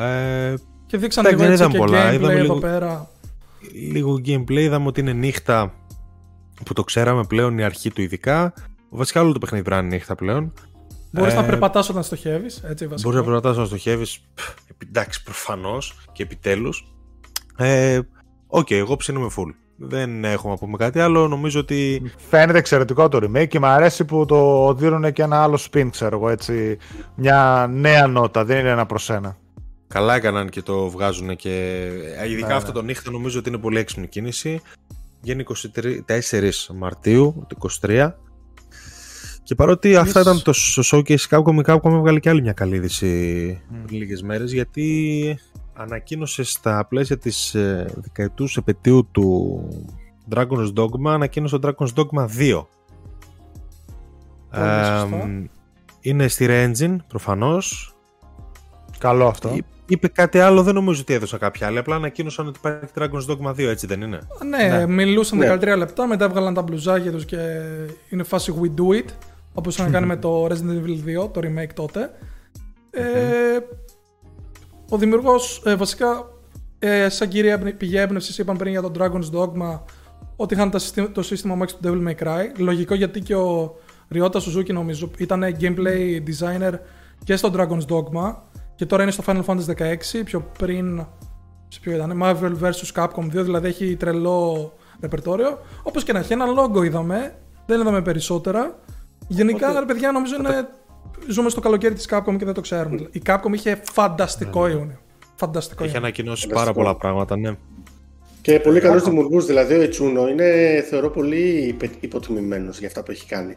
Ε, 0.00 0.54
Και 0.86 0.96
δείξαν 0.96 1.24
Εντάξει, 1.26 1.42
λίγο 1.42 1.42
δεν 1.42 1.50
έτσι 1.52 1.62
είδαμε 1.64 1.72
και 1.72 1.78
πολλά, 1.78 2.10
gameplay 2.10 2.14
είδαμε 2.14 2.32
εδώ 2.32 2.42
λίγο- 2.42 2.58
πέρα. 2.58 3.08
λίγο 3.92 4.14
gameplay 4.26 4.60
είδαμε 4.60 4.86
ότι 4.86 5.00
είναι 5.00 5.12
νύχτα 5.12 5.74
που 6.64 6.72
το 6.72 6.84
ξέραμε 6.84 7.24
πλέον 7.24 7.58
η 7.58 7.64
αρχή 7.64 7.90
του 7.90 8.02
ειδικά. 8.02 8.52
Βασικά 8.88 9.20
όλο 9.20 9.32
το 9.32 9.38
παιχνίδι 9.38 9.64
πρέπει 9.64 9.80
να 9.80 9.86
είναι 9.86 9.96
νύχτα 9.96 10.14
πλέον. 10.14 10.52
Μπορείς 11.12 11.32
Ε, 11.32 11.36
να 11.36 11.44
περπατάς 11.44 11.88
όταν 11.88 12.02
στοχεύεις. 12.02 12.62
Έτσι, 12.64 12.86
βασικά. 12.86 13.10
Μπορείς 13.10 13.26
να 13.26 13.32
περπατάς 13.32 13.56
να 13.56 13.64
στοχεύεις, 13.64 14.20
πφ, 14.34 14.48
εντάξει 14.88 15.22
προφανώς 15.22 15.94
και 16.12 16.22
επιτέλους. 16.22 16.94
Ε, 17.56 18.00
Οκ, 18.46 18.70
εγώ 18.70 18.96
ψήνομαι 18.96 19.30
full. 19.36 19.54
Δεν 19.76 20.24
έχουμε 20.24 20.52
να 20.52 20.58
πούμε 20.58 20.76
κάτι 20.76 21.00
άλλο. 21.00 21.28
Νομίζω 21.28 21.60
ότι 21.60 22.02
Φαίνεται 22.30 22.58
εξαιρετικό 22.58 23.08
το 23.08 23.18
remake 23.22 23.48
και 23.48 23.58
μου 23.58 23.66
αρέσει 23.66 24.04
που 24.04 24.24
το 24.26 24.74
δίνουν 24.74 25.12
και 25.12 25.22
ένα 25.22 25.42
άλλο 25.42 25.58
spin, 25.70 25.88
ξέρω 25.90 26.16
εγώ 26.16 26.28
έτσι. 26.28 26.78
Μια 27.14 27.66
νέα 27.70 28.06
νότα, 28.06 28.44
δεν 28.44 28.58
είναι 28.58 28.70
ένα 28.70 28.86
προς 28.86 29.10
ένα. 29.10 29.36
καλά 29.88 30.14
έκαναν 30.14 30.48
και 30.48 30.62
το 30.62 30.90
βγάζουν 30.90 31.36
και 31.36 31.84
ε, 32.18 32.30
ειδικά 32.30 32.46
Ναι, 32.46 32.54
αυτό 32.54 32.72
το 32.72 32.82
νύχτα 32.82 33.10
νομίζω 33.10 33.38
ότι 33.38 33.48
είναι 33.48 33.58
πολύ 33.58 33.78
έξυπνη 33.78 34.06
κίνηση. 34.08 34.60
Βγαίνει 35.24 35.44
24 36.06 36.50
Μαρτίου 36.74 37.46
του 37.48 37.70
23 37.80 38.12
και 39.42 39.54
παρότι 39.54 39.96
αυτά 39.96 40.20
ήταν 40.20 40.42
το 40.42 40.52
στο 40.52 40.82
showcase 40.84 41.28
Capcom, 41.28 41.54
η 41.54 41.62
Capcom 41.64 41.92
έβγαλε 41.92 42.20
και 42.20 42.28
άλλη 42.28 42.42
μια 42.42 42.52
καλή 42.52 42.76
είδηση 42.76 43.08
πριν 43.84 43.98
λίγες 43.98 44.22
μέρες 44.22 44.52
γιατί 44.52 45.38
ανακοίνωσε 45.74 46.42
στα 46.42 46.86
πλαίσια 46.88 47.18
της 47.18 47.54
ε, 47.54 47.92
δεκαετούς 47.94 48.56
επαιτίου 48.56 49.08
του 49.10 49.68
Dragon's 50.34 50.72
Dogma 50.74 51.06
ανακοίνωσε 51.06 51.58
το 51.58 51.68
Dragon's 51.68 51.94
Dogma 51.94 52.26
2 52.26 52.64
Πολύ 54.50 54.84
σωστά. 54.84 55.08
Εμ, 55.22 55.46
είναι 56.00 56.28
στη 56.28 56.46
Re-Engine 56.48 56.96
προφανώς 57.08 57.94
Καλό 58.98 59.26
αυτό. 59.26 59.56
Εί- 59.86 59.90
Είπε 59.92 60.08
κάτι 60.08 60.38
άλλο, 60.38 60.62
δεν 60.62 60.74
νομίζω 60.74 61.00
ότι 61.00 61.12
έδωσα 61.14 61.38
κάποια 61.38 61.66
άλλη. 61.66 61.78
Απλά 61.78 61.96
ανακοίνωσαν 61.96 62.46
ότι 62.46 62.58
υπάρχει 62.58 62.86
Dragon's 62.98 63.32
Dogma 63.32 63.50
2, 63.50 63.58
έτσι 63.68 63.86
δεν 63.86 64.00
είναι; 64.00 64.18
Ναι, 64.48 64.68
Ναι. 64.68 64.86
μιλούσαν 64.86 65.38
Ναι. 65.38 65.46
13 65.46 65.76
λεπτά, 65.76 66.06
μετά 66.06 66.24
έβγαλαν 66.24 66.54
τα 66.54 66.62
μπλουζάκια 66.62 67.10
τους 67.12 67.24
και 67.24 67.36
είναι 68.08 68.22
φάση 68.22 68.54
We 68.62 68.80
Do 68.80 68.94
It, 68.98 69.08
όπως 69.54 69.78
είχαν 69.78 69.90
κάνει 69.90 70.06
με 70.06 70.16
το 70.16 70.46
Resident 70.46 70.82
Evil 70.84 71.24
2, 71.24 71.30
το 71.32 71.40
remake 71.44 71.72
τότε. 71.74 72.10
Ε, 72.90 73.02
ο 74.88 74.98
δημιουργός, 74.98 75.62
ε, 75.64 75.74
βασικά, 75.74 76.28
ε, 76.78 77.08
σαν 77.08 77.28
κυρία 77.28 77.58
πηγή 77.58 77.96
έμπνευσης 77.96 78.38
είπαν 78.38 78.56
πριν 78.56 78.70
για 78.70 78.82
το 78.82 78.90
Dragon's 78.98 79.38
Dogma 79.38 79.80
ότι 80.36 80.54
είχαν 80.54 80.70
τα 80.70 80.78
συστή- 80.78 81.10
το 81.12 81.22
σύστημα 81.22 81.58
Max 81.64 81.68
του 81.68 81.78
Devil 81.84 82.08
May 82.08 82.24
Cry. 82.24 82.42
Λογικό 82.58 82.94
γιατί 82.94 83.20
και 83.20 83.34
ο 83.34 83.76
Ryota 84.14 84.36
Suzuki 84.36 84.72
νομίζω 84.72 85.10
ήταν 85.18 85.44
gameplay 85.60 86.20
designer 86.26 86.72
και 87.24 87.36
στο 87.36 87.50
Dragon's 87.56 87.86
Dogma 87.94 88.34
και 88.74 88.86
τώρα 88.86 89.02
είναι 89.02 89.12
στο 89.12 89.22
Final 89.26 89.44
Fantasy 89.44 89.64
16, 89.76 90.22
πιο 90.24 90.50
πριν 90.58 91.06
σε 91.68 91.80
ποιο 91.80 91.92
ήταν, 91.92 92.20
Marvel 92.22 92.52
vs 92.62 92.92
Capcom 93.02 93.24
2, 93.24 93.28
δηλαδή 93.30 93.68
έχει 93.68 93.96
τρελό 93.96 94.72
ρεπερτόριο. 95.00 95.58
Όπως 95.82 96.04
και 96.04 96.12
να 96.12 96.18
έχει, 96.18 96.32
ένα 96.32 96.44
logo 96.46 96.84
είδαμε, 96.84 97.34
δεν 97.66 97.80
είδαμε 97.80 98.02
περισσότερα. 98.02 98.78
Γενικά, 99.28 99.66
Οπότε- 99.68 99.78
ρε 99.86 99.92
παιδιά, 99.92 100.12
νομίζω 100.12 100.34
είναι. 100.38 100.68
Ζούμε 101.28 101.50
στο 101.50 101.60
καλοκαίρι 101.60 101.94
της 101.94 102.08
Capcom 102.10 102.36
και 102.38 102.44
δεν 102.44 102.54
το 102.54 102.60
ξέρουμε. 102.60 103.08
Η 103.12 103.22
Capcom 103.26 103.52
είχε 103.52 103.80
φανταστικό 103.92 104.68
Ιούνιο. 104.68 104.98
Φανταστικό 105.34 105.82
Έχει 105.84 105.92
Ιούνιο. 105.92 106.06
ανακοινώσει 106.06 106.46
Φανταστικό. 106.46 106.72
πάρα 106.72 106.72
πολλά 106.72 106.96
πράγματα, 106.96 107.36
ναι. 107.36 107.56
Και 108.40 108.60
πολύ 108.60 108.80
καλούς 108.80 109.02
δημιουργούς. 109.02 109.46
Δηλαδή 109.46 109.74
ο 109.74 109.82
Ιτσούνο 109.82 110.28
είναι 110.28 110.44
θεωρώ 110.88 111.10
πολύ 111.10 111.66
υπε- 111.66 112.02
υποτιμημένος 112.02 112.78
για 112.78 112.86
αυτά 112.88 113.02
που 113.02 113.10
έχει 113.10 113.26
κάνει. 113.26 113.56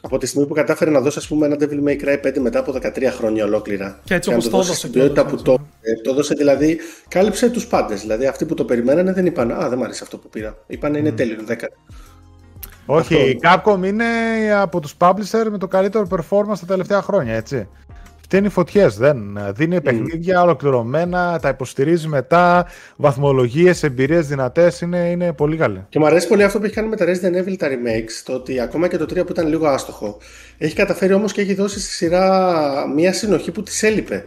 Από 0.00 0.18
τη 0.18 0.26
στιγμή 0.26 0.46
που 0.46 0.54
κατάφερε 0.54 0.90
να 0.90 1.00
δώσει 1.00 1.18
ας 1.18 1.28
πούμε, 1.28 1.46
ένα 1.46 1.56
Devil 1.60 1.88
May 1.88 2.04
Cry 2.04 2.26
5 2.26 2.38
μετά 2.38 2.58
από 2.58 2.72
13 2.82 3.04
χρόνια 3.16 3.44
ολόκληρα. 3.44 4.00
Και 4.04 4.14
έτσι 4.14 4.28
να 4.28 4.34
όπως 4.34 4.48
το 4.48 4.50
το 4.50 4.56
δώσει 4.56 4.70
έδωσε 4.70 4.86
στην 4.86 4.92
ποιότητα 4.92 5.22
κιόλας, 5.22 5.42
που 5.42 5.50
έτσι. 5.50 5.62
το, 5.62 5.90
ε, 5.90 6.00
το 6.02 6.10
έδωσε, 6.10 6.34
δηλαδή 6.34 6.78
κάλυψε 7.08 7.50
τους 7.50 7.66
πάντες. 7.66 8.00
Δηλαδή 8.00 8.26
αυτοί 8.26 8.44
που 8.46 8.54
το 8.54 8.64
περιμένανε 8.64 9.12
δεν 9.12 9.26
είπαν 9.26 9.50
Α, 9.52 9.68
δεν 9.68 9.78
μου 9.78 9.84
αρέσει 9.84 10.00
αυτό 10.02 10.18
που 10.18 10.28
πήρα. 10.28 10.56
Είπαν 10.66 10.94
Είναι 10.94 11.12
τέλειο, 11.12 11.34
είναι 11.34 11.56
10. 11.60 11.68
Όχι, 12.86 13.14
Αυτό. 13.14 13.26
η 13.26 13.38
Capcom 13.42 13.86
είναι 13.86 14.04
από 14.54 14.80
τους 14.80 14.94
publisher 14.98 15.46
με 15.50 15.58
το 15.58 15.66
καλύτερο 15.68 16.06
performance 16.10 16.58
τα 16.60 16.66
τελευταία 16.66 17.02
χρόνια, 17.02 17.34
έτσι. 17.34 17.68
Φταίνει 18.32 18.48
φωτιές, 18.48 18.96
δεν. 18.96 19.38
Δίνει 19.54 19.80
παιχνίδια 19.80 20.42
ολοκληρωμένα, 20.42 21.38
τα 21.42 21.48
υποστηρίζει 21.48 22.08
μετά, 22.08 22.66
βαθμολογίες, 22.96 23.82
εμπειρίες 23.82 24.26
δυνατές, 24.26 24.80
είναι, 24.80 24.98
είναι 24.98 25.32
πολύ 25.32 25.56
καλή. 25.56 25.86
Και 25.88 25.98
μου 25.98 26.06
αρέσει 26.06 26.28
πολύ 26.28 26.42
αυτό 26.42 26.58
που 26.58 26.64
έχει 26.64 26.74
κάνει 26.74 26.88
με 26.88 26.96
τα 26.96 27.04
Resident 27.04 27.48
Evil 27.48 27.54
τα 27.58 27.68
remakes, 27.68 28.22
το 28.24 28.32
ότι 28.32 28.60
ακόμα 28.60 28.88
και 28.88 28.96
το 28.96 29.04
3 29.04 29.26
που 29.26 29.32
ήταν 29.32 29.48
λίγο 29.48 29.66
άστοχο, 29.66 30.18
έχει 30.58 30.74
καταφέρει 30.74 31.12
όμως 31.12 31.32
και 31.32 31.40
έχει 31.40 31.54
δώσει 31.54 31.80
στη 31.80 31.90
σειρά 31.90 32.62
μια 32.94 33.12
συνοχή 33.12 33.50
που 33.50 33.62
της 33.62 33.82
έλειπε 33.82 34.26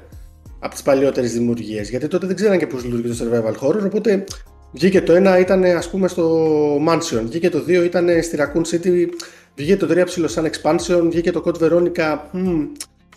από 0.60 0.74
τις 0.74 0.84
παλιότερες 0.84 1.34
δημιουργίες, 1.34 1.90
γιατί 1.90 2.08
τότε 2.08 2.28
δεν 2.28 2.36
ξέραν 2.36 2.58
και 2.58 2.68
πώς 2.68 2.84
λειτουργεί 2.84 3.18
το 3.18 3.26
survival 3.26 3.68
horror, 3.68 3.86
οπότε 3.86 4.24
βγήκε 4.72 5.02
το 5.02 5.14
ένα 5.14 5.40
ήταν 5.40 5.64
ας 5.64 5.90
πούμε 5.90 6.08
στο 6.08 6.48
Mansion, 6.88 7.22
βγήκε 7.24 7.50
το 7.50 7.64
2 7.68 7.70
ήταν 7.70 8.24
στη 8.24 8.38
Raccoon 8.40 8.74
City, 8.74 9.08
βγήκε 9.56 9.78
το 9.78 9.88
3 10.02 10.04
ψηλό 10.06 10.28
σαν 10.28 10.50
expansion, 10.52 11.02
βγήκε 11.10 11.32
το 11.32 11.44
Code 11.46 11.64
Veronica, 11.64 12.18
μμ, 12.32 12.64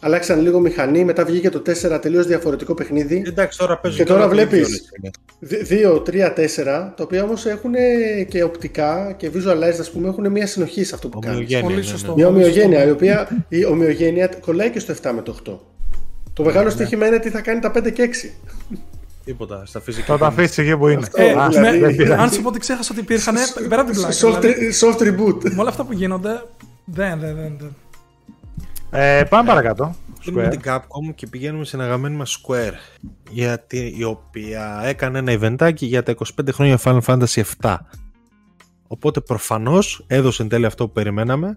αλλάξαν 0.06 0.40
λίγο 0.40 0.60
μηχανή, 0.60 1.04
μετά 1.04 1.24
βγήκε 1.24 1.50
το 1.50 1.62
4 1.94 1.98
τελείως 2.00 2.26
διαφορετικό 2.26 2.74
παιχνίδι. 2.74 3.22
Εντάξει, 3.26 3.58
τώρα 3.58 3.78
παίζουν 3.78 4.00
Και 4.00 4.06
τώρα 4.06 4.20
όλα 4.20 4.28
τα 4.28 4.34
βλέπεις. 4.34 4.58
ίδια 4.68 4.82
όλες 5.40 5.90
είναι. 5.90 5.90
2, 5.94 6.02
3, 6.02 6.32
4, 6.32 6.94
τα 6.96 7.02
οποία 7.04 7.22
όμως 7.22 7.46
έχουν 7.46 7.72
και 8.28 8.42
οπτικά 8.42 9.14
και 9.16 9.30
visualized, 9.34 9.80
ας 9.80 9.90
πούμε, 9.90 10.08
έχουν 10.08 10.30
μια 10.30 10.46
συνοχή 10.46 10.84
σε 10.84 10.94
αυτό 10.94 11.08
που 11.08 11.18
κάνεις. 11.18 11.36
Ομοιογένεια, 11.38 11.64
Πολύ 11.64 11.76
ναι, 11.76 11.82
σωστό. 11.82 12.08
ναι. 12.08 12.14
Μια 12.14 12.26
Πολύ 12.26 12.38
ομοιογένεια, 12.38 12.76
σωστό. 12.78 12.88
η 12.88 12.92
οποία 12.92 13.44
η 13.48 13.64
ομοιογένεια 13.64 14.30
κολλάει 14.40 14.70
και 14.70 14.78
στο 14.78 14.92
7 15.02 15.12
με 15.14 15.22
το 15.22 15.36
8. 15.46 15.58
Το 16.32 16.42
μεγάλο 16.44 16.70
στοίχημα 16.70 17.06
είναι 17.06 17.18
τι 17.18 17.30
θα 17.30 17.40
κάνει 17.40 17.60
τα 17.60 17.70
5 17.70 17.90
και 17.92 18.02
6. 18.02 18.30
Τίποτα. 19.24 19.62
Στα 19.66 19.80
φυσικά. 19.80 20.04
Θα 20.06 20.18
τα 20.18 20.26
αφήσει 20.26 20.62
εκεί 20.62 20.76
που 20.76 20.88
είναι. 20.88 21.00
Αυτό, 21.02 21.22
Ε, 21.22 21.30
Α, 21.32 21.48
δηλαδή- 21.48 21.80
με- 21.80 21.86
δεν 21.86 21.96
πειράζει. 21.96 22.22
αν 22.22 22.30
σου 22.30 22.42
πω 22.42 22.48
ότι 22.48 22.58
ξέχασα 22.58 22.88
ότι 22.92 23.00
υπήρχαν. 23.00 23.34
πέρα 23.68 23.80
από 23.80 23.90
την 23.90 24.00
πλάκα. 24.00 24.14
Soft, 24.14 24.40
δηλαδή, 24.40 24.72
soft 24.80 25.02
reboot. 25.02 25.42
με 25.50 25.60
όλα 25.60 25.68
αυτά 25.68 25.84
που 25.84 25.92
γίνονται. 25.92 26.42
Δεν, 26.84 27.18
δεν, 27.20 27.34
δεν. 27.36 27.76
Δεν. 28.96 29.18
Ε, 29.20 29.24
πάμε 29.24 29.48
παρακάτω. 29.48 29.94
Αφήνουμε 30.18 30.48
την 30.48 30.60
Capcom 30.64 31.14
και 31.14 31.26
πηγαίνουμε 31.26 31.64
στην 31.64 31.80
αγαπημένη 31.80 32.16
μας 32.16 32.42
Square 32.42 32.72
γιατί, 33.30 33.94
η 33.96 34.04
οποία 34.04 34.80
έκανε 34.84 35.18
ένα 35.18 35.32
eventάκι 35.32 35.86
για 35.86 36.02
τα 36.02 36.14
25 36.38 36.48
χρόνια 36.52 36.78
Final 36.84 37.00
Fantasy 37.00 37.42
7 37.60 37.76
οπότε 38.86 39.20
προφανώς 39.20 40.04
έδωσε 40.06 40.42
εν 40.42 40.48
τέλει 40.48 40.66
αυτό 40.66 40.86
που 40.86 40.92
περιμέναμε 40.92 41.56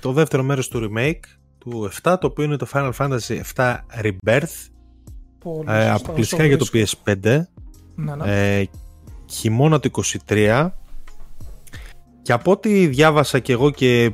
το 0.00 0.12
δεύτερο 0.12 0.42
μέρος 0.42 0.68
του 0.68 0.90
remake 0.90 1.24
του 1.58 1.90
7 2.02 2.16
το 2.20 2.26
οποίο 2.26 2.44
είναι 2.44 2.56
το 2.56 2.66
Final 2.72 2.92
Fantasy 2.98 3.40
7 3.54 3.76
Rebirth 4.02 4.68
ε, 5.66 5.90
αποκλειστικά 5.90 6.44
για 6.44 6.58
το 6.58 6.66
PS5 6.72 7.40
ναι, 7.94 8.14
ναι. 8.14 8.58
Ε, 8.58 8.68
χειμώνα 9.30 9.80
του 9.80 9.90
23 10.28 10.70
και 12.22 12.32
από 12.32 12.50
ό,τι 12.50 12.86
διάβασα 12.86 13.38
και 13.38 13.52
εγώ 13.52 13.70
και 13.70 14.12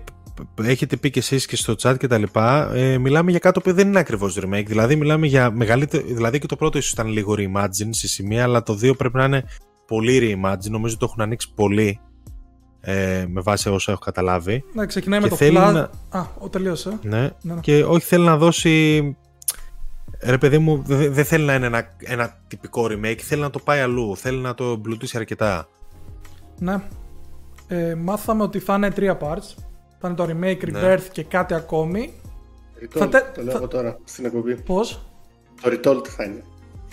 έχετε 0.62 0.96
πει 0.96 1.10
και 1.10 1.18
εσείς 1.18 1.46
και 1.46 1.56
στο 1.56 1.74
chat 1.82 1.94
και 1.98 2.06
τα 2.06 2.18
λοιπά, 2.18 2.74
ε, 2.74 2.98
μιλάμε 2.98 3.30
για 3.30 3.38
κάτι 3.40 3.60
που 3.60 3.72
δεν 3.72 3.88
είναι 3.88 3.98
ακριβώς 3.98 4.38
remake. 4.40 4.64
Δηλαδή 4.66 4.96
μιλάμε 4.96 5.26
για 5.26 5.50
μεγαλύτερο, 5.50 6.04
δηλαδή 6.06 6.38
και 6.38 6.46
το 6.46 6.56
πρώτο 6.56 6.78
ίσως 6.78 6.92
ήταν 6.92 7.06
λίγο 7.06 7.34
reimagine 7.38 7.88
στη 7.90 8.08
σημεία, 8.08 8.42
αλλά 8.42 8.62
το 8.62 8.74
δύο 8.74 8.94
πρέπει 8.94 9.16
να 9.16 9.24
είναι 9.24 9.44
πολύ 9.86 10.18
reimagine. 10.22 10.70
Νομίζω 10.70 10.96
το 10.96 11.06
έχουν 11.08 11.22
ανοίξει 11.22 11.52
πολύ 11.54 12.00
ε, 12.80 13.24
με 13.28 13.40
βάση 13.40 13.68
όσα 13.68 13.92
έχω 13.92 14.00
καταλάβει. 14.00 14.64
Ναι, 14.72 14.86
ξεκινάει 14.86 15.20
με 15.20 15.28
το 15.28 15.36
Flash. 15.40 15.52
Να... 15.52 15.90
Α, 16.18 16.26
ο 16.38 16.48
τελείωσε. 16.48 16.98
Ναι. 17.02 17.20
ναι, 17.20 17.30
ναι. 17.42 17.60
Και 17.60 17.84
όχι 17.84 18.06
θέλει 18.06 18.24
να 18.24 18.36
δώσει... 18.36 19.16
Ρε 20.22 20.38
παιδί 20.38 20.58
μου, 20.58 20.82
δεν 20.86 21.24
θέλει 21.24 21.44
να 21.44 21.54
είναι 21.54 21.66
ένα, 21.66 21.84
ένα 21.98 22.40
τυπικό 22.48 22.84
remake, 22.84 23.18
θέλει 23.18 23.40
να 23.40 23.50
το 23.50 23.58
πάει 23.58 23.80
αλλού, 23.80 24.16
θέλει 24.16 24.38
να 24.38 24.54
το 24.54 24.64
εμπλουτίσει 24.64 25.16
αρκετά. 25.16 25.68
Ναι. 26.58 26.82
Ε, 27.68 27.94
μάθαμε 27.94 28.42
ότι 28.42 28.58
θα 28.58 28.74
είναι 28.74 28.90
τρία 28.90 29.18
parts 29.20 29.62
θα 30.01 30.09
είναι 30.09 30.16
το 30.16 30.24
remake, 30.24 30.70
ναι. 30.70 30.94
rebirth 30.94 31.09
και 31.12 31.22
κάτι 31.22 31.55
ακόμη. 31.55 32.12
Retold, 32.81 32.98
θα 32.98 33.09
τε... 33.09 33.22
το 33.35 33.43
λέω 33.43 33.59
θα... 33.59 33.68
τώρα 33.68 33.98
στην 34.05 34.24
εκπομπή. 34.24 34.55
Πώς; 34.55 35.05
Το 35.62 35.70
Retold 35.72 36.06
θα 36.09 36.24
είναι. 36.24 36.43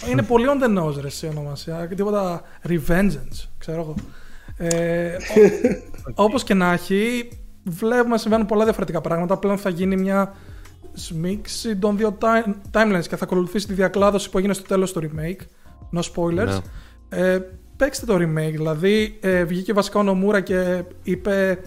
Είναι 0.09 0.23
πολύ 0.23 0.45
on 0.49 0.63
the 0.63 0.83
nose 0.83 1.01
ρε 1.01 1.09
σε 1.09 1.27
ονομασία 1.27 1.85
και 1.85 1.95
τίποτα 1.95 2.41
Revengeance, 2.67 3.47
ξέρω 3.57 3.81
εγώ. 3.81 3.95
Ε, 4.57 5.17
όπως 6.15 6.43
και 6.43 6.53
να 6.53 6.71
έχει, 6.71 7.29
βλέπουμε 7.63 8.09
να 8.09 8.17
συμβαίνουν 8.17 8.45
πολλά 8.45 8.63
διαφορετικά 8.63 9.01
πράγματα. 9.01 9.37
Πλέον 9.37 9.57
θα 9.57 9.69
γίνει 9.69 9.95
μια 9.95 10.35
σμίξη 10.93 11.77
των 11.77 11.97
δύο 11.97 12.17
timelines 12.71 13.07
και 13.09 13.15
θα 13.15 13.23
ακολουθήσει 13.23 13.67
τη 13.67 13.73
διακλάδωση 13.73 14.29
που 14.29 14.37
έγινε 14.37 14.53
στο 14.53 14.67
τέλος 14.67 14.93
του 14.93 15.01
remake. 15.01 15.41
No 15.97 16.01
spoilers. 16.13 16.61
Ναι. 17.09 17.33
Ε, 17.33 17.39
παίξτε 17.77 18.05
το 18.05 18.15
remake, 18.15 18.51
δηλαδή 18.51 19.17
ε, 19.21 19.43
βγήκε 19.43 19.73
βασικά 19.73 19.99
ο 19.99 20.03
Νομούρα 20.03 20.41
και 20.41 20.83
είπε 21.03 21.59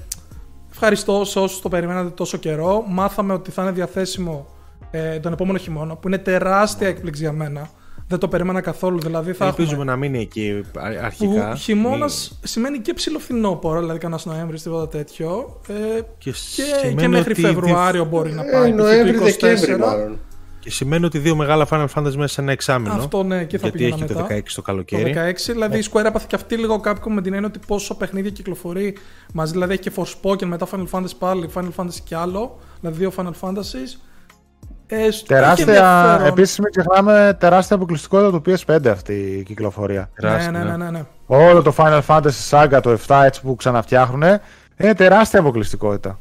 Ευχαριστώ 0.71 1.25
σε 1.25 1.39
όσους 1.39 1.61
το 1.61 1.69
περιμένατε 1.69 2.11
τόσο 2.11 2.37
καιρό. 2.37 2.85
Μάθαμε 2.89 3.33
ότι 3.33 3.51
θα 3.51 3.63
είναι 3.63 3.71
διαθέσιμο 3.71 4.47
ε, 4.91 5.19
τον 5.19 5.33
επόμενο 5.33 5.59
χειμώνα, 5.59 5.97
που 5.97 6.09
είναι 6.09 6.19
τεράστια 6.19 6.89
έκπληξη 6.89 7.23
για 7.23 7.33
μένα. 7.33 7.71
Δεν 8.07 8.19
το 8.19 8.29
περίμενα 8.29 8.61
καθόλου. 8.61 9.01
Δηλαδή 9.01 9.33
θα 9.33 9.47
Ελπίζουμε 9.47 9.73
έχουμε... 9.73 9.91
να 9.91 9.97
μείνει 9.97 10.21
εκεί 10.21 10.65
αρχικά. 11.03 11.55
Χειμώνας 11.55 12.39
σημαίνει 12.43 12.79
και 12.79 12.95
ψηλοφθινόπορο, 12.95 13.81
δηλαδή 13.81 13.99
κανένα 13.99 14.21
Νοέμβρη, 14.25 14.61
τίποτα 14.61 14.89
τέτοιο. 14.89 15.61
Ε, 15.69 16.01
και, 16.19 16.31
και, 16.31 16.95
και 16.97 17.09
μέχρι 17.09 17.33
ότι... 17.33 17.41
Φεβρουάριο 17.41 18.05
μπορεί 18.05 18.33
να 18.33 18.43
πάει. 18.43 18.71
Ε, 18.71 18.75
Νοέμβρη-Δεκέμβρη 18.75 19.79
μάλλον. 19.79 20.19
Και 20.61 20.71
σημαίνει 20.71 21.05
ότι 21.05 21.19
δύο 21.19 21.37
μεγάλα 21.37 21.67
Final 21.71 21.87
Fantasy 21.95 22.15
μέσα 22.15 22.27
σε 22.27 22.41
ένα 22.41 22.53
εξάμεινο. 22.53 22.95
Αυτό 22.95 23.23
ναι, 23.23 23.45
και 23.45 23.59
θα 23.59 23.69
γιατί 23.69 23.85
έχει 23.85 24.01
μετά. 24.01 24.15
το 24.15 24.27
16 24.35 24.41
το 24.55 24.63
καλοκαίρι. 24.63 25.13
Το 25.15 25.21
16, 25.21 25.35
δηλαδή 25.47 25.79
η 25.79 25.85
Square 25.93 26.05
έπαθε 26.05 26.27
και 26.29 26.37
αυτή 26.37 26.57
λίγο 26.57 26.81
Capcom 26.85 27.09
με 27.09 27.23
την 27.23 27.33
έννοια 27.33 27.49
ότι 27.49 27.61
πόσο 27.67 27.97
παιχνίδια 27.97 28.31
κυκλοφορεί 28.31 28.97
μαζί. 29.33 29.53
Δηλαδή 29.53 29.73
έχει 29.73 29.83
και 29.83 29.93
Forspoken 29.97 30.45
μετά 30.45 30.67
Final 30.73 30.87
Fantasy 30.91 31.17
πάλι, 31.19 31.51
Final 31.55 31.71
Fantasy 31.77 31.99
και 32.05 32.17
άλλο. 32.17 32.59
Δηλαδή 32.81 32.99
δύο 32.99 33.13
Final 33.17 33.33
Fantasies. 33.41 34.01
Ε, 34.87 35.09
τεράστια, 35.27 36.21
επίσης 36.27 36.59
μην 36.59 36.71
ξεχνάμε 36.71 37.37
τεράστια 37.41 37.77
αποκλειστικότητα 37.77 38.31
του 38.31 38.43
PS5 38.47 38.89
αυτή 38.89 39.13
η 39.13 39.43
κυκλοφορία. 39.43 40.11
Ναι, 40.23 40.49
ναι, 40.51 40.65
ναι, 40.65 40.77
ναι, 40.77 40.91
ναι. 40.91 41.03
Όλο 41.27 41.63
το 41.63 41.75
Final 41.77 42.01
Fantasy 42.07 42.51
Saga 42.51 42.81
το 42.83 42.99
7 43.07 43.23
έτσι 43.25 43.41
που 43.41 43.57
ξαναφτιάχνουν 43.57 44.23
είναι 44.77 44.95
τεράστια 44.95 45.41
αποκλειστικότητα. 45.41 46.19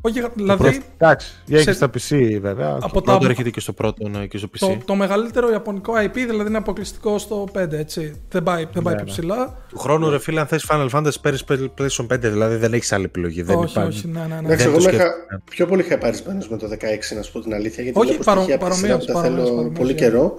Όχι, 0.00 0.22
δηλαδή. 0.34 0.82
Εντάξει, 0.96 1.32
έχει 1.50 1.72
στα 1.72 1.86
PC 1.86 2.38
βέβαια. 2.40 2.78
Από 2.80 3.02
το 3.02 3.18
τα... 3.18 3.26
έρχεται 3.28 3.50
και 3.50 3.60
στο 3.60 3.72
πρώτο 3.72 4.08
ναι, 4.08 4.26
και 4.26 4.38
στο 4.38 4.48
PC. 4.52 4.58
Το, 4.58 4.78
το 4.84 4.94
μεγαλύτερο 4.94 5.50
ιαπωνικό 5.50 5.92
IP 5.96 6.14
δηλαδή 6.14 6.48
είναι 6.48 6.56
αποκλειστικό 6.56 7.18
στο 7.18 7.48
5, 7.58 7.72
έτσι. 7.72 8.20
Δεν 8.28 8.42
πάει, 8.42 8.66
δεν 8.72 8.82
πάει 8.82 8.94
ναι, 8.94 9.02
πιο 9.02 9.12
ναι. 9.14 9.18
ψηλά. 9.18 9.56
Του 9.68 9.78
χρόνου, 9.78 10.10
ρε 10.10 10.18
φίλε, 10.18 10.40
αν 10.40 10.46
θες 10.46 10.66
Final 10.70 10.88
Fantasy 10.90 11.20
παίρνεις 11.22 11.44
PlayStation 11.48 12.06
5, 12.14 12.18
δηλαδή 12.18 12.56
δεν 12.56 12.72
έχεις 12.72 12.92
άλλη 12.92 13.04
επιλογή. 13.04 13.42
Δεν 13.42 13.56
όχι, 13.56 13.70
υπάρχει. 13.70 13.98
όχι, 13.98 14.08
ναι, 14.08 14.20
ναι. 14.20 14.26
ναι. 14.26 14.46
Εντάξει, 14.46 14.66
εγώ 14.66 14.78
είχα 14.78 15.12
πιο 15.50 15.66
πολύ 15.66 15.82
χαϊπαρισμένος 15.82 16.48
με 16.48 16.56
το 16.56 16.68
16, 16.70 17.16
να 17.16 17.22
σου 17.22 17.32
πω 17.32 17.40
την 17.40 17.54
αλήθεια. 17.54 17.82
Γιατί 17.82 17.98
όχι, 17.98 18.18
παρομοίως. 18.58 19.04
Τα 19.04 19.20
θέλω 19.20 19.72
πολύ 19.74 19.94
καιρό. 19.94 20.38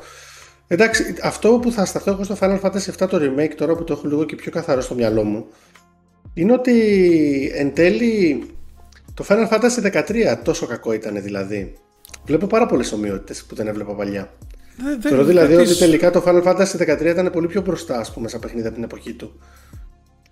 Εντάξει, 0.71 1.15
αυτό 1.23 1.59
που 1.61 1.71
θα 1.71 1.85
σταθώ 1.85 2.11
εγώ 2.11 2.23
στο 2.23 2.37
Final 2.39 2.59
Fantasy 2.59 3.05
7 3.05 3.09
το 3.09 3.17
remake 3.21 3.53
τώρα 3.55 3.75
που 3.75 3.83
το 3.83 3.93
έχω 3.93 4.07
λίγο 4.07 4.23
και 4.23 4.35
πιο 4.35 4.51
καθαρό 4.51 4.81
στο 4.81 4.95
μυαλό 4.95 5.23
μου 5.23 5.45
είναι 6.33 6.53
ότι 6.53 7.51
εν 7.55 7.73
τέλει 7.73 8.43
το 9.13 9.25
Final 9.27 9.47
Fantasy 9.49 10.03
13 10.03 10.37
τόσο 10.43 10.65
κακό 10.65 10.93
ήταν 10.93 11.21
δηλαδή. 11.21 11.73
Βλέπω 12.25 12.47
πάρα 12.47 12.65
πολλές 12.65 12.91
ομοιότητες 12.91 13.43
που 13.43 13.55
δεν 13.55 13.67
έβλεπα 13.67 13.93
παλιά. 13.93 14.33
Θεωρώ 15.01 15.23
δηλαδή 15.23 15.55
ότι 15.55 15.75
τελικά 15.75 16.11
το 16.11 16.23
Final 16.25 16.43
Fantasy 16.43 16.97
13 16.97 17.05
ήταν 17.05 17.29
πολύ 17.31 17.47
πιο 17.47 17.61
μπροστά, 17.61 17.99
ας 17.99 18.13
πούμε, 18.13 18.27
σαν 18.27 18.39
παιχνίδι 18.39 18.65
από 18.65 18.75
την 18.75 18.83
εποχή 18.83 19.13
του. 19.13 19.39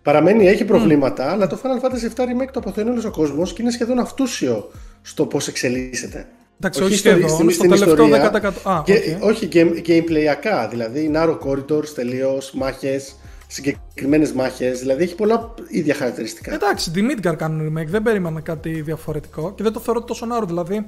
Παραμένει, 0.01 0.47
έχει 0.47 0.65
προβλήματα, 0.65 1.31
αλλά 1.31 1.47
το 1.47 1.59
Final 1.63 1.85
Fantasy 1.85 2.15
7 2.15 2.21
Remake 2.23 2.49
το 2.51 2.59
αποθεώνει 2.59 2.89
όλος 2.89 3.05
ο 3.05 3.11
κόσμος 3.11 3.53
και 3.53 3.61
είναι 3.61 3.71
σχεδόν 3.71 3.99
αυτούσιο 3.99 4.71
στο 5.01 5.25
πώς 5.25 5.47
εξελίσσεται. 5.47 6.27
Εντάξει, 6.59 6.83
όχι, 6.83 6.91
όχι 6.91 6.99
σχεδόν, 6.99 7.29
στο, 7.29 7.49
στο 7.49 7.61
τελευταίο 7.61 8.07
10%. 8.07 8.51
Α, 8.63 8.81
και, 8.85 8.93
okay. 8.93 9.21
Όχι, 9.21 9.47
game, 9.53 9.71
gameplayακά, 9.87 10.67
δηλαδή 10.69 11.11
narrow 11.15 11.37
corridors 11.39 11.87
τελείως, 11.95 12.51
μάχες 12.53 13.15
συγκεκριμένες 13.47 14.31
μάχες. 14.31 14.79
Δηλαδή 14.79 15.03
έχει 15.03 15.15
πολλά 15.15 15.53
ίδια 15.67 15.93
χαρακτηριστικά. 15.93 16.53
Εντάξει, 16.53 16.91
τη 16.91 17.01
Midgar 17.09 17.35
κάνουν 17.37 17.67
remake, 17.67 17.87
δεν 17.87 18.03
περίμενα 18.03 18.41
κάτι 18.41 18.81
διαφορετικό 18.81 19.53
και 19.53 19.63
δεν 19.63 19.71
το 19.71 19.79
θεωρώ 19.79 20.03
τόσο 20.03 20.25
νάρο. 20.25 20.45
Δηλαδή, 20.45 20.87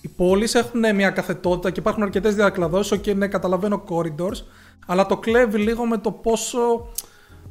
οι 0.00 0.08
πόλεις 0.08 0.54
έχουν 0.54 0.94
μια 0.94 1.10
καθετότητα 1.10 1.70
και 1.70 1.80
υπάρχουν 1.80 2.02
αρκετές 2.02 2.34
διακλαδώσεις. 2.34 2.98
Και 3.00 3.14
ναι, 3.14 3.26
καταλαβαίνω 3.26 3.84
corridors, 3.88 4.42
αλλά 4.86 5.06
το 5.06 5.16
κλέβει 5.16 5.58
λίγο 5.58 5.86
με 5.86 5.98
το 5.98 6.10
πόσο 6.10 6.58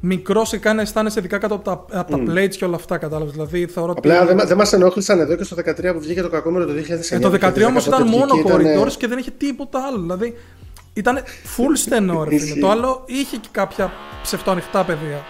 μικρός 0.00 0.48
σε 0.48 0.58
κάνει 0.58 0.80
αισθάνεσαι 0.80 1.18
ειδικά 1.18 1.38
κάτω 1.38 1.54
από 1.54 1.64
τα, 1.64 1.98
από 1.98 2.16
τα 2.16 2.32
plates 2.32 2.56
και 2.56 2.64
όλα 2.64 2.76
αυτά. 2.76 2.98
Κατάλαβες. 2.98 3.32
Δηλαδή, 3.32 3.66
θεωρώ 3.66 3.92
Απλά 3.96 4.22
ότι... 4.22 4.34
δεν, 4.46 4.56
μας 4.56 4.72
ενόχλησαν 4.72 5.20
εδώ 5.20 5.36
και 5.36 5.44
στο 5.44 5.56
13 5.56 5.90
που 5.92 6.00
βγήκε 6.00 6.22
το 6.22 6.28
κακόμερο 6.28 6.66
το 6.66 6.72
2009. 6.72 7.10
Ε, 7.10 7.18
το 7.18 7.32
13 7.32 7.64
όμως 7.66 7.86
ήταν 7.86 8.08
μόνο 8.08 8.34
corridors 8.44 8.92
και 8.98 9.06
δεν 9.06 9.18
είχε 9.18 9.30
τίποτα 9.30 9.86
άλλο. 9.86 10.00
Δηλαδή, 10.00 10.34
ήταν 10.98 11.22
full 11.56 11.72
στενό, 11.74 12.24
ρε 12.24 12.38
φίλε. 12.38 12.60
Το 12.60 12.70
άλλο 12.70 13.02
είχε 13.06 13.36
και 13.36 13.48
κάποια 13.50 13.92
ψευτοανοιχτά 14.22 14.84
πεδία. 14.84 15.24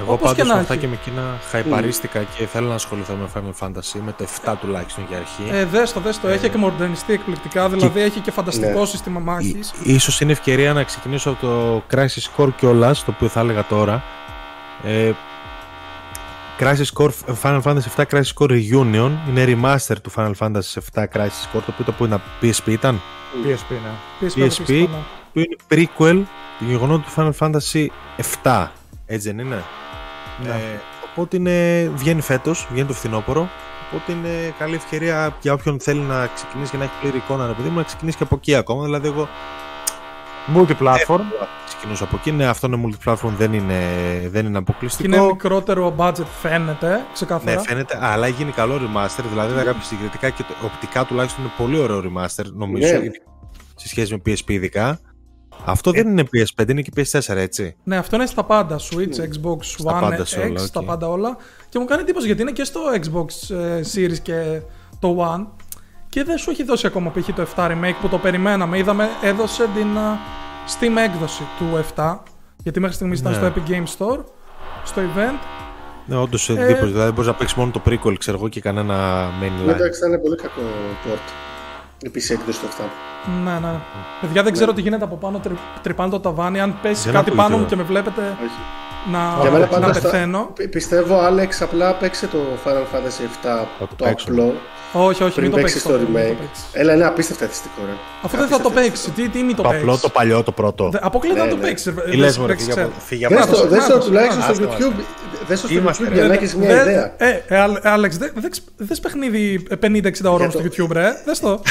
Εγώ 0.00 0.16
πάντως 0.16 0.48
με 0.48 0.54
αυτά 0.54 0.76
και 0.76 0.86
με 0.86 0.98
εκείνα 1.00 1.38
χαϊπαρίστηκα 1.50 2.22
mm. 2.22 2.26
και 2.36 2.46
θέλω 2.46 2.68
να 2.68 2.74
ασχοληθώ 2.74 3.14
με 3.14 3.28
Final 3.34 3.66
Fantasy, 3.66 4.00
με 4.04 4.14
το 4.18 4.26
7 4.44 4.54
τουλάχιστον 4.60 5.04
για 5.08 5.16
αρχή. 5.16 5.42
Ε, 5.50 5.64
δες 5.64 5.92
το, 5.92 6.00
δες 6.00 6.20
το. 6.20 6.28
Έχει 6.28 6.48
και 6.48 6.58
μορντενιστεί 6.58 7.12
εκπληκτικά, 7.12 7.68
δηλαδή 7.68 8.00
έχει 8.00 8.20
και 8.20 8.30
φανταστικό 8.30 8.80
ναι. 8.80 8.86
σύστημα 8.86 9.20
μάχης. 9.20 9.72
Ίσως 9.82 10.20
είναι 10.20 10.32
ευκαιρία 10.32 10.72
να 10.72 10.82
ξεκινήσω 10.82 11.30
από 11.30 11.46
το 11.46 11.82
Crisis 11.94 12.36
Core 12.36 12.50
κιόλας, 12.56 13.04
το 13.04 13.10
οποίο 13.14 13.28
θα 13.28 13.40
έλεγα 13.40 13.64
τώρα. 13.64 14.02
Ε, 14.84 15.12
Crisis 16.58 17.02
Core, 17.02 17.10
Final 17.42 17.62
Fantasy 17.62 17.88
7 17.96 18.04
Crisis 18.10 18.32
Core 18.38 18.50
Reunion 18.50 19.10
είναι 19.28 19.44
remaster 19.46 19.96
του 20.02 20.12
Final 20.16 20.32
Fantasy 20.38 20.78
7 20.94 21.04
Crisis 21.12 21.46
Core, 21.52 21.62
το 21.66 21.72
οποίο 21.72 21.84
το 21.84 21.92
που 21.92 22.04
είναι 22.04 22.20
PSP 22.42 22.66
ήταν. 22.66 23.00
PSP, 23.44 23.70
ναι. 23.70 24.28
PSP, 24.28 24.46
PSP 24.46 24.86
που 25.32 25.38
είναι 25.38 25.56
prequel 25.70 26.22
του 26.58 26.64
γεγονότου 26.64 27.02
του 27.02 27.12
Final 27.16 27.32
Fantasy 27.38 27.86
7. 28.42 28.66
Έτσι 29.06 29.32
δεν 29.32 29.38
είναι; 29.38 29.64
Ναι. 30.42 30.48
Ε, 30.48 30.80
οπότε 31.10 31.36
είναι, 31.36 31.88
βγαίνει 31.94 32.20
φέτος, 32.20 32.66
βγαίνει 32.70 32.86
το 32.86 32.94
φθινόπωρο. 32.94 33.48
Οπότε 33.88 34.12
είναι 34.12 34.54
καλή 34.58 34.74
ευκαιρία 34.74 35.36
για 35.40 35.52
όποιον 35.52 35.80
θέλει 35.80 36.00
να 36.00 36.26
ξεκινήσει 36.26 36.70
και 36.70 36.76
να 36.76 36.84
έχει 36.84 36.92
πλήρη 37.00 37.16
εικόνα, 37.16 37.48
επειδή 37.48 37.68
μου, 37.68 37.76
να 37.76 37.82
ξεκινήσει 37.82 38.16
και 38.16 38.22
από 38.22 38.34
εκεί 38.34 38.54
ακόμα. 38.54 38.84
Δηλαδή, 38.84 39.06
εγώ. 39.06 39.28
Multiplatform. 40.56 41.20
Ε, 41.20 41.44
ξεκινούσα 41.66 42.04
από 42.04 42.16
εκεί. 42.16 42.32
Ναι, 42.32 42.46
αυτό 42.46 42.66
είναι 42.66 42.80
multiplatform, 42.86 43.32
δεν 43.36 43.52
είναι, 43.52 43.80
δεν 44.30 44.46
είναι 44.46 44.58
αποκλειστικό. 44.58 45.16
Είναι 45.16 45.26
μικρότερο 45.26 45.94
budget, 45.98 46.26
φαίνεται, 46.40 47.04
ξεκάθαρα. 47.12 47.54
Ναι, 47.54 47.62
φαίνεται, 47.62 47.98
αλλά 48.00 48.28
γίνει 48.28 48.50
καλό 48.50 48.74
remaster. 48.74 49.24
Δηλαδή, 49.30 49.52
mm. 49.60 49.64
κάποια 49.64 49.82
συγκριτικά 49.82 50.30
και 50.30 50.42
το, 50.42 50.54
οπτικά 50.64 51.04
τουλάχιστον 51.04 51.44
είναι 51.44 51.52
πολύ 51.56 51.78
ωραίο 51.78 51.98
remaster, 51.98 52.44
νομίζω. 52.52 52.88
Yeah. 52.88 53.02
Ναι. 53.02 53.10
Σε 53.74 53.88
σχέση 53.88 54.12
με 54.12 54.20
PSP 54.26 54.50
ειδικά. 54.50 54.98
Αυτό 55.64 55.90
δεν 55.90 56.08
είναι 56.08 56.22
PS5, 56.32 56.68
είναι 56.68 56.82
και 56.82 56.92
PS4, 56.96 57.36
έτσι. 57.36 57.76
Ναι, 57.84 57.96
αυτό 57.96 58.16
είναι 58.16 58.26
στα 58.26 58.44
πάντα. 58.44 58.78
Switch, 58.78 59.16
Xbox 59.20 59.58
στα 59.60 59.98
One, 59.98 60.00
πάντα 60.00 60.24
X, 60.24 60.42
όλα, 60.44 60.60
okay. 60.60 60.66
στα 60.66 60.82
πάντα 60.84 61.08
όλα. 61.08 61.36
Και 61.68 61.78
μου 61.78 61.84
κάνει 61.84 62.02
εντύπωση 62.02 62.26
γιατί 62.26 62.42
είναι 62.42 62.50
και 62.50 62.64
στο 62.64 62.80
Xbox 62.94 63.54
ε, 63.56 63.80
Series 63.94 64.18
και 64.22 64.60
το 64.98 65.34
One. 65.34 65.46
Και 66.14 66.24
δεν 66.24 66.38
σου 66.38 66.50
έχει 66.50 66.62
δώσει 66.64 66.86
ακόμα 66.86 67.10
π.χ. 67.10 67.26
το 67.34 67.46
7 67.56 67.66
Remake 67.70 67.94
που 68.00 68.08
το 68.08 68.18
περιμέναμε. 68.18 68.78
Είδαμε, 68.78 69.08
έδωσε 69.22 69.68
την 69.74 69.86
uh, 69.96 70.18
Steam 70.72 70.96
έκδοση 71.04 71.42
του 71.58 71.84
7. 71.96 72.16
Γιατί 72.62 72.80
μέχρι 72.80 72.94
στιγμής 72.96 73.20
ήταν 73.20 73.32
ναι. 73.32 73.38
στο 73.38 73.52
Epic 73.52 73.70
Games 73.70 73.96
Store, 73.98 74.18
στο 74.84 75.00
event. 75.02 75.38
Ναι, 76.06 76.16
όντως 76.16 76.48
ε, 76.48 76.52
εντύπωση. 76.52 76.92
Δηλαδή 76.92 77.10
μπορείς 77.10 77.26
να 77.26 77.34
παίξεις 77.34 77.56
μόνο 77.56 77.70
το 77.70 77.80
prequel, 77.86 78.14
ξέρω 78.18 78.36
εγώ, 78.36 78.48
και 78.48 78.60
κανένα 78.60 79.28
mainline. 79.42 79.68
Εντάξει, 79.68 80.00
θα 80.00 80.06
είναι 80.06 80.18
πολύ 80.18 80.36
κακό 80.36 80.60
port. 81.06 81.32
Η 81.98 82.10
PC 82.14 82.30
έκδοση 82.30 82.60
του 82.60 82.66
7. 82.78 82.84
Ναι, 83.44 83.58
ναι. 83.68 83.74
Παιδιά, 84.20 84.42
δεν 84.42 84.52
ξέρω 84.52 84.72
τι 84.72 84.80
γίνεται 84.80 85.04
από 85.04 85.16
πάνω. 85.16 85.38
Τρι, 85.38 85.58
τρυπάνε 85.82 86.10
το 86.10 86.20
ταβάνι. 86.20 86.60
Αν 86.60 86.76
πέσει 86.82 87.02
Δεν 87.04 87.12
κάτι 87.12 87.30
ακούγεται. 87.30 87.48
πάνω 87.48 87.58
μου 87.62 87.66
και 87.68 87.76
με 87.76 87.82
βλέπετε 87.82 88.20
Όχι. 88.20 88.52
να, 89.12 89.38
Για 89.40 89.50
μένα 89.50 89.64
να 89.64 89.70
πάντα 89.70 89.92
στα- 89.92 90.00
πεθαίνω. 90.10 90.50
Πι- 90.54 90.68
Πιστεύω, 90.70 91.18
Άλεξ, 91.20 91.62
απλά 91.62 91.94
παίξε 91.94 92.26
το 92.26 92.38
Final 92.64 92.96
Fantasy 92.96 93.24
7 93.24 93.26
Θα 93.42 93.66
το 93.78 93.86
το 93.96 94.04
παίξω. 94.04 94.26
απλό 94.30 94.54
Όχι, 94.96 95.22
όχι, 95.22 95.32
πριν 95.34 95.46
μην 95.46 95.54
το 95.56 95.56
παίξεις 95.62 95.82
παίξεις. 95.82 96.04
το 96.04 96.12
μην 96.12 96.12
το 96.14 96.18
remake. 96.18 96.36
παίξεις. 96.46 96.64
Έλα, 96.72 96.94
είναι 96.94 97.04
απίστευτα 97.06 97.44
αισθητικό, 97.44 97.80
ρε. 97.86 97.92
Αφού 98.22 98.36
δεν 98.36 98.46
θα 98.48 98.60
το 98.60 98.68
Απίστευτα 98.68 98.80
παίξεις. 98.80 99.12
Τι, 99.14 99.28
τι 99.28 99.42
μην 99.42 99.56
το 99.56 99.62
Το 99.62 99.68
απλό, 99.68 99.80
παίξεις. 99.80 100.00
το 100.00 100.08
παλιό, 100.08 100.42
το 100.42 100.52
πρώτο. 100.52 100.90
Αποκλείται 101.00 101.38
να 101.38 101.44
Ναι, 101.44 101.50
το 101.50 101.56
ναι. 101.56 101.62
παίξεις. 101.62 101.92
Τι 102.10 102.16
λες 102.16 102.38
μωρέ, 102.38 102.56
φύγε 102.56 102.72
από- 102.72 102.90
φύγε 103.06 103.24
από 103.26 103.34
Δες 103.34 103.44
Κράτος, 103.44 103.60
το, 103.62 103.68
δες 103.68 103.78
το 103.82 103.86
κράτος, 103.86 104.04
τουλάχιστον 104.06 104.42
στο 104.42 104.52
κράτος. 104.54 104.76
YouTube. 104.78 105.00
Δες 105.48 105.60
το 105.60 105.66
στο 105.66 105.76
Είμαστε, 105.78 106.04
YouTube 106.04 106.08
ρε. 106.08 106.14
για 106.14 106.26
να 106.26 106.32
έχεις 106.34 106.54
μια 106.54 106.80
ιδέα. 106.80 107.14
Ε, 107.16 107.42
ε, 107.48 107.58
Άλ- 107.58 107.86
Άλεξ, 107.86 108.16
δε- 108.16 108.30
δες- 108.34 108.62
δες 108.76 109.00
παιχνίδι 109.00 109.66
50-60 109.80 110.32
ώρων 110.32 110.48
Για 110.48 110.50
στο 110.60 110.68
το- 110.68 110.84
YouTube, 110.84 110.92
ρε. 110.92 111.12
Δες 111.24 111.40
το. 111.40 111.60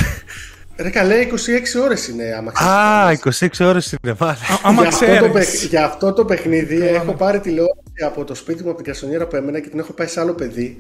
Ρε 0.78 0.90
καλέ, 0.90 1.16
26 1.16 1.82
ώρες 1.84 2.08
είναι 2.08 2.24
άμα 2.38 2.52
ξέρεις. 2.52 2.72
Α, 2.74 3.10
τι 3.10 3.46
26 3.62 3.66
ώρες 3.68 3.92
είναι, 3.92 4.16
μάλιστα. 4.20 4.54
Α- 4.54 4.58
Άμα 4.64 4.82
για, 4.82 4.90
αυτό 4.90 5.06
το, 5.06 5.12
ξέρεις. 5.12 5.32
παιχ- 5.32 5.64
για 5.70 5.86
αυτό 5.86 6.14
το 6.14 6.26
παιχνίδι 6.26 6.88
έχω 6.88 7.14
πάρει 7.14 7.40
τηλεόραση 7.40 8.04
από 8.06 8.24
το 8.24 8.36
σπίτι 8.36 8.64
μου 8.64 8.70
από 8.70 8.82
την 8.82 8.92
κασονιέρα 8.94 9.28
που 9.28 9.36
έμενα 9.36 9.60
και 9.60 9.70
την 9.70 9.80
έχω 9.80 9.94
πάει 9.94 10.08
σε 10.08 10.20
άλλο 10.20 10.34
παιδί 10.34 10.78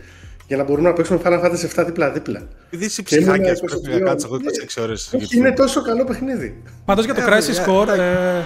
για 0.47 0.57
να 0.57 0.63
μπορούμε 0.63 0.87
να 0.89 0.93
παίξουμε 0.95 1.19
Final 1.23 1.43
Fantasy 1.43 1.79
7 1.81 1.83
δίπλα-δίπλα. 1.85 2.41
Επειδή 2.65 2.85
είσαι 2.85 3.01
Και 3.01 3.15
ήμουν 3.15 3.29
ψυχάκιας, 3.31 3.59
22. 3.61 3.81
πρέπει 3.83 4.01
να 4.03 4.09
κάτσεις 4.09 4.25
εγώ 4.29 4.37
26 4.79 4.81
ώρες 4.83 5.01
στο 5.01 5.17
Όχι, 5.17 5.27
YouTube. 5.31 5.35
είναι 5.37 5.51
τόσο 5.51 5.81
καλό 5.81 6.03
παιχνίδι. 6.03 6.63
Πάντως 6.85 7.05
για 7.05 7.13
το 7.13 7.21
Ε, 7.21 7.23
Crisis 7.25 7.45
παιδιά, 7.45 7.65
Core, 7.67 7.87
ε, 7.99 8.43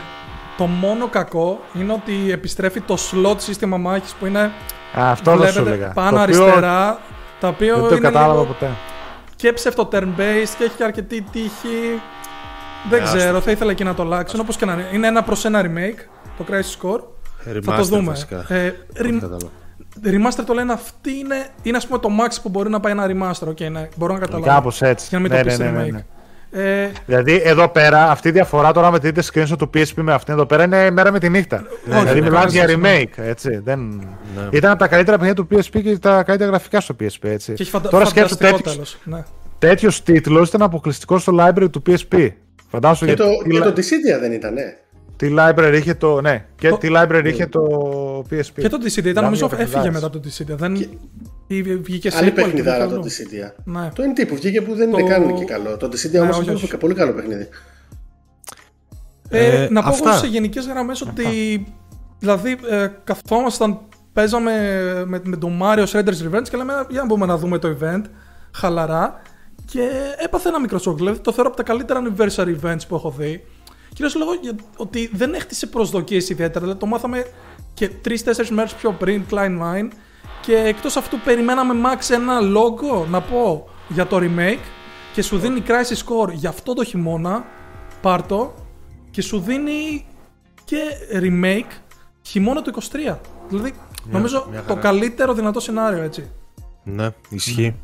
το 0.57 0.65
μόνο 0.65 1.07
κακό 1.10 1.60
είναι 1.74 1.94
ότι 1.94 2.32
επιστρέφει 2.32 2.82
το 2.82 2.98
slot 3.11 3.36
σύστημα 3.38 3.78
μάχης 3.78 4.11
που 4.14 4.26
είναι 4.26 4.40
Α, 4.40 5.11
αυτό 5.11 5.38
δεν 5.38 5.48
σου 5.48 5.53
βλέπετε 5.53 5.76
έλεγα. 5.76 5.91
πάνω 5.94 6.18
Το 6.18 6.24
οποίο 6.24 6.44
αριστερά, 6.44 6.99
το 7.40 7.48
οποίο 7.48 7.74
Δεν 7.76 7.84
το 7.90 7.95
είναι 7.95 7.99
κατάλαβα 7.99 8.34
λίγο 8.34 8.45
ποτέ. 8.45 8.69
και 9.36 9.53
ψευτο 9.53 9.90
turn-based 9.91 10.53
και 10.57 10.64
έχει 10.64 10.76
και 10.78 10.84
αρκετή 10.84 11.22
τύχη. 11.32 12.02
Δεν 12.90 12.99
Ε, 13.02 13.03
ξέρω, 13.03 13.41
θα 13.41 13.52
ήθελα 13.52 13.72
εκεί 13.72 13.84
να 13.84 13.94
το 13.94 14.02
αλλάξουν. 14.03 14.40
Όπως 14.40 14.57
και 14.57 14.65
να 14.65 14.74
είναι. 14.74 14.90
Είναι 14.94 15.07
ένα 15.07 15.24
προς 15.24 15.45
ένα 15.45 15.61
remake, 15.64 15.99
το 16.38 16.45
Crisis 16.49 16.88
Core. 16.88 16.99
θα 17.44 17.76
το 17.76 17.82
Remaster 17.82 17.84
δούμε. 17.84 18.15
Βασικά. 20.03 20.10
Ε, 20.10 20.11
Δεν 20.11 20.14
rem- 20.14 20.24
κατάλαβα. 20.24 20.30
remaster 20.32 20.45
το 20.45 20.53
λένε 20.53 20.74
αυτή 20.74 21.18
είναι, 21.18 21.48
είναι 21.64 21.78
ας 21.78 21.88
πούμε 21.88 21.99
το 21.99 22.10
max 22.22 22.36
που 22.41 22.49
μπορεί 22.49 22.69
να 22.69 22.80
πάει 22.80 22.91
ένα 22.91 23.06
remaster. 23.07 23.48
Okay, 23.48 23.72
ναι, 23.72 23.90
μπορώ 23.95 24.14
να 24.14 24.19
καταλάβω. 24.19 24.45
Κάπως 24.45 24.82
έτσι. 24.82 25.07
Για 25.10 25.19
να 25.19 25.24
μην 25.28 25.34
Ναι, 25.34 25.41
το 25.44 25.48
πεις 25.48 25.57
ναι, 25.60 25.69
ναι, 25.69 25.84
remake. 25.84 25.91
ναι. 25.91 26.06
Ε, 26.52 26.90
Δηλαδή 27.06 27.41
εδώ 27.44 27.68
πέρα, 27.69 28.10
αυτή 28.11 28.28
η 28.28 28.32
διαφορά 28.32 28.72
τώρα 28.72 28.91
με 28.91 28.99
τη 28.99 29.11
δείτε 29.11 29.24
screenshot 29.34 29.57
του 29.57 29.69
PSP 29.74 29.94
με 29.95 30.14
αυτήν 30.14 30.34
εδώ 30.34 30.45
πέρα 30.45 30.64
είναι 30.64 30.91
μέρα 30.91 31.11
με 31.11 31.19
τη 31.19 31.30
νύχτα. 31.30 31.57
όχι, 31.68 31.99
δηλαδή 31.99 32.19
ναι, 32.19 32.26
μιλάς 32.30 32.52
για 32.53 32.65
κανένα 32.65 32.90
remake, 32.90 33.18
έτσι. 33.24 33.57
Δεν... 33.64 33.80
Ναι. 34.36 34.48
Ήταν 34.52 34.69
από 34.72 34.80
τα 34.80 34.88
καλύτερα 34.88 35.18
παιχνίδια 35.18 35.44
του 35.44 35.56
PSP 35.56 35.82
και 35.84 35.98
τα 35.98 36.24
καλύτερα 36.24 36.49
γραφικά 36.49 36.80
στο 36.82 36.95
PSP, 36.99 37.06
έτσι. 37.22 37.53
και 37.53 37.61
έχει 37.61 37.72
φαντα... 37.72 37.90
τώρα 37.90 38.06
σκέψου 38.06 38.36
φανταστικό 38.38 38.57
τέτοιος, 38.64 38.74
τέλος. 38.74 38.98
Ναι. 39.19 39.24
τέτοιος 39.60 40.03
τίτλος 40.03 40.48
ήταν 40.48 40.61
αποκλειστικός 40.61 41.22
στο 41.22 41.34
library 41.40 41.68
του 41.72 41.82
PSP. 41.88 42.30
Φαντάσου 42.69 43.06
Και 43.06 43.11
για 43.11 43.26
το, 43.26 43.30
τι, 43.44 43.49
και 43.49 43.57
li- 43.57 43.61
το 43.64 43.69
Dissidia 43.76 44.19
δεν 44.19 44.32
ήταν, 44.32 44.53
ναι. 44.53 44.64
Τι 45.18 45.34
library 45.39 45.76
είχε 45.80 45.94
το. 45.94 46.22
Ναι, 46.22 46.45
και 46.56 46.69
Το- 46.69 46.77
τι 46.77 46.88
library 46.91 47.22
είχε 47.26 47.45
το 47.48 47.61
PSP. 48.30 48.61
Και 48.61 48.69
το 48.69 48.77
Dissidia 48.81 48.98
ήταν, 48.98 49.03
Μιλάμε 49.03 49.26
νομίζω 49.26 49.45
για 49.48 49.57
έφυγε 49.57 49.80
παιχνιδάρες. 49.81 50.02
μετά 50.02 50.10
το 50.10 50.19
Dissidia. 50.23 50.57
Δεν... 50.57 50.89
Ή 51.48 51.61
βγήκε 51.61 52.10
σε 52.11 52.18
Άλλη 52.18 52.30
sequel 52.30 52.34
και 52.35 52.41
παιχνιδάρα 52.41 52.88
δεν 52.88 53.02
το 53.02 53.07
ξέρω. 53.07 53.30
Dissidia. 53.31 53.53
Ναι. 53.64 53.89
Το 53.95 54.03
NT 54.03 54.27
που 54.27 54.35
βγήκε 54.35 54.61
που 54.61 54.76
δεν 54.76 54.91
Το- 54.91 54.98
είναι 54.98 55.10
καν 55.10 55.35
και 55.35 55.45
καλό. 55.45 55.77
Το 55.77 55.88
Dissidia 55.88 56.11
Ναι, 56.11 56.19
όμως 56.19 56.38
όχι, 56.38 56.45
είναι 56.49 56.53
όχι. 56.56 56.77
πολύ 56.77 56.94
καλό 56.94 57.14
παιχνίδι. 57.14 57.48
Ε, 59.30 59.64
Ε, 59.64 59.69
να 59.69 59.81
πω 59.84 59.89
αυτά. 59.89 60.10
εγώ 60.10 60.18
σε 60.19 60.27
γενικές 60.27 60.65
γραμμές 60.68 61.02
ότι. 61.02 61.23
Δηλαδή, 62.19 62.57
ε, 62.69 62.88
καθόμασταν, 63.03 63.80
παίζαμε 64.14 64.52
με, 65.07 65.22
με 65.23 65.38
τον 65.38 65.60
Mario 65.64 65.85
Shredder's 65.85 66.27
Revenge 66.31 66.44
και 66.49 66.57
λέμε 66.57 66.73
για 66.89 66.99
να 66.99 67.06
μπούμε 67.06 67.26
να 67.26 67.38
δούμε 67.38 67.57
το 67.57 67.77
event 67.81 68.02
χαλαρά. 68.52 69.22
Και 69.65 69.89
έπαθε 70.23 70.49
ένα 70.49 70.60
μικρό 70.60 70.77
σοκ. 70.77 70.98
Δηλαδή, 70.98 71.19
το 71.19 71.31
θεωρώ 71.31 71.48
από 71.49 71.57
τα 71.57 71.64
καλύτερα 71.64 72.02
anniversary 72.03 72.56
events 72.64 72.81
που 72.88 72.95
έχω 72.95 73.14
δει. 73.18 73.44
Κυρίως 73.93 74.15
λόγω 74.15 74.34
για, 74.34 74.55
ότι 74.77 75.09
δεν 75.14 75.34
έχτισε 75.34 75.68
προσδοκίες 75.68 76.30
ιδιαίτερα. 76.30 76.59
Δηλαδή, 76.59 76.80
το 76.80 76.85
μάθαμε 76.85 77.26
και 77.73 77.91
3-4 78.05 78.47
μέρες 78.49 78.73
πιο 78.73 78.91
πριν, 78.91 79.23
Klein 79.31 79.59
Mine. 79.61 79.88
Και 80.41 80.55
εκτός 80.55 80.97
αυτού, 80.97 81.19
περιμέναμε 81.19 81.73
max 81.85 82.14
ένα 82.14 82.39
logo 82.39 83.07
να 83.07 83.22
πω 83.22 83.69
για 83.88 84.07
το 84.07 84.18
remake. 84.22 84.65
Και 85.14 85.22
σου 85.22 85.38
δίνει 85.38 85.64
Crisis 85.68 86.03
Core 86.11 86.34
για 86.34 86.49
αυτό 86.49 86.73
το 86.73 86.84
χειμώνα. 86.84 87.45
Πάρτο 88.01 88.53
και 89.11 89.22
σου 89.22 89.39
δίνει 89.39 90.05
και 90.64 90.77
remake 91.22 91.72
χειμώνα 92.22 92.61
του 92.61 92.73
23. 92.73 93.18
Δηλαδή, 93.49 93.73
νομίζω 94.11 94.47
μια 94.49 94.61
το 94.61 94.68
χαρά. 94.68 94.81
καλύτερο 94.81 95.34
δυνατό 95.34 95.59
σενάριο, 95.59 96.03
έτσι. 96.03 96.30
Ναι, 96.84 97.09
ισχύει. 97.30 97.76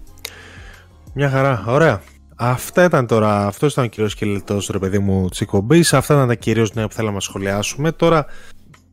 Μια 1.14 1.30
χαρά, 1.30 1.64
ωραία. 1.68 2.02
Αυτά 2.36 2.84
ήταν 2.84 3.08
τώρα, 3.08 3.48
αυτός 3.48 3.72
ήταν 3.72 3.84
ο 3.84 3.88
κύριος 3.88 4.12
σκελετό 4.12 4.60
ρε 4.72 4.80
παιδί 4.80 5.00
μου 5.00 5.30
της 5.30 5.42
εκπομπής. 5.42 5.94
Αυτά 5.94 6.14
ήταν 6.14 6.28
τα 6.28 6.36
κυρίως 6.36 6.74
νέα 6.74 6.88
που 6.88 6.94
θέλαμε 6.94 7.14
να 7.14 7.20
σχολιάσουμε. 7.20 7.92
Τώρα 7.92 8.26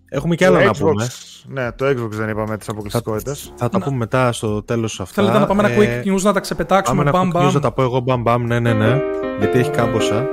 έχουμε 0.09 0.35
και 0.35 0.47
Το 0.47 0.55
άλλα 0.55 0.65
να 0.65 0.71
Xbox, 0.71 0.79
πούμε. 0.79 1.07
Ναι, 1.47 1.73
το 1.73 1.87
Xbox 1.87 2.11
δεν 2.11 2.29
είπαμε 2.29 2.57
τι 2.57 2.67
αποκλειστικότητε. 2.69 3.35
Θα 3.57 3.69
τα 3.69 3.81
πούμε 3.81 3.97
μετά 3.97 4.33
στο 4.33 4.63
τέλος 4.63 5.01
αυτά. 5.01 5.15
Θέλετε 5.23 5.39
να 5.39 5.47
πάμε 5.47 5.69
ένα 5.69 5.83
Ε, 5.83 6.03
quick 6.05 6.09
news 6.09 6.21
να 6.23 6.33
τα 6.33 6.41
ξεπετάξουμε; 6.41 7.05
Πάμε 7.05 7.11
Μπαμ, 7.11 7.23
ένα 7.23 7.33
quick 7.33 7.37
news, 7.41 7.43
μπαμ. 7.43 7.53
θα 7.53 7.61
τα 7.61 7.73
πω 7.73 7.83
εγώ 7.83 8.01
μπαμ 8.01 8.23
μπαμ, 8.23 8.47
ναι 8.47 8.61
ναι 8.61 8.73
ναι. 8.73 9.01
Γιατί 9.39 9.59
έχει 9.59 9.71
κάμποσα. 9.71 10.27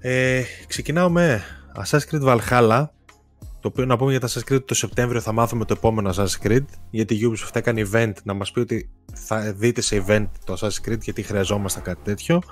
Ε, 0.00 0.42
ξεκινάω 0.66 1.08
με 1.10 1.42
Assassin's 1.84 2.14
Creed 2.14 2.36
Valhalla. 2.38 2.84
Το 3.60 3.68
οποίο 3.68 3.84
να 3.84 3.96
πούμε 3.96 4.10
για 4.10 4.20
το 4.20 4.26
Assassin's 4.26 4.52
Creed 4.52 4.56
ότι 4.56 4.64
το 4.64 4.74
Σεπτέμβριο 4.74 5.20
θα 5.20 5.32
μάθουμε 5.32 5.64
το 5.64 5.74
επόμενο 5.76 6.10
Assassin's 6.10 6.46
Creed. 6.46 6.64
Γιατί 6.90 7.14
η 7.14 7.20
Ubisoft 7.24 7.56
έκανε 7.56 7.88
event 7.92 8.12
να 8.22 8.34
μας 8.34 8.50
πει 8.50 8.60
ότι 8.60 8.90
θα 9.14 9.52
δείτε 9.52 9.80
σε 9.80 10.04
event 10.06 10.26
το 10.44 10.56
Assassin's 10.60 10.88
Creed 10.88 11.00
γιατί 11.00 11.22
χρειαζόμασταν 11.22 11.82
κάτι 11.82 12.00
τέτοιο. 12.04 12.42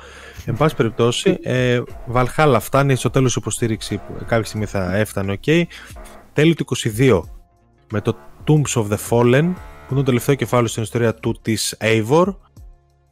Εν 0.45 0.57
πάση 0.57 0.77
περιπτώσει, 0.77 1.39
ε, 1.43 1.81
Valhalla 2.13 2.59
φτάνει 2.61 2.95
στο 2.95 3.11
τέλος 3.11 3.37
υποστήριξη 3.37 3.97
που 3.97 4.25
κάποια 4.27 4.45
στιγμή 4.45 4.67
θα 4.67 4.97
έφτανε 4.97 5.39
ok. 5.45 5.63
Τέλη 6.33 6.55
του 6.55 6.65
22 6.97 7.21
με 7.93 8.01
το 8.01 8.17
Tombs 8.47 8.83
of 8.83 8.89
the 8.89 8.99
Fallen 9.09 9.53
που 9.87 9.95
είναι 9.95 10.01
το 10.01 10.03
τελευταίο 10.03 10.35
κεφάλαιο 10.35 10.69
στην 10.69 10.83
ιστορία 10.83 11.15
του 11.15 11.39
της 11.43 11.77
Eivor 11.81 12.35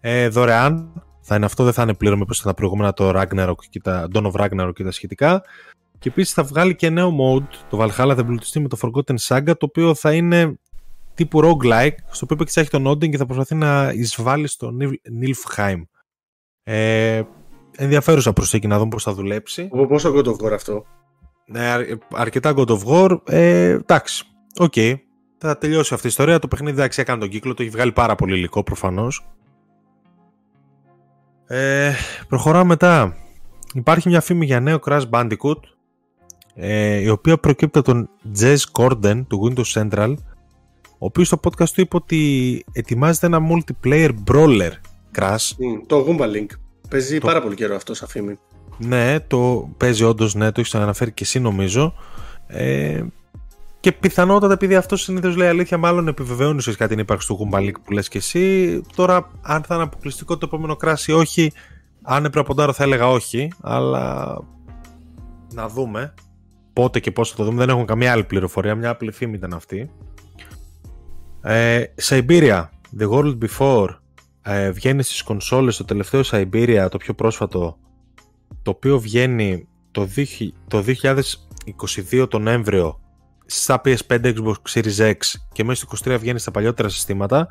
ε, 0.00 0.28
δωρεάν 0.28 1.02
θα 1.20 1.36
είναι 1.36 1.44
αυτό, 1.44 1.64
δεν 1.64 1.72
θα 1.72 1.82
είναι 1.82 1.94
πληρωμή 1.94 2.22
όπως 2.22 2.38
ήταν 2.38 2.50
τα 2.50 2.56
προηγούμενα 2.56 2.92
το 2.92 3.12
Ragnarok 3.14 3.64
και 3.70 3.80
τα 3.80 4.08
Dawn 4.14 4.32
of 4.32 4.32
Ragnarok 4.32 4.72
και 4.74 4.84
τα 4.84 4.90
σχετικά 4.90 5.42
και 5.98 6.08
επίσης 6.08 6.32
θα 6.34 6.42
βγάλει 6.42 6.74
και 6.74 6.90
νέο 6.90 7.10
mode 7.20 7.54
το 7.70 7.82
Valhalla 7.82 7.88
θα 8.14 8.16
εμπλουτιστεί 8.18 8.60
με 8.60 8.68
το 8.68 8.76
Forgotten 8.80 9.14
Saga 9.28 9.44
το 9.58 9.66
οποίο 9.66 9.94
θα 9.94 10.12
είναι 10.12 10.58
τύπου 11.14 11.40
roguelike 11.42 11.94
στο 12.10 12.26
οποίο 12.30 12.46
έχει 12.54 12.70
τον 12.70 12.86
Odin 12.88 13.10
και 13.10 13.16
θα 13.16 13.26
προσπαθεί 13.26 13.54
να 13.54 13.90
εισβάλλει 13.94 14.46
στο 14.46 14.76
Nil- 14.80 15.22
Niflheim 15.22 15.82
ε, 16.62 17.22
ενδιαφέρουσα 17.76 18.32
προσθήκη 18.32 18.66
να 18.66 18.78
δούμε 18.78 18.88
πώς 18.90 19.02
θα 19.02 19.12
δουλέψει 19.14 19.68
Από 19.72 19.86
πόσο 19.86 20.12
God 20.16 20.24
of 20.26 20.36
War 20.46 20.52
αυτό; 20.52 20.84
ναι, 21.46 21.60
αρ- 21.60 21.86
αρκετά 22.12 22.54
God 22.56 22.66
of 22.68 22.78
War. 22.86 23.16
Ε, 23.28 23.68
εντάξει, 23.68 24.24
οκ. 24.58 24.74
Θα 25.38 25.58
τελειώσει 25.58 25.94
αυτή 25.94 26.06
η 26.06 26.08
ιστορία. 26.08 26.38
Το 26.38 26.48
παιχνίδι 26.48 26.72
εντάξει 26.76 27.00
έκανε 27.00 27.20
τον 27.20 27.28
κύκλο, 27.28 27.54
το 27.54 27.62
έχει 27.62 27.70
βγάλει 27.70 27.92
πάρα 27.92 28.14
πολύ 28.14 28.36
υλικό 28.36 28.62
προφανώς. 28.62 29.26
Ε, 31.46 31.92
προχωράω 32.28 32.64
μετά. 32.64 33.16
Υπάρχει 33.74 34.08
μια 34.08 34.20
φήμη 34.20 34.44
για 34.46 34.60
νέο 34.60 34.78
Crash 34.86 35.10
Bandicoot 35.10 35.60
ε, 36.54 36.96
η 36.96 37.08
οποία 37.08 37.38
προκύπτει 37.38 37.78
από 37.78 37.92
τον 37.92 38.08
Jez 38.38 38.56
Corden 38.72 39.24
του 39.28 39.52
Windows 39.54 39.82
Central 39.82 40.14
ο 41.04 41.06
οποίος 41.06 41.26
στο 41.26 41.40
podcast 41.42 41.68
του 41.68 41.80
είπε 41.80 41.96
ότι 41.96 42.64
ετοιμάζεται 42.72 43.26
ένα 43.26 43.40
multiplayer 43.50 44.10
brawler 44.30 44.70
Crash 45.18 45.50
Μμ, 45.58 45.86
το 45.86 46.06
Goomba 46.08 46.22
Link. 46.22 46.46
Παίζει 46.88 47.18
πάρα 47.18 47.42
πολύ 47.42 47.54
καιρό 47.54 47.74
αυτό 47.74 47.94
σαν 47.94 48.08
φήμη. 48.08 48.38
Ναι, 48.78 49.20
το 49.20 49.70
παίζει 49.76 50.04
όντως, 50.04 50.34
ναι, 50.34 50.52
το 50.52 50.60
έχεις 50.60 50.74
αναφέρει 50.74 51.12
και 51.12 51.22
εσύ 51.22 51.40
νομίζω. 51.40 51.94
Ε, 52.46 53.02
και 53.80 53.92
πιθανότατα 53.92 54.52
επειδή 54.52 54.74
αυτός 54.74 55.02
συνήθως 55.02 55.36
λέει 55.36 55.48
αλήθεια, 55.48 55.78
μάλλον 55.78 56.08
επιβεβαιώνει 56.08 56.56
ουσιαστικά 56.56 56.88
την 56.88 56.98
ύπαρξη 56.98 57.26
του 57.26 57.34
Γουμπαλίκ 57.34 57.78
που 57.80 57.92
λες 57.92 58.08
και 58.08 58.18
εσύ. 58.18 58.80
Τώρα, 58.96 59.30
αν 59.42 59.62
θα 59.62 59.74
είναι 59.74 59.84
αποκλειστικό 59.84 60.36
το 60.36 60.46
επόμενο 60.46 60.76
κράσι, 60.76 61.12
όχι. 61.12 61.52
Αν 62.02 62.16
έπρεπε 62.16 62.38
να 62.38 62.44
ποντάρω, 62.44 62.72
θα 62.72 62.84
έλεγα 62.84 63.10
όχι. 63.10 63.52
Αλλά 63.60 64.38
να 65.52 65.68
δούμε 65.68 66.14
πότε 66.74 67.00
και 67.00 67.10
πώς 67.10 67.30
θα 67.30 67.36
το 67.36 67.44
δούμε. 67.44 67.58
Δεν 67.58 67.68
έχουμε 67.68 67.84
καμία 67.84 68.12
άλλη 68.12 68.24
πληροφορία. 68.24 68.74
Μια 68.74 68.90
απλή 68.90 69.12
φήμη 69.12 69.34
ήταν 69.34 69.52
αυτή. 69.52 69.90
Ε, 71.42 71.84
Siberia, 72.02 72.64
The 72.98 73.10
World 73.10 73.38
Before. 73.38 73.88
Ε, 74.42 74.70
βγαίνει 74.70 75.02
στις 75.02 75.22
κονσόλες 75.22 75.76
το 75.76 75.84
τελευταίο 75.84 76.20
Siberia, 76.24 76.86
το 76.90 76.96
πιο 76.96 77.14
πρόσφατο 77.14 77.78
το 78.62 78.70
οποίο 78.70 78.98
βγαίνει 78.98 79.68
το, 79.90 80.08
2000 80.16 80.26
το 80.68 80.84
2022 82.10 82.26
τον 82.30 82.42
Νοέμβριο 82.42 83.00
στα 83.46 83.80
PS5, 83.84 84.34
Xbox 84.34 84.54
Series 84.72 85.10
X 85.10 85.16
και 85.52 85.64
μέσα 85.64 85.86
στο 85.86 86.12
23 86.12 86.18
βγαίνει 86.20 86.38
στα 86.38 86.50
παλιότερα 86.50 86.88
συστήματα 86.88 87.48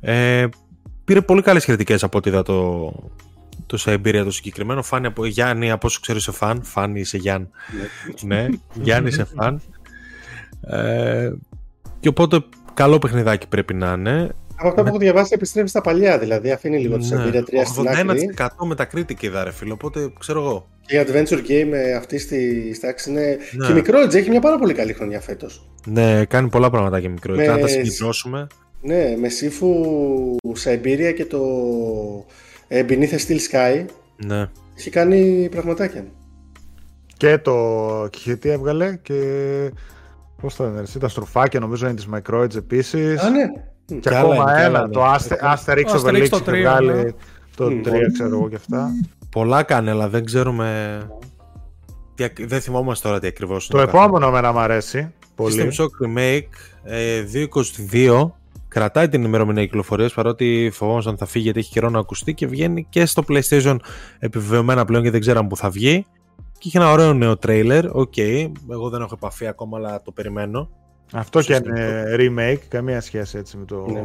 ε, 0.00 0.46
πήρε 1.04 1.20
πολύ 1.20 1.42
καλές 1.42 1.64
κριτικές 1.64 2.02
από 2.02 2.18
ό,τι 2.18 2.28
είδα 2.28 2.42
το, 2.42 2.92
το 3.76 3.82
Siberia 3.86 4.20
το 4.24 4.30
συγκεκριμένο 4.30 4.82
Φάνη 4.82 5.06
από 5.06 5.26
Γιάννη 5.26 5.70
από 5.70 5.86
όσο 5.86 5.98
ξέρω 6.02 6.18
είσαι 6.18 6.32
φαν 6.32 6.62
Φάνη 6.64 7.00
είσαι 7.00 7.16
Γιάννη 7.16 7.48
ναι, 8.22 8.46
Γιάννη 8.74 9.08
είσαι 9.08 9.24
φαν 9.36 9.60
ε, 10.66 11.30
και 12.00 12.08
οπότε 12.08 12.44
καλό 12.74 12.98
παιχνιδάκι 12.98 13.48
πρέπει 13.48 13.74
να 13.74 13.92
είναι 13.92 14.28
Από 14.56 14.68
αυτά 14.68 14.82
που 14.82 14.88
έχω 14.88 14.98
διαβάσει 14.98 15.30
επιστρέφει 15.34 15.68
στα 15.68 15.80
παλιά, 15.80 16.18
δηλαδή 16.18 16.50
αφήνει 16.50 16.78
λίγο 16.78 16.98
τη 16.98 17.14
Ναι. 17.14 17.24
Siberia 17.24 17.40
3 17.40 17.42
στην 17.64 17.88
άκρη. 17.88 18.34
81% 18.60 18.66
με 18.66 18.74
τα 18.74 18.84
κρίτικη 18.84 19.26
είδα 19.26 19.44
ρε 19.44 19.52
φίλε, 19.52 19.72
οπότε 19.72 20.12
ξέρω 20.18 20.40
εγώ. 20.40 20.68
Και 20.86 20.96
η 20.96 21.04
Adventure 21.06 21.48
Game 21.50 21.70
ε, 21.72 21.94
αυτή 21.94 22.18
στη 22.18 22.78
τάξη 22.80 23.10
είναι. 23.10 23.36
Ναι. 23.52 23.66
Και 23.66 23.72
η 23.72 23.74
μικρό 23.74 23.98
έχει 24.12 24.30
μια 24.30 24.40
πάρα 24.40 24.58
πολύ 24.58 24.74
καλή 24.74 24.92
χρονιά 24.92 25.20
φέτος. 25.20 25.68
Ναι, 25.86 26.24
κάνει 26.24 26.48
πολλά 26.48 26.70
πράγματα 26.70 27.00
και 27.00 27.08
μικρό. 27.08 27.34
Με- 27.34 27.46
Να 27.46 27.58
τα 27.58 27.66
συγκεντρώσουμε. 27.66 28.46
Ναι, 28.80 29.14
με 29.18 29.28
Sifu 29.40 29.66
Siberia 30.64 31.12
και 31.16 31.24
το 31.24 31.40
ε, 32.74 32.84
Beneath 32.88 33.10
a 33.12 33.18
Steel 33.26 33.38
Sky 33.50 33.84
Ναι. 34.26 34.48
έχει 34.78 34.90
κάνει 34.90 35.48
πραγματάκια. 35.50 36.04
Και 37.16 37.38
το 37.38 38.08
και 38.10 38.36
τι 38.36 38.48
έβγαλε 38.48 38.96
και. 39.02 39.14
Πώς 40.40 40.54
το 40.56 40.64
λένε, 40.64 40.80
εσύ, 40.80 40.98
τα 40.98 41.08
στροφάκια 41.08 41.60
νομίζω 41.60 41.86
είναι 41.86 41.94
της 41.94 42.08
Microids 42.14 42.56
επίσης. 42.56 43.20
Α, 43.22 43.30
ναι. 43.30 43.44
Και, 43.84 43.94
Κι 43.94 44.08
άλλα 44.08 44.18
ακόμα 44.18 44.34
είναι, 44.34 44.44
κι 44.44 44.50
άλλα 44.50 44.66
ένα, 44.66 44.80
είναι. 44.80 44.92
το 44.92 45.04
Aster- 45.04 45.54
Asterix 45.54 45.84
Το 45.86 46.02
Obelix, 46.04 46.22
Asterix 46.22 46.28
το 46.28 46.36
είχε 46.36 46.44
τρίο, 46.44 46.60
βγάλει 46.70 46.92
ναι. 46.92 47.10
το 47.56 47.70
Μμ. 47.70 47.80
3 47.84 47.90
ξέρω 48.12 48.28
εγώ 48.28 48.48
και 48.48 48.56
αυτά. 48.56 48.90
Πολλά 49.30 49.62
κάνει, 49.62 49.90
αλλά 49.90 50.08
δεν 50.08 50.24
ξέρουμε. 50.24 50.98
Τι, 52.14 52.24
ακ- 52.24 52.46
δεν 52.46 52.60
θυμόμαστε 52.60 53.08
τώρα 53.08 53.20
τι 53.20 53.26
ακριβώς 53.26 53.66
Το 53.66 53.80
επόμενο 53.80 54.26
εμένα 54.26 54.52
μου 54.52 54.58
αρέσει 54.58 55.12
πολύ. 55.34 55.70
System 55.78 55.82
Shock 55.82 56.06
Remake 56.06 56.48
ε, 56.82 57.24
2022 57.94 58.30
κρατάει 58.72 59.08
την 59.08 59.24
ημερομηνία 59.24 59.64
κυκλοφορίας 59.64 60.12
παρότι 60.14 60.70
φοβόμασταν 60.72 61.16
θα 61.16 61.26
φύγει 61.26 61.44
γιατί 61.44 61.58
έχει 61.58 61.70
καιρό 61.70 61.90
να 61.90 61.98
ακουστεί 61.98 62.34
και 62.34 62.46
βγαίνει 62.46 62.86
και 62.88 63.06
στο 63.06 63.22
PlayStation 63.28 63.76
επιβεβαιωμένα 64.18 64.84
πλέον 64.84 65.02
και 65.02 65.10
δεν 65.10 65.20
ξέραμε 65.20 65.48
που 65.48 65.56
θα 65.56 65.70
βγει. 65.70 66.06
Και 66.58 66.68
είχε 66.68 66.78
ένα 66.78 66.90
ωραίο 66.92 67.12
νέο 67.12 67.36
τρέιλερ. 67.36 67.86
Οκ, 67.96 68.16
εγώ 68.70 68.88
δεν 68.90 69.00
έχω 69.00 69.12
επαφή 69.14 69.46
ακόμα, 69.46 69.78
αλλά 69.78 70.02
το 70.02 70.12
περιμένω. 70.12 70.70
Αυτό 71.12 71.40
και 71.40 71.56
System 71.56 71.64
είναι 71.66 72.04
remake, 72.18 72.60
καμία 72.68 73.00
σχέση 73.00 73.38
έτσι 73.38 73.56
με 73.56 73.64
το. 73.64 73.86
Ναι. 73.92 73.98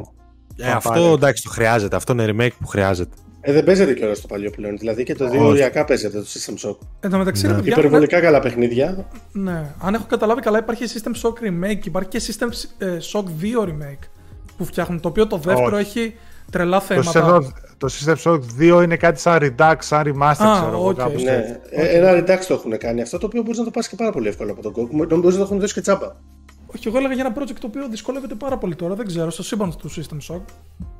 Ε, 0.65 0.69
Θα 0.69 0.75
αυτό 0.75 0.89
πάρει. 0.89 1.03
εντάξει 1.05 1.43
το 1.43 1.49
χρειάζεται. 1.49 1.95
Αυτό 1.95 2.13
είναι 2.13 2.25
remake 2.31 2.55
που 2.59 2.67
χρειάζεται. 2.67 3.15
Ε, 3.41 3.51
δεν 3.53 3.63
παίζεται 3.63 3.93
κιόλας 3.93 4.21
το 4.21 4.27
παλιό 4.27 4.49
πλέον. 4.49 4.77
Δηλαδή 4.77 5.03
και 5.03 5.15
το 5.15 5.25
Όχι. 5.25 5.37
2 5.37 5.41
οριακά 5.41 5.85
παίζεται 5.85 6.19
το 6.19 6.25
System 6.27 6.67
Shock. 6.69 6.77
Εν 6.99 7.09
τω 7.09 7.17
μεταξύ, 7.17 7.45
Ναι. 7.45 7.51
ρε 7.51 7.57
παιδιά, 7.57 7.73
Υπερβολικά 7.77 8.19
καλά 8.21 8.39
παιχνίδια. 8.39 9.07
ναι, 9.31 9.75
αν 9.81 9.93
έχω 9.93 10.05
καταλάβει 10.09 10.41
καλά, 10.41 10.57
υπάρχει 10.57 10.83
System 10.87 11.11
Shock 11.21 11.33
Remake, 11.33 11.85
υπάρχει 11.85 12.09
και 12.09 12.21
System 12.27 12.47
ε, 12.77 12.97
Shock 13.11 13.23
2 13.23 13.63
Remake 13.65 14.03
που 14.57 14.65
φτιάχνουν. 14.65 14.99
Το 14.99 15.07
οποίο 15.07 15.27
το 15.27 15.37
δεύτερο 15.37 15.75
Όχι. 15.77 15.85
έχει 15.99 16.15
τρελά 16.51 16.77
Το 16.79 16.83
θέματα. 16.83 17.37
System, 17.41 17.51
το 17.77 17.87
System 17.91 18.15
Shock 18.23 18.39
2 18.79 18.83
είναι 18.83 18.95
κάτι 18.95 19.19
σαν 19.19 19.37
Redux, 19.41 19.75
σαν 19.79 20.03
remaster, 20.05 20.45
Α, 20.45 20.53
ξέρω 20.59 20.71
εγώ. 20.71 20.87
οκ. 20.87 20.95
κάπως 20.97 21.23
Ναι. 21.23 21.31
έτσι. 21.31 21.59
Ε, 21.69 21.97
Ένα 21.97 22.11
Redux 22.19 22.39
το 22.47 22.53
έχουν 22.53 22.77
κάνει 22.77 23.01
αυτό 23.01 23.17
το 23.17 23.25
οποίο 23.25 23.41
μπορείς 23.41 23.57
να 23.57 23.63
το 23.63 23.71
πάρεις 23.71 23.87
και 23.87 23.95
πάρα 23.95 24.11
πολύ 24.11 24.27
εύκολα 24.27 24.51
από 24.51 24.61
το 24.61 24.71
GOG. 24.71 24.95
Νομίζω 24.95 25.27
ότι 25.27 25.35
το 25.37 25.41
έχουν 25.43 25.59
δώσει 25.59 25.73
και 25.73 25.81
τσάμπα. 25.81 26.11
Όχι, 26.75 26.87
εγώ 26.87 26.97
έλεγα 26.97 27.13
για 27.13 27.25
ένα 27.25 27.35
project 27.43 27.55
το 27.59 27.67
οποίο 27.67 27.87
δυσκολεύεται 27.89 28.35
πάρα 28.35 28.57
πολύ 28.57 28.75
τώρα. 28.75 28.95
Δεν 28.95 29.05
ξέρω, 29.05 29.29
στο 29.29 29.43
σύμπαν 29.43 29.77
του 29.77 29.89
System 29.91 30.33
Shock. 30.33 30.41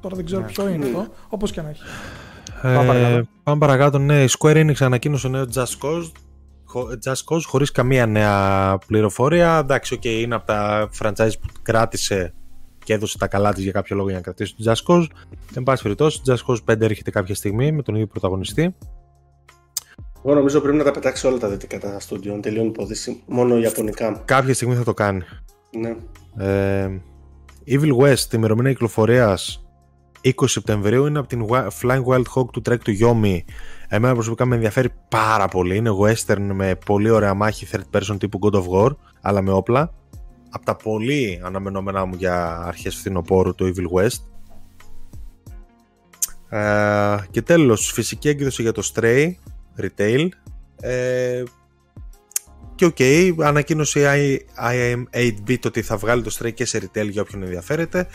Τώρα 0.01 0.15
δεν 0.15 0.25
ξέρω 0.25 0.41
ποιο 0.41 0.67
είναι 0.67 0.85
αυτό. 0.85 1.07
Όπως 1.29 1.51
και 1.51 1.61
να 1.61 1.69
έχει. 1.69 1.81
Πάμε 2.61 2.83
Ε, 2.83 2.85
παρακάτω. 2.87 3.27
πάμε 3.43 3.57
παρακάτω. 3.59 3.97
Ναι, 3.99 4.23
η 4.23 4.29
Square 4.39 4.55
Enix 4.65 4.73
ανακοίνωσε 4.79 5.27
νέο 5.27 5.45
Just 5.55 5.59
Cause, 5.85 6.11
χω- 6.65 6.87
Just 7.05 7.33
Cause 7.35 7.41
χωρίς 7.45 7.71
καμία 7.71 8.05
νέα 8.05 8.77
πληροφορία. 8.87 9.57
Εντάξει, 9.57 9.93
οκ, 9.93 10.05
είναι 10.05 10.35
από 10.35 10.45
τα 10.45 10.89
franchise 10.99 11.31
που 11.41 11.47
κράτησε 11.61 12.33
και 12.87 12.93
έδωσε 12.93 13.17
τα 13.17 13.27
καλά 13.27 13.53
της 13.53 13.63
για 13.63 13.71
κάποιο 13.71 13.95
λόγο 13.95 14.07
για 14.07 14.17
να 14.17 14.23
κρατήσει 14.23 14.55
το 14.55 14.71
Just 14.71 14.93
Cause. 14.93 15.05
Εν 15.55 15.63
πάση 15.63 15.83
περιπτώσει, 15.83 16.21
Just 16.25 16.45
Cause 16.47 16.73
5 16.73 16.81
έρχεται 16.81 17.11
κάποια 17.11 17.35
στιγμή 17.35 17.71
με 17.71 17.81
τον 17.81 17.95
ίδιο 17.95 18.07
πρωταγωνιστή. 18.07 18.75
Εγώ 20.25 20.33
νομίζω 20.35 20.61
πρέπει 20.61 20.77
να 20.77 20.83
τα 20.83 20.91
πετάξει 20.91 21.27
όλα 21.27 21.37
τα 21.37 21.47
δυτικά 21.49 21.79
τα 21.79 21.99
στούντιο. 21.99 22.33
να 22.35 22.39
Τελειώνει 22.39 22.67
η 22.67 22.69
υπόθεση. 22.69 23.23
Μόνο 23.27 23.57
ιαπωνικά. 23.57 24.21
Κάποια 24.25 24.53
στιγμή 24.53 24.75
θα 24.75 24.83
το 24.83 24.93
κάνει. 24.93 25.21
Ναι. 25.79 25.95
Ε, 26.45 27.01
Evil 27.67 27.97
West, 27.97 28.17
η 28.25 28.29
ημερομηνία 28.33 28.71
κυκλοφορίας 28.71 29.65
20 30.21 30.31
Σεπτεμβρίου 30.45 31.05
είναι 31.05 31.19
από 31.19 31.27
την 31.27 31.45
Wi- 31.49 31.67
Flying 31.81 32.03
Wild 32.03 32.23
Hog 32.35 32.45
του 32.51 32.61
Trek 32.69 32.79
του 32.83 32.93
Yomi. 33.01 33.37
Εμένα 33.87 34.13
προσωπικά 34.13 34.45
με 34.45 34.55
ενδιαφέρει 34.55 34.89
πάρα 35.09 35.47
πολύ. 35.47 35.75
Είναι 35.75 35.89
western 36.03 36.49
με 36.53 36.75
πολύ 36.85 37.09
ωραία 37.09 37.33
μάχη 37.33 37.67
third 37.71 37.97
person 37.99 38.15
τύπου 38.19 38.39
God 38.41 38.53
of 38.55 38.65
War, 38.69 38.95
αλλά 39.21 39.41
με 39.41 39.51
όπλα. 39.51 39.93
Από 40.57 40.65
τα 40.65 40.75
πολύ 40.75 41.41
αναμενόμενά 41.43 42.05
μου 42.05 42.15
για 42.15 42.57
αρχές 42.57 42.95
φθινοπόρου 42.95 43.55
το 43.55 43.65
Evil 43.65 43.99
West. 43.99 44.21
Ε, 46.49 47.17
και 47.31 47.41
τέλος, 47.41 47.91
φυσική 47.91 48.29
έκδοση 48.29 48.61
για 48.61 48.71
το 48.71 48.91
Stray 48.93 49.31
Retail. 49.81 50.27
Ε, 50.81 51.43
και 52.75 52.85
οκ, 52.85 52.97
ανακοίνωσε 53.43 54.17
η 54.17 54.47
iam8bit 54.71 55.65
ότι 55.65 55.81
θα 55.81 55.97
βγάλει 55.97 56.21
το 56.21 56.35
Stray 56.39 56.53
και 56.53 56.65
σε 56.65 56.77
retail 56.77 57.09
για 57.09 57.21
όποιον 57.21 57.43
ενδιαφέρεται. 57.43 58.07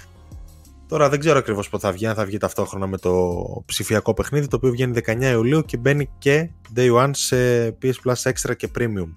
Τώρα 0.88 1.08
δεν 1.08 1.18
ξέρω 1.18 1.38
ακριβώς 1.38 1.68
πότε 1.68 1.86
θα 1.86 1.92
βγει, 1.92 2.06
αν 2.06 2.14
θα 2.14 2.24
βγει 2.24 2.38
ταυτόχρονα 2.38 2.86
με 2.86 2.98
το 2.98 3.42
ψηφιακό 3.66 4.14
παιχνίδι, 4.14 4.46
το 4.46 4.56
οποίο 4.56 4.70
βγαίνει 4.70 5.00
19 5.06 5.20
Ιουλίου 5.20 5.62
και 5.64 5.76
μπαίνει 5.76 6.08
και 6.18 6.50
Day 6.76 6.96
One 6.96 7.10
σε 7.12 7.68
PS 7.82 7.94
Plus 8.04 8.32
Extra 8.32 8.56
και 8.56 8.68
Premium. 8.78 9.14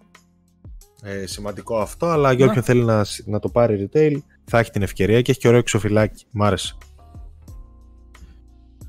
Ε, 1.07 1.26
σημαντικό 1.26 1.77
αυτό, 1.77 2.06
αλλά 2.06 2.32
για 2.32 2.44
Ναι. 2.45 2.49
όποιον 2.49 2.64
θέλει 2.64 2.84
να, 2.84 3.06
να 3.26 3.40
το 3.40 3.49
πάρει 3.49 3.90
retail 3.94 4.18
θα 4.45 4.60
έχει 4.60 4.72
την 4.72 4.82
ευκαιρία 4.82 5.22
και 5.22 5.32
έχει 5.32 5.40
και 5.40 5.48
ωραίο 5.48 5.60
εξωφυλάκι. 5.60 6.26
Μ' 6.32 6.44
άρεσε. 6.44 6.77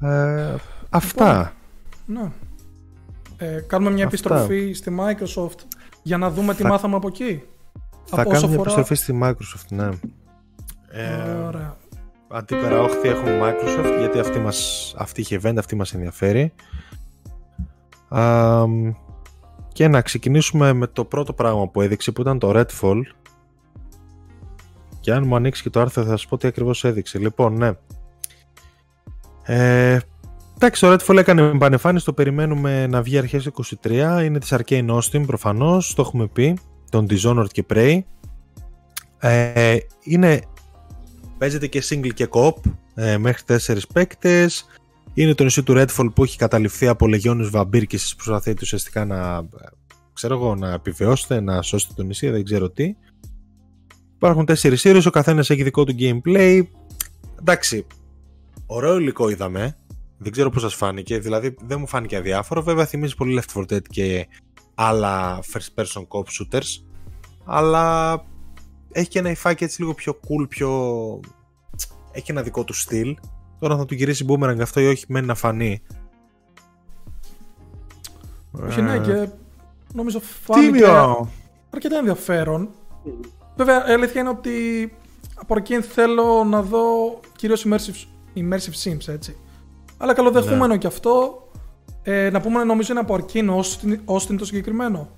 Ε, 0.02 0.54
αυτά. 0.90 1.52
Ναι. 2.06 2.30
Ε, 3.36 3.60
κάνουμε 3.66 3.90
μια 3.90 4.06
Αυτά. 4.06 4.16
επιστροφή 4.16 4.72
στη 4.72 4.96
Microsoft 5.00 5.58
για 6.02 6.18
να 6.18 6.30
δούμε 6.30 6.54
τι 6.54 6.62
Θα- 6.62 6.68
μάθαμε 6.68 6.96
από 6.96 7.06
εκεί. 7.08 7.42
Θα 8.04 8.20
Από 8.20 8.30
κάνουμε 8.30 8.36
όσο 8.36 8.46
μια 8.48 8.56
φορά- 8.56 8.70
επιστροφή 8.72 8.94
στη 9.02 9.18
Microsoft, 9.22 9.68
ναι. 9.68 9.88
Ε, 10.90 11.32
Ωραία. 11.46 11.76
Αντίπερα 12.28 12.80
όχθη 12.82 13.08
έχουμε 13.08 13.38
Microsoft 13.42 13.96
γιατί 13.98 14.18
αυτή, 14.18 14.38
μας, 14.38 14.94
αυτή 14.98 15.20
είχε 15.20 15.40
event, 15.42 15.54
αυτή 15.58 15.76
μας 15.76 15.94
ενδιαφέρει. 15.94 16.52
Αμ, 18.08 18.92
και 19.76 19.88
να 19.88 20.00
ξεκινήσουμε 20.00 20.72
με 20.72 20.86
το 20.86 21.04
πρώτο 21.04 21.32
πράγμα 21.32 21.68
που 21.68 21.80
έδειξε 21.80 22.12
που 22.12 22.20
ήταν 22.20 22.38
το 22.38 22.52
Redfall. 22.54 23.00
Και 25.00 25.12
αν 25.12 25.26
μου 25.26 25.36
ανοίξει 25.36 25.62
και 25.62 25.70
το 25.70 25.80
άρθρο 25.80 26.02
θα 26.02 26.08
σας 26.08 26.26
πω 26.26 26.36
τι 26.36 26.48
ακριβώς 26.48 26.84
έδειξε. 26.84 27.18
Λοιπόν, 27.18 27.56
ναι. 27.56 27.70
Ε, 29.42 29.98
εντάξει, 30.54 30.80
το 30.80 30.92
Redfall 30.92 31.16
έκανε 31.16 31.42
επανεμφάνιση, 31.42 32.04
το 32.04 32.12
περιμένουμε 32.12 32.86
να 32.86 33.02
βγει 33.02 33.18
αρχές 33.18 33.50
23. 33.82 34.22
Είναι 34.24 34.38
της 34.38 34.54
Arcane 34.54 34.90
Austin 34.90 35.26
προφανώς, 35.26 35.94
το 35.94 36.02
έχουμε 36.02 36.26
πει. 36.26 36.58
Τον 36.90 37.06
Dishonored 37.10 37.50
και 37.52 37.64
Prey. 37.68 37.98
Ε, 39.18 39.76
είναι 40.02 40.40
Παίζεται 41.38 41.66
και 41.66 41.82
single 41.88 42.14
και 42.14 42.28
co-op 42.30 42.54
ε, 42.94 43.18
μέχρι 43.18 43.58
4 43.66 43.76
παίκτες. 43.92 44.66
Είναι 45.18 45.34
το 45.34 45.44
νησί 45.44 45.62
του 45.62 45.74
Redfall 45.76 46.08
που 46.14 46.24
έχει 46.24 46.36
καταληφθεί 46.36 46.86
από 46.86 47.06
λεγιώνες 47.06 47.50
βαμπύρ 47.50 47.86
και 47.86 47.96
εσείς 47.96 48.14
προσπαθείτε 48.14 48.58
ουσιαστικά 48.62 49.04
να, 49.04 49.36
ε, 49.36 49.66
ξέρω 50.12 50.34
εγώ, 50.34 50.54
να 50.54 50.72
επιβιώσετε, 50.72 51.40
να 51.40 51.62
σώσετε 51.62 51.92
το 51.96 52.02
νησί, 52.02 52.30
δεν 52.30 52.44
ξέρω 52.44 52.70
τι. 52.70 52.94
Υπάρχουν 54.16 54.44
τέσσερις 54.44 54.82
series, 54.84 55.02
ο 55.06 55.10
καθένας 55.10 55.50
έχει 55.50 55.62
δικό 55.62 55.84
του 55.84 55.94
gameplay. 55.98 56.62
Εντάξει, 57.40 57.86
ωραίο 58.66 58.98
υλικό 58.98 59.28
είδαμε. 59.28 59.76
Δεν 60.18 60.32
ξέρω 60.32 60.50
πώς 60.50 60.62
σας 60.62 60.74
φάνηκε, 60.74 61.18
δηλαδή 61.18 61.56
δεν 61.66 61.78
μου 61.80 61.86
φάνηκε 61.86 62.16
αδιάφορο. 62.16 62.62
Βέβαια 62.62 62.86
θυμίζει 62.86 63.14
πολύ 63.14 63.40
Left 63.40 63.60
4 63.60 63.72
Dead 63.72 63.82
και 63.82 64.26
άλλα 64.74 65.42
first 65.52 65.82
person 65.82 66.02
co-op 66.08 66.24
shooters. 66.24 66.84
Αλλά 67.44 68.14
έχει 68.92 69.08
και 69.08 69.18
ένα 69.18 69.30
υφάκι 69.30 69.64
έτσι 69.64 69.80
λίγο 69.80 69.94
πιο 69.94 70.20
cool, 70.20 70.48
πιο... 70.48 70.70
Έχει 72.12 72.30
ένα 72.30 72.42
δικό 72.42 72.64
του 72.64 72.72
στυλ. 72.72 73.16
Τώρα 73.58 73.76
θα 73.76 73.84
του 73.84 73.94
γυρίσει 73.94 74.26
boomerang 74.28 74.58
αυτό 74.60 74.80
ή 74.80 74.86
όχι 74.86 75.04
μένει 75.08 75.26
να 75.26 75.34
φανεί. 75.34 75.82
Όχι, 78.66 78.82
ναι, 78.82 78.94
Ε, 78.94 78.98
και 78.98 79.28
νομίζω 79.94 80.20
φάνηκε 80.44 80.70
Τίμιο! 80.72 81.30
αρκετά 81.70 81.96
ενδιαφέρον. 81.98 82.68
Βέβαια, 83.56 83.88
η 83.90 83.92
αλήθεια 83.92 84.20
είναι 84.20 84.30
ότι 84.30 84.92
από 85.34 85.56
εκεί 85.56 85.80
θέλω 85.80 86.44
να 86.44 86.62
δω 86.62 86.84
κυρίως 87.36 87.66
immersive, 87.68 88.04
immersive 88.36 88.82
sims, 88.84 89.08
έτσι. 89.08 89.36
Αλλά 89.98 90.14
καλοδεχούμενο 90.14 90.66
Ναι. 90.66 90.78
και 90.78 90.86
αυτό. 90.86 91.40
Ε, 92.02 92.30
να 92.30 92.40
πούμε, 92.40 92.64
νομίζω 92.64 92.92
είναι 92.92 93.00
από 93.00 93.14
Arcane 93.18 93.50
Austin, 93.56 93.96
Austin 94.14 94.34
το 94.38 94.44
συγκεκριμένο. 94.44 95.08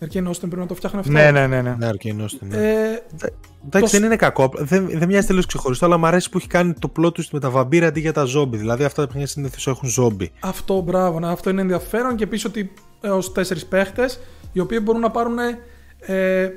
Arcane 0.00 0.28
Austin 0.28 0.38
πρέπει 0.40 0.56
να 0.56 0.66
το 0.66 0.74
φτιάχνει 0.74 0.98
αυτό. 0.98 1.12
Ναι, 1.12 1.30
ναι, 1.30 1.46
ναι. 1.46 1.62
ναι. 1.62 1.74
Ναι, 1.78 1.86
αρκεί 1.86 2.08
ενώστε, 2.08 2.44
ναι. 2.46 2.56
Ε, 2.56 3.02
Εντάξει, 3.66 3.92
το- 3.92 3.98
δεν 3.98 4.04
είναι 4.04 4.16
κακό. 4.16 4.44
απλά 4.44 4.64
Δεν, 4.64 4.86
δεν 4.98 5.08
μοιάζει 5.08 5.26
τελείως 5.26 5.46
ξεχωριστό, 5.46 5.86
αλλά 5.86 5.96
μου 5.96 6.06
αρέσει 6.06 6.30
που 6.30 6.38
έχει 6.38 6.46
κάνει 6.46 6.72
το 6.78 6.92
plot 6.98 7.06
twist 7.06 7.28
με 7.32 7.40
τα 7.40 7.50
βαμπύρα 7.50 7.86
αντί 7.86 8.00
για 8.00 8.12
τα 8.12 8.24
ζόμπι. 8.24 8.56
Δηλαδή 8.56 8.84
αυτά 8.84 9.00
τα 9.00 9.06
παιχνίδια 9.06 9.28
συνήθως 9.32 9.66
έχουν 9.66 9.88
ζόμπι. 9.88 10.32
αυτό, 10.40 10.80
μπράβο, 10.80 11.20
ναι, 11.20 11.28
αυτό 11.30 11.50
είναι 11.50 11.60
ενδιαφέρον 11.60 12.16
και 12.16 12.24
επίσης 12.24 12.44
ότι 12.44 12.72
έως 13.00 13.32
τέσσερις 13.32 13.66
παίχτες, 13.66 14.20
οι 14.52 14.60
οποίοι 14.60 14.78
μπορούν 14.82 15.00
να 15.00 15.10
πάρουν 15.10 15.38
ε, 15.98 16.48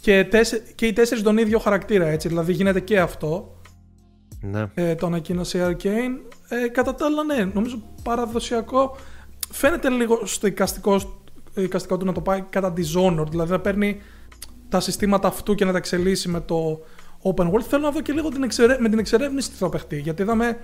και, 0.00 0.24
τέσσε, 0.30 0.62
και 0.74 0.86
οι 0.86 0.92
τέσσερις 0.92 1.22
τον 1.22 1.38
ίδιο 1.38 1.58
χαρακτήρα, 1.58 2.06
έτσι. 2.06 2.28
Δηλαδή 2.28 2.52
γίνεται 2.52 2.80
και 2.80 3.00
αυτό. 3.00 3.60
Ναι. 4.40 4.66
ε, 4.74 4.94
το 4.94 5.06
ανακοίνωσε 5.06 5.58
η 5.58 5.60
Arcane. 5.64 6.34
Ε, 6.64 6.68
κατά 6.68 6.94
τα 6.94 7.06
άλλα, 7.06 7.24
ναι, 7.24 7.50
νομίζω 7.54 7.82
παραδοσιακό. 8.02 8.96
Φαίνεται 9.50 9.88
λίγο 9.90 10.20
στο 10.26 10.46
εικαστικό, 10.46 11.00
εικαστικό 11.62 11.96
του 11.96 12.04
να 12.04 12.12
το 12.12 12.20
πάει 12.20 12.44
κατά 12.50 12.72
Dishonored, 12.76 13.28
δηλαδή 13.30 13.50
να 13.50 13.60
παίρνει 13.60 14.00
τα 14.68 14.80
συστήματα 14.80 15.28
αυτού 15.28 15.54
και 15.54 15.64
να 15.64 15.72
τα 15.72 15.78
εξελίσσει 15.78 16.28
με 16.28 16.40
το 16.40 16.80
open 17.22 17.44
world, 17.44 17.62
θέλω 17.68 17.82
να 17.82 17.90
δω 17.90 18.00
και 18.00 18.12
λίγο 18.12 18.28
την 18.28 18.42
εξερε... 18.42 18.76
με 18.80 18.88
την 18.88 18.98
εξερεύνηση 18.98 19.50
τι 19.50 19.56
θα 19.56 19.68
παιχτεί. 19.68 20.00
Γιατί 20.00 20.22
είδαμε 20.22 20.58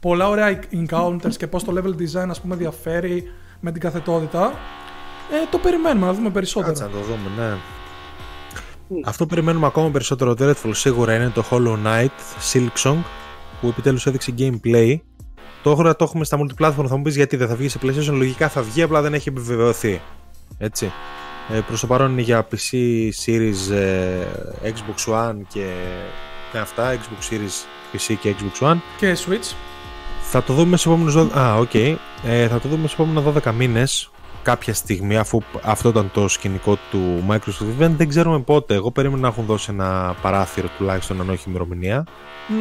πολλά 0.00 0.28
ωραία 0.28 0.58
encounters 0.72 1.36
και 1.36 1.46
πώς 1.46 1.64
το 1.64 1.72
level 1.76 2.00
design 2.00 2.28
ας 2.28 2.40
πούμε 2.40 2.56
διαφέρει 2.56 3.24
με 3.60 3.72
την 3.72 3.80
καθετότητα. 3.80 4.52
Ε, 5.32 5.48
το 5.50 5.58
περιμένουμε 5.58 6.06
να 6.06 6.12
δούμε 6.12 6.30
περισσότερο. 6.30 6.72
Κάτσε 6.72 6.84
να 6.84 6.90
το 6.90 6.98
δούμε, 6.98 7.30
ναι. 7.38 7.56
Αυτό 9.04 9.24
που 9.24 9.34
περιμένουμε 9.34 9.66
ακόμα 9.66 9.90
περισσότερο 9.90 10.34
το 10.34 10.50
Redfall 10.50 10.70
σίγουρα 10.70 11.14
είναι 11.14 11.28
το 11.34 11.44
Hollow 11.50 11.76
Knight 11.86 12.08
Silksong 12.52 12.96
που 13.60 13.68
επιτέλους 13.68 14.06
έδειξε 14.06 14.34
gameplay. 14.38 14.96
Τώρα 15.62 15.96
το 15.96 16.04
έχουμε 16.04 16.24
στα 16.24 16.38
multiplatform, 16.38 16.84
θα 16.86 16.96
μου 16.96 17.02
πεις 17.02 17.16
γιατί 17.16 17.36
δεν 17.36 17.48
θα 17.48 17.56
βγει 17.56 17.68
σε 17.68 17.78
PlayStation, 17.82 18.12
λογικά 18.12 18.48
θα 18.48 18.62
βγει, 18.62 18.82
απλά 18.82 19.02
δεν 19.02 19.14
έχει 19.14 19.28
επιβεβαιωθεί. 19.28 20.00
Έτσι. 20.58 20.92
Ε, 21.52 21.60
προς 21.66 21.80
το 21.80 21.86
παρόν 21.86 22.12
είναι 22.12 22.20
για 22.20 22.48
PC, 22.50 22.76
Series, 23.24 23.74
ε, 23.74 24.26
Xbox 24.62 25.12
One 25.12 25.36
και 25.48 25.72
ναι, 26.52 26.60
αυτά, 26.60 26.94
Xbox 26.94 27.32
Series, 27.32 27.66
PC 27.92 28.14
και 28.20 28.34
Xbox 28.38 28.70
One. 28.70 28.76
Και 28.96 29.16
Switch. 29.26 29.54
Θα 30.22 30.42
το 30.42 30.52
δούμε 30.52 30.76
σε 30.76 30.88
επόμενους 30.88 31.14
12... 31.16 31.38
Α, 31.38 31.56
οκ. 31.56 31.70
Okay. 31.72 31.96
Ε, 32.24 32.48
θα 32.48 32.60
το 32.60 32.68
δούμε 32.68 32.88
σε 32.88 32.94
επόμενα 32.94 33.32
12 33.44 33.52
μήνες 33.52 34.10
κάποια 34.44 34.74
στιγμή 34.74 35.16
αφού 35.16 35.40
αυτό 35.62 35.88
ήταν 35.88 36.10
το 36.12 36.28
σκηνικό 36.28 36.78
του 36.90 37.24
Microsoft 37.28 37.82
Event 37.82 37.90
δεν 37.96 38.08
ξέρουμε 38.08 38.40
πότε 38.40 38.74
εγώ 38.74 38.90
περίμενα 38.90 39.20
να 39.20 39.28
έχουν 39.28 39.44
δώσει 39.44 39.70
ένα 39.70 40.16
παράθυρο 40.22 40.68
τουλάχιστον 40.78 41.20
αν 41.20 41.30
όχι 41.30 41.48
ημερομηνία 41.48 42.06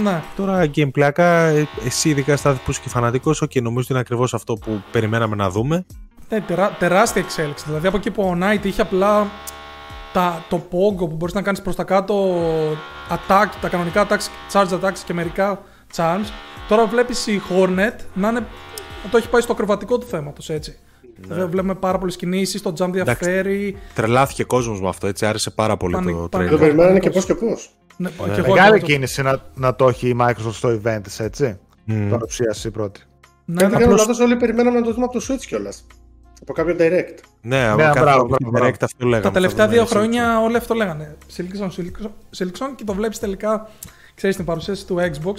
ναι. 0.04 0.24
τώρα 0.36 0.70
gameplay-ακά 0.76 1.66
εσύ 1.86 2.10
ειδικά 2.10 2.38
Στάθη 2.38 2.60
που 2.66 2.72
είσαι 2.72 2.80
και 2.84 2.90
φανατικός 2.90 3.44
και 3.48 3.62
νομίζω 3.62 3.82
ότι 3.82 3.92
είναι 3.92 4.00
ακριβώς 4.00 4.34
αυτό 4.34 4.54
που 4.54 4.84
περιμέναμε 4.92 5.36
να 5.36 5.50
δούμε 5.50 5.86
ναι, 6.30 6.42
τερά, 6.42 6.76
τεράστια 6.80 7.22
εξέλιξη 7.22 7.64
δηλαδή 7.68 7.88
από 7.88 7.98
εκεί 7.98 8.12
που 8.12 8.24
ο 8.24 8.38
Knight 8.42 8.66
είχε 8.66 8.82
απλά 8.82 9.28
τα, 10.14 10.44
το 10.50 10.62
pogo 10.72 10.98
που 10.98 11.16
μπορείς 11.16 11.34
να 11.34 11.42
κάνεις 11.42 11.62
προς 11.62 11.76
τα 11.76 11.84
κάτω 11.84 12.40
attack, 13.10 13.48
τα 13.62 13.70
κανονικά 13.70 14.08
attacks, 14.08 14.54
charge 14.54 14.80
attacks 14.80 15.00
και 15.06 15.14
μερικά 15.14 15.62
charms 15.96 16.32
τώρα 16.68 16.86
βλέπεις 16.86 17.28
η 17.28 17.42
Hornet 17.50 17.96
να, 18.14 18.30
είναι, 18.30 18.46
να 19.04 19.10
το 19.12 19.18
έχει 19.18 19.30
πάει 19.30 19.42
στο 19.42 19.54
ακροβατικό 19.54 19.98
του 19.98 20.06
θέματος 20.06 20.50
έτσι 20.50 20.78
ναι. 21.28 21.46
Βλέπουμε 21.46 21.76
πάρα 21.76 21.98
πολλές 21.98 22.16
κινήσεις, 22.16 22.62
το 22.62 22.74
jump 22.80 22.90
διαφέρει. 22.92 23.78
τρελάθηκε 23.94 24.44
κόσμος 24.44 24.82
με 24.82 24.88
αυτό, 24.88 25.08
έτσι 25.08 25.26
άρεσε 25.26 25.50
πάρα 25.50 25.78
πολύ 25.78 25.94
πάνε, 25.94 26.12
το 26.12 26.30
τρέλ. 26.30 26.50
Το 26.50 26.58
περιμένανε 26.58 27.00
και 27.00 27.10
πώς 27.10 27.26
και 27.26 27.36
πώς. 27.36 27.70
Ναι, 27.98 28.10
ναι. 28.26 28.48
Μεγάλη 28.48 28.82
κίνηση 28.82 29.22
να, 29.22 29.42
να 29.56 29.76
το 29.76 29.88
έχει 29.88 30.08
η 30.08 30.18
Microsoft 30.20 30.52
στο 30.52 30.80
event 30.84 31.20
έτσι. 31.20 31.60
Mm. 31.88 32.08
Παρουσίαση 32.10 32.72
πρώτη. 32.72 33.02
Ναι, 33.46 33.68
δεν 33.68 33.80
κάνω 33.80 33.96
λάθος, 33.96 34.20
όλοι 34.20 34.36
περιμέναμε 34.36 34.80
να 34.80 34.86
το 34.86 34.94
δούμε 34.94 35.06
από 35.06 35.20
το 35.20 35.26
Switch 35.30 35.46
κιόλας. 35.48 35.86
Από 36.44 36.54
κάποιο 36.54 36.76
direct. 36.80 37.18
Ναι, 37.42 37.68
από 37.68 37.82
ναι, 37.82 37.92
κάποιο 37.94 38.38
direct 38.54 38.82
αυτό 38.82 39.06
λέγαμε. 39.06 39.24
Τα 39.24 39.32
τελευταία 39.32 39.68
δύο 39.68 39.86
χρόνια 39.86 40.42
όλοι 40.42 40.58
αυτό 40.58 40.74
λέγανε. 40.74 41.18
Silksong 42.38 42.74
και 42.76 42.84
το 42.84 42.94
βλέπεις 42.94 43.20
τελικά, 43.20 43.70
ξέρεις 44.16 44.36
την 44.36 44.46
παρουσίαση 44.46 44.86
του 44.86 44.98
Xbox 45.00 45.36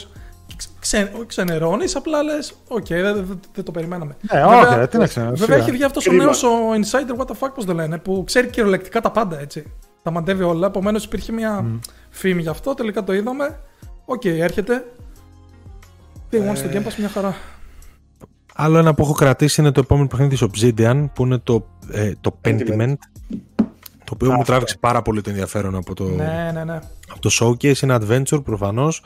ξε, 0.80 1.12
ξενερώνεις, 1.26 1.96
απλά 1.96 2.22
λες: 2.22 2.54
Οκ, 2.68 2.84
okay, 2.84 3.00
δεν, 3.02 3.40
δεν, 3.54 3.64
το 3.64 3.70
περιμέναμε. 3.70 4.16
Ναι, 4.32 4.40
βέβαια, 4.40 4.84
okay, 4.84 4.90
τι 4.90 4.98
να 4.98 5.06
ξενερώσει. 5.06 5.40
Βέβαια 5.44 5.56
έχει 5.56 5.70
βγει 5.70 5.84
αυτός 5.84 6.10
ο 6.10 6.12
νέος 6.12 6.30
ο 6.30 6.72
Insider, 6.74 7.20
what 7.20 7.26
the 7.26 7.38
fuck, 7.38 7.50
πώς 7.54 7.64
το 7.64 7.74
λένε, 7.74 7.98
που 7.98 8.22
ξέρει 8.26 8.46
κυριολεκτικά 8.46 9.00
τα 9.00 9.10
πάντα 9.10 9.40
έτσι. 9.40 9.72
Τα 10.02 10.10
μαντεύει 10.10 10.42
όλα. 10.42 10.66
Επομένως 10.66 11.04
υπήρχε 11.04 11.32
μια 11.32 11.64
mm. 11.64 11.78
φήμη 12.10 12.42
γι' 12.42 12.48
αυτό, 12.48 12.74
τελικά 12.74 13.04
το 13.04 13.12
είδαμε. 13.12 13.60
Οκ, 14.04 14.20
okay, 14.20 14.38
έρχεται. 14.38 14.84
Τι 16.28 16.36
ε... 16.36 16.54
στο 16.54 16.68
Game 16.72 16.86
Pass 16.86 16.94
μια 16.96 17.08
χαρά. 17.08 17.36
Άλλο 18.56 18.78
ένα 18.78 18.94
που 18.94 19.02
έχω 19.02 19.12
κρατήσει 19.12 19.60
είναι 19.60 19.70
το 19.70 19.80
επόμενο 19.80 20.06
παιχνίδι 20.06 20.36
της 20.36 20.48
Obsidian 20.50 21.04
που 21.14 21.24
είναι 21.24 21.38
το, 21.38 21.66
ε, 21.90 22.12
το 22.20 22.38
Pentiment. 22.44 22.94
Το 24.04 24.12
οποίο 24.12 24.32
μου 24.32 24.42
τράβηξε 24.42 24.76
πάρα 24.80 25.02
πολύ 25.02 25.20
το 25.20 25.30
ενδιαφέρον 25.30 25.74
από 25.76 25.94
το, 25.94 26.04
ναι, 26.04 26.50
ναι, 26.54 26.64
ναι. 26.64 26.78
από 27.10 27.20
το 27.20 27.30
showcase. 27.40 27.78
Είναι 27.78 27.96
adventure 28.00 28.44
προφανώς. 28.44 29.02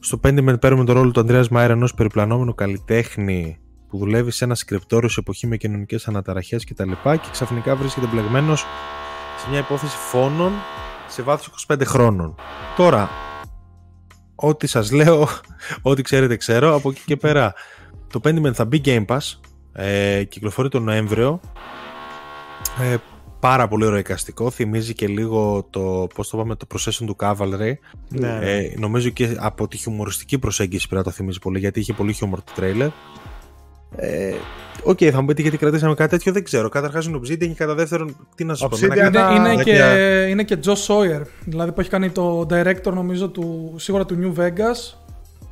Στο 0.00 0.20
Pentiment 0.24 0.60
παίρνουμε 0.60 0.84
τον 0.84 0.94
ρόλο 0.94 1.10
του 1.10 1.20
Αντρέα 1.20 1.44
Μάιρα, 1.50 1.72
ενός 1.72 1.94
περιπλανόμενου 1.94 2.54
καλλιτέχνη 2.54 3.58
που 3.88 3.98
δουλεύει 3.98 4.30
σε 4.30 4.44
ένα 4.44 4.54
σκρυπτόριο 4.54 5.08
σε 5.08 5.20
εποχή 5.20 5.46
με 5.46 5.56
κοινωνικές 5.56 6.08
αναταραχές 6.08 6.64
κτλ. 6.64 6.90
Και, 6.90 7.16
και 7.16 7.28
ξαφνικά 7.32 7.76
βρίσκεται 7.76 8.06
μπλεγμένος 8.06 8.60
σε 9.42 9.50
μια 9.50 9.58
υπόθεση 9.58 9.96
φόνων 9.96 10.52
σε 11.08 11.22
βάθος 11.22 11.66
25 11.68 11.82
χρόνων. 11.84 12.34
Τώρα, 12.76 13.10
ό,τι 14.34 14.66
σας 14.66 14.92
λέω, 14.92 15.28
ό,τι 15.82 16.02
ξέρετε 16.02 16.36
ξέρω, 16.36 16.74
από 16.74 16.90
εκεί 16.90 17.02
και 17.04 17.16
πέρα 17.16 17.54
το 18.12 18.20
Pentiment 18.24 18.52
θα 18.52 18.64
μπει 18.64 18.80
Game 18.84 19.04
Pass, 19.06 19.18
ε, 19.72 20.24
κυκλοφορεί 20.24 20.68
τον 20.68 20.82
Νοέμβριο. 20.82 21.40
Ε, 22.92 22.96
πάρα 23.40 23.68
πολύ 23.68 23.84
ωραίο 23.84 23.98
εικαστικό. 23.98 24.50
Θυμίζει 24.50 24.94
και 24.94 25.06
λίγο 25.06 25.66
το, 25.70 26.06
πώς 26.14 26.28
το 26.28 26.36
πάμε, 26.36 26.54
το 26.54 26.66
Procession 26.74 27.04
to 27.06 27.16
Calvary. 27.18 27.72
Ναι, 28.08 28.28
ναι. 28.28 28.38
Ε, 28.40 28.74
νομίζω 28.78 29.08
και 29.08 29.36
από 29.38 29.68
τη 29.68 29.76
χιουμοριστική 29.76 30.38
προσέγγιση 30.38 30.88
πρέπει 30.88 31.04
να 31.04 31.10
το 31.10 31.16
θυμίζει 31.16 31.38
πολύ, 31.38 31.58
γιατί 31.58 31.80
είχε 31.80 31.92
πολύ 31.92 32.12
χιούμορ 32.12 32.42
το 32.42 32.52
τρέιλερ. 32.54 32.88
Ε, 33.96 34.34
Οκ, 34.84 34.98
okay, 34.98 35.10
θα 35.10 35.20
μου 35.20 35.26
πείτε 35.26 35.42
γιατί 35.42 35.56
κρατήσαμε 35.56 35.94
κάτι 35.94 36.10
τέτοιο, 36.10 36.32
δεν 36.32 36.44
ξέρω. 36.44 36.68
Καταρχάς 36.68 37.06
είναι 37.06 37.18
Obsidian 37.18 37.38
και 37.38 37.54
κατά 37.54 37.74
δεύτερον, 37.74 38.16
τι 38.34 38.44
να 38.44 38.54
σου 38.54 38.68
πω. 38.68 38.76
Είναι, 38.76 39.10
είναι, 39.50 39.62
και, 39.62 40.26
είναι 40.28 40.42
και 40.42 40.58
Joe 40.64 40.86
Sawyer, 40.86 41.22
δηλαδή 41.44 41.72
που 41.72 41.80
έχει 41.80 41.90
κάνει 41.90 42.10
το 42.10 42.46
director 42.50 42.92
νομίζω 42.92 43.28
του, 43.28 43.74
σίγουρα 43.76 44.04
του 44.04 44.18
New 44.20 44.40
Vegas 44.40 45.01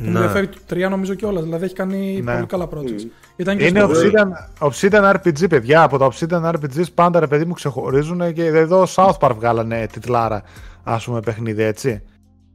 που 0.05 0.11
ναι. 0.11 0.19
ενδιαφέρει 0.19 0.49
του 0.49 0.59
3 0.71 0.87
νομίζω 0.91 1.15
κιόλας. 1.15 1.43
Δηλαδή 1.43 1.65
έχει 1.65 1.75
κάνει 1.75 2.21
ναι. 2.25 2.35
πολύ 2.35 2.47
καλά 2.47 2.69
projects. 2.75 3.03
Mm. 3.03 3.37
Ήταν 3.37 3.57
και 3.57 3.67
είναι 3.67 3.87
Obsidian, 3.89 4.69
Obsidian 4.69 5.13
RPG, 5.15 5.49
παιδιά. 5.49 5.83
Από 5.83 5.99
τα 5.99 6.11
Obsidian 6.13 6.51
RPGs 6.55 6.85
πάντα 6.95 7.21
ρε 7.21 7.27
παιδί 7.27 7.45
μου 7.45 7.53
ξεχωρίζουν 7.53 8.33
και 8.33 8.45
εδώ 8.45 8.87
South 8.95 9.19
Park 9.19 9.33
βγάλανε 9.37 9.87
τιτλάρα 9.93 10.43
ας 10.83 11.05
πούμε 11.05 11.21
παιχνίδι 11.21 11.63
έτσι. 11.63 12.03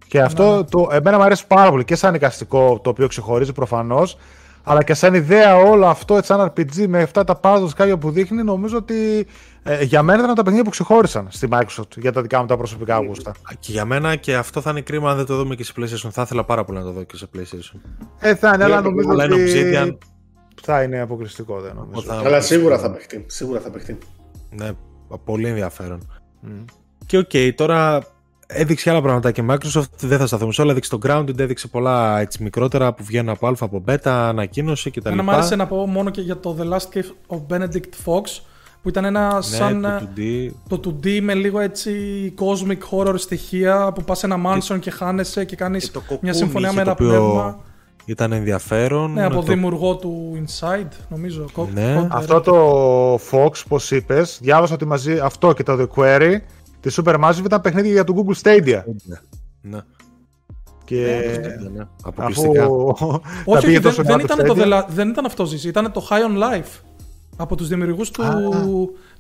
Και 0.08 0.22
αυτό 0.22 0.56
ναι. 0.56 0.64
το, 0.64 0.90
εμένα 0.92 1.18
μου 1.18 1.24
αρέσει 1.24 1.48
πάρα 1.48 1.70
πολύ 1.70 1.84
και 1.84 1.96
σαν 1.96 2.14
εικαστικό 2.14 2.80
το 2.84 2.90
οποίο 2.90 3.08
ξεχωρίζει 3.08 3.52
προφανώς. 3.52 4.18
Αλλά 4.64 4.84
και 4.84 4.94
σαν 4.94 5.14
ιδέα 5.14 5.56
όλο 5.56 5.86
αυτό 5.86 6.18
έτσι 6.18 6.28
σαν 6.28 6.54
RPG 6.56 6.86
με 6.88 7.02
αυτά 7.02 7.24
τα 7.24 7.40
puzzles 7.44 7.70
κάποια 7.76 7.98
που 7.98 8.12
δείχνει 8.12 8.44
νομίζω 8.44 8.78
ότι 8.78 9.28
ε, 9.68 9.84
για 9.84 10.04
μένα 10.04 10.24
ήταν 10.24 10.36
τα 10.36 10.42
παιχνίδια 10.42 10.64
που 10.64 10.70
ξεχώρισαν 10.70 11.28
στη 11.30 11.48
Microsoft 11.52 11.98
για 11.98 12.12
τα 12.12 12.22
δικά 12.22 12.40
μου 12.40 12.46
τα 12.46 12.58
προσωπικά 12.58 12.98
γούστα. 12.98 13.32
Και 13.60 13.72
για 13.72 13.86
μένα 13.86 14.16
και 14.16 14.36
αυτό 14.36 14.62
θα 14.62 14.70
είναι 14.70 14.82
κρίμα 14.82 15.12
αν 15.12 15.18
δεν 15.18 15.26
το 15.26 15.36
δούμε 15.36 15.56
και 15.56 15.64
σε 15.64 15.74
PlayStation. 15.78 16.10
Θα 16.12 16.22
ήθελα 16.22 16.44
πάρα 16.44 16.64
πολύ 16.64 16.78
να 16.78 16.84
το 16.84 16.92
δω 16.92 17.04
και 17.04 17.18
σε 17.18 17.28
PlayStation. 17.36 17.80
Ε, 18.20 18.36
θα 18.36 18.52
είναι, 18.54 18.64
αλλά 18.64 18.82
νομίζω 18.82 19.10
αλλά 19.10 19.24
ότι 19.24 19.36
Obsidian... 19.36 19.98
θα 20.62 20.84
είναι 20.84 21.00
αποκλειστικό, 21.00 21.62
δεν 21.62 21.76
νομίζω. 21.76 22.02
Θα 22.02 22.22
αλλά 22.26 22.42
σίγουρα 22.42 22.80
θα 22.80 22.92
παιχτεί. 22.92 23.26
Σίγουρα 23.28 23.60
θα 23.60 23.70
παιχτεί. 23.70 23.98
Ναι, 24.50 24.72
πολύ 25.24 25.48
ενδιαφέρον. 25.48 26.20
Mm. 26.44 26.66
Και 27.06 27.18
οκ, 27.18 27.30
okay, 27.34 27.52
τώρα 27.56 28.04
έδειξε 28.48 28.90
άλλα 28.90 29.02
πράγματα 29.02 29.32
και 29.32 29.44
Microsoft, 29.50 30.00
δεν 30.00 30.18
θα 30.18 30.28
σταθούμε 30.28 30.52
σε 30.54 30.62
όλα. 30.62 30.72
Έδειξε 30.72 30.90
το 30.90 31.00
Grounded, 31.06 31.40
έδειξε 31.40 31.68
πολλά 31.68 32.20
έτσι, 32.20 32.44
μικρότερα 32.44 32.94
που 32.94 33.04
βγαίνουν 33.04 33.30
από 33.30 33.48
Α, 33.48 33.54
από 33.60 33.84
Beta, 33.88 34.00
ανακοίνωση 34.04 34.92
κτλ. 34.92 35.10
Ένα 35.10 35.24
μου 35.24 35.32
άρεσε 35.32 35.56
να 35.56 35.68
πω 35.68 35.88
μόνο 35.88 36.10
και 36.10 36.22
για 36.22 36.40
το 36.40 36.58
The 36.60 36.74
Last 36.74 36.98
Cave 36.98 37.38
of 37.38 37.42
Benedict 37.50 38.06
Fox 38.06 38.42
που 38.86 38.92
ήταν 38.92 39.06
ένα 39.06 39.34
ναι, 39.34 39.42
σαν 39.42 39.82
το 39.82 40.08
2D. 40.18 40.50
το 40.68 40.80
2D 40.86 41.22
με 41.22 41.34
λίγο 41.34 41.60
έτσι 41.60 41.94
cosmic 42.38 42.78
horror 42.92 43.14
στοιχεία 43.18 43.92
που 43.96 44.04
πας 44.04 44.20
σε 44.20 44.26
ένα 44.26 44.38
mansion 44.46 44.68
και, 44.68 44.78
και 44.78 44.92
χάνεσαι 44.92 45.46
και 45.46 45.56
κάνεις 45.56 45.92
μια 46.22 46.34
συμφωνία 46.34 46.74
με 46.74 46.82
ένα 46.82 46.96
πνεύμα. 46.96 47.60
Ήταν 48.06 48.32
ενδιαφέρον. 48.32 49.14
Ναι, 49.14 49.24
από 49.24 49.36
το... 49.36 49.42
δημιουργό 49.42 49.96
του 49.96 50.44
Inside, 50.46 50.92
νομίζω. 51.10 51.46
Ναι. 51.74 52.08
Αυτό 52.12 52.42
το 52.42 53.16
Fox, 53.32 53.64
πώς 53.68 53.92
είπες, 53.92 54.40
διάβασα 54.42 54.74
ότι 54.74 54.86
μαζί 54.86 55.20
αυτό 55.20 55.54
και 55.54 55.64
το 55.64 55.78
The 55.80 55.88
Query 55.96 56.38
τη 56.80 56.96
Supermassive 56.98 57.46
ήταν 57.46 57.62
παιχνίδι 57.62 57.92
για 57.92 58.04
το 58.04 58.14
Google 58.18 58.42
Stadia. 58.42 58.82
Ναι. 59.62 59.80
Και 60.84 60.96
ναι, 61.42 61.70
ναι. 61.70 61.88
Αποκλειστικά. 62.04 62.68
Όχι, 63.46 63.78
δεν, 63.78 63.94
δεν, 63.98 64.20
ήταν 64.20 64.46
το, 64.46 64.86
δεν 64.88 65.10
ήταν 65.10 65.26
αυτό 65.26 65.46
ζήσει, 65.46 65.68
ήταν 65.68 65.92
το 65.92 66.08
High 66.10 66.14
on 66.14 66.44
Life. 66.44 66.82
Από 67.38 67.56
τους 67.56 67.68
δημιουργούς 67.68 68.12
του, 68.12 68.24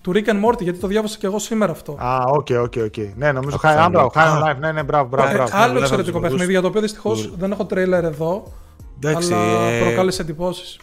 του 0.01 0.11
Rick 0.15 0.27
and 0.27 0.45
Morty, 0.45 0.61
γιατί 0.61 0.79
το 0.79 0.87
διάβασα 0.87 1.17
και 1.17 1.25
εγώ 1.25 1.39
σήμερα 1.39 1.71
αυτό. 1.71 1.97
Α, 1.99 2.23
οκ, 2.27 2.47
οκ, 2.61 2.73
οκ. 2.83 2.97
Ναι, 3.15 3.31
νομίζω 3.31 3.59
High 3.63 3.91
on 3.91 4.09
Life, 4.13 4.57
ναι, 4.59 4.71
ναι, 4.71 4.83
μπράβο, 4.83 5.07
μπράβο. 5.09 5.41
Ε, 5.41 5.45
άλλο 5.51 5.79
εξαιρετικό 5.79 6.19
παιχνίδι, 6.19 6.51
για 6.51 6.61
το 6.61 6.67
οποίο 6.67 6.81
δυστυχώς 6.81 7.33
δεν 7.37 7.51
έχω 7.51 7.65
τρέιλερ 7.65 8.03
εδώ, 8.03 8.53
αλλά 9.05 9.35
ε, 9.69 9.79
προκάλεσε 9.79 10.21
εντυπώσεις. 10.21 10.79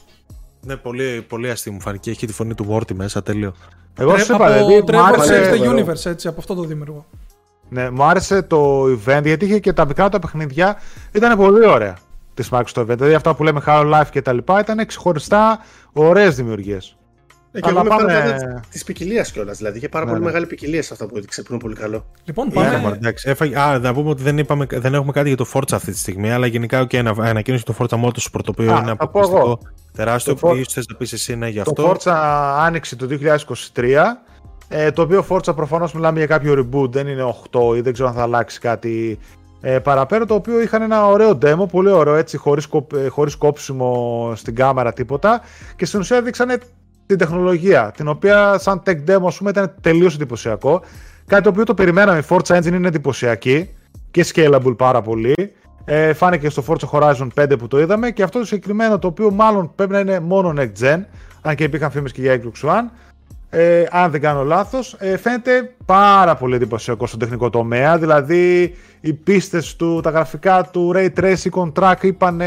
Ναι, 0.61 0.77
πολύ, 0.77 1.25
πολύ 1.29 1.51
αστείο 1.51 1.73
μου 1.73 1.81
φάνηκε. 1.81 2.11
Έχει 2.11 2.27
τη 2.27 2.33
φωνή 2.33 2.55
του 2.55 2.67
Morty 2.71 2.95
μέσα, 2.95 3.23
τέλειο. 3.23 3.55
Εγώ 3.99 4.19
σου 4.19 4.35
είπα, 4.35 4.53
δηλαδή, 4.53 4.85
Trover 4.87 5.19
Saves 5.19 5.61
the 5.61 5.71
Universe, 5.73 6.05
έτσι, 6.05 6.29
από 6.29 6.41
αυτό 6.41 6.55
το 6.55 6.63
δημιουργό. 6.63 7.07
Ναι, 7.69 7.91
μου 7.91 8.03
άρεσε 8.05 8.43
το 8.43 8.85
event 8.85 9.23
γιατί 9.23 9.45
είχε 9.45 9.59
και 9.59 9.73
τα 9.73 9.87
μικρά 9.87 10.09
τα 10.09 10.19
παιχνιδιά. 10.19 10.77
Ήταν 11.13 11.37
πολύ 11.37 11.67
ωραία 11.67 11.97
τη 12.35 12.49
Microsoft 12.51 12.71
το 12.73 12.81
event. 12.81 12.97
Δηλαδή 12.97 13.15
αυτά 13.15 13.35
που 13.35 13.43
λέμε 13.43 13.63
High 13.67 13.93
Life 13.95 14.09
και 14.11 14.23
τα 14.23 14.33
λοιπά 14.33 14.61
ήταν 14.61 14.87
ξεχωριστά 14.87 15.59
ωραίες 15.93 16.37
δημιουργίες. 16.37 16.97
Ε, 17.53 17.61
και 17.61 17.69
εγώ 17.69 17.83
πάμε... 17.83 18.13
με 18.13 18.63
της 18.71 18.85
ποικιλίας 18.85 19.33
κιόλας. 19.33 19.57
Δηλαδή 19.57 19.79
είχε 19.79 19.89
πάρα 19.89 20.05
ναι, 20.05 20.11
πολύ 20.11 20.23
ναι. 20.23 20.29
μεγάλη 20.31 20.47
ποικιλία 20.47 20.83
σε 20.83 20.93
αυτά 20.93 21.07
που 21.07 21.17
έδειξε 21.17 21.43
που 21.43 21.53
είναι 21.53 21.61
πολύ 21.61 21.75
καλό. 21.75 22.07
Λοιπόν, 22.25 22.51
πάμε. 22.51 22.99
Yeah, 23.23 23.59
Α, 23.59 23.79
να 23.79 23.95
πούμε 23.95 24.11
ότι 24.11 24.23
δεν, 24.23 24.39
είπαμε, 24.39 24.67
δεν 24.71 24.95
έχουμε 24.95 25.13
κάτι 25.13 25.29
για 25.29 25.37
το 25.37 25.47
Forza 25.53 25.73
αυτή 25.73 25.93
τη 25.93 25.99
στιγμή, 25.99 26.33
αλλά 26.33 26.47
γενικά 26.47 26.87
okay, 26.87 27.13
ανακοίνωση 27.19 27.65
το 27.65 27.75
Forza 27.79 28.05
Motorsport 28.05 28.43
το 28.45 28.51
οποίο 28.51 28.77
είναι 28.77 28.91
αποκλειστικό 28.91 29.59
τεράστιο. 29.93 30.35
Το 30.35 30.55
ίσω 30.55 30.71
θες 30.71 30.87
να 30.87 30.97
πεις 30.97 31.13
εσύ 31.13 31.37
ναι 31.37 31.49
για 31.49 31.63
αυτό. 31.63 31.83
Το 31.83 31.91
Forza 31.91 32.13
άνοιξε 32.59 32.97
το 32.97 33.09
2023. 33.75 33.95
Ε, 34.69 34.91
το 34.91 35.03
οποίο 35.03 35.27
Forza 35.29 35.57
προφανώς 35.57 35.93
μιλάμε 35.93 36.19
για 36.19 36.27
κάποιο 36.27 36.53
reboot, 36.53 36.91
δεν 36.91 37.07
είναι 37.07 37.35
8 37.51 37.77
ή 37.77 37.81
δεν 37.81 37.93
ξέρω 37.93 38.09
αν 38.09 38.15
θα 38.15 38.23
αλλάξει 38.23 38.61
κάτι 38.61 39.19
ε, 39.61 39.79
παραπέρα 39.79 40.27
το 40.27 40.35
οποίο 40.35 40.61
είχαν 40.61 40.83
ένα 40.83 41.07
ωραίο 41.07 41.39
demo, 41.43 41.69
πολύ 41.71 41.91
ωραίο 41.91 42.15
έτσι, 42.15 42.37
χωρίς, 42.37 42.69
ε, 42.95 43.09
χωρίς 43.09 43.37
κόψιμο 43.37 44.33
στην 44.37 44.55
κάμερα 44.55 44.93
τίποτα 44.93 45.41
και 45.77 45.85
στην 45.85 46.01
ουσία 46.01 46.23
δείξανε 46.23 46.59
την 47.17 47.27
τεχνολογία, 47.27 47.93
την 47.97 48.09
οποία 48.09 48.59
σαν 48.59 48.83
tech 48.87 48.97
demo 49.09 49.27
ας 49.27 49.37
πούμε 49.37 49.51
ήταν 49.51 49.75
τελείως 49.81 50.15
εντυπωσιακό. 50.15 50.83
Κάτι 51.27 51.43
το 51.43 51.49
οποίο 51.49 51.65
το 51.65 51.75
περιμέναμε, 51.75 52.19
η 52.19 52.25
Forza 52.29 52.57
Engine 52.57 52.73
είναι 52.73 52.89
εντυπωσιακή 52.89 53.69
και 54.11 54.27
scalable 54.35 54.75
πάρα 54.77 55.03
πολύ. 55.03 55.35
Ε, 55.85 56.13
φάνηκε 56.13 56.49
στο 56.49 56.65
Forza 56.67 56.89
Horizon 56.91 57.29
5 57.35 57.59
που 57.59 57.69
το 57.69 57.81
είδαμε 57.81 58.11
και 58.11 58.23
αυτό 58.23 58.39
το 58.39 58.45
συγκεκριμένο 58.45 58.99
το 58.99 59.07
οποίο 59.07 59.31
μάλλον 59.31 59.73
πρέπει 59.75 59.93
να 59.93 59.99
είναι 59.99 60.21
μόνο 60.21 60.55
next 60.57 60.85
gen, 60.85 61.01
αν 61.43 61.55
και 61.55 61.65
υπήρχαν 61.65 61.91
φήμες 61.91 62.13
και 62.13 62.21
για 62.21 62.41
Xbox 62.43 62.69
One, 62.69 62.85
ε, 63.51 63.85
αν 63.91 64.11
δεν 64.11 64.21
κάνω 64.21 64.45
λάθος, 64.45 64.97
ε, 64.99 65.17
φαίνεται 65.17 65.75
πάρα 65.87 66.37
πολύ 66.37 66.55
εντυπωσιακό 66.55 67.07
στο 67.07 67.17
τεχνικό 67.17 67.51
τομέα, 67.51 67.99
δηλαδή 67.99 68.75
οι 69.01 69.13
πίστες 69.13 69.77
του, 69.77 70.01
τα 70.03 70.11
γραφικά 70.11 70.69
του 70.73 70.93
Ray 70.95 71.09
Tracing 71.21 71.51
on 71.51 71.73
Track 71.73 72.03
είπαν 72.03 72.41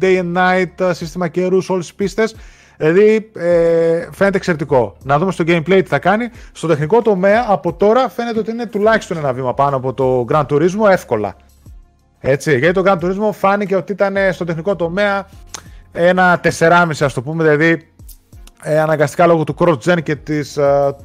day 0.00 0.22
and 0.22 0.34
night, 0.36 0.90
σύστημα 0.92 1.28
καιρούς, 1.28 1.70
όλες 1.70 1.86
τις 1.86 1.94
πίστες, 1.94 2.36
Δηλαδή 2.76 3.30
ε, 3.36 4.08
φαίνεται 4.12 4.36
εξαιρετικό. 4.36 4.96
Να 5.02 5.18
δούμε 5.18 5.32
στο 5.32 5.44
gameplay 5.46 5.80
τι 5.82 5.88
θα 5.88 5.98
κάνει. 5.98 6.30
Στο 6.52 6.66
τεχνικό 6.66 7.02
τομέα 7.02 7.44
από 7.48 7.72
τώρα 7.72 8.08
φαίνεται 8.08 8.38
ότι 8.38 8.50
είναι 8.50 8.66
τουλάχιστον 8.66 9.16
ένα 9.16 9.32
βήμα 9.32 9.54
πάνω 9.54 9.76
από 9.76 9.94
το 9.94 10.24
Grand 10.28 10.46
Turismo 10.46 10.90
εύκολα. 10.90 11.36
Έτσι, 12.20 12.58
γιατί 12.58 12.82
το 12.82 12.82
Grand 12.86 13.04
Turismo 13.04 13.32
φάνηκε 13.32 13.76
ότι 13.76 13.92
ήταν 13.92 14.16
στο 14.32 14.44
τεχνικό 14.44 14.76
τομέα 14.76 15.26
ένα 15.92 16.40
4,5 16.58 16.88
ας 17.00 17.12
το 17.12 17.22
πούμε, 17.22 17.42
δηλαδή 17.42 17.88
ε, 18.62 18.80
αναγκαστικά 18.80 19.26
λόγω 19.26 19.44
του 19.44 19.54
cross-gen 19.58 20.02
και 20.02 20.16
της, 20.16 20.56
ε, 20.56 20.96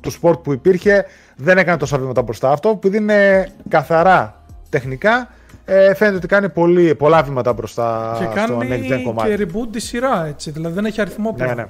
του 0.00 0.12
sport 0.12 0.42
που 0.42 0.52
υπήρχε 0.52 1.04
δεν 1.36 1.58
έκανε 1.58 1.76
τόσα 1.76 1.98
βήματα 1.98 2.22
μπροστά. 2.22 2.50
Αυτό 2.50 2.68
επειδή 2.68 2.96
είναι 2.96 3.48
καθαρά 3.68 4.44
τεχνικά 4.68 5.28
ε, 5.68 5.94
φαίνεται 5.94 6.16
ότι 6.16 6.26
κάνει 6.26 6.48
πολύ, 6.48 6.94
πολλά 6.94 7.22
βήματα 7.22 7.52
μπροστά 7.52 8.16
και 8.18 8.40
στο 8.40 8.58
next 8.58 8.92
gen 8.92 9.00
κομμάτι. 9.04 9.36
Και 9.36 9.46
reboot 9.46 9.68
τη 9.72 9.80
σειρά 9.80 10.26
έτσι, 10.26 10.50
δηλαδή 10.50 10.74
δεν 10.74 10.84
έχει 10.84 11.00
αριθμό 11.00 11.32
πλέον. 11.32 11.56
Ναι, 11.56 11.62
ναι. 11.62 11.68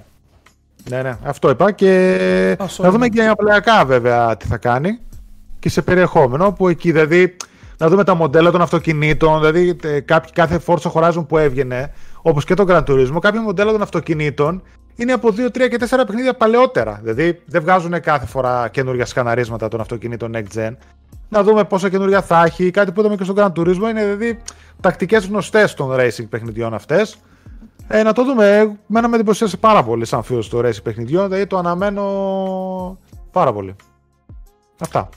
Ναι, 0.90 1.02
ναι, 1.02 1.16
αυτό 1.22 1.50
είπα 1.50 1.72
και 1.72 2.56
να 2.78 2.90
δούμε 2.90 3.08
και 3.08 3.26
απλοιακά 3.26 3.84
βέβαια 3.84 4.36
τι 4.36 4.46
θα 4.46 4.56
κάνει 4.56 4.98
και 5.58 5.68
σε 5.68 5.82
περιεχόμενο 5.82 6.52
που 6.52 6.68
εκεί 6.68 6.92
δηλαδή 6.92 7.36
να 7.78 7.88
δούμε 7.88 8.04
τα 8.04 8.14
μοντέλα 8.14 8.50
των 8.50 8.60
αυτοκινήτων, 8.60 9.40
δηλαδή 9.40 9.74
κάποιοι, 10.04 10.32
κάθε 10.32 10.60
Forza 10.66 10.92
Horizon 10.92 11.24
που 11.28 11.38
έβγαινε, 11.38 11.92
όπως 12.22 12.44
και 12.44 12.54
το 12.54 12.64
Gran 12.68 12.84
Turismo, 12.84 13.18
κάποια 13.20 13.42
μοντέλα 13.42 13.72
των 13.72 13.82
αυτοκινήτων 13.82 14.62
είναι 14.96 15.12
από 15.12 15.28
2, 15.28 15.46
3 15.46 15.50
και 15.50 15.78
4 15.90 16.04
παιχνίδια 16.06 16.34
παλαιότερα. 16.34 17.00
Δηλαδή 17.02 17.42
δεν 17.46 17.62
βγάζουν 17.62 18.00
κάθε 18.00 18.26
φορά 18.26 18.68
καινούργια 18.68 19.06
σκαναρίσματα 19.06 19.68
των 19.68 19.80
αυτοκινήτων 19.80 20.32
next 20.34 20.58
gen 20.58 20.72
να 21.28 21.42
δούμε 21.42 21.64
πόσα 21.64 21.88
καινούργια 21.88 22.22
θα 22.22 22.42
έχει. 22.42 22.70
Κάτι 22.70 22.92
που 22.92 23.00
είδαμε 23.00 23.16
και 23.16 23.24
στον 23.24 23.36
Gran 23.38 23.52
Turismo 23.52 23.90
είναι 23.90 24.04
δηλαδή 24.04 24.42
τακτικές 24.80 25.26
γνωστές 25.26 25.74
των 25.74 25.90
racing 25.92 26.28
παιχνιδιών 26.28 26.74
αυτές. 26.74 27.18
Ε, 27.88 28.02
να 28.02 28.12
το 28.12 28.24
δούμε. 28.24 28.76
Μένα 28.86 29.08
με 29.08 29.16
εντυπωσίασε 29.16 29.56
πάρα 29.56 29.84
πολύ 29.84 30.04
σαν 30.04 30.22
φίλος 30.22 30.48
του 30.48 30.60
racing 30.64 30.82
παιχνιδιών, 30.82 31.28
δηλαδή 31.28 31.46
το 31.46 31.58
αναμένω 31.58 32.98
πάρα 33.32 33.52
πολύ. 33.52 33.76
Αυτά. 34.80 35.08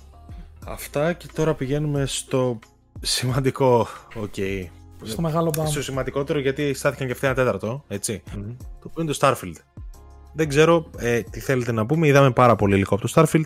Αυτά 0.68 1.14
και 1.14 1.28
τώρα 1.34 1.54
πηγαίνουμε 1.54 2.06
στο 2.06 2.60
σημαντικό. 3.02 3.88
Okay. 4.24 4.66
Στο 5.04 5.22
μεγάλο 5.22 5.52
μπαμ. 5.58 5.68
Στο 5.68 5.82
σημαντικότερο 5.82 6.40
γιατί 6.40 6.74
στάθηκαν 6.74 7.08
και 7.08 7.14
αυτά 7.14 7.26
ένα 7.26 7.36
τέταρτο, 7.36 7.84
έτσι. 7.88 8.24
Mm-hmm. 8.28 8.56
Το 8.58 8.90
οποίο 8.90 9.04
είναι 9.04 9.12
το 9.12 9.18
Starfield. 9.22 9.56
Δεν 10.34 10.50
ξέρω 10.50 10.86
ε, 10.98 11.22
τι 11.22 11.40
θέλετε 11.40 11.72
να 11.72 11.86
πούμε. 11.86 12.08
Είδαμε 12.08 12.32
πάρα 12.32 12.56
πολύ 12.56 12.76
υλικό 12.76 12.96
από 12.96 13.08
το 13.08 13.14
Starfield. 13.16 13.46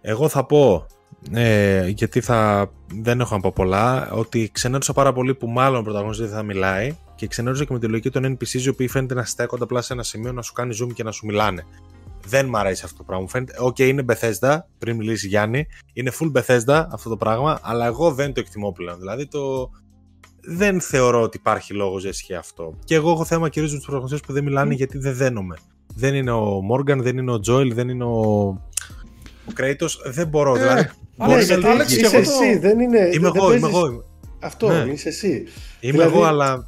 Εγώ 0.00 0.28
θα 0.28 0.44
πω 0.44 0.86
ε, 1.30 1.88
γιατί 1.88 2.20
θα, 2.20 2.70
δεν 3.02 3.20
έχω 3.20 3.34
να 3.34 3.40
πω 3.40 3.52
πολλά, 3.52 4.10
ότι 4.10 4.50
ξενέρωσα 4.52 4.92
πάρα 4.92 5.12
πολύ 5.12 5.34
που 5.34 5.48
μάλλον 5.48 5.80
ο 5.80 5.82
πρωταγωνιστής 5.82 6.26
δεν 6.26 6.36
θα 6.36 6.42
μιλάει 6.42 6.96
και 7.14 7.26
ξενέρωσα 7.26 7.64
και 7.64 7.72
με 7.72 7.78
τη 7.78 7.86
λογική 7.86 8.10
των 8.10 8.36
NPCs 8.36 8.60
οι 8.60 8.68
οποίοι 8.68 8.88
φαίνεται 8.88 9.14
να 9.14 9.24
στέκονται 9.24 9.62
απλά 9.64 9.82
σε 9.82 9.92
ένα 9.92 10.02
σημείο 10.02 10.32
να 10.32 10.42
σου 10.42 10.52
κάνει 10.52 10.76
zoom 10.82 10.92
και 10.94 11.02
να 11.02 11.10
σου 11.10 11.26
μιλάνε. 11.26 11.66
Δεν 12.26 12.46
μ' 12.46 12.56
αρέσει 12.56 12.82
αυτό 12.84 12.96
το 12.96 13.02
πράγμα. 13.02 13.28
Φαίνεται, 13.28 13.52
OK, 13.60 13.78
είναι 13.78 14.04
Bethesda, 14.08 14.58
πριν 14.78 14.96
μιλήσει 14.96 15.28
Γιάννη, 15.28 15.66
είναι 15.92 16.12
full 16.20 16.32
Bethesda 16.32 16.86
αυτό 16.90 17.08
το 17.08 17.16
πράγμα, 17.16 17.58
αλλά 17.62 17.86
εγώ 17.86 18.12
δεν 18.12 18.32
το 18.32 18.40
εκτιμώ 18.40 18.72
πλέον. 18.72 18.98
Δηλαδή 18.98 19.26
το, 19.26 19.70
δεν 20.40 20.80
θεωρώ 20.80 21.22
ότι 21.22 21.36
υπάρχει 21.36 21.74
λόγος 21.74 22.00
για 22.00 22.10
ισχύει 22.10 22.34
αυτό. 22.34 22.78
Και 22.84 22.94
εγώ 22.94 23.10
έχω 23.10 23.24
θέμα 23.24 23.48
κυρίως 23.48 23.70
με 23.70 23.76
τους 23.76 23.86
πρωταγωνιστές 23.86 24.26
που 24.26 24.32
δεν 24.32 24.44
μιλάνε 24.44 24.74
γιατί 24.74 24.98
δεν 24.98 25.14
δένομαι. 25.14 25.56
Δεν 25.94 26.14
είναι 26.14 26.30
ο 26.30 26.60
Morgan, 26.72 26.98
δεν 26.98 27.18
είναι 27.18 27.32
ο 27.32 27.40
Joel, 27.48 27.70
δεν 27.72 27.88
είναι 27.88 28.04
ο, 28.04 28.56
ο 29.48 29.52
Kratos. 29.56 30.12
Δεν 30.12 30.28
μπορώ. 30.28 30.56
Ε, 30.56 30.58
δηλαδή, 30.58 30.90
Μπορείς 31.16 31.48
να 31.48 31.70
Άλεξ, 31.70 31.96
είσαι 31.96 32.16
εσύ, 32.16 32.58
δεν 32.58 32.80
είναι. 32.80 33.10
Είμαι 33.12 33.30
εγώ, 33.34 33.52
είμαι 33.54 33.68
εγώ. 33.68 34.04
Αυτό, 34.40 34.68
ναι. 34.68 34.92
είσαι 34.92 35.08
εσύ. 35.08 35.46
Είμαι 35.80 35.92
δηλαδή... 35.92 36.14
εγώ, 36.14 36.24
αλλά 36.24 36.66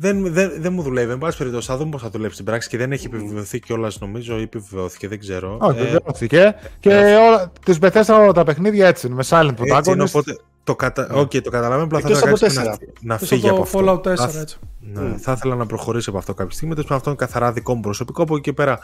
δεν, 0.00 0.32
δεν, 0.32 0.52
δεν 0.58 0.72
μου 0.72 0.82
δουλεύει. 0.82 1.12
Εν 1.12 1.18
πάση 1.18 1.38
περιπτώσει, 1.38 1.66
θα 1.66 1.76
δούμε 1.76 1.90
πώς 1.90 2.02
θα 2.02 2.10
δουλέψει 2.10 2.34
στην 2.34 2.46
πράξη 2.46 2.68
και 2.68 2.76
δεν 2.76 2.92
έχει 2.92 3.06
επιβεβαιωθεί 3.06 3.60
κιόλας, 3.60 4.00
νομίζω, 4.00 4.38
ή 4.38 4.42
επιβεβαιώθηκε, 4.42 5.08
δεν 5.08 5.18
ξέρω. 5.18 5.58
Όχι, 5.60 5.78
επιβεβαιώθηκε. 5.78 6.40
Ε, 6.40 6.54
και 6.80 6.90
ε, 6.90 7.14
όλα, 7.14 7.52
τις 7.64 7.78
πεθέσαν 7.78 8.20
όλα 8.20 8.32
τα 8.32 8.44
παιχνίδια 8.44 8.86
έτσι 8.88 9.06
είναι, 9.06 9.16
με 9.16 9.24
silent 9.28 9.54
protagonist. 9.54 10.06
οπότε 10.06 10.38
το, 10.64 10.76
κατα... 10.76 11.14
okay, 11.14 11.42
το 11.42 11.50
καταλαβαίνω, 11.50 11.84
απλά 11.84 12.00
θα 12.00 12.30
ήθελα 12.30 12.62
να, 12.62 12.76
να 13.00 13.18
φύγει 13.18 13.48
από 13.48 13.62
αυτό. 13.62 14.00
Fallout 14.04 14.12
4, 14.12 14.34
έτσι. 14.40 14.58
Ναι, 14.80 15.00
mm. 15.00 15.16
Θα 15.18 15.32
ήθελα 15.32 15.54
να 15.54 15.66
προχωρήσει 15.66 16.08
από 16.08 16.18
αυτό 16.18 16.34
κάποια 16.34 16.56
στιγμή. 16.56 16.74
Τέλο 16.74 16.86
αυτό 16.90 17.10
είναι 17.10 17.18
καθαρά 17.18 17.52
δικό 17.52 17.74
μου 17.74 17.80
προσωπικό. 17.80 18.22
Από 18.22 18.36
εκεί 18.36 18.52
πέρα, 18.52 18.78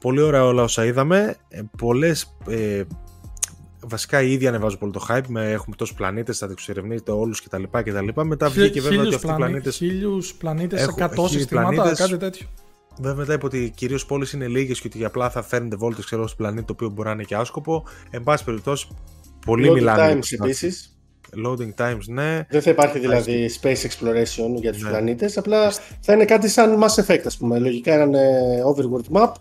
πολύ 0.00 0.20
ωραία 0.20 0.44
όλα 0.44 0.62
όσα 0.62 0.84
είδαμε. 0.84 1.36
Ε, 1.48 1.60
Πολλές 1.78 2.36
ε, 2.48 2.82
βασικά 3.80 4.22
οι 4.22 4.32
ίδιοι 4.32 4.46
ανεβάζουν 4.46 4.78
πολύ 4.78 4.92
το 4.92 5.06
hype. 5.08 5.26
Με, 5.28 5.50
έχουμε 5.50 5.76
τόσους 5.76 5.94
πλανήτες, 5.94 6.38
θα 6.38 6.48
εξερευνείτε 6.50 7.10
όλους 7.10 7.42
κτλ. 7.42 7.62
κτλ. 7.70 8.20
Μετά 8.22 8.48
βγήκε 8.48 8.80
βέβαια 8.80 9.00
ότι 9.00 9.14
αυτοί 9.14 9.30
οι 9.30 9.34
πλανήτε. 9.34 9.70
Χίλιους 9.70 10.34
πλανήτες, 10.34 10.94
100 10.98 11.28
συστήματα, 11.28 11.94
κάτι 11.94 12.16
τέτοιο. 12.16 12.46
Βέβαια 13.00 13.16
μετά 13.16 13.32
είπε 13.32 13.46
ότι 13.46 13.72
κυρίως 13.76 14.06
πόλεις 14.06 14.32
είναι 14.32 14.46
λίγες 14.46 14.80
και 14.80 14.88
ότι 14.94 15.04
απλά 15.04 15.30
θα 15.30 15.42
φέρνετε 15.42 15.76
βόλτες 15.76 16.04
ξέρω 16.04 16.26
στο 16.26 16.36
πλανήτη 16.36 16.64
το 16.64 16.72
οποίο 16.72 16.88
μπορεί 16.88 17.08
να 17.08 17.14
είναι 17.14 17.22
και 17.22 17.34
άσκοπο. 17.34 17.84
Εν 18.10 18.22
πάση 18.22 18.44
περιπτώσει, 18.44 18.88
πολύ 19.46 19.70
μιλάνε. 19.70 20.12
Loading 20.12 20.16
times 20.16 20.42
επίσης. 20.42 20.92
Loading 21.46 21.74
times, 21.76 22.04
ναι. 22.06 22.46
Δεν 22.50 22.62
θα 22.62 22.70
υπάρχει 22.70 22.98
δηλαδή 22.98 23.50
space 23.60 23.68
exploration 23.68 24.60
για 24.60 24.72
τους 24.72 24.82
ναι. 24.82 24.88
πλανήτες. 24.88 25.36
Απλά 25.36 25.72
θα 26.00 26.12
είναι 26.12 26.24
κάτι 26.24 26.48
σαν 26.48 26.82
Mass 26.82 27.04
Effect, 27.04 27.22
ας 27.26 27.36
πούμε. 27.36 27.58
Λογικά 27.58 27.94
έναν 27.94 28.12
overworld 28.74 29.16
map 29.16 29.32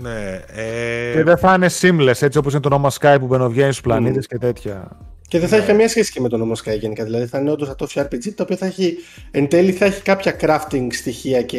ναι. 0.00 0.40
Ε... 0.46 1.12
Και 1.12 1.22
δεν 1.24 1.38
θα 1.38 1.54
είναι 1.54 1.70
seamless 1.80 2.22
έτσι 2.22 2.38
όπως 2.38 2.52
είναι 2.52 2.62
το 2.62 2.82
No 2.84 2.88
Sky 2.98 3.16
που 3.20 3.26
μπαινοβγαίνει 3.26 3.72
στους 3.72 3.80
πλανήτες 3.80 4.26
και 4.26 4.38
τέτοια. 4.38 4.88
Και 5.28 5.38
δεν 5.38 5.48
θα 5.48 5.56
έχει 5.56 5.64
ναι. 5.64 5.70
καμία 5.70 5.88
σχέση 5.88 6.12
και 6.12 6.20
με 6.20 6.28
το 6.28 6.52
No 6.52 6.70
Sky 6.70 6.78
γενικά. 6.78 7.04
Δηλαδή 7.04 7.26
θα 7.26 7.38
είναι 7.38 7.50
όντως 7.50 7.68
αυτό 7.68 7.86
το 7.86 8.00
RPG 8.00 8.32
το 8.34 8.42
οποίο 8.42 8.56
θα 8.56 8.66
έχει 8.66 8.96
εν 9.30 9.48
τέλει 9.48 9.72
θα 9.72 9.84
έχει 9.84 10.02
κάποια 10.02 10.36
crafting 10.40 10.86
στοιχεία 10.90 11.42
και 11.42 11.58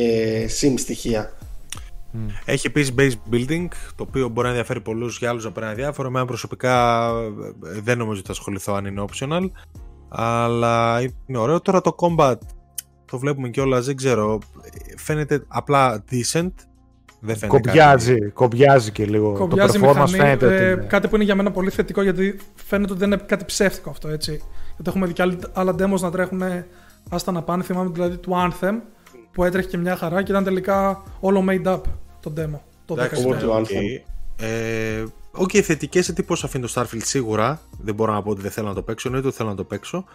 sim 0.62 0.74
στοιχεία. 0.78 1.34
Έχει 2.46 2.68
επίσης 2.68 2.94
base 2.98 3.34
building, 3.34 3.68
το 3.96 4.06
οποίο 4.08 4.28
μπορεί 4.28 4.42
να 4.42 4.48
ενδιαφέρει 4.48 4.82
πολλούς 4.82 5.18
για 5.18 5.30
άλλους 5.30 5.44
να 5.44 5.52
παίρνει 5.52 5.74
διάφορο. 5.74 6.08
Εμένα 6.08 6.26
προσωπικά 6.26 7.08
ε, 7.66 7.80
δεν 7.82 7.98
νομίζω 7.98 8.18
ότι 8.18 8.28
θα 8.28 8.34
ασχοληθώ 8.34 8.74
αν 8.74 8.86
είναι 8.86 9.06
optional. 9.10 9.50
Αλλά 10.10 11.02
είναι 11.02 11.38
ωραίο. 11.38 11.62
Τώρα 11.62 11.82
το 11.82 11.96
combat 11.98 12.38
το 13.06 13.20
βλέπουμε 13.20 13.50
κιόλας, 13.50 13.86
δεν 13.86 13.96
ξέρω. 13.96 14.40
Φαίνεται 14.98 15.44
απλά 15.48 16.04
decent. 16.12 16.52
Δεν 17.20 17.48
κομπιάζει, 17.48 18.20
κάτι... 18.20 18.32
κομπιάζει 18.32 18.92
και 18.92 19.06
λίγο. 19.06 19.34
Κομπιάζει 19.34 19.80
το 19.80 19.90
performance 19.90 19.94
μηχανή, 19.94 20.10
φαίνεται. 20.10 20.70
Ε, 20.70 20.76
Κάτι 20.76 21.08
που 21.08 21.16
είναι 21.16 21.24
για 21.24 21.36
μένα 21.36 21.52
πολύ 21.52 21.70
θετικό 21.70 22.02
γιατί 22.02 22.40
φαίνεται 22.56 22.92
ότι 22.92 23.00
δεν 23.00 23.12
είναι 23.12 23.22
κάτι 23.26 23.46
ψεύτικο 23.46 23.90
αυτό 23.90 24.08
έτσι. 24.08 24.32
Γιατί 24.76 24.84
έχουμε 24.86 25.08
δει 25.08 25.14
και 25.14 25.38
άλλα 25.54 25.76
demos 25.80 26.00
να 26.00 26.12
τρέχουν 26.12 26.42
άστα 27.10 27.32
να 27.32 27.42
πάνε. 27.42 27.64
Θυμάμαι 27.64 27.90
δηλαδή 27.94 28.18
του 28.18 28.32
Anthem 28.36 28.74
που 29.32 29.44
έτρεχε 29.44 29.68
και 29.68 29.78
μια 29.78 29.96
χαρά 29.96 30.24
και 30.24 30.32
ήταν 30.32 30.44
τελικά 30.44 31.04
όλο 31.20 31.46
made 31.50 31.74
up 31.74 31.82
το 32.20 32.34
demo. 32.38 32.60
Το 32.86 32.94
Εντάξει, 32.94 33.24
το 33.24 33.62
okay. 33.62 34.02
Ε, 34.36 35.04
Οκ, 35.32 35.50
okay, 35.54 35.60
θετικές 35.60 36.00
εντυπώσεις 36.10 36.46
αφήνει 36.46 36.68
το 36.68 36.74
Starfield 36.76 37.04
σίγουρα. 37.04 37.62
Δεν 37.82 37.96
μπορώ 37.96 38.14
να 38.14 38.22
πω 38.22 38.30
ότι 38.30 38.42
δεν 38.42 38.52
θέλω 38.52 38.68
να 38.68 38.74
το 38.74 38.82
παίξω, 38.82 39.08
εννοείται 39.08 39.28
ότι 39.28 39.38
θέλω 39.38 39.50
να 39.50 39.56
το 39.56 39.64
παίξω. 39.64 40.06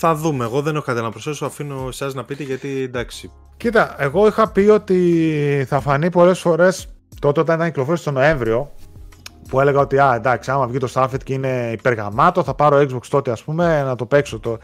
Θα 0.00 0.14
δούμε. 0.14 0.44
Εγώ 0.44 0.62
δεν 0.62 0.76
έχω 0.76 0.84
κάτι 0.84 1.00
να 1.00 1.10
προσθέσω. 1.10 1.46
Αφήνω 1.46 1.84
εσάς 1.88 2.14
να 2.14 2.24
πείτε 2.24 2.42
γιατί 2.42 2.82
εντάξει. 2.82 3.30
Κοίτα, 3.56 3.94
εγώ 3.98 4.26
είχα 4.26 4.48
πει 4.48 4.60
ότι 4.60 5.66
θα 5.68 5.80
φανεί 5.80 6.10
πολλές 6.10 6.38
φορές 6.38 6.88
τότε 7.20 7.40
όταν 7.40 7.56
ήταν 7.56 7.68
κυκλοφόρηση 7.68 8.04
το 8.04 8.10
Νοέμβριο 8.10 8.70
που 9.48 9.60
έλεγα 9.60 9.80
ότι 9.80 9.98
α, 9.98 10.14
εντάξει, 10.14 10.50
άμα 10.50 10.66
βγει 10.66 10.78
το 10.78 10.88
Starfield 10.94 11.22
και 11.24 11.32
είναι 11.32 11.70
υπεργαμάτο, 11.72 12.42
θα 12.42 12.54
πάρω 12.54 12.78
Xbox 12.80 13.06
τότε, 13.08 13.30
ας 13.30 13.42
πούμε, 13.42 13.82
να 13.82 13.96
το 13.96 14.06
παίξω. 14.06 14.38
Το... 14.38 14.58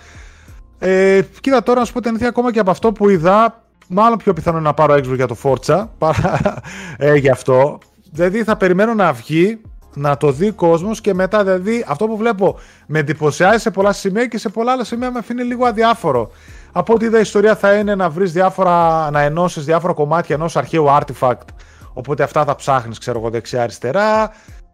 Ε, 0.78 1.22
κοίτα 1.40 1.62
τώρα 1.62 1.80
να 1.80 1.86
σου 1.86 1.92
πω 1.92 2.00
την 2.00 2.08
αλήθεια, 2.08 2.28
ακόμα 2.28 2.52
και 2.52 2.58
από 2.58 2.70
αυτό 2.70 2.92
που 2.92 3.08
είδα, 3.08 3.64
μάλλον 3.88 4.18
πιο 4.18 4.32
πιθανό 4.32 4.60
να 4.60 4.74
πάρω 4.74 4.94
Xbox 4.94 5.14
για 5.14 5.26
το 5.26 5.36
Forza 5.42 5.86
παρά 5.98 6.60
ε, 6.96 7.14
γι' 7.14 7.30
αυτό. 7.30 7.78
Δηλαδή 8.10 8.44
θα 8.44 8.56
περιμένω 8.56 8.94
να 8.94 9.12
βγει, 9.12 9.60
να 9.94 10.16
το 10.16 10.30
δει 10.32 10.48
ο 10.48 10.52
κόσμος 10.52 11.00
και 11.00 11.14
μετά 11.14 11.44
δηλαδή 11.44 11.84
αυτό 11.88 12.06
που 12.06 12.16
βλέπω 12.16 12.58
με 12.86 12.98
εντυπωσιάζει 12.98 13.58
σε 13.58 13.70
πολλά 13.70 13.92
σημεία 13.92 14.26
και 14.26 14.38
σε 14.38 14.48
πολλά 14.48 14.72
άλλα 14.72 14.84
σημεία 14.84 15.10
με 15.10 15.18
αφήνει 15.18 15.42
λίγο 15.42 15.66
αδιάφορο. 15.66 16.30
Από 16.72 16.94
ό,τι 16.94 17.04
είδα 17.04 17.18
η 17.18 17.20
ιστορία 17.20 17.56
θα 17.56 17.74
είναι 17.74 17.94
να 17.94 18.10
βρεις 18.10 18.32
διάφορα, 18.32 19.10
να 19.10 19.20
ενώσεις 19.20 19.64
διάφορα 19.64 19.92
κομμάτια 19.92 20.34
ενός 20.34 20.56
αρχαίου 20.56 20.86
artifact. 20.88 21.48
Οπότε 21.92 22.22
αυτά 22.22 22.44
θα 22.44 22.54
ψάχνεις, 22.54 22.98
ξέρω 22.98 23.18
εγώ, 23.18 23.30
δεξιά-αριστερά. 23.30 24.32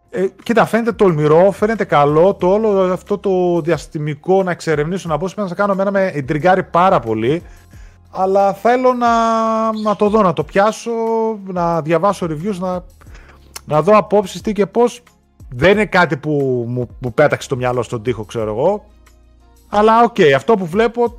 Ε, 0.09 0.25
κοίτα, 0.43 0.65
φαίνεται 0.65 0.91
τολμηρό, 0.91 1.51
φαίνεται 1.51 1.83
καλό. 1.83 2.33
Το 2.33 2.47
όλο 2.47 2.93
αυτό 2.93 3.17
το 3.17 3.61
διαστημικό 3.61 4.43
να 4.43 4.51
εξερευνήσω, 4.51 5.07
να 5.07 5.17
πω 5.17 5.27
να 5.35 5.55
κάνω 5.55 5.71
εμένα 5.71 5.91
με 5.91 6.11
εντριγκάρει 6.13 6.63
πάρα 6.63 6.99
πολύ. 6.99 7.43
Αλλά 8.11 8.53
θέλω 8.53 8.93
να, 8.93 9.07
να 9.83 9.95
το 9.95 10.09
δω, 10.09 10.21
να 10.21 10.33
το 10.33 10.43
πιάσω, 10.43 10.91
να 11.45 11.81
διαβάσω 11.81 12.27
reviews, 12.29 12.57
να, 12.59 12.83
να 13.71 13.81
δω 13.81 13.97
απόψεις 13.97 14.41
τι 14.41 14.51
και 14.51 14.65
πώς. 14.65 15.03
Δεν 15.49 15.71
είναι 15.71 15.85
κάτι 15.85 16.17
που 16.17 16.65
μου, 16.67 16.87
μου 16.99 17.13
πέταξε 17.13 17.47
το 17.47 17.55
μυαλό 17.55 17.83
στον 17.83 18.03
τοίχο, 18.03 18.25
ξέρω 18.25 18.51
εγώ. 18.51 18.85
Αλλά 19.69 20.03
οκ, 20.03 20.15
okay, 20.17 20.31
αυτό 20.31 20.53
που 20.55 20.65
βλέπω, 20.65 21.17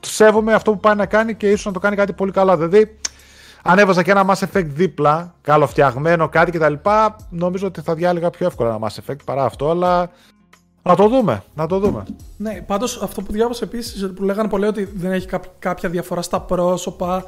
σέβομαι 0.00 0.52
αυτό 0.52 0.70
που 0.70 0.80
πάει 0.80 0.94
να 0.94 1.06
κάνει 1.06 1.34
και 1.34 1.50
ίσως 1.50 1.64
να 1.64 1.72
το 1.72 1.78
κάνει 1.78 1.96
κάτι 1.96 2.12
πολύ 2.12 2.32
καλά. 2.32 2.56
Δηλαδή, 2.56 2.98
αν 3.62 3.78
έβαζα 3.78 4.02
και 4.02 4.10
ένα 4.10 4.24
Mass 4.28 4.44
Effect 4.44 4.66
δίπλα, 4.66 5.34
καλοφτιαγμένο 5.40 6.28
κάτι 6.28 6.50
κτλ., 6.50 6.74
νομίζω 7.30 7.66
ότι 7.66 7.80
θα 7.80 7.94
διάλεγα 7.94 8.30
πιο 8.30 8.46
εύκολα 8.46 8.74
ένα 8.74 8.88
Mass 8.88 9.00
Effect 9.00 9.24
παρά 9.24 9.44
αυτό, 9.44 9.70
αλλά 9.70 10.10
να 10.82 10.94
το 10.94 11.08
δούμε, 11.08 11.42
να 11.54 11.66
το 11.66 11.78
δούμε. 11.78 12.02
Ναι, 12.36 12.62
πάντως 12.66 13.02
αυτό 13.02 13.22
που 13.22 13.32
διάβασα 13.32 13.64
επίσης, 13.64 14.12
που 14.14 14.22
λέγανε 14.22 14.48
πολλοί 14.48 14.66
ότι 14.66 14.84
δεν 14.94 15.12
έχει 15.12 15.28
κάποια 15.58 15.88
διαφορά 15.88 16.22
στα 16.22 16.40
πρόσωπα 16.40 17.24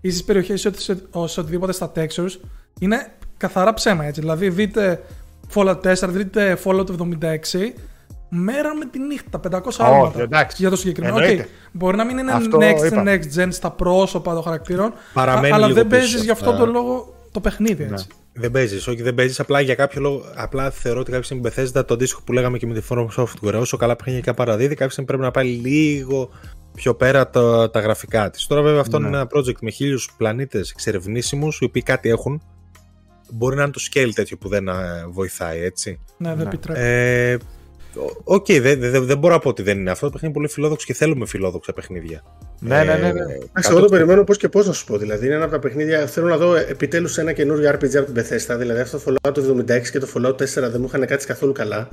ή 0.00 0.10
στις 0.10 0.24
περιοχές 0.24 0.64
ή 0.64 0.72
σε, 0.76 0.96
σε 1.24 1.40
οτιδήποτε 1.40 1.72
στα 1.72 1.92
textures, 1.94 2.40
είναι 2.80 3.12
καθαρά 3.38 3.74
ψέμα 3.74 4.04
έτσι. 4.04 4.20
Δηλαδή 4.20 4.48
δείτε 4.48 5.02
Fallout 5.54 5.80
4, 5.80 5.94
δείτε 6.08 6.58
Fallout 6.64 6.86
76, 6.86 6.94
μέρα 8.28 8.74
με 8.74 8.84
τη 8.84 8.98
νύχτα, 8.98 9.40
500 9.50 9.58
άλματα 9.78 10.46
για 10.56 10.70
το 10.70 10.76
συγκεκριμένο. 10.76 11.16
Okay. 11.20 11.44
Μπορεί 11.72 11.96
να 11.96 12.04
μην 12.04 12.18
είναι 12.18 12.32
αυτό 12.32 12.58
next, 12.60 13.06
next 13.06 13.40
gen 13.40 13.48
στα 13.50 13.70
πρόσωπα 13.70 14.34
των 14.34 14.42
χαρακτήρων, 14.42 14.92
Παραμένει 15.12 15.54
αλλά 15.54 15.68
δεν 15.68 15.86
παίζεις 15.86 16.22
γι' 16.22 16.30
αυτό 16.30 16.56
τον 16.56 16.70
λόγο 16.70 17.14
το 17.32 17.40
παιχνίδι. 17.40 17.84
Ναι. 17.84 17.90
Έτσι. 17.90 18.06
Δεν 18.32 18.50
παίζεις, 18.50 18.86
όχι 18.86 19.02
δεν 19.02 19.14
παίζεις. 19.14 19.40
Απλά 19.40 19.60
για 19.60 19.74
κάποιο 19.74 20.00
λόγο, 20.00 20.22
απλά 20.34 20.70
θεωρώ 20.70 21.00
ότι 21.00 21.10
κάποια 21.10 21.24
στιγμή 21.24 21.48
Bethesda 21.48 21.86
το 21.86 21.94
αντίστοιχο 21.94 22.22
που 22.24 22.32
λέγαμε 22.32 22.58
και 22.58 22.66
με 22.66 22.74
τη 22.74 22.86
From 22.88 23.06
Software, 23.16 23.60
όσο 23.60 23.76
καλά 23.76 23.96
παιχνίδια 23.96 24.34
παραδίδει, 24.34 24.74
κάποια 24.74 24.90
στιγμή 24.90 25.06
πρέπει 25.06 25.22
να 25.22 25.30
πάει 25.30 25.46
λίγο 25.46 26.30
πιο 26.74 26.94
πέρα 26.94 27.30
τα, 27.30 27.70
τα 27.70 27.80
γραφικά 27.80 28.30
της. 28.30 28.46
Τώρα, 28.46 28.62
βέβαια, 28.62 28.80
αυτό 28.80 28.98
ναι. 28.98 29.08
είναι 29.08 29.16
ένα 29.16 29.26
project 29.34 29.58
με 29.60 29.70
χίλιους 29.70 30.14
πλανήτες 30.16 30.70
εξερευνήσιμους, 30.70 31.58
οι 31.58 31.64
οποίοι 31.64 31.82
κάτι 31.82 32.08
έχουν. 32.08 32.42
Μπορεί 33.30 33.56
να 33.56 33.62
είναι 33.62 33.72
το 33.72 33.80
scale 33.92 34.10
τέτοιο 34.14 34.36
που 34.36 34.48
δεν 34.48 34.68
ε, 34.68 34.72
βοηθάει, 35.08 35.62
έτσι. 35.62 36.00
Ναι, 36.16 36.28
δεν 36.28 36.36
ναι. 36.36 36.42
επιτρέπει. 36.42 36.80
Ε, 36.82 37.36
OK, 38.24 38.44
okay, 38.48 38.60
δεν 38.60 38.80
δε, 38.80 39.00
δε 39.00 39.16
μπορώ 39.16 39.34
να 39.34 39.40
πω 39.40 39.48
ότι 39.48 39.62
δεν 39.62 39.78
είναι 39.78 39.90
αυτό. 39.90 40.06
Το 40.06 40.12
παιχνίδι 40.12 40.26
είναι 40.26 40.34
πολύ 40.34 40.48
φιλόδοξο 40.48 40.86
και 40.86 40.94
θέλουμε 40.94 41.26
φιλόδοξα 41.26 41.72
παιχνίδια. 41.72 42.22
Ναι, 42.60 42.76
ναι, 42.76 42.94
ναι. 42.94 43.12
ναι. 43.12 43.22
Εντάξει, 43.22 43.70
εγώ 43.70 43.80
το 43.80 43.88
περιμένω 43.88 44.24
πώς 44.24 44.36
και 44.36 44.48
πώς 44.48 44.66
να 44.66 44.72
σου 44.72 44.84
πω. 44.84 44.98
Δηλαδή, 44.98 45.26
είναι 45.26 45.34
ένα 45.34 45.44
από 45.44 45.52
τα 45.52 45.58
παιχνίδια. 45.58 46.06
Θέλω 46.06 46.26
να 46.26 46.36
δω 46.36 46.54
επιτέλους 46.54 47.18
ένα 47.18 47.32
καινούριο 47.32 47.70
RPG 47.70 47.96
από 47.96 48.12
την 48.12 48.22
Bethesda. 48.22 48.56
Δηλαδή, 48.58 48.80
αυτό 48.80 48.98
το 48.98 49.14
Fallout 49.22 49.32
76 49.32 49.90
και 49.90 49.98
το 49.98 50.08
Fallout 50.14 50.34
4 50.34 50.36
δεν 50.46 50.76
μου 50.78 50.84
είχαν 50.86 51.06
κάτσει 51.06 51.26
καθόλου 51.26 51.52
καλά. 51.52 51.88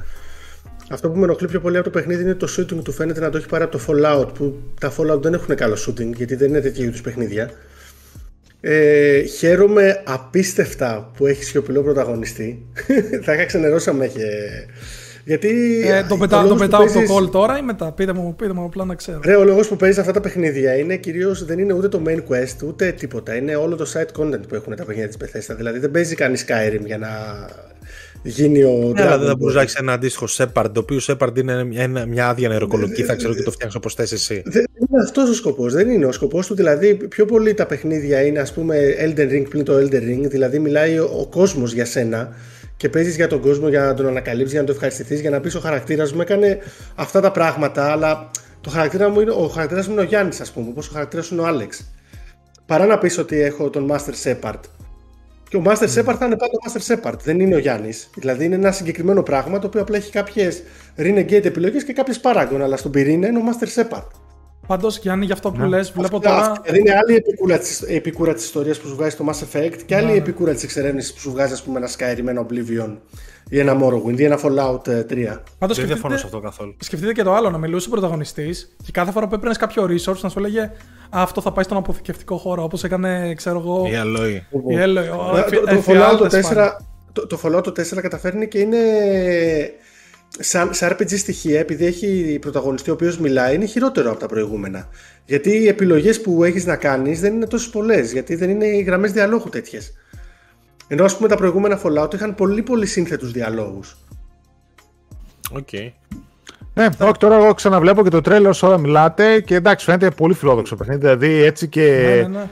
Αυτό 0.89 1.09
που 1.09 1.17
με 1.17 1.23
ενοχλεί 1.23 1.47
πιο 1.47 1.59
πολύ 1.59 1.75
από 1.75 1.85
το 1.85 1.99
παιχνίδι 1.99 2.23
είναι 2.23 2.35
το 2.35 2.47
shooting 2.57 2.83
του. 2.83 2.91
Φαίνεται 2.91 3.19
να 3.19 3.29
το 3.29 3.37
έχει 3.37 3.47
πάρει 3.47 3.63
από 3.63 3.77
το 3.77 3.83
Fallout. 3.87 4.27
Που 4.33 4.59
τα 4.79 4.93
Fallout 4.97 5.21
δεν 5.21 5.33
έχουν 5.33 5.55
καλό 5.55 5.77
shooting 5.87 6.13
γιατί 6.15 6.35
δεν 6.35 6.49
είναι 6.49 6.61
τέτοια 6.61 6.85
είδους 6.85 7.01
παιχνίδια. 7.01 7.51
Ε, 8.67 9.21
χαίρομαι 9.21 10.01
απίστευτα 10.05 11.11
που 11.17 11.27
έχει 11.27 11.43
σιωπηλό 11.43 11.83
πρωταγωνιστή. 11.83 12.65
Θα 13.23 13.33
είχα 13.33 13.45
ξενερώσει 13.45 13.89
αν 13.89 14.01
είχε 14.01 14.25
γιατί. 15.25 15.81
Ε, 15.87 16.03
το, 16.03 16.17
πετά, 16.17 16.47
το 16.47 16.55
πετάω 16.55 16.79
παίζεις... 16.85 17.07
το 17.07 17.15
call 17.15 17.31
τώρα 17.31 17.57
ή 17.57 17.61
μετά; 17.61 17.91
Πείτε 17.91 18.13
μου, 18.13 18.35
πείτε 18.35 18.53
μου 18.53 18.63
απλά 18.63 18.85
να 18.85 18.95
ξέρω. 18.95 19.19
Ρε, 19.23 19.35
ο 19.35 19.43
λόγος 19.43 19.67
που 19.67 19.75
παίζεις 19.75 19.99
αυτά 19.99 20.11
τα 20.11 20.19
παιχνίδια 20.21 20.77
είναι 20.77 20.95
κυρίως 20.95 21.45
δεν 21.45 21.59
είναι 21.59 21.73
ούτε 21.73 21.87
το 21.87 22.01
main 22.07 22.17
quest 22.17 22.63
ούτε 22.65 22.91
τίποτα. 22.91 23.35
Είναι 23.35 23.55
όλο 23.55 23.75
το 23.75 23.91
side 23.93 24.21
content 24.21 24.47
που 24.47 24.55
έχουν 24.55 24.75
τα 24.75 24.85
παιχνίδια 24.85 25.07
της 25.07 25.17
Bethesda. 25.23 25.55
Δηλαδή 25.57 25.79
δεν 25.79 25.91
παίζει 25.91 26.15
κανείς 26.15 26.45
Skyrim 26.47 26.85
για 26.85 26.97
να 26.97 27.09
γίνει 28.25 28.63
ο. 28.63 28.91
Ναι, 28.95 29.01
αλλά 29.01 29.17
δεν 29.17 29.27
θα 29.27 29.35
μπορούσε 29.35 29.57
να 29.57 29.63
έχεις 29.63 29.75
ένα 29.75 29.93
αντίστοιχο 29.93 30.25
Shepard, 30.29 30.65
το 30.73 30.79
οποίο 30.79 30.99
Shepard 31.01 31.37
είναι 31.37 31.63
μια, 31.63 32.05
μια 32.07 32.27
άδεια 32.27 32.49
νεροκολοκή, 32.49 33.03
θα 33.03 33.15
ξέρω 33.15 33.33
και 33.33 33.43
το 33.43 33.51
φτιάχνεις 33.51 33.75
όπως 33.75 33.93
θες 33.93 34.11
εσύ. 34.11 34.41
Δεν 34.45 34.65
είναι 34.79 35.03
αυτός 35.03 35.29
ο 35.29 35.33
σκοπός. 35.33 35.73
Δεν 35.73 35.89
είναι. 35.89 36.05
Ο 36.05 36.11
σκοπός 36.11 36.47
του 36.47 36.55
δηλαδή 36.55 36.95
πιο 36.95 37.25
πολύ 37.25 37.53
τα 37.53 37.65
παιχνίδια 37.65 38.21
είναι 38.21 38.39
ας 38.39 38.53
πούμε 38.53 38.95
Elden 38.99 39.31
Ring 39.31 39.45
πλην 39.49 39.63
το 39.63 39.77
Elden 39.77 40.01
Ring. 40.01 40.29
Δηλαδή 40.29 40.59
μιλάει 40.59 40.99
ο, 40.99 41.09
ο 41.19 41.25
κόσμος 41.25 41.73
για 41.73 41.85
σένα 41.85 42.35
και 42.77 42.89
παίζεις 42.89 43.15
για 43.15 43.27
τον 43.27 43.39
κόσμο 43.39 43.69
για 43.69 43.81
να 43.81 43.93
τον 43.93 44.07
ανακαλύψεις, 44.07 44.51
για 44.51 44.59
να 44.59 44.65
τον 44.65 44.75
ευχαριστηθείς, 44.75 45.19
για 45.19 45.29
να 45.29 45.39
πεις 45.39 45.55
ο 45.55 45.59
χαρακτήρας 45.59 46.13
μου 46.13 46.21
έκανε 46.21 46.57
αυτά 46.95 47.19
τα 47.21 47.31
πράγματα, 47.31 47.91
αλλά 47.91 48.31
το 48.61 48.69
χαρακτήρα 48.69 49.09
μου 49.09 49.19
είναι, 49.19 49.31
ο 49.31 49.47
χαρακτήρας 49.47 49.87
μου 49.87 49.93
είναι 49.93 50.01
ο 50.01 50.05
Γιάννης, 50.05 50.39
ας 50.39 50.51
πούμε, 50.51 50.67
όπως 50.69 50.87
ο 50.87 50.91
χαρακτήρας 50.93 51.29
είναι 51.29 51.41
ο 51.41 51.45
Άλεξ. 51.45 51.91
Παρά 52.65 52.85
να 52.85 52.97
πεις 52.97 53.17
ότι 53.17 53.41
έχω 53.41 53.69
τον 53.69 53.91
Master 53.91 54.13
Shepard. 54.23 54.59
Και 55.55 55.61
ο 55.61 55.71
Master 55.71 55.87
mm. 55.87 55.99
Shepard 55.99 56.15
θα 56.19 56.25
είναι 56.25 56.37
πάντα 56.37 56.51
ο 56.53 56.71
Master 56.71 56.95
Shepard, 56.95 57.19
δεν 57.23 57.39
είναι 57.39 57.55
ο 57.55 57.57
Γιάννης. 57.57 58.09
Δηλαδή 58.15 58.45
είναι 58.45 58.55
ένα 58.55 58.71
συγκεκριμένο 58.71 59.23
πράγμα 59.23 59.59
το 59.59 59.67
οποίο 59.67 59.81
απλά 59.81 59.97
έχει 59.97 60.11
κάποιες 60.11 60.63
renegade 60.97 61.45
επιλογές 61.45 61.83
και 61.83 61.93
κάποιες 61.93 62.19
paragon, 62.23 62.59
αλλά 62.61 62.77
στον 62.77 62.91
πυρήνα 62.91 63.27
είναι 63.27 63.37
ο 63.37 63.41
Master 63.45 63.81
Shepard. 63.81 64.07
Πάντως, 64.67 64.97
Γιάννη, 64.97 65.25
για 65.25 65.33
αυτό 65.33 65.51
που 65.51 65.57
ναι. 65.57 65.67
λες, 65.67 65.91
βλέπω 65.91 66.19
τώρα. 66.19 66.61
Δηλαδή, 66.63 66.79
είναι 66.79 66.93
άλλη 66.95 67.15
επικούρα 67.15 67.57
τη 67.57 67.69
επικούρα 67.87 68.33
της 68.33 68.43
ιστορίας 68.43 68.79
που 68.79 68.87
σου 68.87 68.95
βγάζει 68.95 69.15
το 69.15 69.25
Mass 69.29 69.57
Effect 69.57 69.77
και 69.85 69.95
άλλη 69.95 70.11
ναι. 70.11 70.17
επικούρα 70.17 70.53
της 70.53 70.63
εξερεύνησης 70.63 71.13
που 71.13 71.19
σου 71.19 71.31
βγάζει, 71.31 71.53
ας 71.53 71.63
πούμε, 71.63 71.77
ένα 71.77 71.89
Skyrim, 71.97 72.27
ένα 72.27 72.45
Oblivion 72.45 72.97
ή 73.49 73.59
ένα 73.59 73.77
Morrowind 73.81 74.19
ή 74.19 74.23
ένα 74.23 74.39
Fallout 74.43 74.89
3. 74.89 75.17
Ε, 75.17 75.35
Πάντως, 75.57 75.77
δεν 75.77 75.85
διαφωνώ 75.85 76.17
σε 76.17 76.25
αυτό 76.25 76.39
καθόλου. 76.39 76.75
Σκεφτείτε 76.79 77.11
και 77.11 77.23
το 77.23 77.33
άλλο, 77.33 77.49
να 77.49 77.57
μιλούσε 77.57 77.87
ο 77.87 77.91
πρωταγωνιστής 77.91 78.75
και 78.83 78.91
κάθε 78.91 79.11
φορά 79.11 79.27
που 79.27 79.35
έπαιρνες 79.35 79.57
κάποιο 79.57 79.83
resource 79.83 80.19
να 80.21 80.29
σου 80.29 80.39
έλεγε 80.39 80.71
Αυτό 81.09 81.41
θα 81.41 81.51
πάει 81.51 81.63
στον 81.63 81.77
αποθηκευτικό 81.77 82.37
χώρο, 82.37 82.63
όπως 82.63 82.83
έκανε, 82.83 83.33
ξέρω 83.33 83.59
εγώ. 83.59 83.85
Η 83.87 83.91
Alloy. 83.93 84.33
Η 84.71 84.77
Alloy. 84.83 85.05
Το 85.69 85.83
Fallout 85.85 86.29
4. 86.29 86.71
Το 87.27 87.39
Fallout 87.43 87.67
4 87.67 88.01
καταφέρνει 88.01 88.47
και 88.47 88.59
είναι 88.59 88.77
σαν, 90.39 90.73
σε 90.73 90.87
RPG 90.87 91.17
στοιχεία, 91.17 91.59
επειδή 91.59 91.85
έχει 91.85 92.37
πρωταγωνιστή 92.41 92.89
ο 92.89 92.93
οποίος 92.93 93.17
μιλάει, 93.17 93.55
είναι 93.55 93.65
χειρότερο 93.65 94.11
από 94.11 94.19
τα 94.19 94.25
προηγούμενα. 94.25 94.89
Γιατί 95.25 95.49
οι 95.49 95.67
επιλογές 95.67 96.21
που 96.21 96.43
έχεις 96.43 96.65
να 96.65 96.75
κάνεις 96.75 97.19
δεν 97.19 97.33
είναι 97.33 97.47
τόσες 97.47 97.69
πολλές, 97.69 98.11
γιατί 98.11 98.35
δεν 98.35 98.49
είναι 98.49 98.65
οι 98.65 98.81
γραμμές 98.81 99.11
διαλόγου 99.11 99.49
τέτοιες. 99.49 99.93
Ενώ 100.87 101.03
ας 101.03 101.15
πούμε 101.15 101.27
τα 101.27 101.35
προηγούμενα 101.35 101.79
Fallout 101.83 102.13
είχαν 102.13 102.35
πολύ 102.35 102.61
πολύ 102.61 102.85
σύνθετους 102.85 103.31
διαλόγους. 103.31 103.97
OK. 105.51 105.67
Okay. 105.71 105.91
Ναι, 106.73 106.87
όχι, 106.99 107.17
τώρα 107.17 107.35
εγώ 107.35 107.53
ξαναβλέπω 107.53 108.03
και 108.03 108.09
το 108.09 108.21
τρέιλερ 108.21 108.49
όσο 108.49 108.67
ώρα 108.67 108.77
μιλάτε 108.77 109.41
και 109.41 109.55
εντάξει, 109.55 109.85
φαίνεται 109.85 110.09
πολύ 110.11 110.33
φιλόδοξο 110.33 110.75
παιχνίδι. 110.75 110.99
Δηλαδή 110.99 111.43
έτσι 111.43 111.67
και. 111.67 112.03
Ναι, 112.05 112.21
ναι, 112.21 112.37
ναι 112.37 112.49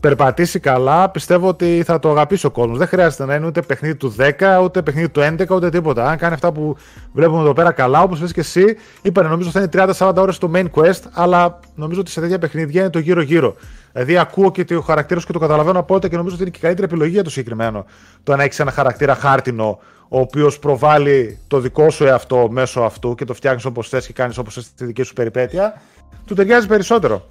περπατήσει 0.00 0.58
καλά, 0.58 1.08
πιστεύω 1.08 1.48
ότι 1.48 1.82
θα 1.86 1.98
το 1.98 2.10
αγαπήσει 2.10 2.46
ο 2.46 2.50
κόσμος. 2.50 2.78
Δεν 2.78 2.86
χρειάζεται 2.86 3.24
να 3.24 3.34
είναι 3.34 3.46
ούτε 3.46 3.62
παιχνίδι 3.62 3.94
του 3.94 4.14
10, 4.18 4.60
ούτε 4.62 4.82
παιχνίδι 4.82 5.08
του 5.08 5.20
11, 5.20 5.50
ούτε 5.50 5.70
τίποτα. 5.70 6.08
Αν 6.08 6.16
κάνει 6.16 6.34
αυτά 6.34 6.52
που 6.52 6.76
βλέπουμε 7.12 7.40
εδώ 7.40 7.52
πέρα 7.52 7.72
καλά, 7.72 8.02
όπως 8.02 8.20
λες 8.20 8.32
και 8.32 8.40
εσύ, 8.40 8.76
είπανε 9.02 9.28
νομίζω 9.28 9.50
θα 9.50 9.58
είναι 9.60 9.94
30-40 9.98 10.12
ώρες 10.16 10.38
το 10.38 10.50
main 10.54 10.66
quest, 10.74 11.02
αλλά 11.12 11.58
νομίζω 11.74 12.00
ότι 12.00 12.10
σε 12.10 12.20
τέτοια 12.20 12.38
παιχνίδια 12.38 12.80
είναι 12.80 12.90
το 12.90 12.98
γύρω-γύρω. 12.98 13.54
Δηλαδή 13.92 14.18
ακούω 14.18 14.50
και 14.50 14.64
το 14.64 14.80
χαρακτήρα 14.80 15.20
και 15.20 15.32
το 15.32 15.38
καταλαβαίνω 15.38 15.78
από 15.78 15.98
και 15.98 16.16
νομίζω 16.16 16.34
ότι 16.34 16.42
είναι 16.42 16.50
και 16.50 16.58
η 16.58 16.62
καλύτερη 16.62 16.86
επιλογή 16.86 17.12
για 17.12 17.24
το 17.24 17.30
συγκεκριμένο. 17.30 17.84
Το 18.22 18.36
να 18.36 18.42
έχεις 18.42 18.60
ένα 18.60 18.70
χαρακτήρα 18.70 19.14
χάρτινο, 19.14 19.78
ο 20.08 20.20
οποίος 20.20 20.58
προβάλλει 20.58 21.38
το 21.48 21.58
δικό 21.58 21.90
σου 21.90 22.04
εαυτό 22.04 22.48
μέσω 22.50 22.80
αυτού 22.80 23.14
και 23.14 23.24
το 23.24 23.34
φτιάχνεις 23.34 23.64
όπως 23.64 23.88
θες 23.88 24.06
και 24.06 24.12
κάνεις 24.12 24.38
όπως 24.38 24.54
θες 24.54 24.74
τη 24.74 24.84
δική 24.84 25.02
σου 25.02 25.12
περιπέτεια, 25.12 25.80
του 26.26 26.34
ταιριάζει 26.34 26.66
περισσότερο. 26.66 27.26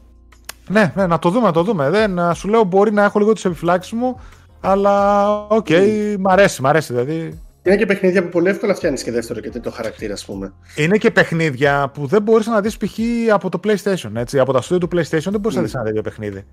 Ναι, 0.69 0.91
ναι, 0.95 1.07
να 1.07 1.19
το 1.19 1.30
δούμε, 1.30 1.45
να 1.45 1.51
το 1.53 1.64
δούμε. 1.64 1.89
Δεν, 1.89 2.33
σου 2.33 2.48
λέω 2.48 2.64
μπορεί 2.64 2.91
να 2.91 3.03
έχω 3.03 3.19
λίγο 3.19 3.33
τις 3.33 3.45
επιφυλάξεις 3.45 3.91
μου, 3.93 4.19
αλλά 4.59 5.35
OK, 5.47 5.65
okay, 5.69 6.15
μ' 6.19 6.27
αρέσει, 6.27 6.61
μ' 6.61 6.67
αρέσει 6.67 6.93
δηλαδή. 6.93 7.39
Είναι 7.64 7.75
και 7.75 7.85
παιχνίδια 7.85 8.23
που 8.23 8.30
πολύ 8.30 8.49
εύκολα 8.49 8.75
φτιάχνεις 8.75 9.03
και 9.03 9.11
δεύτερο 9.11 9.39
και 9.39 9.49
τρίτο 9.49 9.72
χαρακτήρα, 9.72 10.14
ας 10.14 10.25
πούμε. 10.25 10.53
Είναι 10.75 10.98
και 10.98 11.11
παιχνίδια 11.11 11.91
που 11.93 12.06
δεν 12.06 12.22
μπορείς 12.22 12.48
να 12.48 12.61
δεις 12.61 12.77
π.χ. 12.77 12.99
από 13.33 13.49
το 13.49 13.59
PlayStation. 13.64 14.11
Έτσι. 14.14 14.39
Από 14.39 14.53
τα 14.53 14.61
studio 14.61 14.80
του 14.80 14.88
PlayStation 14.91 15.31
δεν 15.31 15.39
μπορείς 15.39 15.57
mm. 15.57 15.59
να 15.59 15.61
δεις 15.61 15.73
ένα 15.73 15.83
τέτοιο 15.83 16.01
παιχνίδι. 16.01 16.45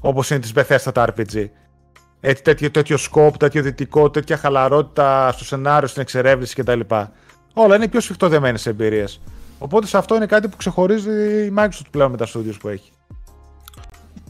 Όπως 0.00 0.30
είναι 0.30 0.40
της 0.40 0.52
Bethesda 0.56 0.92
τα 0.94 1.06
RPG. 1.16 1.48
Έτσι, 2.20 2.42
τέτοιο, 2.42 2.70
τέτοιο 2.70 2.96
scope, 3.10 3.32
τέτοιο 3.38 3.62
δυτικό, 3.62 4.10
τέτοια 4.10 4.36
χαλαρότητα 4.36 5.32
στο 5.32 5.44
σενάριο, 5.44 5.88
στην 5.88 6.02
εξερεύνηση 6.02 6.54
κτλ. 6.54 6.80
Όλα 7.54 7.76
είναι 7.76 7.88
πιο 7.88 8.00
σφιχτοδεμένες 8.00 8.66
εμπειρίες. 8.66 9.20
Οπότε 9.58 9.86
σε 9.86 9.98
αυτό 9.98 10.16
είναι 10.16 10.26
κάτι 10.26 10.48
που 10.48 10.56
ξεχωρίζει 10.56 11.10
η 11.46 11.54
Microsoft 11.58 11.86
πλέον 11.90 12.10
με 12.10 12.16
τα 12.16 12.26
studios 12.26 12.56
που 12.60 12.68
έχει. 12.68 12.90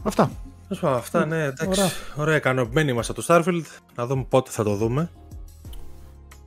Αυτά. 0.03 0.31
Αυτά, 0.81 1.25
ναι, 1.25 1.43
εντάξει. 1.43 1.79
Ωραία, 1.79 1.91
Ωραία 2.15 2.35
ικανοποιημένοι 2.35 2.91
είμαστε 2.91 3.13
το 3.13 3.23
Starfield. 3.27 3.65
Να 3.95 4.05
δούμε 4.05 4.25
πότε 4.29 4.51
θα 4.51 4.63
το 4.63 4.75
δούμε. 4.75 5.09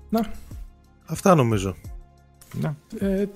Να. 0.08 0.20
Αυτά 1.06 1.34
νομίζω. 1.34 1.74
Να. 2.60 2.74
Ε, 2.98 3.28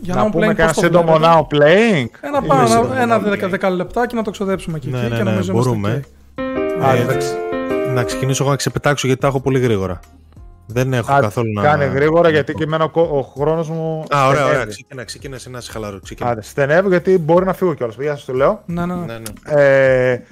για 0.00 0.14
να, 0.14 0.24
να 0.24 0.30
πούμε 0.30 0.54
κανένα 0.54 0.72
σύντομο 0.72 1.18
now 1.20 1.40
playing; 1.40 2.06
Ένα 2.20 2.42
πάνω, 2.42 2.94
ένα 2.94 3.18
δέκα 3.18 3.70
λεπτά 3.70 4.06
και 4.06 4.16
να 4.16 4.22
το 4.22 4.30
ξοδέψουμε 4.30 4.76
εκεί. 4.76 4.88
Ναι, 4.88 5.00
ναι, 5.08 5.22
ναι, 5.22 5.30
ναι 5.30 5.52
μπορούμε. 5.52 6.04
Ε, 6.34 7.92
να 7.94 8.04
ξεκινήσω 8.04 8.42
εγώ 8.42 8.50
να 8.50 8.56
ξεπετάξω 8.56 9.06
γιατί 9.06 9.22
τα 9.22 9.26
έχω 9.28 9.40
πολύ 9.40 9.58
γρήγορα. 9.58 10.00
Δεν 10.72 10.92
έχω 10.92 11.12
Α, 11.12 11.20
καθόλου 11.20 11.52
να. 11.52 11.62
Κάνε 11.62 11.84
γρήγορα 11.84 12.28
γιατί 12.30 12.54
και 12.54 12.64
εμένα 12.64 12.84
ο, 12.92 13.00
ο 13.00 13.22
χρόνος 13.22 13.68
μου. 13.68 14.04
Α, 14.16 14.26
ωραία, 14.26 14.46
ωραία. 14.46 14.64
Ξεκινά, 14.64 15.04
ξεκινά 15.04 15.38
ένα 15.46 15.62
χαλαρό. 15.70 16.00
Άντε, 16.20 16.42
στενεύω 16.42 16.88
γιατί 16.88 17.18
μπορεί 17.18 17.44
να 17.44 17.52
φύγω 17.52 17.74
κιόλας. 17.74 17.96
Γεια 17.98 18.14
σας 18.16 18.24
το 18.24 18.32
λέω. 18.32 18.62
Ναι, 18.66 18.86
ναι. 18.86 18.94
ναι. 18.94 19.04
ναι, 19.04 19.18
ναι. 19.18 19.62
Ε, 19.62 20.22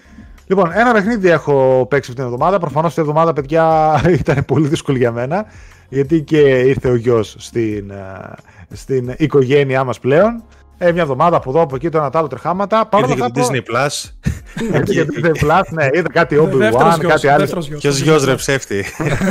Λοιπόν, 0.50 0.70
ένα 0.74 0.92
παιχνίδι 0.92 1.28
έχω 1.28 1.86
παίξει 1.90 2.10
αυτήν 2.10 2.24
την 2.24 2.32
εβδομάδα. 2.32 2.58
Προφανώς 2.58 2.88
αυτή 2.88 3.00
η 3.00 3.02
εβδομάδα, 3.02 3.32
παιδιά, 3.32 3.94
ήταν 4.20 4.44
πολύ 4.44 4.68
δύσκολη 4.68 4.98
για 4.98 5.12
μένα. 5.12 5.46
Γιατί 5.88 6.22
και 6.22 6.38
ήρθε 6.40 6.88
ο 6.88 6.94
γιος 6.94 7.34
στην, 7.38 7.90
ε, 7.90 8.34
στην 8.72 9.14
οικογένειά 9.16 9.84
μας 9.84 9.98
πλέον. 10.00 10.42
Ε, 10.82 10.92
μια 10.92 11.02
εβδομάδα 11.02 11.36
από 11.36 11.50
εδώ, 11.50 11.60
από 11.60 11.74
εκεί, 11.74 11.88
το 11.88 11.98
ένα 11.98 12.10
άλλο 12.12 12.26
τρεχάματα. 12.26 12.86
Παρ' 12.86 13.04
όλα 13.04 13.12
αυτά. 13.12 13.30
Disney 13.34 13.56
Plus. 13.56 14.10
και 14.84 15.06
Disney 15.10 15.44
Plus, 15.44 15.62
ναι, 15.70 15.88
είδα 15.92 16.08
κάτι 16.12 16.36
Obi-Wan, 16.40 16.98
κάτι 17.08 17.28
άλλο. 17.28 17.64
Ποιος 17.78 17.98
γιος 17.98 18.24
ρε 18.24 18.34
ψεύτη. 18.34 18.84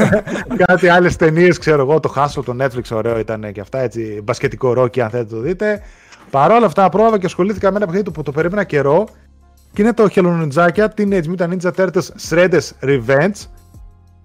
κάτι 0.65 0.87
άλλες 0.87 1.15
ταινίες, 1.15 1.57
ξέρω 1.57 1.81
εγώ, 1.81 1.99
το 1.99 2.13
Hustle, 2.15 2.43
το 2.45 2.55
Netflix, 2.59 2.83
ωραίο 2.91 3.19
ήταν 3.19 3.51
και 3.51 3.61
αυτά. 3.61 3.79
Έτσι, 3.79 4.21
μπασκετικό 4.23 4.73
ρόκι, 4.73 5.01
αν 5.01 5.09
θέλετε 5.09 5.35
το 5.35 5.41
δείτε. 5.41 5.81
Παρ' 6.29 6.51
όλα 6.51 6.65
αυτά, 6.65 6.89
πρόβα 6.89 7.19
και 7.19 7.25
ασχολήθηκα 7.25 7.71
με 7.71 7.77
ένα 7.77 7.85
παιχνίδι 7.85 8.11
που 8.11 8.23
το 8.23 8.31
περίμενα 8.31 8.63
καιρό. 8.63 9.07
Και 9.73 9.81
είναι 9.81 9.93
το 9.93 10.09
χελονιτζάκια 10.09 10.93
Teenage 10.97 11.23
Mutant 11.35 11.49
Ninja 11.49 11.71
Turtles 11.75 12.29
Shredder's 12.29 12.69
Revenge. 12.83 13.47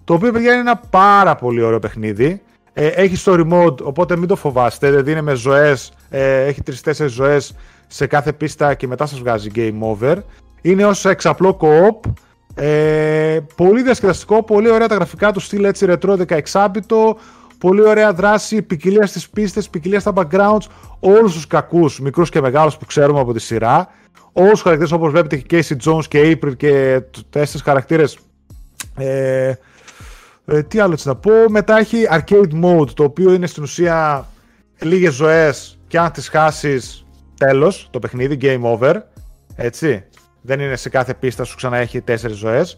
Το 0.03 0.13
οποίο, 0.13 0.31
παιδιά, 0.31 0.51
είναι 0.51 0.61
ένα 0.61 0.81
πάρα 0.89 1.35
πολύ 1.35 1.61
ωραίο 1.61 1.79
παιχνίδι. 1.79 2.41
Ε, 2.77 2.87
έχει 2.87 3.23
story 3.25 3.51
mode, 3.51 3.81
οπότε 3.83 4.17
μην 4.17 4.27
το 4.27 4.35
φοβάστε. 4.35 4.89
Δηλαδή 4.89 5.11
είναι 5.11 5.21
με 5.21 5.33
ζωές, 5.33 5.91
ε, 6.09 6.43
έχει 6.45 6.61
τρει-τέσσερι 6.61 7.09
ζωές 7.09 7.55
σε 7.87 8.07
κάθε 8.07 8.33
πίστα 8.33 8.73
και 8.73 8.87
μετά 8.87 9.05
σας 9.05 9.19
βγάζει 9.19 9.49
game 9.55 9.79
over. 9.79 10.15
Είναι 10.61 10.85
ως 10.85 11.05
εξαπλό 11.05 11.57
co-op. 11.61 12.11
Ε, 12.55 13.39
πολύ 13.55 13.81
διασκεδαστικό, 13.83 14.43
πολύ 14.43 14.69
ωραία 14.69 14.87
τα 14.87 14.95
γραφικά 14.95 15.31
του 15.31 15.39
στυλ 15.39 15.63
έτσι 15.63 15.85
ρετρό 15.85 16.17
16 16.51 17.17
Πολύ 17.57 17.81
ωραία 17.81 18.13
δράση, 18.13 18.61
ποικιλία 18.61 19.05
στις 19.05 19.29
πίστες, 19.29 19.69
ποικιλία 19.69 19.99
στα 19.99 20.13
backgrounds. 20.15 20.65
Όλους 20.99 21.33
τους 21.33 21.47
κακούς, 21.47 21.99
μικρούς 21.99 22.29
και 22.29 22.41
μεγάλους 22.41 22.77
που 22.77 22.85
ξέρουμε 22.85 23.19
από 23.19 23.33
τη 23.33 23.39
σειρά. 23.39 23.87
Όλους 24.31 24.51
τους 24.51 24.61
χαρακτήρες 24.61 24.91
όπως 24.91 25.11
βλέπετε 25.11 25.37
και 25.37 25.63
Casey 25.67 25.89
Jones 25.89 26.05
και 26.07 26.31
April 26.31 26.55
και 26.57 27.01
τέσσερις 27.29 27.61
χαρακτήρες. 27.61 28.17
Ε, 28.97 29.53
ε, 30.45 30.63
τι 30.63 30.79
άλλο 30.79 30.93
έτσι 30.93 31.07
να 31.07 31.15
πω. 31.15 31.31
Μετά 31.49 31.77
έχει 31.77 32.07
arcade 32.11 32.63
mode, 32.63 32.89
το 32.89 33.03
οποίο 33.03 33.33
είναι 33.33 33.47
στην 33.47 33.63
ουσία 33.63 34.27
λίγες 34.81 35.13
ζωές 35.13 35.79
και 35.87 35.99
αν 35.99 36.11
τις 36.11 36.27
χάσεις, 36.29 37.05
τέλος 37.37 37.87
το 37.91 37.99
παιχνίδι, 37.99 38.37
game 38.41 38.61
over. 38.61 38.95
Έτσι. 39.55 40.03
Δεν 40.41 40.59
είναι 40.59 40.75
σε 40.75 40.89
κάθε 40.89 41.13
πίστα 41.13 41.43
σου 41.43 41.55
ξανά 41.55 41.77
έχει 41.77 42.01
τέσσερις 42.01 42.37
ζωές. 42.37 42.77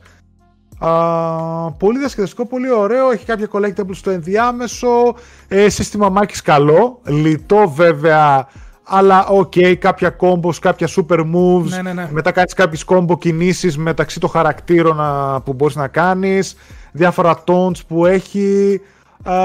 πολύ 1.78 2.00
διασκεδαστικό, 2.00 2.46
πολύ 2.46 2.72
ωραίο. 2.72 3.12
Έχει 3.12 3.26
κάποια 3.26 3.48
collectibles 3.52 3.96
στο 3.96 4.10
ενδιάμεσο. 4.10 5.16
Ε, 5.48 5.70
σύστημα 5.70 6.10
μάχης 6.10 6.42
καλό. 6.42 7.02
Λιτό 7.06 7.70
βέβαια. 7.76 8.48
Αλλά 8.84 9.26
OK, 9.28 9.54
okay, 9.56 9.76
κάποια 9.76 10.16
combos, 10.20 10.56
κάποια 10.62 10.88
super 10.88 11.20
moves. 11.20 11.70
Ναι, 11.70 11.82
ναι, 11.82 11.94
ναι. 11.94 12.10
Μετά 12.12 12.32
κάνεις 12.32 12.54
κάποιες 12.54 12.86
combo 12.88 13.18
κινήσεις 13.20 13.78
μεταξύ 13.78 14.20
των 14.20 14.30
χαρακτήρων 14.30 14.98
που 15.44 15.54
μπορείς 15.54 15.76
να 15.76 15.88
κάνεις 15.88 16.56
διάφορα 16.98 17.43
taunts 17.46 17.80
που 17.88 18.06
έχει. 18.06 18.82
Α, 19.24 19.35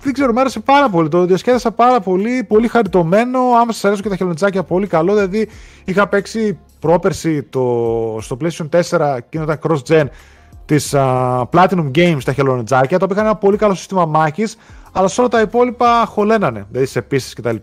δεν 0.00 0.12
ξέρω, 0.12 0.32
μου 0.32 0.40
άρεσε 0.40 0.60
πάρα 0.60 0.88
πολύ. 0.88 1.08
Το 1.08 1.24
διασκέδασα 1.24 1.70
πάρα 1.70 2.00
πολύ, 2.00 2.44
πολύ 2.44 2.68
χαριτωμένο. 2.68 3.38
Άμα 3.38 3.72
σας 3.72 3.86
αρέσουν 3.86 4.04
και 4.04 4.10
τα 4.10 4.16
χελωνονιντζάκια, 4.16 4.62
πολύ 4.62 4.86
καλό. 4.86 5.14
Δηλαδή, 5.14 5.48
είχα 5.84 6.08
παίξει 6.08 6.58
πρόπερση 6.80 7.42
το, 7.42 8.18
στο 8.20 8.36
PlayStation 8.40 8.68
4 8.90 9.18
και 9.28 9.38
ήταν 9.38 9.58
cross-gen 9.68 10.04
της 10.64 10.94
Platinum 11.50 11.90
Games 11.94 12.18
τα 12.24 12.32
χελονιτζάκια, 12.32 12.98
το 12.98 13.04
οποίο 13.04 13.16
είχαν 13.16 13.26
ένα 13.26 13.36
πολύ 13.36 13.56
καλό 13.56 13.74
σύστημα 13.74 14.04
μάχης, 14.04 14.56
αλλά 14.92 15.08
σε 15.08 15.20
όλα 15.20 15.30
τα 15.30 15.40
υπόλοιπα 15.40 16.04
χωλένανε, 16.06 16.66
δηλαδή 16.70 16.86
σε 16.86 17.02
πίσει 17.02 17.34
κτλ. 17.34 17.56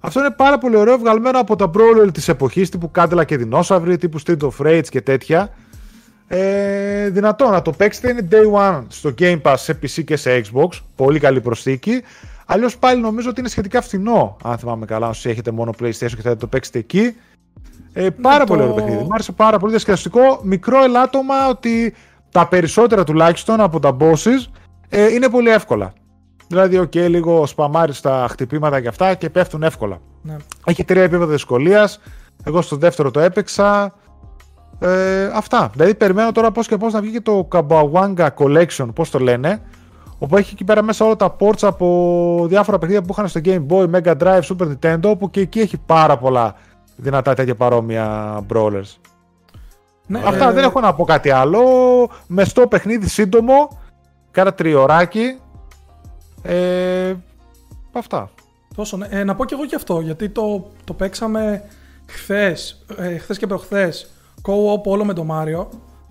Αυτό 0.00 0.20
είναι 0.20 0.30
πάρα 0.30 0.58
πολύ 0.58 0.76
ωραίο, 0.76 0.98
βγαλμένο 0.98 1.38
από 1.38 1.56
τα 1.56 1.70
brawler 1.74 2.12
της 2.12 2.28
εποχής 2.28 2.68
τύπου 2.68 2.90
Cadillac 2.94 3.24
και 3.24 3.48
Dinosaur, 3.50 3.96
τύπου 4.00 4.20
Street 4.26 4.38
of 4.40 4.66
Rage 4.66 4.88
και 4.88 5.00
τέτοια. 5.00 5.50
Ε, 6.32 7.08
δυνατό 7.08 7.50
να 7.50 7.62
το 7.62 7.70
παίξετε. 7.72 8.10
Είναι 8.10 8.28
day 8.30 8.74
one 8.74 8.84
στο 8.88 9.14
Game 9.18 9.40
Pass 9.42 9.54
σε 9.56 9.78
PC 9.82 10.04
και 10.04 10.16
σε 10.16 10.40
Xbox. 10.40 10.68
Πολύ 10.96 11.18
καλή 11.18 11.40
προσθήκη. 11.40 12.02
Αλλιώς 12.46 12.78
πάλι 12.78 13.00
νομίζω 13.00 13.30
ότι 13.30 13.40
είναι 13.40 13.48
σχετικά 13.48 13.80
φθηνό. 13.80 14.36
Αν 14.42 14.58
θυμάμαι 14.58 14.86
καλά, 14.86 15.08
όσοι 15.08 15.28
έχετε 15.28 15.50
μόνο 15.50 15.70
PlayStation 15.70 15.90
και 15.92 16.06
θέλετε 16.06 16.28
να 16.28 16.36
το 16.36 16.46
παίξετε 16.46 16.78
εκεί. 16.78 17.16
Ε, 17.92 18.10
πάρα 18.10 18.44
πολύ 18.44 18.62
ωραίο 18.62 18.74
παιχνίδι. 18.74 19.02
Μου 19.02 19.08
άρεσε 19.12 19.32
πάρα 19.32 19.58
πολύ 19.58 19.70
διασκεδαστικό. 19.70 20.40
Μικρό 20.42 20.82
ελάττωμα 20.82 21.48
ότι 21.48 21.94
τα 22.30 22.48
περισσότερα 22.48 23.04
τουλάχιστον 23.04 23.60
από 23.60 23.80
τα 23.80 23.96
bosses 24.00 24.52
ε, 24.88 25.12
είναι 25.12 25.28
πολύ 25.28 25.50
εύκολα. 25.50 25.92
Δηλαδή, 26.48 26.78
OK, 26.78 26.90
okay, 26.94 27.06
λίγο 27.08 27.46
σπαμάρεις 27.46 27.92
στα 27.92 28.26
χτυπήματα 28.30 28.80
και 28.80 28.88
αυτά 28.88 29.14
και 29.14 29.30
πέφτουν 29.30 29.62
εύκολα. 29.62 30.00
Ναι. 30.22 30.36
Έχει 30.64 30.84
τρία 30.84 31.02
επίπεδα 31.02 31.32
δυσκολίας. 31.32 32.00
Εγώ 32.44 32.62
στο 32.62 32.76
δεύτερο 32.76 33.10
το 33.10 33.20
έπαιξα. 33.20 33.94
Ε, 34.82 35.24
αυτά. 35.34 35.70
Δηλαδή 35.72 35.94
περιμένω 35.94 36.32
τώρα 36.32 36.50
πώς 36.50 36.66
και 36.66 36.76
πώς 36.76 36.92
να 36.92 37.00
βγει 37.00 37.12
και 37.12 37.20
το 37.20 37.48
Cowabunga 37.52 38.28
Collection, 38.36 38.88
πώς 38.94 39.10
το 39.10 39.18
λένε, 39.18 39.62
όπου 40.18 40.36
έχει 40.36 40.50
εκεί 40.52 40.64
πέρα 40.64 40.82
μέσα 40.82 41.04
όλα 41.04 41.16
τα 41.16 41.36
ports 41.40 41.62
από 41.62 42.46
διάφορα 42.48 42.78
παιχνίδια 42.78 43.02
που 43.02 43.12
είχαν 43.12 43.28
στο 43.28 43.40
Game 43.44 43.66
Boy, 43.66 43.90
Mega 43.90 44.16
Drive, 44.16 44.40
Super 44.40 44.72
Nintendo, 44.72 45.02
όπου 45.02 45.30
και 45.30 45.40
εκεί 45.40 45.60
έχει 45.60 45.78
πάρα 45.86 46.18
πολλά 46.18 46.54
δυνατά 46.96 47.34
τέτοια 47.34 47.54
παρόμοια 47.54 48.38
brawlers. 48.52 48.96
Ναι, 50.06 50.22
Αυτά 50.24 50.48
ε... 50.48 50.52
δεν 50.52 50.64
έχω 50.64 50.80
να 50.80 50.94
πω 50.94 51.04
κάτι 51.04 51.30
άλλο. 51.30 51.60
Μεστό 52.26 52.66
παιχνίδι 52.66 53.08
σύντομο, 53.08 53.80
κάρα 54.30 54.54
τριωράκι. 54.54 55.38
Ε, 56.42 57.14
αυτά. 57.92 58.30
Τόσο, 58.74 58.96
ναι. 58.96 59.06
ε, 59.10 59.24
να 59.24 59.34
πω 59.34 59.44
και 59.44 59.54
εγώ 59.54 59.66
και 59.66 59.76
αυτό, 59.76 60.00
γιατί 60.00 60.28
το, 60.28 60.70
το 60.84 60.92
παίξαμε 60.92 61.64
χθες, 62.06 62.84
ε, 62.96 63.16
χθες 63.16 63.38
και 63.38 63.46
προχθές 63.46 64.10
co-op 64.42 64.82
όλο 64.84 65.04
με 65.04 65.12
τον 65.12 65.26
Μάριο. 65.26 65.68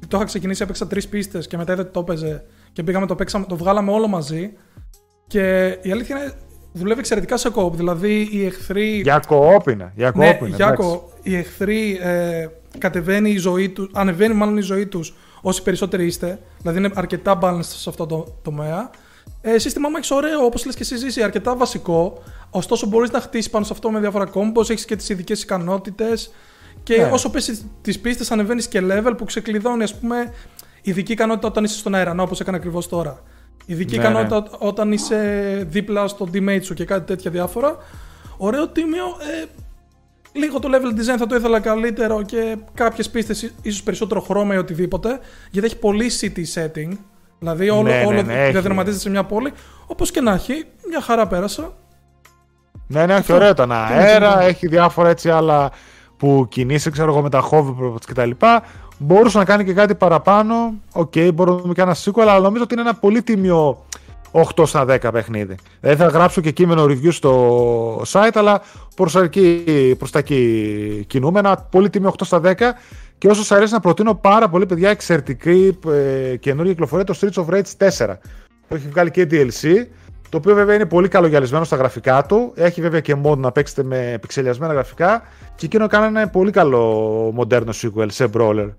Το 0.08 0.18
είχα 0.18 0.26
ξεκινήσει, 0.26 0.64
έπαιξα 0.64 0.88
τρεις 0.88 1.08
πίστες 1.08 1.48
και 1.48 1.58
μετά 1.58 1.76
δεν 1.76 1.92
το 1.92 2.00
έπαιζε 2.00 2.44
και 2.72 2.84
πήγαμε 2.84 3.06
το 3.06 3.16
παίξαμε, 3.16 3.46
το 3.46 3.58
βγάλαμε 3.58 3.92
όλο 3.92 4.08
μαζί. 4.08 4.54
Και 5.28 5.78
η 5.82 5.92
αλήθεια 5.92 6.18
είναι, 6.18 6.34
δουλεύει 6.74 7.00
εξαιρετικά 7.00 7.38
σε 7.38 7.52
co-op. 7.56 7.72
Δηλαδή 7.72 8.30
οι 8.32 8.46
εχθροί. 8.46 9.02
Για 9.02 9.24
co-op 9.30 9.72
είναι. 9.72 9.92
Για 9.96 10.10
co-op 10.10 10.16
ναι, 10.16 10.38
είναι. 10.42 10.56
Για 10.56 10.78
co- 10.80 11.00
οι 11.24 11.36
εχθροί 11.36 12.00
ε, 12.02 12.48
κατεβαίνει 12.78 13.30
η 13.30 13.38
ζωή 13.38 13.70
τους, 13.70 13.90
ανεβαίνει 13.94 14.34
μάλλον 14.34 14.58
η 14.58 14.62
ζωή 14.62 14.86
τους 14.86 15.14
όσοι 15.42 15.64
περισσότεροι 15.64 16.06
είστε. 16.06 16.40
Δηλαδή 16.62 16.78
είναι 16.78 16.90
αρκετά 16.94 17.40
balanced 17.42 17.64
σε 17.64 17.90
αυτό 17.90 18.06
το 18.06 18.26
τομέα. 18.42 18.90
Ε, 19.42 19.58
σύστημα 19.58 19.90
μάχη 19.90 20.14
ωραίο, 20.14 20.46
όπως 20.46 20.66
λες 20.66 20.76
και 20.76 20.82
εσύ, 20.82 20.96
ζήσει, 20.98 21.24
αρκετά 21.24 21.56
βασικό. 21.56 22.24
Ωστόσο, 22.50 22.88
μπορείς 22.88 23.12
να 23.12 23.20
χτίσεις 23.20 23.50
πάνω 23.50 23.66
σε 23.66 23.74
αυτό 23.74 23.92
με 23.92 24.00
διάφορα 24.00 24.30
combos, 24.34 24.70
έχεις 24.70 24.86
και 24.86 24.96
τις 24.96 25.10
ειδικές 25.10 25.42
ικανότητες. 25.42 26.32
Και 26.84 26.98
ναι. 26.98 27.10
όσο 27.12 27.30
πέσει 27.30 27.72
τις 27.82 28.00
πίστες, 28.00 28.32
ανεβαίνεις 28.32 28.68
και 28.68 28.82
level 28.84 29.14
που 29.18 29.26
ξεκλειδώνει, 29.26 29.84
ας 29.84 29.96
πούμε, 29.96 30.34
ειδική 30.82 31.12
ικανότητα 31.12 31.48
όταν 31.48 31.64
είσαι 31.64 31.78
στον 31.78 31.96
αερανό, 31.96 32.24
όπως 32.24 32.40
έκανε 32.40 32.58
ακριβώς 32.58 32.88
τώρα. 32.88 33.24
Ειδική 33.66 33.98
ναι, 33.98 34.02
ικανότητα 34.02 34.42
ναι. 34.42 34.48
όταν 34.60 34.92
είσαι 34.92 35.18
δίπλα 35.70 36.08
στο 36.08 36.28
teammate 36.34 36.64
σου 36.64 36.74
και 36.74 36.86
κάτι 36.86 37.06
τέτοια 37.06 37.32
διάφορα. 37.32 37.78
Ωραίο 38.38 38.68
τίμιο. 38.68 39.06
Ε, 39.06 39.46
λίγο 40.32 40.60
το 40.60 40.70
level 40.72 41.00
design 41.00 41.18
θα 41.18 41.28
το 41.28 41.36
ήθελα 41.36 41.60
καλύτερο 41.60 42.22
και 42.22 42.58
κάποιες 42.74 43.10
πίστες 43.10 43.54
ίσως 43.62 43.84
περισσότερο 43.84 44.22
χρώμα 44.22 44.54
ή 44.54 44.58
οτιδήποτε. 44.58 45.20
Γιατί 45.52 45.68
έχει 45.68 45.78
πολύ 45.78 46.12
city 46.20 46.44
setting. 46.54 46.98
Δηλαδή 47.40 47.70
όλο, 47.70 47.90
ναι, 47.90 48.04
όλο 48.06 48.22
ναι, 48.22 48.50
διαδραματίζεται 48.50 49.02
σε 49.02 49.10
μια 49.10 49.24
πόλη. 49.24 49.54
Όπως 49.86 50.12
και 50.12 50.22
να 50.22 50.34
έχει, 50.34 50.66
μια 50.90 51.02
χαρά 51.02 51.28
πέρασα. 51.28 51.74
Ναι, 52.88 53.06
ναι, 53.06 53.14
έχει 53.14 53.34
ωραίο 53.34 53.54
τον 53.54 53.72
αέρα, 53.72 54.42
έχει 54.42 54.68
διάφορα 54.68 55.10
έτσι 55.10 55.30
άλλα 55.30 55.72
που 56.20 56.46
κινείσαι, 56.50 56.90
ξέρω 56.90 57.12
εγώ, 57.12 57.22
με 57.22 57.30
τα 57.30 57.50
hoverboards 57.52 58.04
κτλ. 58.08 58.30
Μπορούσε 58.98 59.38
να 59.38 59.46
κάνει 59.46 59.64
και 59.64 59.74
κάτι 59.74 59.96
παραπάνω. 59.96 60.74
OK, 60.94 61.12
okay, 61.16 61.30
μπορούμε 61.34 61.62
να 61.66 61.74
κάνει 61.74 61.90
ένα 61.90 61.96
sequel, 61.96 62.22
αλλά 62.22 62.40
νομίζω 62.40 62.64
ότι 62.64 62.74
είναι 62.74 62.82
ένα 62.82 62.96
πολύ 62.96 63.22
τίμιο 63.22 63.86
8 64.32 64.42
στα 64.66 64.86
10 64.88 65.10
παιχνίδι. 65.14 65.56
Δεν 65.80 65.98
θα 65.98 66.06
γράψω 66.08 66.42
και 66.42 66.52
κείμενο 66.52 66.84
review 66.84 67.12
στο 67.12 68.02
site, 68.08 68.32
αλλά 68.34 68.62
προς, 68.96 69.16
εκεί, 69.16 69.64
προς 69.98 70.12
τα 70.12 70.20
εκεί 70.20 71.04
κινούμαι. 71.08 71.40
Ένα 71.40 71.58
πολύ 71.58 71.90
τίμιο 71.90 72.14
8 72.18 72.22
στα 72.22 72.42
10 72.44 72.54
και 73.18 73.28
όσο 73.28 73.42
σας 73.44 73.58
αρέσει 73.58 73.74
να 73.74 73.80
προτείνω 73.80 74.16
πάρα 74.16 74.50
πολύ 74.50 74.66
παιδιά 74.66 74.90
εξαιρετική 74.90 75.78
ε, 75.88 76.36
καινούργια 76.36 76.72
κυκλοφορία 76.72 77.06
το 77.06 77.20
Streets 77.22 77.44
of 77.44 77.54
Rage 77.54 77.90
4 77.98 78.16
που 78.68 78.76
έχει 78.76 78.88
βγάλει 78.88 79.12
και 79.12 79.28
DLC 79.32 79.86
το 80.30 80.38
οποίο 80.38 80.56
βέβαια 80.56 80.76
είναι 80.76 80.86
πολύ 80.86 81.08
καλογιαλισμένο 81.08 81.64
στα 81.64 81.76
γραφικά 81.76 82.26
του. 82.26 82.52
Έχει 82.56 82.82
βέβαια 82.82 83.00
και 83.00 83.16
mod 83.24 83.38
να 83.38 83.52
παίξετε 83.52 83.84
με 83.84 84.12
επιξελιασμένα 84.12 84.74
γραφικά. 84.74 85.22
Και 85.56 85.66
εκείνο 85.66 85.88
κάνει 85.88 86.06
ένα 86.06 86.30
πολύ 86.30 86.52
καλό 86.52 86.88
μοντέρνο 87.34 87.72
sequel 87.82 88.12
σε 88.12 88.30
brawler. 88.34 88.70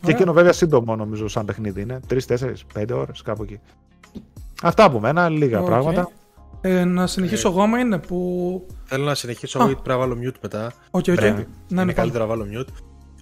Και 0.00 0.10
εκείνο 0.10 0.32
βέβαια 0.32 0.52
σύντομο 0.52 0.96
νομίζω 0.96 1.28
σαν 1.28 1.44
παιχνίδι 1.44 1.80
είναι. 1.80 2.00
3, 2.10 2.18
4, 2.28 2.52
5 2.78 2.84
ώρες 2.92 3.22
κάπου 3.22 3.42
εκεί. 3.42 3.60
Αυτά 4.62 4.84
από 4.84 5.00
μένα, 5.00 5.28
λίγα 5.28 5.62
okay. 5.62 5.64
πράγματα. 5.64 6.10
Ε, 6.60 6.84
να 6.84 7.06
συνεχίσω 7.06 7.48
εγώ 7.48 7.62
άμα 7.62 7.78
είναι 7.78 7.98
που. 7.98 8.66
Θέλω 8.84 9.04
να 9.04 9.14
συνεχίσω 9.14 9.58
εγώ 9.58 9.66
γιατί 9.66 9.82
πρέπει 9.82 9.98
να 10.00 10.06
βάλω 10.06 10.20
mute 10.22 10.38
μετά. 10.42 10.72
Okay, 10.90 10.98
okay. 10.98 11.14
Πρέπει. 11.14 11.46
Ναι, 11.68 11.82
είναι 11.82 11.92
καλύτερο 11.92 12.24
να 12.24 12.30
βάλω 12.30 12.46
mute. 12.52 12.72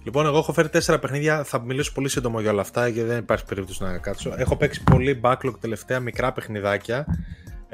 Λοιπόν, 0.03 0.25
εγώ 0.25 0.37
έχω 0.37 0.53
φέρει 0.53 0.69
τέσσερα 0.69 0.99
παιχνίδια. 0.99 1.43
Θα 1.43 1.61
μιλήσω 1.61 1.91
πολύ 1.93 2.09
σύντομο 2.09 2.39
για 2.39 2.51
όλα 2.51 2.61
αυτά 2.61 2.87
γιατί 2.87 3.09
δεν 3.09 3.17
υπάρχει 3.17 3.45
περίπτωση 3.45 3.83
να 3.83 3.97
κάτσω. 3.97 4.33
Έχω 4.37 4.55
παίξει 4.55 4.83
πολύ 4.83 5.19
backlog 5.23 5.53
τελευταία 5.59 5.99
μικρά 5.99 6.31
παιχνιδάκια. 6.31 7.05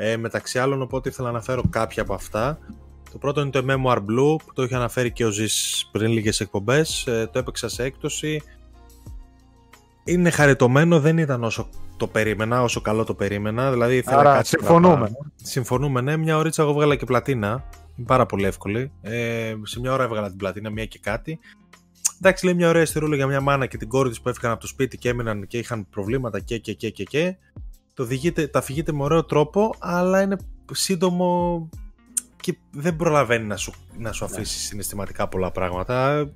Ε, 0.02 0.18
μεταξύ 0.18 0.60
άλλων, 0.60 0.82
οπότε 0.82 1.10
ήθελα 1.10 1.32
να 1.32 1.42
φέρω 1.42 1.64
κάποια 1.70 2.02
από 2.02 2.14
αυτά. 2.14 2.60
Το 3.12 3.18
πρώτο 3.18 3.42
είναι 3.42 3.50
το 3.50 3.66
Memoir 3.68 3.98
Blue 3.98 4.36
που 4.46 4.54
το 4.54 4.64
είχε 4.64 4.76
αναφέρει 4.76 5.12
και 5.12 5.26
ο 5.26 5.30
Ζης 5.30 5.90
πριν 5.92 6.12
λίγες 6.12 6.40
εκπομπές. 6.40 7.08
Ε, 7.08 7.30
το 7.32 7.40
έπαιξα 7.40 7.70
σε 7.70 7.84
έκπτωση. 7.84 8.42
Είναι 10.04 10.30
χαριτωμένο, 10.30 11.00
δεν 11.00 11.18
ήταν 11.18 11.44
όσο 11.44 11.70
το 11.98 12.08
περίμενα, 12.08 12.62
όσο 12.62 12.82
καλό 12.82 13.04
το 13.04 13.14
περίμενα. 13.14 13.72
Δηλαδή 13.72 13.96
ήθελα 13.96 14.18
Άρα 14.20 14.34
κάτι 14.34 14.48
συμφωνούμε. 14.48 14.94
παραπάνω. 14.94 15.18
Συμφωνούμε, 15.36 16.02
ναι. 16.02 16.18
Μια 16.18 16.38
ωρίτσα 16.38 16.62
εγώ 16.62 16.74
βγάλα 16.74 16.96
και 16.96 17.06
πλατίνα. 17.06 17.64
Είναι 17.98 18.08
πάρα 18.08 18.26
πολύ 18.26 18.46
εύκολη. 18.46 18.92
Ε, 19.02 19.56
σε 19.64 19.80
μια 19.80 19.94
ώρα 19.94 20.04
έβγαλα 20.04 20.28
την 20.28 20.38
πλατίνα, 20.38 20.70
μια 20.70 20.86
και 20.86 21.00
κάτι. 21.02 21.40
Εντάξει, 22.18 22.46
λέει 22.46 22.54
μια 22.54 22.70
ωραία 22.70 22.82
ιστορία 22.82 23.16
για 23.16 23.28
μια 23.28 23.42
μάνα 23.42 23.66
και 23.66 23.78
την 23.78 23.88
κόρη 23.88 24.10
της 24.10 24.22
που 24.22 24.30
έφυγαν 24.30 24.52
από 24.52 24.62
το 24.62 24.68
σπίτι 24.68 24.98
και 24.98 25.10
έμειναν 25.10 25.48
και 25.48 25.58
είχαν 25.58 25.90
προβλήματα 25.90 26.40
και 26.40 26.58
και 26.58 26.74
και 26.74 26.90
και. 26.90 27.04
και. 27.04 27.38
Το 28.00 28.06
διηγείτε, 28.06 28.48
τα 28.48 28.62
φυγείτε 28.62 28.92
με 28.92 29.04
ωραίο 29.04 29.24
τρόπο, 29.24 29.74
αλλά 29.80 30.22
είναι 30.22 30.38
σύντομο 30.72 31.70
και 32.42 32.58
δεν 32.72 32.96
προλαβαίνει 32.96 33.46
να 33.46 33.56
σου, 33.58 33.74
να 33.98 34.12
σου 34.12 34.26
αφήσει 34.26 34.60
συναισθηματικά 34.60 35.28
πολλά 35.28 35.52
πράγματα. 35.52 36.30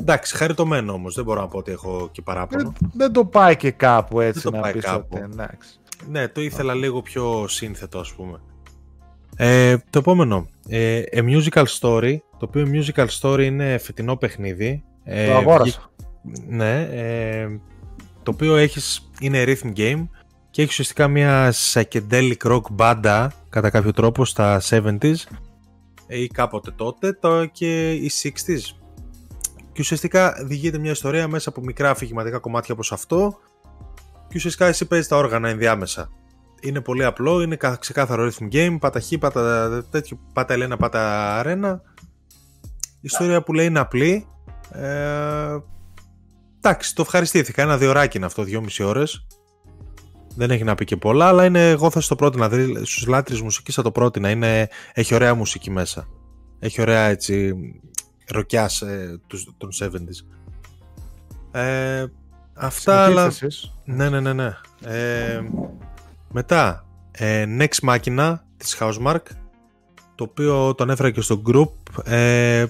Εντάξει, 0.00 0.36
χαριτωμένο 0.36 0.92
όμως. 0.92 1.14
Δεν 1.14 1.24
μπορώ 1.24 1.40
να 1.40 1.48
πω 1.48 1.58
ότι 1.58 1.72
έχω 1.72 2.08
και 2.12 2.22
παράπονο. 2.22 2.62
Δεν, 2.80 2.90
δεν 2.94 3.12
το 3.12 3.24
πάει 3.24 3.56
και 3.56 3.70
κάπου 3.70 4.20
έτσι 4.20 4.40
Δεν 4.40 4.50
το 4.50 4.56
να 4.56 4.62
πάει 4.62 4.72
πεις 4.72 4.84
κάπου. 4.84 5.06
ότι 5.10 5.28
εντάξει. 5.32 5.68
Ναι, 6.10 6.28
το 6.28 6.40
ήθελα 6.40 6.74
λίγο 6.74 7.02
πιο 7.02 7.48
σύνθετο, 7.48 7.98
ας 7.98 8.12
πούμε. 8.12 8.40
Ε, 9.36 9.76
το 9.90 9.98
επόμενο, 9.98 10.46
ε, 10.68 11.02
A 11.12 11.18
Musical 11.20 11.64
Story, 11.80 12.16
το 12.38 12.46
οποίο 12.48 12.66
musical 12.72 13.06
story 13.20 13.42
είναι 13.42 13.78
φετινό 13.78 14.16
παιχνίδι. 14.16 14.84
Ε, 15.04 15.26
Το 15.26 15.36
αγόρασα. 15.36 15.90
βγή- 16.22 16.42
Ναι, 16.48 16.80
ε, 16.82 17.60
το 18.22 18.30
οποίο 18.30 18.56
έχεις, 18.56 19.10
είναι 19.20 19.44
rhythm 19.46 19.72
game 19.76 20.06
και 20.52 20.62
έχει 20.62 20.70
ουσιαστικά 20.70 21.08
μια 21.08 21.52
psychedelic 21.52 22.36
rock 22.42 22.70
μπάντα 22.70 23.32
κατά 23.48 23.70
κάποιο 23.70 23.92
τρόπο 23.92 24.24
στα 24.24 24.60
70s 24.70 25.14
ή 26.06 26.26
κάποτε 26.26 26.70
τότε 26.70 27.12
το, 27.12 27.44
και 27.46 27.92
οι 27.92 28.10
60s. 28.22 28.76
Και 29.72 29.80
ουσιαστικά 29.80 30.34
διηγείται 30.44 30.78
μια 30.78 30.90
ιστορία 30.90 31.28
μέσα 31.28 31.48
από 31.48 31.60
μικρά 31.60 31.90
αφηγηματικά 31.90 32.38
κομμάτια 32.38 32.74
όπως 32.74 32.92
αυτό 32.92 33.38
και 34.28 34.36
ουσιαστικά 34.36 34.66
εσύ 34.66 34.84
παίζεις 34.86 35.08
τα 35.08 35.16
όργανα 35.16 35.48
ενδιάμεσα. 35.48 36.10
Είναι 36.60 36.80
πολύ 36.80 37.04
απλό, 37.04 37.42
είναι 37.42 37.56
κα- 37.56 37.76
ξεκάθαρο 37.76 38.30
rhythm 38.30 38.52
game, 38.52 38.76
πάτα 38.80 39.00
χ, 39.00 39.08
πάτα 39.20 39.84
τέτοιο, 39.90 40.18
πάτα 40.32 40.52
ελένα, 40.54 40.76
πάτα 40.76 41.34
αρένα. 41.38 41.82
Η 42.80 43.00
ιστορία 43.00 43.42
που 43.42 43.52
λέει 43.52 43.66
είναι 43.66 43.78
απλή. 43.78 44.26
Ε, 44.72 45.56
εντάξει, 46.56 46.94
το 46.94 47.02
ευχαριστήθηκα. 47.02 47.62
Ένα 47.62 47.78
διωράκι 47.78 48.16
είναι 48.16 48.26
αυτό, 48.26 48.42
δυόμιση 48.42 48.82
ώρες. 48.82 49.26
Δεν 50.36 50.50
έχει 50.50 50.64
να 50.64 50.74
πει 50.74 50.84
και 50.84 50.96
πολλά, 50.96 51.26
αλλά 51.28 51.44
είναι, 51.44 51.70
εγώ 51.70 51.90
θα 51.90 52.00
στο 52.00 52.16
πρότεινα. 52.16 52.48
Δηλαδή, 52.48 52.84
στους 52.84 53.06
λάτρεις 53.06 53.40
μουσικής 53.42 53.74
θα 53.74 53.82
το 53.82 53.90
πρότεινα. 53.90 54.30
Είναι, 54.30 54.68
έχει 54.92 55.14
ωραία 55.14 55.34
μουσική 55.34 55.70
μέσα. 55.70 56.08
Έχει 56.58 56.80
ωραία 56.80 57.08
έτσι 57.08 57.54
ροκιάς 58.32 58.80
ε, 58.82 59.20
τους- 59.26 59.48
των 59.58 59.68
70s. 59.80 60.26
Ε, 61.60 62.04
αυτά, 62.54 63.04
αλλά... 63.04 63.30
Συνεχίστε 63.30 63.46
εσείς. 63.46 63.72
Ναι, 63.84 64.08
ναι, 64.08 64.20
ναι, 64.20 64.32
ναι. 64.32 64.56
Ε, 64.84 65.40
μετά, 66.30 66.86
ε, 67.10 67.44
Next 67.58 67.88
Machina 67.88 68.34
της 68.56 68.76
Housemark, 68.80 69.20
το 70.14 70.24
οποίο 70.24 70.74
τον 70.74 70.90
έφερα 70.90 71.10
και 71.10 71.20
στο 71.20 71.42
group. 71.46 71.68
Ε, 72.04 72.64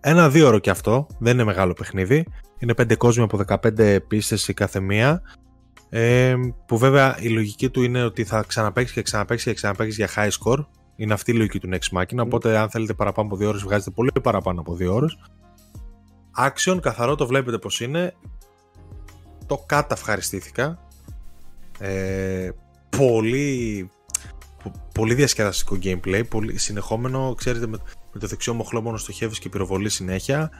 ένα 0.00 0.28
δύο 0.28 0.46
ώρο 0.46 0.58
και 0.58 0.70
αυτό, 0.70 1.06
δεν 1.18 1.32
είναι 1.34 1.44
μεγάλο 1.44 1.72
παιχνίδι. 1.72 2.26
Είναι 2.58 2.74
πέντε 2.74 2.94
κόσμοι 2.96 3.22
από 3.22 3.40
15 3.48 3.98
πίστες 4.08 4.48
η 4.48 4.54
κάθε 4.54 4.80
μία. 4.80 5.22
Ε, 5.90 6.34
που 6.66 6.78
βέβαια 6.78 7.16
η 7.20 7.28
λογική 7.28 7.70
του 7.70 7.82
είναι 7.82 8.04
ότι 8.04 8.24
θα 8.24 8.44
ξαναπαίξεις 8.46 8.94
και 8.94 9.02
ξαναπαίξεις 9.02 9.46
και 9.46 9.54
ξαναπαίξεις 9.54 9.96
για 9.96 10.08
high 10.16 10.30
score. 10.30 10.64
Είναι 10.96 11.12
αυτή 11.12 11.30
η 11.30 11.34
λογική 11.34 11.58
του 11.60 11.68
Next 11.72 11.98
Machina. 11.98 12.18
Οπότε, 12.18 12.58
αν 12.58 12.70
θέλετε 12.70 12.94
παραπάνω 12.94 13.26
από 13.26 13.36
δύο 13.36 13.48
ώρες, 13.48 13.62
βγάζετε 13.62 13.90
πολύ 13.90 14.10
παραπάνω 14.22 14.60
από 14.60 14.74
δύο 14.74 14.94
ώρες. 14.94 15.18
Action, 16.38 16.78
καθαρό, 16.82 17.14
το 17.14 17.26
βλέπετε 17.26 17.58
πως 17.58 17.80
είναι. 17.80 18.14
Το 19.46 19.64
καταυχαριστήθηκα. 19.66 20.78
Ε, 21.78 22.50
πολύ, 22.96 23.90
πο- 24.62 24.88
πολύ 24.94 25.14
διασκεδαστικό 25.14 25.78
gameplay, 25.82 26.22
πολύ 26.28 26.58
συνεχόμενο, 26.58 27.34
ξέρετε, 27.36 27.66
με, 27.66 27.78
με 28.12 28.20
το 28.20 28.26
δεξιό 28.26 28.54
μοχλό 28.54 28.80
μόνο 28.80 28.96
στοχεύεις 28.96 29.38
και 29.38 29.48
πυροβολή 29.48 29.88
συνέχεια. 29.88 30.50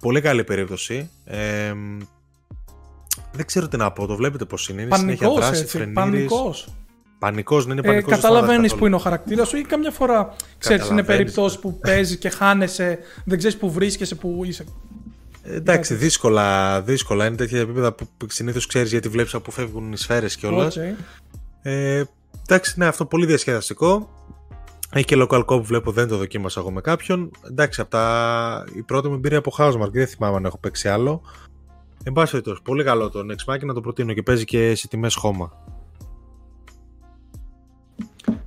Πολύ 0.00 0.20
καλή 0.20 0.44
περίπτωση. 0.44 1.10
Ε, 1.24 1.72
δεν 3.36 3.46
ξέρω 3.46 3.68
τι 3.68 3.76
να 3.76 3.90
πω, 3.90 4.06
το 4.06 4.16
βλέπετε 4.16 4.44
πώς 4.44 4.68
είναι. 4.68 4.82
Είναι 4.82 4.96
συνέχεια 4.96 5.26
Πανικός 5.26 5.46
δράση, 5.46 5.62
έτσι. 5.62 5.76
φρενήρης. 5.76 5.94
Πανικός. 6.04 6.68
Πανικός, 7.18 7.66
ναι, 7.66 7.72
είναι 7.72 7.80
Ε, 7.84 7.86
πανικός. 7.86 8.10
δεν 8.10 8.20
Καταλαβαίνεις 8.20 8.54
σταματάς 8.54 8.78
που 8.78 8.86
είναι 8.86 8.94
ο 8.94 8.98
χαρακτήρας 8.98 9.48
σου 9.48 9.56
ή 9.56 9.62
καμιά 9.62 9.90
φορά 9.90 10.34
ξέρεις, 10.58 10.88
είναι 10.88 11.00
Καταλαβαίνεις, 11.00 11.06
περιπτώσεις 11.06 11.56
ναι. 11.56 11.70
που 11.70 11.78
παίζει 11.78 12.16
και 12.16 12.28
χάνεσαι, 12.28 12.98
δεν 13.24 13.38
ξέρεις 13.38 13.56
που 13.56 13.70
βρίσκεσαι, 13.72 14.14
που 14.14 14.42
είσαι. 14.44 14.64
Ε, 15.42 15.54
Εντάξει, 15.54 15.94
δύσκολα, 15.94 16.80
δύσκολα. 16.82 17.26
Είναι 17.26 17.36
τέτοια 17.36 17.60
επίπεδα 17.60 17.92
που 17.92 18.06
συνήθως 18.26 18.66
ξέρεις 18.66 18.90
γιατί 18.90 19.08
βλέπεις 19.08 19.34
από 19.34 19.44
πού 19.44 19.50
φεύγουν 19.50 19.92
οι 19.92 19.96
σφαίρες 19.96 20.36
κιόλας. 20.36 20.76
Οκ. 20.76 20.82
Ε, 21.62 22.04
εντάξει, 22.42 22.74
ναι, 22.76 22.86
αυτό 22.86 23.06
πολύ 23.06 23.26
διασκεδαστικό. 23.26 24.08
Έχει 24.92 25.04
και 25.04 25.16
local 25.18 25.38
co-op, 25.38 25.64
βλέπω, 25.64 25.90
δεν 25.92 26.08
το 26.08 26.16
δοκίμασα 26.16 26.60
εγώ 26.60 26.70
με 26.70 26.80
κάποιον. 26.80 27.30
Εντάξει, 27.50 27.80
από 27.80 27.90
τα... 27.90 28.64
η 28.74 28.82
πρώτη 28.82 29.08
μου 29.08 29.14
εμπειρία 29.14 29.38
από 29.38 29.52
Housemarque 29.58 29.90
δεν 29.92 30.06
θυμάμαι 30.06 30.36
αν 30.36 30.44
έχω 30.44 30.58
παίξει 30.58 30.88
άλλο. 30.88 31.22
Εν 32.06 32.12
πάση 32.12 32.30
περιπτώσει, 32.30 32.62
πολύ 32.62 32.84
καλό 32.84 33.10
το 33.10 33.20
Nex 33.20 33.52
Machina, 33.52 33.64
να 33.64 33.74
το 33.74 33.80
προτείνω 33.80 34.12
και 34.12 34.22
παίζει 34.22 34.44
και 34.44 34.74
σε 34.74 34.88
τιμές 34.88 35.14
χώμα. 35.14 35.52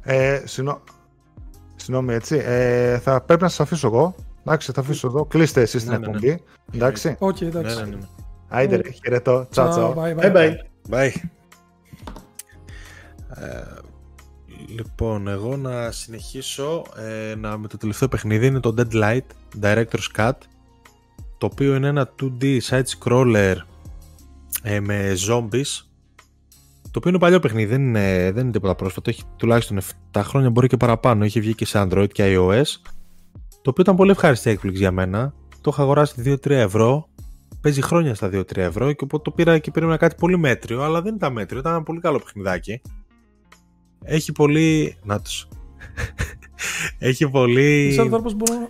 Ε, 0.02 0.42
συνο... 0.46 0.82
Συγγνώμη, 1.76 2.14
έτσι. 2.14 2.42
Ε, 2.44 3.00
θα 3.00 3.22
πρέπει 3.22 3.42
να 3.42 3.48
σας 3.50 3.60
αφήσω 3.60 3.88
εγώ. 3.88 4.16
Εντάξει, 4.46 4.72
θα 4.72 4.82
αφήσω 4.82 5.08
εδώ. 5.08 5.26
Κλείστε 5.26 5.62
εσείς 5.62 5.84
την 5.84 5.92
Ναι, 5.92 5.98
ναι, 5.98 6.06
ναι. 6.08 6.12
εκπομπή. 6.16 6.44
Εντάξει. 6.74 7.16
Οκ, 7.20 7.42
Ναι, 7.42 7.48
εντάξει. 7.48 7.76
ναι, 7.84 7.86
ναι. 7.86 7.98
Άιντε, 8.48 8.76
ρε, 8.76 8.92
χαιρετώ. 8.92 9.48
Τσάο, 9.50 9.70
τσάο. 9.70 9.94
Bye, 9.98 10.16
Bye 10.20 10.36
bye. 10.36 10.54
Bye. 10.90 11.12
Ε, 13.36 13.64
λοιπόν, 14.68 15.28
εγώ 15.28 15.58
να 15.58 15.92
συνεχίσω 15.92 16.84
ε, 16.98 17.36
να, 17.36 17.58
με 17.58 17.68
το 17.68 17.78
τελευταίο 17.78 18.08
παιχνίδι 18.08 18.46
είναι 18.46 18.60
το 18.60 18.74
Deadlight 18.78 19.26
Director's 19.62 20.16
Cut 20.16 20.32
το 21.38 21.46
οποίο 21.46 21.76
είναι 21.76 21.88
ένα 21.88 22.14
2D 22.22 22.60
side-scroller 22.70 23.56
ε, 24.64 24.80
με 24.80 25.14
zombies 25.28 25.82
το 26.82 27.04
οποίο 27.04 27.10
είναι 27.10 27.20
παλιό 27.20 27.40
παιχνίδι, 27.40 27.66
δεν 27.66 27.82
είναι, 27.82 28.32
δεν 28.34 28.44
είναι 28.44 28.52
τίποτα 28.52 28.76
πρόσφατο 28.76 29.10
έχει 29.10 29.24
τουλάχιστον 29.36 29.80
7 30.12 30.22
χρόνια, 30.24 30.50
μπορεί 30.50 30.68
και 30.68 30.78
παραπάνω 30.78 31.24
έχει 31.24 31.40
βγει 31.40 31.56
και 31.56 31.66
σε 31.66 31.82
Android 31.82 32.08
και 32.12 32.36
iOS 32.38 32.64
το 33.62 33.70
οποίο 33.70 33.84
ήταν 33.84 33.96
πολύ 33.96 34.12
ευχάριστη 34.12 34.50
έκπληξη 34.50 34.80
για 34.82 34.92
μένα 34.92 35.34
το 35.62 35.70
είχα 35.74 35.82
αγοράσει 35.82 36.38
2-3 36.46 36.50
ευρώ 36.50 37.10
παίζει 37.62 37.82
χρόνια 37.82 38.16
στα 38.16 38.28
2-3 38.28 38.58
ευρώ 38.58 38.92
και 38.92 39.04
οπότε 39.04 39.24
το 39.24 39.32
πήρα 39.32 39.60
και 39.60 39.72
περίμενα 39.72 39.98
κάτι 39.98 40.16
πολύ 40.16 40.38
μέτριο, 40.38 40.84
αλλά 40.84 41.02
δεν 41.02 41.16
ήταν 41.16 41.34
μέτριο, 41.34 41.60
ήταν 41.60 41.74
ένα 41.74 41.84
πολύ 41.84 42.00
καλό 42.00 42.20
παιχνιδάκι. 42.20 42.82
Έχει 44.04 44.32
πολύ. 44.32 44.98
Να 45.04 45.22
τους. 45.22 45.48
Έχει 47.10 47.30
πολύ. 47.30 47.88
Είσαι 47.88 48.02
άνθρωπος 48.02 48.34
μπορώ 48.34 48.54
να. 48.60 48.70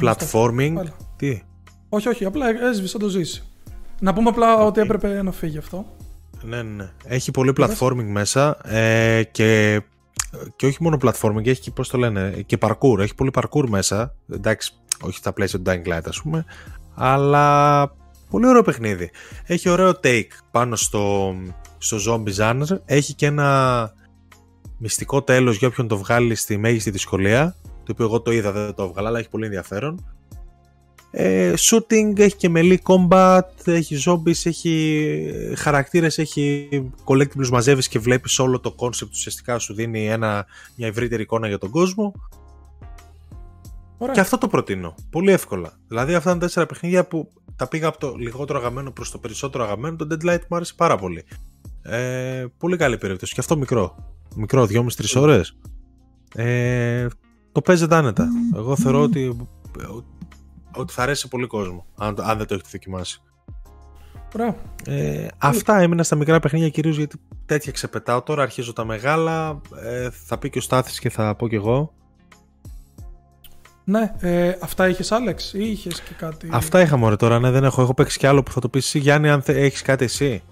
platforming. 0.00 0.74
Πάλι. 1.22 1.34
Τι; 1.34 1.42
Όχι, 1.88 2.08
όχι, 2.08 2.24
απλά 2.24 2.48
έσβησα 2.48 2.98
το 2.98 3.08
ζήσει. 3.08 3.42
Να 4.00 4.12
πούμε 4.12 4.28
απλά 4.28 4.54
ότι 4.54 4.80
έπρεπε 4.80 5.22
να 5.22 5.32
φύγει 5.32 5.58
αυτό. 5.58 5.86
Ναι, 6.42 6.62
ναι, 6.62 6.62
ναι. 6.62 6.90
Έχει 7.04 7.30
πολύ 7.30 7.52
platforming 7.56 8.06
μέσα 8.06 8.58
ε, 8.64 9.22
και, 9.22 9.80
και 10.56 10.66
όχι 10.66 10.82
μόνο 10.82 10.96
platforming, 11.02 11.46
έχει 11.46 11.60
και 11.60 11.70
πώς 11.70 11.88
το 11.88 11.98
λένε, 11.98 12.42
και 12.46 12.58
parkour. 12.60 12.98
Έχει 12.98 13.14
πολύ 13.14 13.30
parkour 13.34 13.64
μέσα. 13.68 14.14
Εντάξει, 14.32 14.72
όχι 15.02 15.16
στα 15.16 15.32
πλαίσια 15.32 15.60
του 15.60 15.70
Dying 15.70 15.88
Light, 15.88 16.02
ας 16.04 16.22
πούμε, 16.22 16.44
αλλά 16.94 17.88
πολύ 18.30 18.46
ωραίο 18.46 18.62
παιχνίδι. 18.62 19.10
Έχει 19.46 19.68
ωραίο 19.68 19.90
take 20.02 20.30
πάνω 20.50 20.76
στο, 20.76 21.34
στο 21.78 21.96
zombie 22.08 22.34
genre. 22.36 22.78
Έχει 22.84 23.14
και 23.14 23.26
ένα 23.26 23.92
μυστικό 24.78 25.22
τέλος 25.22 25.56
για 25.56 25.68
όποιον 25.68 25.88
το 25.88 25.96
βγάλει 25.96 26.34
στη 26.34 26.56
μέγιστη 26.56 26.90
δυσκολία, 26.90 27.56
το 27.62 27.92
οποίο 27.92 28.04
εγώ 28.04 28.20
το 28.20 28.32
είδα, 28.32 28.52
δεν 28.52 28.74
το 28.74 28.82
έβγαλα, 28.82 29.08
αλλά 29.08 29.18
έχει 29.18 29.28
πολύ 29.28 29.44
ενδιαφέρον. 29.44 30.04
Ε, 31.14 31.52
shooting, 31.58 32.18
έχει 32.18 32.36
και 32.36 32.50
melee 32.54 32.76
combat, 32.82 33.40
έχει 33.64 33.96
zombies, 34.06 34.44
έχει 34.44 35.54
χαρακτήρες, 35.56 36.18
έχει 36.18 36.68
collectibles, 37.04 37.48
μαζεύεις 37.50 37.88
και 37.88 37.98
βλέπεις 37.98 38.38
όλο 38.38 38.60
το 38.60 38.74
concept 38.78 39.10
ουσιαστικά 39.10 39.58
σου 39.58 39.74
δίνει 39.74 40.08
ένα, 40.08 40.46
μια 40.76 40.86
ευρύτερη 40.86 41.22
εικόνα 41.22 41.48
για 41.48 41.58
τον 41.58 41.70
κόσμο. 41.70 42.12
Ωραία. 43.98 44.14
Και 44.14 44.20
αυτό 44.20 44.38
το 44.38 44.48
προτείνω. 44.48 44.94
Πολύ 45.10 45.30
εύκολα. 45.32 45.72
Δηλαδή 45.88 46.14
αυτά 46.14 46.30
είναι 46.30 46.40
τέσσερα 46.40 46.66
παιχνίδια 46.66 47.06
που 47.06 47.28
τα 47.56 47.68
πήγα 47.68 47.88
από 47.88 47.98
το 47.98 48.14
λιγότερο 48.18 48.58
αγαπημένο 48.58 48.90
προς 48.90 49.10
το 49.10 49.18
περισσότερο 49.18 49.64
αγαπημένο. 49.64 49.96
Το 49.96 50.06
Deadlight 50.10 50.40
μου 50.48 50.56
άρεσε 50.56 50.74
πάρα 50.76 50.96
πολύ. 50.96 51.24
Ε, 51.82 52.44
πολύ 52.58 52.76
καλή 52.76 52.98
περίπτωση. 52.98 53.34
Και 53.34 53.40
αυτό 53.40 53.56
μικρό. 53.56 54.14
Μικρό, 54.36 54.66
2,5-3 54.70 54.86
ώρες. 55.16 55.58
Ε, 56.34 57.06
το 57.52 57.60
παίζετε 57.60 57.94
άνετα. 57.94 58.28
Εγώ 58.54 58.76
θεωρώ 58.76 59.02
ότι, 59.02 59.36
ότι 60.76 60.92
θα 60.92 61.02
αρέσει 61.02 61.20
σε 61.20 61.28
πολύ 61.28 61.46
κόσμο. 61.46 61.86
Αν, 61.96 62.16
αν 62.20 62.38
δεν 62.38 62.46
το 62.46 62.54
έχετε 62.54 62.68
δοκιμάσει. 62.72 63.22
Ωραία. 64.34 64.56
Ε, 64.86 65.26
αυτά 65.38 65.78
έμεινα 65.78 66.02
στα 66.02 66.16
μικρά 66.16 66.40
παιχνίδια 66.40 66.68
κυρίως 66.68 66.96
γιατί 66.96 67.16
τέτοια 67.46 67.72
ξεπετάω. 67.72 68.22
Τώρα 68.22 68.42
αρχίζω 68.42 68.72
τα 68.72 68.84
μεγάλα. 68.84 69.60
Ε, 69.82 70.10
θα 70.10 70.38
πει 70.38 70.50
και 70.50 70.58
ο 70.58 70.60
Στάθης 70.60 70.98
και 70.98 71.10
θα 71.10 71.34
πω 71.34 71.48
κι 71.48 71.54
εγώ. 71.54 71.92
Ναι, 73.84 74.12
ε, 74.20 74.56
αυτά 74.60 74.88
είχες 74.88 75.12
Άλεξ 75.12 75.52
ή 75.52 75.70
είχες 75.70 76.00
και 76.00 76.14
κάτι; 76.18 76.48
Αυτά 76.52 76.80
είχα 76.80 76.96
μόνο 76.96 77.16
τώρα, 77.16 77.38
ναι, 77.38 77.50
δεν 77.50 77.64
έχω. 77.64 77.82
Έχω 77.82 77.94
παίξει 77.94 78.18
κι 78.18 78.26
άλλο 78.26 78.42
που 78.42 78.50
θα 78.52 78.60
το 78.60 78.68
πεις 78.68 78.86
εσύ. 78.86 78.98
Γιάννη, 78.98 79.28
αν 79.30 79.42
έχεις 79.46 79.82
κάτι 79.82 80.04
εσύ; 80.04 80.42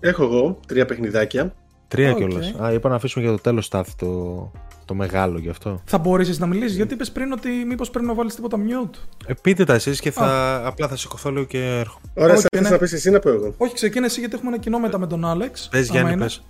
Έχω 0.00 0.22
εγώ 0.22 0.58
τρία 0.66 0.84
παιχνιδάκια. 0.84 1.54
Τρία 1.88 2.10
Οκ. 2.10 2.16
κιόλας. 2.16 2.54
Α, 2.62 2.72
είπα 2.72 2.88
να 2.88 2.94
αφήσουμε 2.94 3.24
για 3.24 3.32
το 3.32 3.40
τέλος 3.40 3.64
Στάθη 3.64 3.96
το, 3.96 4.50
το 4.90 4.96
μεγάλο 4.96 5.38
γι' 5.38 5.48
αυτό. 5.48 5.82
Θα 5.84 5.98
μπορέσει 5.98 6.40
να 6.40 6.46
μιλήσεις, 6.46 6.76
γιατί 6.76 6.94
είπες 6.94 7.10
πριν 7.10 7.32
ότι 7.32 7.48
μήπως 7.48 7.90
πρέπει 7.90 8.06
να 8.06 8.14
βάλεις 8.14 8.34
τίποτα 8.34 8.56
mute. 8.58 8.98
Ε, 9.26 9.32
πείτε 9.42 9.64
τα 9.64 9.74
εσείς 9.74 10.00
και 10.00 10.10
θα, 10.10 10.62
απλά 10.66 10.88
θα 10.88 10.96
σηκωθώ 10.96 11.30
λίγο 11.30 11.44
και 11.44 11.58
έρχομαι. 11.58 12.06
Ωραία, 12.14 12.34
Όχι, 12.34 12.44
okay, 12.44 12.56
θες 12.56 12.62
ναι. 12.62 12.70
να 12.70 12.78
πεις 12.78 12.92
εσύ 12.92 13.10
να 13.10 13.18
πω 13.18 13.30
εγώ. 13.30 13.54
Όχι, 13.56 13.74
ξεκίνησε 13.74 14.10
εσύ, 14.10 14.20
γιατί 14.20 14.34
έχουμε 14.34 14.50
ένα 14.50 14.60
κοινό 14.62 14.78
μετά 14.78 14.98
με 14.98 15.06
τον 15.06 15.24
Άλεξ. 15.24 15.68
Πες 15.70 15.88
άμα 15.88 15.98
Γιάννη, 15.98 16.12
είναι. 16.12 16.22
πες. 16.22 16.42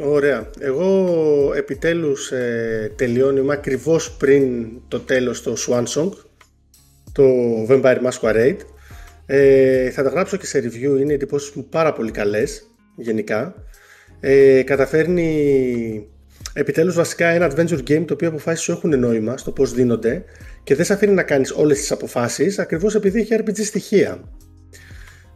Ωραία. 0.00 0.50
Εγώ 0.58 1.52
επιτέλους 1.56 2.30
ε, 2.30 2.92
τελειώνει 2.96 3.40
είμαι 3.40 3.52
ακριβώς 3.52 4.12
πριν 4.16 4.68
το 4.88 5.00
τέλος 5.00 5.42
το 5.42 5.54
Swan 5.68 5.84
Song, 5.84 6.10
το 7.12 7.24
Vampire 7.68 7.98
Masquerade. 8.10 8.58
Ε, 9.26 9.90
θα 9.90 10.02
τα 10.02 10.08
γράψω 10.08 10.36
και 10.36 10.46
σε 10.46 10.58
review, 10.58 11.00
είναι 11.00 11.12
εντυπώσεις 11.12 11.52
μου 11.54 11.66
πάρα 11.68 11.92
πολύ 11.92 12.10
καλές 12.10 12.70
γενικά. 12.96 13.54
Ε, 14.20 14.62
καταφέρνει 14.62 16.06
επιτέλους 16.58 16.94
βασικά 16.94 17.26
ένα 17.26 17.50
adventure 17.50 17.82
game 17.88 18.04
το 18.06 18.14
οποίο 18.14 18.28
αποφάσεις 18.28 18.64
σου 18.64 18.72
έχουν 18.72 18.98
νόημα 18.98 19.36
στο 19.36 19.50
πώς 19.50 19.72
δίνονται 19.72 20.24
και 20.62 20.74
δεν 20.74 20.84
σε 20.84 20.92
αφήνει 20.92 21.12
να 21.12 21.22
κάνεις 21.22 21.50
όλες 21.50 21.78
τις 21.78 21.92
αποφάσεις 21.92 22.58
ακριβώς 22.58 22.94
επειδή 22.94 23.20
έχει 23.20 23.36
RPG 23.38 23.60
στοιχεία. 23.64 24.20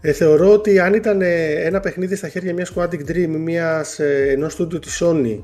Ε, 0.00 0.12
θεωρώ 0.12 0.52
ότι 0.52 0.78
αν 0.78 0.94
ήταν 0.94 1.22
ε, 1.22 1.52
ένα 1.52 1.80
παιχνίδι 1.80 2.16
στα 2.16 2.28
χέρια 2.28 2.54
μιας 2.54 2.72
Quantic 2.76 3.10
Dream 3.10 3.16
ή 3.16 3.26
μιας, 3.26 3.98
ε, 3.98 4.26
ενός 4.30 4.52
στούντιο 4.52 4.78
της 4.78 5.02
Sony 5.02 5.42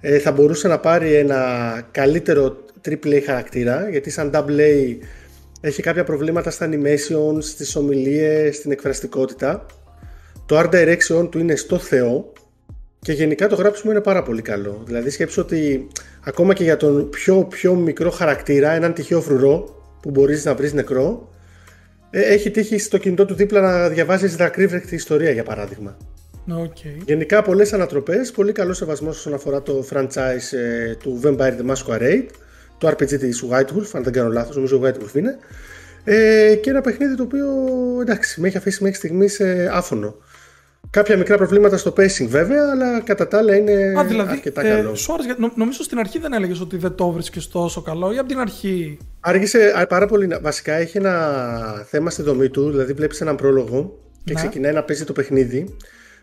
ε, 0.00 0.18
θα 0.18 0.32
μπορούσε 0.32 0.68
να 0.68 0.78
πάρει 0.78 1.14
ένα 1.14 1.42
καλύτερο 1.90 2.64
AAA 2.88 3.22
χαρακτήρα 3.26 3.88
γιατί 3.90 4.10
σαν 4.10 4.30
AA 4.34 4.96
έχει 5.60 5.82
κάποια 5.82 6.04
προβλήματα 6.04 6.50
στα 6.50 6.68
animations, 6.70 7.42
στις 7.42 7.76
ομιλίες, 7.76 8.56
στην 8.56 8.70
εκφραστικότητα. 8.70 9.66
Το 10.46 10.58
art 10.58 10.70
direction 10.70 11.28
του 11.30 11.38
είναι 11.38 11.56
στο 11.56 11.78
Θεό 11.78 12.32
και 13.00 13.12
γενικά 13.12 13.48
το 13.48 13.54
γράψιμο 13.54 13.92
είναι 13.92 14.00
πάρα 14.00 14.22
πολύ 14.22 14.42
καλό. 14.42 14.82
Δηλαδή 14.86 15.10
σκέψου 15.10 15.40
ότι 15.44 15.88
ακόμα 16.24 16.54
και 16.54 16.62
για 16.62 16.76
τον 16.76 17.10
πιο 17.10 17.44
πιο 17.44 17.74
μικρό 17.74 18.10
χαρακτήρα, 18.10 18.70
έναν 18.70 18.92
τυχαίο 18.92 19.20
φρουρό 19.20 19.82
που 20.02 20.10
μπορείς 20.10 20.44
να 20.44 20.54
βρεις 20.54 20.72
νεκρό, 20.72 21.28
ε, 22.10 22.20
έχει 22.20 22.50
τύχει 22.50 22.78
στο 22.78 22.98
κινητό 22.98 23.24
του 23.24 23.34
δίπλα 23.34 23.60
να 23.60 23.88
διαβάζεις 23.88 24.36
δακρύβρεκτη 24.36 24.94
ιστορία 24.94 25.30
για 25.30 25.42
παράδειγμα. 25.42 25.96
Οκ. 26.48 26.76
Γενικά 27.06 27.42
πολλές 27.42 27.72
ανατροπές, 27.72 28.30
πολύ 28.30 28.52
καλό 28.52 28.72
σεβασμός 28.72 29.16
όσον 29.16 29.34
αφορά 29.34 29.62
το 29.62 29.84
franchise 29.92 30.56
ε, 30.58 30.94
του 30.94 31.20
Vampire 31.24 31.54
the 31.58 31.72
Masquerade, 31.72 32.26
το 32.78 32.88
RPG 32.88 33.18
της 33.18 33.44
White 33.50 33.76
Wolf, 33.76 33.90
αν 33.92 34.02
δεν 34.02 34.12
κάνω 34.12 34.28
λάθος, 34.28 34.56
νομίζω 34.56 34.80
White 34.84 35.02
Wolf 35.02 35.14
είναι, 35.14 35.38
ε, 36.04 36.54
και 36.54 36.70
ένα 36.70 36.80
παιχνίδι 36.80 37.16
το 37.16 37.22
οποίο 37.22 37.46
εντάξει, 38.00 38.40
με 38.40 38.46
έχει 38.46 38.56
αφήσει 38.56 38.82
μέχρι 38.82 38.98
στιγμής 38.98 39.40
ε, 39.40 39.70
άφωνο. 39.72 40.16
Κάποια 40.90 41.16
μικρά 41.16 41.36
προβλήματα 41.36 41.76
στο 41.76 41.92
pacing 41.96 42.26
βέβαια, 42.28 42.62
αλλά 42.72 43.00
κατά 43.00 43.28
τα 43.28 43.38
άλλα 43.38 43.56
είναι 43.56 43.92
Α, 43.98 44.04
δηλαδή, 44.04 44.30
αρκετά 44.32 44.66
ε, 44.66 44.70
καλό. 44.70 44.94
σου 44.94 45.12
άρεσε, 45.12 45.26
γιατί 45.26 45.40
νο- 45.40 45.52
νομίζω 45.54 45.82
στην 45.82 45.98
αρχή 45.98 46.18
δεν 46.18 46.32
έλεγες 46.32 46.60
ότι 46.60 46.76
δεν 46.76 46.94
το 46.94 47.10
βρίσκεις 47.10 47.48
τόσο 47.48 47.82
καλό 47.82 48.12
ή 48.12 48.18
από 48.18 48.28
την 48.28 48.38
αρχή; 48.38 48.98
Άργησε 49.20 49.72
α, 49.76 49.86
πάρα 49.86 50.06
πολύ. 50.06 50.26
να- 50.26 50.40
Βασικά 50.40 50.72
έχει 50.74 50.96
ένα 50.96 51.86
θέμα 51.88 52.10
στη 52.10 52.22
δομή 52.22 52.48
του, 52.48 52.70
δηλαδή 52.70 52.92
βλέπεις 52.92 53.20
έναν 53.20 53.36
πρόλογο 53.36 53.98
και 54.24 54.32
Ναι. 54.32 54.38
ξεκινάει 54.40 54.72
να 54.72 54.82
παίζει 54.82 55.04
το 55.04 55.12
παιχνίδι 55.12 55.76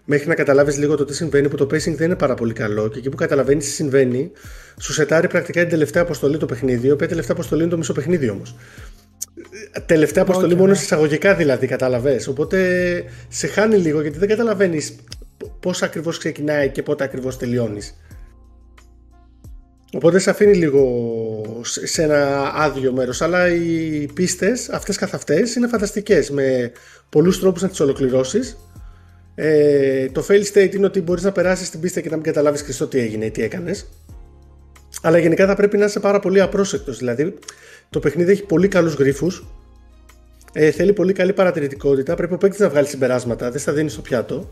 μέχρι 0.06 0.28
να 0.28 0.36
καταλάβεις 0.36 0.78
λίγο 0.78 0.96
το 0.96 1.06
τι 1.06 1.16
συμβαίνει, 1.16 1.50
που 1.50 1.56
το 1.56 1.64
pacing 1.66 1.96
δεν 1.96 2.06
είναι 2.06 2.16
πάρα 2.16 2.34
πολύ 2.34 2.54
καλό. 2.54 2.88
Και 2.88 2.98
εκεί 3.00 3.10
που 3.10 3.16
καταλαβαίνεις 3.18 3.66
τι 3.66 3.72
συμβαίνει, 3.72 4.32
σου 4.80 4.94
σετάρει 4.94 5.28
πρακτικά 5.28 5.62
την 5.62 5.70
τελευταία 5.70 6.02
αποστολή 6.04 6.38
το 6.38 6.46
παιχνίδι, 6.46 6.88
η 6.88 6.92
οποία 6.92 7.08
τελευταία 7.08 7.36
αποστολή 7.36 7.62
είναι 7.62 7.72
το 7.72 7.78
μισό 7.78 7.94
παιχνίδι 7.94 8.30
όμως. 8.30 8.56
Τελευταία 9.86 10.24
αποστολή 10.24 10.54
Οκ, 10.54 10.60
μόνο 10.60 10.72
ναι. 10.72 10.78
εισαγωγικά 10.78 11.36
δηλαδή, 11.36 11.68
κατάλαβες. 11.68 12.22
Οπότε 12.30 13.04
σε 13.30 13.48
χάνει 13.48 13.76
λίγο 13.78 14.02
γιατί 14.02 14.18
δεν 14.18 14.28
καταλαβαίνεις 14.28 14.96
πώς 15.60 15.82
ακριβώς 15.84 16.18
ξεκινάει 16.18 16.70
και 16.70 16.84
πότε 16.84 17.04
ακριβώς 17.04 17.38
τελειώνεις. 17.38 17.98
Οπότε 19.94 20.20
σε 20.20 20.30
αφήνει 20.30 20.54
λίγο 20.56 21.62
σε- 21.64 21.88
σε 21.88 22.04
ένα 22.04 22.52
άδειο 22.56 22.92
μέρος 22.94 23.22
αλλά 23.22 23.48
οι 23.54 24.06
πίστες 24.14 24.70
αυτές 24.70 24.98
καθ' 24.98 25.14
αυτές 25.14 25.56
είναι 25.56 25.68
φανταστικές 25.68 26.30
με 26.30 26.72
πολλούς 27.10 27.40
τρόπους 27.40 27.62
να 27.62 27.70
τις 27.70 27.80
ολοκληρώσεις 27.80 28.58
ε, 29.36 30.10
το 30.10 30.26
fail 30.30 30.44
state 30.54 30.76
είναι 30.76 30.86
ότι 30.86 31.02
μπορείς 31.02 31.24
να 31.24 31.32
περάσεις 31.32 31.70
την 31.70 31.80
πίστα 31.80 32.02
και 32.02 32.10
να 32.10 32.16
μην 32.16 32.26
καταλάβεις 32.26 32.62
Χριστό 32.62 32.88
τι 32.88 33.00
έγινε 33.00 33.26
ή 33.26 33.32
τι 33.32 33.44
έκανες 33.44 33.90
αλλά 35.02 35.18
γενικά 35.18 35.46
θα 35.46 35.56
πρέπει 35.56 35.78
να 35.78 35.86
είσαι 35.86 36.00
πάρα 36.00 36.20
πολύ 36.20 36.42
απρόσεκτος 36.42 36.98
δηλαδή 36.98 37.38
το 37.90 38.00
παιχνίδι 38.00 38.32
έχει 38.32 38.44
πολύ 38.44 38.68
καλούς 38.68 38.94
γρίφους 38.94 39.46
ε, 40.54 40.72
θέλει 40.72 40.94
πολύ 40.94 41.14
καλή 41.14 41.34
παρατηρητικότητα 41.34 42.16
πρέπει 42.16 42.34
ο 42.34 42.38
παίκτης 42.38 42.60
να 42.60 42.70
βγάλει 42.70 42.88
συμπεράσματα 42.88 43.52
δεν 43.52 43.60
στα 43.60 43.74
δίνει 43.74 43.90
στο 43.90 44.02
πιάτο 44.02 44.50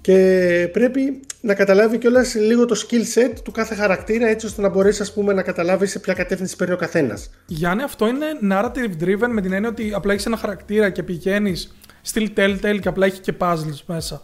και 0.00 0.68
πρέπει 0.72 1.20
να 1.40 1.54
καταλάβει 1.54 1.98
κιόλας 1.98 2.34
λίγο 2.34 2.64
το 2.64 2.86
skill 2.86 3.18
set 3.18 3.32
του 3.44 3.50
κάθε 3.50 3.74
χαρακτήρα 3.74 4.28
έτσι 4.28 4.46
ώστε 4.46 4.60
να 4.60 4.68
μπορέσεις 4.68 5.00
ας 5.00 5.12
πούμε, 5.12 5.32
να 5.32 5.42
καταλάβεις 5.42 5.90
σε 5.90 5.98
ποια 5.98 6.14
κατεύθυνση 6.14 6.56
παίρνει 6.56 6.74
ο 6.74 6.76
καθένας. 6.76 7.30
Γιάννη, 7.46 7.82
αυτό 7.82 8.06
είναι 8.06 8.26
narrative 8.50 9.02
driven 9.02 9.28
με 9.30 9.40
την 9.40 9.52
έννοια 9.52 9.68
ότι 9.68 9.92
απλά 9.94 10.12
έχεις 10.12 10.26
ένα 10.26 10.36
χαρακτήρα 10.36 10.90
και 10.90 11.02
πηγαίνεις 11.02 11.74
στυλ 12.02 12.30
Telltale 12.36 12.78
και 12.80 12.88
απλά 12.88 13.06
έχει 13.06 13.20
και 13.20 13.34
puzzles 13.38 13.80
μέσα. 13.86 14.22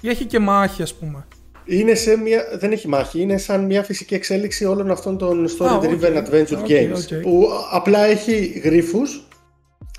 Ή 0.00 0.08
έχει 0.08 0.24
και 0.24 0.38
μάχη, 0.38 0.82
ας 0.82 0.94
πούμε. 0.94 1.26
Είναι 1.66 1.94
σε 1.94 2.16
μια, 2.18 2.44
δεν 2.58 2.72
έχει 2.72 2.88
μάχη, 2.88 3.20
είναι 3.20 3.38
σαν 3.38 3.64
μια 3.64 3.82
φυσική 3.82 4.14
εξέλιξη 4.14 4.64
όλων 4.64 4.90
αυτών 4.90 5.18
των 5.18 5.48
story 5.58 5.80
driven 5.80 6.16
OK. 6.16 6.26
adventure 6.26 6.58
OK, 6.58 6.66
games. 6.68 6.92
OK. 6.94 7.20
Που 7.22 7.48
απλά 7.72 8.04
έχει 8.04 8.60
γρίφους 8.64 9.28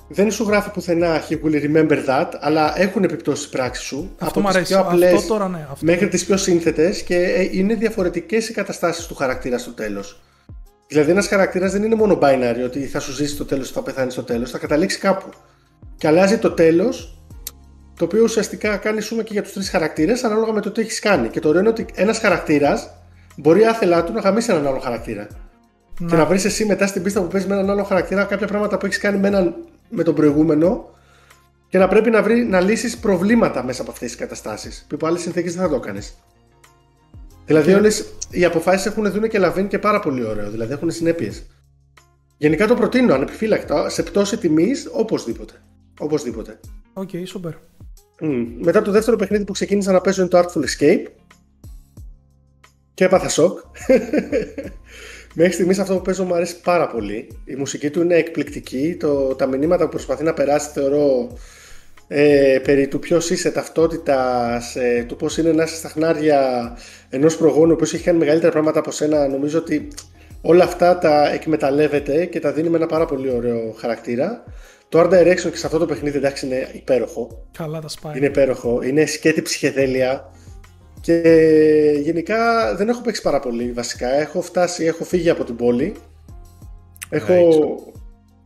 δεν 0.10 0.32
σου 0.32 0.44
γράφει 0.44 0.70
πουθενά 0.70 1.22
he 1.30 1.34
will 1.34 1.62
remember 1.72 2.06
that, 2.08 2.28
αλλά 2.40 2.80
έχουν 2.80 3.04
επιπτώσεις 3.04 3.46
στη 3.46 3.58
πράξη 3.58 3.84
σου. 3.84 4.16
Αυτό 4.18 4.40
μου 4.40 4.48
τις 4.48 4.56
αρέσει. 4.56 4.72
πιο 4.74 4.82
απλές 4.82 5.14
Αυτό 5.14 5.28
τώρα 5.28 5.48
ναι. 5.48 5.68
Αυτό. 5.72 5.86
μέχρι 5.86 6.08
τις 6.08 6.26
πιο 6.26 6.38
σύνθετες 6.38 7.02
και 7.02 7.16
ε, 7.16 7.50
είναι 7.52 7.76
διαφορετικές 7.76 8.50
οι 8.50 8.54
καταστάσεις 8.54 9.06
του 9.06 9.16
χαρακτήρα 9.16 9.58
στο 9.58 9.72
τέλος. 9.72 10.22
Δηλαδή 10.88 11.12
ένας 11.12 11.28
χαρακτήρας 11.28 11.72
δεν 11.72 11.84
είναι 11.84 11.96
μόνο 11.96 12.20
binary 12.22 12.64
ότι 12.66 12.80
θα 12.86 13.00
σου 13.00 13.12
ζήσει 13.12 13.36
το 13.36 13.46
τέλος, 13.46 13.72
θα 13.72 13.82
πεθάνεις 13.82 14.14
στο 14.14 14.24
τέλος, 14.24 14.52
θα 14.52 14.58
καταλήξει 14.58 15.00
κάπου. 15.00 15.30
Και 15.98 16.08
αλλάζει 16.08 16.38
το 16.38 16.52
τέλος, 16.52 17.17
το 17.98 18.06
οποίο 18.06 18.24
ουσιαστικά 18.24 18.78
κάνει 18.78 19.02
σούμα 19.02 19.24
και 19.24 19.34
για 19.34 19.44
τους 19.44 19.54
τρεις 19.54 19.70
χαρακτήρες 19.70 20.24
ανάλογα 20.24 20.52
με 20.52 20.62
το 20.62 20.72
τι 20.72 20.82
έχεις 20.82 21.00
κάνει. 21.00 21.28
Και 21.28 21.40
το 21.40 21.48
ωραίο 21.50 21.60
είναι 21.60 21.70
ότι 21.70 21.86
ένας 21.94 22.20
χαρακτήρας 22.20 22.90
μπορεί 23.36 23.66
άθελά 23.66 24.04
του 24.04 24.14
να 24.14 24.20
γαμίσει 24.20 24.52
έναν 24.52 24.68
άλλο 24.68 24.80
χαρακτήρα. 24.80 25.28
Και 26.08 26.16
να 26.16 26.26
βρεις 26.26 26.46
εσύ 26.46 26.66
μετά 26.66 26.88
στην 26.88 27.04
πίστα 27.04 27.22
που 27.22 27.28
παίζεις 27.28 27.50
με 27.50 27.56
έναν 27.56 27.70
άλλο 27.70 27.84
χαρακτήρα 27.84 28.24
κάποια 28.24 28.48
πράγματα 28.48 28.78
που 28.78 28.86
έχεις 28.86 28.98
κάνει 28.98 29.18
με, 29.18 29.28
έναν, 29.28 29.56
με 29.90 30.04
τον 30.04 30.16
προηγούμενο 30.16 30.90
και 31.70 31.78
να 31.78 31.88
πρέπει 31.88 32.10
να, 32.10 32.24
βρει, 32.24 32.46
να 32.46 32.60
λύσεις 32.60 32.98
προβλήματα 32.98 33.64
μέσα 33.64 33.82
από 33.82 33.92
αυτές 33.92 34.08
τις 34.08 34.20
καταστάσεις. 34.20 34.86
Που 34.90 34.96
υπό 34.96 35.08
άλλες 35.08 35.22
συνθήκες 35.22 35.56
δεν 35.56 35.64
θα 35.64 35.70
το 35.70 35.80
κάνεις. 35.80 36.18
Δηλαδή, 37.46 37.74
όλες 37.74 38.06
οι 38.30 38.46
αποφάσεις 38.46 38.86
έχουν 38.86 39.12
δούναι 39.12 39.28
και 39.28 39.40
λαβείν 39.40 39.68
και 39.68 39.80
πάρα 39.80 40.00
πολύ 40.00 40.26
ωραίο. 40.26 40.50
Δηλαδή, 40.50 40.74
έχουν 40.74 40.92
συνέπειες. 40.92 41.44
Γενικά 42.38 42.68
το 42.68 42.76
προτείνω 42.76 43.14
ανεπιφύλακτα 43.14 43.90
σε 43.90 44.04
πτώση 44.04 44.38
τιμής 44.38 44.90
οπωσδήποτε. 44.92 45.54
Οπωσδήποτε. 46.00 46.60
OK, 46.94 47.10
super. 47.34 47.54
Μμ. 48.22 48.46
Μετά 48.64 48.82
το 48.82 48.92
δεύτερο 48.92 49.18
παιχνίδι 49.18 49.44
που 49.44 49.52
ξεκίνησα 49.52 49.92
να 49.92 50.02
παίζω 50.02 50.22
είναι 50.22 50.30
το 50.30 50.40
Artful 50.40 50.60
Escape. 50.60 51.06
Και 52.94 53.06
έπαθα 53.06 53.30
σοκ. 53.30 53.60
Μέχρι 55.34 55.54
στιγμής 55.54 55.80
αυτό 55.80 55.96
που 55.96 56.02
παίζω 56.02 56.24
μου 56.24 56.36
αρέσει 56.36 56.62
πάρα 56.62 56.88
πολύ. 56.88 57.28
Η 57.46 57.56
μουσική 57.56 57.90
του 57.90 58.02
είναι 58.02 58.16
εκπληκτική. 58.16 58.98
Το, 59.00 59.36
τα 59.36 59.46
μηνύματα 59.46 59.84
που 59.84 59.90
προσπαθεί 59.90 60.24
να 60.24 60.34
περάσει 60.34 60.70
θεωρώ 60.74 61.38
ε, 62.08 62.60
περί 62.64 62.88
του 62.88 63.00
ποιος 63.00 63.30
είσαι, 63.30 63.52
ταυτότητας, 63.52 64.76
ε, 64.76 65.06
του 65.08 65.16
πώς 65.16 65.38
είναι 65.38 65.52
να 65.52 65.64
είσαι 65.64 65.76
στα 65.76 65.90
χνάρια 65.90 66.72
ενός 67.10 67.38
προγόνου 67.38 67.76
που 67.76 67.84
έχει 67.84 68.04
κάνει 68.04 68.18
μεγαλύτερα 68.18 68.52
πράγματα 68.52 68.80
από 68.80 68.92
σένα. 68.92 69.28
Νομίζω 69.28 69.60
ότι 69.60 69.88
όλα 70.42 70.64
αυτά 70.64 70.98
τα 70.98 71.32
εκμεταλλεύεται 71.32 72.26
και 72.26 72.40
τα 72.40 72.52
δίνει 72.52 72.70
με 72.70 72.78
ένα 72.78 72.86
πάρα 72.86 73.06
πολύ 73.06 73.32
ωραίο 73.32 73.76
χαρακτήρα. 73.78 74.44
Το 74.90 75.00
art 75.00 75.10
direction 75.10 75.50
και 75.50 75.58
σε 75.58 75.66
αυτό 75.66 75.78
το 75.78 75.86
παιχνίδι 75.86 76.18
εντάξει 76.18 76.46
είναι 76.46 76.70
υπέροχο. 76.74 77.48
Καλά 77.58 77.80
τα 77.80 77.88
σπάει. 77.88 78.18
Είναι 78.18 78.26
υπέροχο. 78.26 78.82
Είναι 78.82 79.06
σκέτη 79.06 79.42
ψυχεδέλεια. 79.42 80.32
Και 81.02 81.22
γενικά 82.02 82.76
δεν 82.76 82.90
έχω 82.90 83.02
παίξει 83.02 83.22
πάρα 83.22 83.40
πολύ 83.40 83.72
βασικά. 83.72 84.10
Έχω 84.10 84.42
φτάσει, 84.42 84.86
έχω 84.86 85.04
φύγει 85.04 85.30
από 85.30 85.44
την 85.44 85.56
πόλη. 85.56 85.96
Έχω 87.10 87.36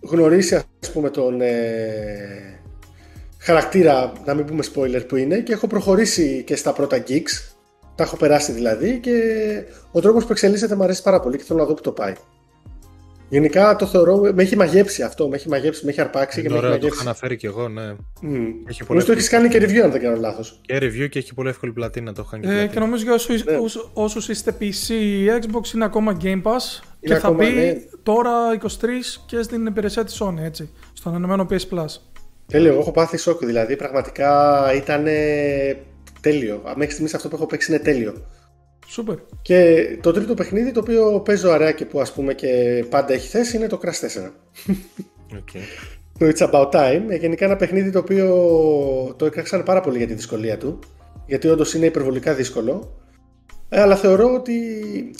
γνωρίσει 0.01 0.55
ας 0.55 0.91
πούμε 0.93 1.09
τον 1.09 1.41
ε, 1.41 2.61
χαρακτήρα, 3.37 4.11
να 4.25 4.33
μην 4.33 4.45
πούμε 4.45 4.63
spoiler 4.73 5.07
που 5.07 5.15
είναι 5.15 5.39
και 5.39 5.53
έχω 5.53 5.67
προχωρήσει 5.67 6.43
και 6.43 6.55
στα 6.55 6.73
πρώτα 6.73 7.03
gigs. 7.07 7.53
Τα 7.95 8.03
έχω 8.03 8.17
περάσει 8.17 8.51
δηλαδή 8.51 8.99
και 8.99 9.21
ο 9.91 10.01
τρόπος 10.01 10.25
που 10.25 10.31
εξελίσσεται 10.31 10.75
μου 10.75 10.83
αρέσει 10.83 11.01
πάρα 11.01 11.19
πολύ 11.19 11.37
και 11.37 11.43
θέλω 11.43 11.59
να 11.59 11.65
δω 11.65 11.73
που 11.73 11.81
το 11.81 11.91
πάει. 11.91 12.13
Γενικά 13.31 13.75
το 13.75 13.85
θεωρώ, 13.85 14.17
με 14.33 14.41
έχει 14.43 14.55
μαγέψει 14.55 15.03
αυτό, 15.03 15.27
με 15.29 15.35
έχει 15.35 15.49
μαγέψει, 15.49 15.85
με 15.85 15.91
έχει 15.91 16.01
αρπάξει 16.01 16.41
και 16.41 16.49
με 16.49 16.55
Είναι 16.55 16.57
έχει 16.57 16.65
ωραίο, 16.65 16.79
το 16.79 16.85
μαγέψει. 16.85 16.99
είχα 17.01 17.09
αναφέρει 17.09 17.35
κι 17.35 17.45
εγώ, 17.45 17.67
ναι. 17.69 17.83
Μμμ. 18.21 18.45
Έχει 18.67 18.83
πολύ 18.83 18.87
Νομίζω 18.87 19.05
το 19.05 19.11
έχεις 19.11 19.29
κάνει 19.29 19.47
και 19.49 19.57
review 19.57 19.77
αν 19.83 19.91
δεν 19.91 20.01
κάνω 20.01 20.15
λάθος. 20.19 20.59
Και 20.61 20.77
review 20.77 21.09
και 21.09 21.19
έχει 21.19 21.33
πολύ 21.33 21.49
εύκολη 21.49 21.71
πλατίνα, 21.71 22.13
το 22.13 22.23
είχαν 22.25 22.41
και 22.41 22.47
Ε, 22.47 22.49
πλατίνα. 22.49 22.71
και 22.73 22.79
νομίζω 22.79 23.03
για 23.03 23.13
όσους, 23.13 23.43
Ναι. 23.45 23.55
όσους- 23.55 23.89
όσους 23.93 24.29
είστε 24.29 24.51
PC 24.59 24.93
ή 24.93 25.25
Xbox 25.41 25.73
είναι 25.73 25.85
ακόμα 25.85 26.17
Game 26.23 26.41
Pass. 26.41 26.79
και 26.99 27.07
θα 27.15 27.15
ακόμα, 27.27 27.33
μπει 27.49 27.55
ναι. 27.55 27.73
τώρα 28.03 28.53
23 28.53 29.19
και 29.25 29.41
στην 29.41 29.65
υπηρεσία 29.65 30.03
της 30.03 30.21
Sony, 30.21 30.37
έτσι, 30.43 30.69
στον 30.93 31.15
ανεμένο 31.15 31.47
PS 31.49 31.53
Plus. 31.75 31.85
Τέλειο, 32.47 32.71
εγώ 32.71 32.79
έχω 32.79 32.91
πάθει 32.91 33.17
σοκ. 33.17 33.45
Δηλαδή, 33.45 33.75
πραγματικά 33.75 34.61
ήταν 34.75 35.05
τέλειο. 36.21 36.61
Μέχρι 36.75 36.91
στιγμής 36.91 37.13
αυτό 37.13 37.27
που 37.27 37.35
έχω 37.35 37.45
παίξει 37.45 37.71
είναι 37.71 37.81
τέλειο. 37.81 38.13
Σούπερ. 38.87 39.15
Και 39.41 39.87
το 40.01 40.11
τρίτο 40.11 40.33
παιχνίδι 40.33 40.71
το 40.71 40.79
οποίο 40.79 41.21
παίζω 41.25 41.51
αρέα 41.51 41.71
και 41.71 41.85
που 41.85 41.99
ας 41.99 42.13
πούμε 42.13 42.33
και 42.33 42.83
πάντα 42.89 43.13
έχει 43.13 43.27
θέση 43.27 43.57
είναι 43.57 43.67
το 43.67 43.79
Crash 43.83 43.87
4. 43.87 44.31
Okay. 45.33 45.61
Το 46.19 46.31
It's 46.35 46.51
About 46.51 46.69
Time. 46.69 47.01
Ε, 47.09 47.15
Γενικά 47.15 47.45
ένα 47.45 47.55
παιχνίδι 47.55 47.91
το 47.91 47.99
οποίο 47.99 48.25
το 49.17 49.25
έκραξαν 49.25 49.63
πάρα 49.63 49.81
πολύ 49.81 49.97
για 49.97 50.07
τη 50.07 50.13
δυσκολία 50.13 50.57
του. 50.57 50.79
Γιατί 51.25 51.47
όντως 51.47 51.73
είναι 51.73 51.85
υπερβολικά 51.85 52.33
δύσκολο. 52.33 52.97
Ε, 53.69 53.81
αλλά 53.81 53.95
θεωρώ 53.95 54.33
ότι 54.33 54.53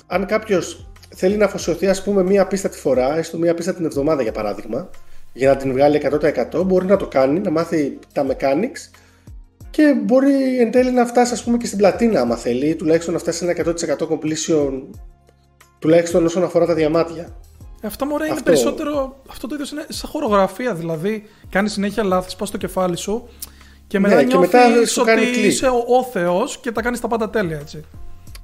αν 0.07 0.25
κάποιος 0.25 0.91
θέλει 1.15 1.37
να 1.37 1.45
αφοσιωθεί, 1.45 1.87
ας 1.87 2.03
πούμε, 2.03 2.23
μία 2.23 2.47
πίστα 2.47 2.69
τη 2.69 2.77
φορά, 2.77 3.17
έστω 3.17 3.37
μία 3.37 3.53
πίστα 3.53 3.73
την 3.73 3.85
εβδομάδα 3.85 4.21
για 4.21 4.31
παράδειγμα, 4.31 4.89
για 5.33 5.49
να 5.49 5.55
την 5.55 5.71
βγάλει 5.71 6.01
100%, 6.51 6.63
μπορεί 6.65 6.85
να 6.85 6.97
το 6.97 7.07
κάνει, 7.07 7.39
να 7.39 7.51
μάθει 7.51 7.99
τα 8.13 8.25
mechanics 8.27 8.89
και 9.71 9.95
μπορεί 10.03 10.59
εν 10.59 10.71
τέλει 10.71 10.91
να 10.91 11.05
φτάσει, 11.05 11.33
ας 11.33 11.43
πούμε, 11.43 11.57
και 11.57 11.65
στην 11.65 11.77
πλατίνα, 11.77 12.21
άμα 12.21 12.35
θέλει, 12.35 12.65
ή 12.65 12.75
τουλάχιστον 12.75 13.13
να 13.13 13.19
φτάσει 13.19 13.37
σε 13.37 13.43
ένα 13.43 13.53
100% 13.53 14.07
completion, 14.07 14.81
τουλάχιστον 15.79 16.25
όσον 16.25 16.43
αφορά 16.43 16.65
τα 16.65 16.73
διαμάτια. 16.73 17.23
Ε, 17.81 17.87
Αυτό 17.87 18.05
μωρέ 18.05 18.23
είναι 18.23 18.33
Αυτό- 18.33 18.43
περισσότερο. 18.45 19.21
Αυτό 19.29 19.47
το 19.47 19.55
είδος 19.55 19.71
είναι 19.71 19.85
σαν 19.89 20.09
χορογραφία. 20.09 20.73
Δηλαδή, 20.73 21.23
κάνεις 21.49 21.71
συνέχεια 21.71 22.03
λάθη, 22.03 22.35
πας 22.37 22.47
στο 22.47 22.57
κεφάλι 22.57 22.97
σου 22.97 23.27
και 23.87 23.99
μετά 23.99 24.15
Ναι, 24.15 24.23
και 24.23 24.37
μετά 24.37 24.67
νιώθεις 24.69 24.91
σου 24.91 25.01
ότι 25.01 25.09
κάνει 25.11 25.25
κλικ. 25.25 25.45
είσαι 25.45 25.67
ο, 25.67 25.85
ο 25.99 26.03
Θεός 26.03 26.57
και 26.57 26.71
τα 26.71 26.81
κάνεις 26.81 26.99
τα 26.99 27.07
πάντα 27.07 27.29
τέλεια, 27.29 27.57
έτσι. 27.57 27.83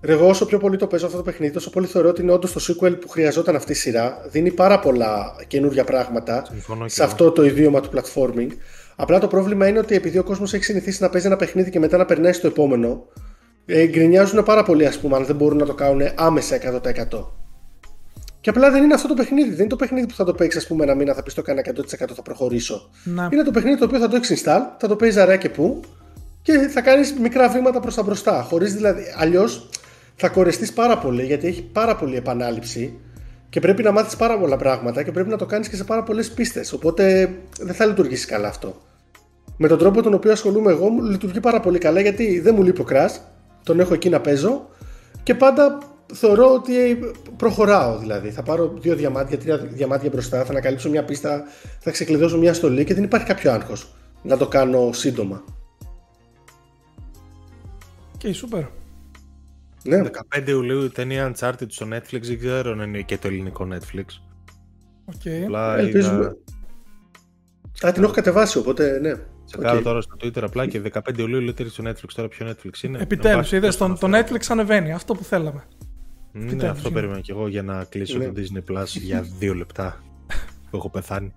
Ρε, 0.02 0.12
Εγώ 0.12 0.28
όσο 0.28 0.46
πιο 0.46 0.58
πολύ 0.58 0.78
το 0.78 0.88
παίζω 0.88 1.06
αυτό 1.06 1.18
το 1.18 1.24
παιχνίδι, 1.24 1.54
τόσο 1.54 1.70
πολύ 1.70 1.88
θεωρώ 1.88 2.10
ότι 2.10 2.22
είναι 2.22 2.32
όντως 2.32 2.52
το 2.54 2.60
sequel 2.68 3.00
που 3.02 3.10
χρειαζόταν 3.10 3.56
αυτή 3.56 3.72
η 3.72 3.76
σειρά. 3.76 4.26
Δίνει 4.30 4.52
πάρα 4.52 4.80
πολλά 4.80 5.36
καινούργια 5.48 5.84
πράγματα 5.84 6.46
Συμφωνώ 6.50 6.84
και 6.86 6.90
σε 6.90 7.02
εγώ. 7.02 7.12
αυτό 7.12 7.32
το 7.32 7.44
ιδίωμα 7.46 7.80
του 7.82 7.90
platforming. 7.96 8.48
Απλά 9.00 9.20
το 9.20 9.28
πρόβλημα 9.28 9.68
είναι 9.68 9.80
ότι 9.80 9.96
επειδή 9.96 10.18
ο 10.18 10.24
κόσμος 10.24 10.54
έχει 10.54 10.64
συνηθίσει 10.64 11.02
να 11.02 11.10
παίζει 11.10 11.28
ένα 11.28 11.36
παιχνίδι 11.36 11.70
και 11.70 11.80
μετά 11.80 11.98
να 11.98 12.06
περνάει 12.06 12.34
στο 12.34 12.48
επόμενο, 12.48 13.06
ε, 13.66 13.86
γκρινιάζουν 13.86 14.44
πάρα 14.44 14.64
πολύ, 14.64 14.86
ας 14.86 15.00
πούμε, 15.00 15.16
αν 15.16 15.26
δεν 15.26 15.36
μπορούν 15.36 15.58
να 15.58 15.66
το 15.66 15.74
κάνουν 15.74 16.02
άμεσα 16.16 16.56
100%. 16.56 17.32
Και 18.42 18.50
απλά 18.50 18.72
δεν 18.72 18.84
είναι 18.84 18.94
αυτό 18.94 19.08
το 19.08 19.14
παιχνίδι. 19.14 19.50
Δεν 19.50 19.60
είναι 19.60 19.68
το 19.68 19.76
παιχνίδι 19.76 20.08
που 20.08 20.14
θα 20.14 20.24
το 20.24 20.34
παίξεις, 20.34 20.62
ας 20.62 20.68
πούμε, 20.68 20.84
ένα 20.84 20.96
μήνα, 20.96 21.14
θα 21.14 21.24
πεις 21.24 21.34
το 21.34 21.42
κάνω 21.42 21.60
100% 21.60 22.14
θα 22.16 22.22
προχωρήσω. 22.22 22.90
Ναι. 23.04 23.28
Είναι 23.32 23.44
το 23.44 23.52
παιχνίδι 23.52 23.78
το 23.78 23.86
οποίο 23.86 24.00
θα 24.00 24.08
το 24.08 24.16
έχεις 24.16 24.44
install, 24.44 24.62
θα 24.80 24.88
το 24.88 24.96
παίζεις 24.96 25.22
αρέα 25.22 25.38
και 25.38 25.50
πού 25.50 25.80
και 26.42 26.54
θα 26.58 26.82
κάνεις 26.82 27.14
μικρά 27.22 27.50
βήματα 27.50 27.80
προς 27.80 27.96
τα 27.96 28.04
μπροστά. 28.04 28.42
Χωρίς 28.42 28.74
δηλαδή. 28.74 29.04
Αλλιώς 29.18 29.70
θα 30.16 30.30
κορεστείς 30.30 30.74
πάρα 30.74 30.98
πολύ 30.98 31.24
γιατί 31.24 31.48
έχει 31.48 31.64
πάρα 31.64 31.96
πολλή 31.96 32.16
επανάληψη 32.16 33.00
και 33.50 33.60
πρέπει 33.60 33.84
να 33.84 33.92
μάθεις 33.92 34.16
πάρα 34.16 34.40
πολλά 34.40 34.58
πράγματα 34.58 35.04
και 35.04 35.12
πρέπει 35.12 35.30
να 35.30 35.38
το 35.38 35.46
κάνεις 35.46 35.70
και 35.70 35.76
σε 35.76 35.84
πάρα 35.84 36.04
πολλές 36.04 36.32
πίστες. 36.32 36.74
Οπότε 36.74 37.34
δεν 37.60 37.76
θα 37.76 37.86
λειτουργήσει 37.86 38.28
καλά 38.28 38.48
αυτό. 38.48 38.82
Με 39.58 39.68
τον 39.68 39.78
τρόπο 39.78 40.02
τον 40.02 40.14
οποίο 40.14 40.32
ασχολούμαι 40.32 40.72
εγώ 40.72 40.90
μου 40.90 41.02
λειτουργεί 41.04 41.40
πάρα 41.40 41.60
πολύ 41.60 41.78
καλά 41.78 42.02
γιατί 42.02 42.40
δεν 42.40 42.56
μου 42.56 42.64
λείπει 42.64 42.82
ο 42.82 42.86
Crash, 42.90 43.20
τον 43.64 43.80
έχω 43.80 43.94
εκεί 43.94 44.10
να 44.10 44.22
παίζω 44.22 44.70
και 45.24 45.36
πάντα 45.36 45.78
θεωρώ 46.14 46.54
ότι 46.54 47.00
προχωράω 47.38 47.98
δηλαδή. 47.98 48.30
Θα 48.32 48.44
πάρω 48.44 48.74
δύο 48.80 48.96
διαμάτια, 48.96 49.38
τρία 49.38 49.58
διαμάτια 49.58 50.10
μπροστά, 50.10 50.44
θα 50.44 50.52
ανακαλύψω 50.52 50.90
μια 50.90 51.04
πίστα, 51.04 51.44
θα 51.80 51.92
ξεκλειδώσω 51.92 52.38
μια 52.38 52.54
στολή 52.54 52.84
και 52.84 52.94
δεν 52.94 53.04
υπάρχει 53.04 53.26
κάποιο 53.28 53.52
άγχος 53.52 53.94
να 54.24 54.38
το 54.38 54.48
κάνω 54.48 54.90
σύντομα. 54.94 55.44
Και 58.18 58.34
σούπερ. 58.34 58.64
Ναι, 59.84 60.02
15 60.36 60.48
Ιουλίου 60.48 60.84
η 60.84 60.90
ταινία 60.90 61.34
Uncharted 61.36 61.66
στο 61.68 61.88
Netflix, 61.94 62.22
δεν 62.22 62.38
ξέρω 62.40 62.72
αν 62.72 62.80
είναι 62.82 63.02
και 63.02 63.18
το 63.18 63.28
ελληνικό 63.28 63.68
Netflix. 63.72 64.06
Οκ. 65.06 65.44
Απλά 65.44 65.78
ελπίζουμε. 65.78 66.20
είδα- 66.20 66.36
Α, 67.88 67.92
την 67.92 68.04
έχω 68.04 68.12
κατεβάσει, 68.14 68.58
οπότε 68.58 69.00
ναι. 69.00 69.14
Τσεκάρω 69.48 69.78
Οκ. 69.78 69.84
τώρα 69.84 70.02
στο 70.02 70.16
Twitter 70.22 70.42
απλά 70.42 70.68
και 70.68 70.82
15 70.94 71.18
Ιουλίου 71.18 71.40
λέει 71.40 71.54
στο 71.68 71.84
Netflix. 71.88 72.10
Τώρα 72.16 72.28
ποιο 72.28 72.48
Netflix 72.50 72.84
είναι. 72.84 72.98
Επιτέλους, 73.02 73.52
Να 73.52 73.58
είδες 73.58 73.78
βάσει 73.78 73.94
το, 73.94 74.00
το 74.00 74.08
το 74.12 74.18
Netflix 74.18 74.46
ανεβαίνει. 74.50 74.92
Αυτό 74.92 75.14
που 75.16 75.24
θέλαμε. 75.24 75.64
Ναι, 76.32 76.44
επιτέλους, 76.46 76.72
αυτό 76.72 76.88
είναι. 76.88 76.96
περίμενα 76.98 77.22
και 77.22 77.32
εγώ 77.32 77.48
για 77.48 77.64
να 77.64 77.84
κλείσω 77.84 78.18
Ναι. 78.18 78.26
το 78.26 78.34
Disney 78.36 78.72
Plus 78.72 78.86
για 78.86 79.22
δύο 79.40 79.54
λεπτά 79.54 80.04
που 80.70 80.78
έχω 80.78 80.90
πεθάνει. 80.90 81.34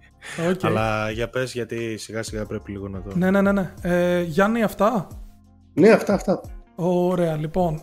Οκ. 0.51 0.65
Αλλά 0.65 1.11
για 1.11 1.29
πες 1.29 1.53
γιατί 1.53 1.97
σιγά 1.97 2.23
σιγά 2.23 2.45
πρέπει 2.47 2.71
λίγο 2.71 2.89
να 2.89 3.03
το... 3.03 3.17
Ναι, 3.17 3.31
ναι, 3.31 3.41
ναι. 3.41 3.53
ναι. 3.53 3.73
Ε, 3.83 4.21
Γιάννη, 4.23 4.63
αυτά; 4.63 5.07
Ναι, 5.75 5.89
αυτά, 5.91 6.15
αυτά. 6.15 6.41
Ωραία, 6.75 7.37
λοιπόν. 7.37 7.81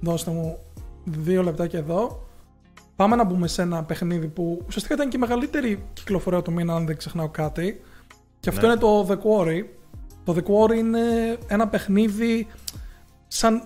Δώστε 0.00 0.30
μου 0.30 0.58
δύο 1.04 1.42
λεπτάκια 1.42 1.78
εδώ. 1.78 2.24
Πάμε 2.96 3.16
να 3.16 3.24
μπούμε 3.24 3.48
σε 3.48 3.62
ένα 3.62 3.82
παιχνίδι 3.84 4.26
που 4.28 4.62
ουσιαστικά 4.66 4.94
ήταν 4.94 5.08
και 5.08 5.16
η 5.16 5.20
μεγαλύτερη 5.20 5.84
κυκλοφορία 5.92 6.42
του 6.42 6.52
μήνα, 6.52 6.74
αν 6.74 6.86
δεν 6.86 6.96
ξεχνάω 6.96 7.28
κάτι. 7.28 7.80
Και 8.46 8.52
αυτό 8.52 8.66
Ναι. 8.66 8.72
είναι 8.72 8.80
το 8.80 9.06
The 9.08 9.14
Quarry. 9.14 9.64
Το 10.24 10.36
The 10.36 10.42
Quarry 10.50 10.76
είναι 10.78 11.00
ένα 11.46 11.68
παιχνίδι 11.68 12.46
σαν 13.28 13.62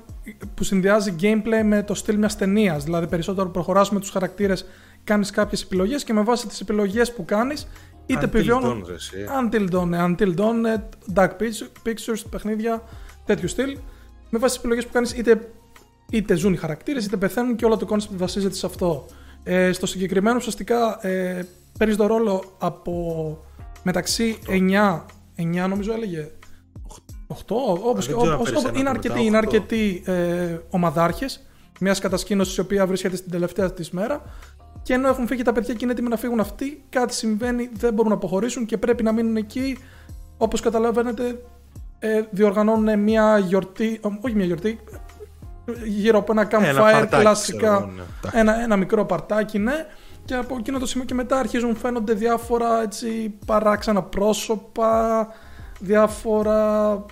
που 0.54 0.64
συνδυάζει 0.64 1.14
gameplay 1.20 1.62
με 1.64 1.82
το 1.82 1.94
στυλ 1.94 2.16
μιας 2.16 2.36
ταινίας. 2.36 2.84
Δηλαδή 2.84 3.06
περισσότερο 3.06 3.48
προχωράς 3.48 3.90
με 3.90 4.00
τους 4.00 4.10
χαρακτήρες, 4.10 4.66
κάνεις 5.04 5.30
κάποιες 5.30 5.62
επιλογές 5.62 6.04
και 6.04 6.12
με 6.12 6.22
βάση 6.22 6.46
τις 6.46 6.60
επιλογές 6.60 7.12
που 7.12 7.24
κάνεις 7.24 7.68
είτε 8.06 8.20
Until 8.20 8.22
επιβιώνουν... 8.22 8.82
Dawn, 8.82 8.86
ρε, 8.88 8.94
εσύ. 8.94 9.16
Until 9.42 9.74
Dawn, 9.74 9.86
ναι, 9.86 9.98
Until 10.00 10.34
Dawn, 10.36 10.64
ε, 10.66 10.82
Dark 11.14 11.30
Pictures- 11.30 11.88
Pictures, 11.88 12.22
παιχνίδια 12.30 12.82
τέτοιου 13.26 13.48
στυλ. 13.48 13.78
Με 14.30 14.38
βάση 14.38 14.48
τις 14.52 14.58
επιλογές 14.58 14.86
που 14.86 14.92
κάνεις, 14.92 15.12
είτε, 15.12 15.50
είτε 16.10 16.34
ζουν 16.34 16.52
οι 16.52 16.56
χαρακτήρες, 16.56 17.04
είτε 17.04 17.16
πεθαίνουν 17.16 17.56
και 17.56 17.64
όλο 17.64 17.76
το 17.76 17.86
concept 17.90 18.16
βασίζεται 18.16 18.54
σε 18.54 18.66
αυτό. 18.66 19.06
Ε, 19.42 19.72
στο 19.72 19.86
συγκεκριμένο, 19.86 20.36
ουσιαστικά 20.36 21.06
ε, 21.06 21.46
παίρνεις 21.78 21.96
το 21.96 22.06
ρόλο 22.06 22.44
από 22.58 23.44
μεταξύ 23.82 24.38
9, 24.48 25.00
9 25.64 25.68
νομίζω 25.68 25.92
έλεγε. 25.92 26.30
8, 27.28 27.34
όπως, 27.48 28.06
δεν 28.06 28.16
ξέρω 28.16 28.20
αν 28.20 28.32
όπως, 28.34 28.44
παίρνεις 28.44 28.64
όπως, 28.64 28.70
ένα 28.70 28.78
είναι 28.78 28.88
από 28.88 28.98
αρκετοί, 28.98 29.14
μετά, 29.14 29.26
είναι 29.26 29.36
οκτώ. 29.36 29.56
αρκετοί 29.56 30.02
ε, 30.06 30.58
ομαδάρχες 30.70 31.46
μιας 31.80 31.98
κατασκήνωσης 31.98 32.56
η 32.56 32.60
οποία 32.60 32.86
βρίσκεται 32.86 33.16
στην 33.16 33.30
τελευταία 33.30 33.72
της 33.72 33.90
μέρα 33.90 34.22
και 34.82 34.94
ενώ 34.94 35.08
έχουν 35.08 35.26
φύγει 35.26 35.42
τα 35.42 35.52
παιδιά 35.52 35.74
και 35.74 35.80
είναι 35.82 35.92
έτοιμοι 35.92 36.08
να 36.08 36.16
φύγουν 36.16 36.40
αυτοί, 36.40 36.84
κάτι 36.88 37.14
συμβαίνει, 37.14 37.70
δεν 37.72 37.94
μπορούν 37.94 38.10
να 38.10 38.16
αποχωρήσουν 38.16 38.66
και 38.66 38.78
πρέπει 38.78 39.02
να 39.02 39.12
μείνουν 39.12 39.36
εκεί. 39.36 39.78
Όπως 40.36 40.60
καταλαβαίνετε, 40.60 41.42
ε, 41.98 42.22
διοργανώνουν 42.30 42.98
μια 42.98 43.38
γιορτή, 43.38 44.00
ε, 44.04 44.08
όχι 44.20 44.34
μια 44.34 44.44
γιορτή, 44.44 44.80
ε, 45.64 45.72
γύρω 45.84 46.18
από 46.18 46.32
ένα 46.32 46.48
campfire 46.50 46.74
παρτάκι, 46.76 47.06
ξέρω 47.06 47.22
κλασικά. 47.22 47.76
εγώ, 47.76 47.92
ναι. 47.96 48.40
Ένα, 48.40 48.62
ένα 48.62 48.76
μικρό 48.76 49.04
παρτάκι, 49.04 49.58
ναι. 49.58 49.86
Και 50.30 50.36
από 50.36 50.56
εκείνο 50.58 50.78
το 50.78 50.86
σημείο 50.86 51.06
και 51.06 51.14
μετά 51.14 51.38
αρχίζουν 51.38 51.76
φαίνονται 51.76 52.12
διάφορα 52.12 52.82
έτσι, 52.82 53.34
παράξενα 53.46 54.02
πρόσωπα, 54.02 55.28
διάφορα 55.80 57.04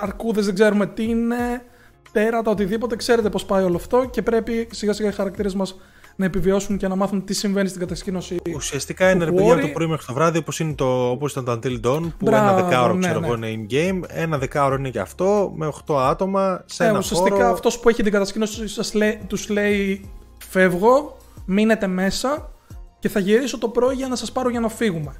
αρκούδες, 0.00 0.44
δεν 0.44 0.54
ξέρουμε 0.54 0.86
τι 0.86 1.04
είναι, 1.04 1.64
τέρατα, 2.12 2.50
οτιδήποτε. 2.50 2.96
Ξέρετε 2.96 3.30
πώς 3.30 3.44
πάει 3.44 3.64
όλο 3.64 3.76
αυτό 3.76 4.04
και 4.10 4.22
πρέπει 4.22 4.68
σιγά 4.70 4.92
σιγά 4.92 5.08
οι 5.08 5.12
χαρακτήρες 5.12 5.54
μας 5.54 5.80
να 6.16 6.24
επιβιώσουν 6.24 6.76
και 6.76 6.88
να 6.88 6.96
μάθουν 6.96 7.24
τι 7.24 7.34
συμβαίνει 7.34 7.68
στην 7.68 7.80
κατασκήνωση. 7.80 8.36
Ουσιαστικά 8.54 9.10
είναι 9.10 9.24
ρε 9.24 9.30
του 9.30 9.36
παιδιά 9.36 9.52
από 9.52 9.62
Ori. 9.62 9.66
το 9.66 9.72
πρωί 9.72 9.86
μέχρι 9.86 10.06
το 10.06 10.12
βράδυ 10.12 10.38
όπως, 10.38 10.60
είναι 10.60 10.74
το, 10.74 11.10
όπως 11.10 11.32
ήταν 11.32 11.44
το 11.44 11.52
Until 11.52 11.86
Dawn 11.86 12.02
που 12.02 12.24
Μπράβο, 12.24 12.48
ένα 12.48 12.62
δεκάωρο 12.62 12.94
ναι, 12.94 13.00
ξέρω 13.00 13.20
ναι. 13.20 13.26
εγώ 13.26 13.34
είναι 13.34 13.66
in-game, 13.68 14.00
ένα 14.08 14.38
δεκάωρο 14.38 14.74
είναι 14.74 14.90
και 14.90 15.00
αυτό 15.00 15.52
με 15.56 15.72
8 15.86 15.94
άτομα 15.96 16.62
σε 16.66 16.84
Ε, 16.84 16.88
ένα 16.88 16.98
ουσιαστικά 16.98 17.36
χώρο. 17.36 17.48
αυτός 17.50 17.78
που 17.78 17.88
έχει 17.88 18.02
την 18.02 18.12
κατασκήνωση 18.12 18.68
σας 18.68 18.94
λέει, 18.94 19.20
τους 19.26 19.48
λέει 19.48 20.10
φεύγω, 20.48 21.16
μείνετε 21.46 21.86
μέσα 21.86 22.50
και 22.98 23.08
θα 23.08 23.20
γυρίσω 23.20 23.58
το 23.58 23.68
πρωί 23.68 23.94
για 23.94 24.08
να 24.08 24.16
σας 24.16 24.32
πάρω 24.32 24.48
για 24.50 24.60
να 24.60 24.68
φύγουμε. 24.68 25.12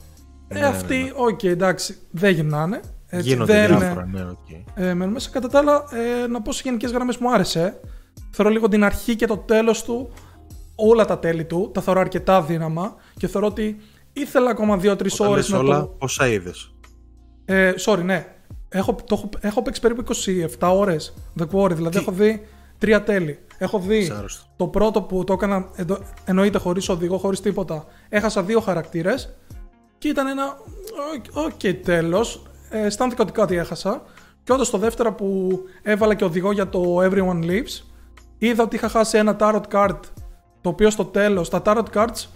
ε, 0.49 0.59
Ναι, 0.59 0.67
αυτοί, 0.67 1.13
οκ, 1.17 1.43
εντάξει, 1.43 1.97
δεν 2.11 2.35
γυρνάνε. 2.35 2.81
Έτσι, 3.13 3.29
Γίνονται 3.29 3.53
δεν, 3.67 3.79
διάφορα, 3.79 4.07
ναι, 4.13 4.23
οκ. 4.23 4.51
ε, 4.75 4.95
μένουν 4.95 5.13
μέσα. 5.13 5.31
Κατά 5.31 5.49
τα 5.49 5.59
άλλα, 5.59 5.85
ε, 6.23 6.27
να 6.27 6.43
πω 6.43 6.53
σε 6.53 6.63
γενικές 6.65 6.91
γραμμές 6.93 7.17
μου 7.17 7.33
άρεσε. 7.33 7.81
Θεωρώ 8.31 8.51
λίγο 8.53 8.69
την 8.69 8.85
αρχή 8.85 9.17
και 9.17 9.27
το 9.27 9.37
τέλος 9.37 9.85
του, 9.85 10.11
όλα 10.75 11.05
τα 11.05 11.19
τέλη 11.19 11.45
του, 11.45 11.71
τα 11.75 11.81
θεωρώ 11.81 12.01
αρκετά 12.01 12.43
αδύναμα 12.43 12.95
και 13.17 13.27
θεωρώ 13.27 13.47
ότι 13.47 13.77
ήθελα 14.13 14.51
ακόμα 14.51 14.77
2-3 14.77 15.15
Όταν 15.15 15.29
ώρες 15.33 15.49
λες 15.49 15.49
να 15.51 15.59
όλα, 15.59 15.81
το. 15.81 15.87
πόσα 15.87 16.27
είδες; 16.29 16.75
Ε, 17.45 17.73
sorry, 17.85 18.03
ναι. 18.05 18.27
Έχω, 18.69 18.95
το, 18.95 19.15
έχω, 19.15 19.29
έχω 19.41 19.63
παίξει 19.63 19.81
περίπου 19.81 20.05
27 20.61 20.69
ώρες 20.75 21.15
The 21.41 21.47
Quarry, 21.53 21.71
δηλαδή 21.75 21.99
έχω 21.99 22.13
δει 22.13 22.47
τρία 22.81 23.03
τέλη. 23.03 23.39
Έχω 23.59 23.79
δει 23.79 23.97
Είσαι 23.97 24.15
άρρωστο. 24.15 24.45
το 24.57 24.67
πρώτο 24.67 25.03
που 25.03 25.25
το 25.25 25.33
έκανα 25.33 25.69
εντο, 25.77 25.99
εννοείται 26.25 26.59
χωρίς 26.59 26.89
οδηγό, 26.89 27.19
χωρίς 27.19 27.41
τίποτα. 27.41 27.85
Έχασα 28.09 28.43
δύο 28.43 28.61
χαρακτήρες 28.61 29.37
και 29.99 30.09
ήταν 30.09 30.27
ένα. 30.27 30.57
Οκ, 31.33 31.75
τέλος. 31.85 32.43
Ε, 32.71 32.85
αισθάνθηκα 32.87 33.23
ότι 33.23 33.33
κάτι 33.33 33.57
έχασα. 33.57 34.03
Και 34.45 34.53
όντως 34.53 34.71
το 34.71 34.79
δεύτερο 34.79 35.13
που 35.13 35.59
έβαλα 35.83 36.15
και 36.15 36.25
οδηγό 36.25 36.53
για 36.53 36.69
το 36.69 36.99
Everyone 37.01 37.45
Lives, 37.45 37.83
είδα 38.39 38.63
ότι 38.63 38.77
είχα 38.77 38.89
χάσει 38.89 39.19
ένα 39.19 39.37
tarot 39.41 39.63
card. 39.73 39.99
Το 40.61 40.69
οποίο 40.69 40.91
στο 40.91 41.05
τέλος, 41.05 41.49
τα 41.49 41.63
tarot 41.65 41.85
cards 41.95 42.27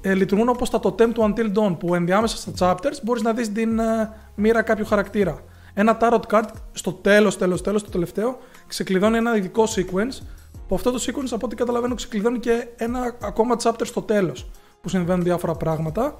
ε, 0.00 0.14
λειτουργούν 0.14 0.48
όπως 0.48 0.70
τα 0.70 0.78
totem 0.82 1.10
του 1.12 1.34
Until 1.34 1.52
Dawn, 1.58 1.76
που 1.78 1.94
ενδιάμεσα 1.94 2.36
στα 2.36 2.52
chapters 2.58 2.96
μπορείς 3.02 3.22
να 3.22 3.32
δεις 3.32 3.52
την 3.52 3.78
ε, 3.78 4.12
μοίρα 4.34 4.62
κάποιου 4.62 4.86
χαρακτήρα. 4.86 5.38
Ένα 5.78 5.96
tarot 6.00 6.20
card 6.30 6.48
στο 6.72 6.92
τέλος, 6.92 7.36
τέλος, 7.36 7.62
τέλος, 7.62 7.82
το 7.82 7.90
τελευταίο, 7.90 8.38
ξεκλειδώνει 8.66 9.16
ένα 9.16 9.36
ειδικό 9.36 9.64
sequence, 9.76 10.26
που 10.68 10.74
αυτό 10.74 10.90
το 10.90 11.04
sequence 11.06 11.30
από 11.30 11.46
ό,τι 11.46 11.56
καταλαβαίνω 11.56 11.94
ξεκλειδώνει 11.94 12.38
και 12.38 12.68
ένα 12.76 13.16
ακόμα 13.22 13.56
chapter 13.62 13.82
στο 13.82 14.02
τέλος 14.02 14.50
που 14.80 14.88
συμβαίνουν 14.88 15.22
διάφορα 15.22 15.54
πράγματα. 15.54 16.16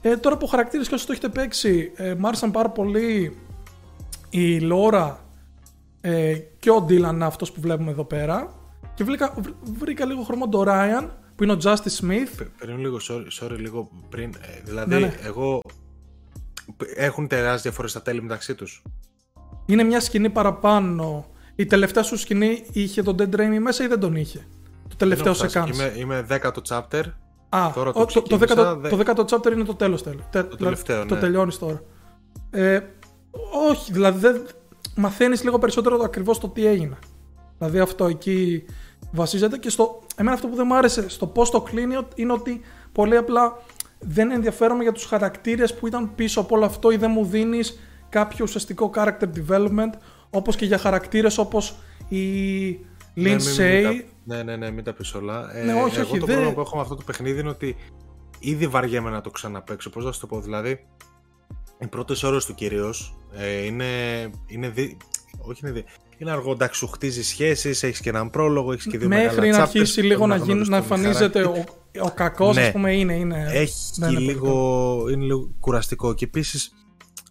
Ε, 0.00 0.16
τώρα 0.16 0.36
που 0.36 0.46
χαρακτήρε 0.46 0.84
και 0.84 0.94
όσο 0.94 1.06
το 1.06 1.12
έχετε 1.12 1.28
παίξει, 1.28 1.92
ε, 1.96 2.14
μ' 2.14 2.26
άρεσαν 2.26 2.50
πάρα 2.50 2.70
πολύ 2.70 3.36
η 4.30 4.60
Λόρα 4.60 5.24
ε, 6.00 6.34
και 6.58 6.70
ο 6.70 6.80
Ντίλαν 6.80 7.22
αυτός 7.22 7.52
που 7.52 7.60
βλέπουμε 7.60 7.90
εδώ 7.90 8.04
πέρα. 8.04 8.54
Και 8.94 9.04
βρήκα, 9.04 9.34
βρήκα 9.78 10.04
λίγο 10.04 10.22
χρώμα 10.22 10.48
το 10.48 10.64
Ryan 10.66 11.08
που 11.36 11.42
είναι 11.42 11.52
ο 11.52 11.58
Justice 11.62 12.00
Smith. 12.00 12.46
Πριν 12.58 12.78
λίγο, 12.78 12.96
sorry, 13.08 13.26
sorry 13.40 13.58
λίγο 13.58 13.90
πριν. 14.08 14.34
Ε, 14.40 14.60
δηλαδή, 14.64 14.94
ναι, 14.94 15.00
ναι. 15.00 15.14
εγώ. 15.22 15.62
Έχουν 16.94 17.28
τεράστιες 17.28 17.62
διαφορές 17.62 17.90
στα 17.90 18.02
τέλη 18.02 18.22
μεταξύ 18.22 18.54
τους. 18.54 18.82
Είναι 19.66 19.82
μια 19.82 20.00
σκηνή 20.00 20.30
παραπάνω. 20.30 21.26
Η 21.54 21.66
τελευταία 21.66 22.02
σου 22.02 22.16
σκηνή 22.16 22.64
είχε 22.72 23.02
τον 23.02 23.16
Dead 23.18 23.34
Rainy 23.34 23.58
μέσα 23.60 23.84
ή 23.84 23.86
δεν 23.86 24.00
τον 24.00 24.16
είχε; 24.16 24.46
Το 24.88 24.96
τελευταίο 24.96 25.34
σε 25.34 25.46
κάνει. 25.46 25.70
Είμαι, 25.74 25.92
είμαι 25.96 26.26
10ο 26.30 26.50
chapter. 26.68 27.02
Α, 27.48 27.70
τώρα 27.74 27.92
το, 27.92 28.04
το, 28.04 28.22
το, 28.22 28.38
10ο, 28.40 28.88
το 28.90 29.02
10ο 29.06 29.24
chapter 29.24 29.52
είναι 29.52 29.64
το 29.64 29.74
τέλος 29.74 30.02
τέλος. 30.02 30.22
Το 30.30 30.56
τελευταίο, 30.56 31.02
ναι. 31.02 31.08
Το 31.08 31.16
τελειώνεις 31.16 31.58
τώρα. 31.58 31.82
Ε, 32.50 32.80
όχι, 33.70 33.92
δηλαδή 33.92 34.18
δεν 34.18 34.46
μαθαίνεις 34.96 35.44
λίγο 35.44 35.58
περισσότερο 35.58 36.00
ακριβώς 36.04 36.38
το 36.38 36.48
τι 36.48 36.66
έγινε. 36.66 36.98
Δηλαδή 37.58 37.78
αυτό 37.78 38.06
εκεί 38.06 38.64
βασίζεται 39.12 39.58
και 39.58 39.70
στο. 39.70 40.02
Εμένα 40.16 40.34
αυτό 40.34 40.48
που 40.48 40.56
δεν 40.56 40.64
μου 40.68 40.76
άρεσε 40.76 41.08
στο 41.08 41.26
πώς 41.26 41.50
το 41.50 41.60
κλείνει 41.60 41.96
είναι 42.14 42.32
ότι 42.32 42.60
πολύ 42.92 43.16
απλά 43.16 43.56
δεν 43.98 44.30
ενδιαφέρομαι 44.30 44.82
για 44.82 44.92
τους 44.92 45.04
χαρακτήρες 45.04 45.74
που 45.74 45.86
ήταν 45.86 46.14
πίσω 46.14 46.40
από 46.40 46.56
όλο 46.56 46.64
αυτό 46.64 46.90
ή 46.90 46.96
δεν 46.96 47.10
μου 47.10 47.24
δίνεις 47.24 47.78
κάποιο 48.08 48.38
ουσιαστικό 48.42 48.90
character 48.94 49.28
development 49.36 49.92
όπως 50.30 50.56
και 50.56 50.64
για 50.64 50.78
χαρακτήρες 50.78 51.38
όπως 51.38 51.76
η 52.08 52.68
Lindsay. 53.16 54.02
Ναι, 54.24 54.42
ναι, 54.42 54.56
ναι, 54.56 54.70
μην 54.70 54.84
τα 54.84 54.92
πεις 54.92 55.14
όλα. 55.14 55.52
Ναι, 55.64 55.72
όχι, 55.82 55.98
εγώ 55.98 56.10
όχι, 56.10 56.18
το 56.18 56.26
πρόβλημα 56.26 56.52
που 56.52 56.60
έχω 56.60 56.76
με 56.76 56.82
αυτό 56.82 56.94
το 56.94 57.02
παιχνίδι 57.06 57.40
είναι 57.40 57.48
ότι 57.48 57.76
ήδη 58.38 58.66
βαριέμαι 58.66 59.10
να 59.10 59.20
το 59.20 59.30
ξαναπέξω. 59.30 59.90
Πώς 59.90 60.04
να 60.04 60.12
σου 60.12 60.20
το 60.20 60.26
πω, 60.26 60.40
δηλαδή, 60.40 60.86
οι 61.78 61.86
πρώτες 61.86 62.22
ώρες 62.22 62.44
του 62.44 62.54
κυρίως 62.54 63.18
ε, 63.32 63.64
είναι. 63.64 63.86
είναι 64.46 64.68
δι... 64.68 64.96
Όχι, 65.38 65.60
είναι, 65.62 65.72
δι... 65.72 65.84
είναι 66.18 66.30
αργό. 66.30 66.52
Εντάξει, 66.52 66.78
σου 66.78 66.86
χτίζει 66.86 67.22
σχέσεις, 67.24 67.82
έχεις 67.82 68.00
και 68.00 68.08
έναν 68.08 68.30
πρόλογο, 68.30 68.72
έχεις 68.72 68.86
και 68.86 68.98
δύο 68.98 69.08
Μέχρι 69.08 69.50
να 69.50 69.62
αρχίσει 69.62 70.02
λίγο 70.02 70.26
να, 70.26 70.36
γίνει, 70.36 70.68
να 70.68 70.76
εμφανίζεται 70.76 71.42
ο, 71.42 71.64
ο 72.00 72.10
κακός, 72.10 72.56
ναι. 72.56 72.62
ας 72.62 72.72
πούμε, 72.72 72.92
είναι. 72.96 73.14
είναι 73.14 73.46
έχει 73.52 73.74
ναι, 73.96 74.08
λίγο, 74.08 75.04
είναι 75.10 75.24
λίγο 75.24 75.50
κουραστικό. 75.60 76.14
Και 76.14 76.24
επίσης, 76.24 76.72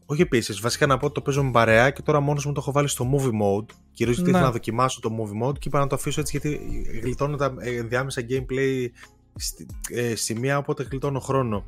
όχι 0.05 0.21
επίσης, 0.21 0.59
βασικά 0.59 0.85
να 0.85 0.97
πω 0.97 1.05
ότι 1.05 1.13
το 1.13 1.21
παίζω 1.21 1.43
με 1.43 1.51
παρέα 1.51 1.89
και 1.89 2.01
τώρα 2.01 2.19
μόνος 2.19 2.45
μου 2.45 2.51
το 2.51 2.59
έχω 2.61 2.71
βάλει 2.71 2.87
στο 2.87 3.05
movie 3.13 3.25
mode. 3.25 3.65
Κυρίω 3.93 4.13
γιατί 4.13 4.29
ήθελα 4.29 4.45
να 4.45 4.51
δοκιμάσω 4.51 4.99
το 4.99 5.09
movie 5.19 5.47
mode 5.47 5.59
και 5.59 5.67
είπα 5.67 5.79
να 5.79 5.87
το 5.87 5.95
αφήσω 5.95 6.19
έτσι 6.19 6.37
γιατί 6.39 6.61
γλιτώνω 7.03 7.35
τα 7.35 7.53
ενδιάμεσα 7.59 8.21
gameplay 8.29 8.87
στη, 9.35 9.65
ε, 9.89 10.15
σημεία, 10.15 10.57
οπότε 10.57 10.87
γλιτώνω 10.89 11.19
χρόνο. 11.19 11.65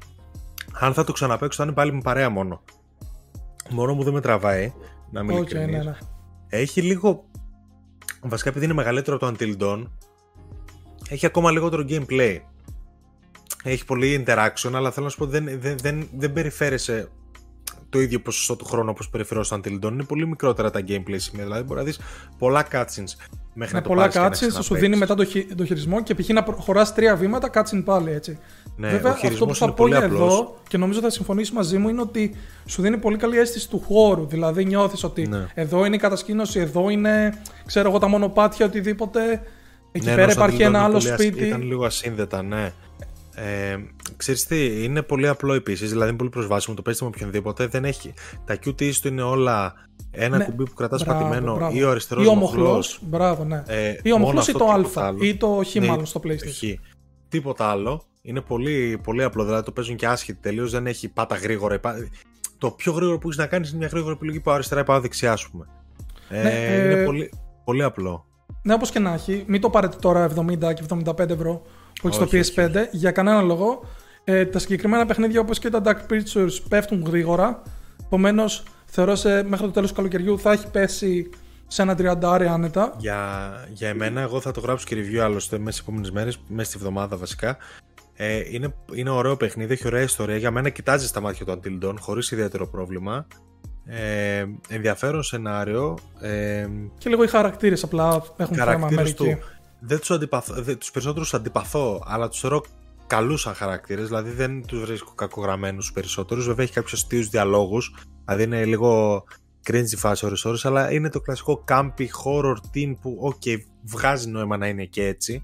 Αν 0.79 0.93
θα 0.93 1.03
το 1.03 1.11
ξαναπέξω, 1.11 1.57
θα 1.57 1.63
είναι 1.63 1.73
πάλι 1.73 1.93
με 1.93 2.01
παρέα 2.03 2.29
μόνο. 2.29 2.61
Μόνο 3.69 3.93
μου 3.93 4.03
δεν 4.03 4.13
με 4.13 4.21
τραβάει, 4.21 4.73
να 5.11 5.23
μην 5.23 5.37
okay, 5.37 5.53
ναι, 5.53 5.65
ναι. 5.65 5.97
Έχει 6.49 6.81
λίγο. 6.81 7.25
Βασικά, 8.21 8.49
επειδή 8.49 8.65
είναι 8.65 8.73
μεγαλύτερο 8.73 9.15
από 9.15 9.25
το 9.25 9.33
Until 9.39 9.61
Dawn, 9.61 9.85
έχει 11.09 11.25
ακόμα 11.25 11.51
λιγότερο 11.51 11.85
gameplay. 11.89 12.37
Έχει 13.63 13.85
πολύ 13.85 14.25
interaction, 14.25 14.71
αλλά 14.73 14.91
θέλω 14.91 15.05
να 15.05 15.11
σου 15.11 15.17
πω 15.17 15.25
δεν, 15.25 15.59
δεν, 15.59 15.77
δεν, 15.77 16.07
δεν 16.17 16.33
περιφέρεσαι 16.33 17.09
το 17.89 17.99
ίδιο 17.99 18.21
ποσοστό 18.21 18.55
του 18.55 18.65
χρόνου 18.65 18.89
όπως 18.89 19.09
περιφερώ 19.09 19.43
στο 19.43 19.59
Until 19.63 19.79
Dawn. 19.79 19.91
Είναι 19.91 20.03
πολύ 20.03 20.27
μικρότερα 20.27 20.71
τα 20.71 20.79
gameplay 20.87 21.15
σημεία. 21.15 21.43
Δηλαδή 21.43 21.63
μπορεί 21.63 21.79
να 21.79 21.85
δεις 21.85 21.99
πολλά 22.37 22.67
cutscenes 22.71 23.15
μέχρι 23.53 23.73
με 23.73 23.79
να 23.79 23.87
το 23.87 23.93
πολλά 23.93 24.11
cutscenes 24.13 24.63
σου 24.63 24.75
δίνει 24.75 24.95
μετά 24.95 25.15
το, 25.15 25.25
το 25.55 25.65
χειρισμό 25.65 26.03
και 26.03 26.15
π.χ. 26.15 26.29
να 26.29 26.43
προχωρά 26.43 26.93
τρία 26.93 27.15
βήματα, 27.15 27.49
cutscene 27.53 27.81
πάλι 27.85 28.11
έτσι. 28.11 28.39
Ναι, 28.75 28.89
Βέβαια, 28.89 29.17
αυτό 29.25 29.45
που 29.45 29.55
θα 29.55 29.73
πω 29.73 29.87
για 29.87 30.03
εδώ 30.03 30.57
και 30.67 30.77
νομίζω 30.77 30.99
θα 30.99 31.09
συμφωνήσεις 31.09 31.53
μαζί 31.53 31.77
μου 31.77 31.89
είναι 31.89 32.01
ότι 32.01 32.35
σου 32.65 32.81
δίνει 32.81 32.97
πολύ 32.97 33.17
καλή 33.17 33.37
αίσθηση 33.37 33.69
του 33.69 33.79
χώρου. 33.79 34.25
Δηλαδή 34.25 34.65
νιώθεις 34.65 35.03
ότι 35.03 35.27
ναι. 35.27 35.47
εδώ 35.53 35.85
είναι 35.85 35.95
η 35.95 35.99
κατασκήνωση, 35.99 36.59
εδώ 36.59 36.89
είναι 36.89 37.41
ξέρω 37.65 37.89
εγώ 37.89 37.97
τα 37.97 38.07
μονοπάτια, 38.07 38.65
οτιδήποτε. 38.65 39.41
Εκεί 39.91 40.05
ναι, 40.05 40.15
πέρα 40.15 40.31
υπάρχει 40.31 40.61
ένα 40.61 40.83
άλλο 40.83 40.99
σπίτι. 40.99 41.45
Ήταν 41.45 41.61
λίγο 41.61 41.85
ασύνδετα, 41.85 42.41
ναι. 42.41 42.73
Ε, 43.35 43.77
ξέρεις 44.17 44.45
τι, 44.45 44.83
είναι 44.83 45.01
πολύ 45.01 45.27
απλό 45.27 45.53
επίσης, 45.53 45.89
δηλαδή 45.89 46.09
είναι 46.09 46.17
πολύ 46.17 46.29
προσβάσιμο, 46.29 46.75
το 46.75 46.81
παίζει 46.81 47.03
με 47.03 47.09
οποιονδήποτε. 47.09 47.67
Δεν 47.67 47.85
έχει. 47.85 48.13
Τα 48.45 48.57
QTEs 48.65 48.93
του 49.01 49.07
είναι 49.07 49.21
όλα 49.21 49.73
ένα 50.11 50.37
ναι, 50.37 50.43
κουμπί 50.43 50.63
που 50.63 50.73
κρατάς 50.73 51.03
μπράβο, 51.03 51.19
πατημένο 51.19 51.55
μπράβο. 51.55 51.77
ή 51.77 51.83
ο 51.83 51.89
αριστερός 51.89 52.25
ή 52.25 52.35
μοχλός. 52.35 52.99
Μπράβο, 53.01 53.43
ναι. 53.43 53.63
Ε, 53.67 53.95
ή 54.03 54.11
ο 54.11 54.17
μοχλός 54.17 54.47
ή 54.47 54.51
το 54.51 54.65
α 54.65 55.13
ή 55.19 55.35
το 55.35 55.61
χ 55.65 55.75
ναι, 55.75 56.05
στο 56.05 56.21
PlayStation. 56.23 56.75
Χ. 56.75 56.79
Τίποτα 57.29 57.65
άλλο. 57.65 58.03
Είναι 58.21 58.41
πολύ, 58.41 58.99
πολύ 59.03 59.23
απλό, 59.23 59.43
δηλαδή 59.43 59.63
το 59.63 59.71
παίζουν 59.71 59.95
και 59.95 60.07
άσχετοι 60.07 60.39
τελείως. 60.41 60.71
Δεν 60.71 60.87
έχει 60.87 61.07
πάτα 61.07 61.35
γρήγορα. 61.35 61.79
Το 62.57 62.71
πιο 62.71 62.91
γρήγορο 62.91 63.17
που 63.17 63.27
έχεις 63.27 63.39
να 63.39 63.45
κάνεις 63.45 63.69
είναι 63.69 63.77
μια 63.77 63.87
γρήγορη 63.87 64.13
επιλογή 64.13 64.39
πάω 64.39 64.53
αριστερά 64.53 64.81
ή 64.81 64.83
πάω 64.83 64.99
δεξιά, 64.99 65.31
ας 65.31 65.47
πούμε. 65.49 65.67
Ε, 66.29 66.41
ναι, 66.41 66.49
ε, 66.49 66.91
είναι 66.91 67.03
πολύ, 67.03 67.31
πολύ 67.63 67.83
απλό. 67.83 68.25
Ναι, 68.61 68.73
όπως 68.73 68.91
και 68.91 68.99
να 68.99 69.13
έχει. 69.13 69.43
Μην 69.47 69.61
το 69.61 69.69
πάρετε 69.69 69.97
τώρα 70.01 70.29
70 70.35 70.73
και 70.73 70.83
75 70.89 71.29
ευρώ 71.29 71.61
που 72.01 72.07
έχεις 72.07 72.15
στο 72.15 72.55
PS5 72.55 72.87
για 72.91 73.11
κανένα 73.11 73.41
λόγο. 73.41 73.83
Ε, 74.23 74.45
τα 74.45 74.59
συγκεκριμένα 74.59 75.05
παιχνίδια 75.05 75.39
όπως 75.39 75.59
και 75.59 75.69
τα 75.69 75.81
Dark 75.85 76.11
Pictures 76.11 76.61
πέφτουν 76.69 77.03
γρήγορα. 77.07 77.61
Επομένως, 78.05 78.63
θεωρώ 78.89 79.15
σε, 79.15 79.43
μέχρι 79.43 79.65
το 79.65 79.71
τέλος 79.71 79.89
του 79.89 79.95
καλοκαιριού 79.95 80.39
θα 80.39 80.51
έχει 80.51 80.67
πέσει 80.67 81.29
σε 81.67 81.81
ένα 81.81 81.95
30 82.21 82.47
άνετα. 82.49 82.95
Για, 82.97 83.17
για 83.73 83.87
εμένα, 83.89 84.21
εγώ 84.21 84.41
θα 84.41 84.51
το 84.51 84.59
γράψω 84.59 84.85
και 84.87 84.95
review 84.95 85.17
άλλωστε 85.17 85.57
μέσα 85.57 85.71
στις 85.71 85.81
επόμενες 85.81 86.11
μέρες, 86.11 86.39
μέσα 86.47 86.69
στη 86.69 86.77
βδομάδα 86.79 87.17
βασικά. 87.17 87.57
Ε, 88.13 88.41
είναι, 88.49 88.73
είναι 88.93 89.09
ωραίο 89.09 89.37
παιχνίδι, 89.37 89.73
έχει 89.73 89.87
ωραία 89.87 90.01
ιστορία. 90.01 90.37
Για 90.37 90.51
μένα 90.51 90.69
κοιτάζει 90.69 91.07
στα 91.07 91.21
μάτια 91.21 91.45
του 91.45 91.59
Until 91.63 91.85
Dawn 91.85 91.95
χωρίς 91.99 92.31
ιδιαίτερο 92.31 92.67
πρόβλημα. 92.67 93.27
Ε, 93.85 94.45
ενδιαφέρον 94.69 95.23
σενάριο. 95.23 95.97
Ε, 96.19 96.67
και 96.97 97.09
λίγο 97.09 97.23
οι 97.23 97.27
χαρακτήρες 97.27 97.83
απλά 97.83 98.23
έχουν 98.37 98.55
θέμα 98.55 98.89
μερικοί. 98.91 99.13
Του, 99.13 99.37
δεν 99.79 99.99
τους, 99.99 100.11
αντιπαθώ, 100.11 100.61
δεν, 100.61 100.77
τους 100.77 100.91
περισσότερους 100.91 101.33
αντιπαθώ, 101.33 102.03
αλλά 102.05 102.29
τους 102.29 102.39
θεωρώ 102.39 102.63
καλούς 103.09 103.41
σαν 103.41 103.53
χαρακτήρες, 103.53 104.07
δηλαδή 104.07 104.29
δεν 104.29 104.65
τους 104.65 104.85
βρίσκω 104.85 105.13
κακογραμμένους 105.13 105.85
τους 105.85 105.93
περισσότερους, 105.93 106.45
βέβαια 106.47 106.63
έχει 106.63 106.73
κάποιους 106.73 106.93
αστείους 106.93 107.29
διαλόγους, 107.29 107.95
δηλαδή 108.25 108.43
είναι 108.43 108.65
λίγο 108.65 109.23
cringy 109.69 109.97
φάση 109.97 110.25
ώρες 110.25 110.45
ώρες, 110.45 110.65
αλλά 110.65 110.91
είναι 110.91 111.09
το 111.09 111.19
κλασικό 111.19 111.63
campy 111.67 112.07
horror 112.23 112.55
teen 112.73 112.93
που, 113.01 113.33
ok, 113.33 113.57
βγάζει 113.83 114.29
νόημα 114.29 114.57
να 114.57 114.67
είναι 114.67 114.85
και 114.85 115.05
έτσι. 115.05 115.43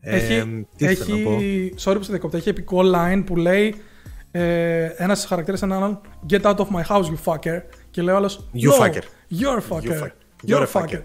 Έχει, 0.00 0.32
ε, 0.32 0.66
τι 0.76 0.86
έχει, 0.86 1.12
να 1.12 1.18
πω; 1.18 1.38
sorry 1.84 1.96
που 1.96 2.02
σε 2.02 2.10
διακόπτω, 2.10 2.36
έχει 2.36 2.48
επικό 2.48 2.80
line 2.94 3.22
που 3.26 3.36
λέει 3.36 3.74
ε, 4.30 4.84
ένας 4.96 5.26
χαρακτήρας 5.26 5.62
έναν 5.62 5.82
άλλον 5.82 6.00
Get 6.30 6.40
out 6.40 6.56
of 6.56 6.66
my 6.66 6.82
house 6.88 7.04
you 7.04 7.16
fucker 7.24 7.60
και 7.90 8.02
λέει 8.02 8.14
ο 8.14 8.16
άλλος 8.16 8.48
You 8.54 8.70
no, 8.70 8.80
fucker 8.80 9.02
You're 9.40 9.60
fucker, 9.70 9.82
you 9.82 10.02
fucker. 10.02 10.23
You're 10.46 10.66
fucker. 10.72 11.02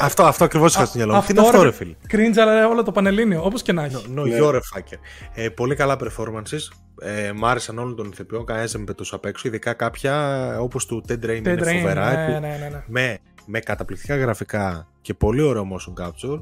αυτό, 0.00 0.22
αυτό 0.22 0.44
ακριβώς 0.44 0.74
είχα 0.74 0.84
στο 0.84 0.96
μυαλό 0.96 1.14
μου. 1.14 1.20
Τι 1.20 1.26
είναι 1.30 1.40
αυτό, 1.40 1.62
ρε 1.62 1.72
φίλε. 1.72 1.94
Cringe, 2.10 2.38
αλλά 2.38 2.68
όλο 2.68 2.82
το 2.82 2.92
πανελλήνιο, 2.92 3.44
όπως 3.44 3.62
και 3.62 3.72
να 3.72 3.84
έχει. 3.84 4.04
No, 4.16 4.18
no 4.18 4.22
you're 4.22 4.54
a 4.54 4.78
fucker. 4.78 4.98
Ε, 5.34 5.48
πολύ 5.48 5.74
καλά 5.74 5.96
performances. 6.00 6.72
Ε, 7.00 7.32
μ' 7.32 7.44
άρεσαν 7.44 7.78
όλων 7.78 7.96
των 7.96 8.08
ηθοποιών. 8.12 8.44
Κανένας 8.44 8.70
δεν 8.72 8.80
με 8.80 8.86
πετούσε 8.86 9.14
απ' 9.14 9.24
έξω. 9.24 9.48
Ειδικά 9.48 9.72
κάποια 9.72 10.56
όπως 10.60 10.86
του 10.86 11.04
Ted 11.08 11.24
Rain 11.24 11.36
είναι 11.36 11.56
φοβερά. 11.56 12.10
Ναι, 12.10 12.38
ναι, 12.38 12.48
ναι, 12.48 12.68
ναι. 12.68 12.82
Με, 12.86 13.18
με 13.46 13.60
καταπληκτικά 13.60 14.16
γραφικά 14.16 14.88
και 15.00 15.14
πολύ 15.14 15.42
ωραίο 15.42 15.68
motion 15.72 16.04
capture. 16.04 16.40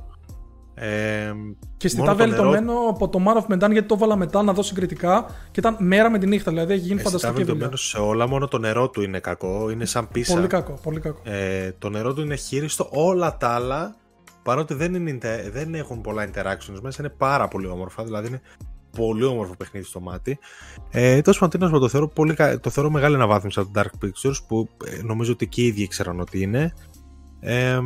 Ε, 0.74 1.32
και 1.76 1.86
αισθητά 1.86 2.14
βελτιωμένο 2.14 2.72
νερό... 2.72 2.88
από 2.88 3.08
το 3.08 3.18
Man 3.26 3.36
of 3.36 3.54
Medan 3.54 3.70
γιατί 3.70 3.88
το 3.88 3.94
έβαλα 3.94 4.16
μετά 4.16 4.42
να 4.42 4.52
δω 4.52 4.62
συγκριτικά 4.62 5.26
και 5.50 5.60
ήταν 5.60 5.76
μέρα 5.78 6.10
με 6.10 6.18
τη 6.18 6.26
νύχτα. 6.26 6.50
Δηλαδή 6.50 6.72
έχει 6.72 6.82
γίνει 6.82 7.00
φανταστική 7.00 7.34
βελτιωμένο 7.34 7.76
σε 7.76 7.98
όλα, 7.98 8.28
μόνο 8.28 8.48
το 8.48 8.58
νερό 8.58 8.90
του 8.90 9.02
είναι 9.02 9.18
κακό. 9.18 9.70
Είναι 9.70 9.84
σαν 9.84 10.08
πίσα. 10.08 10.34
Πολύ 10.34 10.46
κακό. 10.46 10.78
Πολύ 10.82 11.00
κακό. 11.00 11.20
Ε, 11.24 11.72
το 11.78 11.88
νερό 11.88 12.14
του 12.14 12.20
είναι 12.20 12.36
χείριστο. 12.36 12.88
Όλα 12.90 13.36
τα 13.36 13.48
άλλα 13.48 13.94
παρότι 14.42 14.74
δεν, 14.74 14.94
είναι, 14.94 15.18
δεν 15.52 15.74
έχουν 15.74 16.00
πολλά 16.00 16.28
interactions 16.28 16.80
μέσα 16.82 16.96
είναι 17.02 17.14
πάρα 17.18 17.48
πολύ 17.48 17.66
όμορφα. 17.66 18.04
Δηλαδή 18.04 18.28
είναι 18.28 18.40
πολύ 18.96 19.24
όμορφο 19.24 19.54
παιχνίδι 19.56 19.86
στο 19.86 20.00
μάτι. 20.00 20.38
Ε, 20.90 21.22
Τόσο 21.22 21.48
πάντων, 21.48 21.80
το 21.80 21.88
θεωρώ, 21.88 22.08
πολύ, 22.08 22.34
το 22.60 22.70
θεωρώ 22.70 22.90
μεγάλη 22.90 23.14
αναβάθμιση 23.14 23.60
από 23.60 23.70
το 23.72 23.80
Dark 23.80 24.04
Pictures 24.04 24.36
που 24.48 24.68
ε, 24.84 25.02
νομίζω 25.02 25.32
ότι 25.32 25.46
και 25.46 25.62
οι 25.62 25.66
ίδιοι 25.66 25.82
ήξεραν 25.82 26.20
ότι 26.20 26.42
είναι. 26.42 26.72
Ε, 27.40 27.80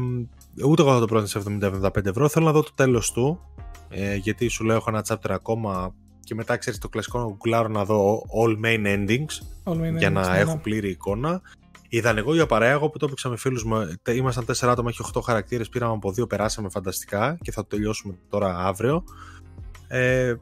Ούτε 0.65 0.83
εγώ 0.83 0.93
θα 0.93 1.01
το 1.01 1.07
πρότεινα 1.07 1.27
σε 1.27 1.43
70-75 1.83 2.07
ευρώ. 2.07 2.29
Θέλω 2.29 2.47
να 2.47 2.53
δω 2.53 2.63
το 2.63 2.71
τέλος 2.75 3.13
του. 3.13 3.41
Ε, 3.89 4.15
γιατί 4.15 4.49
σου 4.49 4.65
λέω 4.65 4.77
έχω 4.77 4.91
ένα 4.91 5.05
chapter 5.09 5.31
ακόμα 5.31 5.95
και 6.21 6.35
μετά 6.35 6.57
ξέρεις 6.57 6.79
το 6.79 6.89
κλασικό 6.89 7.39
να 7.45 7.69
να 7.69 7.85
δω 7.85 8.23
all 8.43 8.65
main 8.65 8.87
endings 8.87 9.27
all 9.65 9.73
main 9.73 9.97
για 9.99 10.09
endings, 10.09 10.13
να 10.13 10.31
ναι, 10.31 10.39
έχω 10.39 10.55
ναι. 10.55 10.61
πλήρη 10.61 10.91
εικόνα. 10.91 11.41
Ιδανικό 11.89 12.35
για 12.35 12.47
παρέα, 12.47 12.71
εγώ 12.71 12.91
που 12.91 12.99
το 12.99 13.07
έπαιξα 13.07 13.29
με 13.29 13.37
φίλους 13.37 13.65
μου, 13.65 13.97
ήμασταν 14.09 14.45
4 14.45 14.69
άτομα, 14.69 14.89
έχει 14.89 15.03
8 15.15 15.21
χαρακτήρες, 15.25 15.69
πήραμε 15.69 15.93
από 15.93 16.09
2, 16.21 16.29
περάσαμε 16.29 16.69
φανταστικά 16.71 17.39
και 17.43 17.53
θα 17.53 17.61
το 17.63 17.67
τελειώσουμε 17.77 18.19
τώρα 18.29 18.57
αύριο. 18.59 19.05
Ε, 19.89 20.35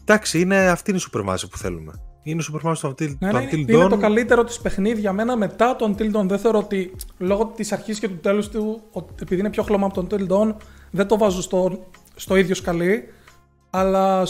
εντάξει, 0.00 0.40
είναι, 0.40 0.68
αυτή 0.68 0.90
είναι 0.90 1.00
η 1.00 1.04
supermassive 1.12 1.50
που 1.50 1.58
θέλουμε. 1.58 1.92
Είναι 2.24 2.42
Super 2.52 2.68
Mario 2.68 2.76
στο 2.76 2.88
Until, 2.88 3.16
ναι, 3.18 3.30
το 3.30 3.38
ναι, 3.38 3.48
Until 3.50 3.54
Dawn. 3.54 3.68
Είναι 3.68 3.88
το 3.88 3.96
καλύτερο 3.96 4.44
της 4.44 4.60
παιχνίδι 4.60 5.00
για 5.00 5.12
μένα 5.12 5.36
μετά 5.36 5.76
το 5.76 5.94
Until 5.94 6.16
Dawn. 6.16 6.24
Δεν 6.26 6.38
θεωρώ 6.38 6.58
ότι 6.58 6.94
λόγω 7.18 7.52
της 7.56 7.72
αρχής 7.72 7.98
και 7.98 8.08
του 8.08 8.18
τέλους 8.20 8.48
του, 8.48 8.82
ότι 8.92 9.14
επειδή 9.22 9.40
είναι 9.40 9.50
πιο 9.50 9.62
χλωμά 9.62 9.86
από 9.86 10.02
το 10.02 10.06
Until 10.10 10.28
Dawn, 10.28 10.54
Δεν 10.90 11.06
το 11.06 11.18
βάζω 11.18 11.42
στο, 11.42 11.86
στο 12.14 12.36
ίδιο 12.36 12.54
σκαλί, 12.54 13.04
αλλά 13.70 14.26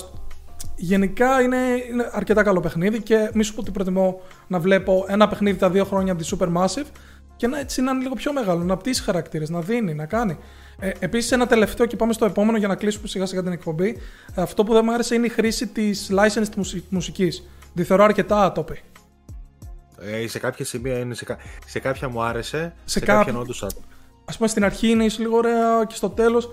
γενικά 0.76 1.40
είναι, 1.40 1.56
είναι 1.90 2.10
αρκετά 2.12 2.42
καλό 2.42 2.60
παιχνίδι 2.60 3.02
και 3.02 3.30
μη 3.34 3.42
σου 3.42 3.54
πω 3.54 3.60
ότι 3.60 3.70
προτιμώ 3.70 4.20
να 4.46 4.58
βλέπω 4.58 5.04
ένα 5.08 5.28
παιχνίδι 5.28 5.58
τα 5.58 5.70
δύο 5.70 5.84
χρόνια 5.84 6.12
από 6.12 6.22
της 6.22 6.34
Supermassive 6.38 6.86
και 7.36 7.46
να 7.46 7.58
έτσι 7.58 7.82
να 7.82 7.90
είναι 7.90 8.02
λίγο 8.02 8.14
πιο 8.14 8.32
μεγάλο, 8.32 8.64
να 8.64 8.76
πτήσει 8.76 9.02
χαρακτήρες, 9.02 9.50
να 9.50 9.60
δίνει, 9.60 9.94
να 9.94 10.06
κάνει. 10.06 10.38
Ε, 10.78 10.90
Επίσης, 10.98 11.32
ένα 11.32 11.46
τελευταίο 11.46 11.86
και 11.86 11.96
πάμε 11.96 12.12
στο 12.12 12.24
επόμενο 12.24 12.58
για 12.58 12.68
να 12.68 12.74
κλείσουμε 12.74 13.06
σιγά 13.06 13.26
σιγά 13.26 13.42
την 13.42 13.52
εκπομπή. 13.52 13.96
Αυτό 14.34 14.64
που 14.64 14.72
δεν 14.72 14.82
μου 14.84 14.92
άρεσε 14.92 15.14
είναι 15.14 15.26
η 15.26 15.28
χρήση 15.28 15.66
της 15.66 16.10
licensed 16.12 16.74
μουσικής. 16.88 17.48
Τη 17.74 17.84
θεωρώ 17.84 18.04
αρκετά 18.04 18.44
άτοπη. 18.44 18.80
Ε, 19.98 20.26
σε 20.28 20.38
κάποια 20.38 20.64
σημεία 20.64 20.98
είναι, 20.98 21.14
σε, 21.14 21.24
κα... 21.24 21.36
σε 21.66 21.78
κάποια 21.78 22.08
μου 22.08 22.22
άρεσε, 22.22 22.74
σε, 22.84 22.98
Σε 22.98 23.06
κάποια 23.06 23.32
κά- 23.32 23.40
όντως 23.40 23.62
άτομο. 23.62 23.84
Α 24.24 24.36
πούμε 24.36 24.48
στην 24.48 24.64
αρχή 24.64 24.88
είναι 24.88 25.04
ίσως 25.04 25.18
λίγο 25.18 25.36
ωραία 25.36 25.84
και 25.88 25.94
στο 25.94 26.08
τέλος. 26.10 26.50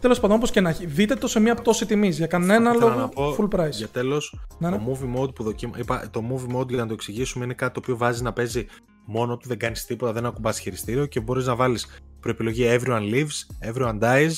Τέλος 0.00 0.20
πάντων, 0.20 0.36
όπως 0.36 0.50
και 0.50 0.60
να 0.60 0.68
έχει. 0.68 0.86
Δείτε 0.86 1.14
το 1.14 1.26
σε 1.26 1.40
μια 1.40 1.54
πτώση 1.54 1.86
τιμής. 1.86 2.16
Για 2.16 2.26
κανένα 2.26 2.70
Θέλω 2.72 2.86
λόγο 2.88 3.00
να 3.00 3.08
πω 3.08 3.36
full 3.38 3.58
price. 3.58 3.70
Για 3.70 3.88
τέλος, 3.88 4.38
Ναι, 4.58 4.70
ναι. 4.70 4.76
το 4.76 4.82
movie 4.88 5.20
mode 5.20 5.34
που 5.34 5.42
δοκίμα... 5.42 5.72
είπα, 5.78 6.08
το 6.10 6.22
movie 6.32 6.56
mode 6.56 6.68
για 6.68 6.78
να 6.78 6.86
το 6.86 6.92
εξηγήσουμε 6.92 7.44
είναι 7.44 7.54
κάτι 7.54 7.72
το 7.74 7.80
οποίο 7.82 7.96
βάζει 7.96 8.22
να 8.22 8.32
παίζει 8.32 8.66
μόνο 9.04 9.36
του, 9.36 9.48
δεν 9.48 9.58
κάνεις 9.58 9.84
τίποτα, 9.84 10.12
δεν 10.12 10.26
ακουμπάς 10.26 10.58
χειριστήριο 10.58 11.06
και 11.06 11.20
μπορείς 11.20 11.46
να 11.46 11.54
βάλεις 11.56 12.00
προεπιλογή 12.20 12.66
everyone 12.78 13.12
lives, 13.14 13.68
everyone 13.72 13.98
dies, 14.00 14.30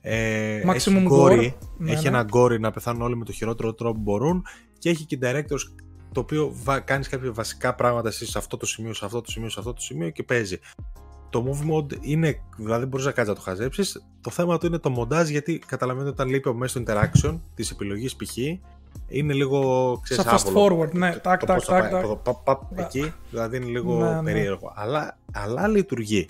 ε, 0.00 0.60
Maximum 0.66 0.70
έχει 0.74 1.08
gore. 1.10 1.30
gory, 1.30 1.52
Ναι, 1.78 1.92
έχει 1.92 2.02
ναι. 2.02 2.08
ένα 2.18 2.26
gory 2.32 2.60
να 2.60 2.70
πεθάνουν 2.70 3.02
όλοι 3.02 3.16
με 3.16 3.24
το 3.24 3.32
χειρότερο 3.32 3.74
τρόπο 3.74 3.94
που 3.94 4.00
μπορούν 4.02 4.44
και 4.84 4.90
έχει 4.90 5.04
και 5.04 5.18
directors 5.22 5.82
το 6.12 6.20
οποίο 6.20 6.50
βα... 6.64 6.80
κάνεις 6.80 7.08
κάποια 7.08 7.32
βασικά 7.32 7.74
πράγματα 7.74 8.08
εσύ 8.08 8.26
σε 8.26 8.38
αυτό 8.38 8.56
το 8.56 8.66
σημείο, 8.66 8.92
σε 8.94 9.04
αυτό 9.04 9.20
το 9.20 9.30
σημείο, 9.30 9.48
σε 9.48 9.56
αυτό 9.58 9.72
το 9.72 9.80
σημείο 9.80 10.10
και 10.10 10.22
παίζει. 10.22 10.58
Το 11.30 11.44
movie 11.48 11.74
mode 11.74 11.96
είναι, 12.00 12.40
δηλαδή 12.56 12.86
μπορείς 12.86 13.06
να 13.06 13.12
κάνεις 13.12 13.30
να 13.30 13.36
το 13.36 13.40
χαζέψεις. 13.40 14.06
Το 14.20 14.30
θέμα 14.30 14.58
του 14.58 14.66
είναι 14.66 14.78
το 14.78 14.90
μοντάζ 14.90 15.28
γιατί 15.28 15.58
καταλαβαίνετε 15.58 16.10
όταν 16.10 16.28
λείπει 16.28 16.48
από 16.48 16.58
μέσα 16.58 16.80
στο 16.80 16.82
interaction 16.94 17.38
της 17.54 17.70
επιλογής 17.70 18.16
π.χ. 18.16 18.36
είναι 19.08 19.32
λίγο, 19.32 19.60
ξέρεις, 20.02 20.24
Σαν 20.24 20.34
fast 20.34 20.48
άβολο. 20.48 20.82
forward, 20.82 20.92
ναι. 20.92 21.12
Το- 21.12 21.20
Τάκ, 21.20 21.40
το 21.40 21.46
τάκ, 21.46 21.56
πώς 21.56 21.64
θα 21.64 21.72
τάκ, 21.72 21.82
πάει 21.82 21.90
τάκ. 21.90 22.02
από 22.02 22.10
εδώ, 22.12 22.16
παπ, 22.22 22.44
παπ, 22.44 22.72
Ναι. 22.72 22.82
εκεί, 22.82 23.12
δηλαδή 23.30 23.56
είναι 23.56 23.66
λίγο 23.66 23.98
Ναι, 24.04 24.20
ναι. 24.20 24.32
περίεργο. 24.32 24.72
Αλλά, 24.74 25.18
αλλά 25.32 25.68
λειτουργεί. 25.68 26.26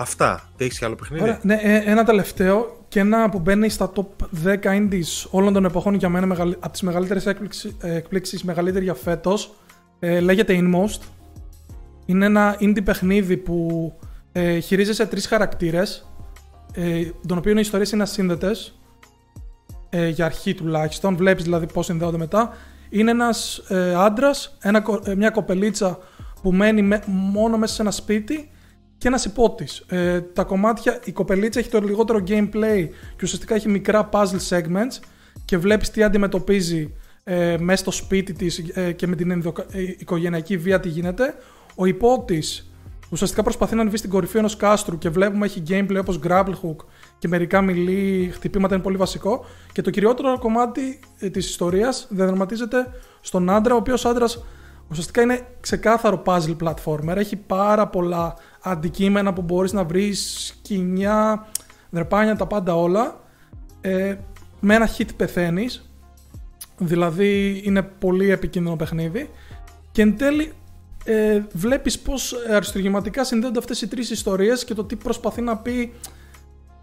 Αυτά. 0.00 0.50
Τι 0.56 0.64
έχεις 0.64 0.78
και 0.78 0.84
άλλο 0.84 0.94
παιχνίδι; 0.94 1.22
Ωραία, 1.22 1.38
ναι, 1.42 1.54
ε, 1.54 1.76
ένα 1.76 2.04
τελευταίο 2.04 2.84
και 2.88 3.00
ένα 3.00 3.28
που 3.30 3.38
μπαίνει 3.38 3.68
στα 3.68 3.92
top 3.94 4.06
10 4.44 4.56
indies 4.62 5.28
όλων 5.30 5.52
των 5.52 5.64
εποχών 5.64 5.94
για 5.94 6.08
μένα 6.08 6.26
μεγαλ... 6.26 6.50
από 6.58 6.70
τις 6.70 6.82
μεγαλύτερες 6.82 7.26
έκπληξεις, 7.26 7.76
ε, 7.80 7.94
εκπλήξεις, 7.94 8.44
μεγαλύτερη 8.44 8.84
για 8.84 8.94
φέτος. 8.94 9.54
Ε, 9.98 10.20
λέγεται 10.20 10.58
Inmost. 10.60 11.00
Είναι 12.06 12.26
ένα 12.26 12.56
indie 12.60 12.84
παιχνίδι 12.84 13.36
που 13.36 13.92
ε, 14.32 14.58
χειρίζεσαι 14.58 15.06
τρεις 15.06 15.26
χαρακτήρες, 15.26 16.08
ε, 16.72 17.02
των 17.26 17.38
οποίων 17.38 17.56
οι 17.56 17.60
ιστορίες 17.62 17.90
είναι 17.92 18.02
ασύνδετες, 18.02 18.78
ε, 19.90 20.08
για 20.08 20.24
αρχή 20.24 20.54
τουλάχιστον, 20.54 21.16
βλέπεις 21.16 21.44
δηλαδή 21.44 21.66
πώς 21.72 21.86
συνδέονται 21.86 22.18
μετά. 22.18 22.52
Είναι 22.90 23.10
ένας 23.10 23.56
ε, 23.68 23.94
άντρας, 23.94 24.56
ένα, 24.60 24.80
κο- 24.80 25.00
ε, 25.04 25.14
μια 25.14 25.30
κοπελίτσα 25.30 25.98
που 26.42 26.52
μένει 26.52 26.82
με- 26.82 27.02
μόνο 27.06 27.56
μέσα 27.58 27.74
σε 27.74 27.82
ένα 27.82 27.90
σπίτι 27.90 28.50
και 29.00 29.08
ένας 29.08 29.24
υπότης. 29.24 29.84
Ε, 29.88 30.20
τα 30.20 30.44
κομμάτια, 30.44 31.00
η 31.04 31.12
κοπελίτσα 31.12 31.58
έχει 31.58 31.68
το 31.68 31.80
λιγότερο 31.80 32.22
gameplay 32.26 32.88
και 33.16 33.22
ουσιαστικά 33.22 33.54
έχει 33.54 33.68
μικρά 33.68 34.08
puzzle 34.12 34.48
segments 34.48 34.98
και 35.44 35.58
βλέπεις 35.58 35.90
τι 35.90 36.02
αντιμετωπίζει 36.02 36.94
ε, 37.24 37.56
μέσα 37.58 37.82
στο 37.82 37.90
σπίτι 37.90 38.32
της 38.32 38.58
ε, 38.58 38.92
και 38.92 39.06
με 39.06 39.16
την 39.16 39.30
ενδοκα- 39.30 39.66
ε, 39.72 39.80
οικογενειακή 39.98 40.56
βία 40.56 40.80
τι 40.80 40.88
γίνεται. 40.88 41.34
Ο 41.74 41.86
υπότης 41.86 42.70
ουσιαστικά 43.10 43.42
προσπαθεί 43.42 43.74
να 43.74 43.80
ανεβεί 43.80 43.96
στην 43.96 44.10
κορυφή 44.10 44.38
ενός 44.38 44.56
κάστρου 44.56 44.98
και 44.98 45.08
βλέπουμε 45.08 45.46
έχει 45.46 45.62
gameplay 45.68 45.98
όπως 46.00 46.20
grapple 46.26 46.54
hook 46.62 46.84
και 47.18 47.28
μερικά 47.28 47.60
μιλή, 47.60 48.30
χτυπήματα 48.34 48.74
είναι 48.74 48.82
πολύ 48.82 48.96
βασικό. 48.96 49.44
Και 49.72 49.82
το 49.82 49.90
κυριότερο 49.90 50.38
κομμάτι 50.38 51.00
ε, 51.18 51.30
της 51.30 51.48
ιστορίας 51.48 52.06
διαδραματίζεται 52.10 52.86
στον 53.20 53.50
άντρα, 53.50 53.74
ο 53.74 53.76
οποίος 53.76 54.04
άντρας 54.04 54.44
ουσιαστικά 54.90 55.22
είναι 55.22 55.46
ξεκάθαρο 55.60 56.22
puzzle 56.26 56.56
platformer. 56.62 57.16
Έχει 57.16 57.36
πάρα 57.36 57.86
πολλά 57.88 58.34
αντικείμενα 58.62 59.32
που 59.32 59.42
μπορείς 59.42 59.72
να 59.72 59.84
βρεις, 59.84 60.46
σκηνιά, 60.46 61.46
δρεπάνια, 61.90 62.36
τα 62.36 62.46
πάντα 62.46 62.76
όλα. 62.76 63.20
Ε, 63.80 64.16
με 64.60 64.74
ένα 64.74 64.88
hit 64.98 65.08
πεθαίνεις. 65.16 65.90
Δηλαδή 66.78 67.62
είναι 67.64 67.82
πολύ 67.82 68.30
επικίνδυνο 68.30 68.76
παιχνίδι. 68.76 69.30
Και 69.92 70.02
εν 70.02 70.16
τέλει 70.16 70.52
ε, 71.04 71.42
βλέπεις 71.52 71.98
πως 71.98 72.32
ε, 72.32 72.54
αριστουργηματικά 72.54 73.24
συνδέονται 73.24 73.58
αυτές 73.58 73.82
οι 73.82 73.88
τρεις 73.88 74.10
ιστορίες 74.10 74.64
και 74.64 74.74
το 74.74 74.84
τι 74.84 74.96
προσπαθεί 74.96 75.40
να 75.40 75.56
πει 75.56 75.92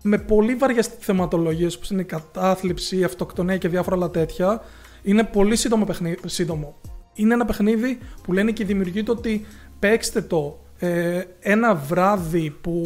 με 0.02 0.18
πολύ 0.18 0.56
βαριές 0.56 0.88
θεματολογίες 0.88 1.76
όπως 1.76 1.90
είναι 1.90 2.02
η 2.02 2.06
κατάθλιψη, 2.06 2.98
η 2.98 3.04
αυτοκτονία 3.04 3.58
και 3.58 3.68
διάφορα 3.68 3.96
άλλα 3.96 4.10
τέτοια. 4.10 4.62
Είναι 5.02 5.24
πολύ 5.24 5.56
σύντομο 5.56 5.86
παιχνίδι. 5.86 6.18
Σύντομο. 6.26 6.76
Είναι 7.18 7.34
ένα 7.34 7.46
παιχνίδι 7.46 7.98
που 8.24 8.34
λένε 8.34 8.52
και 8.52 8.64
οι 8.64 8.66
δημιουργοί 8.66 9.04
του 9.04 9.14
ότι 9.18 9.46
παίξτε 9.80 10.22
το 10.22 10.66
ε, 10.80 11.22
ένα 11.40 11.76
βράδυ 11.76 12.50
που 12.62 12.84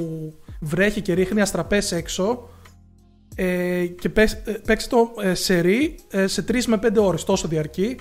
βρέχει 0.61 1.01
και 1.01 1.13
ρίχνει 1.13 1.41
αστραπές 1.41 1.91
έξω 1.91 2.49
ε, 3.35 3.85
και 3.85 4.09
παίξ- 4.09 4.47
ε, 4.47 4.51
παίξτε 4.51 4.95
το 4.95 5.11
ε, 5.21 5.33
σερί 5.33 5.95
ε, 6.09 6.27
σε 6.27 6.45
3 6.47 6.63
με 6.65 6.79
5 6.83 6.95
ώρες, 6.97 7.23
τόσο 7.23 7.47
διαρκεί. 7.47 7.97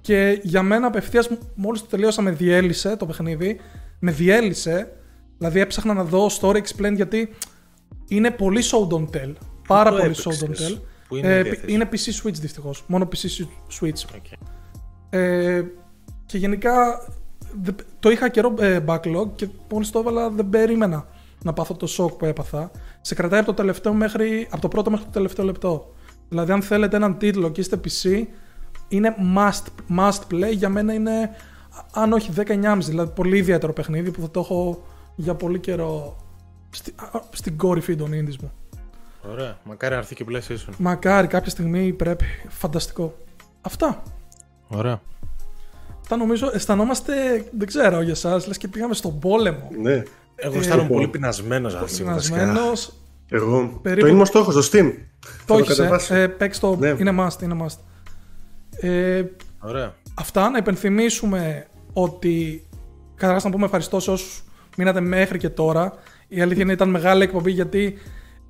Και 0.00 0.40
για 0.42 0.62
μένα 0.62 0.86
απευθείας 0.86 1.28
μόλις 1.54 1.80
το 1.80 1.86
τελείωσα 1.86 2.22
με 2.22 2.30
διέλυσε 2.30 2.96
το 2.96 3.06
παιχνίδι. 3.06 3.60
Με 3.98 4.10
διέλυσε. 4.12 4.92
Δηλαδή 5.38 5.60
έψαχνα 5.60 5.94
να 5.94 6.04
δω 6.04 6.30
story 6.40 6.56
explain 6.56 6.92
γιατί 6.94 7.28
είναι 8.08 8.30
πολύ 8.30 8.62
show 8.64 8.88
don't 8.94 9.16
tell. 9.16 9.32
Πάρα 9.68 9.90
το 9.90 9.96
πολύ 9.96 10.02
έπαιξες; 10.10 10.42
show 10.42 10.44
don't 10.46 10.50
tell. 10.50 10.78
Που 11.08 11.16
είναι 11.16 11.28
Ε, 11.36 11.42
διαθέσιμο; 11.42 11.72
είναι 11.72 11.88
PC 11.92 12.22
Switch 12.26 12.34
δυστυχώς. 12.40 12.84
Μόνο 12.86 13.08
PC 13.12 13.26
Switch. 13.80 14.04
OK. 14.14 14.53
Ε, 15.18 15.64
και 16.26 16.38
γενικά 16.38 17.04
δε- 17.62 17.70
το 18.00 18.10
είχα 18.10 18.28
καιρό 18.28 18.54
ε, 18.58 18.80
backlog 18.86 19.26
και 19.34 19.48
μόλις 19.70 19.90
το 19.90 19.98
έβαλα 19.98 20.30
δεν 20.30 20.48
περίμενα 20.48 21.06
να 21.42 21.52
πάθω 21.52 21.74
το 21.74 21.86
σοκ 21.86 22.12
που 22.12 22.24
έπαθα. 22.24 22.70
Σε 23.00 23.14
κρατάει 23.14 23.38
από 23.38 23.48
το, 23.48 23.54
τελευταίο 23.54 23.92
μέχρι, 23.92 24.46
από 24.50 24.60
το 24.60 24.68
πρώτο 24.68 24.90
μέχρι 24.90 25.04
το 25.06 25.10
τελευταίο 25.12 25.44
λεπτό. 25.44 25.94
Δηλαδή 26.28 26.52
αν 26.52 26.62
θέλετε 26.62 26.96
έναν 26.96 27.18
τίτλο 27.18 27.50
και 27.50 27.60
είστε 27.60 27.80
PC 27.84 28.24
είναι 28.88 29.14
must, 29.36 29.96
must 29.98 30.20
play. 30.32 30.52
Για 30.52 30.68
μένα 30.68 30.92
είναι 30.92 31.30
αν 31.92 32.12
όχι 32.12 32.32
10-9,5 32.36 32.76
δηλαδή 32.80 33.12
πολύ 33.14 33.36
ιδιαίτερο 33.36 33.72
παιχνίδι 33.72 34.10
που 34.10 34.20
θα 34.20 34.30
το 34.30 34.40
έχω 34.40 34.84
για 35.16 35.34
πολύ 35.34 35.58
καιρό 35.58 36.16
στη, 36.70 36.92
α, 36.96 37.20
στην 37.32 37.56
κορυφή 37.56 37.96
των 37.96 38.10
indies 38.12 38.36
μου. 38.42 38.52
Ωραία. 39.30 39.58
Μακάρι 39.64 39.92
να 39.94 39.98
έρθει 40.00 40.14
και 40.14 40.24
PlayStation. 40.28 40.74
Μακάρι 40.78 41.26
κάποια 41.26 41.50
στιγμή 41.50 41.92
πρέπει. 41.92 42.24
Φανταστικό. 42.48 43.14
Αυτά. 43.60 44.02
Ωραία. 44.76 45.00
Αυτά 46.00 46.16
νομίζω 46.16 46.50
αισθανόμαστε, 46.54 47.12
δεν 47.58 47.66
ξέρω 47.66 48.00
για 48.00 48.12
εσάς, 48.12 48.46
λες 48.46 48.58
και 48.58 48.68
πήγαμε 48.68 48.94
στον 48.94 49.18
πόλεμο. 49.18 49.70
Ναι. 49.82 50.02
Εγώ 50.36 50.58
αισθάνομαι 50.58 50.82
λοιπόν. 50.82 50.96
πολύ 50.96 51.08
πεινασμένος 51.08 51.74
αυτή 51.74 51.86
τη 51.86 51.92
στιγμή. 51.92 52.12
βασικά. 52.12 52.36
Πεινασμένος, 52.38 52.92
Εγώ. 53.28 53.78
Περίπου- 53.82 54.08
Το 54.08 54.14
είναι 54.14 54.24
στόχος 54.24 54.64
στο 54.66 54.78
Steam. 54.78 54.92
το 55.46 55.54
Θα 55.54 55.60
έχεις, 55.60 55.70
ε, 55.78 55.82
κατεβάσω. 55.82 56.14
ε, 56.14 56.28
παίξ 56.28 56.58
το, 56.60 56.76
Ναι. 56.76 56.88
είναι 56.98 57.14
must, 57.18 57.42
είναι 57.42 57.56
must. 57.66 57.76
Ε, 58.88 59.22
Ωραία. 59.60 59.94
αυτά, 60.14 60.50
να 60.50 60.58
υπενθυμίσουμε 60.58 61.66
ότι 61.92 62.66
καταρχάς 63.14 63.44
να 63.44 63.50
πούμε 63.50 63.64
ευχαριστώ 63.64 64.00
σε 64.00 64.10
όσους 64.10 64.44
μείνατε 64.76 65.00
μέχρι 65.00 65.38
και 65.38 65.48
τώρα. 65.48 65.92
Η 66.28 66.40
αλήθεια 66.40 66.62
είναι 66.62 66.72
ήταν 66.72 66.88
μεγάλη 66.90 67.22
εκπομπή 67.22 67.50
γιατί 67.50 67.94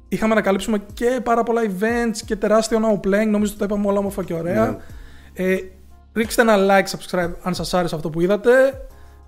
είχαμε 0.08 0.34
να 0.34 0.40
καλύψουμε 0.40 0.82
και 0.94 1.20
πάρα 1.22 1.42
πολλά 1.42 1.62
events 1.62 2.16
και 2.24 2.36
τεράστιο 2.36 2.78
now 2.82 3.06
playing. 3.08 3.28
Νομίζω 3.30 3.50
ότι 3.50 3.58
τα 3.58 3.64
είπαμε 3.64 3.86
όλα 3.88 3.98
όμορφα 3.98 4.24
και 4.24 4.34
ωραία. 4.34 4.66
Ναι. 4.66 4.76
Ε, 5.44 5.56
ρίξτε 6.14 6.42
ένα 6.42 6.56
like, 6.58 6.96
subscribe 6.96 7.32
αν 7.42 7.54
σας 7.54 7.74
άρεσε 7.74 7.94
αυτό 7.94 8.10
που 8.10 8.20
είδατε. 8.20 8.50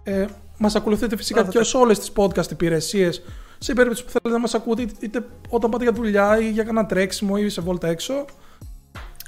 Ε, 0.02 0.24
μας 0.58 0.74
ακολουθείτε 0.74 1.16
φυσικά 1.16 1.44
και 1.44 1.62
σε 1.62 1.76
όλες 1.76 1.98
τις 1.98 2.12
podcast 2.16 2.50
υπηρεσίες. 2.50 3.22
Σε 3.58 3.72
περίπτωση 3.74 4.04
που 4.04 4.10
θέλετε 4.10 4.30
να 4.30 4.38
μας 4.38 4.54
ακούτε 4.54 4.82
είτε- 4.82 4.94
είτε 5.00 5.24
όταν 5.48 5.70
πάτε 5.70 5.84
για 5.84 5.92
δουλειά 5.92 6.38
ή 6.40 6.50
για 6.50 6.64
κανένα 6.64 6.86
τρέξιμο 6.86 7.34
ή 7.38 7.48
σε 7.48 7.60
βόλτα 7.60 7.88
έξω. 7.88 8.24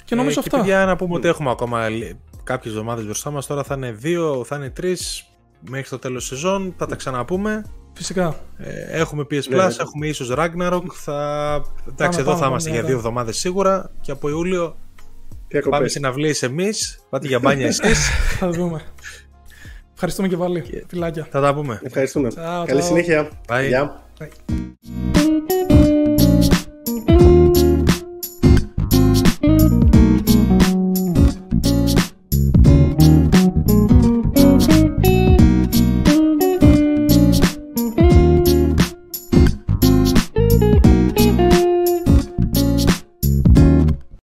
Και 0.05 0.15
νομίζω 0.15 0.41
ε, 0.41 0.43
Και 0.43 0.49
αυτά. 0.49 0.59
παιδιά, 0.59 0.85
να 0.85 0.97
πούμε 0.97 1.15
ότι 1.15 1.29
έχουμε 1.29 1.51
ακόμα 1.51 1.87
κάποιες 2.45 2.73
εβδομάδες 2.75 3.05
μπροστά 3.05 3.31
μας. 3.31 3.47
Τώρα 3.47 3.63
θα 3.63 3.75
είναι 3.75 3.91
δύο, 3.93 4.45
θα 4.47 4.57
είναι 4.57 4.71
τρεις 4.71 5.25
μέχρι 5.71 5.89
το 5.89 5.99
τέλος 5.99 6.27
σεζόν. 6.27 6.75
Θα 6.77 6.87
τα 6.87 6.97
ξαναπούμε. 6.97 7.65
Φυσικά. 7.93 8.37
Ε, 8.57 8.99
έχουμε 9.01 9.27
PS 9.31 9.35
Plus, 9.35 9.49
Ναι, 9.49 9.57
ναι. 9.57 9.75
έχουμε 9.81 10.07
ίσως 10.07 10.33
Ragnarok. 10.37 10.83
Θα... 10.93 11.63
Εντάξει, 11.89 12.21
εδώ 12.21 12.29
πάμε, 12.31 12.41
θα 12.43 12.47
είμαστε 12.49 12.69
πάμε, 12.69 12.81
για 12.81 12.89
δύο 12.89 12.97
ναι. 12.97 12.99
εβδομάδες 12.99 13.39
σίγουρα. 13.39 13.91
Και 14.01 14.11
από 14.11 14.29
Ιούλιο 14.29 14.77
Διακοπές. 15.49 15.79
Πάμε 15.79 15.89
συναυλίε 15.89 16.35
εμείς. 16.41 16.99
Πάτε 17.11 17.27
για 17.27 17.39
μπάνια 17.39 17.67
εσείς. 17.83 18.09
θα 18.39 18.51
δούμε. 18.51 18.83
Ευχαριστούμε 19.95 20.29
και 20.29 20.37
πάλι. 20.37 20.61
Και... 20.61 20.85
Φιλάκια. 20.89 21.27
Θα 21.31 21.41
τα 21.41 21.55
πούμε. 21.55 21.81
Ευχαριστούμε. 21.83 22.29
Ciao, 22.29 22.65
Καλή 22.67 22.81
ciao. 22.81 22.87
συνέχεια. 22.87 23.29
Bye. 23.49 23.71
Bye. 24.19 24.29
Bye. 29.81 29.88